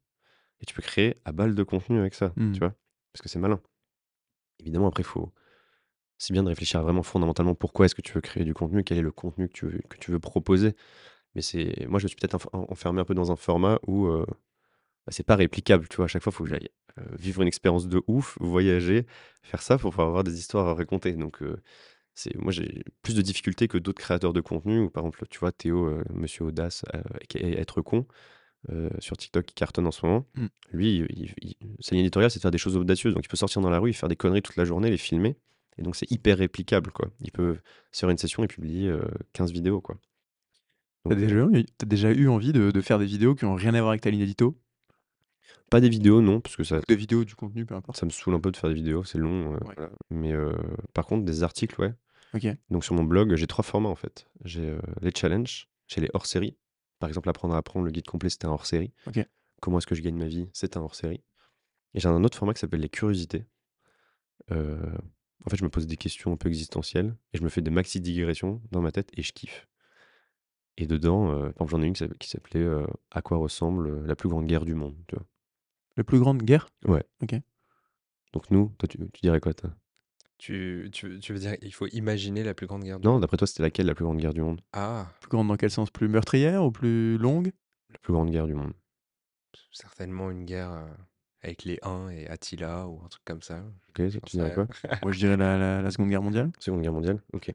et 0.62 0.66
tu 0.66 0.74
peux 0.76 0.82
créer 0.84 1.18
à 1.26 1.34
balle 1.34 1.56
de 1.56 1.64
contenu 1.64 2.00
avec 2.00 2.16
ça, 2.16 2.36
tu 2.54 2.60
Mmh. 2.60 2.66
vois? 2.66 2.76
Parce 3.14 3.22
que 3.24 3.30
c'est 3.30 3.40
malin. 3.40 3.62
Évidemment, 4.60 4.88
après, 4.88 5.04
faut 5.04 5.34
c'est 6.18 6.34
bien 6.34 6.44
de 6.44 6.50
réfléchir 6.50 6.80
à 6.80 6.84
vraiment 6.84 7.04
fondamentalement 7.04 7.56
pourquoi 7.56 7.86
est-ce 7.86 7.96
que 7.96 8.02
tu 8.02 8.14
veux 8.14 8.22
créer 8.22 8.44
du 8.46 8.54
contenu, 8.54 8.84
quel 8.84 8.98
est 8.98 9.02
le 9.02 9.12
contenu 9.12 9.48
que 9.50 9.54
tu 9.54 9.66
veux 9.68 9.82
que 9.90 9.98
tu 9.98 10.12
veux 10.12 10.20
proposer. 10.20 10.76
Mais 11.36 11.42
c'est 11.44 11.88
moi, 11.88 12.00
je 12.00 12.06
me 12.06 12.10
suis 12.10 12.18
peut-être 12.18 12.36
enf 12.36 12.48
en 12.54 12.68
enfermé 12.72 13.02
un 13.02 13.06
peu 13.06 13.16
dans 13.16 13.32
un 13.32 13.36
format 13.38 13.80
où, 13.88 14.08
heu, 14.08 14.26
bah, 15.06 15.12
c'est 15.14 15.26
pas 15.26 15.36
réplicable, 15.36 15.88
tu 15.90 15.98
vois? 15.98 16.06
À 16.06 16.08
chaque 16.08 16.24
fois, 16.24 16.32
il 16.32 16.36
faut 16.38 16.44
que 16.46 16.50
j'aille, 16.52 16.70
heu, 17.00 17.04
vivre 17.18 17.42
une 17.42 17.48
expérience 17.48 17.88
de 17.88 18.02
ouf, 18.08 18.38
voyager, 18.42 19.06
faire 19.44 19.62
ça 19.62 19.78
pour 19.78 19.92
pouvoir 19.92 20.08
avoir 20.10 20.24
des 20.24 20.40
histoires 20.40 20.68
à 20.68 20.74
raconter. 20.76 21.14
Donc, 21.14 21.42
c'est 22.16 22.36
moi, 22.38 22.52
j'ai 22.52 22.84
plus 23.04 23.16
de 23.16 23.22
difficultés 23.22 23.68
que 23.68 23.78
d'autres 23.80 24.02
créateurs 24.02 24.34
de 24.34 24.42
contenu 24.42 24.80
ou 24.82 24.90
par 24.90 25.04
exemple, 25.06 25.26
tu 25.30 25.40
vois, 25.40 25.52
Théo, 25.52 25.88
heu, 25.88 26.04
Monsieur 26.14 26.46
Audace, 26.46 26.84
Être 27.36 27.82
Con, 27.82 28.08
sur 29.00 29.18
TikTok 29.18 29.46
qui 29.46 29.56
cartonne 29.56 29.88
en 29.88 29.92
ce 29.92 30.06
moment. 30.06 30.26
Mmh. 30.36 30.46
Lui, 30.72 30.98
il 30.98 31.08
il 31.12 31.56
il 31.62 31.78
sa 31.82 31.96
ligne 31.96 32.06
éditoriale, 32.06 32.32
c'est 32.32 32.40
de 32.40 32.42
faire 32.44 32.52
des 32.52 32.58
choses 32.58 32.78
audacieuses. 32.78 33.14
Donc 33.14 33.26
il 33.26 33.30
peut 33.30 33.38
sortir 33.38 33.62
dans 33.62 33.70
la 33.70 33.80
rue 33.80 33.94
faire 33.94 34.10
des 34.10 34.16
conneries 34.16 34.42
toute 34.42 34.56
la 34.58 34.66
journée, 34.66 34.90
les 34.90 34.98
filmer 34.98 35.38
et 35.78 35.82
donc 35.82 35.96
c'est 35.96 36.10
hyper 36.12 36.38
réplicable, 36.38 36.92
quoi. 36.92 37.10
Il 37.22 37.32
peut 37.32 37.58
se 37.92 38.00
faire 38.02 38.10
une 38.10 38.18
session 38.18 38.44
et 38.44 38.48
publier, 38.48 38.90
heu, 38.90 39.04
15 39.34 39.52
vidéos, 39.52 39.82
quoi. 39.82 39.98
Tu 41.06 41.14
as 41.14 41.16
Donc, 41.16 41.24
heu, 41.24 41.28
déjà 41.28 41.46
eu 41.60 41.66
tu 41.80 41.86
déjà 41.86 42.12
eu 42.12 42.28
envie 42.30 42.54
de 42.54 42.72
de 42.72 42.82
faire 42.82 43.00
des 43.00 43.06
vidéos 43.06 43.36
qui 43.36 43.46
ont 43.46 43.56
rien 43.56 43.74
à 43.74 43.80
voir 43.80 43.90
avec 43.90 44.02
ta 44.02 44.10
ligne 44.10 44.22
édito? 44.22 44.58
pas 45.70 45.82
des 45.82 45.90
vidéos, 45.90 46.22
non, 46.22 46.40
parce 46.40 46.56
que 46.56 46.64
ça 46.64 46.80
des 46.88 46.96
vidéos, 46.96 47.24
du 47.26 47.36
contenu, 47.36 47.66
peu 47.66 47.76
importe? 47.76 47.98
ça 47.98 48.06
me 48.06 48.12
saoule 48.12 48.36
un 48.36 48.40
peu 48.40 48.52
de 48.52 48.58
faire 48.58 48.70
des 48.70 48.76
vidéos, 48.76 49.04
c'est 49.04 49.18
long, 49.18 49.54
Ouais. 49.54 49.60
voilà. 49.76 49.90
Mais, 50.12 50.32
heu, 50.34 50.56
par 50.94 51.06
contre, 51.06 51.26
des 51.26 51.44
articles, 51.44 51.80
ouais. 51.82 51.94
OK. 52.34 52.48
Donc 52.70 52.84
sur 52.84 52.96
mon 52.96 53.04
blog, 53.04 53.36
j'ai 53.36 53.48
3 53.48 53.64
formats, 53.64 53.90
en 53.90 53.96
fait. 53.96 54.28
J'ai, 54.46 54.76
les 55.02 55.12
challenges, 55.16 55.68
j'ai 55.88 56.02
les 56.02 56.10
hors-séries. 56.14 56.58
Par 57.00 57.10
exemple, 57.10 57.28
apprendre 57.30 57.56
à 57.56 57.58
apprendre, 57.58 57.86
le 57.86 57.92
guide 57.92 58.08
complet, 58.08 58.30
c'était 58.30 58.46
un 58.46 58.52
hors-série. 58.52 58.94
OK. 59.08 59.20
Comment 59.62 59.80
est-ce 59.80 59.88
que 59.88 59.96
je 59.96 60.02
gagne 60.02 60.16
ma 60.18 60.28
vie? 60.28 60.48
C'est 60.54 60.78
un 60.78 60.82
hors-série. 60.82 61.24
Et 61.94 62.00
j'ai 62.00 62.08
un 62.08 62.24
autre 62.24 62.38
format 62.38 62.54
qui 62.54 62.60
s'appelle 62.60 62.82
les 62.82 62.90
curiosités. 62.90 63.46
En 65.46 65.50
fait, 65.50 65.58
je 65.58 65.64
me 65.64 65.70
pose 65.70 65.88
des 65.88 65.98
questions 65.98 66.32
un 66.34 66.38
peu 66.38 66.50
existentielles 66.50 67.16
et 67.34 67.38
je 67.38 67.44
me 67.44 67.50
fais 67.50 67.62
des 67.62 67.72
maxi 67.72 68.00
digressions 68.02 68.62
dans 68.72 68.82
ma 68.82 68.92
tête 68.92 69.10
et 69.18 69.24
je 69.24 69.34
kiffe. 69.34 69.68
Et 70.78 70.88
dedans, 70.88 71.28
par 71.30 71.48
exemple, 71.50 71.72
j'en 71.72 71.82
ai 71.82 71.86
une 71.88 71.94
qui 71.94 72.00
s'app 72.00 72.18
qui 72.18 72.30
s'appelait, 72.30 72.60
heu: 72.62 72.88
«À 73.12 73.22
quoi 73.22 73.38
ressemble, 73.38 73.88
heu, 73.88 74.04
la 74.06 74.16
plus 74.16 74.30
grande 74.30 74.48
guerre 74.48 74.66
du 74.66 74.74
monde?» 74.76 74.96
tu 75.08 75.16
vois? 75.16 75.26
La 75.98 76.04
plus 76.04 76.20
grande 76.20 76.44
guerre? 76.44 76.68
Ouais. 76.86 77.04
OK. 77.24 77.36
Donc 78.34 78.52
nous, 78.52 78.74
toi, 78.80 78.88
tu 78.88 78.98
tu 78.98 79.22
dirais 79.22 79.40
quoi, 79.42 79.54
toi? 79.54 79.72
Tu 80.38 80.90
tu 80.92 81.20
tu 81.20 81.34
veux 81.34 81.40
dire, 81.40 81.56
il 81.62 81.74
faut 81.74 81.88
imaginer 81.88 82.44
la 82.44 82.54
plus 82.54 82.68
grande 82.68 82.84
guerre 82.84 83.00
du 83.00 83.08
Non, 83.08 83.20
d'après 83.20 83.38
toi, 83.38 83.48
c'était 83.48 83.64
laquelle 83.64 83.86
la 83.86 83.96
plus 83.96 84.04
grande 84.06 84.18
guerre 84.20 84.34
du 84.34 84.42
monde? 84.42 84.62
Ah! 84.74 85.08
Plus 85.22 85.30
grande 85.30 85.48
dans 85.48 85.58
quel 85.58 85.72
sens? 85.72 85.92
Plus 85.92 86.08
meurtrière 86.08 86.64
ou 86.66 86.72
plus 86.72 87.18
longue? 87.18 87.52
La 87.90 87.98
plus 88.00 88.14
grande 88.14 88.30
guerre 88.30 88.48
du 88.48 88.54
monde. 88.56 88.74
Certainement 89.72 90.32
une 90.32 90.46
guerre, 90.46 90.88
avec 91.44 91.64
les 91.66 91.80
Huns 91.84 92.10
et 92.10 92.28
Attila 92.28 92.88
ou 92.88 93.02
un 93.04 93.08
truc 93.10 93.24
comme 93.26 93.42
ça. 93.44 93.64
OK, 93.90 94.10
tu 94.26 94.38
dirais 94.38 94.52
quoi? 94.52 94.68
Moi, 95.02 95.12
je 95.12 95.20
dirais 95.20 95.38
la 95.38 95.58
la 95.58 95.82
la 95.82 95.92
Seconde 95.92 96.10
Guerre 96.10 96.22
mondiale. 96.24 96.52
Seconde 96.60 96.82
guerre 96.82 96.94
mondiale? 96.94 97.22
OK. 97.34 97.54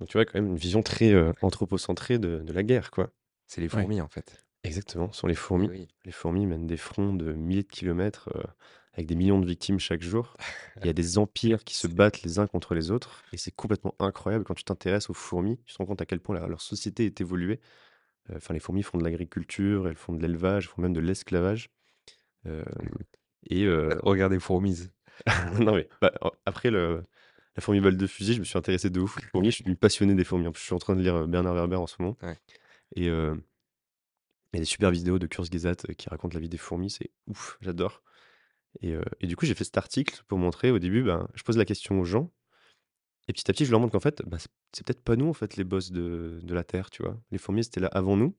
Donc 0.00 0.08
tu 0.08 0.16
vois, 0.18 0.24
quand 0.24 0.34
même 0.34 0.48
une 0.48 0.56
vision 0.56 0.82
très, 0.82 1.12
heu, 1.12 1.34
anthropocentrée 1.42 2.18
de 2.18 2.38
de 2.40 2.52
la 2.52 2.62
guerre, 2.62 2.90
quoi. 2.90 3.10
C'est 3.46 3.60
les 3.60 3.68
Ouais. 3.74 3.82
fourmis, 3.82 4.00
en 4.00 4.08
fait. 4.08 4.46
Exactement, 4.64 5.12
ce 5.12 5.20
sont 5.20 5.26
les 5.28 5.34
fourmis. 5.34 5.68
oui. 5.68 5.88
Les 6.04 6.12
fourmis 6.12 6.46
mènent 6.46 6.66
des 6.66 6.76
fronts 6.78 7.14
de 7.14 7.32
milliers 7.32 7.62
de 7.64 7.68
kilomètres, 7.68 8.30
heu, 8.36 8.42
avec 8.94 9.06
des 9.06 9.16
millions 9.16 9.40
de 9.40 9.46
victimes 9.46 9.80
chaque 9.80 10.02
jour. 10.02 10.38
Il 10.82 10.86
y 10.86 10.90
a 10.90 10.92
des 10.94 11.18
empires 11.18 11.64
qui 11.64 11.76
se 11.76 11.88
battent 11.88 12.22
les 12.22 12.38
uns 12.38 12.46
contre 12.46 12.74
les 12.74 12.90
autres 12.90 13.24
et 13.32 13.38
c'est 13.38 13.52
complètement 13.52 13.94
incroyable 14.00 14.44
quand 14.44 14.54
tu 14.54 14.64
t'intéresses 14.64 15.10
aux 15.10 15.14
fourmis, 15.14 15.58
tu 15.66 15.74
te 15.74 15.78
rends 15.78 15.86
compte 15.86 16.02
à 16.02 16.06
quel 16.06 16.20
point 16.20 16.38
la 16.38 16.46
leur 16.48 16.60
société 16.62 17.06
est 17.06 17.20
évoluée. 17.20 17.60
Enfin, 18.34 18.54
les 18.54 18.60
fourmis 18.60 18.82
font 18.82 18.98
de 18.98 19.04
l'agriculture, 19.04 19.88
elles 19.88 19.96
font 19.96 20.12
de 20.14 20.22
l'élevage, 20.22 20.64
elles 20.66 20.70
font 20.70 20.82
même 20.82 20.92
de 20.94 21.00
l'esclavage. 21.00 21.70
Hem 22.44 22.64
et 23.48 23.64
heu 23.66 23.98
Regardez 24.02 24.38
Fourmise. 24.38 24.92
non 25.60 25.74
mais 25.74 25.88
bah, 26.00 26.12
après 26.46 26.70
le 26.70 27.04
la 27.56 27.62
fourmi 27.62 27.80
balle 27.80 27.96
de 27.96 28.06
fusil, 28.06 28.34
je 28.34 28.38
me 28.38 28.44
suis 28.44 28.56
intéressé 28.56 28.90
de 28.90 29.00
ouf 29.00 29.18
aux 29.18 29.20
fourmis, 29.32 29.50
je 29.50 29.56
suis 29.62 29.74
passionné 29.76 30.14
des 30.14 30.24
fourmis. 30.24 30.46
Je 30.54 30.60
suis 30.60 30.72
en 30.72 30.78
train 30.78 30.94
de 30.94 31.02
lire, 31.02 31.16
heu, 31.16 31.26
Bernard 31.26 31.54
Werber 31.54 31.76
en 31.76 31.86
ce 31.86 31.96
moment 31.98 32.16
Ouais. 32.22 32.36
et 32.96 33.06
il 33.06 33.06
y 33.06 33.10
a 33.10 34.60
des 34.60 34.64
super 34.64 34.90
vidéos 34.90 35.18
de 35.18 35.26
Kurzgesagt, 35.26 35.94
qui 35.94 36.08
racontent 36.08 36.34
la 36.34 36.40
vie 36.40 36.48
des 36.48 36.56
fourmis, 36.56 36.90
c'est 36.90 37.10
ouf, 37.26 37.58
j'adore 37.60 38.02
et 38.82 39.26
du 39.26 39.36
coup, 39.36 39.46
j'ai 39.46 39.54
fait 39.54 39.64
cet 39.64 39.78
article 39.78 40.22
pour 40.28 40.38
montrer 40.38 40.70
au 40.70 40.78
début, 40.78 41.02
ben, 41.02 41.28
je 41.34 41.42
pose 41.42 41.56
la 41.56 41.64
question 41.64 42.00
aux 42.00 42.04
gens 42.04 42.30
et 43.28 43.32
petit 43.32 43.50
à 43.50 43.54
petit, 43.54 43.64
je 43.64 43.70
leur 43.70 43.80
montre 43.80 43.92
qu'en 43.92 44.00
fait, 44.00 44.22
bah, 44.26 44.38
c'est 44.38 44.48
c'est 44.72 44.86
peut-être 44.86 45.02
pas 45.02 45.16
nous, 45.16 45.28
en 45.28 45.32
fait, 45.32 45.56
les 45.56 45.64
boss 45.64 45.90
de 45.92 46.40
de 46.42 46.54
la 46.54 46.64
terre, 46.64 46.90
tu 46.90 47.02
vois? 47.02 47.20
Les 47.32 47.38
fourmis, 47.38 47.64
c'était 47.64 47.80
là 47.80 47.88
avant 47.88 48.16
nous. 48.16 48.36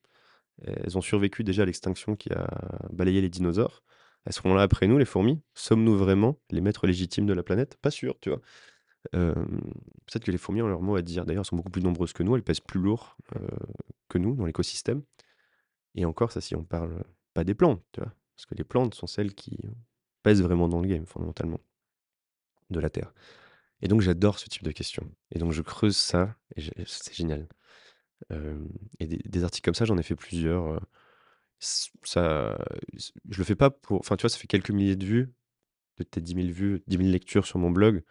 Elles 0.65 0.97
ont 0.97 1.01
survécu 1.01 1.43
déjà 1.43 1.63
à 1.63 1.65
l'extinction 1.65 2.15
qui 2.15 2.31
a 2.33 2.47
balayé 2.91 3.21
les 3.21 3.29
dinosaures. 3.29 3.83
Elles 4.25 4.33
seront 4.33 4.53
là 4.53 4.61
après 4.63 4.87
nous, 4.87 4.97
les 4.97 5.05
fourmis. 5.05 5.41
Sommes-nous 5.55 5.97
vraiment 5.97 6.39
les 6.51 6.61
maîtres 6.61 6.87
légitimes 6.87 7.25
de 7.25 7.33
la 7.33 7.43
planète? 7.43 7.77
Pas 7.81 7.91
sûr, 7.91 8.19
tu 8.21 8.29
vois? 8.29 8.41
Hem, 9.13 9.61
peut-être 10.07 10.25
que 10.25 10.31
les 10.31 10.37
fourmis 10.37 10.61
ont 10.61 10.67
leur 10.67 10.81
mot 10.81 10.95
à 10.95 11.01
dire. 11.01 11.25
D'ailleurs, 11.25 11.41
elles 11.43 11.47
sont 11.47 11.57
beaucoup 11.57 11.71
plus 11.71 11.83
nombreuses 11.83 12.13
que 12.13 12.23
nous, 12.23 12.35
elles 12.35 12.43
pèsent 12.43 12.59
plus 12.61 12.79
lourd, 12.81 13.17
heu, 13.35 13.47
que 14.09 14.17
nous 14.19 14.35
dans 14.35 14.45
l'écosystème 14.45 15.03
et 15.95 16.05
encore 16.05 16.31
ça, 16.31 16.41
si 16.41 16.55
on 16.55 16.63
parle, 16.63 17.03
pas 17.33 17.43
des 17.43 17.53
plantes, 17.53 17.83
tu 17.91 18.01
vois? 18.01 18.13
Parce 18.35 18.45
que 18.45 18.55
les 18.55 18.63
plantes 18.63 18.95
sont 18.95 19.07
celles 19.07 19.33
qui 19.35 19.59
pèsent 20.23 20.41
vraiment 20.41 20.69
dans 20.69 20.81
le 20.81 20.87
game, 20.87 21.05
fondamentalement, 21.05 21.59
de 22.69 22.79
la 22.79 22.89
terre 22.89 23.13
et 23.81 23.87
donc 23.87 24.01
j'adore 24.01 24.39
ce 24.39 24.49
type 24.49 24.63
de 24.63 24.71
questions 24.71 25.09
et 25.31 25.39
donc 25.39 25.51
je 25.53 25.61
creuse 25.61 25.97
ça 25.97 26.35
et 26.55 26.63
c'est 26.85 27.13
génial. 27.13 27.47
Et 28.99 29.07
des 29.07 29.43
articles 29.43 29.65
comme 29.65 29.75
ça, 29.75 29.85
j'en 29.85 29.97
ai 29.97 30.03
fait 30.03 30.15
plusieurs, 30.15 30.79
ça 31.59 32.57
je 33.29 33.37
le 33.37 33.43
fais 33.43 33.55
pas 33.55 33.69
pour 33.69 33.99
enfin, 33.99 34.15
tu 34.17 34.23
vois, 34.23 34.29
ça 34.29 34.37
fait 34.37 34.47
quelques 34.47 34.71
milliers 34.71 34.95
de 34.95 35.05
vues, 35.05 35.33
peut-être 35.95 36.19
10 36.19 36.35
000 36.35 36.47
vues, 36.49 36.83
10 36.87 36.97
000 36.97 37.09
lectures 37.09 37.45
sur 37.45 37.59
mon 37.59 37.71
blog. 37.71 38.03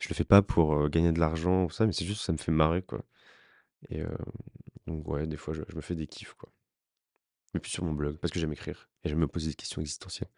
Je 0.00 0.08
le 0.08 0.14
fais 0.14 0.24
pas 0.24 0.42
pour, 0.42 0.88
gagner 0.90 1.12
de 1.12 1.20
l'argent 1.20 1.64
ou 1.64 1.70
ça, 1.70 1.86
mais 1.86 1.92
c'est 1.92 2.04
juste 2.04 2.20
que 2.20 2.24
ça 2.26 2.32
me 2.32 2.38
fait 2.38 2.52
marrer, 2.52 2.82
quoi 2.82 3.04
et 3.90 4.02
donc 4.86 5.06
ouais, 5.08 5.26
des 5.26 5.36
fois, 5.36 5.54
je 5.54 5.62
me 5.76 5.80
fais 5.80 5.94
des 5.94 6.06
kiffs, 6.06 6.34
quoi. 6.34 6.50
Mais 7.54 7.60
plus 7.60 7.70
sur 7.70 7.84
mon 7.84 7.92
blog, 7.92 8.18
parce 8.18 8.32
que 8.32 8.40
j'aime 8.40 8.52
écrire 8.52 8.90
et 9.04 9.08
j'aime 9.08 9.18
me 9.18 9.28
poser 9.28 9.50
des 9.50 9.54
questions 9.54 9.80
existentielles 9.80 10.28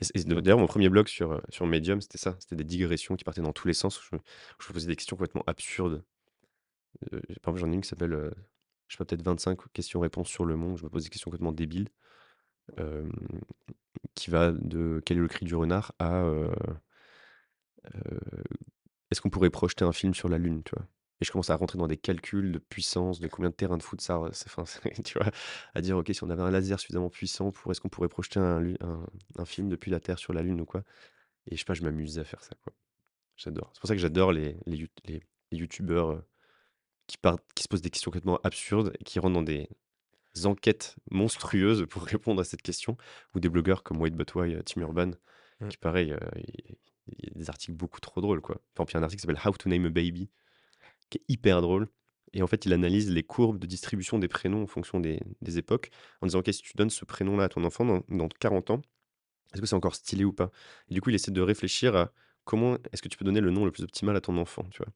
et 0.00 0.20
et 0.20 0.24
d'ailleurs, 0.24 0.58
mon 0.58 0.66
premier 0.66 0.88
blog 0.88 1.08
sur, 1.08 1.40
sur 1.48 1.66
Medium, 1.66 2.00
c'était 2.00 2.18
ça, 2.18 2.36
c'était 2.38 2.56
des 2.56 2.64
digressions 2.64 3.16
qui 3.16 3.24
partaient 3.24 3.40
dans 3.40 3.52
tous 3.52 3.66
les 3.66 3.74
sens, 3.74 4.00
je 4.10 4.16
me 4.16 4.72
posais 4.72 4.86
des 4.86 4.96
questions 4.96 5.16
complètement 5.16 5.44
absurdes. 5.46 6.04
Par 7.10 7.20
exemple, 7.54 7.58
j'en 7.60 7.72
ai 7.72 7.74
une 7.74 7.80
qui 7.80 7.88
s'appelle, 7.88 8.34
je 8.88 8.94
sais 8.96 8.98
pas, 8.98 9.04
peut-être 9.04 9.22
25 9.22 9.58
questions-réponses 9.72 10.28
sur 10.28 10.44
le 10.44 10.56
monde. 10.56 10.78
Je 10.78 10.84
me 10.84 10.90
pose 10.90 11.04
des 11.04 11.10
questions 11.10 11.30
complètement 11.30 11.52
débiles, 11.52 11.88
qui 14.14 14.30
va 14.30 14.52
de 14.52 15.00
quel 15.04 15.18
est 15.18 15.20
le 15.20 15.28
cri 15.28 15.44
du 15.44 15.54
renard 15.54 15.92
à, 15.98 16.24
est-ce 19.10 19.20
qu'on 19.20 19.30
pourrait 19.30 19.50
projeter 19.50 19.84
un 19.84 19.92
film 19.92 20.14
sur 20.14 20.28
la 20.28 20.38
lune, 20.38 20.62
tu 20.64 20.72
vois? 20.76 20.86
Et 21.20 21.24
je 21.24 21.32
commence 21.32 21.48
à 21.48 21.56
rentrer 21.56 21.78
dans 21.78 21.86
des 21.86 21.96
calculs 21.96 22.52
de 22.52 22.58
puissance, 22.58 23.20
de 23.20 23.28
combien 23.28 23.48
de 23.48 23.54
terrains 23.54 23.78
de 23.78 23.82
foot 23.82 24.00
ça 24.02 24.20
c'est 24.32 24.50
c'est 24.66 25.02
tu 25.02 25.18
vois? 25.18 25.30
À 25.74 25.80
dire: 25.80 25.96
«OK, 25.96 26.10
si 26.12 26.22
on 26.24 26.30
avait 26.30 26.42
un 26.42 26.50
laser 26.50 26.78
suffisamment 26.78 27.08
puissant 27.08 27.52
pour 27.52 27.70
est-ce 27.72 27.80
qu'on 27.80 27.88
pourrait 27.88 28.08
projeter 28.08 28.38
un 28.40 29.44
film 29.46 29.68
depuis 29.68 29.90
la 29.90 30.00
Terre 30.00 30.18
sur 30.18 30.32
la 30.32 30.42
lune 30.42 30.60
ou 30.60 30.66
quoi?» 30.66 30.82
et 31.48 31.56
je 31.56 31.60
sais 31.60 31.66
pas, 31.66 31.74
je 31.74 31.82
m'amusais 31.82 32.20
à 32.22 32.24
faire 32.24 32.42
ça, 32.42 32.52
quoi. 32.62 32.72
J'adore. 33.36 33.70
C'est 33.74 33.80
pour 33.80 33.88
ça 33.88 33.94
que 33.94 34.00
j'adore 34.00 34.32
les 34.32 34.58
les 34.66 34.78
yout 34.78 34.90
les 35.06 35.22
les 35.52 35.58
youtubeurs, 35.58 36.22
qui 37.06 37.62
se 37.62 37.68
posent 37.68 37.82
des 37.82 37.90
questions 37.90 38.10
complètement 38.10 38.40
absurdes 38.44 38.92
et 39.00 39.04
qui 39.04 39.18
rentrent 39.18 39.34
dans 39.34 39.42
des 39.42 39.68
enquêtes 40.44 40.96
monstrueuses 41.10 41.86
pour 41.88 42.02
répondre 42.04 42.40
à 42.40 42.44
cette 42.44 42.62
question, 42.62 42.96
ou 43.34 43.40
des 43.40 43.48
blogueurs 43.48 43.82
comme 43.82 44.00
Wade 44.00 44.14
But 44.14 44.34
Why, 44.34 44.56
Tim 44.64 44.82
Urban, 44.82 45.12
Mmh. 45.60 45.68
qui 45.68 45.76
pareil, 45.78 46.12
euh, 46.12 46.18
il 46.36 46.76
il 47.08 47.28
y 47.28 47.30
a 47.30 47.38
des 47.38 47.48
articles 47.50 47.72
beaucoup 47.72 48.00
trop 48.00 48.20
drôles, 48.20 48.40
quoi. 48.40 48.60
Enfin, 48.74 48.84
puis 48.84 48.92
il 48.92 48.94
y 48.94 48.96
a 48.96 49.00
un 49.00 49.04
article 49.04 49.20
qui 49.20 49.28
s'appelle 49.28 49.40
How 49.48 49.56
to 49.56 49.68
Name 49.68 49.86
a 49.86 49.90
Baby, 49.90 50.28
qui 51.10 51.18
est 51.18 51.24
hyper 51.28 51.62
drôle. 51.62 51.88
Et 52.32 52.42
en 52.42 52.48
fait, 52.48 52.66
il 52.66 52.72
analyse 52.72 53.10
les 53.10 53.22
courbes 53.22 53.58
de 53.60 53.66
distribution 53.66 54.18
des 54.18 54.28
prénoms 54.28 54.64
en 54.64 54.66
fonction 54.66 55.00
des, 55.00 55.20
des 55.40 55.58
époques, 55.58 55.90
en 56.20 56.26
disant, 56.26 56.40
OK, 56.40 56.52
si 56.52 56.62
tu 56.62 56.72
donnes 56.76 56.90
ce 56.90 57.04
prénom-là 57.04 57.44
à 57.44 57.48
ton 57.48 57.64
enfant 57.64 57.84
dans, 57.84 58.02
dans 58.08 58.28
40 58.28 58.70
ans, 58.70 58.82
est-ce 59.52 59.60
que 59.60 59.68
c'est 59.68 59.76
encore 59.76 59.94
stylé 59.94 60.24
ou 60.24 60.32
pas? 60.32 60.50
Et 60.88 60.94
du 60.94 61.00
coup, 61.00 61.10
il 61.10 61.14
essaie 61.16 61.30
de 61.30 61.40
réfléchir 61.40 61.96
à 61.96 62.12
comment 62.44 62.76
est-ce 62.92 63.02
que 63.02 63.08
tu 63.08 63.16
peux 63.16 63.24
donner 63.24 63.40
le 63.40 63.52
nom 63.52 63.64
le 63.64 63.72
plus 63.72 63.84
optimal 63.84 64.16
à 64.16 64.20
ton 64.20 64.36
enfant, 64.38 64.64
tu 64.72 64.78
vois? 64.82 64.92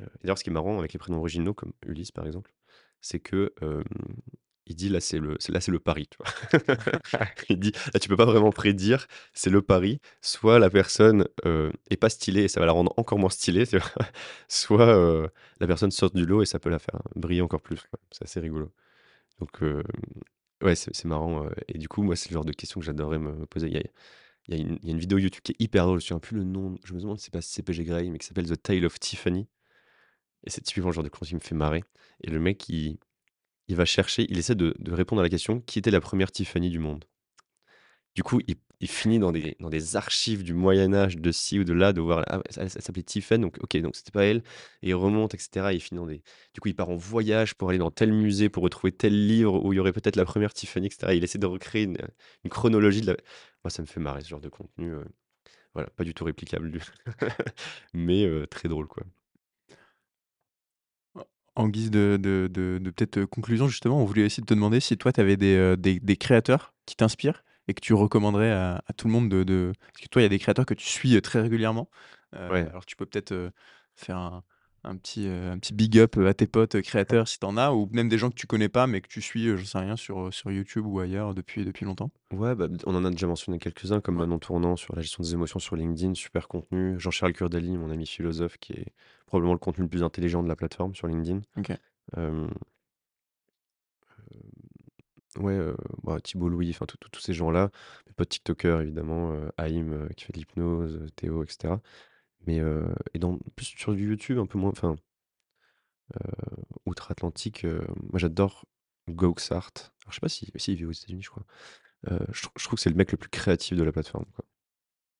Et 0.00 0.04
d'ailleurs, 0.24 0.38
ce 0.38 0.44
qui 0.44 0.50
est 0.50 0.52
marrant 0.52 0.78
avec 0.78 0.92
les 0.92 0.98
prénoms 0.98 1.18
originaux, 1.18 1.54
comme 1.54 1.72
Ulysse 1.86 2.12
par 2.12 2.26
exemple, 2.26 2.52
c'est 3.00 3.20
que 3.20 3.52
il 4.68 4.74
dit 4.74 4.88
là 4.88 5.00
c'est 5.00 5.18
le 5.18 5.36
c'est- 5.38 5.52
là 5.52 5.60
c'est 5.60 5.70
le 5.70 5.78
pari, 5.78 6.08
tu 6.08 6.18
vois. 6.18 6.26
il 7.48 7.58
dit 7.60 7.72
là 7.94 8.00
tu 8.00 8.08
peux 8.08 8.16
pas 8.16 8.24
vraiment 8.24 8.50
prédire, 8.50 9.06
c'est 9.32 9.50
le 9.50 9.62
pari. 9.62 10.00
Soit 10.22 10.58
la 10.58 10.70
personne 10.70 11.28
euh, 11.44 11.70
est 11.90 11.96
pas 11.96 12.08
stylée 12.10 12.44
et 12.44 12.48
ça 12.48 12.58
va 12.60 12.66
la 12.66 12.72
rendre 12.72 12.92
encore 12.96 13.18
moins 13.18 13.30
stylée, 13.30 13.66
tu 13.66 13.78
vois. 13.78 13.88
Soit 14.48 15.30
la 15.60 15.66
personne 15.66 15.90
sort 15.92 16.10
du 16.10 16.26
lot 16.26 16.42
et 16.42 16.46
ça 16.46 16.58
peut 16.58 16.70
la 16.70 16.78
faire 16.80 17.00
briller 17.14 17.42
encore 17.42 17.62
plus. 17.62 17.80
quoi. 17.90 17.98
C'est 18.10 18.24
assez 18.24 18.40
rigolo. 18.40 18.72
Donc 19.40 19.62
ouais, 20.62 20.74
c'est 20.74 20.94
c'est 20.94 21.06
marrant. 21.08 21.46
et 21.68 21.78
du 21.78 21.88
coup, 21.88 22.02
moi, 22.02 22.16
c'est 22.16 22.30
le 22.30 22.34
genre 22.34 22.44
de 22.44 22.52
question 22.52 22.80
que 22.80 22.86
j'adorerais 22.86 23.18
me 23.18 23.46
poser. 23.46 23.68
Il 23.68 23.74
y 23.74 23.78
a, 23.78 23.82
il 24.48 24.54
y 24.56 24.58
a 24.58 24.62
une, 24.62 24.78
il 24.82 24.86
y 24.86 24.90
a 24.90 24.92
une 24.92 24.98
vidéo 25.00 25.18
YouTube 25.18 25.42
qui 25.44 25.52
est 25.52 25.62
hyper 25.62 25.86
drôle. 25.86 26.00
Je 26.00 26.04
ne 26.12 26.18
me 26.18 26.20
souviens 26.20 26.20
plus 26.20 26.36
le 26.38 26.44
nom. 26.44 26.76
Je 26.84 26.94
me 26.94 27.00
demande 27.00 27.18
si 27.18 27.26
c'est 27.26 27.32
pas 27.32 27.42
CPG 27.42 27.84
Grey, 27.84 28.10
mais 28.10 28.18
qui 28.18 28.26
s'appelle 28.26 28.48
The 28.48 28.62
Tale 28.62 28.86
of 28.86 28.98
Tiffany. 29.00 29.48
Et 30.46 30.50
c'est 30.50 30.60
typiquement 30.62 30.90
le 30.90 30.94
genre 30.94 31.04
de 31.04 31.08
question 31.08 31.26
qui 31.26 31.34
me 31.34 31.40
fait 31.40 31.54
marrer. 31.54 31.84
Et 32.22 32.30
le 32.30 32.38
mec, 32.38 32.68
il, 32.68 32.98
il 33.68 33.76
va 33.76 33.84
chercher, 33.84 34.26
il 34.28 34.38
essaie 34.38 34.54
de, 34.54 34.74
répondre 34.88 35.20
à 35.20 35.24
la 35.24 35.28
question 35.30 35.60
qui 35.60 35.78
était 35.78 35.90
la 35.90 36.00
première 36.00 36.30
Tiffany 36.30 36.70
du 36.70 36.78
monde? 36.78 37.04
Du 38.14 38.22
coup, 38.22 38.40
il, 38.80 38.88
finit 38.88 39.18
dans 39.18 39.30
des, 39.30 39.96
archives 39.96 40.42
du 40.42 40.54
Moyen-Âge, 40.54 41.18
de 41.18 41.32
ci 41.32 41.58
ou 41.58 41.64
de 41.64 41.74
là, 41.74 41.92
de 41.92 42.00
voir. 42.00 42.24
Ah, 42.28 42.40
elle, 42.56 42.62
elle 42.62 42.70
s'appelait 42.70 43.02
Tiffany, 43.02 43.42
donc 43.42 43.58
ok, 43.62 43.76
donc 43.82 43.94
c'était 43.94 44.10
pas 44.10 44.24
elle. 44.24 44.38
Et 44.82 44.88
il 44.90 44.94
remonte, 44.94 45.34
etc. 45.34 45.74
Et 45.74 45.76
il. 45.76 46.22
Du 46.54 46.60
coup, 46.60 46.68
il 46.68 46.74
part 46.74 46.88
en 46.88 46.96
voyage 46.96 47.54
pour 47.54 47.68
aller 47.68 47.78
dans 47.78 47.90
tel 47.90 48.12
musée, 48.12 48.48
pour 48.48 48.62
retrouver 48.62 48.92
tel 48.92 49.26
livre 49.26 49.62
où 49.62 49.72
il 49.74 49.76
y 49.76 49.80
aurait 49.80 49.92
peut-être 49.92 50.16
la 50.16 50.24
première 50.24 50.54
Tiffany, 50.54 50.86
etc. 50.86 51.14
Il 51.14 51.24
essaie 51.24 51.38
de 51.38 51.46
recréer 51.46 51.84
une, 51.84 51.98
chronologie 52.48 53.02
de 53.02 53.08
la. 53.08 53.16
Moi, 53.64 53.70
ça 53.70 53.82
me 53.82 53.86
fait 53.86 54.00
marrer 54.00 54.22
ce 54.22 54.28
genre 54.28 54.40
de 54.40 54.48
contenu. 54.48 54.92
euh, 54.94 55.04
Voilà, 55.74 55.90
pas 55.90 56.04
du 56.04 56.14
tout 56.14 56.24
réplicable, 56.24 56.72
mais 57.94 58.24
euh, 58.24 58.46
très 58.46 58.68
drôle, 58.68 58.88
quoi. 58.88 59.04
En 61.56 61.68
guise 61.68 61.90
de, 61.90 62.18
de, 62.20 62.48
de- 62.52 62.78
de 62.82 62.90
peut-être 62.90 63.24
conclusion, 63.24 63.66
justement, 63.68 63.98
on 64.00 64.04
voulait 64.04 64.24
aussi 64.26 64.42
te 64.42 64.52
demander 64.52 64.78
si 64.80 64.98
toi, 64.98 65.12
tu 65.12 65.20
avais 65.20 65.36
des, 65.38 65.56
euh, 65.56 65.76
des, 65.76 66.00
des 66.00 66.16
créateurs 66.16 66.74
qui 66.84 66.96
t'inspirent 66.96 67.44
et 67.66 67.72
que 67.74 67.80
tu 67.80 67.94
recommanderais 67.94 68.52
à, 68.52 68.82
à 68.86 68.92
tout 68.92 69.06
le 69.06 69.12
monde 69.14 69.30
de, 69.30 69.72
Parce 69.92 70.02
que 70.02 70.08
toi, 70.08 70.20
il 70.22 70.24
y 70.24 70.26
a 70.26 70.28
des 70.28 70.38
créateurs 70.38 70.66
que 70.66 70.74
tu 70.74 70.86
suis 70.86 71.16
euh, 71.16 71.20
très 71.22 71.40
régulièrement. 71.40 71.88
Euh, 72.34 72.50
Ouais. 72.50 72.68
alors, 72.68 72.84
tu 72.84 72.94
peux 72.96 73.06
peut-être 73.06 73.52
faire 73.94 74.18
un, 74.18 74.44
un 74.86 74.96
petit, 74.96 75.26
euh, 75.26 75.52
un 75.52 75.58
petit 75.58 75.74
big 75.74 75.98
up 75.98 76.16
euh, 76.16 76.28
à 76.28 76.34
tes 76.34 76.46
potes 76.46 76.76
euh, 76.76 76.82
créateurs 76.82 77.28
si 77.28 77.38
tu 77.38 77.46
en 77.46 77.56
as, 77.56 77.72
ou 77.72 77.88
même 77.92 78.08
des 78.08 78.18
gens 78.18 78.30
que 78.30 78.34
tu 78.34 78.46
connais 78.46 78.68
pas, 78.68 78.86
mais 78.86 79.00
que 79.00 79.08
tu 79.08 79.20
suis, 79.20 79.48
euh, 79.48 79.56
je 79.56 79.64
sais 79.64 79.78
rien, 79.78 79.96
sur, 79.96 80.32
sur 80.32 80.50
YouTube 80.50 80.86
ou 80.86 81.00
ailleurs 81.00 81.34
depuis, 81.34 81.64
depuis 81.64 81.84
longtemps? 81.84 82.10
Ouais, 82.32 82.54
bah, 82.54 82.68
on 82.86 82.94
en 82.94 83.04
a 83.04 83.10
déjà 83.10 83.26
mentionné 83.26 83.58
quelques-uns, 83.58 84.00
comme 84.00 84.16
Manon 84.16 84.38
Tournant 84.38 84.76
sur 84.76 84.94
la 84.94 85.02
gestion 85.02 85.22
des 85.22 85.34
émotions 85.34 85.58
sur 85.58 85.76
LinkedIn, 85.76 86.14
super 86.14 86.48
contenu. 86.48 86.98
Jean-Charles 86.98 87.32
Kurdali, 87.32 87.76
mon 87.76 87.90
ami 87.90 88.06
philosophe, 88.06 88.58
qui 88.58 88.72
est 88.72 88.86
probablement 89.26 89.54
le 89.54 89.58
contenu 89.58 89.82
le 89.82 89.90
plus 89.90 90.02
intelligent 90.02 90.42
de 90.42 90.48
la 90.48 90.56
plateforme 90.56 90.94
sur 90.94 91.08
LinkedIn. 91.08 91.40
Ok. 91.56 91.72
Euh, 92.16 92.48
ouais, 95.38 95.58
bah, 96.04 96.20
Thibault 96.20 96.48
Louis, 96.48 96.70
enfin 96.70 96.86
tous 96.86 97.20
ces 97.20 97.34
gens-là. 97.34 97.70
Mes 98.06 98.12
potes 98.12 98.28
TikTokers, 98.28 98.82
évidemment, 98.82 99.36
Haïm 99.56 100.08
qui 100.16 100.24
fait 100.24 100.32
de 100.32 100.38
l'hypnose, 100.38 101.06
Théo, 101.16 101.42
etc. 101.42 101.74
Mais 102.46 102.60
euh, 102.60 102.86
et 103.14 103.18
dans, 103.18 103.38
plus 103.56 103.66
sur 103.66 103.94
du 103.94 104.08
YouTube, 104.08 104.38
un 104.38 104.46
peu 104.46 104.58
moins, 104.58 104.70
enfin, 104.70 104.96
euh, 106.14 106.30
outre-Atlantique, 106.86 107.64
euh, 107.64 107.84
moi 108.10 108.18
j'adore 108.18 108.64
Goxart. 109.08 109.72
Alors, 109.76 110.10
je 110.10 110.14
sais 110.14 110.20
pas 110.20 110.28
si, 110.28 110.50
si 110.56 110.72
il 110.72 110.76
vit 110.76 110.84
aux 110.84 110.92
États-Unis, 110.92 111.22
je 111.22 111.30
crois. 111.30 111.44
Euh, 112.10 112.18
je, 112.32 112.46
je 112.56 112.64
trouve 112.64 112.76
que 112.76 112.82
c'est 112.82 112.90
le 112.90 112.96
mec 112.96 113.12
le 113.12 113.18
plus 113.18 113.30
créatif 113.30 113.76
de 113.76 113.82
la 113.82 113.92
plateforme. 113.92 114.26
Quoi. 114.34 114.44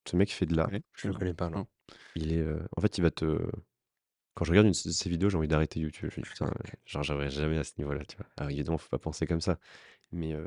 Ce 0.08 0.16
mec 0.16 0.32
fait 0.32 0.46
de 0.46 0.56
l'art. 0.56 0.70
Ouais, 0.70 0.82
Je 0.94 1.08
ne 1.08 1.12
le 1.12 1.18
connais 1.18 1.34
pas, 1.34 1.50
non. 1.50 1.58
Non. 1.60 1.66
Il 2.14 2.32
est, 2.32 2.38
euh, 2.38 2.60
en 2.76 2.80
fait, 2.80 2.98
il 2.98 3.02
va 3.02 3.10
te. 3.10 3.38
Quand 4.34 4.44
je 4.44 4.50
regarde 4.50 4.66
une 4.66 4.72
de 4.72 4.90
ses 4.90 5.08
vidéos, 5.08 5.30
j'ai 5.30 5.38
envie 5.38 5.48
d'arrêter 5.48 5.80
YouTube. 5.80 6.10
Je 6.12 6.20
me 6.20 6.24
dis, 6.24 6.30
putain, 6.30 6.52
genre, 6.86 7.02
j'arriverai 7.02 7.30
jamais 7.30 7.58
à 7.58 7.64
ce 7.64 7.72
niveau-là, 7.78 8.04
tu 8.04 8.16
vois. 8.16 8.26
Alors, 8.36 8.50
évidemment, 8.50 8.78
faut 8.78 8.88
pas 8.88 8.98
penser 8.98 9.26
comme 9.26 9.40
ça. 9.40 9.58
Mais 10.12 10.34
euh, 10.34 10.46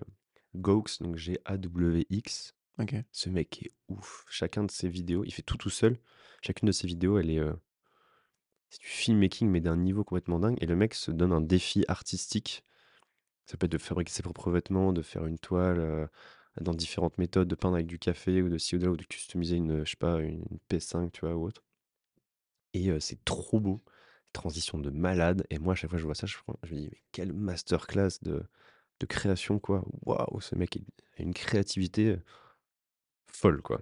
Gox, 0.56 1.01
donc 1.01 1.18
G-A-W-X, 1.18 2.56
Ok. 2.80 2.95
ce 3.11 3.30
mec 3.30 3.61
est 3.64 3.72
ouf. 3.89 4.26
Chacun 4.30 4.64
de 4.64 4.72
ses 4.72 4.88
vidéos, 4.88 5.23
il 5.26 5.34
fait 5.34 5.41
tout 5.41 5.57
tout 5.57 5.69
seul. 5.69 5.97
Chacune 6.41 6.68
de 6.68 6.72
ses 6.72 6.88
vidéos, 6.88 7.18
elle 7.19 7.30
est. 7.30 7.39
euh, 7.39 7.53
c'est 8.69 8.81
du 8.81 8.88
filmmaking, 8.88 9.49
mais 9.49 9.60
d'un 9.61 9.77
niveau 9.77 10.03
complètement 10.03 10.39
dingue. 10.39 10.57
Et 10.61 10.65
le 10.65 10.76
mec 10.76 10.93
se 10.93 11.11
donne 11.11 11.34
un 11.34 11.41
défi 11.41 11.84
artistique. 11.88 12.64
Ça 13.45 13.57
peut 13.57 13.65
être 13.65 13.72
de 13.73 13.77
fabriquer 13.77 14.11
ses 14.14 14.23
propres 14.23 14.51
vêtements, 14.51 14.93
de 14.93 15.01
faire 15.01 15.26
une 15.26 15.39
toile 15.39 15.80
euh, 15.80 16.07
dans 16.61 16.73
différentes 16.73 17.18
méthodes, 17.18 17.47
de 17.47 17.56
peindre 17.56 17.76
avec 17.76 17.88
du 17.88 17.99
café 17.99 18.41
ou 18.41 18.49
de 18.49 18.57
ci 18.57 18.76
ou 18.76 18.97
de 18.97 19.03
customiser 19.03 19.57
une, 19.57 19.85
je 19.85 19.91
sais 19.91 19.97
pas, 19.97 20.19
une 20.19 20.45
P5, 20.69 21.11
tu 21.11 21.22
vois, 21.22 21.35
ou 21.35 21.45
autre. 21.47 21.64
Et 22.73 22.91
c'est 22.99 23.23
trop 23.26 23.60
beau. 23.60 23.84
Transition 24.34 24.77
de 24.77 24.91
malade. 24.91 25.45
Et 25.49 25.57
moi, 25.60 25.73
à 25.73 25.76
chaque 25.76 25.89
fois 25.89 25.97
que 25.97 26.01
je 26.01 26.06
vois 26.06 26.15
ça, 26.15 26.27
je, 26.27 26.38
me 26.72 26.76
dis, 26.76 26.89
mais 26.91 27.01
quelle 27.11 27.34
masterclass 27.34 28.19
de, 28.22 28.43
de 28.99 29.06
création, 29.07 29.60
quoi. 29.60 29.84
Waouh, 30.06 30.39
ce 30.41 30.56
mec 30.56 30.77
a 31.18 31.23
une 31.23 31.34
créativité 31.34 32.18
folle, 33.31 33.61
quoi. 33.61 33.81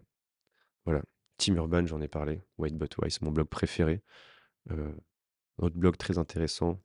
Voilà. 0.86 1.04
Team 1.38 1.58
Urban, 1.58 1.86
j'en 1.86 2.02
ai 2.02 2.08
parlé. 2.08 2.42
White 2.58 2.78
But 2.78 2.96
c'est 3.10 3.22
mon 3.22 3.32
blog 3.32 3.48
préféré. 3.48 4.02
Autre 5.58 5.76
blog 5.76 5.98
très 5.98 6.18
intéressant, 6.18 6.82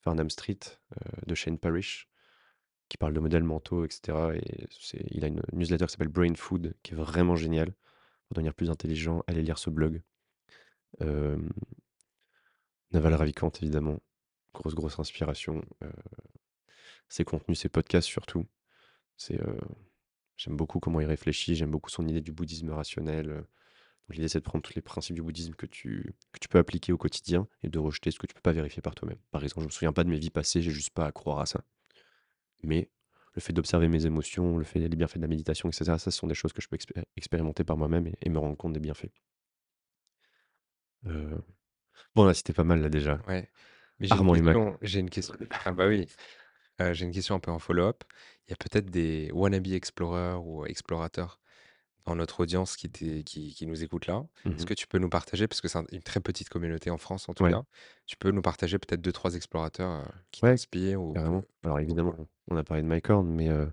Farnham 0.00 0.30
Street, 0.30 0.58
de 1.26 1.34
Shane 1.34 1.58
Parrish, 1.58 2.08
qui 2.88 2.98
parle 2.98 3.14
de 3.14 3.20
modèles 3.20 3.44
mentaux, 3.44 3.84
etc. 3.84 4.34
Et 4.34 4.66
c'est, 4.70 5.04
il 5.10 5.24
a 5.24 5.28
une 5.28 5.42
newsletter 5.52 5.86
qui 5.86 5.92
s'appelle 5.92 6.08
Brain 6.08 6.34
Food, 6.34 6.74
qui 6.82 6.92
est 6.92 6.96
vraiment 6.96 7.36
géniale. 7.36 7.74
Pour 8.28 8.36
devenir 8.36 8.54
plus 8.54 8.70
intelligent, 8.70 9.22
allez 9.26 9.42
lire 9.42 9.58
ce 9.58 9.70
blog. 9.70 10.02
Naval 11.00 11.54
Ravikant, 13.14 13.50
évidemment. 13.60 14.00
Grosse, 14.54 14.74
grosse 14.74 14.98
inspiration. 14.98 15.62
Ses 17.08 17.24
contenus, 17.24 17.60
ses 17.60 17.68
podcasts 17.68 18.08
surtout. 18.08 18.46
C'est, 19.16 19.40
j'aime 20.36 20.56
beaucoup 20.56 20.80
comment 20.80 21.00
il 21.00 21.06
réfléchit, 21.06 21.54
j'aime 21.54 21.70
beaucoup 21.70 21.90
son 21.90 22.06
idée 22.06 22.20
du 22.20 22.32
bouddhisme 22.32 22.70
rationnel. 22.70 23.30
euh. 23.30 23.40
Donc 24.08 24.16
l'idée, 24.16 24.28
c'est 24.28 24.38
de 24.40 24.44
prendre 24.44 24.62
tous 24.62 24.74
les 24.74 24.82
principes 24.82 25.16
du 25.16 25.22
bouddhisme 25.22 25.54
que 25.54 25.66
tu, 25.66 26.14
que 26.32 26.38
tu 26.38 26.48
peux 26.48 26.58
appliquer 26.58 26.92
au 26.92 26.98
quotidien 26.98 27.48
et 27.62 27.68
de 27.68 27.78
rejeter 27.78 28.10
ce 28.10 28.18
que 28.18 28.26
tu 28.26 28.34
peux 28.34 28.40
pas 28.42 28.52
vérifier 28.52 28.82
par 28.82 28.94
toi-même. 28.94 29.18
Par 29.30 29.42
exemple, 29.42 29.62
je 29.62 29.66
me 29.68 29.70
souviens 29.72 29.92
pas 29.94 30.04
de 30.04 30.10
mes 30.10 30.18
vies 30.18 30.30
passées, 30.30 30.60
j'ai 30.60 30.70
juste 30.72 30.90
pas 30.90 31.06
à 31.06 31.12
croire 31.12 31.38
à 31.40 31.46
ça. 31.46 31.62
Mais 32.62 32.90
le 33.34 33.40
fait 33.40 33.52
d'observer 33.52 33.88
mes 33.88 34.04
émotions, 34.06 34.58
le 34.58 34.64
fait 34.64 34.78
les 34.78 34.88
bienfaits 34.88 35.16
de 35.16 35.22
la 35.22 35.28
méditation, 35.28 35.68
etc., 35.70 35.98
ça, 35.98 36.10
ce 36.10 36.18
sont 36.18 36.26
des 36.26 36.34
choses 36.34 36.52
que 36.52 36.60
je 36.62 36.68
peux 36.68 36.76
expé- 36.76 37.02
expérimenter 37.16 37.64
par 37.64 37.76
moi-même 37.76 38.06
et, 38.06 38.14
et 38.22 38.28
me 38.28 38.38
rendre 38.38 38.56
compte 38.56 38.72
des 38.74 38.80
bienfaits. 38.80 39.10
Euh, 41.06 41.38
Bon, 42.14 42.24
là, 42.24 42.34
c'était 42.34 42.52
pas 42.52 42.64
mal, 42.64 42.80
là, 42.80 42.88
déjà. 42.88 43.20
Ouais. 43.28 43.48
Mais 44.00 44.10
Armand. 44.12 44.34
J'ai 44.82 45.00
une 45.00 45.10
question. 45.10 45.34
Ah 45.64 45.72
bah 45.72 45.86
oui. 45.88 46.06
Euh, 46.80 46.92
j'ai 46.92 47.04
une 47.04 47.12
question 47.12 47.34
un 47.36 47.40
peu 47.40 47.50
en 47.50 47.58
follow-up. 47.58 48.02
Il 48.46 48.50
y 48.50 48.52
a 48.52 48.56
peut-être 48.56 48.90
des 48.90 49.30
wannabe 49.32 49.66
explorers 49.68 50.40
ou 50.44 50.66
explorateurs 50.66 51.40
dans 52.04 52.14
notre 52.16 52.40
audience 52.40 52.76
qui, 52.76 52.90
t'est- 52.90 53.22
qui, 53.24 53.54
qui 53.54 53.66
nous 53.66 53.82
écoutent 53.82 54.06
là. 54.06 54.26
Est-ce 54.44 54.50
Mhm. 54.62 54.64
que 54.66 54.74
tu 54.74 54.86
peux 54.86 54.98
nous 54.98 55.08
partager, 55.08 55.48
parce 55.48 55.60
que 55.62 55.68
c'est 55.68 55.78
un- 55.78 55.86
une 55.90 56.02
très 56.02 56.20
petite 56.20 56.50
communauté 56.50 56.90
en 56.90 56.98
France 56.98 57.28
en 57.30 57.34
tout 57.34 57.44
Ouais. 57.44 57.50
cas, 57.52 57.62
tu 58.06 58.16
peux 58.18 58.30
nous 58.30 58.42
partager 58.42 58.78
peut-être 58.78 59.00
deux, 59.00 59.12
trois 59.12 59.34
explorateurs 59.36 59.90
euh, 59.90 60.04
qui 60.30 60.42
Ouais, 60.44 60.50
t'inspirent 60.50 61.00
ou 61.00 61.14
Carrément. 61.14 61.44
Alors 61.62 61.80
évidemment, 61.80 62.14
on 62.48 62.56
a 62.56 62.64
parlé 62.64 62.82
de 62.82 62.88
MyCorn, 62.88 63.26
mais 63.26 63.48
euh, 63.48 63.66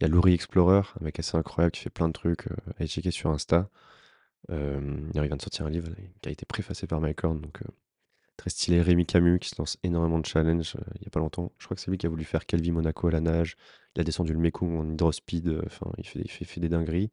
il 0.00 0.04
y 0.04 0.06
a 0.06 0.08
Laurie 0.08 0.32
Explorer, 0.32 0.82
un 1.00 1.04
mec 1.04 1.18
assez 1.18 1.36
incroyable 1.36 1.72
qui 1.72 1.82
fait 1.82 1.90
plein 1.90 2.08
de 2.08 2.14
trucs. 2.14 2.46
Euh, 2.46 2.56
allez 2.78 2.88
checker 2.88 3.10
sur 3.10 3.28
Insta. 3.30 3.68
Euh, 4.50 4.80
il 5.14 5.20
vient 5.22 5.36
de 5.36 5.42
sortir 5.42 5.66
un 5.66 5.70
livre 5.70 5.88
là, 5.90 5.96
qui 6.22 6.28
a 6.28 6.32
été 6.32 6.46
préfacé 6.46 6.86
par 6.86 7.00
MyCorn, 7.02 7.40
donc 7.40 7.60
très 8.36 8.50
stylé. 8.50 8.82
Rémi 8.82 9.06
Camus 9.06 9.38
qui 9.38 9.50
se 9.50 9.56
lance 9.58 9.78
énormément 9.82 10.18
de 10.18 10.26
challenges 10.26 10.76
euh, 10.76 10.92
il 10.96 11.02
y 11.04 11.06
a 11.06 11.10
pas 11.10 11.20
longtemps. 11.20 11.52
Je 11.58 11.66
crois 11.66 11.74
que 11.76 11.80
c'est 11.80 11.90
lui 11.90 11.98
qui 11.98 12.06
a 12.06 12.08
voulu 12.08 12.24
faire 12.24 12.46
Calvi 12.46 12.72
Monaco 12.72 13.08
à 13.08 13.10
la 13.10 13.20
nage. 13.20 13.56
Il 13.94 14.00
a 14.00 14.04
descendu 14.04 14.32
le 14.32 14.38
Mekong 14.38 14.78
en 14.78 14.90
hydrospeed. 14.90 15.48
euh, 15.48 15.62
Enfin, 15.66 15.90
il 15.98 16.04
fait, 16.30 16.60
des 16.60 16.68
dingueries. 16.68 17.10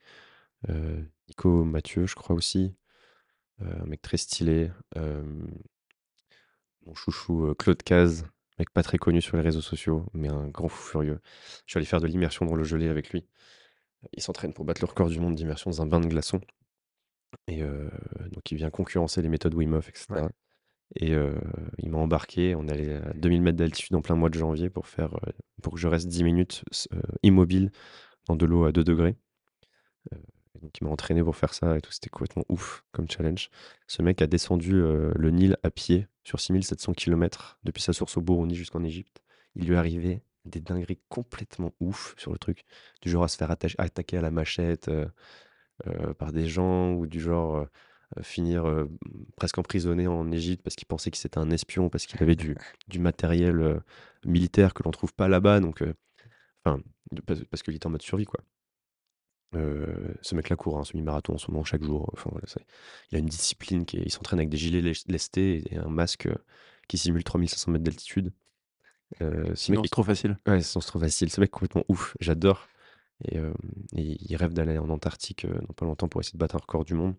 Euh, 0.69 1.01
Nico 1.29 1.63
Mathieu, 1.63 2.07
je 2.07 2.15
crois 2.15 2.35
aussi. 2.35 2.73
Un 3.59 3.85
mec 3.85 4.01
très 4.01 4.17
stylé. 4.17 4.71
Mon 4.95 6.93
chouchou 6.95 7.53
Claude 7.55 7.83
Caz, 7.83 8.25
mec 8.57 8.71
pas 8.71 8.83
très 8.83 8.97
connu 8.97 9.21
sur 9.21 9.37
les 9.37 9.43
réseaux 9.43 9.61
sociaux, 9.61 10.05
mais 10.13 10.29
un 10.29 10.47
grand 10.47 10.67
fou 10.67 10.89
furieux. 10.89 11.19
Je 11.65 11.71
suis 11.73 11.77
allé 11.77 11.85
faire 11.85 12.01
de 12.01 12.07
l'immersion 12.07 12.45
dans 12.45 12.55
le 12.55 12.63
gelé 12.63 12.89
avec 12.89 13.11
lui. 13.11 13.25
Il 14.13 14.23
s'entraîne 14.23 14.53
pour 14.53 14.65
battre 14.65 14.81
le 14.81 14.87
record 14.87 15.09
du 15.09 15.19
monde 15.19 15.35
d'immersion 15.35 15.69
dans 15.69 15.81
un 15.83 15.85
bain 15.85 15.99
de 15.99 16.07
glaçons. 16.07 16.41
Et 17.47 17.61
donc 17.61 18.51
il 18.51 18.57
vient 18.57 18.71
concurrencer 18.71 19.21
les 19.21 19.29
méthodes 19.29 19.53
Wim 19.53 19.79
etc. 19.87 20.07
Et 20.95 21.13
euh, 21.13 21.33
il 21.77 21.89
m'a 21.89 21.97
embarqué. 21.97 22.55
On 22.55 22.67
allait 22.67 22.95
à 22.95 23.13
2000 23.13 23.41
mètres 23.41 23.57
d'altitude 23.57 23.95
en 23.95 24.01
plein 24.01 24.15
mois 24.15 24.29
de 24.29 24.37
janvier 24.37 24.69
pour, 24.69 24.87
faire, 24.87 25.15
euh, 25.15 25.31
pour 25.61 25.73
que 25.73 25.79
je 25.79 25.87
reste 25.87 26.07
10 26.07 26.23
minutes 26.23 26.63
euh, 26.93 27.01
immobile 27.23 27.71
dans 28.27 28.35
de 28.35 28.45
l'eau 28.45 28.65
à 28.65 28.71
2 28.71 28.83
degrés. 28.83 29.15
Donc 30.61 30.77
il 30.79 30.83
m'a 30.83 30.91
entraîné 30.91 31.23
pour 31.23 31.35
faire 31.35 31.55
ça 31.55 31.77
et 31.77 31.81
tout. 31.81 31.91
C'était 31.91 32.09
complètement 32.09 32.45
ouf 32.47 32.83
comme 32.91 33.09
challenge. 33.09 33.49
Ce 33.87 34.03
mec 34.03 34.21
a 34.21 34.27
descendu 34.27 34.73
le 34.73 35.29
Nil 35.31 35.57
à 35.63 35.71
pied 35.71 36.07
sur 36.23 36.39
6700 36.39 36.93
km 36.93 37.57
depuis 37.63 37.81
sa 37.81 37.93
source 37.93 38.15
au 38.17 38.21
Burundi 38.21 38.53
jusqu'en 38.53 38.83
Égypte. 38.83 39.23
Il 39.55 39.65
lui 39.65 39.75
arrivait 39.75 40.21
des 40.45 40.59
dingueries 40.59 40.99
complètement 41.09 41.73
ouf 41.79 42.13
sur 42.19 42.31
le 42.31 42.37
truc. 42.37 42.65
Du 43.01 43.09
genre 43.09 43.23
à 43.23 43.27
se 43.27 43.37
faire 43.37 43.49
attaquer 43.49 44.17
à 44.17 44.21
la 44.21 44.29
machette 44.29 44.91
par 46.19 46.31
des 46.31 46.45
gens 46.47 46.93
ou 46.93 47.07
du 47.07 47.19
genre 47.19 47.65
finir 48.21 48.65
euh, 48.65 48.85
presque 49.37 49.57
emprisonné 49.57 50.07
en 50.07 50.31
Égypte 50.31 50.63
parce 50.63 50.75
qu'il 50.75 50.87
pensait 50.87 51.11
que 51.11 51.17
c'était 51.17 51.37
un 51.37 51.49
espion, 51.51 51.89
parce 51.89 52.05
qu'il 52.05 52.21
avait 52.21 52.35
du, 52.35 52.55
du 52.87 52.99
matériel 52.99 53.59
euh, 53.61 53.79
militaire 54.25 54.73
que 54.73 54.83
l'on 54.83 54.91
trouve 54.91 55.13
pas 55.13 55.27
là-bas. 55.27 55.59
Donc, 55.59 55.81
euh, 55.81 55.93
enfin, 56.65 56.81
parce, 57.25 57.63
qu'il 57.63 57.75
était 57.75 57.87
en 57.87 57.91
mode 57.91 58.01
survie, 58.01 58.25
quoi. 58.25 58.41
Euh, 59.53 60.13
ce 60.21 60.33
mec-là 60.33 60.55
court 60.55 60.79
un 60.79 60.85
semi-marathon 60.85 61.33
en 61.33 61.37
ce 61.37 61.51
moment 61.51 61.65
chaque 61.65 61.83
jour. 61.83 62.09
Enfin, 62.13 62.29
voilà, 62.31 62.47
il 63.11 63.15
a 63.17 63.19
une 63.19 63.25
discipline 63.25 63.85
qui 63.85 63.97
est- 63.97 64.03
il 64.05 64.11
s'entraîne 64.11 64.39
avec 64.39 64.49
des 64.49 64.57
gilets 64.57 64.81
lest- 64.81 65.09
lestés 65.09 65.63
et 65.73 65.77
un 65.77 65.89
masque 65.89 66.27
euh, 66.27 66.35
qui 66.87 66.97
simule 66.97 67.23
3500 67.23 67.71
mètres 67.71 67.83
d'altitude. 67.83 68.31
Euh, 69.21 69.53
ce 69.55 69.71
mec 69.71 69.81
c'est 69.83 69.89
trop 69.89 70.03
facile. 70.03 70.37
Ouais, 70.47 70.61
c'est 70.61 70.79
trop 70.79 70.99
facile. 70.99 71.29
Ce 71.29 71.41
mec 71.41 71.49
est 71.49 71.51
complètement 71.51 71.83
ouf. 71.89 72.15
J'adore. 72.21 72.67
Et, 73.25 73.37
euh, 73.37 73.53
et 73.95 74.17
il 74.21 74.35
rêve 74.35 74.53
d'aller 74.53 74.77
en 74.77 74.89
Antarctique 74.89 75.45
euh, 75.45 75.59
dans 75.67 75.73
pas 75.73 75.85
longtemps 75.85 76.07
pour 76.07 76.21
essayer 76.21 76.33
de 76.33 76.39
battre 76.39 76.55
un 76.55 76.59
record 76.59 76.85
du 76.85 76.93
monde. 76.93 77.15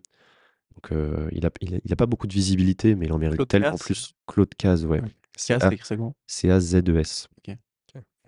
Donc, 0.74 0.92
euh, 0.92 1.28
il 1.32 1.46
a, 1.46 1.50
il 1.60 1.74
a, 1.74 1.78
il 1.84 1.92
a 1.92 1.96
pas 1.96 2.06
beaucoup 2.06 2.26
de 2.26 2.32
visibilité, 2.32 2.94
mais 2.94 3.06
il 3.06 3.12
en 3.12 3.18
mérite 3.18 3.36
Claude 3.36 3.48
tellement 3.48 3.70
Caz 3.72 3.82
plus. 3.82 4.14
Claude 4.26 4.54
Caz, 4.56 4.84
ouais. 4.86 5.00
Ouais. 5.00 5.08
C'est 5.36 5.54
écrit 5.72 5.78
ça 5.86 5.96
comment 5.96 6.14
C-A-Z-E-S. 6.26 7.28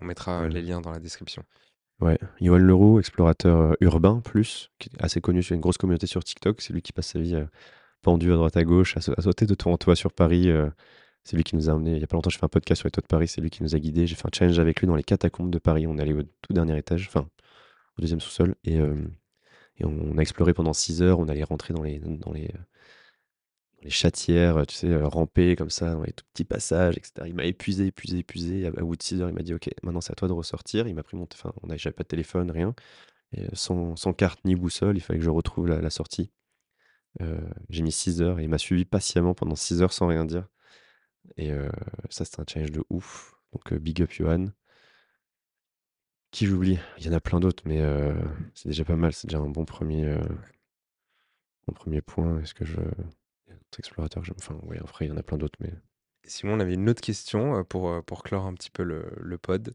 On 0.01 0.05
mettra 0.05 0.41
Ouais. 0.41 0.49
les 0.49 0.61
liens 0.61 0.81
dans 0.81 0.91
la 0.91 0.99
description. 0.99 1.43
Ouais. 2.01 2.19
Yoann 2.41 2.61
Leroux, 2.61 2.99
explorateur 2.99 3.57
euh, 3.61 3.73
urbain, 3.79 4.19
plus, 4.19 4.69
qui 4.79 4.89
est 4.89 5.01
assez 5.03 5.21
connu 5.21 5.41
sur 5.41 5.55
une 5.55 5.61
grosse 5.61 5.77
communauté 5.77 6.05
sur 6.05 6.21
TikTok. 6.23 6.59
C'est 6.61 6.73
lui 6.73 6.81
qui 6.81 6.91
passe 6.91 7.07
sa 7.07 7.19
vie 7.19 7.35
euh, 7.35 7.45
pendu 8.01 8.31
à 8.33 8.35
droite 8.35 8.57
à 8.57 8.65
gauche, 8.65 8.97
à, 8.97 9.01
sa- 9.01 9.13
à 9.17 9.21
sauter 9.21 9.45
de 9.45 9.55
toit 9.55 9.71
en 9.71 9.77
toit 9.77 9.95
sur 9.95 10.11
Paris. 10.11 10.49
euh, 10.49 10.69
c'est 11.23 11.37
lui 11.37 11.45
qui 11.45 11.55
nous 11.55 11.69
a 11.69 11.73
emmenés. 11.73 11.93
Il 11.95 12.01
y 12.01 12.03
a 12.03 12.07
pas 12.07 12.17
longtemps, 12.17 12.29
j'ai 12.29 12.37
fait 12.39 12.45
un 12.45 12.49
podcast 12.49 12.79
sur 12.81 12.87
les 12.87 12.91
toits 12.91 13.01
de 13.01 13.07
Paris. 13.07 13.29
C'est 13.29 13.39
lui 13.39 13.49
qui 13.49 13.63
nous 13.63 13.73
a 13.73 13.79
guidés. 13.79 14.05
J'ai 14.05 14.15
fait 14.15 14.27
un 14.27 14.31
challenge 14.33 14.59
avec 14.59 14.81
lui 14.81 14.87
dans 14.87 14.95
les 14.97 15.03
catacombes 15.03 15.49
de 15.49 15.57
Paris. 15.59 15.87
On 15.87 15.97
est 15.97 16.01
allé 16.01 16.11
au 16.13 16.21
tout 16.23 16.51
dernier 16.53 16.77
étage, 16.77 17.07
enfin, 17.07 17.27
au 17.97 18.01
deuxième 18.01 18.19
sous-sol. 18.19 18.55
Et, 18.65 18.77
euh, 18.77 18.95
et 19.77 19.85
on 19.85 20.17
a 20.17 20.21
exploré 20.21 20.53
pendant 20.53 20.73
6 20.73 21.01
heures. 21.01 21.19
On 21.19 21.27
allait 21.27 21.43
rentrer 21.43 21.73
dans 21.73 21.83
les, 21.83 21.99
dans 21.99 22.31
les, 22.31 22.49
chatières, 23.87 24.65
tu 24.65 24.75
sais, 24.75 24.89
euh, 24.89 25.07
ramper 25.07 25.55
comme 25.55 25.69
ça, 25.69 25.93
dans 25.93 26.03
les 26.03 26.13
tout 26.13 26.25
petits 26.33 26.45
passages, 26.45 26.97
etc. 26.97 27.27
Il 27.27 27.35
m'a 27.35 27.45
épuisé, 27.45 27.87
épuisé, 27.87 28.19
épuisé. 28.19 28.65
À, 28.67 28.71
bout 28.71 28.95
de 28.95 29.03
6 29.03 29.21
heures, 29.21 29.29
il 29.29 29.35
m'a 29.35 29.43
dit 29.43 29.53
Ok, 29.53 29.69
maintenant 29.83 30.01
c'est 30.01 30.11
à 30.11 30.15
toi 30.15 30.27
de 30.27 30.33
ressortir. 30.33 30.87
Il 30.87 30.95
m'a 30.95 31.03
pris 31.03 31.17
mon. 31.17 31.27
Enfin, 31.33 31.53
on 31.61 31.69
avait- 31.69 31.77
j'avais 31.77 31.93
pas 31.93 32.03
de 32.03 32.07
téléphone, 32.07 32.51
rien. 32.51 32.73
Euh, 33.37 33.47
sans, 33.53 33.95
carte 34.13 34.43
ni 34.45 34.55
boussole, 34.55 34.97
il 34.97 35.01
fallait 35.01 35.19
que 35.19 35.25
je 35.25 35.29
retrouve 35.29 35.67
la, 35.67 35.89
sortie. 35.89 36.31
Euh, 37.21 37.39
j'ai 37.69 37.83
mis 37.83 37.91
6 37.91 38.21
heures 38.21 38.39
et 38.39 38.43
il 38.43 38.49
m'a 38.49 38.57
suivi 38.57 38.85
patiemment 38.85 39.33
pendant 39.33 39.55
6 39.55 39.81
heures 39.81 39.93
sans 39.93 40.07
rien 40.07 40.25
dire. 40.25 40.47
Et 41.37 41.51
ça, 42.09 42.25
c'était 42.25 42.41
un 42.41 42.45
challenge 42.47 42.71
de 42.71 42.83
ouf. 42.89 43.35
Donc, 43.53 43.73
big 43.73 44.01
up 44.01 44.11
Johan. 44.11 44.47
Qui 46.35 46.47
j'oublie 46.47 46.77
Il 46.97 47.05
y 47.05 47.09
en 47.09 47.13
a 47.13 47.21
plein 47.21 47.39
d'autres, 47.39 47.63
mais 47.65 47.79
euh, 47.79 48.13
c'est 48.55 48.67
déjà 48.67 48.83
pas 48.83 48.97
mal. 48.97 49.13
C'est 49.13 49.25
déjà 49.25 49.37
un 49.37 49.47
bon 49.47 49.63
premier, 49.63 50.03
euh, 50.03 50.19
premier 51.73 52.01
point. 52.01 52.41
Est-ce 52.41 52.53
que 52.53 52.65
je. 52.65 52.81
Explorateurs 53.79 54.21
que. 54.21 54.31
Enfin, 54.37 54.59
ouais, 54.63 54.77
après, 54.79 55.05
il 55.05 55.07
y 55.07 55.11
en 55.13 55.17
a 55.17 55.23
plein 55.23 55.37
d'autres, 55.37 55.57
mais. 55.61 55.71
Simon, 56.25 56.55
on 56.55 56.59
avait 56.59 56.73
une 56.73 56.89
autre 56.89 56.99
question 56.99 57.55
euh, 57.55 57.63
pour, 57.63 57.89
euh, 57.89 58.01
pour 58.01 58.21
clore 58.21 58.47
un 58.47 58.53
petit 58.53 58.69
peu 58.69 58.83
le, 58.83 59.13
le 59.15 59.37
pod. 59.37 59.73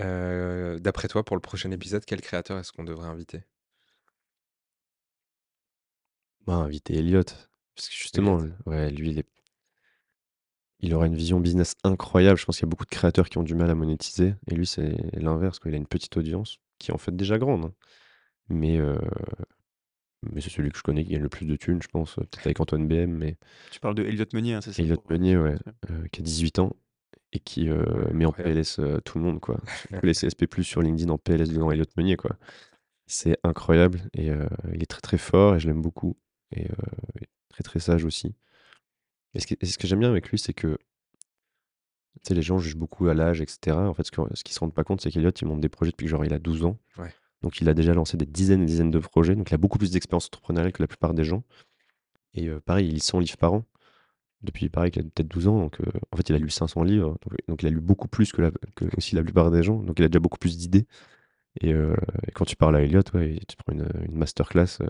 Euh, 0.00 0.78
D'après 0.78 1.06
toi, 1.06 1.22
pour 1.22 1.36
le 1.36 1.42
prochain 1.42 1.70
épisode, 1.70 2.06
quel 2.06 2.22
créateur 2.22 2.58
est-ce 2.58 2.72
qu'on 2.72 2.84
devrait 2.84 3.08
inviter? 3.08 3.42
Bah, 6.46 6.54
inviter 6.54 6.96
Elliot. 6.96 7.24
Parce 7.74 7.90
que 7.90 7.94
justement, 7.94 8.38
Elliot. 8.38 8.54
ouais, 8.64 8.90
lui, 8.90 9.10
il 9.10 9.18
est. 9.18 9.28
Il 10.84 10.92
aura 10.94 11.06
une 11.06 11.14
vision 11.16 11.40
business 11.40 11.74
incroyable. 11.82 12.38
Je 12.38 12.44
pense 12.44 12.56
qu'il 12.58 12.66
y 12.66 12.68
a 12.68 12.70
beaucoup 12.70 12.84
de 12.84 12.90
créateurs 12.90 13.28
qui 13.30 13.38
ont 13.38 13.42
du 13.42 13.54
mal 13.54 13.70
à 13.70 13.74
monétiser. 13.74 14.34
Et 14.50 14.54
lui, 14.54 14.66
c'est 14.66 14.94
l'inverse. 15.14 15.58
Il 15.64 15.72
a 15.74 15.76
une 15.78 15.86
petite 15.86 16.16
audience 16.16 16.58
qui 16.78 16.90
est 16.90 16.94
en 16.94 16.98
fait 16.98 17.16
déjà 17.16 17.38
grande. 17.38 17.64
hein. 17.64 17.72
Mais, 18.50 18.76
euh, 18.78 18.98
mais 20.30 20.40
c'est 20.40 20.50
celui 20.50 20.70
que 20.70 20.76
je 20.78 20.82
connais 20.82 21.04
qui 21.04 21.12
gagne 21.12 21.22
le 21.22 21.28
plus 21.28 21.46
de 21.46 21.56
thunes, 21.56 21.82
je 21.82 21.88
pense. 21.88 22.14
Peut-être 22.16 22.44
avec 22.46 22.60
Antoine 22.60 22.86
BM, 22.86 23.10
mais 23.10 23.36
Tu 23.70 23.80
parles 23.80 23.94
de 23.94 24.04
Elliot 24.04 24.26
Meunier, 24.34 24.54
hein, 24.54 24.60
c'est 24.60 24.72
ça 24.72 24.82
Elliot 24.82 24.96
pour- 24.96 25.10
Meunier, 25.12 25.36
ouais, 25.36 25.56
euh, 25.90 26.06
qui 26.12 26.20
a 26.20 26.24
18 26.24 26.58
ans 26.58 26.76
et 27.32 27.38
qui 27.40 27.68
euh, 27.70 28.12
met 28.12 28.26
en. 28.26 28.32
PLS 28.32 28.78
tout 29.04 29.18
le 29.18 29.24
monde, 29.24 29.40
quoi. 29.40 29.60
Les 30.02 30.12
CSP+, 30.14 30.44
sur 30.62 30.82
LinkedIn 30.82 31.10
en 31.10 31.18
PLS 31.18 31.48
devant 31.50 31.70
Elliot 31.70 31.84
Meunier, 31.96 32.16
quoi. 32.16 32.36
C'est 33.06 33.38
incroyable 33.42 34.00
et 34.14 34.28
il 34.72 34.82
est 34.82 34.86
très 34.86 35.00
très 35.02 35.18
fort 35.18 35.56
et 35.56 35.60
je 35.60 35.66
l'aime 35.66 35.82
beaucoup. 35.82 36.16
Et 36.56 36.68
très 37.50 37.62
très 37.62 37.78
sage 37.80 38.04
aussi. 38.04 38.34
Et 39.34 39.40
ce, 39.40 39.46
qui- 39.46 39.56
et 39.60 39.66
ce 39.66 39.78
que 39.78 39.86
j'aime 39.86 40.00
bien 40.00 40.10
avec 40.10 40.28
lui, 40.30 40.38
c'est 40.38 40.52
que 40.54 40.78
tu 42.22 42.28
sais, 42.28 42.34
les 42.34 42.42
gens 42.42 42.58
jugent 42.58 42.76
beaucoup 42.76 43.08
à 43.08 43.14
l'âge, 43.14 43.40
etc. 43.40 43.76
En 43.76 43.92
fait, 43.94 44.04
ce 44.04 44.10
que- 44.10 44.20
ce 44.34 44.44
qu'ils 44.44 44.54
se 44.54 44.60
rendent 44.60 44.72
pas 44.74 44.84
compte, 44.84 45.00
c'est 45.00 45.10
qu'Eliott, 45.10 45.38
il 45.40 45.46
monte 45.48 45.60
des 45.60 45.68
projets 45.68 45.90
depuis 45.90 46.04
que 46.06 46.10
genre 46.10 46.24
il 46.24 46.32
a 46.32 46.38
12 46.38 46.64
ans. 46.64 46.78
Ouais. 46.96 47.12
Donc, 47.42 47.60
il 47.60 47.68
a 47.68 47.74
déjà 47.74 47.92
lancé 47.92 48.16
des 48.16 48.24
dizaines 48.26 48.62
et 48.62 48.66
dizaines 48.66 48.90
de 48.90 48.98
projets. 48.98 49.34
Donc, 49.34 49.50
il 49.50 49.54
a 49.54 49.58
beaucoup 49.58 49.76
plus 49.78 49.90
d'expérience 49.90 50.26
entrepreneuriale 50.26 50.72
que 50.72 50.82
la 50.82 50.86
plupart 50.86 51.12
des 51.12 51.24
gens. 51.24 51.42
Et 52.34 52.48
euh, 52.48 52.60
pareil, 52.60 52.86
il 52.88 52.94
lit 52.94 53.00
100 53.00 53.18
livres 53.18 53.36
par 53.36 53.52
an. 53.52 53.64
Depuis, 54.42 54.68
pareil, 54.70 54.90
qu'il 54.90 55.02
a 55.02 55.04
peut-être 55.04 55.28
12 55.28 55.48
ans. 55.48 55.58
Donc, 55.58 55.80
euh, 55.80 55.84
en 56.12 56.16
fait, 56.16 56.28
il 56.30 56.34
a 56.34 56.38
lu 56.38 56.48
500 56.50 56.82
livres. 56.84 57.18
Donc, 57.22 57.34
donc, 57.48 57.62
il 57.62 57.66
a 57.66 57.70
lu 57.70 57.80
beaucoup 57.80 58.08
plus 58.08 58.32
que, 58.32 58.40
la, 58.42 58.50
que 58.76 58.86
aussi 58.96 59.14
la 59.14 59.22
plupart 59.22 59.50
des 59.50 59.62
gens. 59.62 59.76
Donc, 59.82 59.98
il 59.98 60.04
a 60.04 60.08
déjà 60.08 60.20
beaucoup 60.20 60.38
plus 60.38 60.56
d'idées. 60.56 60.86
Et, 61.60 61.72
euh, 61.72 61.96
et 62.26 62.32
quand 62.32 62.44
tu 62.44 62.56
parles 62.56 62.76
à 62.76 62.82
Elliot, 62.82 63.02
ouais, 63.14 63.38
tu 63.48 63.56
prends 63.56 63.72
une, 63.72 63.88
une 64.08 64.16
masterclass 64.16 64.78
euh, 64.80 64.86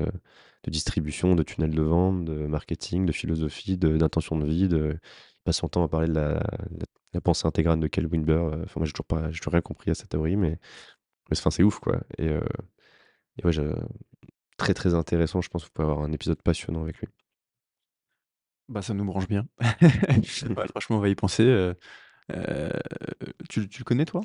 de 0.65 0.71
distribution, 0.71 1.35
de 1.35 1.43
tunnel 1.43 1.71
de 1.75 1.83
vente, 1.83 2.25
de 2.25 2.47
marketing, 2.47 3.05
de 3.07 3.13
philosophie, 3.13 3.77
d'intention 3.77 4.39
de, 4.39 4.47
vie. 4.47 4.69
De, 4.69 4.99
il 5.03 5.43
passe 5.45 5.59
son 5.59 5.69
temps 5.69 5.85
à 5.85 5.89
parler 5.89 6.09
de 6.09 6.15
la, 6.15 7.21
pensée 7.23 7.47
intégrale 7.47 7.81
de 7.81 7.87
Kel 7.87 8.07
Wilber. 8.07 8.33
euh, 8.33 8.63
Enfin, 8.65 8.81
moi, 8.81 8.87
j'ai 8.87 8.93
toujours, 8.93 9.07
pas- 9.07 9.29
toujours 9.31 9.53
rien 9.53 9.61
compris 9.63 9.91
à 9.91 9.95
cette 9.95 10.09
théorie, 10.11 10.37
mais, 10.37 10.59
mais 11.31 11.39
enfin, 11.39 11.51
c'est 11.51 11.63
ouf, 11.65 11.81
quoi. 11.81 12.01
Et, 12.19 12.29
euh, 12.29 12.41
et 13.39 13.47
ouais, 13.47 13.53
très, 14.57 14.75
très 14.75 14.95
intéressant. 14.95 15.41
Je 15.41 15.49
pense 15.49 15.63
que 15.65 15.69
vous 15.69 15.73
pouvez 15.75 15.89
avoir 15.91 16.05
un 16.05 16.13
épisode 16.13 16.43
passionnant 16.43 16.83
avec 16.83 16.99
lui. 16.99 17.09
Bah, 18.69 18.83
ça 18.83 18.95
nous 18.95 19.05
branche 19.05 19.29
bien. 19.29 19.47
Ouais, 20.57 20.67
franchement, 20.69 20.97
on 20.97 21.01
va 21.01 21.09
y 21.09 21.15
penser. 21.15 21.73
Euh, 22.33 22.71
tu, 23.49 23.69
tu 23.69 23.81
le 23.81 23.85
connais, 23.85 24.05
toi? 24.05 24.23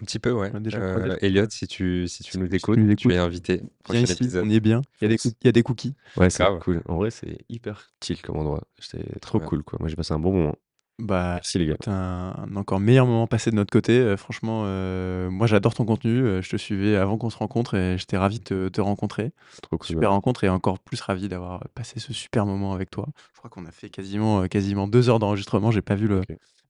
Un 0.00 0.04
petit 0.04 0.18
peu, 0.18 0.30
ouais. 0.32 0.52
Déjà 0.60 0.78
Euh. 0.78 1.16
Elliot, 1.22 1.46
si 1.50 1.66
tu, 1.66 2.06
si 2.08 2.22
tu 2.22 2.38
nous 2.38 2.46
Si 2.46 2.58
tu 2.60 2.96
tu 2.96 3.12
es 3.12 3.16
invité. 3.18 3.56
Viens 3.56 3.68
Prochain 3.82 4.00
ici, 4.02 4.12
épisode. 4.12 4.44
on 4.46 4.50
y 4.50 4.54
est 4.56 4.60
bien. 4.60 4.82
Il 5.00 5.04
y 5.04 5.06
a 5.06 5.08
des, 5.08 5.18
Fonce. 5.18 5.32
cou- 5.32 5.38
il 5.42 5.46
y 5.46 5.48
a 5.48 5.52
des 5.52 5.62
cookies. 5.62 5.94
Ouais, 6.16 6.30
c'est 6.30 6.44
Grave. 6.44 6.58
cool. 6.60 6.82
En 6.86 6.96
vrai, 6.96 7.10
c'est 7.10 7.38
hyper 7.48 7.88
chill 8.04 8.20
comme 8.22 8.36
endroit. 8.36 8.62
C'était 8.78 9.18
trop 9.20 9.40
cool, 9.40 9.62
quoi. 9.64 9.78
Moi, 9.80 9.88
j'ai 9.88 9.96
passé 9.96 10.12
un 10.14 10.18
bon 10.20 10.32
moment. 10.32 10.54
Bah, 11.00 11.34
Merci, 11.34 11.58
les 11.58 11.66
gars. 11.66 11.74
écoute, 11.74 11.88
un, 11.88 12.34
un 12.36 12.56
encore 12.56 12.80
meilleur 12.80 13.06
moment 13.06 13.26
passé 13.28 13.50
de 13.50 13.56
notre 13.56 13.70
côté. 13.72 13.98
Euh, 13.98 14.16
franchement, 14.16 14.62
euh, 14.66 15.30
moi, 15.30 15.46
j'adore 15.46 15.72
ton 15.74 15.84
contenu. 15.84 16.42
Je 16.42 16.48
te 16.48 16.56
suivais 16.56 16.96
avant 16.96 17.16
qu'on 17.18 17.30
se 17.30 17.36
rencontre 17.38 17.74
et 17.74 17.96
j'étais 17.98 18.16
ravi 18.18 18.38
de 18.40 18.44
te, 18.44 18.68
te 18.68 18.80
rencontrer. 18.80 19.30
Trop 19.62 19.78
cool. 19.78 19.86
Super 19.86 20.10
rencontre 20.10 20.42
et 20.44 20.48
encore 20.48 20.78
plus 20.80 21.00
ravi 21.00 21.28
d'avoir 21.28 21.64
passé 21.74 21.98
ce 22.00 22.12
super 22.12 22.46
moment 22.46 22.72
avec 22.74 22.90
toi. 22.90 23.06
Je 23.32 23.38
crois 23.38 23.48
qu'on 23.50 23.64
a 23.64 23.70
fait 23.70 23.90
quasiment, 23.90 24.46
quasiment 24.48 24.86
deux 24.88 25.08
heures 25.08 25.18
d'enregistrement. 25.20 25.70
J'ai 25.70 25.82
pas 25.82 25.94
vu 25.94 26.08
le. 26.08 26.20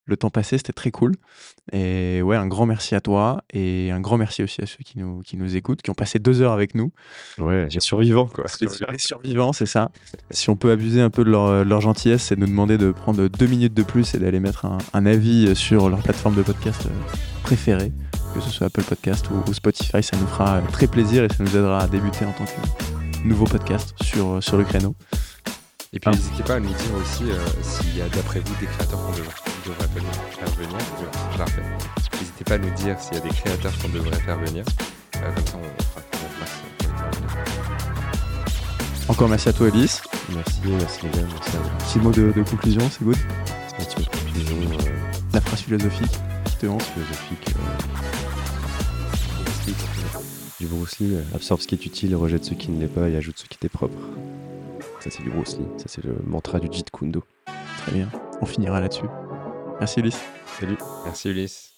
Le 0.09 0.16
temps 0.16 0.30
passer. 0.30 0.59
C'était 0.59 0.72
très 0.72 0.90
cool. 0.90 1.14
Et 1.72 2.22
ouais, 2.22 2.36
un 2.36 2.47
grand 2.47 2.66
merci 2.66 2.94
à 2.94 3.01
toi 3.01 3.43
et 3.52 3.90
un 3.90 4.01
grand 4.01 4.16
merci 4.16 4.43
aussi 4.43 4.62
à 4.62 4.66
ceux 4.66 4.82
qui 4.85 4.98
nous, 4.98 5.20
qui 5.20 5.36
nous 5.36 5.56
écoutent, 5.56 5.82
qui 5.82 5.90
ont 5.90 5.94
passé 5.94 6.18
deux 6.18 6.40
heures 6.40 6.52
avec 6.52 6.74
nous. 6.74 6.93
Ouais, 7.39 7.66
j'ai 7.68 7.80
survivant, 7.80 8.26
quoi. 8.26 8.44
Les 8.60 8.98
survivants, 8.98 9.52
c'est 9.52 9.66
ça. 9.66 9.90
Si 10.30 10.51
on 10.51 10.56
peut 10.56 10.70
abuser 10.70 11.01
un 11.01 11.10
peu 11.10 11.24
de 11.24 11.30
leur, 11.30 11.80
gentillesse, 11.80 12.22
c'est 12.22 12.36
de 12.36 12.40
nous 12.40 12.47
demander 12.47 12.78
de 12.78 12.90
prendre 12.90 13.28
deux 13.28 13.47
minutes 13.47 13.74
de 13.74 13.82
plus 13.82 14.14
et 14.14 14.18
d'aller 14.18 14.40
mettre 14.40 14.64
un, 14.64 14.78
un 14.94 15.06
avis 15.06 15.55
sur 15.55 15.89
leur 15.89 16.02
plateforme 16.02 16.35
de 16.35 16.43
podcast 16.43 16.86
euh, 16.86 17.18
préférée, 17.43 17.93
que 18.35 18.40
ce 18.40 18.51
soit 18.51 18.66
Apple 18.66 18.82
Podcast 18.82 19.30
ou, 19.30 19.48
ou 19.48 19.55
Spotify. 19.55 20.02
Ça 20.02 20.16
nous 20.16 20.26
fera 20.26 20.60
très 20.72 20.86
plaisir 20.86 21.24
et 21.24 21.28
ça 21.28 21.44
nous 21.44 21.56
aidera 21.56 21.80
à 21.80 21.86
débuter 21.86 22.24
en 22.24 22.32
tant 22.32 22.44
que 22.44 23.26
nouveau 23.26 23.44
podcast 23.44 23.94
sur, 24.02 24.43
sur 24.43 24.56
le 24.56 24.64
créneau. 24.64 24.94
Et 25.93 26.01
puis 26.01 26.10
Ah. 26.10 26.16
n'hésitez 26.16 26.43
pas 26.43 26.55
à 26.56 26.60
nous 26.60 26.69
dire 26.69 26.94
aussi 27.01 27.24
euh, 27.31 27.39
s'il 27.62 27.97
y 27.97 28.02
a 28.02 28.09
d'après 28.10 28.40
vous 28.40 28.55
des 28.60 28.66
créateurs 28.66 29.01
qu'on 29.02 29.12
devrait, 29.12 29.35
devrait 29.66 29.89
faire 29.89 30.51
venir. 30.56 30.78
Je- 31.32 31.39
la. 31.39 31.44
N'hésitez 32.20 32.44
pas 32.44 32.55
à 32.55 32.59
nous 32.59 32.70
dire 32.74 33.01
s'il 33.01 33.15
y 33.15 33.16
a 33.16 33.20
des 33.20 33.28
créateurs 33.31 33.73
qu'on 33.78 33.89
devrait 33.89 34.20
faire 34.20 34.39
venir. 34.39 34.65
Euh, 35.16 35.32
comme 35.35 35.47
ça, 35.47 35.52
on 35.56 35.82
fera. 35.82 36.02
Encore 39.09 39.28
merci 39.31 39.48
à 39.48 39.52
toi, 39.55 39.69
Elise. 39.69 40.02
Merci, 40.35 40.60
merci, 40.66 41.01
les 41.05 41.10
gars. 41.10 41.27
Merci 41.32 41.56
à 41.56 41.60
vous. 41.60 41.70
Petit 41.78 41.98
mot 41.98 42.10
de, 42.12 42.32
de 42.36 42.43
conclusion, 42.43 42.82
c'est 42.90 43.02
good? 43.05 43.16
Petit 43.78 43.97
mot 43.97 44.02
de 44.05 44.10
conclusion, 44.10 44.56
euh, 44.86 44.93
La 45.32 45.40
phrase 45.40 45.60
philosophique. 45.60 46.12
Te 46.60 46.66
honte. 46.66 46.82
philosophique. 46.82 47.55
Du 50.60 50.66
Bruce 50.66 50.98
Lee, 50.98 51.16
absorbe 51.35 51.60
ce 51.60 51.66
qui 51.69 51.77
est 51.77 51.86
utile, 51.86 52.15
rejette 52.16 52.44
ce 52.44 52.52
qui 52.55 52.70
ne 52.70 52.81
l'est 52.81 52.89
pas 52.89 53.09
et 53.09 53.16
ajoute 53.16 53.39
ce 53.39 53.44
qui 53.47 53.56
t'est 53.59 53.69
propre. 53.69 53.97
Ça, 55.00 55.10
c'est 55.10 55.22
du 55.22 55.30
Bruce 55.30 55.56
Lee. 55.58 55.66
Ça, 55.76 55.84
c'est 55.86 56.04
le 56.04 56.16
mantra 56.26 56.58
du 56.58 56.66
Jeet 56.70 56.90
Kundo. 56.90 57.22
Très 57.78 57.92
bien. 57.92 58.08
On 58.40 58.46
finira 58.46 58.80
là-dessus. 58.80 59.06
Merci 59.78 60.00
Ulysse. 60.00 60.20
Salut. 60.58 60.76
Merci 61.04 61.30
Ulysse. 61.30 61.77